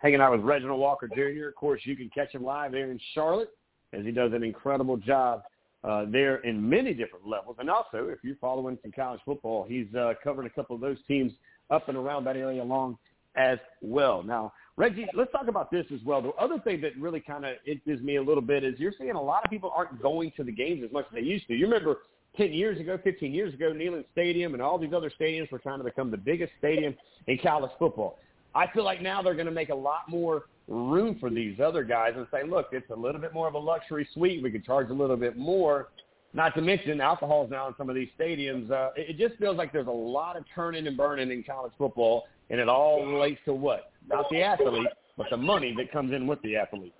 Hanging 0.00 0.20
out 0.20 0.32
with 0.32 0.40
Reginald 0.40 0.80
Walker 0.80 1.08
Jr. 1.08 1.48
Of 1.48 1.54
course, 1.54 1.82
you 1.84 1.96
can 1.96 2.10
catch 2.10 2.32
him 2.34 2.42
live 2.42 2.72
there 2.72 2.90
in 2.90 2.98
Charlotte 3.14 3.50
as 3.92 4.04
he 4.04 4.10
does 4.10 4.32
an 4.32 4.42
incredible 4.42 4.96
job 4.96 5.42
uh, 5.84 6.04
there 6.08 6.36
in 6.38 6.68
many 6.68 6.94
different 6.94 7.26
levels. 7.26 7.56
And 7.58 7.70
also, 7.70 8.08
if 8.08 8.18
you're 8.22 8.36
following 8.40 8.78
some 8.82 8.92
college 8.92 9.20
football, 9.24 9.64
he's 9.68 9.86
uh, 9.94 10.14
covered 10.22 10.46
a 10.46 10.50
couple 10.50 10.74
of 10.74 10.80
those 10.80 10.98
teams 11.06 11.32
up 11.70 11.88
and 11.88 11.96
around 11.96 12.24
that 12.24 12.36
area 12.36 12.62
along 12.62 12.98
as 13.36 13.58
well. 13.80 14.22
Now, 14.22 14.52
Reggie, 14.76 15.06
let's 15.14 15.30
talk 15.32 15.48
about 15.48 15.70
this 15.70 15.86
as 15.94 16.00
well. 16.04 16.22
The 16.22 16.30
other 16.30 16.58
thing 16.58 16.80
that 16.80 16.96
really 16.98 17.20
kind 17.20 17.44
of 17.44 17.56
interests 17.66 18.04
me 18.04 18.16
a 18.16 18.22
little 18.22 18.42
bit 18.42 18.64
is 18.64 18.78
you're 18.78 18.94
seeing 18.98 19.12
a 19.12 19.22
lot 19.22 19.44
of 19.44 19.50
people 19.50 19.72
aren't 19.74 20.00
going 20.00 20.32
to 20.36 20.44
the 20.44 20.52
games 20.52 20.82
as 20.84 20.92
much 20.92 21.06
as 21.10 21.14
they 21.14 21.20
used 21.20 21.46
to. 21.48 21.54
You 21.54 21.66
remember 21.66 21.98
10 22.36 22.52
years 22.52 22.80
ago, 22.80 22.98
15 23.02 23.32
years 23.32 23.54
ago, 23.54 23.72
Neyland 23.72 24.04
Stadium 24.12 24.54
and 24.54 24.62
all 24.62 24.78
these 24.78 24.92
other 24.92 25.10
stadiums 25.20 25.50
were 25.50 25.58
trying 25.58 25.78
to 25.78 25.84
become 25.84 26.10
the 26.10 26.16
biggest 26.16 26.52
stadium 26.58 26.94
in 27.26 27.38
college 27.38 27.70
football. 27.78 28.18
I 28.54 28.66
feel 28.72 28.84
like 28.84 29.00
now 29.00 29.22
they're 29.22 29.34
going 29.34 29.46
to 29.46 29.52
make 29.52 29.68
a 29.68 29.74
lot 29.74 30.08
more 30.08 30.44
room 30.68 31.16
for 31.18 31.30
these 31.30 31.58
other 31.60 31.84
guys 31.84 32.12
and 32.16 32.26
say, 32.32 32.42
look, 32.44 32.68
it's 32.72 32.90
a 32.90 32.96
little 32.96 33.20
bit 33.20 33.32
more 33.34 33.48
of 33.48 33.54
a 33.54 33.58
luxury 33.58 34.08
suite. 34.14 34.42
We 34.42 34.50
can 34.50 34.62
charge 34.62 34.90
a 34.90 34.94
little 34.94 35.16
bit 35.16 35.36
more. 35.36 35.88
Not 36.32 36.54
to 36.54 36.62
mention 36.62 37.00
alcohol's 37.00 37.50
now 37.50 37.66
in 37.68 37.74
some 37.76 37.88
of 37.88 37.96
these 37.96 38.08
stadiums. 38.18 38.70
Uh, 38.70 38.90
it 38.96 39.18
just 39.18 39.38
feels 39.40 39.56
like 39.56 39.72
there's 39.72 39.88
a 39.88 39.90
lot 39.90 40.36
of 40.36 40.44
turning 40.54 40.86
and 40.86 40.96
burning 40.96 41.30
in 41.32 41.42
college 41.42 41.72
football, 41.76 42.28
and 42.50 42.60
it 42.60 42.68
all 42.68 43.04
relates 43.04 43.40
to 43.46 43.54
what? 43.54 43.92
Not 44.08 44.26
the 44.30 44.42
athlete, 44.42 44.86
but 45.16 45.26
the 45.30 45.36
money 45.36 45.74
that 45.76 45.90
comes 45.90 46.12
in 46.12 46.26
with 46.28 46.40
the 46.42 46.56
athlete. 46.56 46.94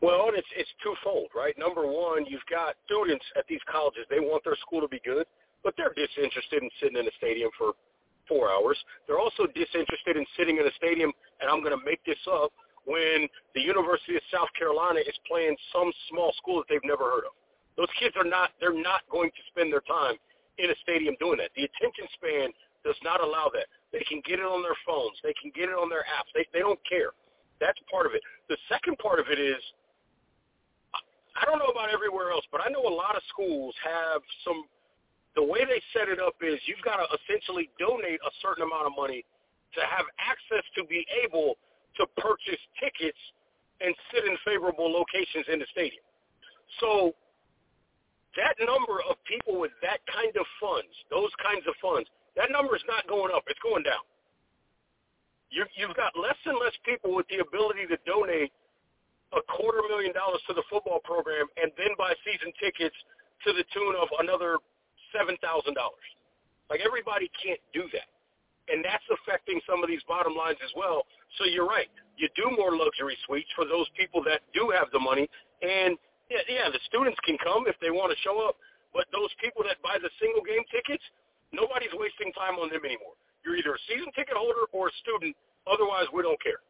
Well, 0.00 0.30
it's 0.32 0.46
it's 0.56 0.70
twofold, 0.82 1.30
right? 1.34 1.56
Number 1.58 1.86
one, 1.86 2.24
you've 2.26 2.46
got 2.48 2.74
students 2.86 3.24
at 3.36 3.44
these 3.48 3.60
colleges; 3.70 4.06
they 4.10 4.20
want 4.20 4.44
their 4.44 4.56
school 4.56 4.80
to 4.80 4.88
be 4.88 5.00
good, 5.04 5.26
but 5.64 5.74
they're 5.76 5.94
disinterested 5.94 6.62
in 6.62 6.70
sitting 6.80 6.98
in 6.98 7.06
a 7.06 7.10
stadium 7.18 7.50
for 7.58 7.72
four 8.28 8.52
hours. 8.52 8.78
They're 9.06 9.18
also 9.18 9.46
disinterested 9.46 10.16
in 10.16 10.26
sitting 10.36 10.58
in 10.58 10.66
a 10.66 10.74
stadium, 10.76 11.12
and 11.40 11.50
I'm 11.50 11.64
going 11.64 11.76
to 11.76 11.84
make 11.84 12.04
this 12.04 12.20
up, 12.30 12.52
when 12.88 13.28
the 13.54 13.60
University 13.60 14.16
of 14.16 14.24
South 14.32 14.48
Carolina 14.56 15.00
is 15.00 15.14
playing 15.28 15.56
some 15.72 15.92
small 16.08 16.32
school 16.40 16.64
that 16.64 16.68
they've 16.72 16.88
never 16.88 17.04
heard 17.04 17.28
of. 17.28 17.36
Those 17.76 17.92
kids 18.00 18.16
are 18.16 18.24
not, 18.24 18.56
they're 18.60 18.72
not 18.72 19.04
going 19.12 19.28
to 19.30 19.42
spend 19.52 19.70
their 19.70 19.84
time 19.84 20.16
in 20.56 20.70
a 20.72 20.76
stadium 20.82 21.14
doing 21.20 21.36
that. 21.36 21.52
The 21.54 21.68
attention 21.68 22.08
span 22.16 22.48
does 22.84 22.96
not 23.04 23.20
allow 23.20 23.52
that. 23.52 23.68
They 23.92 24.00
can 24.08 24.24
get 24.24 24.40
it 24.40 24.48
on 24.48 24.64
their 24.64 24.76
phones. 24.88 25.20
They 25.22 25.36
can 25.36 25.52
get 25.54 25.68
it 25.68 25.76
on 25.76 25.92
their 25.92 26.08
apps. 26.08 26.32
They, 26.32 26.48
they 26.56 26.64
don't 26.64 26.80
care. 26.88 27.12
That's 27.60 27.78
part 27.92 28.06
of 28.06 28.16
it. 28.16 28.22
The 28.48 28.56
second 28.72 28.96
part 28.98 29.20
of 29.20 29.28
it 29.28 29.38
is, 29.38 29.60
I 31.36 31.44
don't 31.44 31.60
know 31.60 31.70
about 31.70 31.92
everywhere 31.92 32.32
else, 32.32 32.48
but 32.50 32.64
I 32.64 32.72
know 32.72 32.82
a 32.82 32.90
lot 32.90 33.14
of 33.14 33.22
schools 33.28 33.74
have 33.84 34.24
some 34.42 34.64
the 35.38 35.46
way 35.46 35.62
they 35.62 35.78
set 35.94 36.10
it 36.10 36.18
up 36.18 36.34
is 36.42 36.58
you've 36.66 36.82
got 36.82 36.98
to 36.98 37.06
essentially 37.14 37.70
donate 37.78 38.18
a 38.26 38.32
certain 38.42 38.66
amount 38.66 38.90
of 38.90 38.94
money 38.98 39.22
to 39.70 39.80
have 39.86 40.02
access 40.18 40.66
to 40.74 40.82
be 40.90 41.06
able 41.22 41.54
to 41.94 42.02
purchase 42.18 42.58
tickets 42.82 43.22
and 43.78 43.94
sit 44.10 44.26
in 44.26 44.34
favorable 44.42 44.90
locations 44.90 45.46
in 45.46 45.62
the 45.62 45.68
stadium. 45.70 46.02
So 46.82 47.14
that 48.34 48.58
number 48.58 48.98
of 49.06 49.14
people 49.30 49.62
with 49.62 49.70
that 49.78 50.02
kind 50.10 50.34
of 50.34 50.42
funds, 50.58 50.90
those 51.06 51.30
kinds 51.38 51.62
of 51.70 51.78
funds, 51.78 52.10
that 52.34 52.50
number 52.50 52.74
is 52.74 52.82
not 52.90 53.06
going 53.06 53.30
up. 53.30 53.46
It's 53.46 53.62
going 53.62 53.86
down. 53.86 54.02
You, 55.54 55.62
you've 55.78 55.94
got 55.94 56.18
less 56.18 56.38
and 56.50 56.58
less 56.58 56.74
people 56.82 57.14
with 57.14 57.30
the 57.30 57.46
ability 57.46 57.86
to 57.94 57.96
donate 58.02 58.50
a 59.38 59.42
quarter 59.46 59.86
million 59.86 60.10
dollars 60.10 60.42
to 60.50 60.52
the 60.58 60.66
football 60.66 60.98
program 61.06 61.46
and 61.62 61.70
then 61.78 61.94
buy 61.94 62.10
season 62.26 62.50
tickets 62.58 62.96
to 63.46 63.54
the 63.54 63.62
tune 63.70 63.94
of 63.94 64.10
another 64.18 64.58
seven 65.14 65.36
thousand 65.42 65.74
dollars. 65.74 66.06
Like 66.70 66.80
everybody 66.84 67.30
can't 67.40 67.60
do 67.72 67.88
that, 67.96 68.08
and 68.68 68.84
that's 68.84 69.04
affecting 69.08 69.60
some 69.64 69.82
of 69.82 69.88
these 69.88 70.04
bottom 70.06 70.36
lines 70.36 70.60
as 70.64 70.70
well. 70.76 71.08
So 71.40 71.44
you're 71.44 71.68
right. 71.68 71.88
You 72.16 72.28
do 72.36 72.50
more 72.56 72.74
luxury 72.74 73.16
suites 73.24 73.48
for 73.54 73.64
those 73.64 73.86
people 73.96 74.22
that 74.24 74.42
do 74.52 74.72
have 74.74 74.90
the 74.92 75.00
money, 75.00 75.30
and 75.62 75.96
yeah, 76.28 76.44
yeah, 76.48 76.68
the 76.68 76.80
students 76.84 77.18
can 77.24 77.38
come 77.40 77.64
if 77.66 77.76
they 77.80 77.90
want 77.90 78.12
to 78.12 78.18
show 78.20 78.36
up, 78.44 78.56
but 78.92 79.08
those 79.12 79.32
people 79.40 79.64
that 79.64 79.80
buy 79.80 79.96
the 79.96 80.10
single 80.20 80.44
game 80.44 80.64
tickets, 80.68 81.02
nobody's 81.52 81.92
wasting 81.96 82.32
time 82.36 82.60
on 82.60 82.68
them 82.68 82.84
anymore. 82.84 83.16
You're 83.44 83.56
either 83.56 83.72
a 83.72 83.82
season 83.88 84.12
ticket 84.12 84.36
holder 84.36 84.68
or 84.72 84.88
a 84.88 84.94
student. 85.00 85.32
Otherwise, 85.64 86.04
we 86.12 86.22
don't 86.22 86.40
care. 86.42 86.60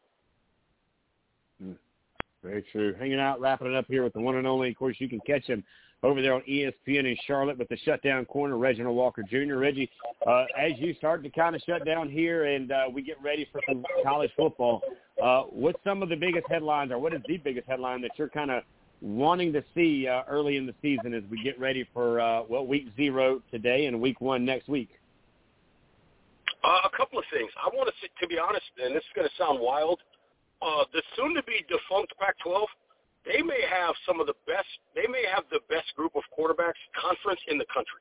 Hmm. 1.58 1.78
Very 2.42 2.62
true. 2.70 2.94
Hanging 2.94 3.18
out, 3.18 3.40
wrapping 3.40 3.66
it 3.66 3.74
up 3.74 3.86
here 3.88 4.04
with 4.04 4.12
the 4.12 4.20
one 4.20 4.36
and 4.36 4.46
only. 4.46 4.70
Of 4.70 4.76
course, 4.76 4.96
you 4.98 5.08
can 5.08 5.20
catch 5.26 5.46
him 5.46 5.64
over 6.02 6.22
there 6.22 6.34
on 6.34 6.42
ESPN 6.42 7.06
in 7.06 7.16
Charlotte 7.26 7.58
with 7.58 7.68
the 7.68 7.76
shutdown 7.78 8.24
corner, 8.24 8.56
Reginald 8.56 8.96
Walker 8.96 9.22
Jr. 9.22 9.56
Reggie, 9.56 9.90
uh, 10.26 10.44
as 10.58 10.72
you 10.76 10.94
start 10.94 11.22
to 11.24 11.30
kind 11.30 11.56
of 11.56 11.62
shut 11.62 11.84
down 11.84 12.08
here 12.08 12.44
and 12.44 12.70
uh, 12.70 12.84
we 12.92 13.02
get 13.02 13.16
ready 13.22 13.48
for 13.50 13.60
some 13.68 13.84
college 14.04 14.30
football, 14.36 14.80
uh, 15.22 15.42
what's 15.50 15.82
some 15.82 16.02
of 16.02 16.08
the 16.08 16.16
biggest 16.16 16.46
headlines 16.48 16.92
or 16.92 16.98
what 16.98 17.12
is 17.12 17.20
the 17.26 17.36
biggest 17.38 17.66
headline 17.66 18.00
that 18.02 18.12
you're 18.16 18.28
kind 18.28 18.50
of 18.50 18.62
wanting 19.00 19.52
to 19.52 19.62
see 19.74 20.06
uh, 20.06 20.22
early 20.28 20.56
in 20.56 20.66
the 20.66 20.74
season 20.82 21.14
as 21.14 21.22
we 21.30 21.42
get 21.42 21.58
ready 21.58 21.88
for, 21.92 22.20
uh, 22.20 22.42
well, 22.48 22.66
week 22.66 22.86
zero 22.96 23.42
today 23.50 23.86
and 23.86 24.00
week 24.00 24.20
one 24.20 24.44
next 24.44 24.68
week? 24.68 24.90
Uh, 26.62 26.88
a 26.92 26.96
couple 26.96 27.18
of 27.18 27.24
things. 27.32 27.50
I 27.60 27.74
want 27.74 27.88
to, 27.88 28.08
to 28.20 28.28
be 28.28 28.38
honest, 28.38 28.66
and 28.82 28.94
this 28.94 29.02
is 29.02 29.10
going 29.16 29.28
to 29.28 29.34
sound 29.36 29.58
wild, 29.60 30.00
uh, 30.62 30.84
the 30.92 31.02
soon-to-be 31.16 31.66
defunct 31.68 32.12
Pac-12– 32.20 32.66
they 33.26 33.42
may 33.42 33.60
have 33.68 33.94
some 34.06 34.20
of 34.20 34.26
the 34.26 34.38
best, 34.46 34.68
they 34.94 35.06
may 35.06 35.24
have 35.26 35.44
the 35.50 35.60
best 35.68 35.94
group 35.96 36.14
of 36.14 36.22
quarterbacks 36.30 36.80
conference 36.94 37.40
in 37.48 37.58
the 37.58 37.66
country. 37.72 38.00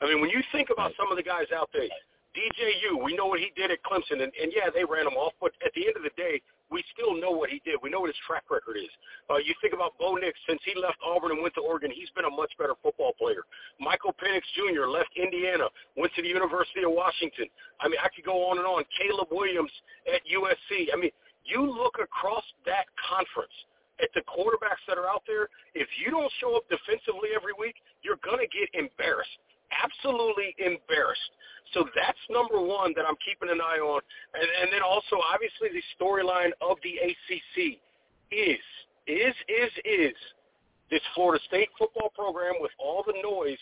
I 0.00 0.08
mean, 0.08 0.20
when 0.20 0.30
you 0.30 0.40
think 0.52 0.70
about 0.70 0.92
some 0.96 1.10
of 1.10 1.16
the 1.16 1.22
guys 1.22 1.48
out 1.54 1.68
there, 1.72 1.88
DJU, 2.30 3.02
we 3.02 3.16
know 3.16 3.26
what 3.26 3.40
he 3.40 3.50
did 3.56 3.70
at 3.74 3.82
Clemson, 3.82 4.22
and, 4.22 4.30
and 4.30 4.54
yeah, 4.54 4.70
they 4.72 4.84
ran 4.86 5.06
him 5.06 5.18
off, 5.18 5.34
but 5.40 5.50
at 5.66 5.74
the 5.74 5.86
end 5.86 5.96
of 5.98 6.06
the 6.06 6.14
day, 6.14 6.40
we 6.70 6.84
still 6.94 7.18
know 7.18 7.34
what 7.34 7.50
he 7.50 7.60
did. 7.66 7.82
We 7.82 7.90
know 7.90 8.06
what 8.06 8.14
his 8.14 8.22
track 8.22 8.46
record 8.46 8.78
is. 8.78 8.88
Uh, 9.26 9.42
you 9.42 9.50
think 9.58 9.74
about 9.74 9.98
Bo 9.98 10.14
Nix, 10.14 10.38
since 10.46 10.62
he 10.62 10.78
left 10.78 11.02
Auburn 11.02 11.34
and 11.34 11.42
went 11.42 11.58
to 11.58 11.60
Oregon, 11.60 11.90
he's 11.90 12.08
been 12.14 12.24
a 12.24 12.30
much 12.30 12.54
better 12.54 12.78
football 12.78 13.12
player. 13.18 13.42
Michael 13.82 14.14
Penix 14.14 14.46
Jr. 14.54 14.86
left 14.86 15.10
Indiana, 15.18 15.66
went 15.98 16.14
to 16.14 16.22
the 16.22 16.30
University 16.30 16.86
of 16.86 16.94
Washington. 16.94 17.50
I 17.82 17.90
mean, 17.90 17.98
I 17.98 18.06
could 18.14 18.24
go 18.24 18.46
on 18.46 18.62
and 18.62 18.66
on. 18.66 18.86
Caleb 18.94 19.34
Williams 19.34 19.74
at 20.06 20.22
USC. 20.30 20.94
I 20.94 20.96
mean, 20.96 21.10
you 21.42 21.66
look 21.66 21.98
across 21.98 22.46
that 22.64 22.86
conference– 22.94 23.52
at 24.02 24.10
the 24.14 24.22
quarterbacks 24.26 24.82
that 24.88 24.98
are 24.98 25.08
out 25.08 25.22
there, 25.26 25.48
if 25.74 25.88
you 26.02 26.10
don't 26.10 26.30
show 26.40 26.56
up 26.56 26.64
defensively 26.68 27.30
every 27.36 27.52
week, 27.58 27.76
you're 28.02 28.20
going 28.24 28.40
to 28.40 28.50
get 28.50 28.68
embarrassed. 28.74 29.38
absolutely 29.70 30.54
embarrassed. 30.58 31.30
So 31.72 31.86
that's 31.94 32.18
number 32.28 32.58
one 32.60 32.92
that 32.96 33.06
I'm 33.06 33.18
keeping 33.22 33.50
an 33.50 33.60
eye 33.62 33.78
on. 33.78 34.00
And, 34.34 34.48
and 34.62 34.68
then 34.72 34.82
also, 34.82 35.22
obviously, 35.22 35.70
the 35.70 35.84
storyline 35.94 36.50
of 36.60 36.76
the 36.82 36.98
ACC 36.98 37.78
is, 38.32 38.64
is, 39.06 39.34
is, 39.46 39.72
is 39.84 40.16
this 40.90 41.00
Florida 41.14 41.42
State 41.46 41.70
football 41.78 42.10
program 42.14 42.58
with 42.58 42.72
all 42.78 43.04
the 43.06 43.14
noise 43.22 43.60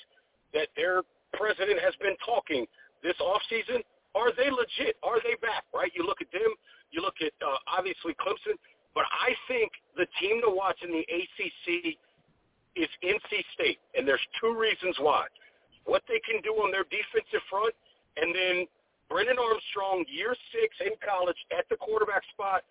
that 0.54 0.68
their 0.76 1.02
president 1.36 1.78
has 1.84 1.92
been 2.00 2.16
talking 2.24 2.64
this 3.02 3.16
offseason. 3.20 3.84
Are 4.14 4.32
they 4.32 4.50
legit? 4.50 4.96
Are 5.04 5.20
they 5.20 5.36
back, 5.44 5.68
right? 5.74 5.92
You 5.94 6.04
look 6.04 6.24
at 6.24 6.32
them. 6.32 6.48
You 6.90 7.02
look 7.02 7.20
at, 7.20 7.36
uh, 7.44 7.60
obviously, 7.68 8.16
Clemson. 8.16 8.56
But 8.98 9.06
I 9.14 9.30
think 9.46 9.70
the 9.94 10.10
team 10.18 10.42
to 10.42 10.50
watch 10.50 10.82
in 10.82 10.90
the 10.90 11.06
ACC 11.06 11.94
is 12.74 12.90
NC 13.06 13.30
State, 13.54 13.78
and 13.94 14.02
there's 14.02 14.26
two 14.42 14.58
reasons 14.58 14.98
why. 14.98 15.30
What 15.86 16.02
they 16.10 16.18
can 16.26 16.42
do 16.42 16.58
on 16.58 16.74
their 16.74 16.84
defensive 16.90 17.46
front– 17.48 17.74
and 18.18 18.34
then 18.34 18.66
Brennan 19.08 19.38
Armstrong, 19.38 20.04
year 20.10 20.34
six 20.52 20.74
in 20.82 20.98
college 20.98 21.38
at 21.54 21.64
the 21.70 21.76
quarterback 21.78 22.22
spot, 22.34 22.66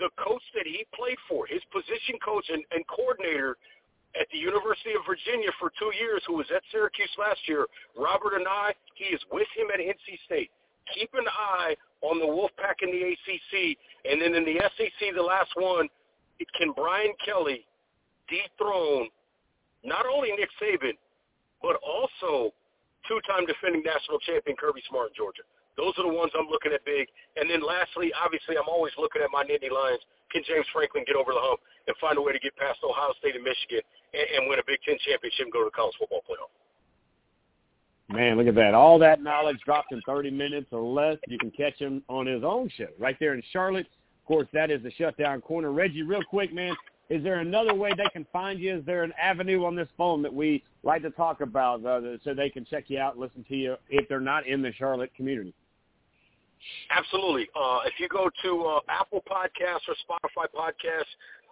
the 0.00 0.08
coach 0.16 0.42
that 0.56 0.66
he 0.66 0.84
played 0.96 1.20
for, 1.28 1.46
his 1.46 1.62
position 1.72 2.16
coach 2.24 2.48
and, 2.48 2.64
and 2.72 2.84
coordinator 2.88 3.56
at 4.18 4.26
the 4.32 4.40
University 4.40 4.96
of 4.96 5.04
Virginia 5.04 5.52
for 5.60 5.70
two 5.78 5.92
years, 6.00 6.24
who 6.26 6.40
was 6.40 6.48
at 6.48 6.64
Syracuse 6.72 7.12
last 7.20 7.40
year, 7.46 7.68
Robert 7.96 8.32
Anae, 8.32 8.72
he 8.96 9.12
is 9.12 9.20
with 9.30 9.48
him 9.52 9.68
at 9.72 9.80
NC 9.80 10.16
State. 10.24 10.50
Keep 10.94 11.10
an 11.14 11.26
eye 11.28 11.74
on 12.02 12.18
the 12.18 12.26
Wolfpack 12.26 12.82
in 12.82 12.90
the 12.90 13.02
ACC. 13.02 13.76
And 14.04 14.20
then 14.20 14.34
in 14.34 14.44
the 14.44 14.60
SEC, 14.76 15.14
the 15.14 15.22
last 15.22 15.50
one, 15.56 15.88
can 16.58 16.72
Brian 16.76 17.12
Kelly 17.24 17.66
dethrone 18.28 19.08
not 19.84 20.04
only 20.06 20.32
Nick 20.32 20.50
Saban, 20.60 20.98
but 21.62 21.78
also 21.82 22.52
two-time 23.08 23.46
defending 23.46 23.82
national 23.86 24.18
champion 24.26 24.56
Kirby 24.58 24.82
Smart 24.90 25.14
in 25.14 25.16
Georgia. 25.16 25.46
Those 25.78 25.92
are 26.00 26.08
the 26.08 26.12
ones 26.12 26.32
I'm 26.32 26.48
looking 26.48 26.72
at 26.72 26.82
big. 26.84 27.06
And 27.36 27.48
then 27.48 27.60
lastly, 27.60 28.10
obviously, 28.16 28.56
I'm 28.56 28.68
always 28.68 28.92
looking 28.98 29.22
at 29.22 29.30
my 29.30 29.44
Nittany 29.44 29.70
Lions. 29.70 30.00
Can 30.32 30.42
James 30.42 30.66
Franklin 30.72 31.04
get 31.06 31.14
over 31.14 31.32
the 31.32 31.40
hump 31.40 31.60
and 31.86 31.94
find 32.02 32.18
a 32.18 32.22
way 32.22 32.32
to 32.32 32.42
get 32.42 32.56
past 32.56 32.80
Ohio 32.82 33.14
State 33.20 33.36
and 33.36 33.44
Michigan 33.44 33.84
and, 34.10 34.26
and 34.36 34.40
win 34.50 34.58
a 34.58 34.66
Big 34.66 34.82
Ten 34.82 34.98
championship 35.06 35.46
and 35.46 35.54
go 35.54 35.62
to 35.62 35.70
the 35.70 35.76
college 35.76 35.94
football 36.00 36.24
playoff? 36.26 36.50
Man, 38.08 38.36
look 38.36 38.46
at 38.46 38.54
that. 38.54 38.74
All 38.74 38.98
that 39.00 39.20
knowledge 39.20 39.58
dropped 39.64 39.92
in 39.92 40.00
30 40.06 40.30
minutes 40.30 40.68
or 40.70 40.82
less. 40.82 41.18
You 41.26 41.38
can 41.38 41.50
catch 41.50 41.78
him 41.78 42.02
on 42.08 42.26
his 42.26 42.44
own 42.44 42.70
show 42.76 42.86
right 42.98 43.16
there 43.18 43.34
in 43.34 43.42
Charlotte. 43.52 43.86
Of 43.86 44.28
course, 44.28 44.48
that 44.52 44.70
is 44.70 44.82
the 44.82 44.92
Shutdown 44.92 45.40
Corner. 45.40 45.72
Reggie, 45.72 46.02
real 46.02 46.22
quick, 46.28 46.52
man, 46.52 46.74
is 47.10 47.22
there 47.22 47.38
another 47.38 47.74
way 47.74 47.90
they 47.96 48.08
can 48.12 48.26
find 48.32 48.60
you? 48.60 48.78
Is 48.78 48.86
there 48.86 49.02
an 49.02 49.12
avenue 49.20 49.64
on 49.64 49.74
this 49.76 49.88
phone 49.96 50.22
that 50.22 50.32
we 50.32 50.62
like 50.82 51.02
to 51.02 51.10
talk 51.10 51.40
about 51.40 51.84
uh, 51.84 52.00
so 52.22 52.34
they 52.34 52.50
can 52.50 52.64
check 52.64 52.84
you 52.88 52.98
out, 52.98 53.18
listen 53.18 53.44
to 53.48 53.56
you 53.56 53.76
if 53.88 54.08
they're 54.08 54.20
not 54.20 54.46
in 54.46 54.62
the 54.62 54.72
Charlotte 54.72 55.12
community? 55.14 55.54
Absolutely. 56.90 57.48
Uh, 57.54 57.80
if 57.86 57.94
you 57.98 58.08
go 58.08 58.30
to 58.42 58.64
uh, 58.64 58.80
Apple 58.88 59.22
Podcasts 59.28 59.86
or 59.88 59.94
Spotify 60.08 60.46
Podcasts, 60.54 61.04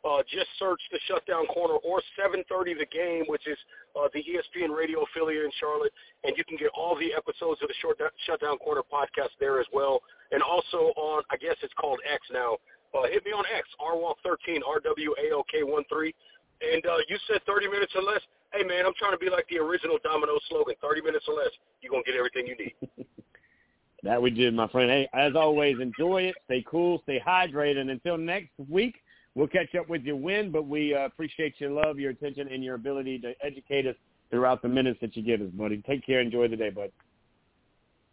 uh, 0.05 0.23
just 0.31 0.47
search 0.59 0.81
the 0.93 1.01
Shutdown 1.09 1.47
Corner 1.47 1.75
or 1.81 2.03
7:30 2.21 2.79
The 2.79 2.87
Game, 2.93 3.25
which 3.27 3.47
is 3.49 3.59
uh, 3.97 4.09
the 4.13 4.21
ESPN 4.21 4.77
radio 4.77 5.03
affiliate 5.03 5.45
in 5.45 5.51
Charlotte, 5.59 5.93
and 6.25 6.37
you 6.37 6.45
can 6.45 6.57
get 6.57 6.69
all 6.77 6.95
the 6.97 7.13
episodes 7.17 7.61
of 7.63 7.69
the 7.69 7.75
Short 7.81 7.99
Shutdown 8.27 8.59
Corner 8.59 8.83
podcast 8.83 9.33
there 9.41 9.61
as 9.61 9.67
well. 9.73 10.01
And 10.31 10.43
also 10.43 10.93
on, 10.97 11.23
I 11.31 11.37
guess 11.37 11.57
it's 11.63 11.73
called 11.75 12.01
X 12.05 12.21
now, 12.33 12.59
uh, 12.95 13.09
hit 13.11 13.25
me 13.25 13.33
on 13.33 13.45
X, 13.51 13.67
rwalk13, 13.81 14.61
R-W-A-L-K-1-3. 14.67 16.15
And 16.63 16.87
uh, 16.87 16.97
you 17.09 17.17
said 17.27 17.41
30 17.47 17.69
minutes 17.69 17.93
or 17.97 18.03
less. 18.03 18.21
Hey, 18.53 18.63
man, 18.63 18.87
I'm 18.87 18.95
trying 18.97 19.13
to 19.13 19.19
be 19.19 19.29
like 19.29 19.47
the 19.49 19.59
original 19.59 19.99
Domino 20.05 20.39
slogan, 20.49 20.75
30 20.81 21.03
minutes 21.03 21.25
or 21.27 21.35
less. 21.35 21.51
You're 21.81 21.93
to 21.93 22.03
get 22.07 22.17
everything 22.17 22.47
you 22.47 22.57
need. 22.57 22.75
that 24.05 24.23
we 24.23 24.31
did, 24.31 24.55
my 24.55 24.69
friend. 24.69 24.91
Hey, 24.91 25.09
as 25.13 25.35
always, 25.35 25.81
enjoy 25.81 26.23
it. 26.23 26.37
Stay 26.45 26.65
cool. 26.71 27.01
Stay 27.03 27.21
hydrated. 27.27 27.79
And 27.79 27.91
until 27.91 28.17
next 28.17 28.51
week, 28.69 28.95
we'll 29.35 29.49
catch 29.49 29.75
up 29.75 29.89
with 29.89 30.03
your 30.03 30.17
win, 30.17 30.51
but 30.51 30.67
we 30.67 30.95
uh, 30.95 31.07
appreciate 31.07 31.55
your 31.59 31.71
love, 31.71 31.99
your 31.99 32.11
attention, 32.11 32.49
and 32.49 32.63
your 32.63 32.75
ability 32.75 33.19
to 33.21 33.33
educate 33.43 33.87
us 33.87 33.97
throughout 34.31 34.63
the 34.63 34.69
minutes 34.69 34.99
that 35.01 35.17
you 35.17 35.23
give 35.23 35.41
us, 35.41 35.51
buddy. 35.53 35.83
Take 35.87 36.05
care. 36.05 36.21
Enjoy 36.21 36.49
the 36.49 36.57
day, 36.57 36.71
bud. 36.71 36.91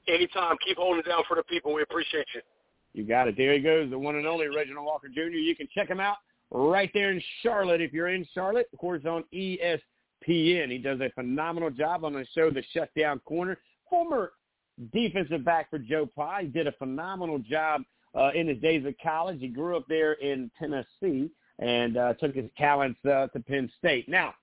Anytime. 0.07 0.57
Keep 0.65 0.77
holding 0.77 0.99
it 0.99 1.07
down 1.07 1.23
for 1.27 1.35
the 1.35 1.43
people. 1.43 1.73
We 1.73 1.84
appreciate 1.84 2.26
you. 2.34 2.41
You 2.93 3.06
got 3.06 3.27
it. 3.27 3.38
There 3.38 3.53
he 3.53 3.60
goes, 3.60 3.89
the 3.89 3.98
one 3.98 4.15
and 4.15 4.27
only 4.27 4.48
Reginald 4.48 4.85
Walker 4.85 5.07
Jr. 5.07 5.30
You 5.30 5.56
can 5.56 5.68
check 5.73 5.89
him 5.89 5.99
out 5.99 6.18
right 6.52 6.89
there 6.93 7.11
in 7.11 7.22
Charlotte 7.41 7.81
if 7.81 7.93
you're 7.93 8.10
in 8.10 8.27
Charlotte. 8.34 8.68
Of 8.73 8.80
course, 8.80 9.03
on 9.06 9.23
ESPN. 9.34 9.81
He 10.72 10.77
does 10.84 10.99
a 10.99 11.10
phenomenal 11.15 11.69
job 11.69 12.03
on 12.03 12.14
the 12.14 12.26
show, 12.35 12.49
The 12.49 12.64
Shutdown 12.73 13.19
Corner. 13.19 13.57
Former 13.89 14.34
defensive 14.91 15.45
back 15.45 15.69
for 15.69 15.80
Joe 15.80 16.10
Pa. 16.14 16.39
He 16.39 16.48
did 16.48 16.68
a 16.68 16.72
phenomenal 16.73 17.39
job 17.39 17.84
uh, 18.16 18.32
in 18.36 18.48
his 18.48 18.58
days 18.60 18.86
of 18.86 18.94
college. 19.02 19.40
He 19.40 19.48
grew 19.48 19.78
up 19.78 19.86
there 19.88 20.14
in 20.14 20.52
Tennessee 20.60 21.30
and 21.60 21.98
uh, 21.98 22.14
took 22.16 22.36
his 22.36 22.50
talents 22.58 23.00
uh, 23.06 23.28
to 23.28 23.40
Penn 23.40 23.72
State. 23.78 24.10
Now, 24.10 24.34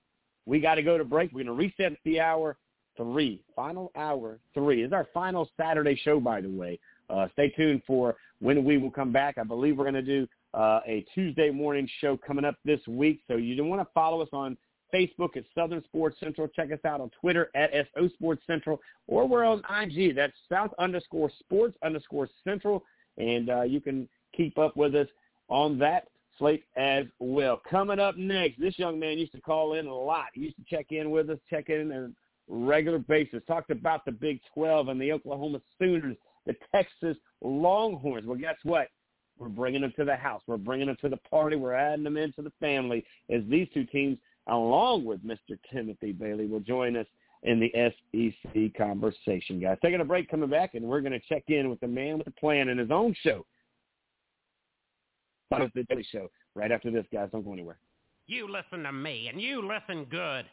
we 0.45 0.59
got 0.59 0.75
to 0.75 0.83
go 0.83 0.97
to 0.97 1.03
break. 1.03 1.31
We're 1.31 1.43
going 1.43 1.47
to 1.47 1.53
reset 1.53 1.97
the 2.05 2.19
hour 2.19 2.57
three. 2.97 3.43
Final 3.55 3.91
hour 3.95 4.39
three. 4.53 4.83
is 4.83 4.93
our 4.93 5.07
final 5.13 5.49
Saturday 5.57 5.99
show, 6.03 6.19
by 6.19 6.41
the 6.41 6.49
way. 6.49 6.79
Uh, 7.09 7.27
stay 7.33 7.49
tuned 7.49 7.81
for 7.87 8.15
when 8.39 8.63
we 8.63 8.77
will 8.77 8.91
come 8.91 9.11
back. 9.11 9.37
I 9.37 9.43
believe 9.43 9.77
we're 9.77 9.89
going 9.89 9.93
to 9.95 10.01
do 10.01 10.27
uh, 10.53 10.79
a 10.85 11.05
Tuesday 11.13 11.49
morning 11.49 11.87
show 12.01 12.17
coming 12.17 12.45
up 12.45 12.55
this 12.65 12.79
week. 12.87 13.21
So 13.27 13.37
you 13.37 13.63
want 13.63 13.81
to 13.81 13.87
follow 13.93 14.21
us 14.21 14.29
on 14.33 14.57
Facebook 14.93 15.37
at 15.37 15.43
Southern 15.55 15.83
Sports 15.83 16.17
Central. 16.19 16.47
Check 16.47 16.71
us 16.71 16.79
out 16.85 17.01
on 17.01 17.11
Twitter 17.19 17.49
at 17.55 17.71
SO 17.93 18.09
Sports 18.09 18.43
Central, 18.47 18.79
or 19.07 19.27
we're 19.27 19.45
on 19.45 19.61
IG. 19.81 20.15
That's 20.15 20.33
South 20.49 20.71
underscore 20.79 21.31
Sports 21.39 21.77
underscore 21.83 22.29
Central, 22.43 22.83
and 23.19 23.49
uh, 23.49 23.61
you 23.61 23.79
can 23.81 24.07
keep 24.35 24.57
up 24.57 24.75
with 24.75 24.95
us 24.95 25.07
on 25.47 25.77
that 25.79 26.07
slate 26.37 26.63
as 26.77 27.05
well. 27.19 27.61
Coming 27.69 27.99
up 27.99 28.17
next, 28.17 28.59
this 28.59 28.79
young 28.79 28.99
man 28.99 29.17
used 29.17 29.33
to 29.33 29.41
call 29.41 29.73
in 29.73 29.87
a 29.87 29.93
lot. 29.93 30.27
He 30.33 30.41
used 30.41 30.57
to 30.57 30.63
check 30.69 30.87
in 30.91 31.11
with 31.11 31.29
us, 31.29 31.37
check 31.49 31.69
in 31.69 31.91
on 31.91 31.91
a 31.91 32.11
regular 32.47 32.99
basis. 32.99 33.41
Talked 33.47 33.71
about 33.71 34.05
the 34.05 34.11
Big 34.11 34.39
12 34.53 34.87
and 34.87 34.99
the 34.99 35.11
Oklahoma 35.11 35.61
Sooners 35.77 36.15
the 36.49 36.55
Texas 36.73 37.17
Longhorns. 37.41 38.25
Well, 38.25 38.37
guess 38.37 38.55
what? 38.63 38.87
We're 39.37 39.49
bringing 39.49 39.81
them 39.81 39.93
to 39.97 40.03
the 40.03 40.15
house. 40.15 40.41
We're 40.47 40.57
bringing 40.57 40.87
them 40.87 40.97
to 41.01 41.09
the 41.09 41.17
party. 41.17 41.55
We're 41.55 41.73
adding 41.73 42.03
them 42.03 42.17
into 42.17 42.41
the 42.41 42.51
family 42.59 43.05
as 43.29 43.41
these 43.47 43.67
two 43.73 43.85
teams, 43.85 44.17
along 44.47 45.05
with 45.05 45.23
Mr. 45.23 45.57
Timothy 45.71 46.11
Bailey, 46.11 46.47
will 46.47 46.59
join 46.59 46.97
us 46.97 47.05
in 47.43 47.59
the 47.59 47.71
SEC 47.73 48.77
conversation, 48.77 49.59
guys. 49.59 49.77
Taking 49.81 50.01
a 50.01 50.05
break, 50.05 50.29
coming 50.29 50.49
back, 50.49 50.73
and 50.73 50.85
we're 50.85 51.01
going 51.01 51.13
to 51.13 51.21
check 51.27 51.43
in 51.47 51.69
with 51.69 51.79
the 51.79 51.87
man 51.87 52.17
with 52.17 52.25
the 52.25 52.31
plan 52.31 52.69
in 52.69 52.77
his 52.77 52.91
own 52.91 53.15
show. 53.21 53.45
The 55.51 55.85
Daily 55.89 56.05
Show. 56.11 56.29
Right 56.53 56.71
after 56.71 56.91
this, 56.91 57.05
guys. 57.11 57.29
Don't 57.31 57.43
go 57.43 57.53
anywhere. 57.53 57.79
You 58.27 58.47
listen 58.51 58.83
to 58.83 58.91
me, 58.91 59.29
and 59.29 59.41
you 59.41 59.67
listen 59.67 60.05
good. 60.05 60.45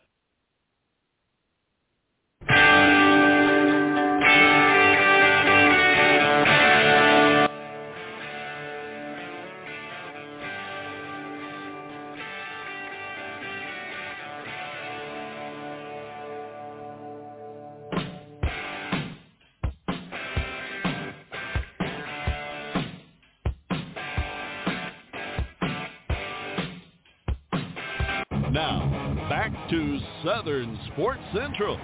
Southern 30.26 30.78
Sports 30.92 31.22
Central. 31.32 31.80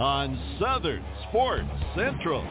on 0.00 0.40
Southern 0.58 1.04
Sports 1.28 1.68
Central. 1.94 2.42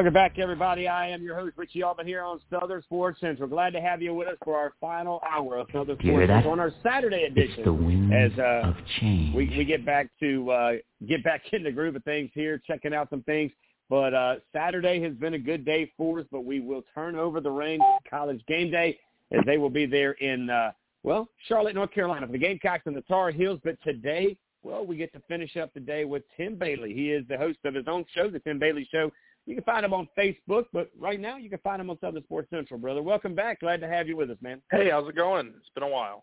Welcome 0.00 0.14
back, 0.14 0.38
everybody. 0.38 0.88
I 0.88 1.08
am 1.08 1.22
your 1.22 1.36
host, 1.36 1.58
Richie 1.58 1.82
Altman, 1.82 2.06
here 2.06 2.22
on 2.22 2.40
Southern 2.48 2.80
Sports 2.80 3.20
Central. 3.20 3.46
Glad 3.46 3.74
to 3.74 3.82
have 3.82 4.00
you 4.00 4.14
with 4.14 4.28
us 4.28 4.36
for 4.42 4.56
our 4.56 4.72
final 4.80 5.20
hour 5.30 5.58
of 5.58 5.66
Southern 5.74 5.98
Sports 5.98 6.26
Central 6.26 6.52
on 6.52 6.58
our 6.58 6.72
Saturday 6.82 7.24
edition. 7.24 7.56
It's 7.58 7.64
the 7.66 7.72
wind 7.74 8.14
as 8.14 8.32
uh, 8.38 8.68
of 8.70 8.76
change. 8.98 9.34
we 9.34 9.54
we 9.58 9.62
get 9.66 9.84
back 9.84 10.08
to 10.20 10.50
uh, 10.50 10.72
get 11.06 11.22
back 11.22 11.42
in 11.52 11.62
the 11.62 11.70
groove 11.70 11.96
of 11.96 12.04
things 12.04 12.30
here, 12.32 12.62
checking 12.66 12.94
out 12.94 13.10
some 13.10 13.22
things. 13.24 13.52
But 13.90 14.14
uh, 14.14 14.36
Saturday 14.54 15.02
has 15.02 15.12
been 15.16 15.34
a 15.34 15.38
good 15.38 15.66
day 15.66 15.92
for 15.98 16.20
us, 16.20 16.26
but 16.32 16.46
we 16.46 16.60
will 16.60 16.82
turn 16.94 17.14
over 17.14 17.42
the 17.42 17.50
reins 17.50 17.82
to 18.02 18.08
College 18.08 18.40
Game 18.48 18.70
Day 18.70 18.98
as 19.32 19.40
they 19.44 19.58
will 19.58 19.68
be 19.68 19.84
there 19.84 20.12
in 20.12 20.48
uh, 20.48 20.72
well 21.02 21.28
Charlotte, 21.46 21.74
North 21.74 21.92
Carolina 21.92 22.24
for 22.24 22.32
the 22.32 22.38
Gamecocks 22.38 22.84
and 22.86 22.96
the 22.96 23.02
Tar 23.02 23.32
Heels. 23.32 23.60
But 23.62 23.76
today, 23.84 24.38
well, 24.62 24.86
we 24.86 24.96
get 24.96 25.12
to 25.12 25.20
finish 25.28 25.58
up 25.58 25.74
the 25.74 25.80
day 25.80 26.06
with 26.06 26.22
Tim 26.38 26.56
Bailey. 26.56 26.94
He 26.94 27.10
is 27.10 27.22
the 27.28 27.36
host 27.36 27.58
of 27.66 27.74
his 27.74 27.84
own 27.86 28.06
show, 28.14 28.30
the 28.30 28.38
Tim 28.38 28.58
Bailey 28.58 28.88
Show. 28.90 29.10
You 29.50 29.56
can 29.56 29.64
find 29.64 29.84
him 29.84 29.92
on 29.92 30.08
Facebook, 30.16 30.66
but 30.72 30.90
right 30.96 31.18
now 31.18 31.36
you 31.36 31.50
can 31.50 31.58
find 31.58 31.80
him 31.80 31.90
on 31.90 31.98
Southern 32.00 32.22
Sports 32.22 32.48
Central, 32.50 32.78
brother. 32.78 33.02
Welcome 33.02 33.34
back. 33.34 33.58
Glad 33.58 33.80
to 33.80 33.88
have 33.88 34.06
you 34.06 34.16
with 34.16 34.30
us, 34.30 34.36
man. 34.40 34.62
Hey, 34.70 34.90
how's 34.90 35.08
it 35.08 35.16
going? 35.16 35.52
It's 35.58 35.70
been 35.74 35.82
a 35.82 35.88
while. 35.88 36.22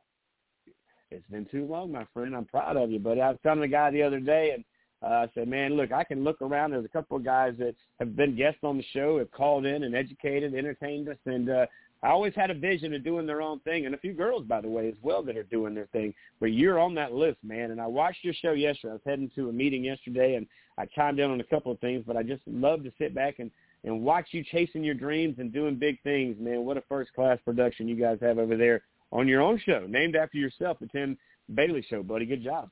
It's 1.12 1.28
been 1.30 1.46
too 1.52 1.66
long, 1.66 1.92
my 1.92 2.06
friend. 2.14 2.34
I'm 2.34 2.46
proud 2.46 2.78
of 2.78 2.90
you, 2.90 3.00
buddy. 3.00 3.20
I 3.20 3.32
was 3.32 3.40
telling 3.44 3.60
the 3.60 3.68
guy 3.68 3.92
the 3.92 4.02
other 4.02 4.22
day, 4.22 4.52
and 4.52 4.64
uh, 5.04 5.16
I 5.16 5.28
said, 5.36 5.50
man, 5.50 5.76
look, 5.76 5.92
I 5.92 6.06
can 6.06 6.24
look 6.24 6.42
around. 6.42 6.72
There's 6.72 6.86
a 6.86 6.88
couple 6.88 7.18
of 7.18 7.26
guys 7.26 7.54
that 7.60 7.76
have 8.00 8.16
been 8.16 8.38
guests 8.38 8.62
on 8.64 8.78
the 8.78 8.86
show, 8.94 9.18
have 9.18 9.32
called 9.32 9.66
in 9.66 9.84
and 9.84 9.94
educated, 9.94 10.56
entertained 10.56 11.10
us, 11.10 11.18
and 11.26 11.50
uh, 11.50 11.66
I 12.04 12.10
always 12.10 12.34
had 12.36 12.52
a 12.52 12.54
vision 12.54 12.94
of 12.94 13.04
doing 13.04 13.26
their 13.26 13.42
own 13.42 13.60
thing, 13.62 13.86
and 13.86 13.96
a 13.96 13.98
few 13.98 14.14
girls, 14.14 14.44
by 14.46 14.62
the 14.62 14.68
way, 14.68 14.88
as 14.88 14.96
well, 15.02 15.24
that 15.24 15.36
are 15.36 15.44
doing 15.44 15.74
their 15.74 15.88
thing. 15.88 16.14
But 16.40 16.48
you're 16.48 16.80
on 16.80 16.94
that 16.96 17.14
list, 17.14 17.38
man. 17.44 17.72
And 17.72 17.82
I 17.82 17.88
watched 17.88 18.24
your 18.24 18.36
show 18.36 18.52
yesterday. 18.52 18.92
I 18.92 18.94
was 18.94 19.02
heading 19.06 19.32
to 19.36 19.50
a 19.50 19.54
meeting 19.54 19.84
yesterday, 19.84 20.36
and 20.36 20.46
I 20.78 20.86
chimed 20.86 21.20
in 21.20 21.32
on 21.32 21.40
a 21.40 21.46
couple 21.46 21.72
of 21.72 21.80
things. 21.80 22.04
But 22.06 22.16
I 22.16 22.24
just 22.24 22.44
love 22.46 22.84
to 22.84 22.92
sit 22.98 23.16
back 23.16 23.40
and 23.40 23.50
and 23.84 24.04
watch 24.04 24.28
you 24.32 24.44
chasing 24.44 24.84
your 24.84 24.96
dreams 24.96 25.36
and 25.40 25.54
doing 25.54 25.76
big 25.76 26.02
things, 26.02 26.36
man. 26.40 26.66
What 26.66 26.78
a 26.78 26.84
first 26.90 27.14
class 27.14 27.38
production 27.46 27.88
you 27.88 27.96
guys 27.96 28.18
have 28.22 28.38
over 28.38 28.58
there 28.58 28.82
on 29.12 29.28
your 29.28 29.42
own 29.42 29.62
show, 29.66 29.86
named 29.88 30.16
after 30.16 30.38
yourself, 30.38 30.78
the 30.80 30.88
Tim 30.88 31.18
Bailey 31.54 31.86
Show, 31.90 32.04
buddy. 32.04 32.26
Good 32.26 32.44
job. 32.44 32.70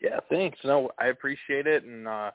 Yeah, 0.00 0.20
thanks. 0.28 0.58
No, 0.64 0.90
I 0.98 1.06
appreciate 1.06 1.66
it, 1.66 1.84
and 1.84 2.06
uh, 2.06 2.30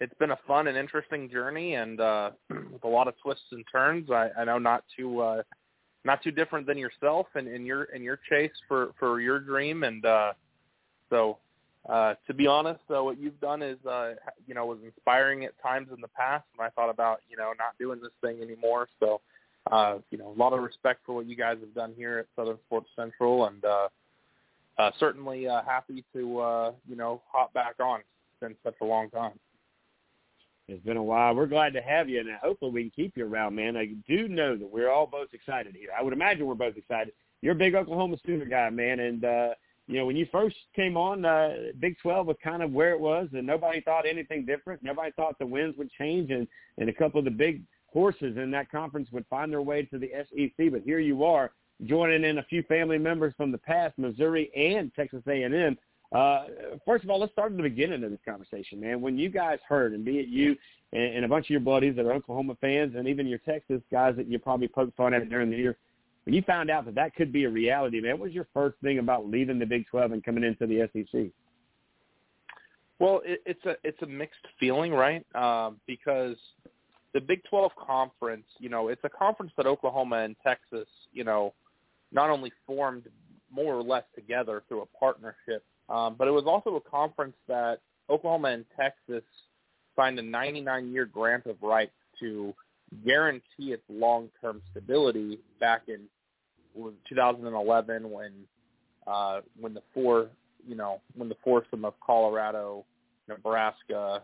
it's 0.00 0.14
been 0.18 0.32
a 0.32 0.38
fun 0.46 0.66
and 0.68 0.76
interesting 0.76 1.30
journey, 1.30 1.74
and 1.74 2.00
uh, 2.00 2.30
with 2.50 2.84
a 2.84 2.88
lot 2.88 3.08
of 3.08 3.14
twists 3.22 3.44
and 3.52 3.64
turns. 3.70 4.10
I, 4.10 4.30
I 4.38 4.44
know 4.44 4.58
not 4.58 4.84
too 4.96 5.20
uh, 5.20 5.42
not 6.04 6.22
too 6.22 6.30
different 6.30 6.66
than 6.66 6.78
yourself 6.78 7.26
and 7.34 7.48
in 7.48 7.64
your 7.64 7.84
in 7.84 8.02
your 8.02 8.18
chase 8.28 8.52
for 8.68 8.92
for 8.98 9.20
your 9.20 9.40
dream, 9.40 9.84
and 9.84 10.04
uh, 10.04 10.32
so 11.10 11.38
uh, 11.88 12.14
to 12.26 12.32
be 12.32 12.46
honest, 12.46 12.80
uh, 12.94 13.02
what 13.04 13.18
you've 13.20 13.38
done 13.40 13.60
is, 13.60 13.76
uh, 13.84 14.14
you 14.46 14.54
know, 14.54 14.64
was 14.64 14.78
inspiring 14.82 15.44
at 15.44 15.52
times 15.62 15.88
in 15.94 16.00
the 16.00 16.08
past 16.08 16.44
when 16.56 16.66
I 16.66 16.70
thought 16.70 16.88
about, 16.88 17.20
you 17.28 17.36
know, 17.36 17.52
not 17.58 17.76
doing 17.78 18.00
this 18.00 18.12
thing 18.22 18.40
anymore. 18.42 18.88
So, 19.00 19.20
uh, 19.70 19.98
you 20.10 20.16
know, 20.16 20.32
a 20.34 20.38
lot 20.38 20.54
of 20.54 20.62
respect 20.62 21.00
for 21.04 21.14
what 21.14 21.26
you 21.26 21.36
guys 21.36 21.58
have 21.60 21.74
done 21.74 21.92
here 21.94 22.18
at 22.18 22.26
Southern 22.36 22.58
Sports 22.66 22.88
Central, 22.96 23.46
and 23.46 23.62
uh, 23.64 23.88
uh, 24.78 24.90
certainly 24.98 25.46
uh, 25.46 25.60
happy 25.66 26.04
to, 26.14 26.40
uh, 26.40 26.72
you 26.88 26.96
know, 26.96 27.20
hop 27.30 27.52
back 27.52 27.74
on. 27.80 28.00
It's 28.00 28.40
been 28.40 28.56
such 28.64 28.76
a 28.80 28.84
long 28.84 29.10
time. 29.10 29.38
It's 30.66 30.84
been 30.84 30.96
a 30.96 31.02
while. 31.02 31.34
We're 31.34 31.46
glad 31.46 31.74
to 31.74 31.82
have 31.82 32.08
you, 32.08 32.20
and 32.20 32.28
hopefully 32.42 32.70
we 32.70 32.82
can 32.82 32.90
keep 32.90 33.16
you 33.16 33.26
around, 33.26 33.54
man. 33.54 33.76
I 33.76 33.94
do 34.08 34.28
know 34.28 34.56
that 34.56 34.70
we're 34.70 34.90
all 34.90 35.06
both 35.06 35.28
excited 35.34 35.76
here. 35.78 35.90
I 35.96 36.02
would 36.02 36.14
imagine 36.14 36.46
we're 36.46 36.54
both 36.54 36.76
excited. 36.76 37.12
You're 37.42 37.52
a 37.52 37.56
big 37.56 37.74
Oklahoma 37.74 38.16
Sooner 38.24 38.46
guy, 38.46 38.70
man, 38.70 39.00
and 39.00 39.24
uh, 39.24 39.48
you 39.86 39.98
know, 39.98 40.06
when 40.06 40.16
you 40.16 40.26
first 40.32 40.56
came 40.74 40.96
on, 40.96 41.24
uh, 41.24 41.54
Big 41.78 41.98
12 42.00 42.26
was 42.26 42.36
kind 42.42 42.62
of 42.62 42.72
where 42.72 42.92
it 42.92 43.00
was, 43.00 43.28
and 43.34 43.46
nobody 43.46 43.82
thought 43.82 44.06
anything 44.06 44.46
different. 44.46 44.82
Nobody 44.82 45.10
thought 45.12 45.38
the 45.38 45.46
winds 45.46 45.76
would 45.76 45.90
change, 45.90 46.30
and, 46.30 46.48
and 46.78 46.88
a 46.88 46.92
couple 46.92 47.18
of 47.18 47.26
the 47.26 47.30
big 47.30 47.62
horses 47.92 48.38
in 48.38 48.50
that 48.52 48.70
conference 48.70 49.08
would 49.12 49.26
find 49.28 49.52
their 49.52 49.62
way 49.62 49.82
to 49.82 49.98
the 49.98 50.10
SEC. 50.30 50.72
But 50.72 50.82
here 50.82 51.00
you 51.00 51.24
are, 51.24 51.52
joining 51.84 52.24
in 52.24 52.38
a 52.38 52.42
few 52.44 52.62
family 52.62 52.98
members 52.98 53.34
from 53.36 53.52
the 53.52 53.58
past, 53.58 53.98
Missouri 53.98 54.50
and 54.56 54.90
Texas 54.94 55.22
A&M. 55.28 55.76
Uh, 56.14 56.44
first 56.84 57.02
of 57.02 57.10
all, 57.10 57.18
let's 57.18 57.32
start 57.32 57.50
at 57.50 57.56
the 57.56 57.62
beginning 57.64 58.04
of 58.04 58.10
this 58.10 58.20
conversation, 58.24 58.80
man. 58.80 59.00
When 59.00 59.18
you 59.18 59.28
guys 59.28 59.58
heard, 59.68 59.92
and 59.94 60.04
be 60.04 60.20
it 60.20 60.28
you 60.28 60.56
and, 60.92 61.16
and 61.16 61.24
a 61.24 61.28
bunch 61.28 61.46
of 61.46 61.50
your 61.50 61.60
buddies 61.60 61.96
that 61.96 62.06
are 62.06 62.12
Oklahoma 62.12 62.56
fans, 62.60 62.94
and 62.96 63.08
even 63.08 63.26
your 63.26 63.40
Texas 63.40 63.82
guys 63.90 64.14
that 64.16 64.28
you 64.28 64.38
probably 64.38 64.68
poked 64.68 64.96
fun 64.96 65.12
at 65.12 65.28
during 65.28 65.50
the 65.50 65.56
year, 65.56 65.76
when 66.22 66.34
you 66.34 66.42
found 66.42 66.70
out 66.70 66.84
that 66.84 66.94
that 66.94 67.16
could 67.16 67.32
be 67.32 67.44
a 67.44 67.50
reality, 67.50 68.00
man, 68.00 68.12
what 68.12 68.26
was 68.26 68.32
your 68.32 68.46
first 68.54 68.76
thing 68.80 69.00
about 69.00 69.28
leaving 69.28 69.58
the 69.58 69.66
Big 69.66 69.86
12 69.88 70.12
and 70.12 70.24
coming 70.24 70.44
into 70.44 70.66
the 70.66 70.88
SEC? 70.92 71.32
Well, 73.00 73.20
it, 73.24 73.42
it's 73.44 73.64
a 73.66 73.74
it's 73.82 74.00
a 74.02 74.06
mixed 74.06 74.46
feeling, 74.60 74.92
right? 74.92 75.26
Um, 75.34 75.80
because 75.88 76.36
the 77.12 77.20
Big 77.20 77.42
12 77.50 77.72
conference, 77.74 78.46
you 78.58 78.68
know, 78.68 78.86
it's 78.86 79.02
a 79.02 79.08
conference 79.08 79.50
that 79.56 79.66
Oklahoma 79.66 80.18
and 80.18 80.36
Texas, 80.44 80.86
you 81.12 81.24
know, 81.24 81.54
not 82.12 82.30
only 82.30 82.52
formed 82.68 83.08
more 83.50 83.74
or 83.74 83.82
less 83.82 84.04
together 84.14 84.62
through 84.68 84.82
a 84.82 84.86
partnership, 84.98 85.64
um, 85.88 86.16
but 86.18 86.28
it 86.28 86.32
was 86.32 86.44
also 86.46 86.76
a 86.76 86.80
conference 86.80 87.36
that 87.48 87.80
Oklahoma 88.10 88.48
and 88.48 88.64
Texas 88.78 89.24
signed 89.96 90.18
a 90.18 90.22
99-year 90.22 91.06
grant 91.06 91.46
of 91.46 91.56
rights 91.62 91.92
to 92.20 92.54
guarantee 93.04 93.72
its 93.72 93.82
long-term 93.88 94.62
stability 94.70 95.38
back 95.60 95.82
in 95.88 96.00
2011 97.08 98.10
when 98.10 98.32
uh, 99.06 99.40
when 99.60 99.74
the 99.74 99.82
four 99.92 100.28
you 100.66 100.74
know 100.74 101.00
when 101.14 101.28
the 101.28 101.36
foursome 101.44 101.84
of 101.84 101.94
Colorado, 102.04 102.84
Nebraska, 103.28 104.22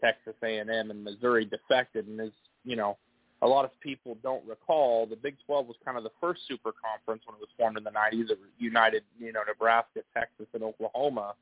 Texas 0.00 0.34
A&M, 0.42 0.68
and 0.68 1.04
Missouri 1.04 1.44
defected, 1.44 2.06
and 2.06 2.20
is 2.20 2.32
you 2.64 2.76
know, 2.76 2.96
a 3.42 3.46
lot 3.46 3.64
of 3.64 3.78
people 3.80 4.18
don't 4.22 4.46
recall, 4.46 5.06
the 5.06 5.16
Big 5.16 5.36
12 5.46 5.66
was 5.66 5.76
kind 5.84 5.96
of 5.96 6.04
the 6.04 6.10
first 6.20 6.42
super 6.46 6.72
conference 6.72 7.22
when 7.26 7.36
it 7.36 7.40
was 7.40 7.48
formed 7.56 7.78
in 7.78 7.84
the 7.84 7.90
90s. 7.90 8.30
It 8.30 8.38
united 8.58 9.02
you 9.18 9.32
know 9.32 9.40
Nebraska, 9.46 10.00
Texas, 10.14 10.46
and 10.52 10.62
Oklahoma 10.62 11.34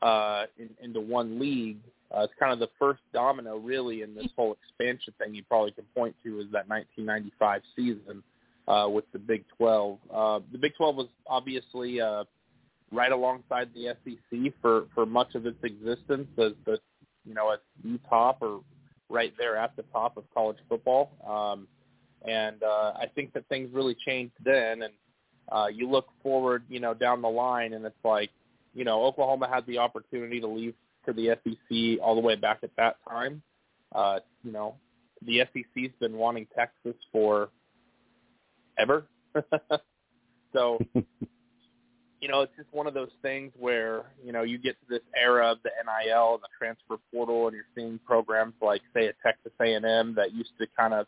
uh, 0.00 0.44
in, 0.58 0.70
into 0.82 1.00
one 1.00 1.38
league. 1.38 1.78
Uh, 2.14 2.22
it's 2.22 2.34
kind 2.38 2.52
of 2.52 2.58
the 2.58 2.68
first 2.78 3.00
domino 3.12 3.56
really 3.56 4.02
in 4.02 4.14
this 4.14 4.28
whole 4.36 4.56
expansion 4.62 5.14
thing 5.18 5.34
you 5.34 5.42
probably 5.44 5.72
can 5.72 5.84
point 5.96 6.14
to 6.22 6.40
is 6.40 6.46
that 6.52 6.68
1995 6.68 7.62
season 7.74 8.22
uh, 8.68 8.86
with 8.88 9.04
the 9.12 9.18
Big 9.18 9.44
12. 9.56 9.98
Uh, 10.12 10.40
the 10.52 10.58
Big 10.58 10.72
12 10.76 10.96
was 10.96 11.08
obviously 11.26 12.00
uh, 12.00 12.24
right 12.92 13.12
alongside 13.12 13.70
the 13.74 13.94
SEC 14.04 14.52
for, 14.60 14.84
for 14.94 15.06
much 15.06 15.34
of 15.34 15.46
its 15.46 15.58
existence 15.64 16.28
as 16.38 16.52
the, 16.66 16.78
you 17.24 17.34
know, 17.34 17.52
at 17.52 17.60
the 17.82 17.98
top 18.08 18.38
or 18.42 18.60
right 19.12 19.32
there 19.38 19.56
at 19.56 19.76
the 19.76 19.84
top 19.92 20.16
of 20.16 20.24
college 20.34 20.56
football. 20.68 21.12
Um, 21.28 21.68
and 22.26 22.62
uh, 22.62 22.92
I 22.96 23.06
think 23.14 23.32
that 23.34 23.46
things 23.48 23.70
really 23.72 23.96
changed 24.06 24.34
then. 24.44 24.82
And 24.82 24.94
uh, 25.50 25.66
you 25.72 25.88
look 25.88 26.06
forward, 26.22 26.64
you 26.68 26.80
know, 26.80 26.94
down 26.94 27.20
the 27.20 27.28
line, 27.28 27.74
and 27.74 27.84
it's 27.84 27.94
like, 28.04 28.30
you 28.74 28.84
know, 28.84 29.04
Oklahoma 29.04 29.48
had 29.52 29.66
the 29.66 29.78
opportunity 29.78 30.40
to 30.40 30.46
leave 30.46 30.74
to 31.06 31.12
the 31.12 31.36
SEC 31.44 32.00
all 32.02 32.14
the 32.14 32.20
way 32.20 32.36
back 32.36 32.60
at 32.62 32.70
that 32.76 32.96
time. 33.08 33.42
Uh, 33.94 34.20
you 34.42 34.52
know, 34.52 34.76
the 35.26 35.40
SEC's 35.52 35.90
been 36.00 36.14
wanting 36.14 36.46
Texas 36.56 36.96
for 37.12 37.50
ever. 38.78 39.06
so, 40.52 40.78
you 42.22 42.28
know, 42.28 42.42
it's 42.42 42.52
just 42.56 42.72
one 42.72 42.86
of 42.86 42.94
those 42.94 43.10
things 43.20 43.50
where, 43.58 44.04
you 44.24 44.32
know, 44.32 44.42
you 44.42 44.56
get 44.56 44.76
to 44.80 44.86
this 44.88 45.02
era 45.20 45.50
of 45.50 45.58
the 45.64 45.70
NIL 45.84 46.34
and 46.34 46.42
the 46.42 46.48
transfer 46.56 46.96
portal 47.12 47.48
and 47.48 47.56
you're 47.56 47.64
seeing 47.74 47.98
programs 48.06 48.54
like, 48.62 48.80
say, 48.94 49.06
a 49.06 49.12
Texas 49.24 49.50
A&M 49.60 50.14
that 50.14 50.32
used 50.32 50.52
to 50.60 50.68
kind 50.78 50.94
of, 50.94 51.06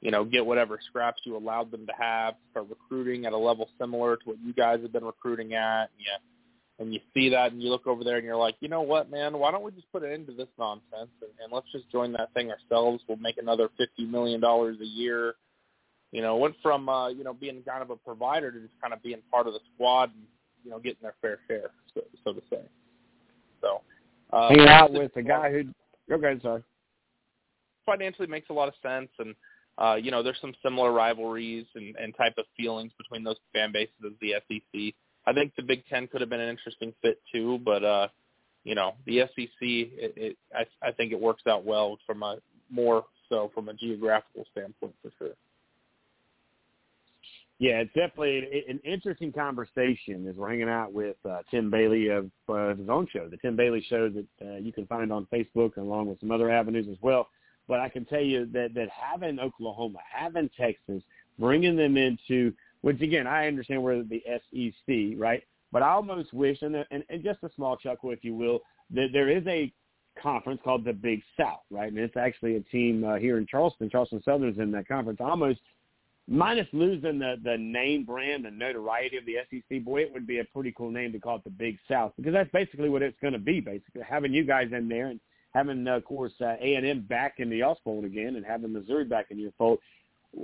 you 0.00 0.10
know, 0.10 0.24
get 0.24 0.44
whatever 0.44 0.80
scraps 0.88 1.22
you 1.24 1.36
allowed 1.36 1.70
them 1.70 1.86
to 1.86 1.92
have, 1.96 2.34
start 2.50 2.66
recruiting 2.68 3.26
at 3.26 3.32
a 3.32 3.38
level 3.38 3.70
similar 3.80 4.16
to 4.16 4.22
what 4.24 4.36
you 4.44 4.52
guys 4.52 4.80
have 4.82 4.92
been 4.92 5.04
recruiting 5.04 5.54
at. 5.54 5.88
Yeah. 5.96 6.18
And 6.80 6.92
you 6.92 6.98
see 7.14 7.28
that 7.28 7.52
and 7.52 7.62
you 7.62 7.70
look 7.70 7.86
over 7.86 8.02
there 8.02 8.16
and 8.16 8.24
you're 8.24 8.34
like, 8.34 8.56
you 8.58 8.68
know 8.68 8.82
what, 8.82 9.08
man, 9.08 9.38
why 9.38 9.52
don't 9.52 9.62
we 9.62 9.70
just 9.70 9.90
put 9.92 10.02
an 10.02 10.10
end 10.10 10.26
to 10.26 10.32
this 10.32 10.48
nonsense 10.58 11.12
and, 11.22 11.30
and 11.40 11.52
let's 11.52 11.70
just 11.70 11.88
join 11.92 12.10
that 12.14 12.34
thing 12.34 12.50
ourselves. 12.50 13.04
We'll 13.06 13.18
make 13.18 13.38
another 13.38 13.68
$50 13.80 14.10
million 14.10 14.42
a 14.42 14.84
year 14.84 15.36
you 16.14 16.22
know, 16.22 16.36
went 16.36 16.54
from 16.62 16.88
uh, 16.88 17.08
you 17.08 17.24
know 17.24 17.34
being 17.34 17.60
kind 17.66 17.82
of 17.82 17.90
a 17.90 17.96
provider 17.96 18.52
to 18.52 18.60
just 18.60 18.72
kind 18.80 18.94
of 18.94 19.02
being 19.02 19.18
part 19.32 19.48
of 19.48 19.52
the 19.52 19.58
squad 19.74 20.10
and 20.14 20.22
you 20.62 20.70
know 20.70 20.78
getting 20.78 21.00
their 21.02 21.16
fair 21.20 21.40
share, 21.48 21.70
so, 21.92 22.02
so 22.22 22.32
to 22.32 22.40
say. 22.48 22.60
So 23.60 23.80
uh, 24.32 24.48
hanging 24.48 24.68
out 24.68 24.92
with 24.92 25.12
the 25.14 25.22
guy 25.22 25.50
who. 25.50 26.14
Okay, 26.14 26.40
sorry. 26.40 26.62
Financially 27.84 28.28
makes 28.28 28.48
a 28.48 28.52
lot 28.52 28.68
of 28.68 28.74
sense, 28.80 29.08
and 29.18 29.34
uh, 29.76 29.96
you 30.00 30.12
know 30.12 30.22
there's 30.22 30.38
some 30.40 30.54
similar 30.62 30.92
rivalries 30.92 31.66
and, 31.74 31.96
and 31.96 32.14
type 32.16 32.34
of 32.38 32.44
feelings 32.56 32.92
between 32.96 33.24
those 33.24 33.36
fan 33.52 33.72
bases 33.72 33.94
as 34.06 34.12
the 34.20 34.34
SEC. 34.46 34.94
I 35.26 35.32
think 35.32 35.52
the 35.56 35.64
Big 35.64 35.84
Ten 35.86 36.06
could 36.06 36.20
have 36.20 36.30
been 36.30 36.40
an 36.40 36.48
interesting 36.48 36.94
fit 37.02 37.20
too, 37.32 37.58
but 37.64 37.82
uh, 37.82 38.06
you 38.62 38.76
know 38.76 38.92
the 39.04 39.22
SEC, 39.34 39.48
it, 39.60 40.14
it, 40.16 40.36
I, 40.54 40.64
I 40.80 40.92
think 40.92 41.10
it 41.10 41.20
works 41.20 41.42
out 41.48 41.64
well 41.64 41.98
from 42.06 42.22
a 42.22 42.36
more 42.70 43.04
so 43.28 43.50
from 43.52 43.68
a 43.68 43.74
geographical 43.74 44.44
standpoint 44.52 44.94
for 45.02 45.10
sure. 45.18 45.34
Yeah, 47.60 47.80
it's 47.80 47.94
definitely 47.94 48.64
an 48.68 48.80
interesting 48.84 49.32
conversation 49.32 50.26
as 50.28 50.34
we're 50.34 50.50
hanging 50.50 50.68
out 50.68 50.92
with 50.92 51.16
uh, 51.28 51.38
Tim 51.50 51.70
Bailey 51.70 52.08
of 52.08 52.28
uh, 52.48 52.74
his 52.74 52.88
own 52.88 53.06
show, 53.12 53.28
the 53.28 53.36
Tim 53.36 53.54
Bailey 53.54 53.84
Show 53.88 54.08
that 54.08 54.26
uh, 54.44 54.56
you 54.56 54.72
can 54.72 54.86
find 54.86 55.12
on 55.12 55.26
Facebook 55.32 55.76
along 55.76 56.08
with 56.08 56.18
some 56.18 56.32
other 56.32 56.50
avenues 56.50 56.86
as 56.90 56.96
well. 57.00 57.28
But 57.68 57.78
I 57.80 57.88
can 57.88 58.04
tell 58.04 58.20
you 58.20 58.46
that 58.46 58.74
that 58.74 58.88
having 58.90 59.38
Oklahoma, 59.38 60.00
having 60.12 60.50
Texas, 60.58 61.02
bringing 61.38 61.76
them 61.76 61.96
into 61.96 62.52
which 62.82 63.00
again 63.00 63.26
I 63.26 63.46
understand 63.46 63.82
where 63.82 64.02
the 64.02 64.22
SEC, 64.26 65.18
right? 65.18 65.42
But 65.72 65.82
I 65.82 65.90
almost 65.90 66.32
wish, 66.32 66.60
and, 66.62 66.76
and, 66.90 67.02
and 67.08 67.24
just 67.24 67.42
a 67.42 67.50
small 67.56 67.76
chuckle, 67.76 68.10
if 68.10 68.22
you 68.22 68.34
will, 68.34 68.60
that 68.90 69.08
there 69.12 69.28
is 69.28 69.44
a 69.46 69.72
conference 70.20 70.60
called 70.62 70.84
the 70.84 70.92
Big 70.92 71.22
South, 71.36 71.62
right? 71.70 71.88
And 71.88 71.98
it's 71.98 72.16
actually 72.16 72.56
a 72.56 72.60
team 72.60 73.04
uh, 73.04 73.16
here 73.16 73.38
in 73.38 73.46
Charleston. 73.46 73.90
Charleston 73.90 74.22
Southern's 74.24 74.58
in 74.58 74.70
that 74.72 74.86
conference. 74.86 75.20
Almost 75.20 75.60
minus 76.28 76.66
losing 76.72 77.18
the 77.18 77.36
the 77.42 77.56
name 77.56 78.04
brand 78.04 78.46
and 78.46 78.58
notoriety 78.58 79.16
of 79.16 79.24
the 79.26 79.36
SEC, 79.50 79.84
boy, 79.84 80.02
it 80.02 80.12
would 80.12 80.26
be 80.26 80.38
a 80.38 80.44
pretty 80.44 80.72
cool 80.76 80.90
name 80.90 81.12
to 81.12 81.18
call 81.18 81.36
it 81.36 81.44
the 81.44 81.50
Big 81.50 81.78
South 81.88 82.12
because 82.16 82.32
that's 82.32 82.50
basically 82.52 82.88
what 82.88 83.02
it's 83.02 83.18
going 83.20 83.32
to 83.32 83.38
be. 83.38 83.60
Basically, 83.60 84.02
having 84.08 84.32
you 84.32 84.44
guys 84.44 84.68
in 84.72 84.88
there 84.88 85.08
and 85.08 85.20
having, 85.52 85.86
uh, 85.86 85.96
of 85.96 86.04
course, 86.04 86.32
uh, 86.40 86.56
A 86.60 86.74
and 86.74 86.86
M 86.86 87.02
back 87.02 87.34
in 87.38 87.50
the 87.50 87.62
US 87.62 87.78
fold 87.84 88.04
again, 88.04 88.36
and 88.36 88.44
having 88.44 88.72
Missouri 88.72 89.04
back 89.04 89.26
in 89.30 89.38
your 89.38 89.52
fold. 89.58 89.78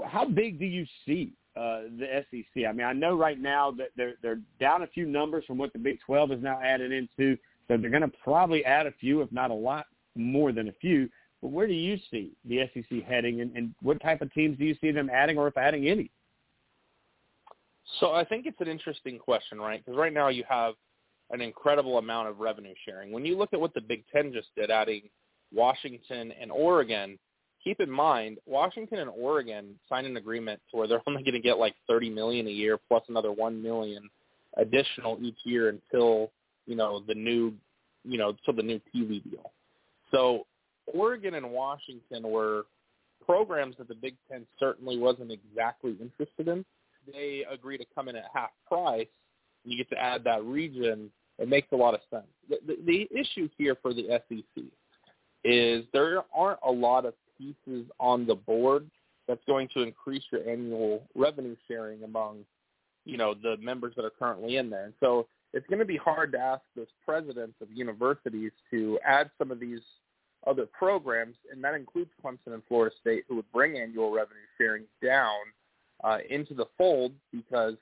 How 0.07 0.25
big 0.25 0.59
do 0.59 0.67
you 0.67 0.87
see 1.05 1.33
uh, 1.57 1.83
the 1.99 2.25
SEC? 2.31 2.65
I 2.69 2.73
mean, 2.73 2.87
I 2.87 2.93
know 2.93 3.17
right 3.17 3.41
now 3.41 3.71
that 3.73 3.89
they're 3.97 4.15
they're 4.23 4.41
down 4.61 4.83
a 4.83 4.87
few 4.87 5.07
numbers 5.07 5.45
from 5.47 5.59
what 5.59 5.73
the 5.73 5.79
Big 5.79 5.99
12 6.05 6.33
is 6.33 6.43
now 6.43 6.61
added 6.63 6.93
into, 6.93 7.37
so 7.69 7.77
they're 7.77 7.91
going 7.91 8.03
to 8.03 8.13
probably 8.23 8.65
add 8.65 8.87
a 8.87 8.93
few, 8.93 9.23
if 9.23 9.33
not 9.33 9.51
a 9.51 9.55
lot 9.55 9.87
more 10.15 10.53
than 10.53 10.69
a 10.69 10.73
few. 10.73 11.09
But 11.43 11.53
where 11.53 11.67
do 11.67 11.73
you 11.73 11.99
see 12.11 12.33
the 12.45 12.69
SEC 12.75 13.03
heading, 13.05 13.41
and, 13.41 13.57
and 13.57 13.75
what 13.83 14.01
type 14.03 14.21
of 14.21 14.33
teams 14.33 14.59
do 14.59 14.65
you 14.65 14.77
see 14.81 14.91
them 14.91 15.11
adding, 15.11 15.39
or 15.39 15.49
if 15.49 15.57
adding 15.57 15.89
any? 15.89 16.11
So 17.99 18.13
I 18.13 18.25
think 18.25 18.47
it's 18.47 18.61
an 18.61 18.69
interesting 18.69 19.19
question, 19.19 19.59
right? 19.59 19.85
Because 19.85 19.99
right 19.99 20.13
now 20.13 20.29
you 20.29 20.45
have 20.49 20.75
an 21.31 21.41
incredible 21.41 21.99
amount 21.99 22.29
of 22.29 22.41
revenue 22.41 22.75
sharing. 22.85 23.11
When 23.13 23.25
you 23.25 23.37
look 23.37 23.53
at 23.53 23.61
what 23.61 23.75
the 23.75 23.81
Big 23.81 24.05
Ten 24.13 24.33
just 24.33 24.49
did, 24.57 24.71
adding 24.71 25.03
Washington 25.53 26.33
and 26.41 26.51
Oregon, 26.51 27.19
keep 27.63 27.81
in 27.81 27.91
mind 27.91 28.39
Washington 28.47 28.99
and 28.99 29.11
Oregon 29.11 29.79
signed 29.89 30.07
an 30.07 30.17
agreement 30.17 30.61
to 30.71 30.77
where 30.77 30.89
they're 30.89 31.03
only 31.07 31.23
going 31.23 31.35
to 31.35 31.41
get 31.41 31.59
like 31.59 31.75
30 31.89 32.11
million 32.11 32.47
a 32.47 32.51
year 32.51 32.79
plus 32.89 33.03
another 33.09 33.33
1 33.33 33.63
million 33.63 34.09
additional 34.57 35.19
each 35.23 35.39
year 35.45 35.69
until 35.69 36.31
you 36.67 36.75
know 36.75 37.03
the 37.07 37.15
new 37.15 37.53
you 38.05 38.19
know 38.19 38.35
till 38.45 38.55
the 38.55 38.63
new 38.63 38.81
TV 38.95 39.23
deal. 39.31 39.53
So 40.11 40.47
Oregon 40.95 41.35
and 41.35 41.51
Washington 41.51 42.23
were 42.23 42.67
programs 43.25 43.77
that 43.79 43.89
the 43.89 43.95
Big 43.95 44.17
Ten 44.31 44.47
certainly 44.59 44.99
wasn't 44.99 45.31
exactly 45.31 45.97
interested 46.01 46.49
in. 46.49 46.65
They 47.13 47.45
agree 47.51 47.79
to 47.79 47.85
come 47.95 48.09
in 48.09 48.17
at 48.17 48.25
half 48.35 48.51
price, 48.67 49.07
and 49.65 49.73
you 49.73 49.79
get 49.79 49.91
to 49.91 50.03
add 50.03 50.25
that 50.25 50.45
region. 50.45 51.11
It 51.39 51.49
makes 51.49 51.69
a 51.73 51.77
lot 51.77 51.95
of 51.95 52.01
sense. 52.11 52.27
The, 52.49 52.59
the, 52.67 52.77
the 52.85 53.19
issue 53.19 53.49
here 53.57 53.77
for 53.81 53.95
the 53.95 54.21
SEC 54.29 54.65
is 55.45 55.85
there 55.93 56.23
aren't 56.35 56.59
a 56.67 56.71
lot 56.71 57.07
of 57.07 57.15
pieces 57.39 57.87
on 57.99 58.27
the 58.27 58.35
board 58.35 58.91
that's 59.27 59.41
going 59.47 59.69
to 59.75 59.83
increase 59.83 60.23
your 60.31 60.49
annual 60.49 61.03
revenue 61.15 61.57
sharing 61.69 62.03
among, 62.03 62.45
you 63.05 63.17
know, 63.17 63.35
the 63.35 63.57
members 63.59 63.95
that 63.97 64.05
are 64.05 64.11
currently 64.11 64.57
in 64.57 64.69
there. 64.69 64.85
And 64.85 64.95
so 65.01 65.27
it's 65.53 65.67
going 65.69 65.79
to 65.79 65.85
be 65.85 65.97
hard 65.97 66.33
to 66.33 66.39
ask 66.39 66.63
those 66.77 66.89
presidents 67.05 67.55
of 67.63 67.69
universities 67.73 68.53
to 68.71 68.99
add 69.07 69.31
some 69.39 69.51
of 69.51 69.61
these 69.61 69.81
other 70.47 70.67
programs, 70.67 71.37
and 71.53 71.63
that 71.63 71.75
includes 71.75 72.11
Clemson 72.25 72.55
and 72.55 72.63
Florida 72.69 72.95
State, 73.01 73.25
who 73.29 73.37
would 73.37 73.53
bring 73.53 73.79
annual 73.79 74.11
revenue 74.11 74.39
sharing 74.57 74.85
down 75.03 75.39
uh, 76.03 76.19
into 76.31 76.55
the 76.55 76.67
fold 76.79 77.13
because, 77.31 77.75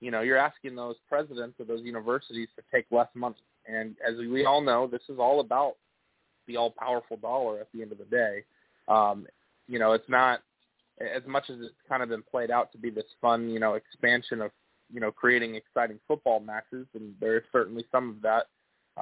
you 0.00 0.10
know, 0.10 0.20
you're 0.20 0.36
asking 0.36 0.76
those 0.76 0.96
presidents 1.08 1.58
of 1.58 1.66
those 1.66 1.82
universities 1.82 2.48
to 2.56 2.62
take 2.72 2.86
less 2.90 3.08
money. 3.14 3.34
And 3.66 3.96
as 4.06 4.16
we 4.16 4.44
all 4.44 4.60
know, 4.60 4.86
this 4.86 5.02
is 5.08 5.18
all 5.18 5.40
about 5.40 5.74
the 6.46 6.56
all-powerful 6.56 7.16
dollar 7.16 7.58
at 7.60 7.66
the 7.74 7.82
end 7.82 7.90
of 7.90 7.98
the 7.98 8.04
day. 8.04 8.44
Um, 8.86 9.26
you 9.66 9.80
know, 9.80 9.92
it's 9.92 10.08
not 10.08 10.42
as 11.00 11.22
much 11.26 11.50
as 11.50 11.56
it's 11.60 11.74
kind 11.88 12.02
of 12.02 12.08
been 12.08 12.22
played 12.22 12.50
out 12.50 12.70
to 12.72 12.78
be 12.78 12.90
this 12.90 13.04
fun, 13.20 13.50
you 13.50 13.58
know, 13.58 13.74
expansion 13.74 14.40
of, 14.40 14.52
you 14.92 15.00
know, 15.00 15.10
creating 15.10 15.56
exciting 15.56 15.98
football 16.06 16.38
matches, 16.38 16.86
and 16.94 17.12
there 17.20 17.36
is 17.36 17.42
certainly 17.50 17.84
some 17.90 18.10
of 18.10 18.22
that. 18.22 18.46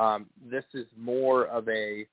Um, 0.00 0.26
this 0.50 0.64
is 0.72 0.86
more 0.98 1.44
of 1.46 1.68
a 1.68 2.06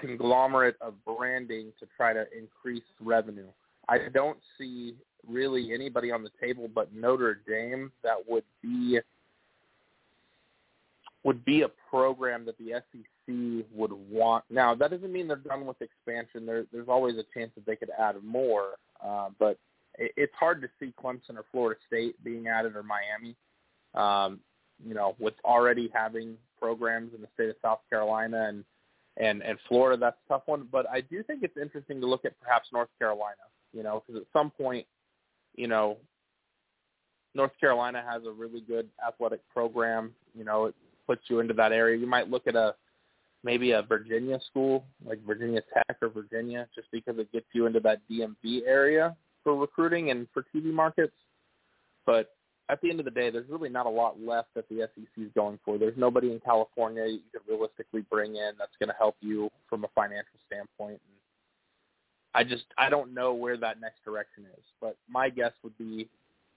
conglomerate 0.00 0.76
of 0.80 0.94
branding 1.04 1.72
to 1.80 1.86
try 1.96 2.12
to 2.12 2.24
increase 2.36 2.84
revenue. 3.00 3.48
I 3.88 3.98
don't 4.12 4.38
see 4.58 4.94
really 5.26 5.72
anybody 5.72 6.10
on 6.10 6.22
the 6.22 6.30
table 6.40 6.68
but 6.72 6.94
Notre 6.94 7.40
Dame 7.46 7.90
that 8.02 8.16
would 8.28 8.44
be 8.62 8.98
would 11.24 11.44
be 11.44 11.62
a 11.62 11.68
program 11.90 12.44
that 12.46 12.56
the 12.56 12.70
SEC 12.92 13.66
would 13.74 13.90
want. 13.92 14.44
Now, 14.48 14.76
that 14.76 14.92
doesn't 14.92 15.12
mean 15.12 15.26
they're 15.26 15.36
done 15.36 15.66
with 15.66 15.82
expansion. 15.82 16.46
There, 16.46 16.66
there's 16.72 16.86
always 16.88 17.16
a 17.16 17.24
chance 17.34 17.50
that 17.56 17.66
they 17.66 17.74
could 17.74 17.90
add 17.98 18.22
more, 18.22 18.74
uh, 19.04 19.30
but 19.36 19.58
it, 19.98 20.12
it's 20.16 20.32
hard 20.38 20.62
to 20.62 20.68
see 20.78 20.94
Clemson 21.02 21.36
or 21.36 21.44
Florida 21.50 21.80
State 21.88 22.22
being 22.22 22.46
added 22.46 22.76
or 22.76 22.84
Miami. 22.84 23.34
Um, 23.94 24.38
you 24.86 24.94
know, 24.94 25.16
with 25.18 25.34
already 25.44 25.90
having 25.92 26.36
programs 26.60 27.12
in 27.12 27.22
the 27.22 27.28
state 27.34 27.48
of 27.48 27.56
South 27.60 27.80
Carolina 27.90 28.46
and 28.48 28.64
and 29.16 29.42
and 29.42 29.58
Florida, 29.68 29.98
that's 29.98 30.16
a 30.26 30.34
tough 30.34 30.42
one. 30.46 30.68
But 30.70 30.86
I 30.90 31.00
do 31.00 31.22
think 31.22 31.42
it's 31.42 31.56
interesting 31.56 32.00
to 32.00 32.06
look 32.06 32.24
at 32.24 32.38
perhaps 32.40 32.68
North 32.72 32.88
Carolina. 32.98 33.46
You 33.72 33.82
know, 33.82 34.02
because 34.06 34.22
at 34.22 34.28
some 34.32 34.50
point, 34.50 34.86
you 35.54 35.68
know, 35.68 35.98
North 37.34 37.52
Carolina 37.60 38.02
has 38.08 38.22
a 38.24 38.30
really 38.30 38.60
good 38.60 38.88
athletic 39.06 39.40
program. 39.52 40.12
You 40.34 40.44
know, 40.44 40.66
it 40.66 40.74
puts 41.06 41.22
you 41.28 41.40
into 41.40 41.54
that 41.54 41.72
area. 41.72 41.98
You 41.98 42.06
might 42.06 42.30
look 42.30 42.46
at 42.46 42.56
a 42.56 42.74
maybe 43.44 43.72
a 43.72 43.82
Virginia 43.82 44.40
school 44.50 44.84
like 45.04 45.24
Virginia 45.26 45.62
Tech 45.72 45.96
or 46.02 46.08
Virginia, 46.08 46.66
just 46.74 46.88
because 46.90 47.18
it 47.18 47.30
gets 47.32 47.46
you 47.52 47.66
into 47.66 47.80
that 47.80 48.00
DMV 48.10 48.62
area 48.66 49.16
for 49.44 49.54
recruiting 49.54 50.10
and 50.10 50.26
for 50.32 50.44
TV 50.54 50.72
markets. 50.72 51.14
But 52.04 52.35
at 52.68 52.80
the 52.80 52.90
end 52.90 52.98
of 52.98 53.04
the 53.04 53.10
day, 53.10 53.30
there's 53.30 53.48
really 53.48 53.68
not 53.68 53.86
a 53.86 53.90
lot 53.90 54.20
left 54.20 54.48
that 54.54 54.68
the 54.68 54.88
SEC 54.94 55.06
is 55.18 55.30
going 55.34 55.58
for. 55.64 55.78
There's 55.78 55.96
nobody 55.96 56.32
in 56.32 56.40
California 56.40 57.06
you 57.06 57.20
could 57.32 57.42
realistically 57.48 58.02
bring 58.10 58.36
in 58.36 58.52
that's 58.58 58.76
going 58.80 58.88
to 58.88 58.96
help 58.98 59.16
you 59.20 59.50
from 59.68 59.84
a 59.84 59.88
financial 59.94 60.38
standpoint. 60.46 61.00
And 61.06 61.16
I 62.34 62.42
just 62.42 62.64
I 62.76 62.90
don't 62.90 63.14
know 63.14 63.34
where 63.34 63.56
that 63.56 63.80
next 63.80 64.04
direction 64.04 64.44
is, 64.56 64.64
but 64.80 64.96
my 65.08 65.30
guess 65.30 65.52
would 65.62 65.76
be 65.78 66.08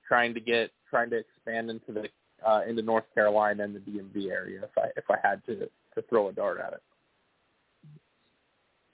trying 0.08 0.34
to 0.34 0.40
get 0.40 0.72
trying 0.90 1.12
to 1.12 1.18
expand 1.18 1.70
into 1.70 1.92
the 1.92 2.10
uh, 2.48 2.62
into 2.68 2.82
North 2.82 3.06
Carolina 3.14 3.64
and 3.64 3.76
the 3.76 3.80
DMV 3.80 4.32
area 4.32 4.62
if 4.64 4.78
I 4.78 4.88
if 4.98 5.06
I 5.10 5.18
had 5.22 5.46
to 5.46 5.70
to 5.96 6.02
throw 6.10 6.30
a 6.30 6.34
dart 6.34 6.60
at 6.60 6.74
it. 6.74 6.82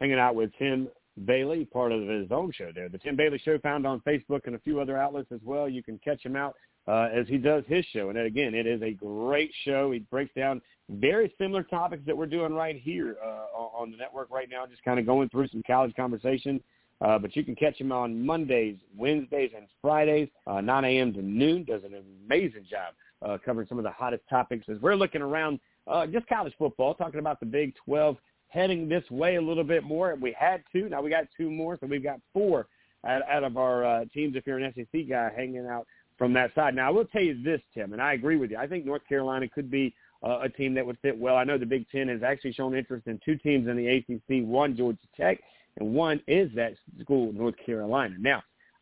Hanging 0.02 0.20
out 0.20 0.36
with 0.36 0.52
Tim 0.60 0.90
Bailey, 1.24 1.64
part 1.64 1.94
of 1.94 2.06
his 2.08 2.30
own 2.30 2.52
show 2.52 2.72
there. 2.76 2.90
The 2.90 2.98
Tim 2.98 3.16
Bailey 3.16 3.42
Show 3.44 3.58
found 3.60 3.88
on 3.88 4.02
Facebook 4.02 4.42
and 4.46 4.56
a 4.56 4.60
few 4.60 4.82
other 4.82 4.98
outlets 4.98 5.32
as 5.32 5.40
well. 5.46 5.70
You 5.70 5.82
can 5.82 5.98
catch 6.00 6.22
him 6.26 6.36
out 6.36 6.56
uh, 6.88 7.10
as 7.14 7.28
he 7.28 7.38
does 7.38 7.64
his 7.68 7.86
show. 7.86 8.10
And 8.10 8.18
again, 8.18 8.54
it 8.54 8.68
is 8.68 8.82
a 8.82 8.92
great 8.92 9.52
show. 9.64 9.92
He 9.92 10.00
breaks 10.00 10.34
down 10.36 10.62
very 10.90 11.34
similar 11.38 11.64
topics 11.64 12.04
that 12.06 12.16
we're 12.16 12.28
doing 12.28 12.54
right 12.54 12.80
here 12.80 13.18
uh, 13.24 13.58
on 13.58 13.92
the 13.92 13.98
network 13.98 14.30
right 14.30 14.50
now, 14.50 14.66
just 14.66 14.84
kind 14.84 15.00
of 15.00 15.06
going 15.06 15.30
through 15.30 15.48
some 15.48 15.64
college 15.66 15.96
conversation. 15.96 16.62
Uh, 17.02 17.20
but 17.20 17.36
you 17.36 17.44
can 17.44 17.56
catch 17.56 17.80
him 17.80 17.92
on 17.92 18.26
Mondays, 18.26 18.78
Wednesdays, 18.96 19.52
and 19.56 19.68
Fridays, 19.82 20.30
uh, 20.48 20.62
9 20.62 20.86
a.m. 20.86 21.14
to 21.14 21.22
noon. 21.22 21.64
Does 21.64 21.84
an 21.84 21.96
amazing 22.26 22.66
job 22.70 22.94
uh, 23.22 23.38
covering 23.44 23.68
some 23.68 23.78
of 23.78 23.84
the 23.84 23.92
hottest 23.92 24.24
topics 24.30 24.66
as 24.70 24.80
we're 24.80 24.96
looking 24.96 25.22
around 25.22 25.60
uh, 25.88 26.08
just 26.08 26.28
college 26.28 26.54
football, 26.58 26.94
talking 26.94 27.20
about 27.20 27.40
the 27.40 27.46
Big 27.46 27.74
12 27.84 28.18
heading 28.48 28.88
this 28.88 29.04
way 29.12 29.36
a 29.36 29.42
little 29.42 29.64
bit 29.64 29.84
more. 29.84 30.16
We 30.16 30.34
had 30.40 30.64
two. 30.72 30.88
Now 30.88 31.02
we 31.02 31.10
got 31.10 31.26
two 31.36 31.52
more, 31.52 31.78
so 31.80 31.88
we've 31.88 32.04
got 32.04 32.22
four 32.32 32.68
out, 33.06 33.22
out 33.30 33.44
of 33.44 33.58
our 33.58 34.06
teams, 34.06 34.36
if 34.36 34.48
you're 34.48 34.58
an 34.58 34.74
SEC 34.74 35.10
guy, 35.10 35.32
hanging 35.36 35.68
out 35.68 35.86
from 36.18 36.34
that 36.34 36.54
side. 36.56 36.76
Now, 36.76 36.88
I 36.88 36.92
will 36.92 37.06
tell 37.06 37.22
you 37.22 37.42
this, 37.44 37.62
Tim, 37.74 37.94
and 37.94 38.02
I 38.02 38.14
agree 38.14 38.38
with 38.38 38.52
you. 38.52 38.58
I 38.58 38.68
think 38.68 38.86
North 38.86 39.06
Carolina 39.08 39.48
could 39.48 39.70
be 39.70 39.94
uh, 40.24 40.40
a 40.44 40.50
team 40.50 40.74
that 40.76 40.86
would 40.86 40.98
fit 41.02 41.18
well. 41.18 41.36
I 41.36 41.44
know 41.44 41.58
the 41.58 41.66
Big 41.66 41.90
Ten 41.90 42.08
has 42.08 42.24
actually 42.24 42.54
shown 42.54 42.76
interest 42.76 43.08
in 43.08 43.20
two 43.24 43.36
teams 43.38 43.68
in 43.68 43.78
the 43.78 43.88
ACC, 43.88 44.48
one 44.48 44.76
Georgia 44.76 44.98
Tech, 45.16 45.40
and 45.78 45.94
one 45.94 46.22
is 46.28 46.50
that 46.56 46.74
school, 47.02 47.34
North 47.34 47.56
Carolina. 47.66 48.16
Now, 48.20 48.42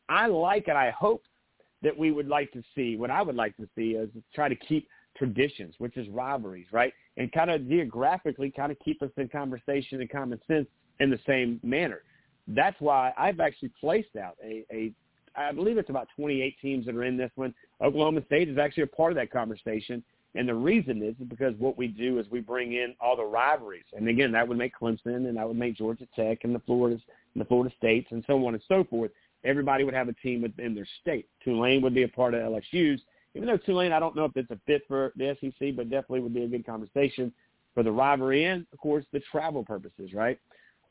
I 0.10 0.28
like 0.28 0.68
and 0.68 0.78
I 0.78 0.92
hope 0.92 1.24
that 1.82 1.98
we 1.98 2.12
would 2.12 2.28
like 2.28 2.52
to 2.54 2.64
see, 2.76 2.96
what 2.96 3.12
I 3.12 3.22
would 3.22 3.36
like 3.36 3.58
to 3.58 3.68
see 3.76 3.92
is 3.92 4.10
try 4.34 4.48
to 4.48 4.56
keep 4.56 4.88
traditions, 5.18 5.76
which 5.80 5.98
is 5.98 6.08
rivalries, 6.10 6.68
right? 6.72 6.94
And 7.18 7.32
kind 7.32 7.52
of 7.52 7.68
geographically 7.68 8.52
kind 8.52 8.72
of 8.72 8.80
keep 8.80 9.02
us 9.02 9.12
in 9.18 9.28
conversation 9.28 10.02
and 10.02 10.10
common 10.10 10.40
sense 10.48 10.68
in 11.00 11.10
the 11.10 11.20
same 11.28 11.60
manner. 11.64 12.02
That's 12.48 12.80
why 12.80 13.14
I've 13.18 13.40
actually 13.40 13.72
placed 13.80 14.16
out 14.16 14.38
a, 14.44 14.66
a 14.72 14.92
I 15.36 15.52
believe 15.52 15.78
it's 15.78 15.90
about 15.90 16.08
28 16.16 16.56
teams 16.62 16.86
that 16.86 16.96
are 16.96 17.04
in 17.04 17.18
this 17.18 17.32
one. 17.36 17.54
Oklahoma 17.82 18.22
State 18.26 18.50
is 18.50 18.58
actually 18.58 18.84
a 18.84 18.88
part 18.88 19.12
of 19.12 19.16
that 19.18 19.32
conversation. 19.32 20.04
And 20.36 20.50
the 20.50 20.56
reason 20.56 21.04
is 21.04 21.14
because 21.28 21.54
what 21.60 21.78
we 21.78 21.88
do 21.88 22.20
is 22.20 22.26
we 22.32 22.40
bring 22.40 22.74
in 22.74 22.96
all 23.00 23.16
the 23.16 23.24
rivalries. 23.24 23.86
And 23.94 24.08
again, 24.08 24.32
that 24.32 24.48
would 24.48 24.58
make 24.58 24.74
Clemson 24.76 25.28
and 25.28 25.38
that 25.38 25.48
would 25.48 25.58
make 25.58 25.78
Georgia 25.78 26.08
Tech 26.16 26.40
and 26.44 26.56
the 26.56 26.60
Floridas 26.60 27.02
and 27.36 27.42
the 27.42 27.46
Florida 27.46 27.74
States 27.78 28.08
and 28.12 28.24
so 28.26 28.46
on 28.48 28.56
and 28.56 28.64
so 28.68 28.84
forth. 28.84 29.12
Everybody 29.44 29.84
would 29.84 29.94
have 29.94 30.08
a 30.08 30.14
team 30.14 30.42
within 30.42 30.74
their 30.74 30.88
state. 31.02 31.28
Tulane 31.44 31.82
would 31.82 31.94
be 31.94 32.04
a 32.04 32.08
part 32.08 32.34
of 32.34 32.42
LSU's. 32.42 33.02
Even 33.36 33.48
though 33.48 33.58
Tulane, 33.58 33.92
I 33.92 34.00
don't 34.00 34.16
know 34.16 34.26
if 34.26 34.36
it's 34.36 34.50
a 34.52 34.60
fit 34.66 34.84
for 34.88 35.12
the 35.16 35.36
SEC, 35.42 35.76
but 35.76 35.90
definitely 35.90 36.22
would 36.22 36.34
be 36.34 36.44
a 36.44 36.48
good 36.48 36.66
conversation 36.66 37.32
for 37.74 37.84
the 37.84 37.92
rivalry 37.92 38.46
and, 38.46 38.66
of 38.72 38.80
course, 38.80 39.06
the 39.12 39.20
travel 39.32 39.64
purposes, 39.64 40.14
right? 40.14 40.40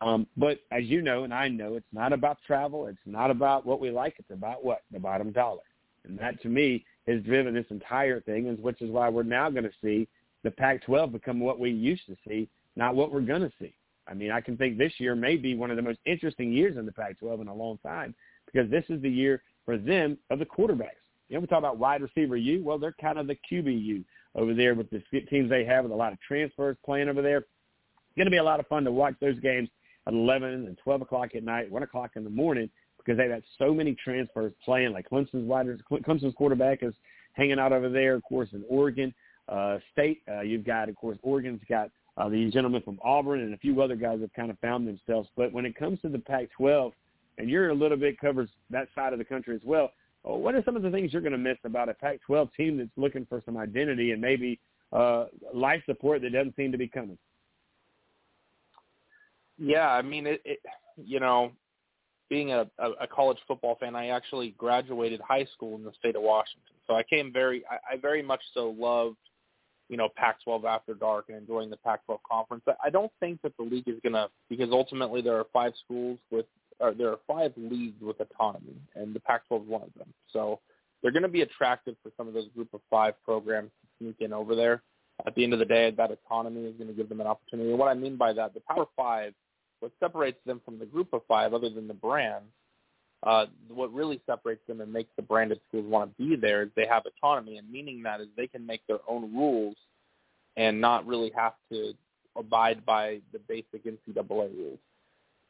Um, 0.03 0.27
but 0.37 0.59
as 0.73 0.85
you 0.85 1.01
know, 1.01 1.25
and 1.25 1.33
I 1.33 1.49
know, 1.49 1.77
it's 1.77 1.87
not 1.93 2.13
about 2.13 2.39
travel. 2.47 2.87
It's 2.87 2.99
not 3.07 3.31
about 3.31 3.65
what 3.65 3.81
we 3.81 3.91
like. 3.91 4.17
It's 4.19 4.31
about 4.31 4.65
what 4.65 4.83
the 4.91 4.99
bottom 4.99 5.31
dollar, 5.31 5.63
and 6.05 6.19
that 6.19 6.43
to 6.43 6.49
me 6.49 6.85
has 7.07 7.23
driven 7.23 7.55
this 7.55 7.67
entire 7.71 8.21
thing, 8.21 8.49
and 8.49 8.61
which 8.61 8.83
is 8.83 8.91
why 8.91 9.09
we're 9.09 9.23
now 9.23 9.49
going 9.49 9.65
to 9.65 9.71
see 9.83 10.09
the 10.43 10.51
Pac-12 10.51 11.13
become 11.13 11.41
what 11.41 11.61
we 11.61 11.71
used 11.71 12.07
to 12.07 12.17
see, 12.27 12.49
not 12.75 12.95
what 12.95 13.13
we're 13.13 13.21
going 13.21 13.43
to 13.43 13.53
see. 13.61 13.75
I 14.09 14.15
mean, 14.15 14.33
I 14.33 14.41
can 14.41 14.57
think 14.57 14.77
this 14.77 14.93
year 14.99 15.15
may 15.15 15.37
be 15.37 15.55
one 15.55 15.71
of 15.71 15.77
the 15.77 15.83
most 15.83 16.01
interesting 16.05 16.53
years 16.53 16.77
in 16.77 16.87
the 16.87 16.93
Pac-12 16.93 17.43
in 17.43 17.49
a 17.49 17.55
long 17.55 17.79
time 17.79 18.15
because 18.47 18.69
this 18.71 18.85
is 18.89 19.01
the 19.03 19.11
year 19.11 19.43
for 19.65 19.79
them 19.79 20.19
of 20.31 20.41
the 20.41 20.47
quarterbacks. 20.47 20.99
You 21.29 21.37
know, 21.37 21.41
we 21.41 21.47
talk 21.47 21.59
about 21.59 21.79
wide 21.79 22.03
receiver 22.03 22.37
U. 22.37 22.63
Well, 22.63 22.79
they're 22.79 22.95
kind 23.01 23.19
of 23.19 23.27
the 23.27 23.39
QBU 23.51 24.05
over 24.35 24.55
there 24.55 24.75
with 24.75 24.91
the 24.91 25.03
teams 25.31 25.49
they 25.49 25.65
have 25.65 25.85
with 25.85 25.93
a 25.93 25.97
lot 25.97 26.13
of 26.13 26.21
transfers 26.21 26.77
playing 26.85 27.09
over 27.09 27.23
there. 27.23 27.39
It's 27.39 28.17
going 28.17 28.27
to 28.27 28.31
be 28.31 28.39
a 28.39 28.45
lot 28.45 28.61
of 28.61 28.67
fun 28.67 28.85
to 28.85 28.93
watch 28.93 29.15
those 29.21 29.39
games 29.41 29.69
at 30.07 30.15
11 30.15 30.67
and 30.67 30.79
12 30.83 31.03
o'clock 31.03 31.35
at 31.35 31.45
night, 31.45 31.71
1 31.71 31.83
o'clock 31.83 32.13
in 32.17 32.25
the 32.25 32.31
morning 32.31 32.69
because 32.99 33.19
they've 33.19 33.31
got 33.31 33.43
so 33.59 33.75
many 33.75 33.95
transfers 33.95 34.53
playing. 34.65 34.93
Like 34.93 35.09
Clemson's 35.09 35.47
wide, 35.47 35.67
Clemson's 35.91 36.35
quarterback 36.35 36.83
is 36.83 36.95
hanging 37.33 37.59
out 37.59 37.73
over 37.73 37.89
there, 37.89 38.15
of 38.15 38.23
course, 38.23 38.49
in 38.53 38.65
Oregon 38.69 39.13
uh, 39.49 39.79
State. 39.93 40.23
Uh, 40.31 40.43
you've 40.43 40.65
got, 40.65 40.89
of 40.89 40.97
course, 40.97 41.19
Oregon's 41.23 41.61
got 41.69 41.91
uh, 42.17 42.29
the 42.29 42.51
gentleman 42.51 42.83
from 42.83 42.99
Auburn 43.03 43.41
and 43.41 43.55
a 43.55 43.59
few 43.59 43.81
other 43.81 43.97
guys 43.97 44.21
have 44.21 44.33
kind 44.35 44.51
of 44.51 44.59
found 44.59 44.87
themselves. 44.87 45.29
But 45.37 45.53
when 45.53 45.67
it 45.67 45.77
comes 45.77 46.01
to 46.03 46.09
the 46.09 46.19
Pac-12, 46.19 46.93
and 47.39 47.49
you're 47.49 47.71
a 47.71 47.75
little 47.75 47.97
bit 47.97 48.21
covers 48.21 48.51
that 48.71 48.89
side 48.95 49.13
of 49.13 49.19
the 49.19 49.25
country 49.25 49.55
as 49.55 49.63
well, 49.65 49.93
uh, 50.29 50.35
what 50.35 50.55
are 50.55 50.63
some 50.65 50.77
of 50.77 50.83
the 50.83 50.91
things 50.91 51.13
you're 51.13 51.23
going 51.23 51.33
to 51.33 51.39
miss 51.39 51.59
about 51.65 51.89
a 51.89 51.95
Pac-12 51.95 52.55
team 52.55 52.77
that's 52.77 52.91
looking 52.97 53.27
for 53.27 53.43
some 53.45 53.57
identity 53.57 54.13
and 54.13 54.21
maybe 54.21 54.61
uh, 54.93 55.27
life 55.55 55.83
support 55.87 56.23
that 56.23 56.33
doesn't 56.33 56.55
seem 56.55 56.71
to 56.71 56.79
be 56.79 56.87
coming? 56.87 57.19
Yeah, 59.59 59.89
I 59.89 60.03
mean, 60.03 60.27
it, 60.27 60.41
it 60.45 60.59
you 60.97 61.21
know, 61.21 61.53
being 62.29 62.53
a, 62.53 62.67
a, 62.79 63.07
college 63.07 63.37
football 63.47 63.77
fan, 63.79 63.95
I 63.95 64.09
actually 64.09 64.55
graduated 64.57 65.21
high 65.21 65.47
school 65.53 65.77
in 65.77 65.85
the 65.85 65.93
state 65.99 66.17
of 66.17 66.23
Washington. 66.23 66.73
So 66.87 66.95
I 66.95 67.03
came 67.03 67.31
very, 67.31 67.63
I, 67.71 67.95
I 67.95 67.97
very 67.99 68.23
much 68.23 68.41
so 68.55 68.75
loved, 68.79 69.19
you 69.91 69.99
know, 69.99 70.09
Pac-12 70.17 70.65
after 70.65 70.95
dark 70.95 71.27
and 71.29 71.37
enjoying 71.37 71.69
the 71.69 71.77
Pac-12 71.77 72.19
conference. 72.31 72.65
I 72.83 72.89
don't 72.89 73.13
think 73.21 73.43
that 73.43 73.55
the 73.59 73.65
league 73.65 73.87
is 73.87 73.97
to, 74.03 74.29
because 74.49 74.71
ultimately 74.73 75.21
there 75.21 75.37
are 75.37 75.45
five 75.53 75.75
schools 75.85 76.19
with, 76.31 76.47
or 76.81 76.95
there 76.95 77.11
are 77.11 77.19
five 77.27 77.53
leagues 77.59 78.01
with 78.01 78.17
autonomy, 78.19 78.77
and 78.95 79.15
the 79.15 79.21
Pac-12 79.21 79.65
is 79.65 79.69
one 79.69 79.83
of 79.83 79.93
them. 79.99 80.09
So 80.33 80.61
they're 81.03 81.13
going 81.13 81.25
to 81.25 81.29
be 81.29 81.43
attractive 81.43 81.97
for 82.03 82.11
some 82.17 82.29
of 82.29 82.35
those 82.35 82.49
group 82.57 82.73
of 82.73 82.81
five 82.89 83.15
programs 83.25 83.71
to 83.83 83.89
sneak 83.99 84.17
in 84.21 84.33
over 84.33 84.55
there. 84.55 84.83
At 85.27 85.35
the 85.35 85.45
end 85.45 85.53
of 85.53 85.59
the 85.59 85.65
day, 85.65 85.91
that 85.91 86.11
autonomy 86.11 86.65
is 86.67 86.77
going 86.77 86.89
to 86.89 86.95
give 86.95 87.09
them 87.09 87.21
an 87.21 87.27
opportunity. 87.27 87.71
And 87.71 87.79
what 87.79 87.89
I 87.89 87.95
mean 87.95 88.17
by 88.17 88.33
that, 88.33 88.55
the 88.55 88.61
Power 88.61 88.87
Five 88.97 89.35
what 89.83 89.93
separates 89.99 90.39
them 90.47 90.61
from 90.65 90.79
the 90.79 90.87
group 90.87 91.09
of 91.13 91.23
five, 91.27 91.53
other 91.53 91.69
than 91.69 91.89
the 91.89 91.95
brand, 91.95 92.45
uh, 93.25 93.47
what 93.69 93.93
really 93.93 94.21
separates 94.27 94.65
them 94.69 94.81
and 94.81 94.93
makes 94.93 95.11
the 95.17 95.23
branded 95.23 95.61
schools 95.69 95.85
want 95.87 96.17
to 96.17 96.23
be 96.23 96.37
there 96.37 96.63
is 96.63 96.69
they 96.77 96.87
have 96.87 97.03
autonomy, 97.05 97.57
and 97.57 97.71
meaning 97.71 98.01
that 98.05 98.21
is 98.21 98.29
they 98.37 98.47
can 98.47 98.65
make 98.65 98.81
their 98.87 99.01
own 99.09 99.35
rules 99.35 99.77
and 100.57 100.81
not 100.81 101.05
really 101.05 101.33
have 101.37 101.55
to 101.71 101.93
abide 102.37 102.87
by 102.87 103.19
the 103.33 103.41
basic 103.41 103.85
NCAA 103.85 104.57
rules. 104.57 104.79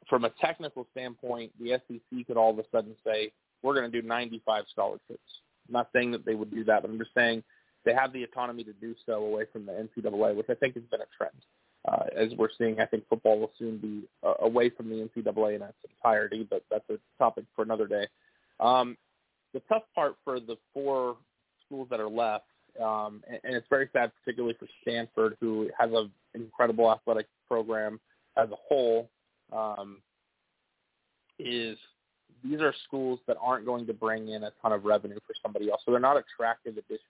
From 0.08 0.24
a 0.24 0.30
technical 0.40 0.86
standpoint, 0.92 1.52
the 1.60 1.78
SEC 1.86 2.26
could 2.26 2.38
all 2.38 2.50
of 2.50 2.58
a 2.58 2.64
sudden 2.72 2.96
say, 3.04 3.32
we're 3.62 3.74
going 3.74 3.90
to 3.90 4.00
do 4.00 4.06
95 4.06 4.64
scholarships. 4.72 5.20
I'm 5.68 5.74
not 5.74 5.90
saying 5.92 6.10
that 6.12 6.24
they 6.24 6.34
would 6.34 6.50
do 6.50 6.64
that, 6.64 6.82
but 6.82 6.90
I'm 6.90 6.98
just 6.98 7.14
saying 7.14 7.44
they 7.84 7.94
have 7.94 8.12
the 8.12 8.22
autonomy 8.22 8.64
to 8.64 8.72
do 8.74 8.94
so 9.06 9.24
away 9.24 9.44
from 9.52 9.66
the 9.66 9.72
NCAA, 9.72 10.34
which 10.34 10.46
I 10.48 10.54
think 10.54 10.74
has 10.74 10.84
been 10.84 11.00
a 11.00 11.10
trend 11.16 11.34
uh, 11.88 12.04
as 12.16 12.28
we're 12.36 12.48
seeing, 12.56 12.80
I 12.80 12.86
think 12.86 13.04
football 13.08 13.38
will 13.40 13.52
soon 13.58 13.78
be 13.78 14.02
uh, 14.24 14.34
away 14.40 14.70
from 14.70 14.88
the 14.88 14.96
NCAA 14.96 15.56
in 15.56 15.62
its 15.62 15.74
entirety, 15.88 16.46
but 16.48 16.64
that's 16.70 16.88
a 16.90 16.98
topic 17.18 17.44
for 17.56 17.62
another 17.62 17.86
day. 17.86 18.06
Um, 18.60 18.96
the 19.52 19.60
tough 19.68 19.82
part 19.94 20.14
for 20.24 20.38
the 20.38 20.56
four 20.72 21.16
schools 21.66 21.88
that 21.90 21.98
are 21.98 22.08
left, 22.08 22.44
um, 22.80 23.22
and, 23.28 23.40
and 23.42 23.54
it's 23.56 23.66
very 23.68 23.88
sad, 23.92 24.12
particularly 24.22 24.54
for 24.58 24.68
Stanford, 24.82 25.36
who 25.40 25.68
has 25.78 25.90
an 25.92 26.10
incredible 26.34 26.90
athletic 26.90 27.26
program 27.48 27.98
as 28.36 28.48
a 28.50 28.56
whole, 28.68 29.10
um, 29.52 29.98
is 31.38 31.76
these 32.44 32.60
are 32.60 32.72
schools 32.86 33.18
that 33.26 33.36
aren't 33.40 33.66
going 33.66 33.86
to 33.86 33.92
bring 33.92 34.28
in 34.28 34.44
a 34.44 34.52
ton 34.62 34.72
of 34.72 34.84
revenue 34.84 35.18
for 35.26 35.34
somebody 35.42 35.68
else, 35.70 35.82
so 35.84 35.90
they're 35.90 36.00
not 36.00 36.16
attractive 36.16 36.76
additions. 36.76 37.00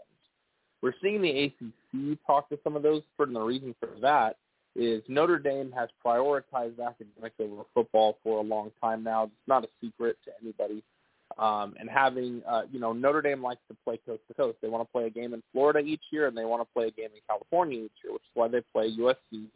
We're 0.83 0.95
seeing 1.01 1.23
the 1.23 1.45
ACC 1.45 2.19
talk 2.27 2.49
to 2.49 2.59
some 2.65 2.77
of 2.77 2.83
those, 2.83 3.03
and 3.19 3.37
the 3.37 3.41
reason 3.41 3.75
for 3.79 3.89
that 4.01 4.37
is 4.75 5.03
Notre 5.09 5.39
Dame 5.39 5.73
has 5.73 5.89
prioritized 6.05 6.85
academics 6.85 7.37
over 7.39 7.63
football 7.75 8.19
for 8.23 8.39
a 8.39 8.43
long 8.43 8.73
time 8.81 9.05
now. 9.05 9.25
It's 9.25 9.33
not 9.47 9.65
a 9.65 9.69
secret 9.81 10.17
to 10.25 10.33
anybody. 10.43 10.83
Um, 11.39 11.75
and 11.79 11.89
having, 11.89 12.43
uh, 12.47 12.63
you 12.71 12.79
know, 12.79 12.93
Notre 12.93 13.23
Dame 13.23 13.43
likes 13.43 13.61
to 13.71 13.77
play 13.85 13.99
coast 14.05 14.23
to 14.29 14.35
coast. 14.35 14.59
They 14.61 14.69
want 14.69 14.87
to 14.87 14.93
play 14.93 15.07
a 15.07 15.11
game 15.11 15.33
in 15.35 15.43
Florida 15.53 15.79
each 15.79 16.03
year, 16.11 16.27
and 16.27 16.37
they 16.37 16.45
want 16.45 16.63
to 16.63 16.69
play 16.75 16.89
a 16.89 16.91
game 16.91 17.11
in 17.15 17.21
California 17.27 17.85
each 17.85 17.93
year, 18.05 18.13
which 18.13 18.23
is 18.23 18.31
why 18.35 18.49
they 18.49 18.61
play 18.73 18.91
USC 18.99 19.47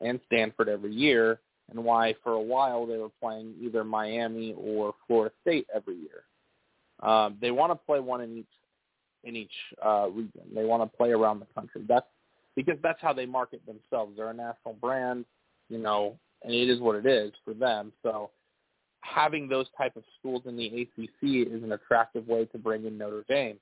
and 0.00 0.18
Stanford 0.26 0.68
every 0.68 0.92
year, 0.92 1.38
and 1.70 1.84
why 1.84 2.14
for 2.24 2.32
a 2.32 2.40
while 2.40 2.86
they 2.86 2.96
were 2.96 3.10
playing 3.22 3.54
either 3.60 3.84
Miami 3.84 4.54
or 4.56 4.94
Florida 5.06 5.32
State 5.42 5.66
every 5.74 5.96
year. 5.96 6.24
Um, 7.00 7.36
they 7.40 7.50
want 7.50 7.70
to 7.70 7.76
play 7.76 8.00
one 8.00 8.22
in 8.22 8.38
each 8.38 8.46
in 9.24 9.36
each 9.36 9.52
uh, 9.84 10.08
region. 10.10 10.42
They 10.54 10.64
want 10.64 10.82
to 10.82 10.96
play 10.96 11.10
around 11.10 11.40
the 11.40 11.46
country. 11.54 11.82
That's 11.88 12.06
because 12.56 12.76
that's 12.82 13.00
how 13.00 13.12
they 13.12 13.26
market 13.26 13.62
themselves. 13.66 14.16
They're 14.16 14.30
a 14.30 14.34
national 14.34 14.74
brand, 14.80 15.24
you 15.68 15.78
know, 15.78 16.16
and 16.42 16.52
it 16.52 16.68
is 16.68 16.80
what 16.80 16.96
it 16.96 17.06
is 17.06 17.32
for 17.44 17.54
them. 17.54 17.92
So 18.02 18.30
having 19.02 19.48
those 19.48 19.66
type 19.76 19.96
of 19.96 20.02
schools 20.18 20.42
in 20.46 20.56
the 20.56 20.66
ACC 20.66 21.48
is 21.52 21.62
an 21.62 21.72
attractive 21.72 22.26
way 22.26 22.46
to 22.46 22.58
bring 22.58 22.86
in 22.86 22.98
Notre 22.98 23.24
Dame. 23.28 23.56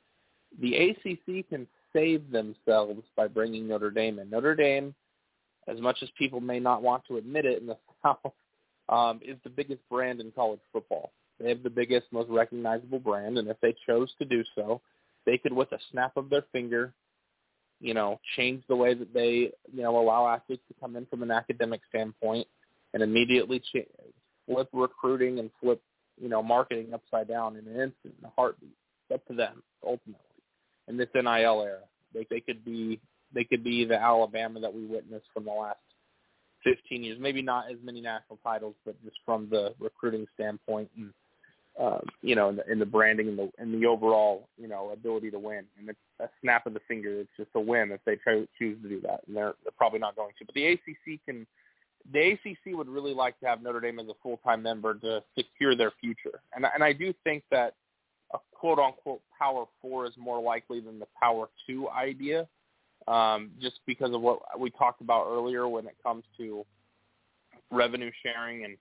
The 0.61 0.75
ACC 0.77 1.49
can 1.49 1.67
save 1.93 2.31
themselves 2.31 3.03
by 3.17 3.29
bringing 3.29 3.69
Notre 3.69 3.91
Dame 3.91 4.19
in. 4.19 4.31
Notre 4.31 4.55
Dame, 4.55 4.95
as 5.67 5.81
much 5.81 5.99
as 6.03 6.09
people 6.19 6.41
may 6.41 6.59
not 6.59 6.83
want 6.83 7.05
to 7.09 7.17
admit 7.17 7.45
it 7.45 7.61
in 7.61 7.67
the 7.67 7.77
South, 8.03 8.33
um, 8.89 9.21
is 9.23 9.37
the 9.45 9.51
biggest 9.51 9.81
brand 9.91 10.21
in 10.21 10.33
college 10.33 10.61
football. 10.73 11.13
They 11.39 11.51
have 11.51 11.63
the 11.63 11.71
biggest, 11.71 12.07
most 12.11 12.31
recognizable 12.31 12.99
brand, 12.99 13.39
and 13.39 13.49
if 13.49 13.61
they 13.61 13.75
chose 13.87 14.11
to 14.19 14.25
do 14.25 14.43
so, 14.55 14.81
they 15.29 15.37
could, 15.37 15.53
with 15.53 15.71
a 15.73 15.79
snap 15.91 16.17
of 16.17 16.31
their 16.31 16.45
finger, 16.53 16.95
you 17.81 17.93
know, 17.93 18.19
change 18.35 18.65
the 18.67 18.75
way 18.75 18.95
that 18.95 19.13
they, 19.13 19.53
you 19.73 19.83
know, 19.83 20.01
allow 20.01 20.27
athletes 20.27 20.63
to 20.69 20.75
come 20.81 20.97
in 20.97 21.05
from 21.05 21.23
an 21.23 21.31
academic 21.31 21.83
standpoint 21.91 22.49
and 22.95 23.03
immediately 23.03 23.61
ch- 23.61 23.87
flip 24.47 24.69
recruiting 24.73 25.39
and 25.39 25.51
flip, 25.61 25.83
you 26.19 26.31
know, 26.31 26.43
marketing 26.43 26.95
upside 26.95 27.29
down 27.29 27.57
in 27.57 27.67
an 27.67 27.75
instant, 27.75 28.15
in 28.19 28.25
a 28.25 28.33
heartbeat. 28.37 28.73
It's 29.11 29.17
up 29.17 29.27
to 29.27 29.35
them 29.35 29.63
ultimately. 29.85 30.25
In 30.89 30.97
this 30.97 31.09
NIL 31.15 31.27
era, 31.63 31.81
they 32.15 32.27
they 32.31 32.41
could 32.41 32.65
be 32.65 32.99
they 33.35 33.45
could 33.45 33.63
be 33.63 33.85
the 33.85 34.01
Alabama 34.01 34.61
that 34.61 34.73
we 34.73 34.87
witnessed 34.87 35.27
from 35.35 35.45
the 35.45 35.53
last 35.53 35.77
15 36.65 37.05
years. 37.05 37.19
Maybe 37.21 37.43
not 37.43 37.71
as 37.71 37.77
many 37.85 38.01
national 38.01 38.39
titles, 38.43 38.75
but 38.87 38.97
just 39.05 39.19
from 39.27 39.51
the 39.51 39.75
recruiting 39.79 40.27
standpoint 40.35 40.89
and 40.97 41.13
um, 41.79 42.01
you 42.23 42.35
know, 42.35 42.49
in 42.49 42.57
the, 42.57 42.73
in 42.73 42.79
the 42.79 42.87
branding 42.87 43.29
and 43.29 43.39
the 43.39 43.51
and 43.59 43.73
the 43.73 43.87
overall, 43.87 44.49
you 44.59 44.67
know, 44.67 44.91
ability 44.91 45.31
to 45.31 45.39
win. 45.39 45.65
And 45.79 45.89
it's 45.89 45.99
a 46.21 46.29
snap 46.41 46.67
of 46.67 46.75
the 46.75 46.81
finger. 46.89 47.21
It's 47.21 47.31
just 47.37 47.51
a 47.55 47.61
win 47.61 47.93
if 47.93 48.01
they 48.05 48.17
try, 48.17 48.45
choose 48.59 48.83
to 48.83 48.89
do 48.89 49.01
that, 49.03 49.21
and 49.27 49.37
they're 49.37 49.55
they're 49.63 49.73
probably 49.77 50.01
not 50.01 50.17
going 50.17 50.33
to. 50.39 50.45
But 50.45 50.55
the 50.55 50.67
ACC 50.67 51.21
can. 51.25 51.47
The 52.11 52.33
ACC 52.33 52.75
would 52.77 52.89
really 52.89 53.13
like 53.13 53.39
to 53.41 53.47
have 53.47 53.63
Notre 53.63 53.81
Dame 53.81 53.99
as 53.99 54.07
a 54.07 54.15
full-time 54.23 54.63
member 54.63 54.95
to 54.95 55.23
secure 55.37 55.77
their 55.77 55.93
future, 56.01 56.41
and 56.55 56.65
and 56.75 56.83
I 56.83 56.93
do 56.93 57.13
think 57.23 57.45
that 57.51 57.75
a 58.33 58.39
quote-unquote 58.53 59.21
Power 59.39 59.67
Four 59.83 60.07
is 60.07 60.13
more 60.17 60.41
likely 60.41 60.81
than 60.81 60.99
the 60.99 61.07
Power 61.21 61.49
Two 61.67 61.89
idea, 61.91 62.49
um, 63.07 63.51
just 63.61 63.81
because 63.87 64.15
of 64.15 64.21
what 64.21 64.41
we 64.59 64.71
talked 64.71 65.01
about 65.01 65.27
earlier 65.29 65.69
when 65.69 65.87
it 65.87 65.97
comes 66.03 66.25
to 66.39 66.65
revenue 67.71 68.11
sharing 68.23 68.65
and 68.65 68.77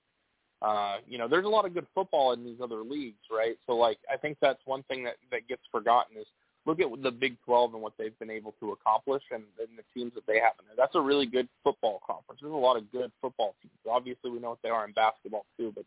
uh, 0.62 0.98
you 1.08 1.18
know, 1.18 1.28
there's 1.28 1.46
a 1.46 1.50
lot 1.50 1.66
of 1.66 1.74
good 1.74 1.86
football 1.94 2.34
in 2.34 2.44
these 2.44 2.58
other 2.62 2.82
leagues, 2.82 3.22
right? 3.32 3.58
So 3.68 3.76
like 3.76 4.00
I 4.12 4.18
think 4.18 4.38
that's 4.42 4.60
one 4.66 4.84
thing 4.84 5.04
that 5.04 5.16
that 5.32 5.48
gets 5.48 5.62
forgotten 5.72 6.18
is 6.18 6.26
look 6.66 6.80
at 6.82 6.88
the 7.02 7.12
Big 7.12 7.38
12 7.46 7.74
and 7.74 7.82
what 7.82 7.94
they've 7.98 8.18
been 8.20 8.30
able 8.30 8.54
to 8.60 8.72
accomplish 8.72 9.24
and, 9.32 9.44
and 9.60 9.70
the 9.78 9.84
teams 10.00 10.14
that 10.16 10.28
they 10.28 10.36
have 10.36 10.54
in 10.60 10.66
there. 10.68 10.76
That's 10.76 10.96
a 10.96 11.02
really 11.02 11.26
good 11.26 11.48
football 11.64 12.02
conference. 12.06 12.42
There's 12.42 12.54
a 12.54 12.56
lot 12.56 12.76
of 12.76 12.92
good 12.92 13.12
football 13.22 13.56
teams. 13.62 13.74
Obviously, 13.90 14.30
we 14.30 14.40
know 14.40 14.50
what 14.50 14.62
they 14.64 14.70
are 14.70 14.86
in 14.86 14.92
basketball 14.92 15.46
too, 15.58 15.72
but 15.74 15.86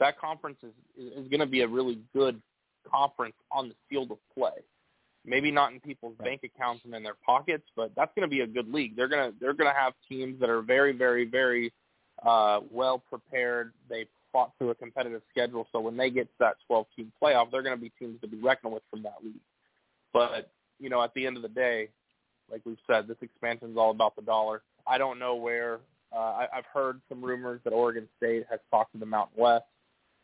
that 0.00 0.18
conference 0.18 0.58
is 0.62 0.72
is, 0.96 1.28
going 1.28 1.40
to 1.40 1.46
be 1.46 1.62
a 1.62 1.68
really 1.68 1.98
good 2.14 2.40
conference 2.90 3.34
on 3.52 3.68
the 3.68 3.74
field 3.88 4.10
of 4.10 4.18
play. 4.34 4.62
Maybe 5.24 5.50
not 5.50 5.72
in 5.72 5.80
people's 5.80 6.14
right. 6.18 6.30
bank 6.30 6.40
accounts 6.44 6.84
and 6.84 6.94
in 6.94 7.02
their 7.02 7.16
pockets, 7.24 7.64
but 7.76 7.92
that's 7.94 8.10
going 8.16 8.26
to 8.26 8.30
be 8.30 8.40
a 8.40 8.46
good 8.46 8.72
league. 8.72 8.96
They're 8.96 9.08
gonna 9.08 9.32
they're 9.40 9.52
gonna 9.52 9.74
have 9.74 9.92
teams 10.08 10.40
that 10.40 10.48
are 10.48 10.62
very 10.62 10.92
very 10.92 11.24
very 11.26 11.72
uh, 12.26 12.60
well 12.70 12.98
prepared. 12.98 13.72
They 13.88 14.06
fought 14.32 14.52
through 14.58 14.70
a 14.70 14.74
competitive 14.74 15.22
schedule, 15.30 15.66
so 15.72 15.80
when 15.80 15.96
they 15.96 16.10
get 16.10 16.26
to 16.26 16.34
that 16.40 16.56
12-team 16.70 17.12
playoff, 17.22 17.50
they're 17.50 17.62
going 17.62 17.76
to 17.76 17.80
be 17.80 17.92
teams 17.98 18.20
to 18.20 18.28
be 18.28 18.36
reckoned 18.38 18.72
with 18.72 18.82
from 18.90 19.02
that 19.02 19.16
league. 19.22 19.34
But 20.12 20.50
you 20.78 20.90
know, 20.90 21.02
at 21.02 21.14
the 21.14 21.26
end 21.26 21.36
of 21.36 21.42
the 21.42 21.48
day, 21.48 21.88
like 22.50 22.62
we've 22.64 22.78
said, 22.86 23.08
this 23.08 23.16
expansion 23.20 23.70
is 23.70 23.76
all 23.76 23.90
about 23.90 24.16
the 24.16 24.22
dollar. 24.22 24.62
I 24.86 24.98
don't 24.98 25.18
know 25.18 25.34
where 25.34 25.80
Uh, 26.10 26.16
I, 26.18 26.46
I've 26.56 26.66
heard 26.72 27.00
some 27.08 27.22
rumors 27.22 27.60
that 27.64 27.72
Oregon 27.72 28.08
State 28.16 28.46
has 28.50 28.60
talked 28.70 28.92
to 28.92 28.98
the 28.98 29.06
Mountain 29.06 29.36
West. 29.42 29.66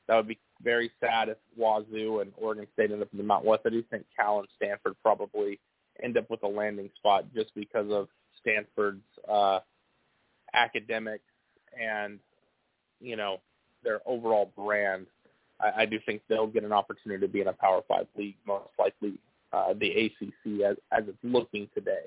That 0.08 0.16
would 0.16 0.28
be 0.28 0.38
very 0.62 0.90
sad 1.00 1.28
if 1.28 1.36
Wazzu 1.58 2.22
and 2.22 2.32
Oregon 2.36 2.66
State 2.72 2.90
end 2.90 3.02
up 3.02 3.08
in 3.12 3.18
the 3.18 3.24
Mountain 3.24 3.50
West. 3.50 3.62
I 3.66 3.70
do 3.70 3.82
think 3.90 4.06
Cal 4.16 4.38
and 4.38 4.48
Stanford 4.56 4.94
probably 5.02 5.60
end 6.02 6.16
up 6.16 6.30
with 6.30 6.42
a 6.42 6.48
landing 6.48 6.90
spot 6.96 7.26
just 7.34 7.54
because 7.54 7.90
of 7.90 8.08
Stanford's 8.40 9.04
uh, 9.30 9.60
academics 10.54 11.24
and 11.80 12.18
you 13.00 13.16
know 13.16 13.40
their 13.82 14.00
overall 14.06 14.50
brand. 14.56 15.06
I, 15.60 15.82
I 15.82 15.86
do 15.86 15.98
think 16.04 16.22
they'll 16.28 16.46
get 16.46 16.64
an 16.64 16.72
opportunity 16.72 17.24
to 17.26 17.32
be 17.32 17.40
in 17.40 17.48
a 17.48 17.52
Power 17.52 17.82
Five 17.86 18.06
league, 18.16 18.36
most 18.46 18.68
likely 18.78 19.14
uh, 19.52 19.74
the 19.74 19.90
ACC 19.90 20.62
as 20.62 20.76
as 20.92 21.04
it's 21.08 21.18
looking 21.22 21.68
today. 21.74 22.04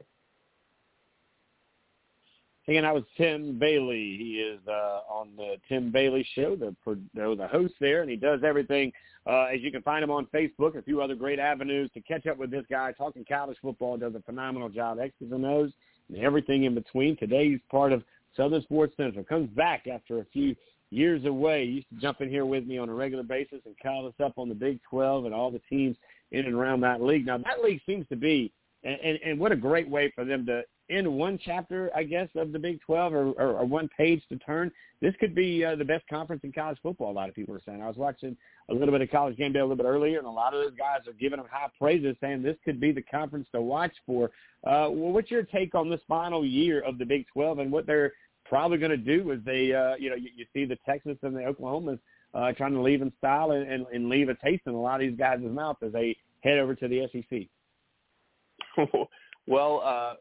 Hanging 2.66 2.84
out 2.84 2.96
with 2.96 3.06
Tim 3.16 3.58
Bailey. 3.58 4.18
He 4.18 4.42
is 4.42 4.60
uh, 4.68 5.00
on 5.10 5.30
the 5.38 5.56
Tim 5.70 5.90
Bailey 5.90 6.28
Show, 6.36 6.58
the 6.58 6.76
the 7.16 7.48
host 7.50 7.74
there, 7.80 8.02
and 8.02 8.10
he 8.10 8.18
does 8.18 8.42
everything. 8.46 8.92
Uh, 9.26 9.46
as 9.46 9.62
you 9.62 9.72
can 9.72 9.82
find 9.82 10.04
him 10.04 10.12
on 10.12 10.26
Facebook, 10.28 10.78
a 10.78 10.82
few 10.82 11.02
other 11.02 11.16
great 11.16 11.40
avenues 11.40 11.90
to 11.94 12.02
catch 12.02 12.28
up 12.28 12.38
with 12.38 12.52
this 12.52 12.66
guy. 12.70 12.92
Talking 12.92 13.26
college 13.28 13.58
football, 13.62 13.98
does 13.98 14.16
a 14.16 14.22
phenomenal 14.22 14.70
job, 14.70 15.00
X's 15.00 15.32
and 15.32 15.46
O's, 15.46 15.72
and 16.10 16.18
everything 16.18 16.66
in 16.66 16.76
between. 16.76 17.16
Today 17.16 17.50
he's 17.52 17.60
part 17.72 17.94
of 17.94 18.04
Southern 18.38 18.62
Sports 18.62 18.94
Central. 18.96 19.26
Comes 19.26 19.50
back 19.50 19.88
after 19.88 20.20
a 20.20 20.26
few 20.32 20.56
years 20.92 21.26
away. 21.26 21.66
He 21.66 21.72
used 21.74 21.90
to 21.90 22.00
jump 22.00 22.22
in 22.22 22.30
here 22.30 22.46
with 22.46 22.66
me 22.66 22.78
on 22.78 22.90
a 22.90 22.94
regular 22.94 23.24
basis 23.24 23.60
and 23.66 23.76
call 23.82 24.08
us 24.08 24.14
up 24.24 24.34
on 24.38 24.48
the 24.48 24.56
Big 24.56 24.80
12 24.90 25.26
and 25.26 25.34
all 25.34 25.52
the 25.52 25.62
teams 25.70 25.98
in 26.32 26.46
and 26.46 26.56
around 26.56 26.82
that 26.82 27.02
league. 27.02 27.26
Now 27.26 27.38
that 27.40 27.64
league 27.64 27.82
seems 27.86 28.08
to 28.10 28.16
be, 28.16 28.54
and, 28.84 29.00
and, 29.02 29.20
and 29.26 29.40
what 29.40 29.52
a 29.52 29.56
great 29.56 29.90
way 29.90 30.12
for 30.16 30.24
them 30.24 30.46
to 30.46 30.64
end 30.90 31.08
one 31.08 31.38
chapter, 31.44 31.92
I 31.96 32.04
guess, 32.04 32.30
of 32.36 32.52
the 32.52 32.60
Big 32.60 32.80
12 32.82 33.14
or, 33.14 33.32
or, 33.32 33.58
or 33.58 33.66
one 33.66 33.90
page 33.98 34.22
to 34.30 34.38
turn. 34.38 34.72
This 35.02 35.14
could 35.20 35.36
be 35.36 35.64
uh, 35.64 35.76
the 35.76 35.86
best 35.86 36.08
conference 36.08 36.44
in 36.44 36.52
college 36.52 36.78
football. 36.82 37.12
A 37.12 37.14
lot 37.14 37.30
of 37.30 37.36
people 37.36 37.54
are 37.56 37.62
saying. 37.66 37.82
I 37.82 37.88
was 37.88 37.98
watching 37.98 38.36
a 38.70 38.74
little 38.74 38.92
bit 38.92 39.02
of 39.02 39.12
college 39.12 39.38
game 39.38 39.54
day 39.54 39.60
a 39.60 39.64
little 39.64 39.76
bit 39.76 39.86
earlier, 39.86 40.18
and 40.18 40.28
a 40.28 40.32
lot 40.32 40.54
of 40.54 40.64
those 40.64 40.78
guys 40.78 41.08
are 41.08 41.14
giving 41.14 41.38
them 41.38 41.48
high 41.52 41.70
praises, 41.78 42.16
saying 42.22 42.42
this 42.42 42.56
could 42.64 42.80
be 42.80 42.92
the 42.92 43.02
conference 43.02 43.48
to 43.54 43.62
watch 43.62 43.94
for. 44.06 44.26
Uh, 44.64 44.90
well, 44.90 45.12
what's 45.12 45.30
your 45.30 45.44
take 45.44 45.76
on 45.76 45.90
this 45.90 46.02
final 46.08 46.46
year 46.46 46.82
of 46.82 46.98
the 46.98 47.06
Big 47.06 47.26
12 47.34 47.60
and 47.60 47.72
what 47.72 47.86
they're 47.86 48.14
probably 48.50 48.78
going 48.78 48.92
to 48.92 48.98
do 48.98 49.32
is 49.32 49.40
they, 49.46 49.74
uh, 49.74 49.96
you 49.96 50.10
know, 50.10 50.16
you, 50.16 50.30
you 50.36 50.46
see 50.54 50.66
the 50.66 50.78
Texas 50.86 51.18
and 51.22 51.36
the 51.36 51.42
Oklahomas 51.42 52.00
uh, 52.34 52.52
trying 52.54 52.74
to 52.74 52.82
leave 52.82 53.02
in 53.02 53.12
style 53.18 53.52
and, 53.52 53.70
and, 53.70 53.86
and 53.94 54.10
leave 54.10 54.30
a 54.30 54.36
taste 54.36 54.64
in 54.66 54.74
a 54.74 54.82
lot 54.82 55.02
of 55.02 55.08
these 55.08 55.18
guys' 55.18 55.40
mouth 55.42 55.78
as 55.84 55.92
they 55.92 56.16
head 56.42 56.60
over 56.60 56.76
to 56.76 56.88
the 56.88 57.08
SEC. 57.12 58.88
well, 59.48 59.82
uh, 59.84 60.14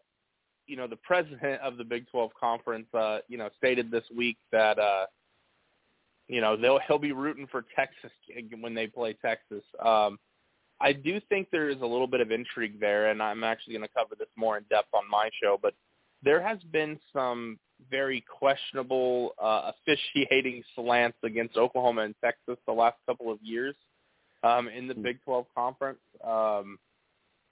you 0.67 0.77
know, 0.77 0.87
the 0.87 0.97
president 0.97 1.61
of 1.61 1.77
the 1.77 1.85
Big 1.85 2.09
12 2.11 2.31
conference, 2.39 2.87
uh, 2.95 3.19
you 3.29 3.39
know, 3.39 3.49
stated 3.57 3.91
this 3.91 4.05
week 4.17 4.37
that, 4.53 4.79
uh, 4.79 5.07
you 6.29 6.41
know, 6.41 6.57
they'll 6.57 6.81
he'll 6.89 6.99
be 6.99 7.13
rooting 7.13 7.47
for 7.47 7.65
Texas 7.77 8.11
when 8.61 8.75
they 8.75 8.87
play 8.87 9.17
Texas. 9.23 9.63
Um, 9.85 10.19
I 10.81 10.93
do 10.93 11.21
think 11.29 11.49
there 11.51 11.71
is 11.71 11.81
a 11.81 11.87
little 11.87 12.09
bit 12.09 12.21
of 12.21 12.31
intrigue 12.31 12.81
there, 12.81 13.11
and 13.11 13.23
I'm 13.23 13.45
actually 13.45 13.75
going 13.75 13.89
to 13.89 13.95
cover 13.95 14.15
this 14.19 14.29
more 14.37 14.59
in 14.59 14.65
depth 14.69 14.89
on 14.93 15.09
my 15.09 15.31
show. 15.41 15.59
But 15.61 15.75
there 16.23 16.43
has 16.43 16.59
been 16.73 16.99
some 17.13 17.59
very 17.91 18.23
questionable 18.23 19.35
uh, 19.43 19.73
officiating 19.73 20.63
slants 20.75 21.19
against 21.23 21.57
Oklahoma 21.57 22.03
and 22.03 22.15
Texas 22.23 22.57
the 22.67 22.73
last 22.73 22.97
couple 23.07 23.31
of 23.31 23.39
years 23.43 23.75
um, 24.43 24.69
in 24.69 24.87
the 24.87 24.95
hmm. 24.95 25.03
Big 25.03 25.23
12 25.25 25.47
conference. 25.55 25.99
Um, 26.25 26.79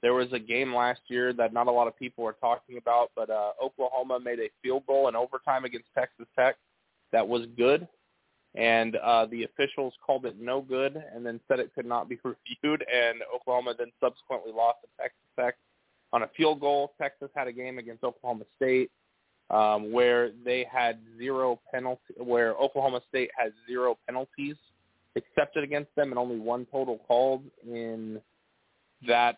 there 0.02 0.12
was 0.12 0.30
a 0.32 0.38
game 0.38 0.74
last 0.74 1.00
year 1.08 1.32
that 1.32 1.54
not 1.54 1.66
a 1.66 1.70
lot 1.70 1.88
of 1.88 1.98
people 1.98 2.26
are 2.26 2.34
talking 2.34 2.76
about, 2.76 3.10
but 3.16 3.30
uh, 3.30 3.52
Oklahoma 3.62 4.20
made 4.20 4.38
a 4.38 4.50
field 4.62 4.84
goal 4.86 5.08
in 5.08 5.16
overtime 5.16 5.64
against 5.64 5.88
Texas 5.96 6.26
Tech 6.38 6.56
that 7.12 7.26
was 7.26 7.46
good, 7.56 7.88
and 8.54 8.96
uh, 8.96 9.24
the 9.26 9.44
officials 9.44 9.94
called 10.04 10.26
it 10.26 10.38
no 10.38 10.60
good, 10.60 11.02
and 11.14 11.24
then 11.24 11.40
said 11.48 11.58
it 11.58 11.72
could 11.74 11.86
not 11.86 12.08
be 12.08 12.18
reviewed, 12.24 12.84
and 12.92 13.22
Oklahoma 13.34 13.74
then 13.78 13.92
subsequently 13.98 14.52
lost 14.52 14.78
to 14.82 14.88
Texas 15.00 15.24
Tech 15.40 15.54
on 16.12 16.22
a 16.22 16.28
field 16.36 16.60
goal. 16.60 16.92
Texas 17.00 17.30
had 17.34 17.48
a 17.48 17.52
game 17.52 17.78
against 17.78 18.04
Oklahoma 18.04 18.44
State 18.56 18.90
um, 19.50 19.92
where 19.92 20.30
they 20.44 20.66
had 20.70 20.98
zero 21.18 21.60
penalty, 21.72 22.14
where 22.18 22.54
Oklahoma 22.54 23.00
State 23.08 23.30
has 23.36 23.52
zero 23.68 23.98
penalties 24.06 24.56
accepted 25.16 25.62
against 25.62 25.94
them 25.94 26.10
and 26.10 26.18
only 26.18 26.38
one 26.38 26.66
total 26.70 26.98
called 27.06 27.42
in 27.66 28.20
that 29.06 29.36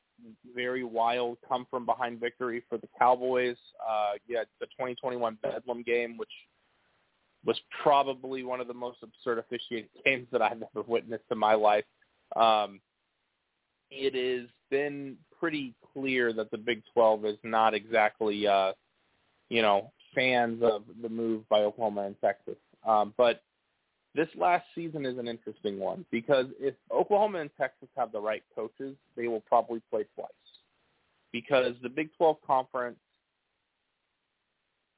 very 0.55 0.85
wild 0.85 1.39
come 1.47 1.67
from 1.71 1.85
behind 1.85 2.21
victory 2.21 2.63
for 2.69 2.79
the 2.79 2.89
Cowboys. 2.99 3.57
Uh, 3.87 4.13
yeah, 4.29 4.45
the 4.61 4.67
2021 4.67 5.39
Bedlam 5.43 5.83
game, 5.83 6.17
which 6.17 6.31
was 7.45 7.61
probably 7.83 8.43
one 8.43 8.61
of 8.61 8.69
the 8.69 8.75
most 8.75 8.99
absurd 9.03 9.39
officiated 9.39 9.91
games 10.05 10.27
that 10.33 10.43
I've 10.43 10.63
ever 10.63 10.85
witnessed 10.87 11.25
in 11.31 11.39
my 11.39 11.55
life. 11.55 11.85
Um, 12.35 12.81
it 13.91 14.15
has 14.15 14.49
been 14.71 15.17
pretty 15.39 15.75
clear 15.93 16.33
that 16.33 16.51
the 16.51 16.59
Big 16.59 16.83
12 16.93 17.25
is 17.27 17.39
not 17.43 17.75
exactly, 17.75 18.47
uh, 18.47 18.73
you 19.49 19.63
know, 19.63 19.93
fans 20.15 20.63
of 20.63 20.85
the 21.03 21.09
move 21.09 21.49
by 21.49 21.61
Oklahoma 21.61 22.03
and 22.03 22.17
Texas. 22.21 22.57
Um, 22.87 23.15
but 23.17 23.43
this 24.15 24.29
last 24.37 24.65
season 24.75 25.05
is 25.05 25.19
an 25.19 25.29
interesting 25.29 25.79
one 25.79 26.05
because 26.11 26.47
if 26.59 26.75
Oklahoma 26.91 27.41
and 27.41 27.51
Texas 27.59 27.89
have 27.97 28.13
the 28.13 28.21
right 28.21 28.43
coaches, 28.55 28.97
they 29.17 29.29
will 29.29 29.41
probably 29.41 29.83
play 29.91 30.05
twice. 30.15 30.31
Because 31.33 31.75
the 31.83 31.89
Big 31.89 32.09
12 32.17 32.37
conference 32.47 32.97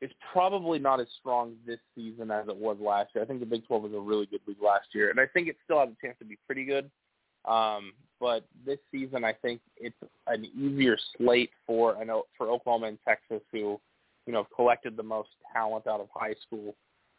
is 0.01 0.11
probably 0.33 0.79
not 0.79 1.01
as 1.01 1.09
strong 1.19 1.55
this 1.67 1.81
season 1.95 2.31
as 2.31 2.47
it 2.49 2.57
was 2.57 2.77
last 2.81 3.11
year. 3.15 3.25
I 3.25 3.27
think 3.27 3.41
the 3.41 3.47
Big 3.47 3.67
12 3.67 3.83
was 3.83 3.93
a 3.93 3.99
really 3.99 4.27
good 4.27 4.41
league 4.47 4.63
last 4.63 4.87
year, 4.95 5.11
and 5.11 5.19
I 5.19 5.27
think 5.27 5.49
it 5.49 5.57
still 5.65 5.81
has 5.81 5.89
a 5.89 6.07
chance 6.07 6.17
to 6.21 6.25
be 6.25 6.39
pretty 6.47 6.65
good. 6.65 6.91
Um, 7.45 7.93
but 8.21 8.45
this 8.65 8.79
season, 8.93 9.25
I 9.25 9.33
think 9.33 9.61
it's 9.77 9.97
an 10.27 10.45
easier 10.45 10.97
slate 11.17 11.51
for 11.67 11.97
I 11.97 12.05
know 12.05 12.25
for 12.37 12.49
Oklahoma 12.49 12.87
and 12.87 12.99
Texas, 13.07 13.43
who 13.51 13.81
you 14.29 14.35
know 14.35 14.47
collected 14.55 14.95
the 14.95 15.03
most 15.03 15.31
talent 15.55 15.87
out 15.87 16.01
of 16.01 16.09
high 16.15 16.35
school. 16.47 16.77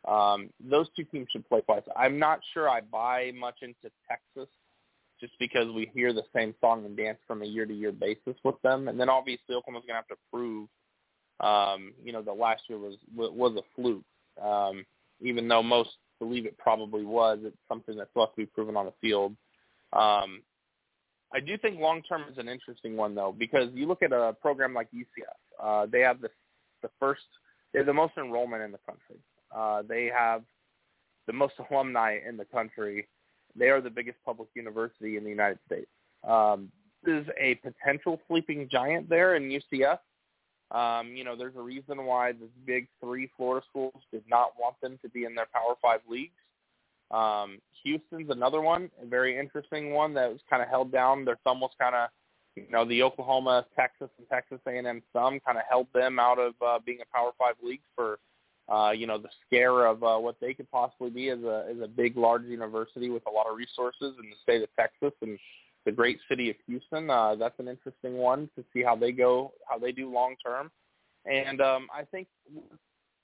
Um, 0.07 0.51
those 0.63 0.87
two 0.95 1.03
teams 1.05 1.27
should 1.31 1.49
play 1.49 1.61
twice. 1.61 1.81
I'm 1.97 2.19
not 2.19 2.39
sure 2.53 2.69
I 2.69 2.81
buy 2.81 3.31
much 3.37 3.55
into 3.63 3.91
Texas 4.07 4.47
just 5.19 5.33
because 5.39 5.65
we 5.73 5.91
hear 5.93 6.13
the 6.13 6.23
same 6.33 6.53
song 6.61 6.85
and 6.85 6.95
dance 6.95 7.17
from 7.27 7.41
a 7.41 7.45
year-to-year 7.45 7.91
basis 7.91 8.35
with 8.43 8.61
them, 8.61 8.87
and 8.87 8.97
then 8.97 9.09
obviously 9.09 9.55
Oklahoma's 9.55 9.83
going 9.85 9.87
to 9.87 9.93
have 9.95 10.07
to 10.07 10.15
prove, 10.31 10.69
um, 11.41 11.93
you 12.01 12.13
know, 12.13 12.21
that 12.21 12.37
last 12.37 12.61
year 12.69 12.77
was 12.77 12.95
was 13.13 13.57
a 13.57 13.63
fluke. 13.75 14.05
Um, 14.41 14.85
even 15.19 15.47
though 15.47 15.63
most 15.63 15.89
believe 16.19 16.45
it 16.45 16.59
probably 16.59 17.03
was, 17.03 17.39
it's 17.43 17.57
something 17.67 17.97
that's 17.97 18.15
left 18.15 18.35
to 18.35 18.41
be 18.43 18.45
proven 18.45 18.77
on 18.77 18.85
the 18.85 18.93
field. 19.01 19.35
Um, 19.93 20.43
I 21.33 21.39
do 21.39 21.57
think 21.57 21.79
long 21.79 22.03
term 22.03 22.23
is 22.31 22.37
an 22.37 22.47
interesting 22.47 22.95
one 22.95 23.15
though, 23.15 23.35
because 23.37 23.69
you 23.73 23.87
look 23.87 24.03
at 24.03 24.13
a 24.13 24.35
program 24.41 24.75
like 24.75 24.89
UCF. 24.91 25.39
Uh, 25.61 25.85
they 25.91 26.01
have 26.01 26.21
the 26.21 26.29
the 26.81 26.89
first, 26.99 27.21
they 27.73 27.79
have 27.79 27.85
the 27.85 27.93
most 27.93 28.13
enrollment 28.17 28.63
in 28.63 28.71
the 28.71 28.79
country. 28.85 29.17
Uh, 29.55 29.83
they 29.87 30.05
have 30.05 30.43
the 31.27 31.33
most 31.33 31.53
alumni 31.71 32.19
in 32.27 32.37
the 32.37 32.45
country. 32.45 33.07
They 33.55 33.69
are 33.69 33.81
the 33.81 33.89
biggest 33.89 34.17
public 34.25 34.49
university 34.55 35.17
in 35.17 35.23
the 35.23 35.29
United 35.29 35.59
States. 35.65 35.89
Um, 36.27 36.71
this 37.03 37.23
is 37.23 37.27
a 37.39 37.55
potential 37.55 38.19
sleeping 38.27 38.67
giant 38.69 39.09
there 39.09 39.35
in 39.35 39.49
UCF. 39.49 39.99
Um, 40.71 41.15
you 41.15 41.23
know, 41.23 41.35
there's 41.35 41.55
a 41.55 41.61
reason 41.61 42.05
why 42.05 42.33
the 42.33 42.47
big 42.65 42.87
three 43.01 43.29
Florida 43.35 43.65
schools 43.69 44.01
did 44.11 44.23
not 44.29 44.49
want 44.59 44.79
them 44.81 44.99
to 45.01 45.09
be 45.09 45.23
in 45.23 45.33
their 45.33 45.47
Power 45.53 45.75
Five 45.81 46.01
leagues. 46.07 46.33
Um, 47.11 47.59
Houston's 47.83 48.29
another 48.29 48.61
one, 48.61 48.91
a 49.01 49.05
very 49.05 49.37
interesting 49.37 49.93
one 49.93 50.13
that 50.13 50.31
was 50.31 50.41
kind 50.49 50.61
of 50.61 50.69
held 50.69 50.91
down. 50.91 51.25
Their 51.25 51.39
thumb 51.43 51.59
was 51.59 51.71
kind 51.79 51.95
of, 51.95 52.09
you 52.65 52.71
know, 52.71 52.85
the 52.85 53.03
Oklahoma, 53.03 53.65
Texas, 53.75 54.09
and 54.17 54.27
Texas 54.29 54.59
A&M 54.67 55.01
thumb 55.13 55.39
kind 55.45 55.57
of 55.57 55.63
held 55.69 55.87
them 55.93 56.19
out 56.19 56.39
of 56.39 56.53
uh, 56.65 56.79
being 56.85 56.99
a 57.01 57.15
Power 57.15 57.31
Five 57.37 57.55
league 57.61 57.81
for, 57.95 58.19
uh, 58.71 58.91
you 58.91 59.07
know, 59.07 59.17
the 59.17 59.29
scare 59.45 59.85
of 59.85 60.03
uh, 60.03 60.17
what 60.17 60.35
they 60.39 60.53
could 60.53 60.69
possibly 60.71 61.09
be 61.09 61.29
as 61.29 61.39
a 61.39 61.67
as 61.69 61.77
a 61.83 61.87
big, 61.87 62.17
large 62.17 62.43
university 62.43 63.09
with 63.09 63.23
a 63.27 63.31
lot 63.31 63.47
of 63.49 63.57
resources 63.57 64.15
in 64.21 64.29
the 64.29 64.35
state 64.41 64.61
of 64.61 64.69
Texas 64.77 65.13
and 65.21 65.37
the 65.85 65.91
great 65.91 66.19
city 66.29 66.49
of 66.49 66.55
Houston. 66.67 67.09
Uh, 67.09 67.35
that's 67.35 67.59
an 67.59 67.67
interesting 67.67 68.17
one 68.17 68.49
to 68.55 68.63
see 68.73 68.83
how 68.83 68.95
they 68.95 69.11
go, 69.11 69.53
how 69.69 69.77
they 69.77 69.91
do 69.91 70.11
long 70.11 70.35
term. 70.45 70.71
And 71.25 71.61
um, 71.61 71.87
I 71.93 72.03
think 72.03 72.27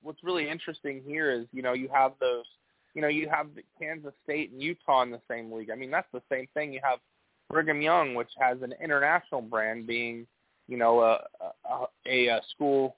what's 0.02 0.24
really 0.24 0.50
interesting 0.50 1.02
here 1.06 1.32
is, 1.32 1.46
you 1.52 1.62
know, 1.62 1.74
you 1.74 1.90
have 1.94 2.14
those 2.20 2.46
you 2.96 3.02
know, 3.02 3.10
you 3.10 3.30
have 3.30 3.48
Kansas 3.78 4.14
State 4.24 4.52
and 4.52 4.64
Utah 4.64 5.04
in 5.04 5.12
the 5.12 5.22
same 5.30 5.52
league. 5.52 5.70
I 5.70 5.76
mean, 5.76 5.92
that's 5.92 6.08
the 6.14 6.22
same 6.32 6.48
thing. 6.54 6.72
You 6.72 6.80
have 6.82 7.00
Brigham 7.56 7.82
Young, 7.82 8.16
which 8.16 8.32
has 8.38 8.62
an 8.62 8.74
international 8.84 9.42
brand, 9.42 9.88
being, 9.88 10.28
you 10.68 10.78
know, 10.78 11.00
a 11.00 11.20
a, 12.06 12.28
a 12.28 12.42
school 12.54 12.98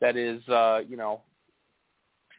that 0.00 0.16
is, 0.16 0.46
uh, 0.48 0.80
you 0.88 0.96
know, 0.96 1.20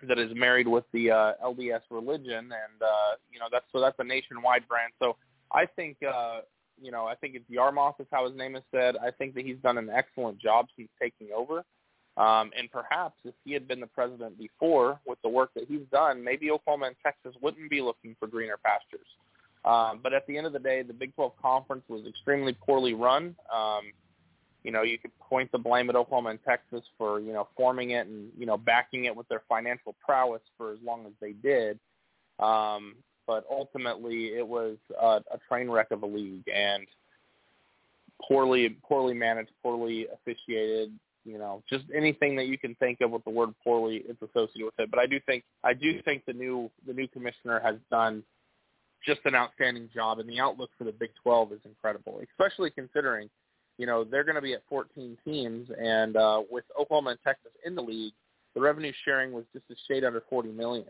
that 0.07 0.17
is 0.17 0.31
married 0.33 0.67
with 0.67 0.85
the 0.93 1.11
uh, 1.11 1.33
LDS 1.45 1.81
religion, 1.91 2.37
and 2.37 2.81
uh, 2.81 3.15
you 3.31 3.39
know, 3.39 3.45
that's 3.51 3.65
so 3.71 3.79
that's 3.79 3.97
a 3.99 4.03
nationwide 4.03 4.67
brand. 4.67 4.93
So 4.99 5.15
I 5.51 5.67
think, 5.67 5.97
uh, 6.01 6.39
you 6.81 6.89
know, 6.91 7.05
I 7.05 7.13
think 7.13 7.35
it's 7.35 7.47
Yormark 7.51 7.99
is 7.99 8.07
how 8.11 8.27
his 8.27 8.35
name 8.35 8.55
is 8.55 8.63
said. 8.71 8.95
I 8.97 9.11
think 9.11 9.35
that 9.35 9.45
he's 9.45 9.57
done 9.57 9.77
an 9.77 9.91
excellent 9.93 10.39
job 10.39 10.69
since 10.75 10.89
taking 10.99 11.27
over. 11.35 11.63
Um, 12.17 12.51
and 12.57 12.69
perhaps 12.71 13.15
if 13.23 13.35
he 13.45 13.53
had 13.53 13.67
been 13.67 13.79
the 13.79 13.87
president 13.87 14.39
before, 14.39 14.99
with 15.05 15.21
the 15.21 15.29
work 15.29 15.51
that 15.53 15.65
he's 15.67 15.85
done, 15.91 16.23
maybe 16.23 16.49
Oklahoma 16.49 16.87
and 16.87 16.95
Texas 17.01 17.39
wouldn't 17.41 17.69
be 17.69 17.79
looking 17.79 18.15
for 18.19 18.27
greener 18.27 18.57
pastures. 18.57 19.07
Um, 19.69 19.99
but 20.01 20.13
at 20.13 20.25
the 20.25 20.35
end 20.35 20.47
of 20.47 20.53
the 20.53 20.59
day, 20.59 20.81
the 20.81 20.93
Big 20.93 21.13
12 21.13 21.33
conference 21.39 21.83
was 21.87 22.01
extremely 22.07 22.53
poorly 22.53 22.95
run. 22.95 23.35
Um, 23.53 23.91
you 24.63 24.71
know, 24.71 24.81
you 24.81 24.97
could 24.97 25.11
point 25.19 25.51
the 25.51 25.59
blame 25.59 25.89
at 25.91 25.95
Oklahoma 25.95 26.31
and 26.31 26.39
Texas 26.43 26.81
for 26.97 27.19
you 27.19 27.31
know 27.31 27.47
forming 27.55 27.91
it 27.91 28.07
and 28.07 28.29
you 28.37 28.45
know 28.45 28.57
backing 28.57 29.05
it 29.05 29.15
with 29.15 29.27
their 29.29 29.43
financial 29.47 29.95
prowess 30.03 30.41
for 30.57 30.71
as 30.73 30.79
long 30.83 31.05
as 31.05 31.13
they 31.21 31.33
did. 31.33 31.79
Um, 32.39 32.95
but 33.27 33.45
ultimately, 33.49 34.29
it 34.35 34.45
was 34.45 34.77
a, 34.99 35.21
a 35.31 35.39
train 35.47 35.69
wreck 35.69 35.91
of 35.91 36.01
a 36.01 36.05
league 36.05 36.49
and 36.53 36.87
poorly 38.27 38.75
poorly 38.83 39.13
managed, 39.13 39.51
poorly 39.61 40.07
officiated. 40.11 40.91
You 41.25 41.37
know, 41.37 41.61
just 41.69 41.85
anything 41.95 42.35
that 42.37 42.47
you 42.47 42.57
can 42.57 42.73
think 42.75 43.01
of 43.01 43.11
with 43.11 43.23
the 43.23 43.29
word 43.29 43.53
poorly, 43.63 44.03
it's 44.07 44.21
associated 44.21 44.65
with 44.65 44.79
it. 44.79 44.89
But 44.89 44.99
I 44.99 45.05
do 45.05 45.19
think 45.27 45.43
I 45.63 45.73
do 45.73 46.01
think 46.01 46.25
the 46.25 46.33
new 46.33 46.71
the 46.87 46.93
new 46.93 47.07
commissioner 47.07 47.59
has 47.63 47.75
done 47.91 48.23
just 49.05 49.21
an 49.25 49.35
outstanding 49.35 49.89
job, 49.93 50.19
and 50.19 50.29
the 50.29 50.39
outlook 50.39 50.69
for 50.77 50.83
the 50.83 50.91
Big 50.91 51.11
12 51.23 51.53
is 51.53 51.59
incredible, 51.65 52.21
especially 52.31 52.69
considering, 52.69 53.29
you 53.77 53.85
know, 53.85 54.03
they're 54.03 54.23
going 54.23 54.35
to 54.35 54.41
be 54.41 54.53
at 54.53 54.63
14 54.69 55.17
teams, 55.23 55.69
and 55.79 56.17
uh, 56.17 56.41
with 56.49 56.65
Oklahoma 56.79 57.11
and 57.11 57.19
Texas 57.23 57.51
in 57.65 57.75
the 57.75 57.81
league, 57.81 58.13
the 58.55 58.61
revenue 58.61 58.91
sharing 59.05 59.31
was 59.31 59.45
just 59.53 59.65
a 59.71 59.75
shade 59.87 60.03
under 60.03 60.23
40 60.29 60.49
million, 60.49 60.87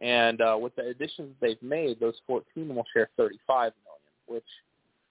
and 0.00 0.40
uh, 0.40 0.56
with 0.60 0.74
the 0.76 0.86
additions 0.86 1.34
they've 1.40 1.62
made, 1.62 2.00
those 2.00 2.14
14 2.26 2.74
will 2.74 2.84
share 2.94 3.08
35 3.16 3.72
million, 3.84 4.02
which, 4.26 4.44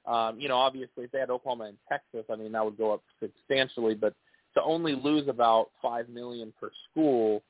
um, 0.06 0.40
you 0.40 0.48
know, 0.48 0.58
obviously 0.58 1.06
if 1.06 1.12
they 1.12 1.20
had 1.20 1.30
Oklahoma 1.30 1.66
and 1.66 1.78
Texas, 1.90 2.26
I 2.32 2.36
mean 2.36 2.52
that 2.52 2.64
would 2.64 2.78
go 2.78 2.94
up 2.94 3.02
substantially, 3.20 3.96
but 3.96 4.14
to 4.56 4.64
only 4.64 4.96
lose 4.96 5.28
about 5.28 5.70
five 5.82 6.08
million 6.10 6.54
per 6.60 6.70
school 6.90 7.44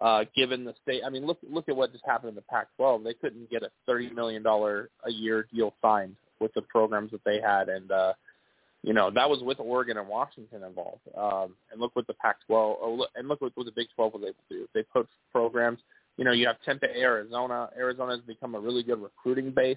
uh, 0.00 0.24
given 0.36 0.64
the 0.64 0.74
state. 0.82 1.02
I 1.04 1.10
mean, 1.10 1.26
look 1.26 1.38
look 1.48 1.68
at 1.68 1.76
what 1.76 1.92
just 1.92 2.04
happened 2.06 2.30
in 2.30 2.34
the 2.34 2.42
Pac-12. 2.42 3.04
They 3.04 3.14
couldn't 3.14 3.50
get 3.50 3.62
a 3.62 3.70
thirty 3.86 4.10
million 4.10 4.42
dollar 4.42 4.90
a 5.04 5.10
year 5.10 5.46
deal 5.52 5.74
signed 5.82 6.16
with 6.40 6.52
the 6.54 6.62
programs 6.62 7.10
that 7.12 7.24
they 7.24 7.40
had, 7.40 7.68
and 7.68 7.90
uh, 7.90 8.12
you 8.82 8.92
know 8.92 9.10
that 9.14 9.28
was 9.28 9.42
with 9.42 9.60
Oregon 9.60 9.98
and 9.98 10.08
Washington 10.08 10.62
involved. 10.62 11.02
Um, 11.16 11.54
and 11.70 11.80
look 11.80 11.94
what 11.94 12.06
the 12.06 12.14
Pac-12, 12.14 12.76
oh, 12.80 12.94
look, 12.98 13.10
and 13.16 13.28
look 13.28 13.40
what, 13.40 13.52
what 13.54 13.66
the 13.66 13.72
Big 13.72 13.88
12 13.94 14.12
was 14.14 14.22
able 14.22 14.34
to 14.48 14.54
do. 14.54 14.68
They 14.74 14.82
put 14.82 15.08
programs. 15.32 15.80
You 16.16 16.24
know, 16.24 16.32
you 16.32 16.46
have 16.46 16.56
Tempe, 16.64 16.86
Arizona. 16.86 17.68
Arizona 17.76 18.12
has 18.16 18.22
become 18.22 18.54
a 18.54 18.60
really 18.60 18.82
good 18.82 19.02
recruiting 19.02 19.50
base. 19.50 19.76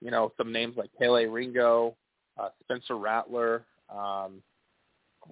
You 0.00 0.10
know, 0.10 0.32
some 0.36 0.52
names 0.52 0.76
like 0.76 0.90
Kelee 1.00 1.32
Ringo, 1.32 1.96
uh, 2.38 2.48
Spencer 2.64 2.96
Rattler, 2.96 3.64
um, 3.88 4.42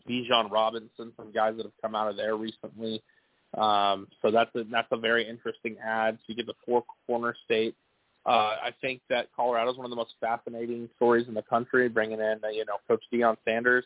Bijan 0.09 0.50
Robinson, 0.50 1.12
some 1.17 1.33
guys 1.33 1.55
that 1.57 1.67
have 1.67 1.73
come 1.83 1.94
out 1.94 2.09
of 2.09 2.17
there 2.17 2.36
recently. 2.36 3.02
Um, 3.56 4.06
so 4.22 4.30
that's 4.30 4.54
a, 4.54 4.64
that's 4.64 4.88
a 4.92 4.96
very 4.96 5.28
interesting 5.28 5.76
add. 5.84 6.16
So 6.18 6.24
you 6.28 6.36
get 6.36 6.46
the 6.46 6.54
four 6.64 6.84
corner 7.06 7.34
state. 7.44 7.74
Uh, 8.26 8.56
I 8.62 8.70
think 8.80 9.00
that 9.08 9.28
Colorado 9.34 9.70
is 9.70 9.76
one 9.76 9.86
of 9.86 9.90
the 9.90 9.96
most 9.96 10.14
fascinating 10.20 10.88
stories 10.96 11.26
in 11.26 11.34
the 11.34 11.42
country, 11.42 11.88
bringing 11.88 12.20
in 12.20 12.38
you 12.52 12.64
know 12.64 12.76
Coach 12.86 13.02
Deion 13.12 13.36
Sanders. 13.44 13.84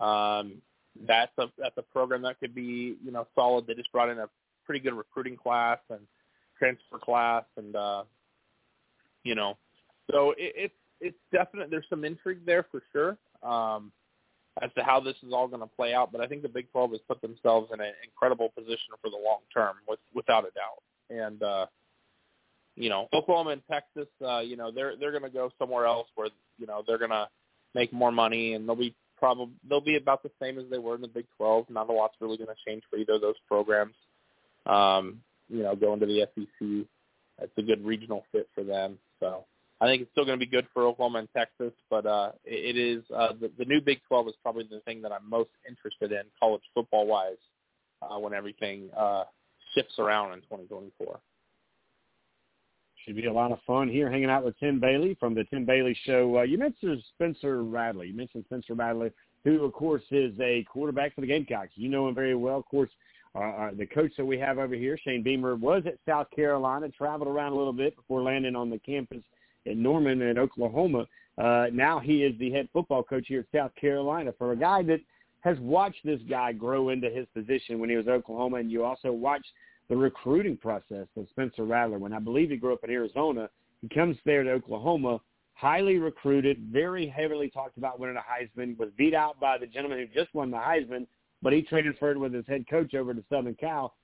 Um, 0.00 0.62
that's 1.06 1.32
a 1.38 1.46
that's 1.58 1.76
a 1.76 1.82
program 1.82 2.22
that 2.22 2.38
could 2.38 2.54
be 2.54 2.96
you 3.04 3.10
know 3.10 3.26
solid. 3.34 3.66
They 3.66 3.74
just 3.74 3.90
brought 3.92 4.10
in 4.10 4.18
a 4.18 4.28
pretty 4.64 4.80
good 4.80 4.94
recruiting 4.94 5.36
class 5.36 5.78
and 5.90 6.00
transfer 6.58 6.98
class, 6.98 7.44
and 7.56 7.74
uh, 7.74 8.04
you 9.24 9.34
know, 9.34 9.56
so 10.10 10.30
it, 10.32 10.52
it's 10.56 10.74
it's 11.00 11.18
definite. 11.32 11.70
There's 11.70 11.86
some 11.90 12.04
intrigue 12.04 12.46
there 12.46 12.66
for 12.70 12.82
sure. 12.92 13.18
Um, 13.42 13.92
as 14.62 14.70
to 14.76 14.84
how 14.84 15.00
this 15.00 15.16
is 15.26 15.32
all 15.32 15.48
going 15.48 15.60
to 15.60 15.66
play 15.66 15.94
out. 15.94 16.12
But 16.12 16.20
I 16.20 16.26
think 16.26 16.42
the 16.42 16.48
Big 16.48 16.70
12 16.72 16.92
has 16.92 17.00
put 17.08 17.20
themselves 17.20 17.70
in 17.72 17.80
an 17.80 17.92
incredible 18.04 18.50
position 18.56 18.94
for 19.00 19.10
the 19.10 19.16
long 19.16 19.40
term, 19.52 19.76
with, 19.88 19.98
without 20.14 20.44
a 20.44 20.50
doubt. 20.52 20.82
And 21.10 21.42
uh, 21.42 21.66
you 22.76 22.88
know, 22.88 23.08
Oklahoma 23.12 23.50
and 23.50 23.62
Texas, 23.70 24.08
uh, 24.26 24.40
you 24.40 24.56
know, 24.56 24.70
they're 24.70 24.96
they're 24.96 25.12
going 25.12 25.22
to 25.22 25.30
go 25.30 25.50
somewhere 25.58 25.86
else 25.86 26.08
where 26.14 26.28
you 26.58 26.66
know 26.66 26.82
they're 26.86 26.98
going 26.98 27.10
to 27.10 27.28
make 27.74 27.92
more 27.92 28.12
money, 28.12 28.54
and 28.54 28.68
they'll 28.68 28.76
be 28.76 28.94
probably 29.18 29.54
they'll 29.68 29.80
be 29.80 29.96
about 29.96 30.22
the 30.22 30.30
same 30.40 30.58
as 30.58 30.64
they 30.70 30.78
were 30.78 30.94
in 30.94 31.00
the 31.00 31.08
Big 31.08 31.26
12. 31.36 31.70
Not 31.70 31.88
a 31.88 31.92
lot's 31.92 32.16
really 32.20 32.36
going 32.36 32.48
to 32.48 32.70
change 32.70 32.82
for 32.90 32.96
either 32.96 33.14
of 33.14 33.20
those 33.20 33.36
programs. 33.48 33.94
Um, 34.66 35.20
you 35.48 35.62
know, 35.62 35.76
going 35.76 36.00
to 36.00 36.06
the 36.06 36.26
SEC, 36.34 36.86
it's 37.42 37.58
a 37.58 37.62
good 37.62 37.84
regional 37.84 38.24
fit 38.32 38.48
for 38.54 38.64
them. 38.64 38.98
So 39.20 39.44
I 39.80 39.86
think 39.86 40.02
it's 40.02 40.10
still 40.12 40.24
going 40.24 40.38
to 40.38 40.44
be 40.44 40.50
good 40.50 40.66
for 40.72 40.86
Oklahoma 40.86 41.18
and 41.18 41.28
Texas, 41.36 41.72
but 41.90 42.06
uh, 42.06 42.32
it 42.44 42.76
is 42.76 43.02
uh, 43.14 43.32
the, 43.40 43.50
the 43.58 43.64
new 43.64 43.80
Big 43.80 44.00
12 44.06 44.28
is 44.28 44.34
probably 44.42 44.64
the 44.70 44.80
thing 44.80 45.02
that 45.02 45.12
I'm 45.12 45.28
most 45.28 45.50
interested 45.68 46.12
in 46.12 46.22
college 46.38 46.62
football 46.74 47.06
wise 47.06 47.36
uh, 48.02 48.18
when 48.18 48.32
everything 48.32 48.88
uh, 48.96 49.24
shifts 49.74 49.94
around 49.98 50.32
in 50.32 50.40
2024. 50.42 51.18
Should 53.04 53.16
be 53.16 53.26
a 53.26 53.32
lot 53.32 53.52
of 53.52 53.58
fun 53.66 53.88
here 53.88 54.10
hanging 54.10 54.30
out 54.30 54.44
with 54.44 54.58
Tim 54.58 54.80
Bailey 54.80 55.16
from 55.20 55.34
the 55.34 55.44
Tim 55.44 55.66
Bailey 55.66 55.96
Show. 56.06 56.38
Uh, 56.38 56.42
you 56.42 56.56
mentioned 56.56 57.02
Spencer 57.14 57.62
Rattler. 57.62 58.04
You 58.04 58.14
mentioned 58.14 58.44
Spencer 58.46 58.74
Rattler, 58.74 59.12
who, 59.44 59.62
of 59.64 59.72
course, 59.74 60.02
is 60.10 60.32
a 60.40 60.64
quarterback 60.72 61.14
for 61.14 61.20
the 61.20 61.26
Gamecocks. 61.26 61.72
You 61.74 61.90
know 61.90 62.08
him 62.08 62.14
very 62.14 62.34
well. 62.34 62.58
Of 62.58 62.66
course, 62.66 62.88
uh, 63.34 63.40
uh, 63.40 63.70
the 63.76 63.84
coach 63.84 64.12
that 64.16 64.24
we 64.24 64.38
have 64.38 64.58
over 64.58 64.74
here, 64.74 64.96
Shane 65.04 65.22
Beamer, 65.22 65.56
was 65.56 65.82
at 65.86 65.98
South 66.08 66.28
Carolina, 66.34 66.88
traveled 66.88 67.28
around 67.28 67.52
a 67.52 67.56
little 67.56 67.72
bit 67.72 67.94
before 67.96 68.22
landing 68.22 68.56
on 68.56 68.70
the 68.70 68.78
campus 68.78 69.22
at 69.66 69.76
Norman 69.76 70.22
in 70.22 70.38
Oklahoma. 70.38 71.06
Uh, 71.36 71.66
now 71.72 71.98
he 71.98 72.22
is 72.22 72.38
the 72.38 72.50
head 72.50 72.68
football 72.72 73.02
coach 73.02 73.26
here 73.28 73.40
at 73.40 73.58
South 73.58 73.72
Carolina. 73.74 74.32
For 74.38 74.52
a 74.52 74.56
guy 74.56 74.82
that 74.84 75.00
has 75.40 75.58
watched 75.58 76.04
this 76.04 76.20
guy 76.28 76.52
grow 76.52 76.88
into 76.90 77.10
his 77.10 77.26
position 77.34 77.78
when 77.78 77.90
he 77.90 77.96
was 77.96 78.06
at 78.06 78.14
Oklahoma, 78.14 78.56
and 78.56 78.70
you 78.70 78.84
also 78.84 79.12
watched 79.12 79.50
the 79.88 79.96
recruiting 79.96 80.56
process 80.56 81.06
of 81.16 81.28
Spencer 81.30 81.64
Rattler. 81.64 81.98
When 81.98 82.12
I 82.12 82.18
believe 82.18 82.50
he 82.50 82.56
grew 82.56 82.72
up 82.72 82.84
in 82.84 82.90
Arizona, 82.90 83.50
he 83.82 83.88
comes 83.88 84.16
there 84.24 84.42
to 84.42 84.50
Oklahoma, 84.50 85.20
highly 85.52 85.98
recruited, 85.98 86.58
very 86.72 87.06
heavily 87.06 87.50
talked 87.50 87.76
about 87.76 88.00
winning 88.00 88.16
a 88.16 88.20
Heisman, 88.20 88.78
was 88.78 88.88
beat 88.96 89.14
out 89.14 89.38
by 89.38 89.58
the 89.58 89.66
gentleman 89.66 89.98
who 89.98 90.06
just 90.06 90.34
won 90.34 90.50
the 90.50 90.56
Heisman, 90.56 91.06
but 91.42 91.52
he 91.52 91.62
transferred 91.62 92.16
with 92.16 92.32
his 92.32 92.46
head 92.46 92.64
coach 92.68 92.94
over 92.94 93.12
to 93.12 93.22
Southern 93.28 93.54
Cal. 93.54 93.94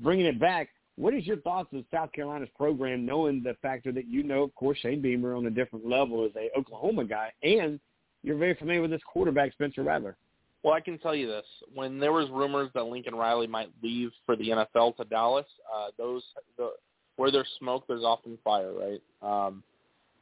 Bringing 0.00 0.26
it 0.26 0.40
back, 0.40 0.68
what 1.00 1.14
is 1.14 1.26
your 1.26 1.38
thoughts 1.38 1.70
of 1.72 1.82
South 1.90 2.12
Carolina's 2.12 2.50
program, 2.56 3.06
knowing 3.06 3.42
the 3.42 3.54
factor 3.62 3.90
that 3.92 4.06
you 4.06 4.22
know, 4.22 4.42
of 4.42 4.54
course, 4.54 4.76
Shane 4.78 5.00
Beamer 5.00 5.34
on 5.34 5.46
a 5.46 5.50
different 5.50 5.86
level 5.86 6.26
as 6.26 6.32
a 6.36 6.56
Oklahoma 6.58 7.06
guy, 7.06 7.32
and 7.42 7.80
you're 8.22 8.36
very 8.36 8.54
familiar 8.54 8.82
with 8.82 8.90
this 8.90 9.00
quarterback, 9.10 9.52
Spencer 9.52 9.82
Rattler? 9.82 10.16
Well, 10.62 10.74
I 10.74 10.80
can 10.80 10.98
tell 10.98 11.14
you 11.14 11.26
this: 11.26 11.46
when 11.74 11.98
there 11.98 12.12
was 12.12 12.28
rumors 12.28 12.70
that 12.74 12.84
Lincoln 12.84 13.14
Riley 13.14 13.46
might 13.46 13.70
leave 13.82 14.10
for 14.26 14.36
the 14.36 14.50
NFL 14.50 14.96
to 14.98 15.04
Dallas, 15.04 15.46
uh, 15.74 15.88
those 15.96 16.22
the, 16.58 16.72
where 17.16 17.30
there's 17.30 17.48
smoke, 17.58 17.84
there's 17.88 18.04
often 18.04 18.36
fire, 18.44 18.72
right? 18.72 19.02
Um, 19.22 19.62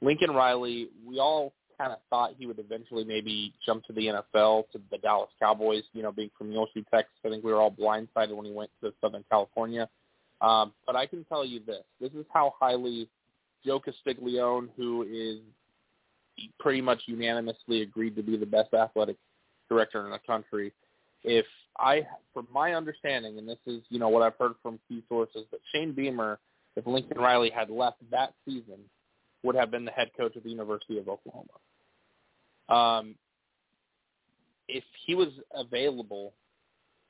Lincoln 0.00 0.30
Riley, 0.30 0.90
we 1.04 1.18
all 1.18 1.52
kind 1.76 1.92
of 1.92 1.98
thought 2.08 2.34
he 2.38 2.46
would 2.46 2.60
eventually 2.60 3.02
maybe 3.02 3.52
jump 3.66 3.84
to 3.86 3.92
the 3.92 4.22
NFL 4.32 4.70
to 4.70 4.80
the 4.92 4.98
Dallas 4.98 5.30
Cowboys. 5.40 5.82
You 5.92 6.04
know, 6.04 6.12
being 6.12 6.30
from 6.38 6.50
Muleshoe, 6.50 6.84
Texas, 6.88 7.14
I 7.24 7.30
think 7.30 7.42
we 7.42 7.52
were 7.52 7.60
all 7.60 7.72
blindsided 7.72 8.36
when 8.36 8.46
he 8.46 8.52
went 8.52 8.70
to 8.84 8.92
Southern 9.00 9.24
California. 9.28 9.88
Um, 10.40 10.72
but 10.86 10.96
I 10.96 11.06
can 11.06 11.24
tell 11.24 11.44
you 11.44 11.60
this: 11.66 11.84
this 12.00 12.12
is 12.12 12.24
how 12.32 12.54
highly 12.58 13.08
Joe 13.64 13.80
Castiglione, 13.80 14.68
who 14.76 15.02
is 15.02 15.38
pretty 16.60 16.80
much 16.80 17.02
unanimously 17.06 17.82
agreed 17.82 18.14
to 18.16 18.22
be 18.22 18.36
the 18.36 18.46
best 18.46 18.72
athletic 18.72 19.16
director 19.68 20.04
in 20.04 20.12
the 20.12 20.20
country, 20.26 20.72
if 21.24 21.46
I, 21.78 22.06
from 22.32 22.46
my 22.52 22.74
understanding, 22.74 23.38
and 23.38 23.48
this 23.48 23.58
is 23.66 23.82
you 23.88 23.98
know 23.98 24.08
what 24.08 24.22
I've 24.22 24.36
heard 24.38 24.54
from 24.62 24.78
key 24.88 25.02
sources, 25.08 25.44
that 25.50 25.60
Shane 25.72 25.92
Beamer, 25.92 26.38
if 26.76 26.86
Lincoln 26.86 27.18
Riley 27.18 27.50
had 27.50 27.70
left 27.70 27.98
that 28.10 28.34
season, 28.44 28.78
would 29.42 29.56
have 29.56 29.70
been 29.70 29.84
the 29.84 29.90
head 29.90 30.10
coach 30.16 30.36
of 30.36 30.42
the 30.44 30.50
University 30.50 30.98
of 30.98 31.08
Oklahoma. 31.08 31.48
Um, 32.68 33.14
if 34.68 34.84
he 35.06 35.14
was 35.14 35.28
available 35.54 36.32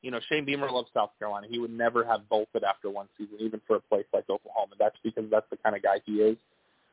you 0.03 0.11
know, 0.11 0.21
Shane 0.29 0.45
Beamer 0.45 0.71
loves 0.71 0.89
South 0.95 1.11
Carolina. 1.19 1.47
He 1.51 1.59
would 1.59 1.73
never 1.73 2.05
have 2.05 2.29
bolted 2.29 2.63
after 2.63 2.91
one 2.91 3.09
season, 3.17 3.37
even 3.41 3.61
for 3.67 3.77
a 3.77 3.81
place 3.81 4.07
like 4.13 4.25
Oklahoma. 4.31 4.75
That's 4.79 4.97
because 5.03 5.25
that's 5.31 5.47
the 5.51 5.57
kind 5.57 5.75
of 5.75 5.83
guy 5.83 6.01
he 6.05 6.15
is. 6.15 6.37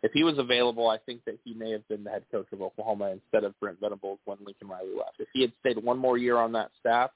If 0.04 0.12
he 0.14 0.24
was 0.24 0.38
available, 0.38 0.90
I 0.90 0.98
think 0.98 1.24
that 1.26 1.38
he 1.44 1.54
may 1.54 1.72
have 1.72 1.88
been 1.88 2.04
the 2.04 2.10
head 2.10 2.24
coach 2.32 2.48
of 2.52 2.62
Oklahoma 2.62 3.12
instead 3.12 3.44
of 3.44 3.60
Brent 3.60 3.80
Venables 3.80 4.20
when 4.26 4.38
Lincoln 4.46 4.68
Riley 4.68 4.94
left. 4.96 5.20
If 5.20 5.28
he 5.34 5.42
had 5.42 5.52
stayed 5.62 5.84
one 5.84 5.98
more 5.98 6.18
year 6.18 6.38
on 6.38 6.52
that 6.54 6.70
staff, 6.80 7.12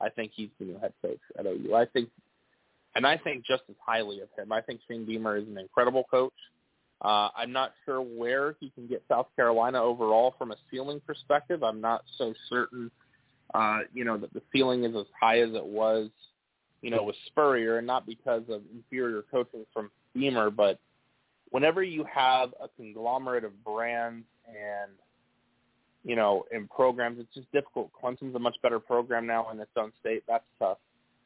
I 0.00 0.10
think 0.10 0.32
he's 0.34 0.50
the 0.58 0.66
new 0.66 0.78
head 0.78 0.92
coach 1.00 1.20
at 1.38 1.46
OU. 1.46 1.74
I 1.74 1.86
think, 1.86 2.10
and 2.94 3.06
I 3.06 3.16
think 3.16 3.46
just 3.46 3.62
as 3.68 3.76
highly 3.84 4.20
of 4.20 4.28
him. 4.36 4.52
I 4.52 4.60
think 4.60 4.80
Shane 4.88 5.06
Beamer 5.06 5.36
is 5.38 5.46
an 5.46 5.56
incredible 5.58 6.04
coach. 6.10 6.34
Uh, 7.00 7.28
I'm 7.36 7.52
not 7.52 7.72
sure 7.84 8.00
where 8.00 8.56
he 8.58 8.70
can 8.70 8.86
get 8.86 9.02
South 9.08 9.28
Carolina 9.36 9.82
overall 9.82 10.34
from 10.38 10.50
a 10.50 10.56
ceiling 10.70 11.00
perspective. 11.06 11.62
I'm 11.62 11.80
not 11.80 12.04
so 12.16 12.32
certain– 12.48 12.90
uh, 13.56 13.78
you 13.92 14.04
know, 14.04 14.18
that 14.18 14.32
the 14.32 14.42
ceiling 14.52 14.84
is 14.84 14.94
as 14.94 15.06
high 15.18 15.40
as 15.40 15.54
it 15.54 15.64
was, 15.64 16.10
you 16.82 16.90
know, 16.90 17.02
with 17.02 17.16
Spurrier, 17.26 17.78
and 17.78 17.86
not 17.86 18.06
because 18.06 18.42
of 18.48 18.62
inferior 18.74 19.24
coaching 19.30 19.64
from 19.72 19.90
Beamer, 20.14 20.50
but 20.50 20.78
whenever 21.50 21.82
you 21.82 22.04
have 22.04 22.50
a 22.62 22.68
conglomerate 22.76 23.44
of 23.44 23.64
brands 23.64 24.26
and 24.46 24.92
you 26.06 26.14
know, 26.14 26.44
in 26.52 26.68
programs. 26.68 27.18
It's 27.18 27.34
just 27.34 27.50
difficult. 27.50 27.90
Clemson's 27.92 28.34
a 28.36 28.38
much 28.38 28.56
better 28.62 28.78
program 28.78 29.26
now 29.26 29.50
in 29.50 29.58
its 29.58 29.72
own 29.76 29.92
state. 30.00 30.22
That's 30.28 30.44
tough. 30.58 30.78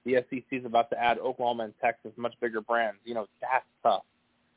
The 0.06 0.24
SEC 0.30 0.42
is 0.52 0.64
about 0.64 0.88
to 0.90 0.98
add 0.98 1.18
Oklahoma 1.18 1.64
and 1.64 1.74
Texas, 1.82 2.12
much 2.16 2.32
bigger 2.40 2.62
brands. 2.62 2.98
You 3.04 3.12
know, 3.12 3.26
that's 3.42 3.66
tough. 3.82 4.04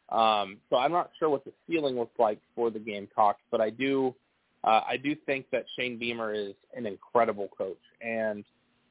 Um, 0.08 0.58
so 0.70 0.78
I'm 0.78 0.94
not 0.94 1.12
sure 1.20 1.30
what 1.30 1.44
the 1.44 1.52
ceiling 1.68 1.98
looks 1.98 2.18
like 2.18 2.40
for 2.56 2.72
the 2.72 2.80
Gamecocks, 2.80 3.42
but 3.52 3.60
I 3.60 3.70
do, 3.70 4.16
uh, 4.64 4.82
I 4.88 4.98
do 4.98 5.16
think 5.26 5.46
that 5.52 5.66
Shane 5.78 5.98
Beamer 5.98 6.34
is 6.34 6.54
an 6.76 6.86
incredible 6.86 7.50
coach, 7.58 7.82
and 8.02 8.44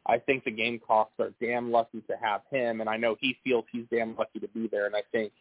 I 0.07 0.19
think 0.19 0.45
the 0.45 0.51
Gamecocks 0.51 1.13
are 1.19 1.33
damn 1.41 1.71
lucky 1.71 2.01
to 2.11 2.17
have 2.21 2.43
him, 2.51 2.81
and 2.81 2.91
I 2.91 2.97
know 2.97 3.17
he 3.21 3.37
feels 3.45 3.65
he's 3.71 3.87
damn 3.91 4.17
lucky 4.17 4.41
to 4.41 4.49
be 4.49 4.69
there, 4.69 4.87
and 4.87 4.97
I 4.97 5.03
think 5.13 5.33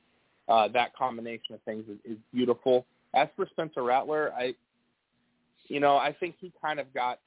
uh, 0.48 0.68
that 0.70 0.96
combination 0.96 1.56
of 1.56 1.62
things 1.64 1.86
is, 1.90 2.14
is 2.14 2.18
beautiful. 2.34 2.86
As 3.14 3.28
for 3.36 3.48
Spencer 3.52 3.84
Rattler, 3.84 4.32
I, 4.38 4.54
you 5.68 5.80
know, 5.80 5.98
I 5.98 6.16
think 6.20 6.36
he 6.40 6.52
kind 6.62 6.80
of 6.80 6.94
got, 6.94 7.20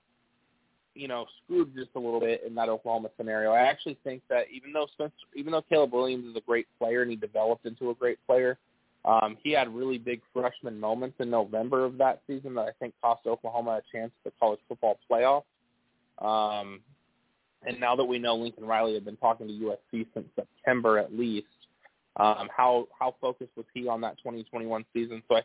you 0.95 1.09
know, 1.09 1.27
screwed 1.43 1.75
just 1.75 1.91
a 1.97 1.99
little 1.99 2.21
bit 2.21 2.43
in 2.47 2.55
that 2.55 2.69
Oklahoma 2.69 3.11
scenario. 3.17 3.51
I 3.51 3.63
actually 3.63 3.99
think 4.05 4.23
that 4.31 4.45
even 4.53 4.73
though 4.73 4.87
Spencer, 4.93 5.15
even 5.35 5.53
though 5.53 5.63
Caleb 5.63 5.93
Williams 5.93 6.27
is 6.27 6.37
a 6.37 6.41
great 6.41 6.67
player 6.79 7.03
and 7.03 7.11
he 7.11 7.17
developed 7.17 7.67
into 7.67 7.91
a 7.91 7.95
great 7.95 8.19
player, 8.27 8.59
um, 9.05 9.37
he 9.43 9.53
had 9.53 9.75
really 9.75 9.99
big 9.99 10.21
freshman 10.33 10.81
moments 10.81 11.17
in 11.21 11.31
November 11.31 11.85
of 11.85 11.99
that 11.99 12.23
season 12.27 12.55
that 12.55 12.63
I 12.63 12.71
think 12.81 12.95
cost 13.03 13.27
Oklahoma 13.27 13.81
a 13.83 13.97
chance 13.97 14.13
at 14.25 14.33
the 14.33 14.39
college 14.41 14.61
football 14.67 14.99
playoff. 15.11 15.45
Um, 16.19 16.81
and 17.67 17.79
now 17.81 17.97
that 17.97 18.05
we 18.05 18.19
know 18.19 18.35
Lincoln 18.35 18.65
Riley 18.65 18.95
had 18.95 19.05
been 19.05 19.17
talking 19.17 19.47
to 19.47 19.53
USC 19.53 20.07
since 20.15 20.27
September 20.35 20.99
at 20.99 21.15
least, 21.15 21.47
um, 22.17 22.49
how 22.57 22.87
how 22.99 23.15
focused 23.21 23.51
was 23.57 23.67
he 23.75 23.89
on 23.89 24.01
that 24.03 24.17
2021 24.19 24.85
season? 24.93 25.23
So 25.29 25.37
I 25.37 25.41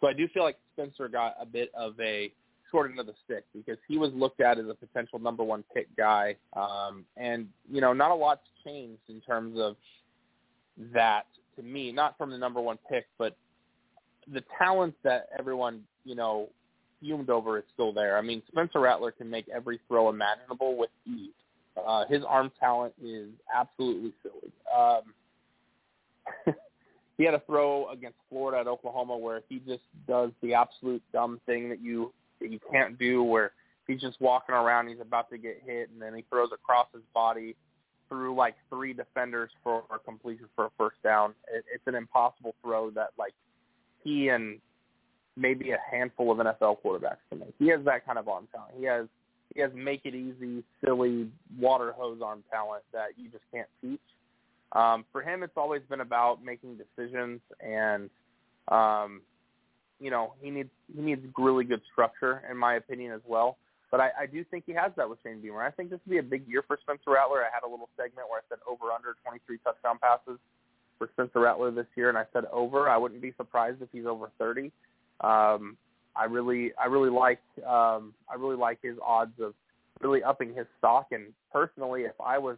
so 0.00 0.06
I 0.06 0.12
do 0.12 0.28
feel 0.28 0.44
like 0.44 0.56
Spencer 0.74 1.08
got 1.08 1.34
a 1.40 1.46
bit 1.46 1.70
of 1.74 1.98
a 2.00 2.32
short 2.70 2.90
end 2.90 3.00
of 3.00 3.06
the 3.06 3.14
stick 3.24 3.44
because 3.54 3.78
he 3.88 3.98
was 3.98 4.12
looked 4.14 4.40
at 4.40 4.58
as 4.58 4.66
a 4.68 4.74
potential 4.74 5.18
number 5.18 5.42
one 5.42 5.64
pick 5.74 5.88
guy, 5.96 6.36
um, 6.54 7.04
and 7.16 7.48
you 7.70 7.80
know 7.80 7.92
not 7.92 8.10
a 8.10 8.14
lot's 8.14 8.42
changed 8.64 9.02
in 9.08 9.20
terms 9.20 9.58
of 9.58 9.76
that 10.92 11.26
to 11.56 11.62
me, 11.62 11.92
not 11.92 12.16
from 12.16 12.30
the 12.30 12.38
number 12.38 12.60
one 12.60 12.78
pick, 12.90 13.06
but 13.18 13.36
the 14.32 14.42
talent 14.58 14.94
that 15.04 15.28
everyone 15.38 15.82
you 16.04 16.14
know 16.14 16.48
fumed 17.00 17.30
over 17.30 17.58
is 17.58 17.64
still 17.74 17.92
there. 17.92 18.16
I 18.16 18.22
mean, 18.22 18.42
Spencer 18.48 18.80
Rattler 18.80 19.10
can 19.10 19.28
make 19.28 19.48
every 19.48 19.80
throw 19.88 20.08
imaginable 20.08 20.76
with 20.76 20.90
ease. 21.06 21.32
Uh, 21.76 22.04
his 22.08 22.22
arm 22.26 22.50
talent 22.58 22.94
is 23.02 23.28
absolutely 23.54 24.12
silly. 24.22 24.52
Um, 24.74 26.54
he 27.18 27.24
had 27.24 27.34
a 27.34 27.40
throw 27.40 27.90
against 27.90 28.16
Florida 28.30 28.60
at 28.60 28.66
Oklahoma 28.66 29.16
where 29.16 29.42
he 29.48 29.58
just 29.60 29.82
does 30.08 30.30
the 30.42 30.54
absolute 30.54 31.02
dumb 31.12 31.40
thing 31.46 31.68
that 31.68 31.80
you 31.80 32.12
that 32.40 32.50
you 32.50 32.58
can't 32.70 32.98
do, 32.98 33.22
where 33.22 33.52
he's 33.86 34.00
just 34.00 34.20
walking 34.20 34.54
around, 34.54 34.88
he's 34.88 35.00
about 35.00 35.30
to 35.30 35.38
get 35.38 35.62
hit, 35.64 35.90
and 35.90 36.00
then 36.00 36.14
he 36.14 36.24
throws 36.30 36.50
across 36.52 36.86
his 36.92 37.02
body 37.14 37.56
through 38.08 38.34
like 38.34 38.54
three 38.70 38.92
defenders 38.92 39.50
for 39.62 39.84
a 39.94 39.98
completion 39.98 40.46
for 40.54 40.66
a 40.66 40.70
first 40.78 40.96
down. 41.02 41.34
It, 41.52 41.64
it's 41.72 41.86
an 41.86 41.94
impossible 41.94 42.54
throw 42.62 42.90
that 42.90 43.10
like 43.18 43.34
he 44.02 44.28
and 44.28 44.58
maybe 45.36 45.70
a 45.70 45.78
handful 45.90 46.32
of 46.32 46.38
NFL 46.38 46.78
quarterbacks 46.84 47.18
can 47.28 47.40
make. 47.40 47.54
He 47.58 47.68
has 47.68 47.80
that 47.84 48.06
kind 48.06 48.18
of 48.18 48.28
arm 48.28 48.48
talent. 48.52 48.74
He 48.78 48.84
has 48.86 49.06
he 49.54 49.60
has 49.60 49.70
make 49.74 50.02
it 50.04 50.14
easy, 50.14 50.62
silly 50.84 51.30
water 51.58 51.92
hose 51.96 52.20
arm 52.22 52.42
talent 52.50 52.82
that 52.92 53.08
you 53.16 53.28
just 53.30 53.44
can't 53.52 53.68
teach. 53.80 54.00
Um, 54.72 55.04
for 55.12 55.22
him, 55.22 55.42
it's 55.42 55.56
always 55.56 55.82
been 55.88 56.00
about 56.00 56.44
making 56.44 56.76
decisions, 56.76 57.40
and 57.60 58.10
um, 58.68 59.22
you 60.00 60.10
know 60.10 60.34
he 60.40 60.50
needs 60.50 60.70
he 60.94 61.00
needs 61.00 61.22
really 61.38 61.64
good 61.64 61.80
structure, 61.92 62.42
in 62.50 62.56
my 62.56 62.74
opinion, 62.74 63.12
as 63.12 63.20
well. 63.26 63.56
But 63.90 64.00
I, 64.00 64.10
I 64.22 64.26
do 64.26 64.44
think 64.44 64.64
he 64.66 64.72
has 64.72 64.92
that 64.96 65.08
with 65.08 65.18
Shane 65.22 65.40
Beamer. 65.40 65.62
I 65.62 65.70
think 65.70 65.90
this 65.90 66.00
will 66.04 66.10
be 66.12 66.18
a 66.18 66.22
big 66.22 66.48
year 66.48 66.64
for 66.66 66.78
Spencer 66.82 67.10
Rattler. 67.10 67.42
I 67.42 67.50
had 67.52 67.66
a 67.66 67.70
little 67.70 67.88
segment 67.96 68.28
where 68.28 68.40
I 68.40 68.44
said 68.48 68.58
over 68.68 68.92
under 68.92 69.14
23 69.24 69.58
touchdown 69.58 69.98
passes 70.02 70.38
for 70.98 71.08
Spencer 71.12 71.40
Rattler 71.40 71.70
this 71.70 71.86
year, 71.94 72.08
and 72.08 72.18
I 72.18 72.24
said 72.32 72.44
over. 72.52 72.88
I 72.88 72.96
wouldn't 72.96 73.22
be 73.22 73.32
surprised 73.36 73.82
if 73.82 73.88
he's 73.92 74.06
over 74.06 74.30
30. 74.38 74.72
Um, 75.20 75.76
I 76.16 76.24
really 76.24 76.72
I 76.80 76.86
really 76.86 77.10
like 77.10 77.40
um, 77.66 78.14
I 78.28 78.34
really 78.38 78.56
like 78.56 78.78
his 78.82 78.96
odds 79.04 79.38
of 79.40 79.54
really 80.00 80.22
upping 80.22 80.54
his 80.54 80.66
stock. 80.78 81.08
And 81.12 81.32
personally, 81.52 82.02
if 82.02 82.18
I 82.20 82.38
was 82.38 82.56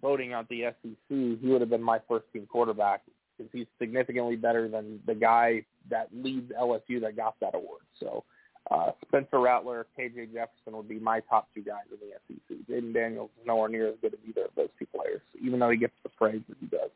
voting 0.00 0.32
out 0.32 0.48
the 0.48 0.72
SEC, 0.82 0.96
he 1.08 1.38
would 1.42 1.60
have 1.60 1.70
been 1.70 1.82
my 1.82 2.00
first 2.08 2.26
team 2.32 2.46
quarterback 2.50 3.02
because 3.36 3.50
he's 3.52 3.66
significantly 3.78 4.36
better 4.36 4.68
than 4.68 5.00
the 5.06 5.14
guy 5.14 5.64
that 5.90 6.08
leads 6.14 6.50
LSU 6.52 7.00
that 7.00 7.16
got 7.16 7.34
that 7.40 7.54
award. 7.54 7.82
So 8.00 8.24
uh, 8.70 8.90
Spencer 9.06 9.38
Rattler, 9.40 9.86
KJ 9.98 10.32
Jefferson 10.32 10.76
would 10.76 10.88
be 10.88 10.98
my 10.98 11.20
top 11.20 11.48
two 11.54 11.62
guys 11.62 11.84
in 11.90 11.98
the 12.00 12.14
SEC. 12.26 12.58
Jayden 12.68 12.92
Daniels 12.92 13.30
is 13.40 13.46
nowhere 13.46 13.68
near 13.68 13.88
as 13.88 13.94
good 14.00 14.14
as 14.14 14.20
either 14.28 14.46
of 14.46 14.50
those 14.56 14.68
two 14.78 14.86
players, 14.86 15.20
even 15.40 15.58
though 15.58 15.70
he 15.70 15.76
gets 15.76 15.94
the 16.02 16.08
praise 16.08 16.42
that 16.48 16.56
he 16.60 16.66
does 16.66 16.90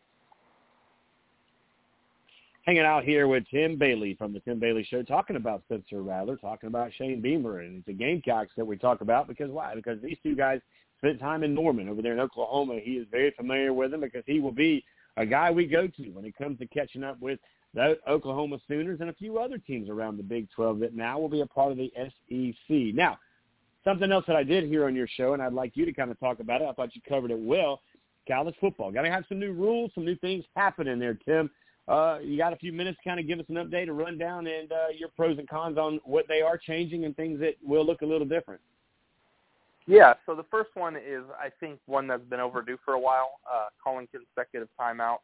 hanging 2.70 2.84
out 2.84 3.04
here 3.04 3.26
with 3.26 3.42
Tim 3.50 3.76
Bailey 3.76 4.14
from 4.14 4.32
the 4.32 4.40
Tim 4.40 4.60
Bailey 4.60 4.86
Show, 4.88 5.02
talking 5.02 5.36
about 5.36 5.62
Spencer 5.64 6.02
Rattler, 6.02 6.36
talking 6.36 6.68
about 6.68 6.92
Shane 6.96 7.20
Beamer, 7.20 7.60
and 7.60 7.78
it's 7.78 7.86
the 7.86 7.92
Gamecocks 7.92 8.52
that 8.56 8.64
we 8.64 8.76
talk 8.76 9.00
about 9.00 9.26
because 9.26 9.50
why? 9.50 9.74
Because 9.74 10.00
these 10.00 10.18
two 10.22 10.36
guys 10.36 10.60
spent 10.98 11.18
time 11.18 11.42
in 11.42 11.54
Norman 11.54 11.88
over 11.88 12.02
there 12.02 12.12
in 12.12 12.20
Oklahoma. 12.20 12.78
He 12.82 12.92
is 12.92 13.06
very 13.10 13.32
familiar 13.36 13.72
with 13.72 13.90
them 13.90 14.02
because 14.02 14.22
he 14.26 14.40
will 14.40 14.52
be 14.52 14.84
a 15.16 15.26
guy 15.26 15.50
we 15.50 15.66
go 15.66 15.86
to 15.86 16.10
when 16.10 16.24
it 16.24 16.36
comes 16.36 16.58
to 16.58 16.66
catching 16.66 17.02
up 17.02 17.20
with 17.20 17.38
the 17.74 17.98
Oklahoma 18.08 18.58
Sooners 18.66 19.00
and 19.00 19.10
a 19.10 19.14
few 19.14 19.38
other 19.38 19.58
teams 19.58 19.88
around 19.88 20.16
the 20.16 20.22
Big 20.22 20.48
12 20.54 20.80
that 20.80 20.94
now 20.94 21.18
will 21.18 21.28
be 21.28 21.40
a 21.40 21.46
part 21.46 21.72
of 21.72 21.78
the 21.78 21.92
SEC. 21.96 22.94
Now, 22.94 23.18
something 23.84 24.10
else 24.10 24.24
that 24.26 24.36
I 24.36 24.42
did 24.42 24.64
hear 24.64 24.86
on 24.86 24.94
your 24.94 25.08
show, 25.08 25.34
and 25.34 25.42
I'd 25.42 25.52
like 25.52 25.76
you 25.76 25.84
to 25.84 25.92
kind 25.92 26.10
of 26.10 26.18
talk 26.18 26.40
about 26.40 26.62
it. 26.62 26.68
I 26.68 26.72
thought 26.72 26.94
you 26.94 27.02
covered 27.08 27.30
it 27.30 27.38
well. 27.38 27.80
College 28.28 28.54
football. 28.60 28.90
Got 28.92 29.02
to 29.02 29.10
have 29.10 29.24
some 29.28 29.38
new 29.38 29.52
rules, 29.52 29.92
some 29.94 30.04
new 30.04 30.16
things 30.16 30.44
happening 30.54 30.98
there, 30.98 31.18
Tim 31.24 31.50
uh, 31.90 32.18
you 32.22 32.38
got 32.38 32.52
a 32.52 32.56
few 32.56 32.72
minutes 32.72 32.98
to 33.02 33.08
kind 33.08 33.18
of 33.18 33.26
give 33.26 33.40
us 33.40 33.46
an 33.48 33.56
update, 33.56 33.88
a 33.88 33.92
rundown, 33.92 34.46
and 34.46 34.70
uh, 34.70 34.76
your 34.96 35.08
pros 35.16 35.38
and 35.38 35.48
cons 35.48 35.76
on 35.76 36.00
what 36.04 36.26
they 36.28 36.40
are 36.40 36.56
changing 36.56 37.04
and 37.04 37.16
things 37.16 37.40
that 37.40 37.54
will 37.64 37.84
look 37.84 38.02
a 38.02 38.06
little 38.06 38.26
different. 38.26 38.60
Yeah, 39.86 40.14
so 40.24 40.36
the 40.36 40.44
first 40.52 40.70
one 40.74 40.94
is 40.94 41.24
I 41.36 41.50
think 41.58 41.80
one 41.86 42.06
that's 42.06 42.24
been 42.24 42.38
overdue 42.38 42.78
for 42.84 42.94
a 42.94 43.00
while, 43.00 43.40
uh, 43.52 43.66
calling 43.82 44.06
consecutive 44.06 44.68
timeouts. 44.80 45.18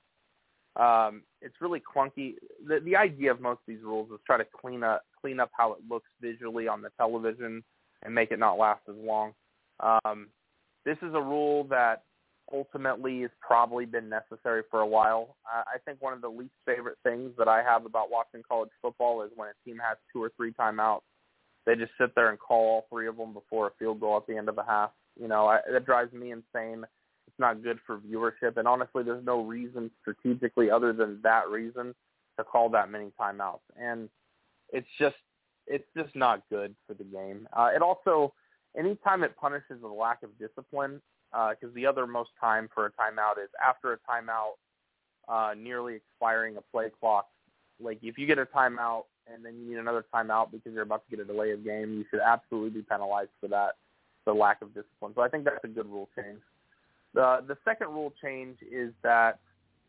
Um, 0.77 1.23
it's 1.41 1.55
really 1.61 1.81
clunky. 1.81 2.35
The, 2.67 2.81
the 2.85 2.97
idea 2.97 3.31
of 3.31 3.41
most 3.41 3.59
of 3.59 3.67
these 3.67 3.83
rules 3.83 4.11
is 4.11 4.21
try 4.27 4.37
to 4.37 4.45
clean 4.45 4.83
up 4.83 5.03
clean 5.21 5.41
up 5.41 5.51
how 5.57 5.73
it 5.73 5.79
looks 5.89 6.09
visually 6.21 6.69
on 6.69 6.83
the 6.83 6.91
television 6.99 7.65
and 8.03 8.15
make 8.15 8.31
it 8.31 8.39
not 8.39 8.59
last 8.59 8.83
as 8.89 8.97
long. 8.97 9.33
Um, 9.81 10.29
this 10.85 10.99
is 11.03 11.15
a 11.15 11.21
rule 11.21 11.65
that 11.65 12.03
ultimately 12.53 13.23
has 13.23 13.31
probably 13.41 13.87
been 13.87 14.09
necessary 14.09 14.63
for 14.71 14.81
a 14.81 14.87
while. 14.87 15.37
I 15.47 15.79
think 15.85 16.01
one 16.01 16.13
of 16.13 16.21
the 16.21 16.29
least 16.29 16.55
favorite 16.65 16.99
things 17.03 17.33
that 17.39 17.49
I 17.49 17.63
have 17.63 17.87
about 17.87 18.11
watching 18.11 18.43
college 18.49 18.71
football 18.81 19.23
is 19.23 19.31
when 19.35 19.49
a 19.49 19.69
team 19.69 19.79
has 19.85 19.97
two 20.13 20.23
or 20.23 20.31
three 20.37 20.53
timeouts, 20.53 21.01
they 21.65 21.75
just 21.75 21.93
sit 22.01 22.15
there 22.15 22.31
and 22.31 22.39
call 22.39 22.65
all 22.67 22.87
three 22.91 23.09
of 23.09 23.17
them 23.17 23.33
before 23.33 23.69
a 23.69 23.71
field 23.79 24.01
goal 24.01 24.17
at 24.17 24.27
the 24.29 24.37
end 24.37 24.49
of 24.49 24.59
a 24.59 24.65
half. 24.65 24.91
You 25.21 25.27
know, 25.27 25.47
I, 25.47 25.59
that 25.73 25.87
drives 25.87 26.13
me 26.13 26.31
insane. 26.31 26.85
Not 27.39 27.63
good 27.63 27.79
for 27.87 27.99
viewership, 27.99 28.57
and 28.57 28.67
honestly, 28.67 29.03
there's 29.03 29.25
no 29.25 29.43
reason 29.43 29.91
strategically 30.01 30.71
other 30.71 30.93
than 30.93 31.21
that 31.23 31.49
reason 31.51 31.95
to 32.39 32.45
call 32.45 32.71
that 32.71 32.91
many 32.91 33.13
timeouts. 33.21 33.61
And 33.79 34.09
it's 34.73 34.89
just 34.99 35.17
it's 35.67 35.85
just 35.97 36.15
not 36.15 36.43
good 36.51 36.75
for 36.87 36.95
the 36.95 37.05
game. 37.05 37.47
Uh, 37.53 37.71
it 37.75 37.83
also 37.83 38.33
anytime 38.79 39.23
it 39.23 39.37
punishes 39.37 39.83
a 39.83 39.87
lack 39.87 40.23
of 40.23 40.31
discipline, 40.39 41.03
because 41.31 41.71
uh, 41.71 41.75
the 41.75 41.87
other 41.87 42.07
most 42.07 42.31
time 42.41 42.69
for 42.75 42.87
a 42.87 42.91
timeout 42.93 43.43
is 43.43 43.51
after 43.65 43.93
a 43.93 43.99
timeout, 43.99 44.57
uh, 45.29 45.55
nearly 45.55 45.97
expiring 45.97 46.57
a 46.57 46.63
play 46.73 46.91
clock. 47.01 47.27
Like 47.81 47.99
if 48.03 48.17
you 48.17 48.27
get 48.27 48.39
a 48.39 48.47
timeout 48.47 49.05
and 49.27 49.45
then 49.45 49.59
you 49.59 49.69
need 49.69 49.79
another 49.79 50.05
timeout 50.15 50.53
because 50.53 50.73
you're 50.73 50.83
about 50.83 51.05
to 51.05 51.17
get 51.17 51.23
a 51.23 51.31
delay 51.31 51.51
of 51.51 51.65
game, 51.65 51.95
you 51.95 52.05
should 52.11 52.21
absolutely 52.21 52.71
be 52.71 52.83
penalized 52.83 53.31
for 53.41 53.49
that, 53.49 53.73
the 54.25 54.33
lack 54.33 54.63
of 54.63 54.69
discipline. 54.73 55.13
So 55.15 55.21
I 55.21 55.29
think 55.29 55.45
that's 55.45 55.63
a 55.65 55.69
good 55.69 55.87
rule 55.87 56.09
change. 56.17 56.41
The 57.17 57.43
the 57.49 57.57
second 57.65 57.89
rule 57.89 58.13
change 58.23 58.59
is 58.71 58.93
that 59.03 59.39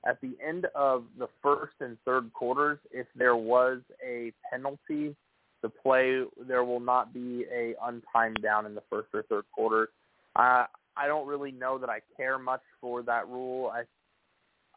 at 0.06 0.20
the 0.22 0.38
end 0.42 0.66
of 0.74 1.04
the 1.20 1.28
first 1.44 1.74
and 1.82 1.98
third 2.06 2.32
quarters, 2.34 2.80
if 2.92 3.06
there 3.18 3.36
was 3.36 3.80
a 4.02 4.32
penalty, 4.50 5.14
the 5.62 5.68
play 5.68 6.24
there 6.48 6.64
will 6.64 6.80
not 6.80 7.14
be 7.14 7.46
a 7.54 7.76
untimed 7.86 8.42
down 8.42 8.66
in 8.66 8.74
the 8.74 8.84
first 8.90 9.10
or 9.14 9.24
third 9.24 9.44
quarter. 9.52 9.90
Uh, 10.38 10.66
I 10.96 11.08
don't 11.08 11.28
really 11.28 11.52
know 11.52 11.78
that 11.78 11.90
I 11.90 12.00
care 12.16 12.40
much 12.40 12.62
for 12.80 13.04
that 13.04 13.28
rule. 13.28 13.72
I 13.74 13.84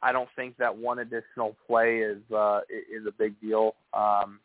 I 0.02 0.10
don't 0.10 0.28
think 0.34 0.56
that 0.56 0.76
one 0.76 0.98
additional 0.98 1.56
play 1.68 1.98
is 1.98 2.18
uh, 2.34 2.62
is 2.68 3.06
a 3.06 3.12
big 3.12 3.40
deal, 3.40 3.76
um, 3.94 4.40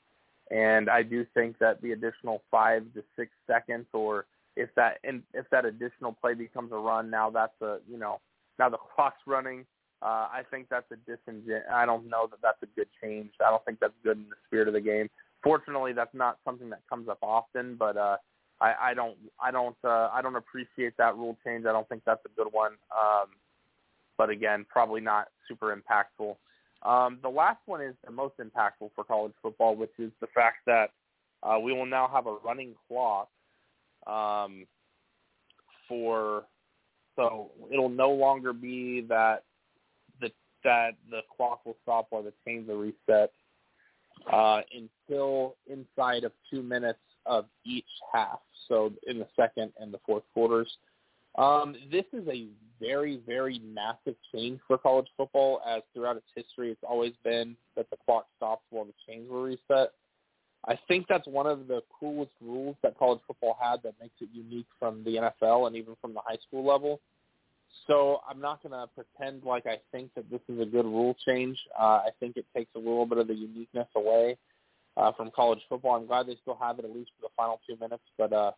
and 0.52 0.92
I 0.92 1.02
do 1.02 1.26
think 1.34 1.58
that 1.58 1.82
the 1.82 1.94
additional 1.94 2.44
five 2.52 2.84
to 2.94 3.04
six 3.16 3.32
seconds, 3.48 3.88
or 3.94 4.26
if 4.56 4.70
that 4.76 5.00
and 5.04 5.24
if 5.34 5.46
that 5.52 5.66
additional 5.66 6.14
play 6.14 6.34
becomes 6.34 6.72
a 6.72 6.78
run, 6.78 7.10
now 7.10 7.30
that's 7.30 7.60
a 7.62 7.80
you 7.90 7.98
know 7.98 8.20
now 8.60 8.70
the 8.70 8.78
clock's 8.78 9.22
running. 9.26 9.66
Uh, 10.02 10.28
I 10.32 10.42
think 10.52 10.68
that's 10.70 10.86
a 10.92 10.96
disingen. 11.10 11.62
I 11.72 11.86
don't 11.86 12.08
know 12.10 12.28
that 12.30 12.40
that's 12.42 12.62
a 12.62 12.68
good 12.76 12.88
change. 13.02 13.32
I 13.46 13.50
don't 13.50 13.64
think 13.66 13.80
that's 13.80 13.94
good 14.04 14.18
in 14.18 14.30
the 14.30 14.36
spirit 14.46 14.68
of 14.68 14.74
the 14.74 14.82
game. 14.82 15.10
fortunately, 15.42 15.94
that's 15.94 16.14
not 16.14 16.38
something 16.44 16.70
that 16.70 16.82
comes 16.90 17.08
up 17.08 17.20
often. 17.22 17.76
But 17.76 17.98
uh, 17.98 18.18
I, 18.60 18.74
I 18.82 18.94
don't, 18.94 19.18
I 19.42 19.52
don't, 19.52 19.78
uh, 19.84 20.10
I 20.14 20.22
don't 20.22 20.36
appreciate 20.36 20.96
that 20.98 21.16
rule 21.16 21.38
change. 21.46 21.66
I 21.66 21.72
don't 21.72 21.88
think 21.88 22.04
that's 22.06 22.24
a 22.26 22.30
good 22.36 22.52
one. 22.52 22.74
Um, 22.92 23.28
but 24.18 24.30
again, 24.30 24.66
probably 24.70 25.02
not 25.02 25.30
super 25.48 25.76
impactful. 25.76 26.36
Um, 26.84 27.20
the 27.22 27.30
last 27.30 27.60
one 27.66 27.82
is 27.82 27.96
the 28.06 28.12
most 28.12 28.36
impactful 28.38 28.92
for 28.96 29.04
college 29.04 29.34
football, 29.42 29.76
which 29.76 29.92
is 29.98 30.12
the 30.22 30.28
fact 30.28 30.58
that 30.68 30.92
uh, 31.42 31.58
we 31.60 31.74
will 31.74 31.86
now 31.86 32.08
have 32.12 32.28
a 32.28 32.36
running 32.46 32.76
clock 32.88 33.30
um, 34.08 34.66
for 35.88 36.46
so 37.16 37.52
it'll 37.72 37.90
no 37.90 38.12
longer 38.12 38.54
be 38.54 39.02
that 39.08 39.44
the 40.20 40.32
that 40.64 40.92
the 41.10 41.22
clock 41.36 41.66
will 41.66 41.78
stop 41.84 42.08
while 42.10 42.24
the 42.24 42.34
chains 42.46 42.70
are 42.70 42.78
reset 42.78 43.32
uh, 44.32 44.62
until 44.74 45.56
inside 45.68 46.24
of 46.24 46.32
two 46.50 46.62
minutes 46.62 47.00
of 47.26 47.46
each 47.66 47.86
half. 48.14 48.40
So 48.68 48.92
in 49.08 49.20
the 49.20 49.28
second 49.36 49.72
and 49.80 49.94
the 49.94 50.00
fourth 50.06 50.24
quarters. 50.34 50.72
Um, 51.38 51.76
this 51.92 52.06
is 52.14 52.26
a 52.30 52.48
very, 52.80 53.22
very 53.26 53.60
massive 53.60 54.16
change 54.34 54.60
for 54.68 54.78
college 54.78 55.08
football, 55.18 55.62
as 55.68 55.82
throughout 55.94 56.18
its 56.18 56.28
history, 56.36 56.72
it's 56.72 56.84
always 56.88 57.14
been 57.24 57.56
that 57.76 57.90
the 57.90 57.98
clock 58.06 58.28
stops 58.38 58.64
while 58.70 58.86
the 58.86 58.94
chains 59.08 59.30
were 59.30 59.44
reset. 59.44 59.92
I 60.68 60.78
think 60.88 61.06
that's 61.08 61.28
one 61.28 61.46
of 61.46 61.68
the 61.68 61.82
coolest 62.00 62.32
rules 62.42 62.76
that 62.82 62.98
college 62.98 63.20
football 63.28 63.58
had 63.62 63.84
that 63.84 63.94
makes 64.02 64.16
it 64.20 64.30
unique 64.34 64.68
from 64.80 65.04
the 65.04 65.16
NFL 65.18 65.68
and 65.68 65.76
even 65.76 65.96
from 66.02 66.14
the 66.14 66.22
high 66.26 66.38
school 66.48 66.66
level. 66.66 67.00
So 67.88 68.22
I'm 68.28 68.40
not 68.40 68.64
going 68.64 68.72
to 68.72 68.88
pretend 68.96 69.44
like 69.44 69.68
I 69.68 69.78
think 69.92 70.12
that 70.16 70.30
this 70.32 70.42
is 70.50 70.60
a 70.60 70.66
good 70.66 70.86
rule 70.86 71.16
change. 71.26 71.58
Uh, 71.80 72.02
I 72.06 72.10
think 72.20 72.38
it 72.38 72.46
takes 72.56 72.72
a 72.76 72.80
little 72.80 73.06
bit 73.06 73.20
of 73.20 73.28
the 73.28 73.36
uniqueness 73.36 73.88
away 73.96 74.38
uh, 74.98 75.12
from 75.12 75.30
college 75.36 75.60
football. 75.70 75.96
I'm 75.96 76.08
glad 76.08 76.28
they 76.28 76.38
still 76.42 76.58
have 76.60 76.80
it 76.80 76.86
at 76.86 76.96
least 76.96 77.12
for 77.20 77.28
the 77.28 77.34
final 77.36 77.60
two 77.68 77.78
minutes, 77.80 78.04
but 78.18 78.34
uh, 78.34 78.52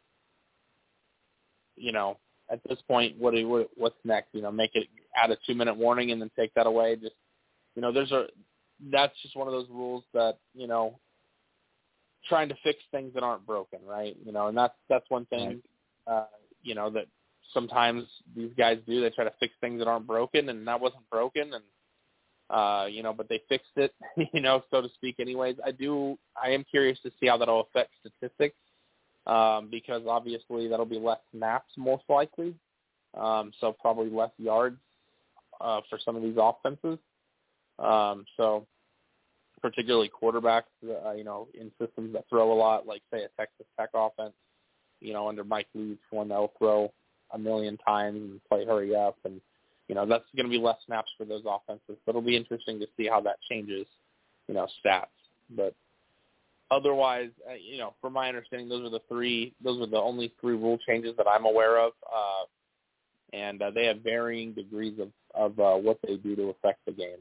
you 1.75 1.91
know, 1.91 2.17
at 2.49 2.61
this 2.67 2.79
point, 2.87 3.17
what, 3.17 3.33
do, 3.33 3.47
what 3.47 3.69
what's 3.75 3.95
next? 4.05 4.33
You 4.33 4.41
know, 4.41 4.51
make 4.51 4.71
it 4.75 4.87
add 5.15 5.31
a 5.31 5.37
two 5.45 5.55
minute 5.55 5.75
warning 5.75 6.11
and 6.11 6.21
then 6.21 6.31
take 6.37 6.53
that 6.53 6.67
away. 6.67 6.95
Just 6.95 7.15
you 7.75 7.81
know, 7.81 7.91
there's 7.91 8.11
a 8.11 8.27
that's 8.91 9.13
just 9.21 9.35
one 9.35 9.47
of 9.47 9.53
those 9.53 9.67
rules 9.69 10.03
that 10.13 10.37
you 10.53 10.67
know 10.67 10.99
trying 12.29 12.49
to 12.49 12.55
fix 12.63 12.79
things 12.91 13.13
that 13.13 13.23
aren't 13.23 13.45
broken, 13.45 13.79
right? 13.85 14.15
You 14.25 14.31
know, 14.31 14.47
and 14.47 14.57
that's 14.57 14.75
that's 14.89 15.05
one 15.09 15.25
thing, 15.25 15.61
uh, 16.05 16.25
you 16.63 16.75
know, 16.75 16.89
that 16.91 17.05
sometimes 17.53 18.05
these 18.35 18.51
guys 18.57 18.79
do. 18.87 19.01
They 19.01 19.09
try 19.09 19.25
to 19.25 19.33
fix 19.39 19.53
things 19.61 19.79
that 19.79 19.87
aren't 19.87 20.07
broken, 20.07 20.49
and 20.49 20.67
that 20.67 20.79
wasn't 20.79 21.09
broken, 21.09 21.53
and 21.53 21.63
uh, 22.49 22.85
you 22.89 23.03
know, 23.03 23.13
but 23.13 23.27
they 23.29 23.41
fixed 23.49 23.75
it, 23.75 23.93
you 24.33 24.41
know, 24.41 24.63
so 24.71 24.81
to 24.81 24.89
speak. 24.95 25.15
Anyways, 25.19 25.55
I 25.65 25.71
do. 25.71 26.17
I 26.41 26.51
am 26.51 26.63
curious 26.63 26.99
to 27.03 27.11
see 27.19 27.27
how 27.27 27.37
that'll 27.37 27.61
affect 27.61 27.91
statistics, 27.99 28.57
um, 29.25 29.69
because 29.69 30.03
obviously 30.07 30.67
that'll 30.67 30.85
be 30.85 30.99
less 30.99 31.19
snaps 31.35 31.71
most 31.77 32.03
likely, 32.09 32.55
um, 33.19 33.51
so 33.59 33.73
probably 33.73 34.09
less 34.09 34.31
yards 34.37 34.79
uh, 35.61 35.81
for 35.89 35.99
some 36.03 36.15
of 36.15 36.21
these 36.21 36.37
offenses. 36.37 36.99
Um, 37.79 38.25
so 38.37 38.65
particularly 39.69 40.09
quarterbacks, 40.09 40.63
uh, 41.05 41.11
you 41.11 41.25
know, 41.25 41.47
in 41.53 41.69
systems 41.79 42.13
that 42.13 42.23
throw 42.29 42.53
a 42.53 42.55
lot, 42.55 42.87
like 42.87 43.01
say 43.11 43.23
a 43.23 43.27
Texas 43.37 43.65
Tech 43.77 43.89
offense, 43.93 44.33
you 45.01 45.11
know, 45.11 45.27
under 45.27 45.43
Mike 45.43 45.67
Leach, 45.75 45.99
one 46.09 46.29
they'll 46.29 46.53
throw 46.57 46.91
a 47.33 47.37
million 47.37 47.77
times 47.77 48.15
and 48.15 48.41
play 48.49 48.65
hurry 48.65 48.95
up, 48.95 49.17
and 49.25 49.41
you 49.89 49.95
know 49.95 50.05
that's 50.05 50.23
going 50.35 50.45
to 50.45 50.51
be 50.51 50.63
less 50.63 50.77
snaps 50.85 51.11
for 51.17 51.25
those 51.25 51.43
offenses. 51.45 51.97
But 52.05 52.11
it'll 52.11 52.21
be 52.21 52.37
interesting 52.37 52.79
to 52.79 52.87
see 52.95 53.07
how 53.07 53.19
that 53.21 53.35
changes, 53.49 53.85
you 54.47 54.53
know, 54.53 54.67
stats. 54.83 55.07
But 55.49 55.75
otherwise, 56.71 57.29
uh, 57.49 57.55
you 57.55 57.77
know, 57.77 57.93
from 57.99 58.13
my 58.13 58.29
understanding, 58.29 58.69
those 58.69 58.85
are 58.85 58.89
the 58.89 59.01
three. 59.09 59.53
Those 59.61 59.81
are 59.81 59.87
the 59.87 59.97
only 59.97 60.33
three 60.39 60.55
rule 60.55 60.77
changes 60.87 61.13
that 61.17 61.27
I'm 61.27 61.45
aware 61.45 61.77
of, 61.79 61.91
uh, 62.05 62.45
and 63.35 63.61
uh, 63.61 63.71
they 63.71 63.85
have 63.87 63.97
varying 63.97 64.53
degrees 64.53 64.97
of 64.99 65.09
of 65.35 65.59
uh, 65.59 65.75
what 65.75 65.99
they 66.07 66.15
do 66.15 66.35
to 66.37 66.43
affect 66.43 66.85
the 66.85 66.93
game. 66.93 67.19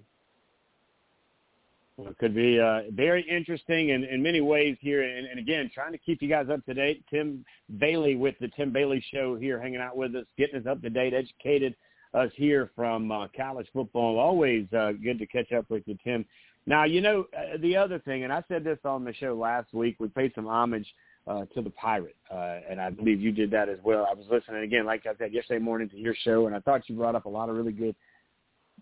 Well, 1.96 2.08
it 2.08 2.18
could 2.18 2.34
be 2.34 2.60
uh, 2.60 2.82
very 2.92 3.22
interesting 3.22 3.88
in, 3.88 4.04
in 4.04 4.22
many 4.22 4.42
ways 4.42 4.76
here. 4.80 5.02
And, 5.02 5.26
and 5.26 5.38
again, 5.38 5.70
trying 5.72 5.92
to 5.92 5.98
keep 5.98 6.20
you 6.20 6.28
guys 6.28 6.46
up 6.52 6.64
to 6.66 6.74
date. 6.74 7.02
Tim 7.10 7.44
Bailey 7.78 8.16
with 8.16 8.34
the 8.38 8.48
Tim 8.48 8.70
Bailey 8.70 9.02
Show 9.12 9.36
here, 9.36 9.60
hanging 9.60 9.80
out 9.80 9.96
with 9.96 10.14
us, 10.14 10.26
getting 10.36 10.60
us 10.60 10.66
up 10.66 10.82
to 10.82 10.90
date, 10.90 11.14
educated 11.14 11.74
us 12.12 12.30
here 12.34 12.70
from 12.76 13.10
uh, 13.10 13.28
college 13.34 13.66
football. 13.72 14.18
Always 14.18 14.66
uh, 14.74 14.92
good 15.02 15.18
to 15.18 15.26
catch 15.26 15.52
up 15.52 15.70
with 15.70 15.84
you, 15.86 15.96
Tim. 16.04 16.26
Now, 16.66 16.84
you 16.84 17.00
know, 17.00 17.26
uh, 17.36 17.56
the 17.60 17.76
other 17.76 17.98
thing, 18.00 18.24
and 18.24 18.32
I 18.32 18.42
said 18.48 18.62
this 18.62 18.78
on 18.84 19.04
the 19.04 19.14
show 19.14 19.34
last 19.34 19.72
week, 19.72 19.96
we 19.98 20.08
paid 20.08 20.32
some 20.34 20.46
homage 20.46 20.86
uh, 21.26 21.44
to 21.54 21.62
the 21.62 21.70
pirate, 21.70 22.16
uh, 22.30 22.58
and 22.68 22.80
I 22.80 22.90
believe 22.90 23.20
you 23.20 23.32
did 23.32 23.50
that 23.52 23.68
as 23.68 23.78
well. 23.84 24.06
I 24.10 24.14
was 24.14 24.26
listening 24.30 24.62
again, 24.62 24.84
like 24.84 25.06
I 25.06 25.16
said, 25.16 25.32
yesterday 25.32 25.62
morning 25.62 25.88
to 25.90 25.96
your 25.96 26.14
show, 26.24 26.46
and 26.46 26.54
I 26.54 26.60
thought 26.60 26.88
you 26.88 26.96
brought 26.96 27.14
up 27.14 27.24
a 27.24 27.28
lot 27.28 27.48
of 27.48 27.56
really 27.56 27.72
good 27.72 27.94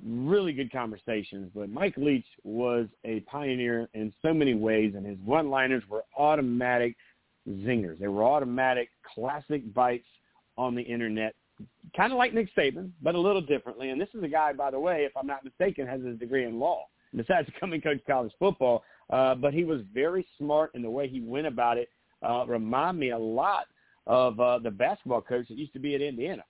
really 0.03 0.53
good 0.53 0.73
conversations. 0.73 1.51
But 1.55 1.71
Mike 1.71 1.97
Leach 1.97 2.27
was 2.43 2.87
a 3.05 3.21
pioneer 3.21 3.89
in 3.95 4.13
so 4.23 4.35
many 4.35 4.55
ways, 4.55 4.95
and 4.97 5.07
his 5.07 5.19
one-liners 5.25 5.83
were 5.89 6.05
automatic 6.17 6.97
zingers. 7.49 7.99
They 7.99 8.09
were 8.09 8.25
automatic 8.25 8.91
classic 9.15 9.73
bites 9.75 10.07
on 10.57 10.75
the 10.75 10.83
internet, 10.83 11.35
kind 11.97 12.13
of 12.13 12.19
like 12.19 12.35
Nick 12.35 12.49
Saban, 12.57 12.91
but 13.03 13.15
a 13.15 13.21
little 13.21 13.43
differently. 13.43 13.91
And 13.91 14.01
this 14.01 14.09
is 14.15 14.23
a 14.23 14.29
guy, 14.29 14.53
by 14.53 14.71
the 14.71 14.81
way, 14.81 15.05
if 15.05 15.17
I'm 15.17 15.27
not 15.27 15.45
mistaken, 15.45 15.87
has 15.87 16.03
his 16.03 16.19
degree 16.19 16.45
in 16.45 16.59
law. 16.59 16.87
Besides 17.15 17.49
becoming 17.55 17.81
coach 17.81 18.01
college 18.07 18.33
football, 18.39 18.83
uh, 19.11 19.35
but 19.35 19.55
he 19.55 19.65
was 19.65 19.83
very 19.93 20.27
smart 20.39 20.71
in 20.75 20.83
the 20.83 20.91
way 20.91 21.09
he 21.09 21.21
went 21.21 21.47
about 21.47 21.79
it. 21.79 21.89
Uh, 22.23 22.45
remind 22.47 22.99
me 22.99 23.11
a 23.11 23.19
lot 23.19 23.67
of 24.07 24.39
uh, 24.41 24.59
the 24.59 24.71
basketball 24.71 25.21
coach 25.21 25.49
that 25.49 25.59
used 25.59 25.73
to 25.73 25.79
be 25.79 25.95
at 25.95 26.01
Indiana, 26.01 26.43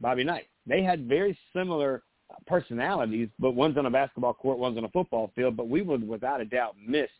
Bobby 0.00 0.24
Knight. 0.24 0.46
They 0.66 0.82
had 0.82 1.06
very 1.06 1.38
similar 1.54 2.02
personalities, 2.46 3.28
but 3.38 3.52
one's 3.52 3.76
on 3.76 3.86
a 3.86 3.90
basketball 3.90 4.34
court, 4.34 4.58
one's 4.58 4.78
on 4.78 4.84
a 4.84 4.88
football 4.90 5.30
field. 5.34 5.56
But 5.56 5.68
we 5.68 5.82
would, 5.82 6.06
without 6.06 6.40
a 6.40 6.44
doubt, 6.44 6.76
miss 6.84 7.10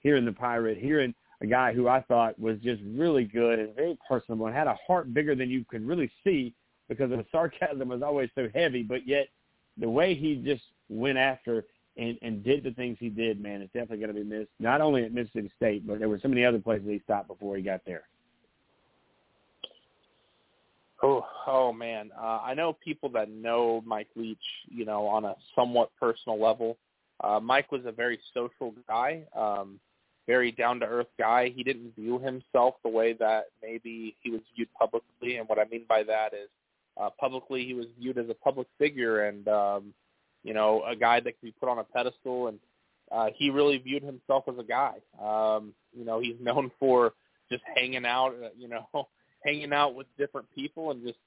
hearing 0.00 0.24
the 0.24 0.32
pirate, 0.32 0.78
hearing 0.78 1.14
a 1.40 1.46
guy 1.46 1.72
who 1.72 1.88
I 1.88 2.02
thought 2.02 2.38
was 2.38 2.58
just 2.60 2.80
really 2.84 3.24
good 3.24 3.58
and 3.58 3.74
very 3.74 3.98
personable 4.08 4.46
and 4.46 4.54
had 4.54 4.66
a 4.66 4.76
heart 4.86 5.12
bigger 5.12 5.34
than 5.34 5.50
you 5.50 5.64
could 5.68 5.86
really 5.86 6.10
see 6.24 6.54
because 6.88 7.10
the 7.10 7.24
sarcasm 7.32 7.88
was 7.88 8.02
always 8.02 8.30
so 8.34 8.48
heavy. 8.54 8.82
But 8.82 9.06
yet, 9.06 9.28
the 9.78 9.88
way 9.88 10.14
he 10.14 10.36
just 10.36 10.62
went 10.88 11.18
after 11.18 11.64
and, 11.96 12.18
and 12.22 12.42
did 12.44 12.62
the 12.62 12.72
things 12.72 12.96
he 13.00 13.08
did, 13.08 13.40
man, 13.40 13.60
it's 13.60 13.72
definitely 13.72 13.98
going 13.98 14.14
to 14.14 14.22
be 14.22 14.28
missed. 14.28 14.50
Not 14.60 14.80
only 14.80 15.04
at 15.04 15.12
Mississippi 15.12 15.50
State, 15.56 15.86
but 15.86 15.98
there 15.98 16.08
were 16.08 16.20
so 16.22 16.28
many 16.28 16.44
other 16.44 16.58
places 16.58 16.86
he 16.88 17.00
stopped 17.04 17.28
before 17.28 17.56
he 17.56 17.62
got 17.62 17.80
there. 17.84 18.04
Oh, 21.04 21.26
oh 21.48 21.72
man, 21.72 22.10
uh, 22.16 22.40
I 22.44 22.54
know 22.54 22.72
people 22.72 23.08
that 23.10 23.28
know 23.28 23.82
Mike 23.84 24.08
Leach, 24.14 24.38
you 24.68 24.84
know, 24.84 25.06
on 25.06 25.24
a 25.24 25.34
somewhat 25.56 25.90
personal 25.98 26.40
level. 26.40 26.76
Uh, 27.22 27.40
Mike 27.40 27.72
was 27.72 27.82
a 27.86 27.92
very 27.92 28.20
social 28.32 28.72
guy, 28.88 29.22
um, 29.36 29.80
very 30.28 30.52
down 30.52 30.78
to 30.78 30.86
earth 30.86 31.08
guy. 31.18 31.52
He 31.54 31.64
didn't 31.64 31.96
view 31.96 32.20
himself 32.20 32.76
the 32.84 32.88
way 32.88 33.14
that 33.14 33.46
maybe 33.60 34.14
he 34.22 34.30
was 34.30 34.40
viewed 34.54 34.68
publicly, 34.78 35.38
and 35.38 35.48
what 35.48 35.58
I 35.58 35.64
mean 35.64 35.82
by 35.88 36.04
that 36.04 36.34
is, 36.34 36.48
uh, 37.00 37.10
publicly 37.18 37.64
he 37.64 37.74
was 37.74 37.86
viewed 37.98 38.18
as 38.18 38.28
a 38.28 38.34
public 38.34 38.68
figure 38.78 39.24
and 39.24 39.48
um, 39.48 39.94
you 40.44 40.54
know 40.54 40.84
a 40.86 40.94
guy 40.94 41.18
that 41.18 41.32
could 41.32 41.46
be 41.46 41.54
put 41.58 41.68
on 41.68 41.80
a 41.80 41.84
pedestal, 41.84 42.46
and 42.46 42.60
uh, 43.10 43.26
he 43.34 43.50
really 43.50 43.78
viewed 43.78 44.04
himself 44.04 44.44
as 44.46 44.54
a 44.56 44.62
guy. 44.62 44.98
Um, 45.20 45.72
you 45.92 46.04
know, 46.04 46.20
he's 46.20 46.36
known 46.40 46.70
for 46.78 47.14
just 47.50 47.64
hanging 47.74 48.06
out, 48.06 48.36
uh, 48.40 48.50
you 48.56 48.68
know 48.68 49.08
hanging 49.44 49.72
out 49.72 49.94
with 49.94 50.06
different 50.18 50.46
people 50.54 50.90
and 50.90 51.04
just 51.04 51.18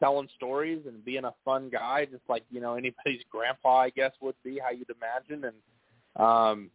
telling 0.00 0.28
stories 0.36 0.82
and 0.86 1.04
being 1.04 1.24
a 1.24 1.34
fun 1.44 1.68
guy, 1.70 2.04
just 2.04 2.22
like 2.28 2.44
you 2.50 2.60
know 2.60 2.74
anybody's 2.76 3.22
grandpa, 3.30 3.80
I 3.80 3.90
guess, 3.90 4.12
would 4.20 4.36
be 4.44 4.58
how 4.58 4.70
you'd 4.70 4.90
imagine. 4.90 5.44
And 5.44 6.24
um, 6.24 6.70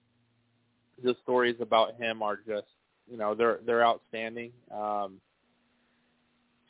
the 1.03 1.15
stories 1.23 1.57
about 1.59 1.99
him 1.99 2.21
are 2.21 2.37
just 2.37 2.67
you 3.09 3.17
know 3.17 3.35
they're 3.35 3.59
they're 3.65 3.85
outstanding. 3.85 4.51
Um, 4.73 5.19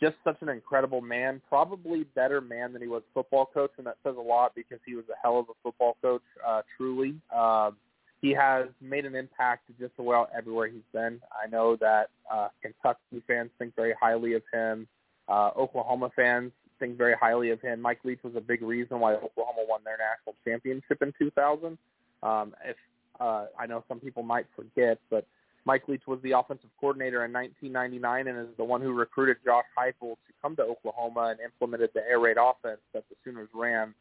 just 0.02 0.16
such 0.24 0.38
an 0.42 0.50
incredible 0.50 1.02
man, 1.02 1.42
probably 1.48 2.03
better 2.16 2.42
man 2.42 2.74
than 2.74 2.82
he 2.82 2.90
was 2.90 3.03
football 3.14 3.45
coach, 3.45 3.72
and 3.77 3.88
that 3.88 3.95
says 4.03 4.16
a 4.18 4.22
lot 4.22 4.53
because 4.53 4.80
he 4.85 4.95
was 4.95 5.06
a 5.10 5.16
hell 5.22 5.40
of 5.40 5.45
a 5.50 5.53
football 5.64 5.95
coach, 6.02 6.24
uh, 6.45 6.61
truly. 6.76 7.16
Um, 7.34 7.77
he 8.24 8.32
has 8.32 8.68
made 8.80 9.06
an 9.06 9.16
impact 9.16 9.69
just 9.77 9.92
about 10.00 10.30
everywhere 10.35 10.68
he's 10.68 10.90
been. 10.93 11.19
I 11.43 11.50
know 11.50 11.76
that 11.82 12.10
uh, 12.32 12.48
Kentucky 12.61 13.22
fans 13.27 13.50
think 13.60 13.76
very 13.76 13.93
highly 14.02 14.34
of 14.34 14.43
him. 14.52 14.88
Uh, 15.27 15.50
Oklahoma 15.58 16.10
fans 16.16 16.53
think 16.80 16.98
very 16.98 17.16
highly 17.19 17.50
of 17.52 17.60
him. 17.60 17.82
Mike 17.82 18.00
Leach 18.06 18.22
was 18.24 18.34
a 18.38 18.42
big 18.42 18.61
reason 18.61 19.02
why 19.02 19.16
Oklahoma 19.16 19.66
won 19.68 19.82
their 19.84 19.98
national 19.98 20.35
championship 20.45 21.02
in 21.02 21.14
2000. 21.19 21.77
Um, 22.24 22.56
if 22.64 22.77
uh, 23.19 23.48
I 23.60 23.66
know 23.68 23.84
some 23.90 24.00
people 24.00 24.24
might 24.24 24.45
forget, 24.56 25.00
but 25.10 25.27
Mike 25.66 25.90
Leach 25.90 26.03
was 26.08 26.19
the 26.24 26.32
offensive 26.32 26.69
coordinator 26.80 27.26
in 27.26 27.34
1999 27.34 28.27
and 28.27 28.40
is 28.40 28.56
the 28.56 28.64
one 28.64 28.80
who 28.80 28.93
recruited 28.93 29.35
Josh 29.43 29.66
Heupel 29.77 30.11
to 30.11 30.34
come 30.42 30.56
to 30.56 30.61
Oklahoma 30.61 31.32
and 31.32 31.42
implemented 31.42 31.90
the 31.93 32.08
air 32.10 32.22
raid 32.22 32.38
offense 32.40 32.80
that 32.93 33.03
the 33.10 33.18
Sooners 33.26 33.50
ran 33.53 33.93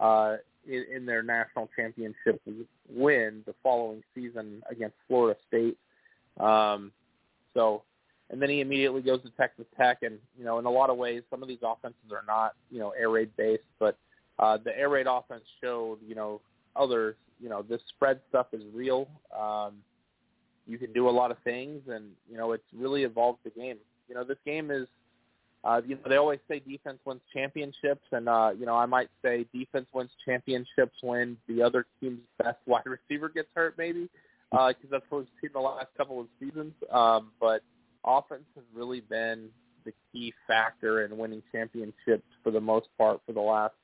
uh, 0.00 0.36
in, 0.66 0.84
in 0.94 1.06
their 1.06 1.22
national 1.22 1.68
championship 1.76 2.40
win 2.88 3.42
the 3.46 3.54
following 3.62 4.02
season 4.14 4.62
against 4.70 4.96
Florida 5.06 5.38
State. 5.46 5.76
Um, 6.38 6.90
so, 7.54 7.82
and 8.30 8.40
then 8.40 8.48
he 8.48 8.60
immediately 8.60 9.02
goes 9.02 9.22
to 9.22 9.30
Texas 9.30 9.66
Tech, 9.76 9.98
and 10.02 10.18
you 10.38 10.44
know, 10.44 10.58
in 10.58 10.64
a 10.64 10.70
lot 10.70 10.90
of 10.90 10.96
ways, 10.96 11.22
some 11.30 11.42
of 11.42 11.48
these 11.48 11.58
offenses 11.62 12.12
are 12.12 12.24
not 12.26 12.54
you 12.70 12.78
know 12.78 12.90
air 12.90 13.10
raid 13.10 13.30
based, 13.36 13.62
but 13.78 13.98
uh, 14.38 14.58
the 14.64 14.76
air 14.76 14.88
raid 14.88 15.06
offense 15.08 15.42
showed 15.62 15.98
you 16.06 16.14
know 16.14 16.40
others 16.76 17.16
you 17.40 17.48
know 17.48 17.62
this 17.62 17.80
spread 17.88 18.20
stuff 18.28 18.46
is 18.52 18.62
real. 18.72 19.08
Um, 19.38 19.74
you 20.66 20.78
can 20.78 20.92
do 20.92 21.08
a 21.08 21.10
lot 21.10 21.30
of 21.30 21.38
things, 21.42 21.82
and 21.88 22.10
you 22.30 22.36
know 22.36 22.52
it's 22.52 22.64
really 22.76 23.02
evolved 23.02 23.40
the 23.44 23.50
game. 23.50 23.76
You 24.08 24.14
know, 24.14 24.24
this 24.24 24.38
game 24.44 24.70
is 24.70 24.86
uh, 25.62 25.80
you 25.86 25.96
know, 25.96 26.00
they 26.08 26.16
always 26.16 26.40
say 26.48 26.60
defense 26.60 26.98
wins 27.04 27.20
championships, 27.34 28.04
and 28.12 28.28
uh, 28.28 28.50
you 28.58 28.64
know, 28.64 28.76
I 28.76 28.86
might 28.86 29.10
say 29.22 29.46
defense 29.52 29.86
wins 29.92 30.10
championships 30.24 30.96
when 31.02 31.36
the 31.48 31.62
other 31.62 31.86
team's 32.00 32.20
best 32.38 32.58
wide 32.66 32.82
receiver 32.86 33.28
gets 33.28 33.48
hurt, 33.54 33.74
maybe, 33.76 34.08
because 34.50 34.74
uh, 34.84 34.88
that's 34.90 35.04
what 35.10 35.18
we've 35.18 35.28
seen 35.40 35.50
the 35.52 35.60
last 35.60 35.88
couple 35.98 36.20
of 36.20 36.26
seasons. 36.38 36.72
Um, 36.90 37.32
but 37.38 37.62
offense 38.04 38.44
has 38.54 38.64
really 38.74 39.00
been 39.00 39.50
the 39.84 39.92
key 40.12 40.32
factor 40.46 41.04
in 41.04 41.16
winning 41.18 41.42
championships 41.52 42.26
for 42.42 42.50
the 42.50 42.60
most 42.60 42.88
part 42.96 43.20
for 43.26 43.32
the 43.32 43.40
last 43.40 43.74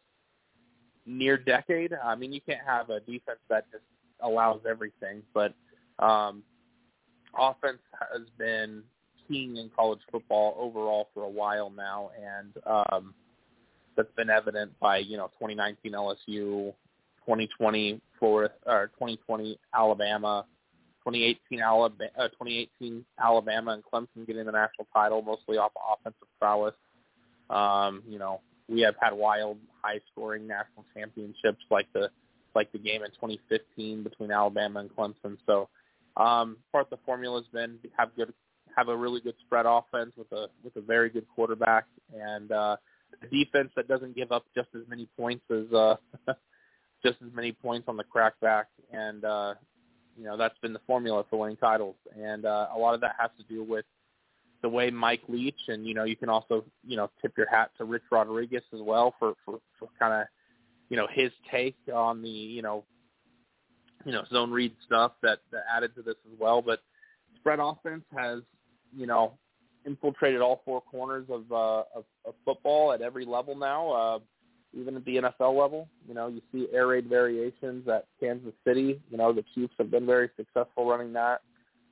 near 1.04 1.36
decade. 1.36 1.92
I 1.92 2.14
mean, 2.14 2.32
you 2.32 2.40
can't 2.40 2.66
have 2.66 2.88
a 2.88 3.00
defense 3.00 3.40
that 3.50 3.70
just 3.70 3.84
allows 4.20 4.60
everything, 4.68 5.22
but 5.34 5.54
um, 5.98 6.42
offense 7.38 7.80
has 8.12 8.22
been 8.38 8.82
king 9.28 9.56
in 9.56 9.70
college 9.74 10.00
football 10.10 10.56
overall 10.58 11.08
for 11.14 11.22
a 11.24 11.28
while 11.28 11.70
now, 11.70 12.10
and 12.16 12.52
um, 12.66 13.14
that's 13.96 14.12
been 14.16 14.30
evident 14.30 14.72
by 14.80 14.98
you 14.98 15.16
know 15.16 15.28
2019 15.40 15.92
LSU, 15.92 16.72
2020 17.24 18.00
Florida, 18.18 18.54
or 18.66 18.88
2020 18.94 19.58
Alabama, 19.74 20.44
2018 21.04 21.60
Alabama, 21.60 22.10
uh, 22.18 22.28
2018 22.28 23.04
Alabama 23.22 23.72
and 23.72 23.82
Clemson 23.84 24.26
getting 24.26 24.46
the 24.46 24.52
national 24.52 24.86
title 24.92 25.22
mostly 25.22 25.56
off 25.56 25.72
of 25.76 25.98
offensive 25.98 26.28
prowess. 26.40 26.74
Um, 27.48 28.02
you 28.08 28.18
know, 28.18 28.40
we 28.68 28.80
have 28.80 28.94
had 29.00 29.12
wild, 29.12 29.58
high-scoring 29.82 30.46
national 30.46 30.84
championships 30.94 31.64
like 31.70 31.86
the 31.92 32.10
like 32.54 32.72
the 32.72 32.78
game 32.78 33.02
in 33.02 33.10
2015 33.10 34.02
between 34.02 34.32
Alabama 34.32 34.80
and 34.80 34.90
Clemson. 34.96 35.36
So 35.46 35.68
um, 36.16 36.56
part 36.72 36.86
of 36.86 36.90
the 36.90 36.98
formula 37.04 37.40
has 37.40 37.46
been 37.52 37.78
have 37.96 38.16
good 38.16 38.32
have 38.76 38.88
a 38.88 38.96
really 38.96 39.20
good 39.20 39.34
spread 39.40 39.66
offense 39.66 40.12
with 40.16 40.30
a 40.32 40.46
with 40.62 40.76
a 40.76 40.80
very 40.80 41.10
good 41.10 41.26
quarterback 41.34 41.86
and 42.14 42.52
uh, 42.52 42.76
a 43.22 43.26
defense 43.26 43.70
that 43.76 43.88
doesn't 43.88 44.14
give 44.14 44.32
up 44.32 44.44
just 44.54 44.68
as 44.74 44.82
many 44.88 45.08
points 45.16 45.44
as 45.50 45.72
uh, 45.72 45.96
just 47.02 47.16
as 47.24 47.32
many 47.34 47.52
points 47.52 47.88
on 47.88 47.96
the 47.96 48.04
crackback. 48.04 48.64
And 48.92 49.24
uh, 49.24 49.54
you 50.16 50.24
know 50.24 50.36
that's 50.36 50.58
been 50.58 50.72
the 50.72 50.80
formula 50.86 51.24
for 51.30 51.40
winning 51.40 51.56
titles. 51.56 51.96
And 52.16 52.44
uh, 52.44 52.68
a 52.74 52.78
lot 52.78 52.94
of 52.94 53.00
that 53.00 53.16
has 53.18 53.30
to 53.38 53.44
do 53.44 53.64
with 53.64 53.84
the 54.62 54.68
way 54.68 54.90
Mike 54.90 55.22
Leach 55.28 55.60
and 55.68 55.86
you 55.86 55.94
know 55.94 56.04
you 56.04 56.16
can 56.16 56.28
also 56.28 56.64
you 56.86 56.96
know 56.96 57.10
tip 57.22 57.32
your 57.36 57.48
hat 57.48 57.70
to 57.78 57.84
Rich 57.84 58.04
Rodriguez 58.10 58.62
as 58.74 58.80
well 58.82 59.14
for 59.18 59.34
for, 59.44 59.58
for 59.78 59.88
kind 59.98 60.12
of 60.12 60.26
you 60.88 60.96
know 60.96 61.06
his 61.12 61.30
take 61.50 61.76
on 61.92 62.22
the 62.22 62.28
you 62.28 62.62
know 62.62 62.84
you 64.04 64.12
know 64.12 64.24
zone 64.30 64.50
read 64.50 64.72
stuff 64.84 65.12
that, 65.22 65.40
that 65.52 65.64
added 65.74 65.94
to 65.96 66.02
this 66.02 66.16
as 66.32 66.38
well. 66.38 66.62
But 66.62 66.80
spread 67.36 67.58
offense 67.60 68.04
has 68.16 68.40
you 68.94 69.06
know, 69.06 69.32
infiltrated 69.86 70.40
all 70.40 70.62
four 70.64 70.80
corners 70.80 71.26
of, 71.30 71.50
uh, 71.50 71.84
of, 71.94 72.04
of 72.24 72.34
football 72.44 72.92
at 72.92 73.00
every 73.00 73.24
level 73.24 73.56
now, 73.56 73.90
uh, 73.90 74.18
even 74.74 74.96
at 74.96 75.04
the 75.04 75.16
NFL 75.16 75.58
level. 75.58 75.88
You 76.06 76.14
know, 76.14 76.28
you 76.28 76.42
see 76.52 76.68
air 76.72 76.88
raid 76.88 77.08
variations 77.08 77.88
at 77.88 78.06
Kansas 78.20 78.52
City. 78.66 79.00
You 79.10 79.16
know, 79.16 79.32
the 79.32 79.44
Chiefs 79.54 79.74
have 79.78 79.90
been 79.90 80.06
very 80.06 80.30
successful 80.36 80.88
running 80.88 81.12
that. 81.14 81.42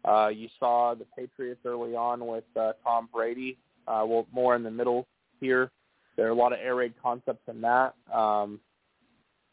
Uh, 0.04 0.28
you 0.28 0.48
saw 0.58 0.94
the 0.94 1.06
Patriots 1.16 1.60
early 1.64 1.94
on 1.94 2.26
with 2.26 2.44
uh, 2.56 2.72
Tom 2.82 3.08
Brady. 3.12 3.56
Uh, 3.86 4.04
well, 4.06 4.26
more 4.32 4.54
in 4.54 4.62
the 4.62 4.70
middle 4.70 5.06
here. 5.40 5.70
There 6.16 6.26
are 6.26 6.30
a 6.30 6.34
lot 6.34 6.52
of 6.52 6.58
air 6.62 6.76
raid 6.76 6.94
concepts 7.02 7.42
in 7.48 7.60
that. 7.62 7.94
Um, 8.12 8.60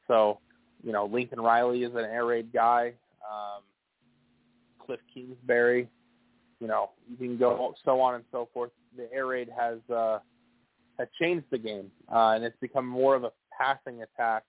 so, 0.07 0.39
you 0.83 0.91
know, 0.91 1.05
Lincoln 1.05 1.39
Riley 1.39 1.83
is 1.83 1.91
an 1.95 2.05
air 2.05 2.25
raid 2.25 2.51
guy. 2.51 2.93
Um, 3.23 3.63
Cliff 4.85 4.99
Kingsbury, 5.13 5.87
you 6.61 6.67
know, 6.67 6.91
you 7.09 7.17
can 7.17 7.37
go 7.37 7.73
so 7.83 7.99
on 7.99 8.15
and 8.15 8.23
so 8.31 8.47
forth. 8.53 8.69
The 8.95 9.11
air 9.11 9.25
raid 9.25 9.49
has 9.57 9.79
uh, 9.93 10.19
has 10.99 11.07
changed 11.19 11.47
the 11.49 11.57
game, 11.57 11.91
uh, 12.13 12.33
and 12.35 12.43
it's 12.43 12.55
become 12.61 12.87
more 12.87 13.15
of 13.15 13.23
a 13.23 13.31
passing 13.57 14.03
attack 14.03 14.43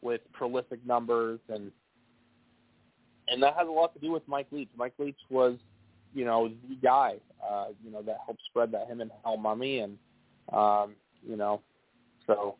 with 0.00 0.22
prolific 0.32 0.84
numbers, 0.86 1.38
and 1.50 1.70
and 3.28 3.42
that 3.42 3.54
has 3.58 3.68
a 3.68 3.70
lot 3.70 3.92
to 3.94 4.00
do 4.00 4.10
with 4.10 4.22
Mike 4.26 4.46
Leach. 4.50 4.70
Mike 4.76 4.94
Leach 4.98 5.18
was, 5.28 5.58
you 6.14 6.24
know, 6.24 6.48
the 6.68 6.76
guy, 6.76 7.16
uh, 7.46 7.66
you 7.84 7.90
know, 7.90 8.00
that 8.00 8.18
helped 8.24 8.40
spread 8.48 8.72
that 8.72 8.88
him 8.88 9.02
and 9.02 9.10
Hal 9.22 9.36
Mumme, 9.36 9.84
and 9.84 9.98
um, 10.50 10.94
you 11.28 11.36
know, 11.36 11.60
so 12.26 12.56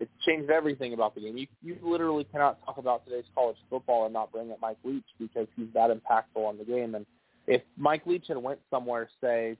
it's 0.00 0.10
changed 0.26 0.50
everything 0.50 0.94
about 0.94 1.14
the 1.14 1.20
game. 1.20 1.38
You 1.38 1.46
you 1.62 1.76
literally 1.80 2.24
cannot 2.24 2.58
talk 2.66 2.78
about 2.78 3.04
today's 3.04 3.24
college 3.36 3.56
football 3.70 4.06
and 4.06 4.12
not 4.12 4.32
bring 4.32 4.50
up 4.50 4.58
Mike 4.60 4.78
Leach 4.82 5.06
because 5.20 5.46
he's 5.54 5.68
that 5.74 5.90
impactful 5.90 6.44
on 6.44 6.58
the 6.58 6.64
game 6.64 6.96
and 6.96 7.06
if 7.46 7.62
Mike 7.76 8.06
Leach 8.06 8.26
had 8.28 8.36
went 8.36 8.60
somewhere, 8.70 9.08
say, 9.20 9.56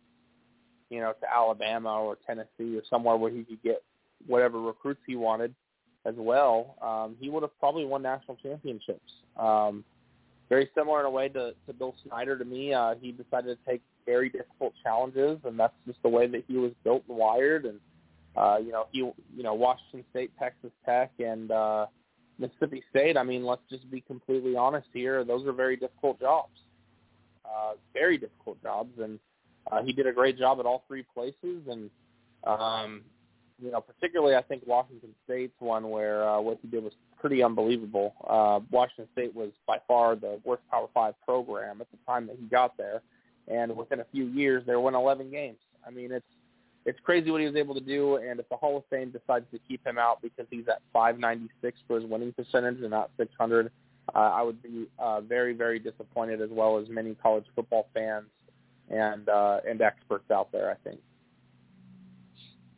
you 0.91 1.01
know, 1.01 1.13
to 1.21 1.33
Alabama 1.33 2.01
or 2.01 2.19
Tennessee 2.27 2.77
or 2.77 2.83
somewhere 2.89 3.17
where 3.17 3.31
he 3.31 3.45
could 3.45 3.63
get 3.63 3.83
whatever 4.27 4.61
recruits 4.61 5.01
he 5.07 5.17
wanted 5.17 5.55
as 6.05 6.15
well, 6.17 6.77
um, 6.83 7.17
he 7.21 7.29
would 7.31 7.43
have 7.43 7.59
probably 7.59 7.85
won 7.85 8.03
national 8.03 8.37
championships. 8.37 9.13
Um, 9.37 9.85
very 10.49 10.69
similar 10.75 11.01
in 11.01 11.07
a 11.07 11.11
way 11.11 11.29
to, 11.29 11.55
to 11.67 11.73
Bill 11.73 11.95
Snyder 12.07 12.37
to 12.37 12.45
me. 12.45 12.75
Uh, 12.75 12.95
he 13.01 13.13
decided 13.13 13.57
to 13.57 13.71
take 13.71 13.83
very 14.05 14.29
difficult 14.29 14.73
challenges, 14.83 15.39
and 15.45 15.59
that's 15.59 15.75
just 15.87 16.03
the 16.03 16.09
way 16.09 16.27
that 16.27 16.45
he 16.49 16.57
was 16.57 16.73
built 16.83 17.05
and 17.09 17.17
wired. 17.17 17.67
And 17.67 17.79
uh, 18.37 18.57
you 18.59 18.73
know, 18.73 18.87
he, 18.91 18.99
you 18.99 19.43
know, 19.43 19.55
Washington 19.55 20.05
State, 20.11 20.33
Texas 20.39 20.71
Tech, 20.85 21.13
and 21.21 21.53
uh, 21.53 21.87
Mississippi 22.39 22.83
State. 22.91 23.17
I 23.17 23.23
mean, 23.23 23.45
let's 23.45 23.63
just 23.71 23.89
be 23.91 24.01
completely 24.01 24.57
honest 24.57 24.89
here; 24.93 25.25
those 25.25 25.47
are 25.47 25.53
very 25.53 25.77
difficult 25.77 26.19
jobs 26.19 26.59
uh, 27.51 27.73
very 27.93 28.19
difficult 28.19 28.63
jobs, 28.63 28.99
and 28.99 29.19
uh, 29.71 29.83
he 29.83 29.93
did 29.93 30.07
a 30.07 30.13
great 30.13 30.39
job 30.39 30.61
at 30.61 30.67
all 30.67 30.85
three 30.87 31.05
places. 31.15 31.67
And 31.69 31.91
um, 32.45 33.03
you 33.63 33.71
know, 33.71 33.81
particularly 33.81 34.37
I 34.37 34.43
think 34.43 34.63
Washington 34.67 35.11
State's 35.25 35.55
one 35.59 35.91
where 35.91 36.29
uh, 36.29 36.41
what 36.41 36.59
he 36.63 36.69
did 36.69 36.83
was 36.83 36.93
pretty 37.21 37.43
unbelievable. 37.43 38.15
Uh, 38.27 38.61
Washington 38.71 39.09
State 39.13 39.35
was 39.35 39.51
by 39.67 39.79
far 39.87 40.17
the 40.17 40.41
worst 40.45 40.63
Power 40.71 40.89
Five 40.95 41.15
program 41.25 41.81
at 41.81 41.91
the 41.91 41.99
time 42.07 42.27
that 42.29 42.37
he 42.41 42.47
got 42.47 42.77
there, 42.77 43.03
and 43.49 43.77
within 43.77 44.01
a 44.01 44.07
few 44.13 44.27
years 44.27 44.63
they 44.67 44.77
won 44.77 44.95
11 44.95 45.31
games. 45.31 45.59
I 45.87 45.91
mean, 45.91 46.13
it's 46.13 46.27
it's 46.87 46.99
crazy 47.03 47.31
what 47.31 47.41
he 47.41 47.47
was 47.47 47.57
able 47.57 47.75
to 47.75 47.81
do. 47.81 48.17
And 48.17 48.41
if 48.41 48.49
the 48.49 48.57
Hall 48.57 48.77
of 48.77 48.85
Fame 48.91 49.11
decides 49.11 49.45
to 49.53 49.59
keep 49.69 49.87
him 49.87 49.99
out 49.99 50.23
because 50.23 50.47
he's 50.51 50.67
at 50.69 50.81
596 50.93 51.79
for 51.87 52.01
his 52.01 52.09
winning 52.09 52.33
percentage 52.33 52.81
and 52.81 52.91
not 52.91 53.11
600, 53.19 53.71
uh, 54.15 54.19
I 54.19 54.43
would 54.43 54.63
be 54.63 54.87
uh, 54.99 55.21
very, 55.21 55.53
very 55.53 55.79
disappointed, 55.79 56.41
as 56.41 56.51
well 56.51 56.79
as 56.79 56.89
many 56.89 57.15
college 57.15 57.45
football 57.55 57.89
fans 57.95 58.27
and 58.89 59.29
uh, 59.29 59.61
and 59.69 59.81
experts 59.81 60.31
out 60.31 60.51
there. 60.53 60.71
I 60.71 60.75
think. 60.89 61.01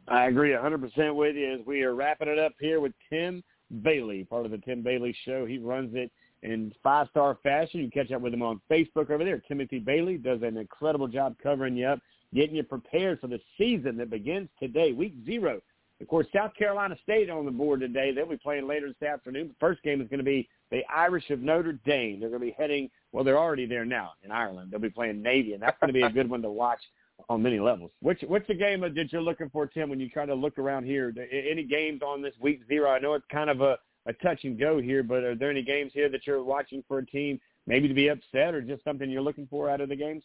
I 0.08 0.26
agree 0.26 0.50
100% 0.50 1.14
with 1.14 1.36
you. 1.36 1.54
As 1.54 1.66
we 1.66 1.82
are 1.82 1.94
wrapping 1.94 2.28
it 2.28 2.38
up 2.38 2.52
here 2.58 2.80
with 2.80 2.92
Tim 3.08 3.42
Bailey, 3.82 4.24
part 4.24 4.44
of 4.44 4.50
the 4.50 4.58
Tim 4.58 4.82
Bailey 4.82 5.16
Show. 5.24 5.46
He 5.46 5.58
runs 5.58 5.94
it 5.94 6.10
in 6.42 6.72
five-star 6.82 7.38
fashion. 7.42 7.80
You 7.80 7.90
catch 7.90 8.10
up 8.12 8.20
with 8.20 8.34
him 8.34 8.42
on 8.42 8.60
Facebook 8.70 9.10
over 9.10 9.24
there. 9.24 9.38
Timothy 9.46 9.78
Bailey 9.78 10.18
does 10.18 10.42
an 10.42 10.56
incredible 10.56 11.08
job 11.08 11.36
covering 11.42 11.76
you 11.76 11.86
up, 11.86 12.00
getting 12.34 12.56
you 12.56 12.64
prepared 12.64 13.20
for 13.20 13.28
the 13.28 13.40
season 13.56 13.96
that 13.98 14.10
begins 14.10 14.48
today, 14.60 14.92
week 14.92 15.14
zero. 15.24 15.60
Of 16.00 16.08
course, 16.08 16.26
South 16.34 16.52
Carolina 16.56 16.96
State 17.04 17.30
on 17.30 17.44
the 17.44 17.52
board 17.52 17.80
today. 17.80 18.12
They'll 18.12 18.26
be 18.26 18.36
playing 18.36 18.66
later 18.66 18.88
this 18.88 19.08
afternoon. 19.08 19.48
The 19.48 19.54
first 19.60 19.82
game 19.84 20.00
is 20.00 20.08
going 20.08 20.18
to 20.18 20.24
be 20.24 20.48
the 20.72 20.82
Irish 20.92 21.28
of 21.30 21.40
Notre 21.40 21.74
Dame. 21.84 22.18
They're 22.18 22.30
going 22.30 22.40
to 22.40 22.46
be 22.46 22.56
heading, 22.58 22.90
well, 23.12 23.22
they're 23.22 23.38
already 23.38 23.66
there 23.66 23.84
now 23.84 24.12
in 24.24 24.32
Ireland. 24.32 24.70
They'll 24.70 24.80
be 24.80 24.90
playing 24.90 25.22
Navy, 25.22 25.52
and 25.52 25.62
that's 25.62 25.78
going 25.78 25.92
to 25.92 25.92
be 25.92 26.02
a 26.02 26.10
good 26.10 26.28
one 26.28 26.40
to 26.42 26.50
watch 26.50 26.80
on 27.28 27.42
many 27.42 27.60
levels. 27.60 27.90
Which 28.00 28.24
what's 28.26 28.48
the 28.48 28.54
game 28.54 28.80
that 28.80 29.12
you're 29.12 29.20
looking 29.20 29.50
for, 29.50 29.66
Tim, 29.66 29.90
when 29.90 30.00
you 30.00 30.08
try 30.08 30.24
to 30.24 30.34
look 30.34 30.58
around 30.58 30.84
here? 30.84 31.14
Any 31.30 31.64
games 31.64 32.00
on 32.02 32.22
this 32.22 32.32
week 32.40 32.62
zero? 32.66 32.90
I 32.90 32.98
know 32.98 33.12
it's 33.12 33.26
kind 33.30 33.50
of 33.50 33.60
a, 33.60 33.76
a 34.06 34.14
touch 34.14 34.44
and 34.44 34.58
go 34.58 34.80
here, 34.80 35.02
but 35.02 35.22
are 35.22 35.36
there 35.36 35.50
any 35.50 35.62
games 35.62 35.92
here 35.94 36.08
that 36.08 36.26
you're 36.26 36.42
watching 36.42 36.82
for 36.88 36.98
a 36.98 37.06
team 37.06 37.38
maybe 37.66 37.86
to 37.86 37.94
be 37.94 38.08
upset 38.08 38.54
or 38.54 38.62
just 38.62 38.82
something 38.82 39.10
you're 39.10 39.22
looking 39.22 39.46
for 39.48 39.68
out 39.68 39.82
of 39.82 39.90
the 39.90 39.96
games? 39.96 40.24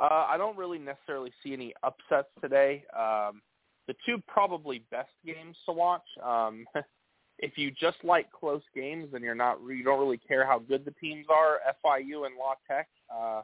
Uh, 0.00 0.26
I 0.28 0.36
don't 0.38 0.56
really 0.56 0.78
necessarily 0.78 1.32
see 1.42 1.52
any 1.52 1.74
upsets 1.82 2.28
today. 2.40 2.84
Um, 2.96 3.42
the 3.88 3.94
two 4.06 4.22
probably 4.28 4.84
best 4.90 5.10
games 5.26 5.56
to 5.66 5.72
watch. 5.72 6.06
Um, 6.24 6.64
if 7.38 7.58
you 7.58 7.70
just 7.70 7.98
like 8.04 8.30
close 8.32 8.62
games 8.74 9.08
and 9.12 9.22
you're 9.22 9.34
not 9.34 9.58
you 9.68 9.84
don't 9.84 10.00
really 10.00 10.18
care 10.18 10.46
how 10.46 10.58
good 10.58 10.84
the 10.84 10.92
teams 10.92 11.26
are, 11.28 11.58
FIU 11.84 12.26
and 12.26 12.36
La 12.38 12.54
Tech 12.68 12.88
uh, 13.14 13.42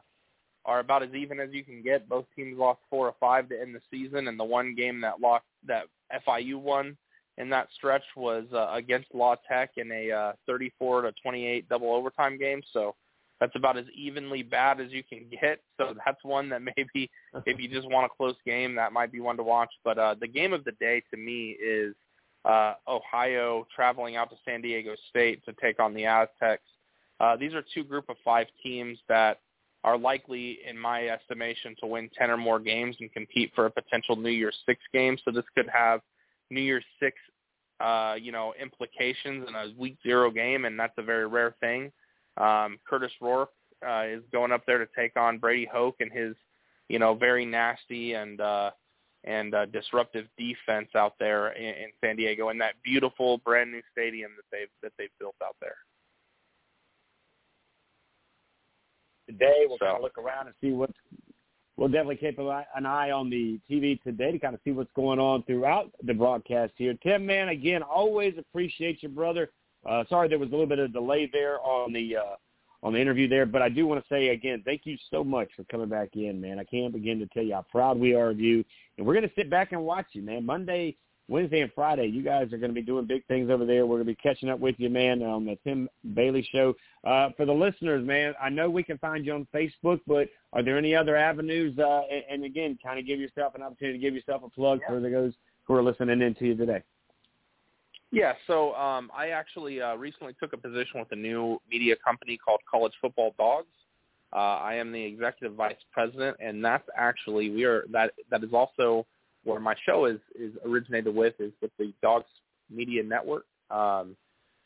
are 0.65 0.79
about 0.79 1.03
as 1.03 1.13
even 1.13 1.39
as 1.39 1.49
you 1.51 1.63
can 1.63 1.81
get. 1.81 2.07
Both 2.07 2.25
teams 2.35 2.57
lost 2.57 2.79
four 2.89 3.07
or 3.07 3.15
five 3.19 3.49
to 3.49 3.59
end 3.59 3.75
the 3.75 3.81
season, 3.91 4.27
and 4.27 4.39
the 4.39 4.43
one 4.43 4.75
game 4.75 5.01
that 5.01 5.19
lost 5.19 5.45
that 5.67 5.85
FIU 6.25 6.59
won 6.59 6.97
in 7.37 7.49
that 7.49 7.67
stretch 7.75 8.03
was 8.15 8.45
uh, 8.53 8.69
against 8.73 9.07
La 9.13 9.35
Tech 9.49 9.71
in 9.77 9.91
a 9.91 10.11
uh, 10.11 10.33
34 10.45 11.03
to 11.03 11.13
28 11.21 11.67
double 11.69 11.93
overtime 11.93 12.37
game. 12.37 12.61
So 12.71 12.95
that's 13.39 13.55
about 13.55 13.77
as 13.77 13.85
evenly 13.95 14.43
bad 14.43 14.79
as 14.79 14.91
you 14.91 15.03
can 15.03 15.25
get. 15.41 15.59
So 15.77 15.95
that's 16.05 16.23
one 16.23 16.49
that 16.49 16.61
maybe 16.77 17.09
if 17.45 17.59
you 17.59 17.67
just 17.67 17.89
want 17.89 18.05
a 18.05 18.15
close 18.15 18.35
game, 18.45 18.75
that 18.75 18.93
might 18.93 19.11
be 19.11 19.19
one 19.19 19.37
to 19.37 19.43
watch. 19.43 19.71
But 19.83 19.97
uh, 19.97 20.15
the 20.19 20.27
game 20.27 20.53
of 20.53 20.63
the 20.63 20.73
day 20.73 21.01
to 21.11 21.17
me 21.17 21.57
is 21.61 21.95
uh, 22.45 22.73
Ohio 22.87 23.67
traveling 23.75 24.15
out 24.15 24.29
to 24.29 24.35
San 24.45 24.61
Diego 24.61 24.95
State 25.09 25.43
to 25.45 25.53
take 25.61 25.79
on 25.79 25.93
the 25.93 26.05
Aztecs. 26.05 26.63
Uh, 27.19 27.35
these 27.35 27.53
are 27.53 27.63
two 27.73 27.83
group 27.83 28.09
of 28.09 28.15
five 28.23 28.47
teams 28.63 28.97
that 29.07 29.39
are 29.83 29.97
likely, 29.97 30.59
in 30.67 30.77
my 30.77 31.07
estimation, 31.07 31.75
to 31.79 31.87
win 31.87 32.09
10 32.17 32.29
or 32.29 32.37
more 32.37 32.59
games 32.59 32.95
and 32.99 33.11
compete 33.13 33.51
for 33.55 33.65
a 33.65 33.71
potential 33.71 34.15
New 34.15 34.29
Year's 34.29 34.57
Six 34.65 34.79
game. 34.93 35.17
So 35.23 35.31
this 35.31 35.45
could 35.55 35.67
have 35.73 36.01
New 36.49 36.61
Year's 36.61 36.85
Six, 36.99 37.17
uh, 37.79 38.15
you 38.19 38.31
know, 38.31 38.53
implications 38.61 39.45
in 39.47 39.55
a 39.55 39.73
Week 39.77 39.97
Zero 40.03 40.29
game, 40.29 40.65
and 40.65 40.79
that's 40.79 40.93
a 40.97 41.03
very 41.03 41.27
rare 41.27 41.55
thing. 41.59 41.91
Um, 42.37 42.79
Kurtis 42.89 43.11
Rourke 43.19 43.51
uh, 43.87 44.03
is 44.07 44.23
going 44.31 44.51
up 44.51 44.65
there 44.65 44.77
to 44.77 44.87
take 44.95 45.15
on 45.17 45.39
Brady 45.39 45.67
Hoke 45.71 45.95
and 45.99 46.11
his, 46.11 46.35
you 46.87 46.99
know, 46.99 47.15
very 47.15 47.45
nasty 47.45 48.13
and 48.13 48.39
uh, 48.39 48.71
and 49.23 49.53
uh, 49.53 49.65
disruptive 49.67 50.25
defense 50.37 50.89
out 50.95 51.13
there 51.19 51.51
in, 51.53 51.63
in 51.65 51.89
San 52.03 52.15
Diego 52.15 52.49
in 52.49 52.57
that 52.57 52.73
beautiful 52.83 53.37
brand 53.39 53.71
new 53.71 53.81
stadium 53.91 54.31
that 54.35 54.45
they've 54.51 54.69
that 54.81 54.91
they've 54.97 55.09
built 55.19 55.35
out 55.43 55.55
there. 55.61 55.75
Today 59.27 59.65
we'll 59.67 59.77
So- 59.77 59.85
kind 59.85 59.97
of 59.97 60.03
look 60.03 60.17
around 60.17 60.47
and 60.47 60.55
see 60.61 60.71
what's. 60.71 60.93
We'll 61.77 61.87
definitely 61.89 62.17
keep 62.17 62.37
an 62.37 62.47
eye- 62.47 62.67
an 62.75 62.85
eye 62.85 63.09
on 63.11 63.29
the 63.29 63.59
TV 63.69 63.99
today 64.03 64.31
to 64.31 64.37
kind 64.39 64.53
of 64.53 64.61
see 64.63 64.71
what's 64.71 64.91
going 64.91 65.19
on 65.19 65.41
throughout 65.43 65.89
the 66.03 66.13
broadcast 66.13 66.73
here. 66.75 66.93
Tim, 67.01 67.25
man, 67.25 67.49
again, 67.49 67.81
always 67.81 68.37
appreciate 68.37 69.01
you, 69.01 69.09
brother. 69.09 69.51
Uh, 69.85 70.03
sorry 70.09 70.27
there 70.27 70.37
was 70.37 70.49
a 70.49 70.51
little 70.51 70.67
bit 70.67 70.77
of 70.77 70.93
delay 70.93 71.27
there 71.31 71.59
on 71.61 71.91
the 71.91 72.17
uh, 72.17 72.35
on 72.83 72.93
the 72.93 72.99
interview 72.99 73.27
there, 73.27 73.45
but 73.45 73.61
I 73.61 73.69
do 73.69 73.85
want 73.85 74.03
to 74.03 74.13
say 74.13 74.29
again, 74.29 74.63
thank 74.65 74.81
you 74.85 74.97
so 75.11 75.23
much 75.23 75.49
for 75.55 75.63
coming 75.65 75.89
back 75.89 76.09
in, 76.13 76.41
man. 76.41 76.59
I 76.59 76.63
can't 76.63 76.93
begin 76.93 77.19
to 77.19 77.27
tell 77.27 77.43
you 77.43 77.53
how 77.53 77.65
proud 77.71 77.99
we 77.99 78.15
are 78.15 78.29
of 78.31 78.39
you, 78.39 78.63
and 78.97 79.05
we're 79.05 79.13
going 79.13 79.27
to 79.27 79.35
sit 79.35 79.49
back 79.49 79.71
and 79.71 79.83
watch 79.83 80.07
you, 80.13 80.21
man. 80.23 80.45
Monday, 80.45 80.97
Wednesday, 81.27 81.61
and 81.61 81.71
Friday, 81.73 82.07
you 82.07 82.23
guys 82.23 82.51
are 82.51 82.57
going 82.57 82.71
to 82.71 82.75
be 82.75 82.81
doing 82.81 83.05
big 83.05 83.25
things 83.27 83.49
over 83.49 83.65
there. 83.65 83.85
We're 83.85 83.97
going 83.97 84.07
to 84.07 84.13
be 84.13 84.15
catching 84.15 84.49
up 84.49 84.59
with 84.59 84.75
you, 84.79 84.89
man, 84.89 85.21
on 85.21 85.45
the 85.45 85.57
Tim 85.63 85.87
Bailey 86.13 86.47
Show. 86.51 86.73
Uh, 87.05 87.29
for 87.37 87.45
the 87.45 87.53
listeners, 87.53 88.05
man, 88.05 88.33
I 88.41 88.49
know 88.49 88.69
we 88.69 88.83
can 88.83 88.97
find 88.97 89.25
you 89.25 89.33
on 89.33 89.47
Facebook, 89.53 90.01
but 90.07 90.27
are 90.51 90.63
there 90.63 90.77
any 90.77 90.95
other 90.95 91.15
avenues? 91.15 91.77
Uh, 91.79 92.01
and, 92.11 92.23
and 92.29 92.43
again, 92.43 92.77
kind 92.83 92.99
of 92.99 93.05
give 93.05 93.19
yourself 93.19 93.55
an 93.55 93.61
opportunity 93.61 93.97
to 93.97 94.01
give 94.01 94.13
yourself 94.13 94.41
a 94.43 94.49
plug 94.49 94.79
for 94.87 94.99
those 94.99 95.33
who 95.65 95.75
are 95.75 95.83
listening 95.83 96.21
in 96.21 96.35
to 96.35 96.47
you 96.47 96.55
today. 96.55 96.83
Yeah, 98.11 98.33
so 98.45 98.75
um, 98.75 99.09
I 99.15 99.29
actually 99.29 99.81
uh, 99.81 99.95
recently 99.95 100.33
took 100.39 100.51
a 100.51 100.57
position 100.57 100.99
with 100.99 101.11
a 101.11 101.15
new 101.15 101.59
media 101.71 101.95
company 102.05 102.37
called 102.37 102.59
College 102.69 102.91
Football 103.01 103.33
Dogs. 103.37 103.67
Uh, 104.33 104.35
I 104.35 104.75
am 104.75 104.91
the 104.91 105.01
executive 105.01 105.55
vice 105.55 105.75
president, 105.91 106.37
and 106.39 106.63
that's 106.63 106.87
actually 106.97 107.49
we 107.49 107.63
are 107.63 107.85
that 107.91 108.11
that 108.29 108.43
is 108.43 108.53
also 108.53 109.05
where 109.43 109.59
my 109.59 109.75
show 109.85 110.05
is 110.05 110.19
is 110.39 110.51
originated 110.65 111.13
with 111.15 111.33
is 111.39 111.53
with 111.61 111.71
the 111.79 111.93
Dogs 112.01 112.25
Media 112.69 113.01
Network, 113.01 113.45
um, 113.69 114.15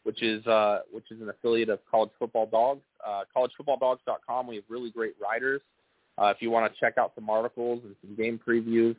which 0.04 0.24
is 0.24 0.46
uh, 0.48 0.80
which 0.92 1.06
is 1.12 1.22
an 1.22 1.30
affiliate 1.30 1.70
of 1.70 1.80
College 1.90 2.12
Football 2.18 2.48
Dogs. 2.48 2.82
Uh, 3.06 3.24
CollegeFootballDogs.com. 3.36 4.48
We 4.48 4.56
have 4.56 4.66
really 4.70 4.90
great 4.90 5.14
writers. 5.22 5.62
Uh, 6.18 6.28
if 6.28 6.38
you 6.42 6.50
want 6.50 6.72
to 6.72 6.80
check 6.80 6.98
out 6.98 7.12
some 7.14 7.30
articles 7.30 7.82
and 7.84 7.96
some 8.02 8.16
game 8.16 8.40
previews, 8.48 8.96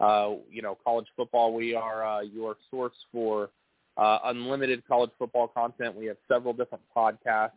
uh, 0.00 0.30
you 0.50 0.62
know, 0.62 0.76
college 0.84 1.06
football. 1.16 1.54
We 1.54 1.74
are 1.74 2.04
uh, 2.04 2.20
your 2.22 2.56
source 2.70 2.94
for 3.12 3.50
uh, 3.96 4.18
unlimited 4.24 4.86
college 4.86 5.10
football 5.18 5.48
content. 5.48 5.94
We 5.94 6.06
have 6.06 6.16
several 6.28 6.52
different 6.52 6.84
podcasts. 6.96 7.52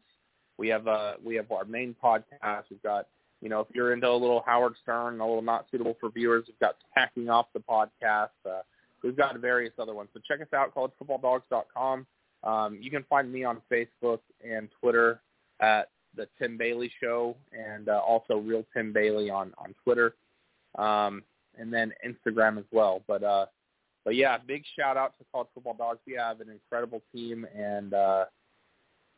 We 0.57 0.67
have 0.69 0.87
uh, 0.87 1.13
we 1.23 1.35
have 1.35 1.51
our 1.51 1.65
main 1.65 1.95
podcast. 2.03 2.63
We've 2.69 2.81
got 2.83 3.07
you 3.41 3.49
know 3.49 3.61
if 3.61 3.67
you're 3.73 3.93
into 3.93 4.09
a 4.09 4.11
little 4.11 4.43
Howard 4.45 4.73
Stern, 4.81 5.19
a 5.19 5.27
little 5.27 5.41
not 5.41 5.65
suitable 5.71 5.97
for 5.99 6.09
viewers, 6.09 6.45
we've 6.47 6.59
got 6.59 6.75
Tacking 6.93 7.29
Off 7.29 7.47
the 7.53 7.59
podcast. 7.59 8.29
Uh, 8.45 8.61
we've 9.03 9.17
got 9.17 9.37
various 9.39 9.73
other 9.79 9.93
ones. 9.93 10.09
So 10.13 10.19
check 10.27 10.41
us 10.41 10.53
out, 10.53 10.73
collegefootballdogs.com. 10.75 12.05
Um, 12.43 12.77
you 12.81 12.91
can 12.91 13.03
find 13.09 13.31
me 13.31 13.43
on 13.43 13.61
Facebook 13.71 14.19
and 14.47 14.69
Twitter 14.79 15.21
at 15.59 15.89
the 16.15 16.27
Tim 16.39 16.57
Bailey 16.57 16.91
Show, 17.01 17.35
and 17.51 17.89
uh, 17.89 17.99
also 17.99 18.37
Real 18.37 18.65
Tim 18.75 18.93
Bailey 18.93 19.29
on 19.29 19.53
on 19.57 19.73
Twitter, 19.83 20.15
um, 20.77 21.23
and 21.57 21.73
then 21.73 21.93
Instagram 22.05 22.57
as 22.57 22.65
well. 22.71 23.03
But 23.07 23.23
uh, 23.23 23.45
but 24.07 24.15
yeah, 24.15 24.37
big 24.37 24.63
shout 24.79 24.95
out 24.95 25.17
to 25.17 25.25
College 25.33 25.49
Football 25.53 25.73
Dogs. 25.73 25.99
We 26.07 26.13
have 26.13 26.39
an 26.39 26.47
incredible 26.49 27.01
team, 27.13 27.45
and 27.53 27.93
uh, 27.93 28.23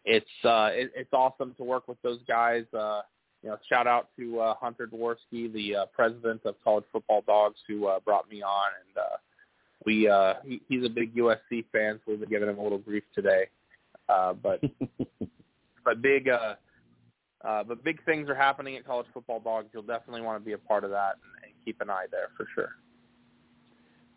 it's 0.04 0.26
uh, 0.44 0.72
it, 0.74 0.92
it's 0.96 1.14
awesome 1.14 1.54
to 1.58 1.64
work 1.64 1.88
with 1.88 2.02
those 2.02 2.18
guys. 2.28 2.64
Uh, 2.74 3.02
you 3.44 3.50
know, 3.50 3.58
shout 3.72 3.86
out 3.86 4.08
to 4.18 4.40
uh, 4.40 4.56
Hunter 4.60 4.88
Dworsky, 4.88 5.54
the 5.54 5.76
uh, 5.76 5.86
president 5.94 6.42
of 6.44 6.56
College 6.64 6.86
Football 6.92 7.24
Dogs, 7.28 7.60
who 7.68 7.86
uh, 7.86 8.00
brought 8.00 8.28
me 8.32 8.42
on, 8.42 8.72
and 8.88 8.98
uh, 8.98 9.18
we 9.86 10.10
uh, 10.10 10.34
he, 10.44 10.60
he's 10.68 10.84
a 10.84 10.90
big 10.90 11.14
USC 11.14 11.66
fan, 11.72 12.00
so 12.04 12.06
we've 12.08 12.22
been 12.22 12.30
giving 12.30 12.50
him 12.50 12.58
a 12.58 12.64
little 12.64 12.80
grief 12.80 13.04
today. 13.14 13.44
Uh, 14.10 14.34
but 14.34 14.60
but 15.86 16.02
big 16.02 16.30
uh, 16.30 16.56
uh, 17.46 17.64
but 17.64 17.84
big 17.84 18.04
things 18.06 18.28
are 18.28 18.34
happening 18.34 18.76
at 18.76 18.88
College 18.88 19.06
Football 19.14 19.42
Dogs. 19.42 19.68
You'll 19.72 19.84
definitely 19.84 20.22
want 20.22 20.42
to 20.42 20.44
be 20.44 20.54
a 20.54 20.58
part 20.58 20.84
of 20.84 20.90
that 20.90 21.18
and, 21.24 21.44
and 21.44 21.54
keep 21.64 21.80
an 21.80 21.92
eye 21.92 22.08
there 22.10 22.30
for 22.36 22.48
sure. 22.56 22.70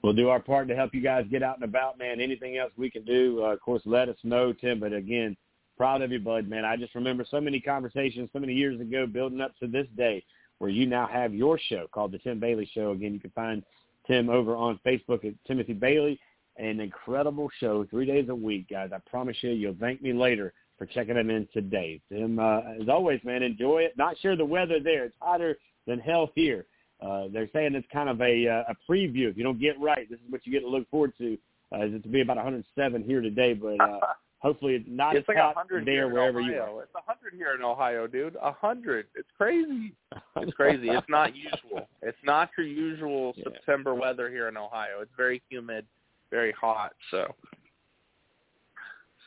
We'll 0.03 0.13
do 0.13 0.31
our 0.31 0.41
part 0.41 0.67
to 0.69 0.75
help 0.75 0.95
you 0.95 1.01
guys 1.01 1.27
get 1.31 1.43
out 1.43 1.57
and 1.57 1.65
about, 1.65 1.99
man. 1.99 2.21
Anything 2.21 2.59
else 2.59 2.73
we 2.77 2.91
can 2.91 3.05
do, 3.05 3.41
uh, 3.45 3.53
of 3.53 3.61
course, 3.61 3.83
let 3.85 4.09
us 4.09 4.17
know, 4.25 4.53
Tim. 4.53 4.81
But 4.81 4.93
again, 4.93 5.37
proud 5.77 6.03
of 6.03 6.11
you, 6.11 6.19
bud, 6.19 6.49
man. 6.49 6.65
I 6.65 6.77
just 6.77 6.95
remember 6.95 7.25
so 7.31 7.41
many 7.41 7.61
conversations 7.61 8.29
so 8.33 8.41
many 8.41 8.53
years 8.53 8.81
ago 8.81 9.07
building 9.07 9.41
up 9.41 9.57
to 9.61 9.69
this 9.69 9.87
day 9.97 10.25
where 10.59 10.71
you 10.71 10.87
now 10.87 11.07
have 11.07 11.33
your 11.33 11.59
show 11.59 11.87
called 11.93 12.13
The 12.13 12.19
Tim 12.19 12.41
Bailey 12.41 12.69
Show. 12.75 12.91
Again, 12.91 13.15
you 13.15 13.21
can 13.21 13.31
find 13.31 13.63
Tim 14.07 14.29
over 14.29 14.57
on 14.57 14.81
Facebook 14.85 15.25
at 15.25 15.35
Timothy 15.47 15.73
Bailey. 15.73 16.19
An 16.57 16.81
incredible 16.81 17.49
show, 17.61 17.87
three 17.89 18.05
days 18.05 18.29
a 18.29 18.35
week, 18.35 18.69
guys. 18.69 18.91
I 18.93 18.99
promise 19.09 19.37
you, 19.41 19.51
you'll 19.51 19.77
thank 19.81 20.03
me 20.03 20.13
later 20.13 20.53
for 20.79 20.87
checking 20.87 21.17
it 21.17 21.31
in 21.31 21.49
today. 21.53 22.01
Tim, 22.11 22.39
uh, 22.39 22.61
as 22.81 22.89
always, 22.89 23.21
man, 23.25 23.43
enjoy 23.43 23.79
it. 23.83 23.97
Not 23.97 24.19
sure 24.19 24.37
the 24.37 24.45
weather 24.45 24.79
there. 24.81 25.05
It's 25.05 25.17
hotter 25.21 25.59
than 25.87 25.99
hell 25.99 26.31
here. 26.35 26.67
Uh, 27.05 27.25
they're 27.33 27.49
saying 27.53 27.75
it's 27.75 27.87
kind 27.93 28.09
of 28.09 28.21
a 28.21 28.47
uh, 28.49 28.73
a 28.73 28.77
preview. 28.91 29.29
If 29.29 29.37
you 29.37 29.43
don't 29.43 29.61
get 29.61 29.79
right, 29.81 30.09
this 30.09 30.19
is 30.21 30.31
what 30.31 30.47
you 30.47 30.53
get 30.53 30.61
to 30.61 30.69
look 30.69 30.89
forward 30.91 31.13
to. 31.19 31.37
Uh, 31.75 31.87
is 31.87 31.95
it 31.95 32.03
to 32.03 32.09
be 32.09 32.21
about 32.21 32.37
107 32.37 33.03
here 33.03 33.21
today, 33.21 33.55
but 33.55 33.81
uh, 33.81 33.99
hopefully 34.39 34.75
it's 34.75 34.85
not 34.89 35.17
it's 35.17 35.27
like 35.27 35.39
a 35.39 35.41
hot 35.43 35.57
hundred 35.57 35.87
there 35.87 35.95
here 36.07 36.09
wherever 36.13 36.41
Ohio. 36.41 36.53
you 36.53 36.61
are. 36.61 36.83
It's 36.83 36.95
a 36.95 37.01
hundred 37.05 37.35
here 37.35 37.55
in 37.57 37.63
Ohio, 37.63 38.07
dude. 38.07 38.37
A 38.43 38.53
hundred. 38.53 39.07
It's 39.15 39.29
crazy. 39.37 39.95
It's 40.37 40.53
crazy. 40.55 40.89
it's 40.89 41.07
not 41.09 41.35
usual. 41.37 41.89
It's 42.03 42.19
not 42.25 42.51
your 42.57 42.67
usual 42.67 43.33
Yeah. 43.37 43.45
September 43.45 43.95
weather 43.95 44.31
here 44.31 44.49
in 44.49 44.57
Ohio. 44.57 45.01
It's 45.01 45.11
very 45.17 45.43
humid, 45.51 45.87
very 46.31 46.53
hot. 46.53 46.93
So, 47.11 47.35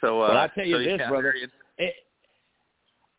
so 0.02 0.22
uh, 0.22 0.30
Well, 0.30 0.38
I 0.38 0.48
tell 0.48 0.66
you 0.66 0.76
so, 0.76 0.80
this, 0.80 1.00
yeah, 1.00 1.10
brother. 1.10 1.34
It, 1.78 1.94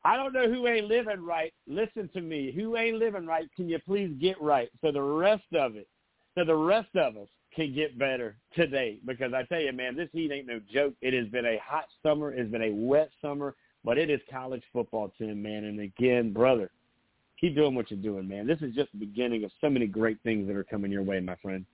I 0.06 0.16
don't 0.16 0.32
know 0.32 0.48
who 0.48 0.68
ain't 0.68 0.86
living 0.86 1.20
right. 1.20 1.52
Listen 1.66 2.08
to 2.14 2.20
me. 2.20 2.52
Who 2.52 2.76
ain't 2.76 2.98
living 2.98 3.26
right? 3.26 3.48
Can 3.56 3.68
you 3.68 3.80
please 3.84 4.14
get 4.20 4.40
right 4.40 4.68
so 4.80 4.92
the 4.92 5.02
rest 5.02 5.52
of 5.52 5.74
it, 5.74 5.88
so 6.36 6.44
the 6.44 6.54
rest 6.54 6.94
of 6.94 7.16
us 7.16 7.26
can 7.52 7.74
get 7.74 7.98
better 7.98 8.36
today? 8.54 9.00
Because 9.04 9.32
I 9.34 9.42
tell 9.42 9.60
you, 9.60 9.72
man, 9.72 9.96
this 9.96 10.08
heat 10.12 10.30
ain't 10.30 10.46
no 10.46 10.60
joke. 10.72 10.94
It 11.02 11.12
has 11.12 11.26
been 11.32 11.44
a 11.44 11.58
hot 11.60 11.86
summer. 12.04 12.32
It's 12.32 12.48
been 12.48 12.62
a 12.62 12.72
wet 12.72 13.10
summer, 13.20 13.56
but 13.82 13.98
it 13.98 14.08
is 14.08 14.20
college 14.30 14.62
football, 14.72 15.12
Tim, 15.18 15.42
man. 15.42 15.64
And 15.64 15.80
again, 15.80 16.32
brother, 16.32 16.70
keep 17.40 17.56
doing 17.56 17.74
what 17.74 17.90
you're 17.90 17.98
doing, 17.98 18.28
man. 18.28 18.46
This 18.46 18.62
is 18.62 18.76
just 18.76 18.92
the 18.92 18.98
beginning 18.98 19.42
of 19.42 19.50
so 19.60 19.68
many 19.68 19.88
great 19.88 20.18
things 20.22 20.46
that 20.46 20.54
are 20.54 20.62
coming 20.62 20.92
your 20.92 21.02
way, 21.02 21.18
my 21.18 21.34
friend. 21.42 21.66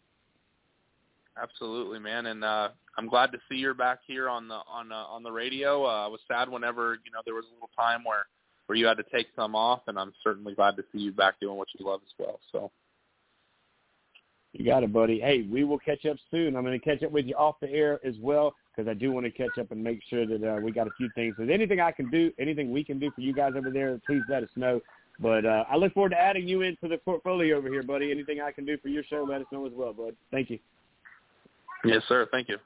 Absolutely, 1.41 1.99
man, 1.99 2.27
and 2.27 2.45
uh, 2.45 2.69
I'm 2.99 3.09
glad 3.09 3.33
to 3.33 3.39
see 3.49 3.57
you're 3.57 3.73
back 3.73 4.01
here 4.07 4.29
on 4.29 4.49
the 4.49 4.61
on 4.69 4.93
uh, 4.93 4.97
on 4.97 5.23
the 5.23 5.33
radio. 5.33 5.85
Uh, 5.87 6.05
I 6.05 6.07
was 6.07 6.21
sad 6.29 6.49
whenever 6.49 6.99
you 7.05 7.11
know 7.11 7.21
there 7.25 7.35
was 7.35 7.47
a 7.51 7.55
little 7.55 7.71
time 7.77 8.05
where 8.05 8.27
where 8.67 8.77
you 8.77 8.87
had 8.87 8.99
to 8.99 9.05
take 9.13 9.29
some 9.35 9.55
off, 9.55 9.81
and 9.87 9.99
I'm 9.99 10.13
certainly 10.23 10.55
glad 10.55 10.77
to 10.77 10.85
see 10.93 10.99
you 10.99 11.13
back 11.13 11.41
doing 11.41 11.57
what 11.57 11.69
you 11.79 11.87
love 11.87 12.01
as 12.05 12.13
well. 12.19 12.41
So, 12.53 12.71
You 14.53 14.65
got 14.65 14.83
it, 14.83 14.93
buddy. 14.93 15.21
Hey, 15.21 15.47
we 15.51 15.65
will 15.65 15.79
catch 15.79 16.05
up 16.07 16.17
soon. 16.31 16.55
I'm 16.55 16.65
going 16.65 16.79
to 16.79 16.85
catch 16.85 17.03
up 17.03 17.13
with 17.13 17.27
you 17.27 17.35
off 17.35 17.57
the 17.61 17.71
air 17.71 17.99
as 18.05 18.15
well 18.21 18.55
because 18.75 18.89
I 18.89 18.95
do 18.95 19.11
want 19.13 19.27
to 19.27 19.33
catch 19.33 19.59
up 19.59 19.73
and 19.73 19.83
make 19.83 20.01
sure 20.09 20.27
that 20.27 20.43
uh, 20.43 20.61
we 20.61 20.71
got 20.71 20.87
a 20.87 20.93
few 20.97 21.11
things. 21.15 21.35
So 21.37 21.45
anything 21.45 21.81
I 21.81 21.93
can 21.93 22.11
do, 22.11 22.31
anything 22.39 22.71
we 22.71 22.85
can 22.85 22.99
do 22.99 23.11
for 23.11 23.21
you 23.21 23.35
guys 23.35 23.53
over 23.57 23.71
there, 23.71 24.01
please 24.07 24.23
let 24.29 24.43
us 24.43 24.51
know. 24.57 24.81
But 25.19 25.45
uh, 25.45 25.65
I 25.71 25.77
look 25.77 25.93
forward 25.93 26.11
to 26.11 26.21
adding 26.21 26.49
you 26.49 26.63
into 26.63 26.89
the 26.89 26.99
portfolio 26.99 27.57
over 27.57 27.69
here, 27.69 27.83
buddy. 27.83 28.11
Anything 28.11 28.41
I 28.41 28.53
can 28.53 28.65
do 28.65 28.79
for 28.79 28.89
your 28.89 29.05
show, 29.05 29.27
let 29.29 29.41
us 29.41 29.47
know 29.53 29.67
as 29.67 29.73
well, 29.75 29.93
bud. 29.93 30.17
Thank 30.31 30.51
you. 30.51 30.59
Yes, 31.85 32.03
sir. 32.09 32.29
Thank 32.31 32.49
you. 32.49 32.59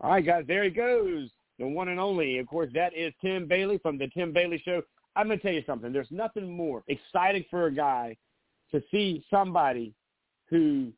All 0.00 0.10
right, 0.10 0.24
guys, 0.24 0.44
there 0.46 0.64
he 0.64 0.70
goes. 0.70 1.30
The 1.58 1.66
one 1.66 1.88
and 1.88 1.98
only. 1.98 2.38
Of 2.38 2.46
course, 2.46 2.70
that 2.74 2.94
is 2.94 3.12
Tim 3.22 3.46
Bailey 3.46 3.78
from 3.78 3.96
the 3.96 4.08
Tim 4.08 4.32
Bailey 4.32 4.60
Show. 4.64 4.82
I'm 5.14 5.26
going 5.26 5.38
to 5.38 5.42
tell 5.42 5.54
you 5.54 5.64
something. 5.66 5.92
There's 5.92 6.10
nothing 6.10 6.50
more 6.50 6.82
exciting 6.88 7.44
for 7.50 7.66
a 7.66 7.72
guy 7.72 8.16
to 8.72 8.82
see 8.90 9.24
somebody 9.30 9.94
who 10.50 10.92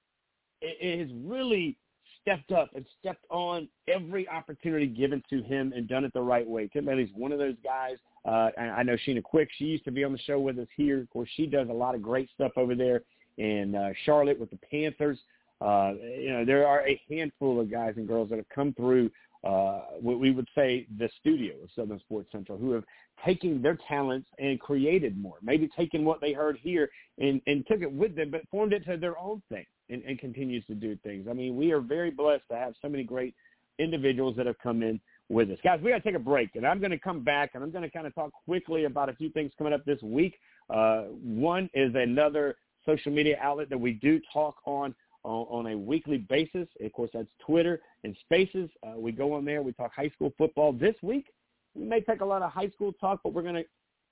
is 0.60 1.10
really 1.24 1.76
stepped 2.20 2.50
up 2.50 2.70
and 2.74 2.84
stepped 2.98 3.24
on 3.30 3.68
every 3.86 4.28
opportunity 4.28 4.86
given 4.86 5.22
to 5.30 5.42
him 5.42 5.72
and 5.74 5.88
done 5.88 6.04
it 6.04 6.12
the 6.12 6.20
right 6.20 6.46
way. 6.46 6.68
Tim 6.72 6.84
Bailey's 6.84 7.10
one 7.14 7.32
of 7.32 7.38
those 7.38 7.54
guys. 7.62 7.96
Uh, 8.24 8.50
I 8.58 8.82
know 8.82 8.96
Sheena 9.06 9.22
Quick. 9.22 9.48
She 9.56 9.64
used 9.64 9.84
to 9.84 9.92
be 9.92 10.04
on 10.04 10.12
the 10.12 10.18
show 10.18 10.40
with 10.40 10.58
us 10.58 10.66
here. 10.76 11.00
Of 11.00 11.10
course, 11.10 11.28
she 11.36 11.46
does 11.46 11.68
a 11.68 11.72
lot 11.72 11.94
of 11.94 12.02
great 12.02 12.28
stuff 12.34 12.52
over 12.56 12.74
there 12.74 13.02
in 13.38 13.74
uh, 13.74 13.92
Charlotte 14.04 14.38
with 14.38 14.50
the 14.50 14.58
Panthers. 14.70 15.18
Uh, 15.60 15.92
you 16.00 16.30
know, 16.30 16.44
there 16.44 16.66
are 16.66 16.86
a 16.86 17.00
handful 17.08 17.60
of 17.60 17.70
guys 17.70 17.94
and 17.96 18.06
girls 18.06 18.30
that 18.30 18.36
have 18.36 18.48
come 18.48 18.72
through 18.74 19.10
uh, 19.44 19.82
what 20.00 20.18
we 20.18 20.30
would 20.30 20.48
say 20.54 20.86
the 20.98 21.08
studio 21.20 21.54
of 21.62 21.70
Southern 21.74 22.00
Sports 22.00 22.28
Central, 22.32 22.58
who 22.58 22.72
have 22.72 22.84
taken 23.24 23.62
their 23.62 23.78
talents 23.88 24.28
and 24.38 24.58
created 24.60 25.20
more. 25.20 25.36
Maybe 25.42 25.68
taken 25.76 26.04
what 26.04 26.20
they 26.20 26.32
heard 26.32 26.58
here 26.60 26.88
and, 27.18 27.40
and 27.46 27.66
took 27.66 27.82
it 27.82 27.90
with 27.90 28.16
them, 28.16 28.30
but 28.30 28.42
formed 28.50 28.72
it 28.72 28.84
to 28.86 28.96
their 28.96 29.18
own 29.18 29.42
thing 29.48 29.66
and, 29.90 30.02
and 30.02 30.18
continues 30.18 30.64
to 30.66 30.74
do 30.74 30.96
things. 31.04 31.26
I 31.30 31.34
mean, 31.34 31.56
we 31.56 31.72
are 31.72 31.80
very 31.80 32.10
blessed 32.10 32.44
to 32.50 32.56
have 32.56 32.74
so 32.82 32.88
many 32.88 33.04
great 33.04 33.34
individuals 33.78 34.36
that 34.36 34.46
have 34.46 34.58
come 34.58 34.82
in 34.82 35.00
with 35.28 35.50
us. 35.50 35.58
Guys, 35.62 35.80
we 35.82 35.90
got 35.90 35.98
to 35.98 36.04
take 36.04 36.14
a 36.14 36.18
break, 36.18 36.56
and 36.56 36.66
I'm 36.66 36.80
going 36.80 36.90
to 36.90 36.98
come 36.98 37.22
back, 37.22 37.50
and 37.54 37.62
I'm 37.62 37.70
going 37.70 37.84
to 37.84 37.90
kind 37.90 38.06
of 38.06 38.14
talk 38.14 38.32
quickly 38.44 38.84
about 38.84 39.08
a 39.08 39.12
few 39.14 39.30
things 39.30 39.52
coming 39.56 39.72
up 39.72 39.84
this 39.84 40.00
week. 40.02 40.38
Uh, 40.70 41.02
one 41.22 41.70
is 41.74 41.94
another 41.94 42.56
social 42.84 43.12
media 43.12 43.36
outlet 43.40 43.68
that 43.70 43.78
we 43.78 43.92
do 43.92 44.20
talk 44.32 44.56
on 44.64 44.94
on, 45.28 45.66
on 45.66 45.72
a 45.72 45.76
weekly 45.76 46.18
basis. 46.18 46.66
Of 46.80 46.92
course, 46.92 47.10
that's 47.12 47.28
Twitter 47.44 47.80
and 48.04 48.16
Spaces. 48.20 48.70
Uh, 48.86 48.98
we 48.98 49.12
go 49.12 49.34
on 49.34 49.44
there. 49.44 49.62
We 49.62 49.72
talk 49.72 49.92
high 49.94 50.10
school 50.10 50.32
football. 50.38 50.72
This 50.72 50.94
week, 51.02 51.26
we 51.74 51.84
may 51.84 52.00
take 52.00 52.22
a 52.22 52.24
lot 52.24 52.42
of 52.42 52.50
high 52.50 52.70
school 52.70 52.92
talk, 52.94 53.20
but 53.22 53.32
we're 53.32 53.42
going 53.42 53.54
to 53.54 53.64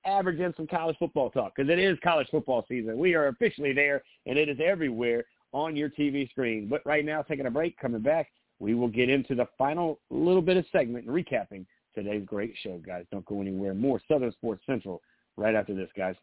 average 0.04 0.38
in 0.38 0.54
some 0.56 0.66
college 0.66 0.96
football 0.98 1.30
talk 1.30 1.54
because 1.56 1.70
it 1.70 1.78
is 1.78 1.98
college 2.04 2.28
football 2.30 2.64
season. 2.68 2.98
We 2.98 3.14
are 3.14 3.28
officially 3.28 3.72
there, 3.72 4.02
and 4.26 4.38
it 4.38 4.48
is 4.48 4.58
everywhere 4.64 5.24
on 5.52 5.74
your 5.74 5.88
TV 5.88 6.30
screen. 6.30 6.68
But 6.68 6.82
right 6.84 7.04
now, 7.04 7.22
taking 7.22 7.46
a 7.46 7.50
break, 7.50 7.78
coming 7.78 8.02
back, 8.02 8.28
we 8.58 8.74
will 8.74 8.88
get 8.88 9.08
into 9.08 9.34
the 9.34 9.46
final 9.58 9.98
little 10.10 10.42
bit 10.42 10.56
of 10.56 10.64
segment 10.70 11.06
and 11.06 11.14
recapping 11.14 11.66
today's 11.94 12.24
great 12.26 12.54
show, 12.62 12.78
guys. 12.78 13.04
Don't 13.10 13.24
go 13.24 13.40
anywhere. 13.40 13.74
More 13.74 14.00
Southern 14.06 14.32
Sports 14.32 14.62
Central 14.66 15.00
right 15.36 15.54
after 15.54 15.74
this, 15.74 15.88
guys. 15.96 16.14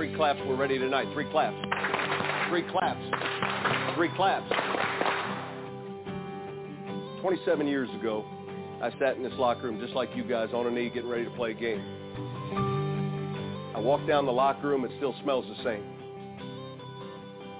Three 0.00 0.16
claps. 0.16 0.40
We're 0.46 0.56
ready 0.56 0.78
tonight. 0.78 1.08
Three 1.12 1.30
claps. 1.30 1.58
Three 2.48 2.62
claps. 2.62 3.94
Three 3.94 4.08
claps. 4.16 4.50
27 7.20 7.66
years 7.66 7.90
ago, 8.00 8.24
I 8.80 8.90
sat 8.98 9.18
in 9.18 9.22
this 9.22 9.34
locker 9.34 9.64
room 9.64 9.78
just 9.78 9.92
like 9.92 10.08
you 10.16 10.24
guys 10.24 10.54
on 10.54 10.66
a 10.66 10.70
knee 10.70 10.88
getting 10.88 11.10
ready 11.10 11.24
to 11.24 11.30
play 11.32 11.50
a 11.50 11.54
game. 11.54 11.82
I 13.76 13.78
walked 13.78 14.08
down 14.08 14.24
the 14.24 14.32
locker 14.32 14.68
room, 14.68 14.86
it 14.86 14.90
still 14.96 15.14
smells 15.22 15.44
the 15.54 15.62
same. 15.62 15.84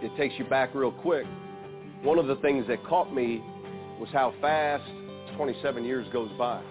It 0.01 0.17
takes 0.17 0.33
you 0.39 0.47
back 0.47 0.75
real 0.75 0.93
quick. 0.93 1.27
One 2.01 2.19
of 2.19 2.27
the 2.27 2.36
things 2.36 2.67
that 2.69 2.83
caught 2.86 3.15
me 3.15 3.44
was 4.01 4.09
how 4.15 4.33
fast 4.41 4.91
27 5.36 5.85
years 5.85 6.07
goes 6.10 6.31
by. 6.39 6.62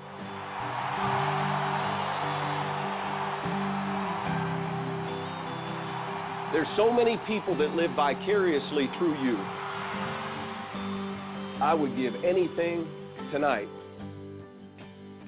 There's 6.51 6.67
so 6.75 6.91
many 6.91 7.17
people 7.27 7.55
that 7.57 7.75
live 7.75 7.91
vicariously 7.91 8.89
through 8.97 9.21
you. 9.23 9.37
I 11.61 11.75
would 11.77 11.95
give 11.95 12.15
anything 12.25 12.87
tonight 13.31 13.67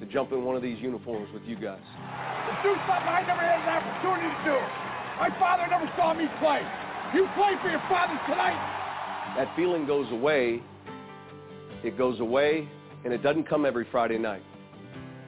to 0.00 0.06
jump 0.06 0.32
in 0.32 0.44
one 0.44 0.56
of 0.56 0.62
these 0.62 0.80
uniforms 0.80 1.28
with 1.32 1.44
you 1.44 1.54
guys. 1.54 1.78
To 1.78 2.58
do 2.64 2.74
something 2.88 3.06
I 3.06 3.22
never 3.24 3.40
had 3.40 3.62
an 3.62 3.68
opportunity 3.70 4.34
to 4.34 4.44
do. 4.50 4.58
My 5.20 5.30
father 5.38 5.68
never 5.70 5.88
saw 5.96 6.12
me 6.12 6.26
play. 6.40 6.60
You 7.14 7.28
play 7.36 7.54
for 7.62 7.70
your 7.70 7.82
father 7.88 8.18
tonight. 8.26 8.58
That 9.36 9.54
feeling 9.54 9.86
goes 9.86 10.10
away. 10.10 10.60
It 11.84 11.96
goes 11.96 12.18
away, 12.18 12.66
and 13.04 13.12
it 13.12 13.22
doesn't 13.22 13.48
come 13.48 13.64
every 13.64 13.86
Friday 13.92 14.18
night. 14.18 14.42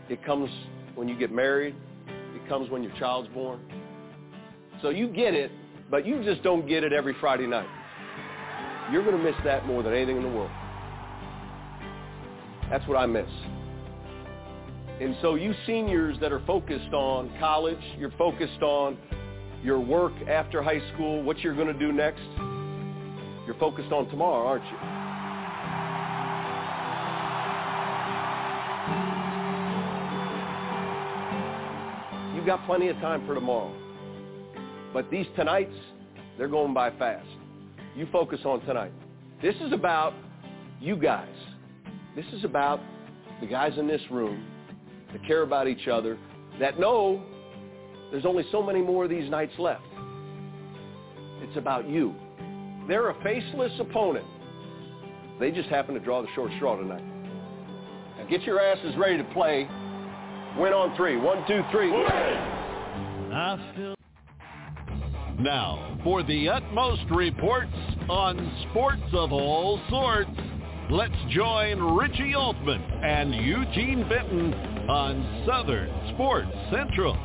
It 0.08 0.24
comes 0.24 0.50
when 0.96 1.06
you 1.06 1.16
get 1.16 1.30
married. 1.30 1.76
It 2.08 2.48
comes 2.48 2.68
when 2.68 2.82
your 2.82 2.92
child's 2.98 3.28
born. 3.28 3.60
So 4.82 4.88
you 4.88 5.06
get 5.06 5.34
it 5.34 5.52
but 5.94 6.04
you 6.04 6.24
just 6.24 6.42
don't 6.42 6.66
get 6.66 6.82
it 6.82 6.92
every 6.92 7.14
Friday 7.20 7.46
night. 7.46 7.68
You're 8.90 9.04
going 9.04 9.16
to 9.16 9.22
miss 9.22 9.36
that 9.44 9.64
more 9.64 9.80
than 9.80 9.92
anything 9.92 10.16
in 10.16 10.24
the 10.24 10.28
world. 10.28 10.50
That's 12.68 12.84
what 12.88 12.96
I 12.96 13.06
miss. 13.06 13.28
And 15.00 15.16
so 15.22 15.36
you 15.36 15.54
seniors 15.68 16.18
that 16.18 16.32
are 16.32 16.44
focused 16.48 16.92
on 16.92 17.30
college, 17.38 17.78
you're 17.96 18.10
focused 18.18 18.60
on 18.60 18.98
your 19.62 19.78
work 19.78 20.12
after 20.28 20.64
high 20.64 20.82
school, 20.94 21.22
what 21.22 21.38
you're 21.38 21.54
going 21.54 21.72
to 21.72 21.78
do 21.78 21.92
next, 21.92 22.22
you're 23.46 23.54
focused 23.60 23.92
on 23.92 24.08
tomorrow, 24.08 24.48
aren't 24.48 24.64
you? 24.64 24.78
You've 32.36 32.46
got 32.46 32.66
plenty 32.66 32.88
of 32.88 32.96
time 32.96 33.24
for 33.28 33.36
tomorrow. 33.36 33.83
But 34.94 35.10
these 35.10 35.26
tonights, 35.34 35.74
they're 36.38 36.48
going 36.48 36.72
by 36.72 36.90
fast. 36.92 37.26
You 37.96 38.06
focus 38.12 38.40
on 38.44 38.60
tonight. 38.64 38.92
This 39.42 39.56
is 39.56 39.72
about 39.72 40.14
you 40.80 40.96
guys. 40.96 41.28
This 42.14 42.24
is 42.32 42.44
about 42.44 42.80
the 43.40 43.46
guys 43.46 43.76
in 43.76 43.88
this 43.88 44.00
room 44.10 44.46
that 45.12 45.26
care 45.26 45.42
about 45.42 45.66
each 45.66 45.88
other, 45.88 46.16
that 46.60 46.78
know 46.78 47.22
there's 48.12 48.24
only 48.24 48.44
so 48.52 48.62
many 48.62 48.80
more 48.80 49.04
of 49.04 49.10
these 49.10 49.28
nights 49.28 49.52
left. 49.58 49.82
It's 51.42 51.56
about 51.56 51.88
you. 51.88 52.14
They're 52.86 53.10
a 53.10 53.22
faceless 53.22 53.72
opponent. 53.80 54.26
They 55.40 55.50
just 55.50 55.68
happen 55.68 55.94
to 55.94 56.00
draw 56.00 56.22
the 56.22 56.28
short 56.36 56.52
straw 56.56 56.76
tonight. 56.76 57.04
Now 58.16 58.26
get 58.30 58.42
your 58.42 58.60
asses 58.60 58.94
ready 58.96 59.16
to 59.16 59.24
play. 59.24 59.68
Win 60.56 60.72
on 60.72 60.96
three. 60.96 61.16
One, 61.16 61.44
two, 61.48 61.62
three. 61.72 61.90
Now, 65.38 65.98
for 66.04 66.22
the 66.22 66.48
utmost 66.48 67.02
reports 67.10 67.72
on 68.08 68.66
sports 68.70 69.02
of 69.12 69.32
all 69.32 69.80
sorts, 69.90 70.30
let's 70.90 71.12
join 71.30 71.80
Richie 71.96 72.34
Altman 72.34 72.80
and 72.80 73.34
Eugene 73.34 74.08
Benton 74.08 74.54
on 74.88 75.44
Southern 75.46 75.90
Sports 76.14 76.48
Central. 76.70 77.18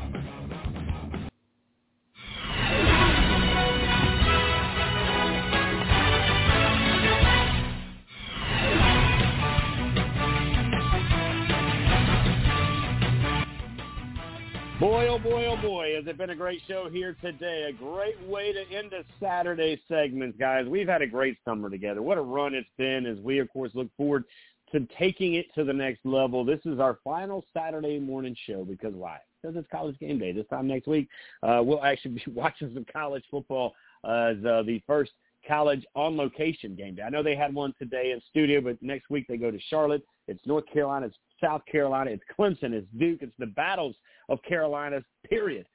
Oh 15.09 15.17
boy, 15.17 15.47
oh 15.47 15.59
boy, 15.59 15.95
has 15.95 16.05
it 16.05 16.19
been 16.19 16.29
a 16.29 16.35
great 16.35 16.61
show 16.67 16.87
here 16.87 17.17
today. 17.19 17.63
A 17.67 17.73
great 17.73 18.21
way 18.27 18.53
to 18.53 18.61
end 18.71 18.93
a 18.93 19.03
Saturday 19.19 19.81
segment, 19.87 20.37
guys. 20.37 20.67
We've 20.67 20.87
had 20.87 21.01
a 21.01 21.07
great 21.07 21.35
summer 21.43 21.67
together. 21.67 22.03
What 22.03 22.19
a 22.19 22.21
run 22.21 22.53
it's 22.53 22.69
been 22.77 23.07
as 23.07 23.17
we, 23.17 23.39
of 23.39 23.49
course, 23.49 23.71
look 23.73 23.87
forward 23.97 24.23
to 24.71 24.87
taking 24.99 25.33
it 25.33 25.47
to 25.55 25.63
the 25.63 25.73
next 25.73 26.05
level. 26.05 26.45
This 26.45 26.59
is 26.63 26.79
our 26.79 26.99
final 27.03 27.43
Saturday 27.55 27.97
morning 27.97 28.35
show 28.45 28.63
because 28.63 28.93
why? 28.93 29.17
Because 29.41 29.57
it's 29.57 29.67
college 29.71 29.97
game 29.97 30.19
day. 30.19 30.31
This 30.31 30.45
time 30.47 30.67
next 30.67 30.85
week, 30.85 31.09
uh, 31.41 31.59
we'll 31.63 31.83
actually 31.83 32.11
be 32.11 32.23
watching 32.31 32.71
some 32.75 32.85
college 32.93 33.23
football 33.31 33.73
as 34.05 34.37
uh, 34.45 34.61
the 34.61 34.79
first 34.85 35.11
college 35.47 35.85
on 35.95 36.17
location 36.17 36.75
game 36.75 36.95
day. 36.95 37.01
I 37.01 37.09
know 37.09 37.23
they 37.23 37.35
had 37.35 37.55
one 37.55 37.73
today 37.79 38.11
in 38.11 38.21
studio, 38.29 38.61
but 38.61 38.77
next 38.83 39.09
week 39.09 39.25
they 39.27 39.37
go 39.37 39.49
to 39.49 39.59
Charlotte. 39.69 40.05
It's 40.27 40.45
North 40.45 40.65
Carolina. 40.71 41.07
It's 41.07 41.17
South 41.41 41.65
Carolina. 41.65 42.11
It's 42.11 42.23
Clemson. 42.37 42.73
It's 42.73 42.87
Duke. 42.99 43.23
It's 43.23 43.33
the 43.39 43.47
battles 43.47 43.95
of 44.29 44.41
Carolina's, 44.43 45.03
period. 45.29 45.65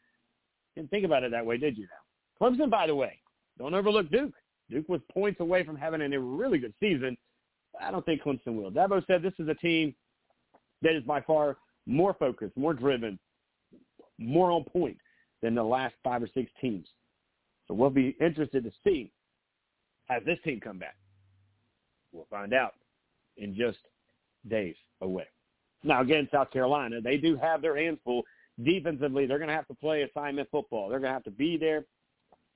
Didn't 0.74 0.90
think 0.90 1.04
about 1.04 1.24
it 1.24 1.30
that 1.32 1.44
way, 1.44 1.58
did 1.58 1.76
you 1.76 1.84
now? 1.84 2.46
Clemson, 2.46 2.70
by 2.70 2.86
the 2.86 2.94
way, 2.94 3.18
don't 3.58 3.74
overlook 3.74 4.10
Duke. 4.10 4.34
Duke 4.70 4.88
was 4.88 5.00
points 5.12 5.40
away 5.40 5.64
from 5.64 5.76
having 5.76 6.00
a 6.00 6.18
really 6.18 6.58
good 6.58 6.74
season. 6.80 7.16
I 7.80 7.90
don't 7.90 8.04
think 8.06 8.22
Clemson 8.22 8.54
will. 8.54 8.70
Dabo 8.70 9.04
said 9.06 9.22
this 9.22 9.34
is 9.38 9.48
a 9.48 9.54
team 9.54 9.94
that 10.82 10.94
is 10.94 11.02
by 11.04 11.20
far 11.20 11.56
more 11.86 12.14
focused, 12.14 12.56
more 12.56 12.74
driven, 12.74 13.18
more 14.18 14.50
on 14.50 14.64
point 14.64 14.96
than 15.42 15.54
the 15.54 15.62
last 15.62 15.94
five 16.02 16.22
or 16.22 16.28
six 16.32 16.50
teams. 16.60 16.86
So 17.68 17.74
we'll 17.74 17.90
be 17.90 18.16
interested 18.20 18.64
to 18.64 18.70
see 18.84 19.12
how 20.08 20.20
this 20.24 20.38
team 20.44 20.60
come 20.60 20.78
back. 20.78 20.96
We'll 22.12 22.26
find 22.30 22.54
out 22.54 22.74
in 23.36 23.54
just 23.54 23.78
days 24.48 24.76
away. 25.00 25.26
Now, 25.82 26.00
again, 26.00 26.28
South 26.32 26.50
Carolina, 26.50 27.00
they 27.00 27.16
do 27.16 27.36
have 27.36 27.60
their 27.60 27.76
hands 27.76 27.98
full 28.04 28.22
defensively. 28.62 29.26
They're 29.26 29.38
going 29.38 29.48
to 29.48 29.54
have 29.54 29.68
to 29.68 29.74
play 29.74 30.02
assignment 30.02 30.48
football. 30.50 30.88
They're 30.88 31.00
going 31.00 31.10
to 31.10 31.14
have 31.14 31.24
to 31.24 31.30
be 31.30 31.56
there, 31.56 31.84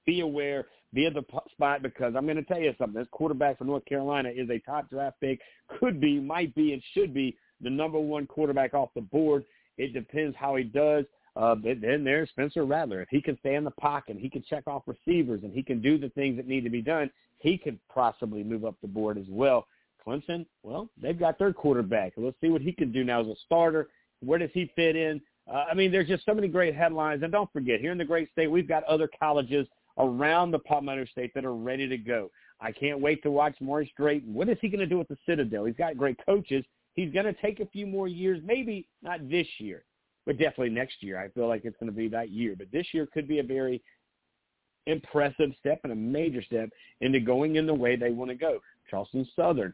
be 0.07 0.21
aware, 0.21 0.67
be 0.93 1.07
at 1.07 1.15
the 1.15 1.25
spot 1.51 1.83
because 1.83 2.15
I'm 2.17 2.25
going 2.25 2.37
to 2.37 2.45
tell 2.45 2.61
you 2.61 2.75
something. 2.79 2.99
This 2.99 3.09
quarterback 3.11 3.59
for 3.59 3.65
North 3.65 3.85
Carolina 3.85 4.31
is 4.35 4.49
a 4.51 4.59
top 4.61 4.89
draft 4.91 5.21
pick, 5.21 5.41
could 5.81 6.01
be, 6.01 6.21
might 6.21 6.55
be, 6.55 6.73
and 6.73 6.83
should 6.95 7.13
be 7.13 7.37
the 7.61 7.71
number 7.71 7.99
one 7.99 8.27
quarterback 8.27 8.75
off 8.75 8.91
the 8.95 9.01
board. 9.01 9.45
It 9.77 9.93
depends 9.93 10.37
how 10.37 10.57
he 10.57 10.65
does. 10.65 11.05
Uh, 11.37 11.55
then 11.63 12.03
there's 12.03 12.29
Spencer 12.31 12.65
Rattler. 12.65 13.03
If 13.03 13.09
he 13.11 13.21
can 13.21 13.39
stay 13.39 13.55
in 13.55 13.63
the 13.63 13.71
pocket, 13.73 14.17
he 14.19 14.29
can 14.29 14.43
check 14.49 14.67
off 14.67 14.83
receivers, 14.87 15.45
and 15.45 15.53
he 15.53 15.63
can 15.63 15.81
do 15.81 15.97
the 15.97 16.09
things 16.11 16.37
that 16.37 16.49
need 16.49 16.65
to 16.65 16.71
be 16.71 16.83
done, 16.83 17.11
he 17.39 17.57
could 17.57 17.79
possibly 17.93 18.43
move 18.43 18.65
up 18.65 18.75
the 18.83 18.89
board 18.89 19.19
as 19.19 19.27
well. 19.29 19.67
Clemson, 20.05 20.47
well, 20.63 20.89
they've 21.01 21.19
got 21.19 21.39
their 21.39 21.53
quarterback. 21.53 22.15
Let's 22.17 22.37
see 22.41 22.49
what 22.49 22.63
he 22.63 22.73
can 22.73 22.91
do 22.91 23.05
now 23.05 23.21
as 23.21 23.29
a 23.29 23.37
starter. 23.45 23.89
Where 24.21 24.39
does 24.39 24.51
he 24.53 24.73
fit 24.75 24.97
in? 24.97 25.21
Uh, 25.53 25.65
I 25.71 25.75
mean, 25.75 25.91
there's 25.91 26.09
just 26.09 26.25
so 26.27 26.35
many 26.35 26.49
great 26.49 26.75
headlines. 26.75 27.23
And 27.23 27.33
don't 27.33 27.53
forget, 27.53 27.81
here 27.81 27.93
in 27.93 27.99
the 27.99 28.05
great 28.05 28.31
state, 28.33 28.49
we've 28.49 28.69
got 28.69 28.85
other 28.85 29.09
colleges 29.19 29.67
around 29.97 30.51
the 30.51 30.59
Palmetto 30.59 31.05
State 31.07 31.33
that 31.35 31.45
are 31.45 31.55
ready 31.55 31.89
to 31.89 31.97
go. 31.97 32.31
I 32.61 32.73
can't 32.73 33.01
wait 33.01 33.23
to 33.23 33.31
watch 33.31 33.57
Maurice 33.61 33.91
Drayton. 33.97 34.35
What 34.35 34.49
is 34.49 34.59
he 34.61 34.69
going 34.69 34.81
to 34.81 34.87
do 34.87 34.99
with 34.99 35.09
the 35.09 35.17
Citadel? 35.27 35.65
He's 35.65 35.77
got 35.77 35.97
great 35.97 36.19
coaches. 36.25 36.65
He's 36.95 37.13
going 37.13 37.27
to 37.27 37.33
take 37.35 37.61
a 37.61 37.67
few 37.67 37.87
more 37.87 38.09
years, 38.09 38.41
maybe 38.45 38.89
not 39.03 39.29
this 39.29 39.47
year, 39.59 39.85
but 40.27 40.39
definitely 40.39 40.71
next 40.71 41.03
year. 41.03 41.19
I 41.19 41.29
feel 41.29 41.49
like 41.49 41.65
it's 41.65 41.77
going 41.79 41.91
to 41.91 41.97
be 41.97 42.09
that 42.09 42.31
year. 42.31 42.55
But 42.59 42.73
this 42.73 42.87
year 42.93 43.07
could 43.07 43.29
be 43.29 43.39
a 43.39 43.45
very 43.45 43.81
impressive 44.87 45.51
step 45.61 45.81
and 45.85 45.93
a 45.93 45.97
major 45.97 46.43
step 46.43 46.71
into 47.01 47.21
going 47.21 47.57
in 47.57 47.67
the 47.67 47.75
way 47.75 47.95
they 47.95 48.11
want 48.11 48.31
to 48.31 48.35
go. 48.35 48.59
Charleston 48.91 49.29
Southern, 49.37 49.73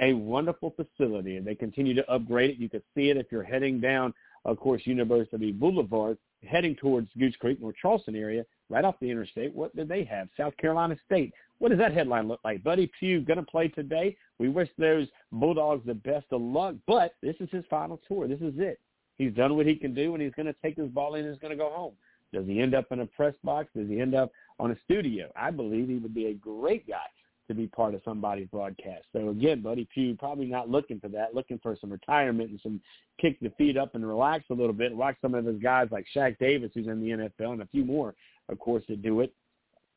a 0.00 0.14
wonderful 0.14 0.74
facility, 0.74 1.36
and 1.36 1.46
they 1.46 1.54
continue 1.54 1.94
to 1.94 2.10
upgrade 2.10 2.50
it. 2.50 2.58
You 2.58 2.70
can 2.70 2.82
see 2.94 3.10
it 3.10 3.16
if 3.18 3.26
you're 3.30 3.42
heading 3.42 3.80
down, 3.80 4.14
of 4.44 4.58
course, 4.58 4.82
University 4.84 5.52
Boulevard, 5.52 6.16
heading 6.46 6.74
towards 6.76 7.08
Goose 7.18 7.36
Creek, 7.36 7.60
North 7.60 7.76
Charleston 7.80 8.16
area, 8.16 8.44
right 8.68 8.84
off 8.84 8.96
the 9.00 9.10
interstate. 9.10 9.54
What 9.54 9.74
did 9.76 9.88
they 9.88 10.04
have? 10.04 10.28
South 10.36 10.56
Carolina 10.56 10.96
State. 11.04 11.32
What 11.58 11.70
does 11.70 11.78
that 11.78 11.92
headline 11.92 12.28
look 12.28 12.40
like? 12.42 12.62
Buddy 12.62 12.90
Pough 12.98 13.20
going 13.20 13.36
to 13.36 13.42
play 13.42 13.68
today. 13.68 14.16
We 14.38 14.48
wish 14.48 14.70
those 14.78 15.08
Bulldogs 15.30 15.84
the 15.84 15.94
best 15.94 16.26
of 16.30 16.40
luck, 16.40 16.74
but 16.86 17.14
this 17.22 17.36
is 17.40 17.50
his 17.50 17.64
final 17.68 18.00
tour. 18.08 18.26
This 18.26 18.40
is 18.40 18.54
it. 18.56 18.80
He's 19.18 19.34
done 19.34 19.54
what 19.56 19.66
he 19.66 19.74
can 19.74 19.94
do, 19.94 20.14
and 20.14 20.22
he's 20.22 20.32
going 20.34 20.46
to 20.46 20.56
take 20.62 20.76
his 20.76 20.88
ball 20.88 21.16
in 21.16 21.26
and 21.26 21.34
he's 21.34 21.40
going 21.40 21.50
to 21.50 21.62
go 21.62 21.70
home. 21.70 21.92
Does 22.32 22.46
he 22.46 22.60
end 22.60 22.74
up 22.74 22.86
in 22.92 23.00
a 23.00 23.06
press 23.06 23.34
box? 23.44 23.68
Does 23.76 23.88
he 23.88 24.00
end 24.00 24.14
up 24.14 24.32
on 24.58 24.70
a 24.70 24.76
studio? 24.84 25.30
I 25.36 25.50
believe 25.50 25.88
he 25.88 25.96
would 25.96 26.14
be 26.14 26.26
a 26.26 26.34
great 26.34 26.88
guy 26.88 26.96
to 27.50 27.54
be 27.54 27.66
part 27.66 27.94
of 27.94 28.00
somebody's 28.04 28.46
broadcast. 28.46 29.04
So 29.12 29.30
again, 29.30 29.60
Buddy 29.60 29.88
Pough 29.92 30.14
probably 30.18 30.46
not 30.46 30.70
looking 30.70 31.00
for 31.00 31.08
that, 31.08 31.34
looking 31.34 31.58
for 31.60 31.76
some 31.80 31.90
retirement 31.90 32.50
and 32.50 32.60
some 32.62 32.80
kick 33.20 33.40
the 33.40 33.50
feet 33.58 33.76
up 33.76 33.96
and 33.96 34.06
relax 34.06 34.44
a 34.50 34.54
little 34.54 34.72
bit. 34.72 34.94
Watch 34.94 35.16
some 35.20 35.34
of 35.34 35.44
those 35.44 35.60
guys 35.60 35.88
like 35.90 36.06
Shaq 36.14 36.38
Davis, 36.38 36.70
who's 36.72 36.86
in 36.86 37.00
the 37.00 37.10
NFL, 37.10 37.52
and 37.52 37.62
a 37.62 37.66
few 37.66 37.84
more, 37.84 38.14
of 38.48 38.58
course, 38.60 38.84
that 38.88 39.02
do 39.02 39.20
it. 39.20 39.34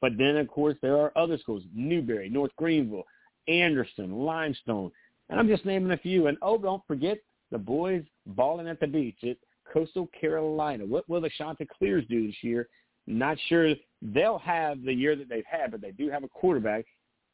But 0.01 0.17
then, 0.17 0.35
of 0.37 0.47
course, 0.47 0.75
there 0.81 0.97
are 0.97 1.15
other 1.15 1.37
schools: 1.37 1.61
Newberry, 1.75 2.27
North 2.27 2.51
Greenville, 2.57 3.03
Anderson, 3.47 4.11
Limestone, 4.11 4.91
and 5.29 5.39
I'm 5.39 5.47
just 5.47 5.63
naming 5.63 5.91
a 5.91 5.97
few. 5.97 6.25
And 6.25 6.37
oh, 6.41 6.57
don't 6.57 6.85
forget 6.87 7.19
the 7.51 7.59
boys 7.59 8.03
balling 8.25 8.67
at 8.67 8.79
the 8.79 8.87
beach 8.87 9.19
at 9.23 9.37
Coastal 9.71 10.09
Carolina. 10.19 10.85
What 10.85 11.07
will 11.07 11.21
the 11.21 11.29
Chanticleers 11.37 12.03
do 12.09 12.25
this 12.25 12.35
year? 12.41 12.67
Not 13.05 13.37
sure 13.47 13.75
they'll 14.01 14.39
have 14.39 14.83
the 14.83 14.93
year 14.93 15.15
that 15.15 15.29
they've 15.29 15.45
had, 15.45 15.69
but 15.69 15.81
they 15.81 15.91
do 15.91 16.09
have 16.09 16.23
a 16.23 16.29
quarterback 16.29 16.85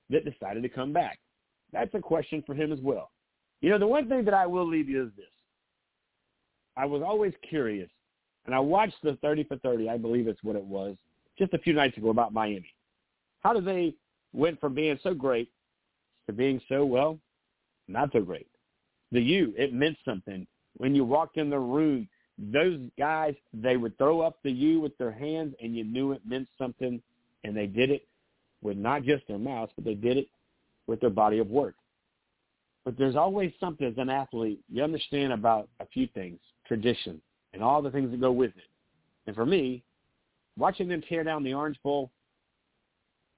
that 0.09 0.25
decided 0.25 0.63
to 0.63 0.69
come 0.69 0.93
back. 0.93 1.19
That's 1.71 1.93
a 1.93 1.99
question 1.99 2.43
for 2.45 2.53
him 2.53 2.71
as 2.71 2.79
well. 2.79 3.11
You 3.61 3.69
know, 3.69 3.77
the 3.77 3.87
one 3.87 4.07
thing 4.07 4.25
that 4.25 4.33
I 4.33 4.47
will 4.47 4.67
leave 4.67 4.89
you 4.89 5.03
is 5.03 5.11
this. 5.15 5.25
I 6.77 6.85
was 6.85 7.01
always 7.01 7.33
curious, 7.47 7.89
and 8.45 8.55
I 8.55 8.59
watched 8.59 9.01
the 9.03 9.17
30 9.21 9.43
for 9.43 9.57
30, 9.57 9.89
I 9.89 9.97
believe 9.97 10.27
it's 10.27 10.43
what 10.43 10.55
it 10.55 10.63
was, 10.63 10.95
just 11.37 11.53
a 11.53 11.57
few 11.57 11.73
nights 11.73 11.97
ago 11.97 12.09
about 12.09 12.33
Miami. 12.33 12.73
How 13.41 13.53
did 13.53 13.65
they 13.65 13.93
went 14.33 14.59
from 14.59 14.75
being 14.75 14.97
so 15.03 15.13
great 15.13 15.51
to 16.27 16.33
being 16.33 16.61
so, 16.69 16.85
well, 16.85 17.19
not 17.87 18.11
so 18.13 18.21
great. 18.21 18.47
The 19.11 19.21
U, 19.21 19.53
it 19.57 19.73
meant 19.73 19.97
something. 20.05 20.45
When 20.77 20.95
you 20.95 21.03
walked 21.03 21.37
in 21.37 21.49
the 21.49 21.59
room, 21.59 22.07
those 22.37 22.79
guys, 22.97 23.33
they 23.53 23.75
would 23.75 23.97
throw 23.97 24.21
up 24.21 24.37
the 24.43 24.51
U 24.51 24.79
with 24.79 24.97
their 24.97 25.11
hands, 25.11 25.55
and 25.61 25.75
you 25.75 25.83
knew 25.83 26.11
it 26.11 26.21
meant 26.25 26.47
something, 26.57 27.01
and 27.43 27.57
they 27.57 27.67
did 27.67 27.89
it 27.89 28.07
with 28.61 28.77
not 28.77 29.03
just 29.03 29.27
their 29.27 29.37
mouths, 29.37 29.71
but 29.75 29.85
they 29.85 29.95
did 29.95 30.17
it 30.17 30.27
with 30.87 30.99
their 30.99 31.09
body 31.09 31.39
of 31.39 31.49
work. 31.49 31.75
But 32.85 32.97
there's 32.97 33.15
always 33.15 33.51
something 33.59 33.87
as 33.87 33.97
an 33.97 34.09
athlete 34.09 34.61
you 34.69 34.83
understand 34.83 35.33
about 35.33 35.69
a 35.79 35.85
few 35.85 36.07
things, 36.13 36.39
tradition, 36.65 37.21
and 37.53 37.63
all 37.63 37.81
the 37.81 37.91
things 37.91 38.11
that 38.11 38.19
go 38.19 38.31
with 38.31 38.51
it. 38.57 38.69
And 39.27 39.35
for 39.35 39.45
me, 39.45 39.83
watching 40.57 40.87
them 40.87 41.03
tear 41.07 41.23
down 41.23 41.43
the 41.43 41.53
Orange 41.53 41.79
Bowl, 41.83 42.11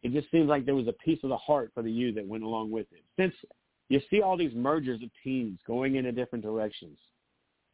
it 0.04 0.14
just 0.14 0.32
seems 0.32 0.48
like 0.48 0.66
there 0.66 0.76
was 0.76 0.88
a 0.88 0.94
piece 0.94 1.20
of 1.24 1.30
the 1.30 1.38
heart 1.38 1.72
for 1.74 1.84
the 1.84 1.92
U 1.92 2.12
that 2.14 2.26
went 2.26 2.44
along 2.44 2.72
with 2.72 2.88
it. 2.92 3.04
Since 3.18 3.34
you 3.90 4.02
see 4.10 4.22
all 4.22 4.38
these 4.38 4.54
mergers 4.56 5.02
of 5.04 5.10
teams 5.24 5.60
going 5.68 5.96
in 5.96 6.16
different 6.16 6.44
directions, 6.44 6.98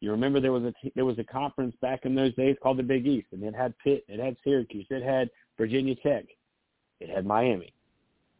you 0.00 0.10
remember 0.10 0.40
there 0.40 0.52
was 0.52 0.64
a 0.64 0.72
there 0.94 1.04
was 1.04 1.18
a 1.18 1.24
conference 1.24 1.74
back 1.80 2.04
in 2.04 2.14
those 2.14 2.34
days 2.34 2.56
called 2.62 2.76
the 2.76 2.82
Big 2.82 3.06
East, 3.06 3.28
and 3.32 3.42
it 3.42 3.54
had 3.54 3.76
Pitt, 3.78 4.04
it 4.08 4.20
had 4.20 4.36
Syracuse, 4.44 4.86
it 4.90 5.02
had 5.02 5.28
Virginia 5.56 5.96
Tech, 5.96 6.26
it 7.00 7.10
had 7.10 7.26
Miami. 7.26 7.72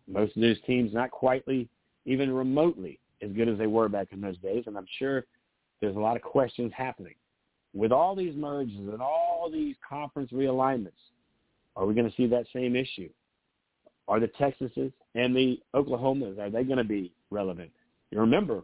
Most 0.07 0.37
of 0.37 0.43
those 0.43 0.61
teams 0.67 0.93
not 0.93 1.11
quite 1.11 1.45
even 2.05 2.33
remotely 2.33 2.99
as 3.23 3.31
good 3.33 3.49
as 3.49 3.59
they 3.59 3.67
were 3.67 3.89
back 3.89 4.09
in 4.13 4.21
those 4.21 4.39
days, 4.39 4.65
and 4.67 4.77
I'm 4.77 4.87
sure 4.99 5.25
there's 5.81 5.97
a 5.97 6.01
lot 6.01 6.17
of 6.17 6.23
questions 6.23 6.73
happening. 6.75 7.15
With 7.75 7.93
all 7.93 8.17
these 8.17 8.35
mergers 8.35 8.77
and 8.77 9.03
all 9.03 9.51
these 9.53 9.77
conference 9.87 10.33
realignments, 10.33 10.93
are 11.77 11.87
we 11.87 11.95
going 11.95 12.09
to 12.09 12.17
see 12.17 12.27
that 12.27 12.47
same 12.53 12.75
issue? 12.75 13.11
Are 14.09 14.19
the 14.19 14.29
Texases 14.41 14.93
and 15.15 15.37
the 15.37 15.61
Oklahomas, 15.75 16.39
are 16.39 16.51
they 16.51 16.65
going 16.65 16.79
to 16.79 16.85
be 16.85 17.13
relevant? 17.31 17.71
You 18.11 18.21
remember 18.21 18.63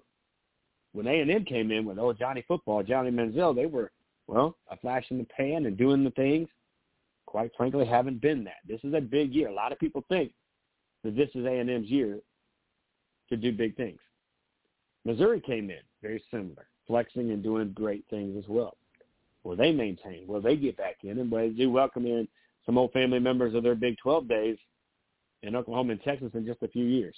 when 0.92 1.06
A&M 1.06 1.44
came 1.44 1.70
in 1.70 1.84
with, 1.84 1.98
oh, 1.98 2.12
Johnny 2.12 2.44
Football, 2.48 2.82
Johnny 2.82 3.10
Manziel, 3.10 3.55
they 3.55 3.66
were, 3.66 3.90
well, 4.26 4.56
a 4.70 4.76
flash 4.76 5.05
in 5.10 5.18
the 5.18 5.24
pan 5.24 5.66
and 5.66 5.76
doing 5.76 6.02
the 6.02 6.10
things 6.12 6.48
quite 7.34 7.50
frankly, 7.56 7.84
haven't 7.84 8.20
been 8.20 8.44
that. 8.44 8.60
This 8.64 8.78
is 8.84 8.94
a 8.94 9.00
big 9.00 9.34
year. 9.34 9.48
A 9.48 9.52
lot 9.52 9.72
of 9.72 9.80
people 9.80 10.04
think 10.08 10.30
that 11.02 11.16
this 11.16 11.28
is 11.34 11.44
A&M's 11.44 11.90
year 11.90 12.20
to 13.28 13.36
do 13.36 13.50
big 13.50 13.76
things. 13.76 13.98
Missouri 15.04 15.40
came 15.40 15.68
in 15.68 15.80
very 16.00 16.22
similar, 16.30 16.68
flexing 16.86 17.32
and 17.32 17.42
doing 17.42 17.72
great 17.72 18.04
things 18.08 18.36
as 18.38 18.48
well. 18.48 18.76
Will 19.42 19.56
they 19.56 19.72
maintain? 19.72 20.28
Will 20.28 20.40
they 20.40 20.54
get 20.54 20.76
back 20.76 20.98
in? 21.02 21.18
And 21.18 21.28
will 21.28 21.40
they 21.40 21.48
do 21.48 21.72
welcome 21.72 22.06
in 22.06 22.28
some 22.64 22.78
old 22.78 22.92
family 22.92 23.18
members 23.18 23.56
of 23.56 23.64
their 23.64 23.74
Big 23.74 23.96
12 23.98 24.28
days 24.28 24.56
in 25.42 25.56
Oklahoma 25.56 25.90
and 25.90 26.02
Texas 26.04 26.30
in 26.34 26.46
just 26.46 26.62
a 26.62 26.68
few 26.68 26.84
years? 26.84 27.16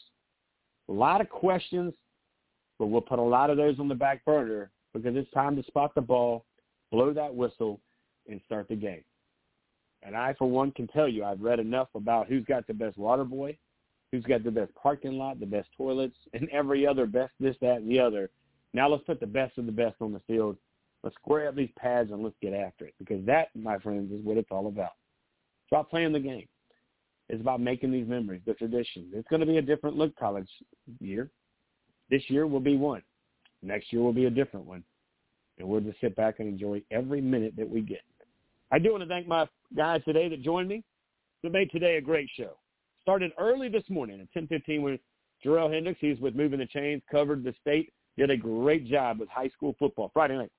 A 0.89 0.93
lot 0.93 1.21
of 1.21 1.29
questions, 1.29 1.93
but 2.79 2.87
we'll 2.87 3.03
put 3.03 3.19
a 3.19 3.23
lot 3.23 3.51
of 3.51 3.59
those 3.59 3.79
on 3.79 3.87
the 3.87 3.95
back 3.95 4.25
burner 4.25 4.71
because 4.95 5.15
it's 5.15 5.31
time 5.33 5.57
to 5.57 5.63
spot 5.65 5.95
the 5.95 6.01
ball, 6.01 6.47
blow 6.91 7.13
that 7.13 7.35
whistle, 7.35 7.81
and 8.31 8.41
start 8.47 8.67
the 8.71 8.77
game. 8.77 9.05
And 10.03 10.17
I, 10.17 10.35
for 10.35 10.49
one, 10.49 10.71
can 10.73 10.87
tell 10.89 11.09
you 11.09 11.25
I've 11.25 11.41
read 11.41 11.59
enough 11.59 11.89
about 11.95 12.29
who's 12.29 12.45
got 12.45 12.67
the 12.67 12.75
best 12.75 12.97
water 12.97 13.25
boy, 13.25 13.57
who's 14.13 14.25
got 14.25 14.45
the 14.45 14.51
best 14.51 14.75
parking 14.75 15.13
lot, 15.13 15.41
the 15.41 15.47
best 15.47 15.69
toilets, 15.77 16.17
and 16.33 16.49
every 16.51 16.87
other 16.87 17.07
best 17.07 17.33
this, 17.41 17.57
that, 17.61 17.79
and 17.79 17.91
the 17.91 17.99
other. 17.99 18.31
Now 18.73 18.89
let's 18.89 19.05
put 19.05 19.21
the 19.21 19.27
best 19.27 19.59
of 19.59 19.67
the 19.67 19.73
best 19.73 19.97
on 20.01 20.13
the 20.13 20.21
field. 20.27 20.57
Let's 21.03 21.17
square 21.17 21.49
up 21.49 21.57
these 21.57 21.71
pads 21.79 22.11
and 22.11 22.23
let's 22.23 22.37
get 22.43 22.53
after 22.53 22.87
it 22.87 22.95
because 22.99 23.25
that, 23.27 23.49
my 23.55 23.79
friends, 23.79 24.13
is 24.13 24.25
what 24.25 24.37
it's 24.37 24.51
all 24.51 24.67
about. 24.67 24.93
It's 25.63 25.73
about 25.73 25.91
playing 25.91 26.13
the 26.13 26.21
game. 26.21 26.47
It's 27.29 27.41
about 27.41 27.61
making 27.61 27.91
these 27.91 28.07
memories, 28.07 28.43
the 28.47 28.55
tradition. 28.55 29.11
It's 29.13 29.29
going 29.29 29.41
to 29.41 29.47
be 29.47 29.59
a 29.59 29.63
different 29.63 29.97
look 29.97 30.17
college 30.17 30.49
year. 31.01 31.31
This 32.11 32.23
year 32.29 32.47
will 32.47 32.61
be 32.61 32.77
one. 32.77 33.03
Next 33.63 33.93
year 33.93 34.03
will 34.03 34.13
be 34.13 34.27
a 34.27 34.31
different 34.31 34.67
one. 34.67 34.85
And 35.59 35.69
we'll 35.69 35.81
just 35.81 36.01
sit 36.01 36.15
back 36.15 36.39
and 36.39 36.49
enjoy 36.49 36.83
every 36.91 37.21
minute 37.21 37.55
that 37.57 37.69
we 37.69 37.81
get. 37.81 38.03
I 38.71 38.79
do 38.79 38.93
want 38.93 39.03
to 39.03 39.09
thank 39.09 39.27
my 39.27 39.47
guys 39.75 40.03
today 40.05 40.29
that 40.29 40.43
joined 40.43 40.69
me. 40.69 40.83
That 41.43 41.53
made 41.53 41.71
today 41.71 41.97
a 41.97 42.01
great 42.01 42.29
show. 42.37 42.57
Started 43.03 43.33
early 43.39 43.69
this 43.69 43.89
morning 43.89 44.21
at 44.21 44.33
10:15 44.33 44.83
with 44.83 45.01
Jerel 45.45 45.73
Hendricks. 45.73 46.01
He's 46.01 46.19
with 46.19 46.35
Moving 46.35 46.59
the 46.59 46.67
Chains, 46.67 47.03
covered 47.11 47.45
the 47.45 47.55
state, 47.61 47.93
did 48.17 48.31
a 48.31 48.37
great 48.37 48.87
job 48.87 49.21
with 49.21 49.29
high 49.29 49.49
school 49.49 49.75
football. 49.79 50.11
Friday 50.13 50.37
night 50.37 50.51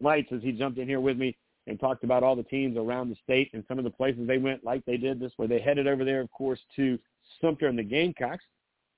lights 0.00 0.30
as 0.32 0.42
he 0.42 0.52
jumped 0.52 0.78
in 0.78 0.86
here 0.86 1.00
with 1.00 1.16
me 1.16 1.36
and 1.66 1.80
talked 1.80 2.04
about 2.04 2.22
all 2.22 2.36
the 2.36 2.42
teams 2.44 2.76
around 2.76 3.08
the 3.08 3.16
state 3.22 3.50
and 3.54 3.64
some 3.66 3.78
of 3.78 3.84
the 3.84 3.90
places 3.90 4.26
they 4.26 4.38
went, 4.38 4.62
like 4.64 4.84
they 4.84 4.96
did 4.96 5.18
this 5.18 5.32
way. 5.38 5.46
They 5.46 5.60
headed 5.60 5.86
over 5.86 6.04
there, 6.04 6.20
of 6.20 6.30
course, 6.30 6.60
to 6.76 6.98
Sumter 7.40 7.66
and 7.66 7.78
the 7.78 7.82
Gamecocks. 7.82 8.44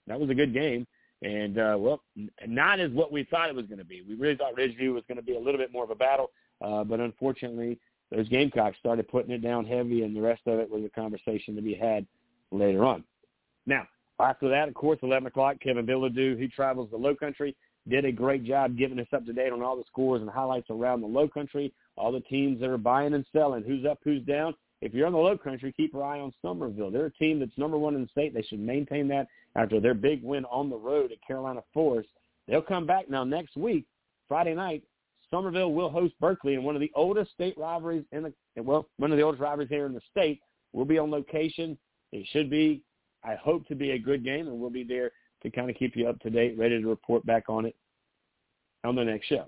That 0.07 0.21
was 0.21 0.31
a 0.31 0.35
good 0.35 0.53
game. 0.53 0.87
And, 1.23 1.59
uh, 1.59 1.77
well, 1.79 2.03
not 2.47 2.79
as 2.79 2.91
what 2.93 3.11
we 3.11 3.25
thought 3.25 3.49
it 3.49 3.55
was 3.55 3.67
going 3.67 3.79
to 3.79 3.85
be. 3.85 4.03
We 4.03 4.15
really 4.15 4.37
thought 4.37 4.55
Ridgeview 4.57 4.95
was 4.95 5.03
going 5.09 5.17
to 5.17 5.23
be 5.23 5.35
a 5.35 5.41
little 5.41 5.59
bit 5.59 5.73
more 5.73 5.85
of 5.85 5.91
a 5.91 5.95
battle, 5.95 6.31
uh, 6.61 6.85
but 6.85 7.01
unfortunately, 7.01 7.79
those 8.11 8.29
Gamecocks 8.29 8.79
started 8.79 9.09
putting 9.09 9.31
it 9.31 9.43
down 9.43 9.67
heavy, 9.67 10.03
and 10.03 10.17
the 10.17 10.21
rest 10.21 10.43
of 10.47 10.59
it 10.59 10.71
was 10.71 10.85
a 10.85 10.89
conversation 10.89 11.55
to 11.57 11.63
be 11.63 11.75
had 11.75 12.07
later 12.51 12.85
on. 12.85 13.05
Now, 13.67 13.87
after 14.21 14.49
that, 14.49 14.69
of 14.69 14.75
course, 14.75 14.99
11 15.03 15.27
o'clock, 15.27 15.57
Kevin 15.63 15.87
Bilodeau, 15.87 16.39
he 16.39 16.49
travels 16.49 16.91
the 16.91 16.97
low 16.97 17.15
country, 17.15 17.55
did 17.89 18.05
a 18.05 18.13
great 18.13 18.45
job 18.45 18.77
giving 18.77 18.99
us 18.99 19.07
up 19.13 19.25
to 19.27 19.33
date 19.33 19.53
on 19.53 19.63
all 19.63 19.77
the 19.77 19.85
scores 19.87 20.21
and 20.21 20.31
highlights 20.31 20.69
around 20.71 21.01
the 21.01 21.07
low 21.07 21.29
country, 21.29 21.73
all 21.97 22.13
the 22.13 22.21
teams 22.21 22.61
that 22.61 22.69
are 22.69 22.79
buying 22.79 23.15
and 23.15 23.25
selling, 23.33 23.63
who's 23.63 23.85
up, 23.85 23.99
who's 24.05 24.23
down. 24.25 24.55
If 24.81 24.95
you're 24.95 25.07
in 25.07 25.13
the 25.13 25.19
low 25.19 25.37
country, 25.37 25.73
keep 25.77 25.93
your 25.93 26.05
eye 26.05 26.21
on 26.21 26.33
Summerville. 26.43 26.91
They're 26.91 27.07
a 27.07 27.13
team 27.13 27.41
that's 27.41 27.57
number 27.57 27.79
one 27.79 27.95
in 27.95 28.03
the 28.03 28.09
state. 28.09 28.33
They 28.33 28.43
should 28.43 28.61
maintain 28.61 29.09
that 29.09 29.27
after 29.57 29.81
their 29.81 29.95
big 29.95 30.23
win 30.23 30.45
on 30.47 30.71
the 30.71 30.77
road 30.77 31.11
at 31.11 31.27
Carolina 31.27 31.63
Forest. 31.75 32.09
They'll 32.47 32.63
come 32.63 32.87
back 32.87 33.11
now 33.11 33.25
next 33.25 33.57
week, 33.57 33.87
Friday 34.29 34.55
night, 34.55 34.85
Summerville 35.31 35.73
will 35.73 35.91
host 35.91 36.15
Berkeley 36.21 36.55
in 36.55 36.63
one 36.63 36.75
of 36.75 36.81
the 36.81 36.93
oldest 36.95 37.33
state 37.33 37.57
rivalries 37.59 38.05
in 38.13 38.23
the 38.23 38.63
well, 38.63 38.89
one 38.97 39.11
of 39.11 39.19
the 39.19 39.23
oldest 39.23 39.43
rivalries 39.43 39.69
here 39.69 39.87
in 39.87 39.93
the 39.93 40.01
state. 40.11 40.41
We'll 40.73 40.85
be 40.85 40.99
on 40.99 41.11
location. 41.11 41.79
It 42.13 42.27
should 42.33 42.51
be, 42.51 42.83
I 43.25 43.35
hope 43.35 43.67
to 43.69 43.75
be 43.75 43.93
a 43.93 43.99
good 43.99 44.25
game, 44.25 44.49
and 44.49 44.59
we'll 44.59 44.71
be 44.71 44.85
there 44.85 45.11
to 45.43 45.51
kind 45.51 45.71
of 45.71 45.77
keep 45.77 45.97
you 45.97 46.09
up 46.09 46.19
to 46.21 46.31
date, 46.31 46.59
ready 46.59 46.81
to 46.81 46.89
report 46.89 47.25
back 47.27 47.45
on 47.49 47.67
it 47.67 47.77
on 48.85 48.95
the 48.95 49.05
next 49.05 49.27
show. 49.27 49.47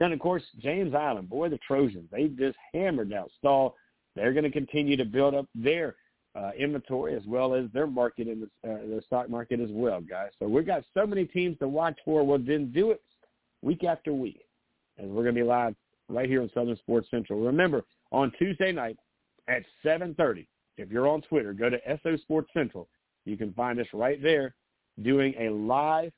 Then, 0.00 0.12
of 0.12 0.18
course, 0.18 0.42
James 0.58 0.94
Island, 0.94 1.28
boy, 1.28 1.48
the 1.48 1.58
Trojans, 1.58 2.08
they 2.10 2.28
just 2.28 2.58
hammered 2.72 3.12
out 3.12 3.30
Stall. 3.38 3.76
They're 4.16 4.32
going 4.32 4.44
to 4.44 4.50
continue 4.50 4.96
to 4.96 5.04
build 5.04 5.34
up 5.34 5.46
their 5.54 5.96
uh, 6.34 6.50
inventory 6.58 7.14
as 7.14 7.22
well 7.26 7.54
as 7.54 7.66
their 7.72 7.86
market 7.86 8.26
in 8.26 8.40
the, 8.40 8.70
uh, 8.70 8.78
the 8.78 9.02
stock 9.06 9.30
market 9.30 9.60
as 9.60 9.70
well, 9.70 10.00
guys. 10.00 10.30
So 10.38 10.48
we've 10.48 10.66
got 10.66 10.82
so 10.92 11.06
many 11.06 11.24
teams 11.24 11.58
to 11.58 11.68
watch 11.68 11.98
for. 12.04 12.24
We'll 12.24 12.38
then 12.38 12.72
do 12.72 12.90
it 12.90 13.00
week 13.62 13.84
after 13.84 14.12
week, 14.12 14.43
and 14.98 15.10
we're 15.10 15.22
going 15.22 15.34
to 15.34 15.40
be 15.40 15.46
live 15.46 15.74
right 16.08 16.28
here 16.28 16.42
on 16.42 16.50
Southern 16.54 16.76
Sports 16.76 17.08
Central. 17.10 17.40
Remember, 17.40 17.84
on 18.12 18.32
Tuesday 18.38 18.72
night 18.72 18.96
at 19.48 19.62
7.30, 19.84 20.46
if 20.76 20.90
you're 20.90 21.08
on 21.08 21.22
Twitter, 21.22 21.52
go 21.52 21.70
to 21.70 21.78
SO 22.02 22.16
Sports 22.16 22.50
Central. 22.52 22.88
You 23.24 23.36
can 23.36 23.52
find 23.54 23.80
us 23.80 23.86
right 23.92 24.22
there 24.22 24.54
doing 25.02 25.34
a 25.38 25.50
live. 25.50 26.12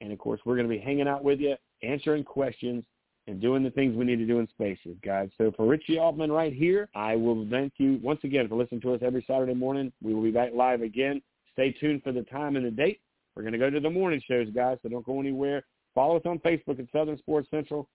And, 0.00 0.12
of 0.12 0.18
course, 0.18 0.40
we're 0.44 0.56
going 0.56 0.68
to 0.68 0.74
be 0.74 0.80
hanging 0.80 1.08
out 1.08 1.22
with 1.22 1.40
you, 1.40 1.56
answering 1.82 2.24
questions, 2.24 2.84
and 3.26 3.40
doing 3.40 3.62
the 3.62 3.70
things 3.70 3.94
we 3.94 4.04
need 4.04 4.16
to 4.16 4.26
do 4.26 4.38
in 4.38 4.48
spaces, 4.48 4.96
guys. 5.04 5.28
So 5.38 5.52
for 5.56 5.66
Richie 5.66 5.98
Altman 5.98 6.32
right 6.32 6.52
here, 6.52 6.88
I 6.94 7.16
will 7.16 7.46
thank 7.50 7.74
you 7.76 8.00
once 8.02 8.20
again 8.24 8.48
for 8.48 8.56
listening 8.56 8.80
to 8.82 8.94
us 8.94 9.00
every 9.02 9.24
Saturday 9.26 9.54
morning. 9.54 9.92
We 10.02 10.14
will 10.14 10.22
be 10.22 10.30
back 10.30 10.50
live 10.54 10.82
again. 10.82 11.22
Stay 11.52 11.72
tuned 11.72 12.02
for 12.02 12.12
the 12.12 12.22
time 12.22 12.56
and 12.56 12.64
the 12.64 12.70
date. 12.70 13.00
We're 13.34 13.42
going 13.42 13.52
to 13.52 13.58
go 13.58 13.70
to 13.70 13.78
the 13.78 13.90
morning 13.90 14.20
shows, 14.26 14.48
guys, 14.54 14.78
so 14.82 14.88
don't 14.88 15.06
go 15.06 15.20
anywhere. 15.20 15.62
Follow 15.94 16.16
us 16.16 16.22
on 16.24 16.38
Facebook 16.38 16.78
at 16.78 16.86
Southern 16.92 17.18
Sports 17.18 17.48
Central 17.50 17.88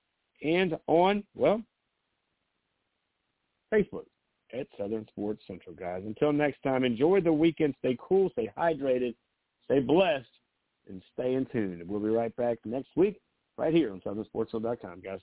and 0.43 0.77
on, 0.87 1.23
well, 1.35 1.61
Facebook 3.73 4.05
at 4.53 4.67
Southern 4.77 5.07
Sports 5.07 5.43
Central, 5.47 5.75
guys. 5.75 6.03
Until 6.05 6.31
next 6.33 6.61
time, 6.63 6.83
enjoy 6.83 7.21
the 7.21 7.33
weekend. 7.33 7.75
Stay 7.79 7.97
cool, 7.99 8.29
stay 8.31 8.51
hydrated, 8.57 9.15
stay 9.65 9.79
blessed, 9.79 10.27
and 10.87 11.01
stay 11.13 11.33
in 11.33 11.45
tune. 11.47 11.81
We'll 11.87 11.99
be 11.99 12.09
right 12.09 12.35
back 12.35 12.57
next 12.65 12.89
week 12.95 13.19
right 13.57 13.73
here 13.73 13.91
on 13.91 14.01
SouthernSportsCentral.com, 14.01 15.01
guys. 15.01 15.19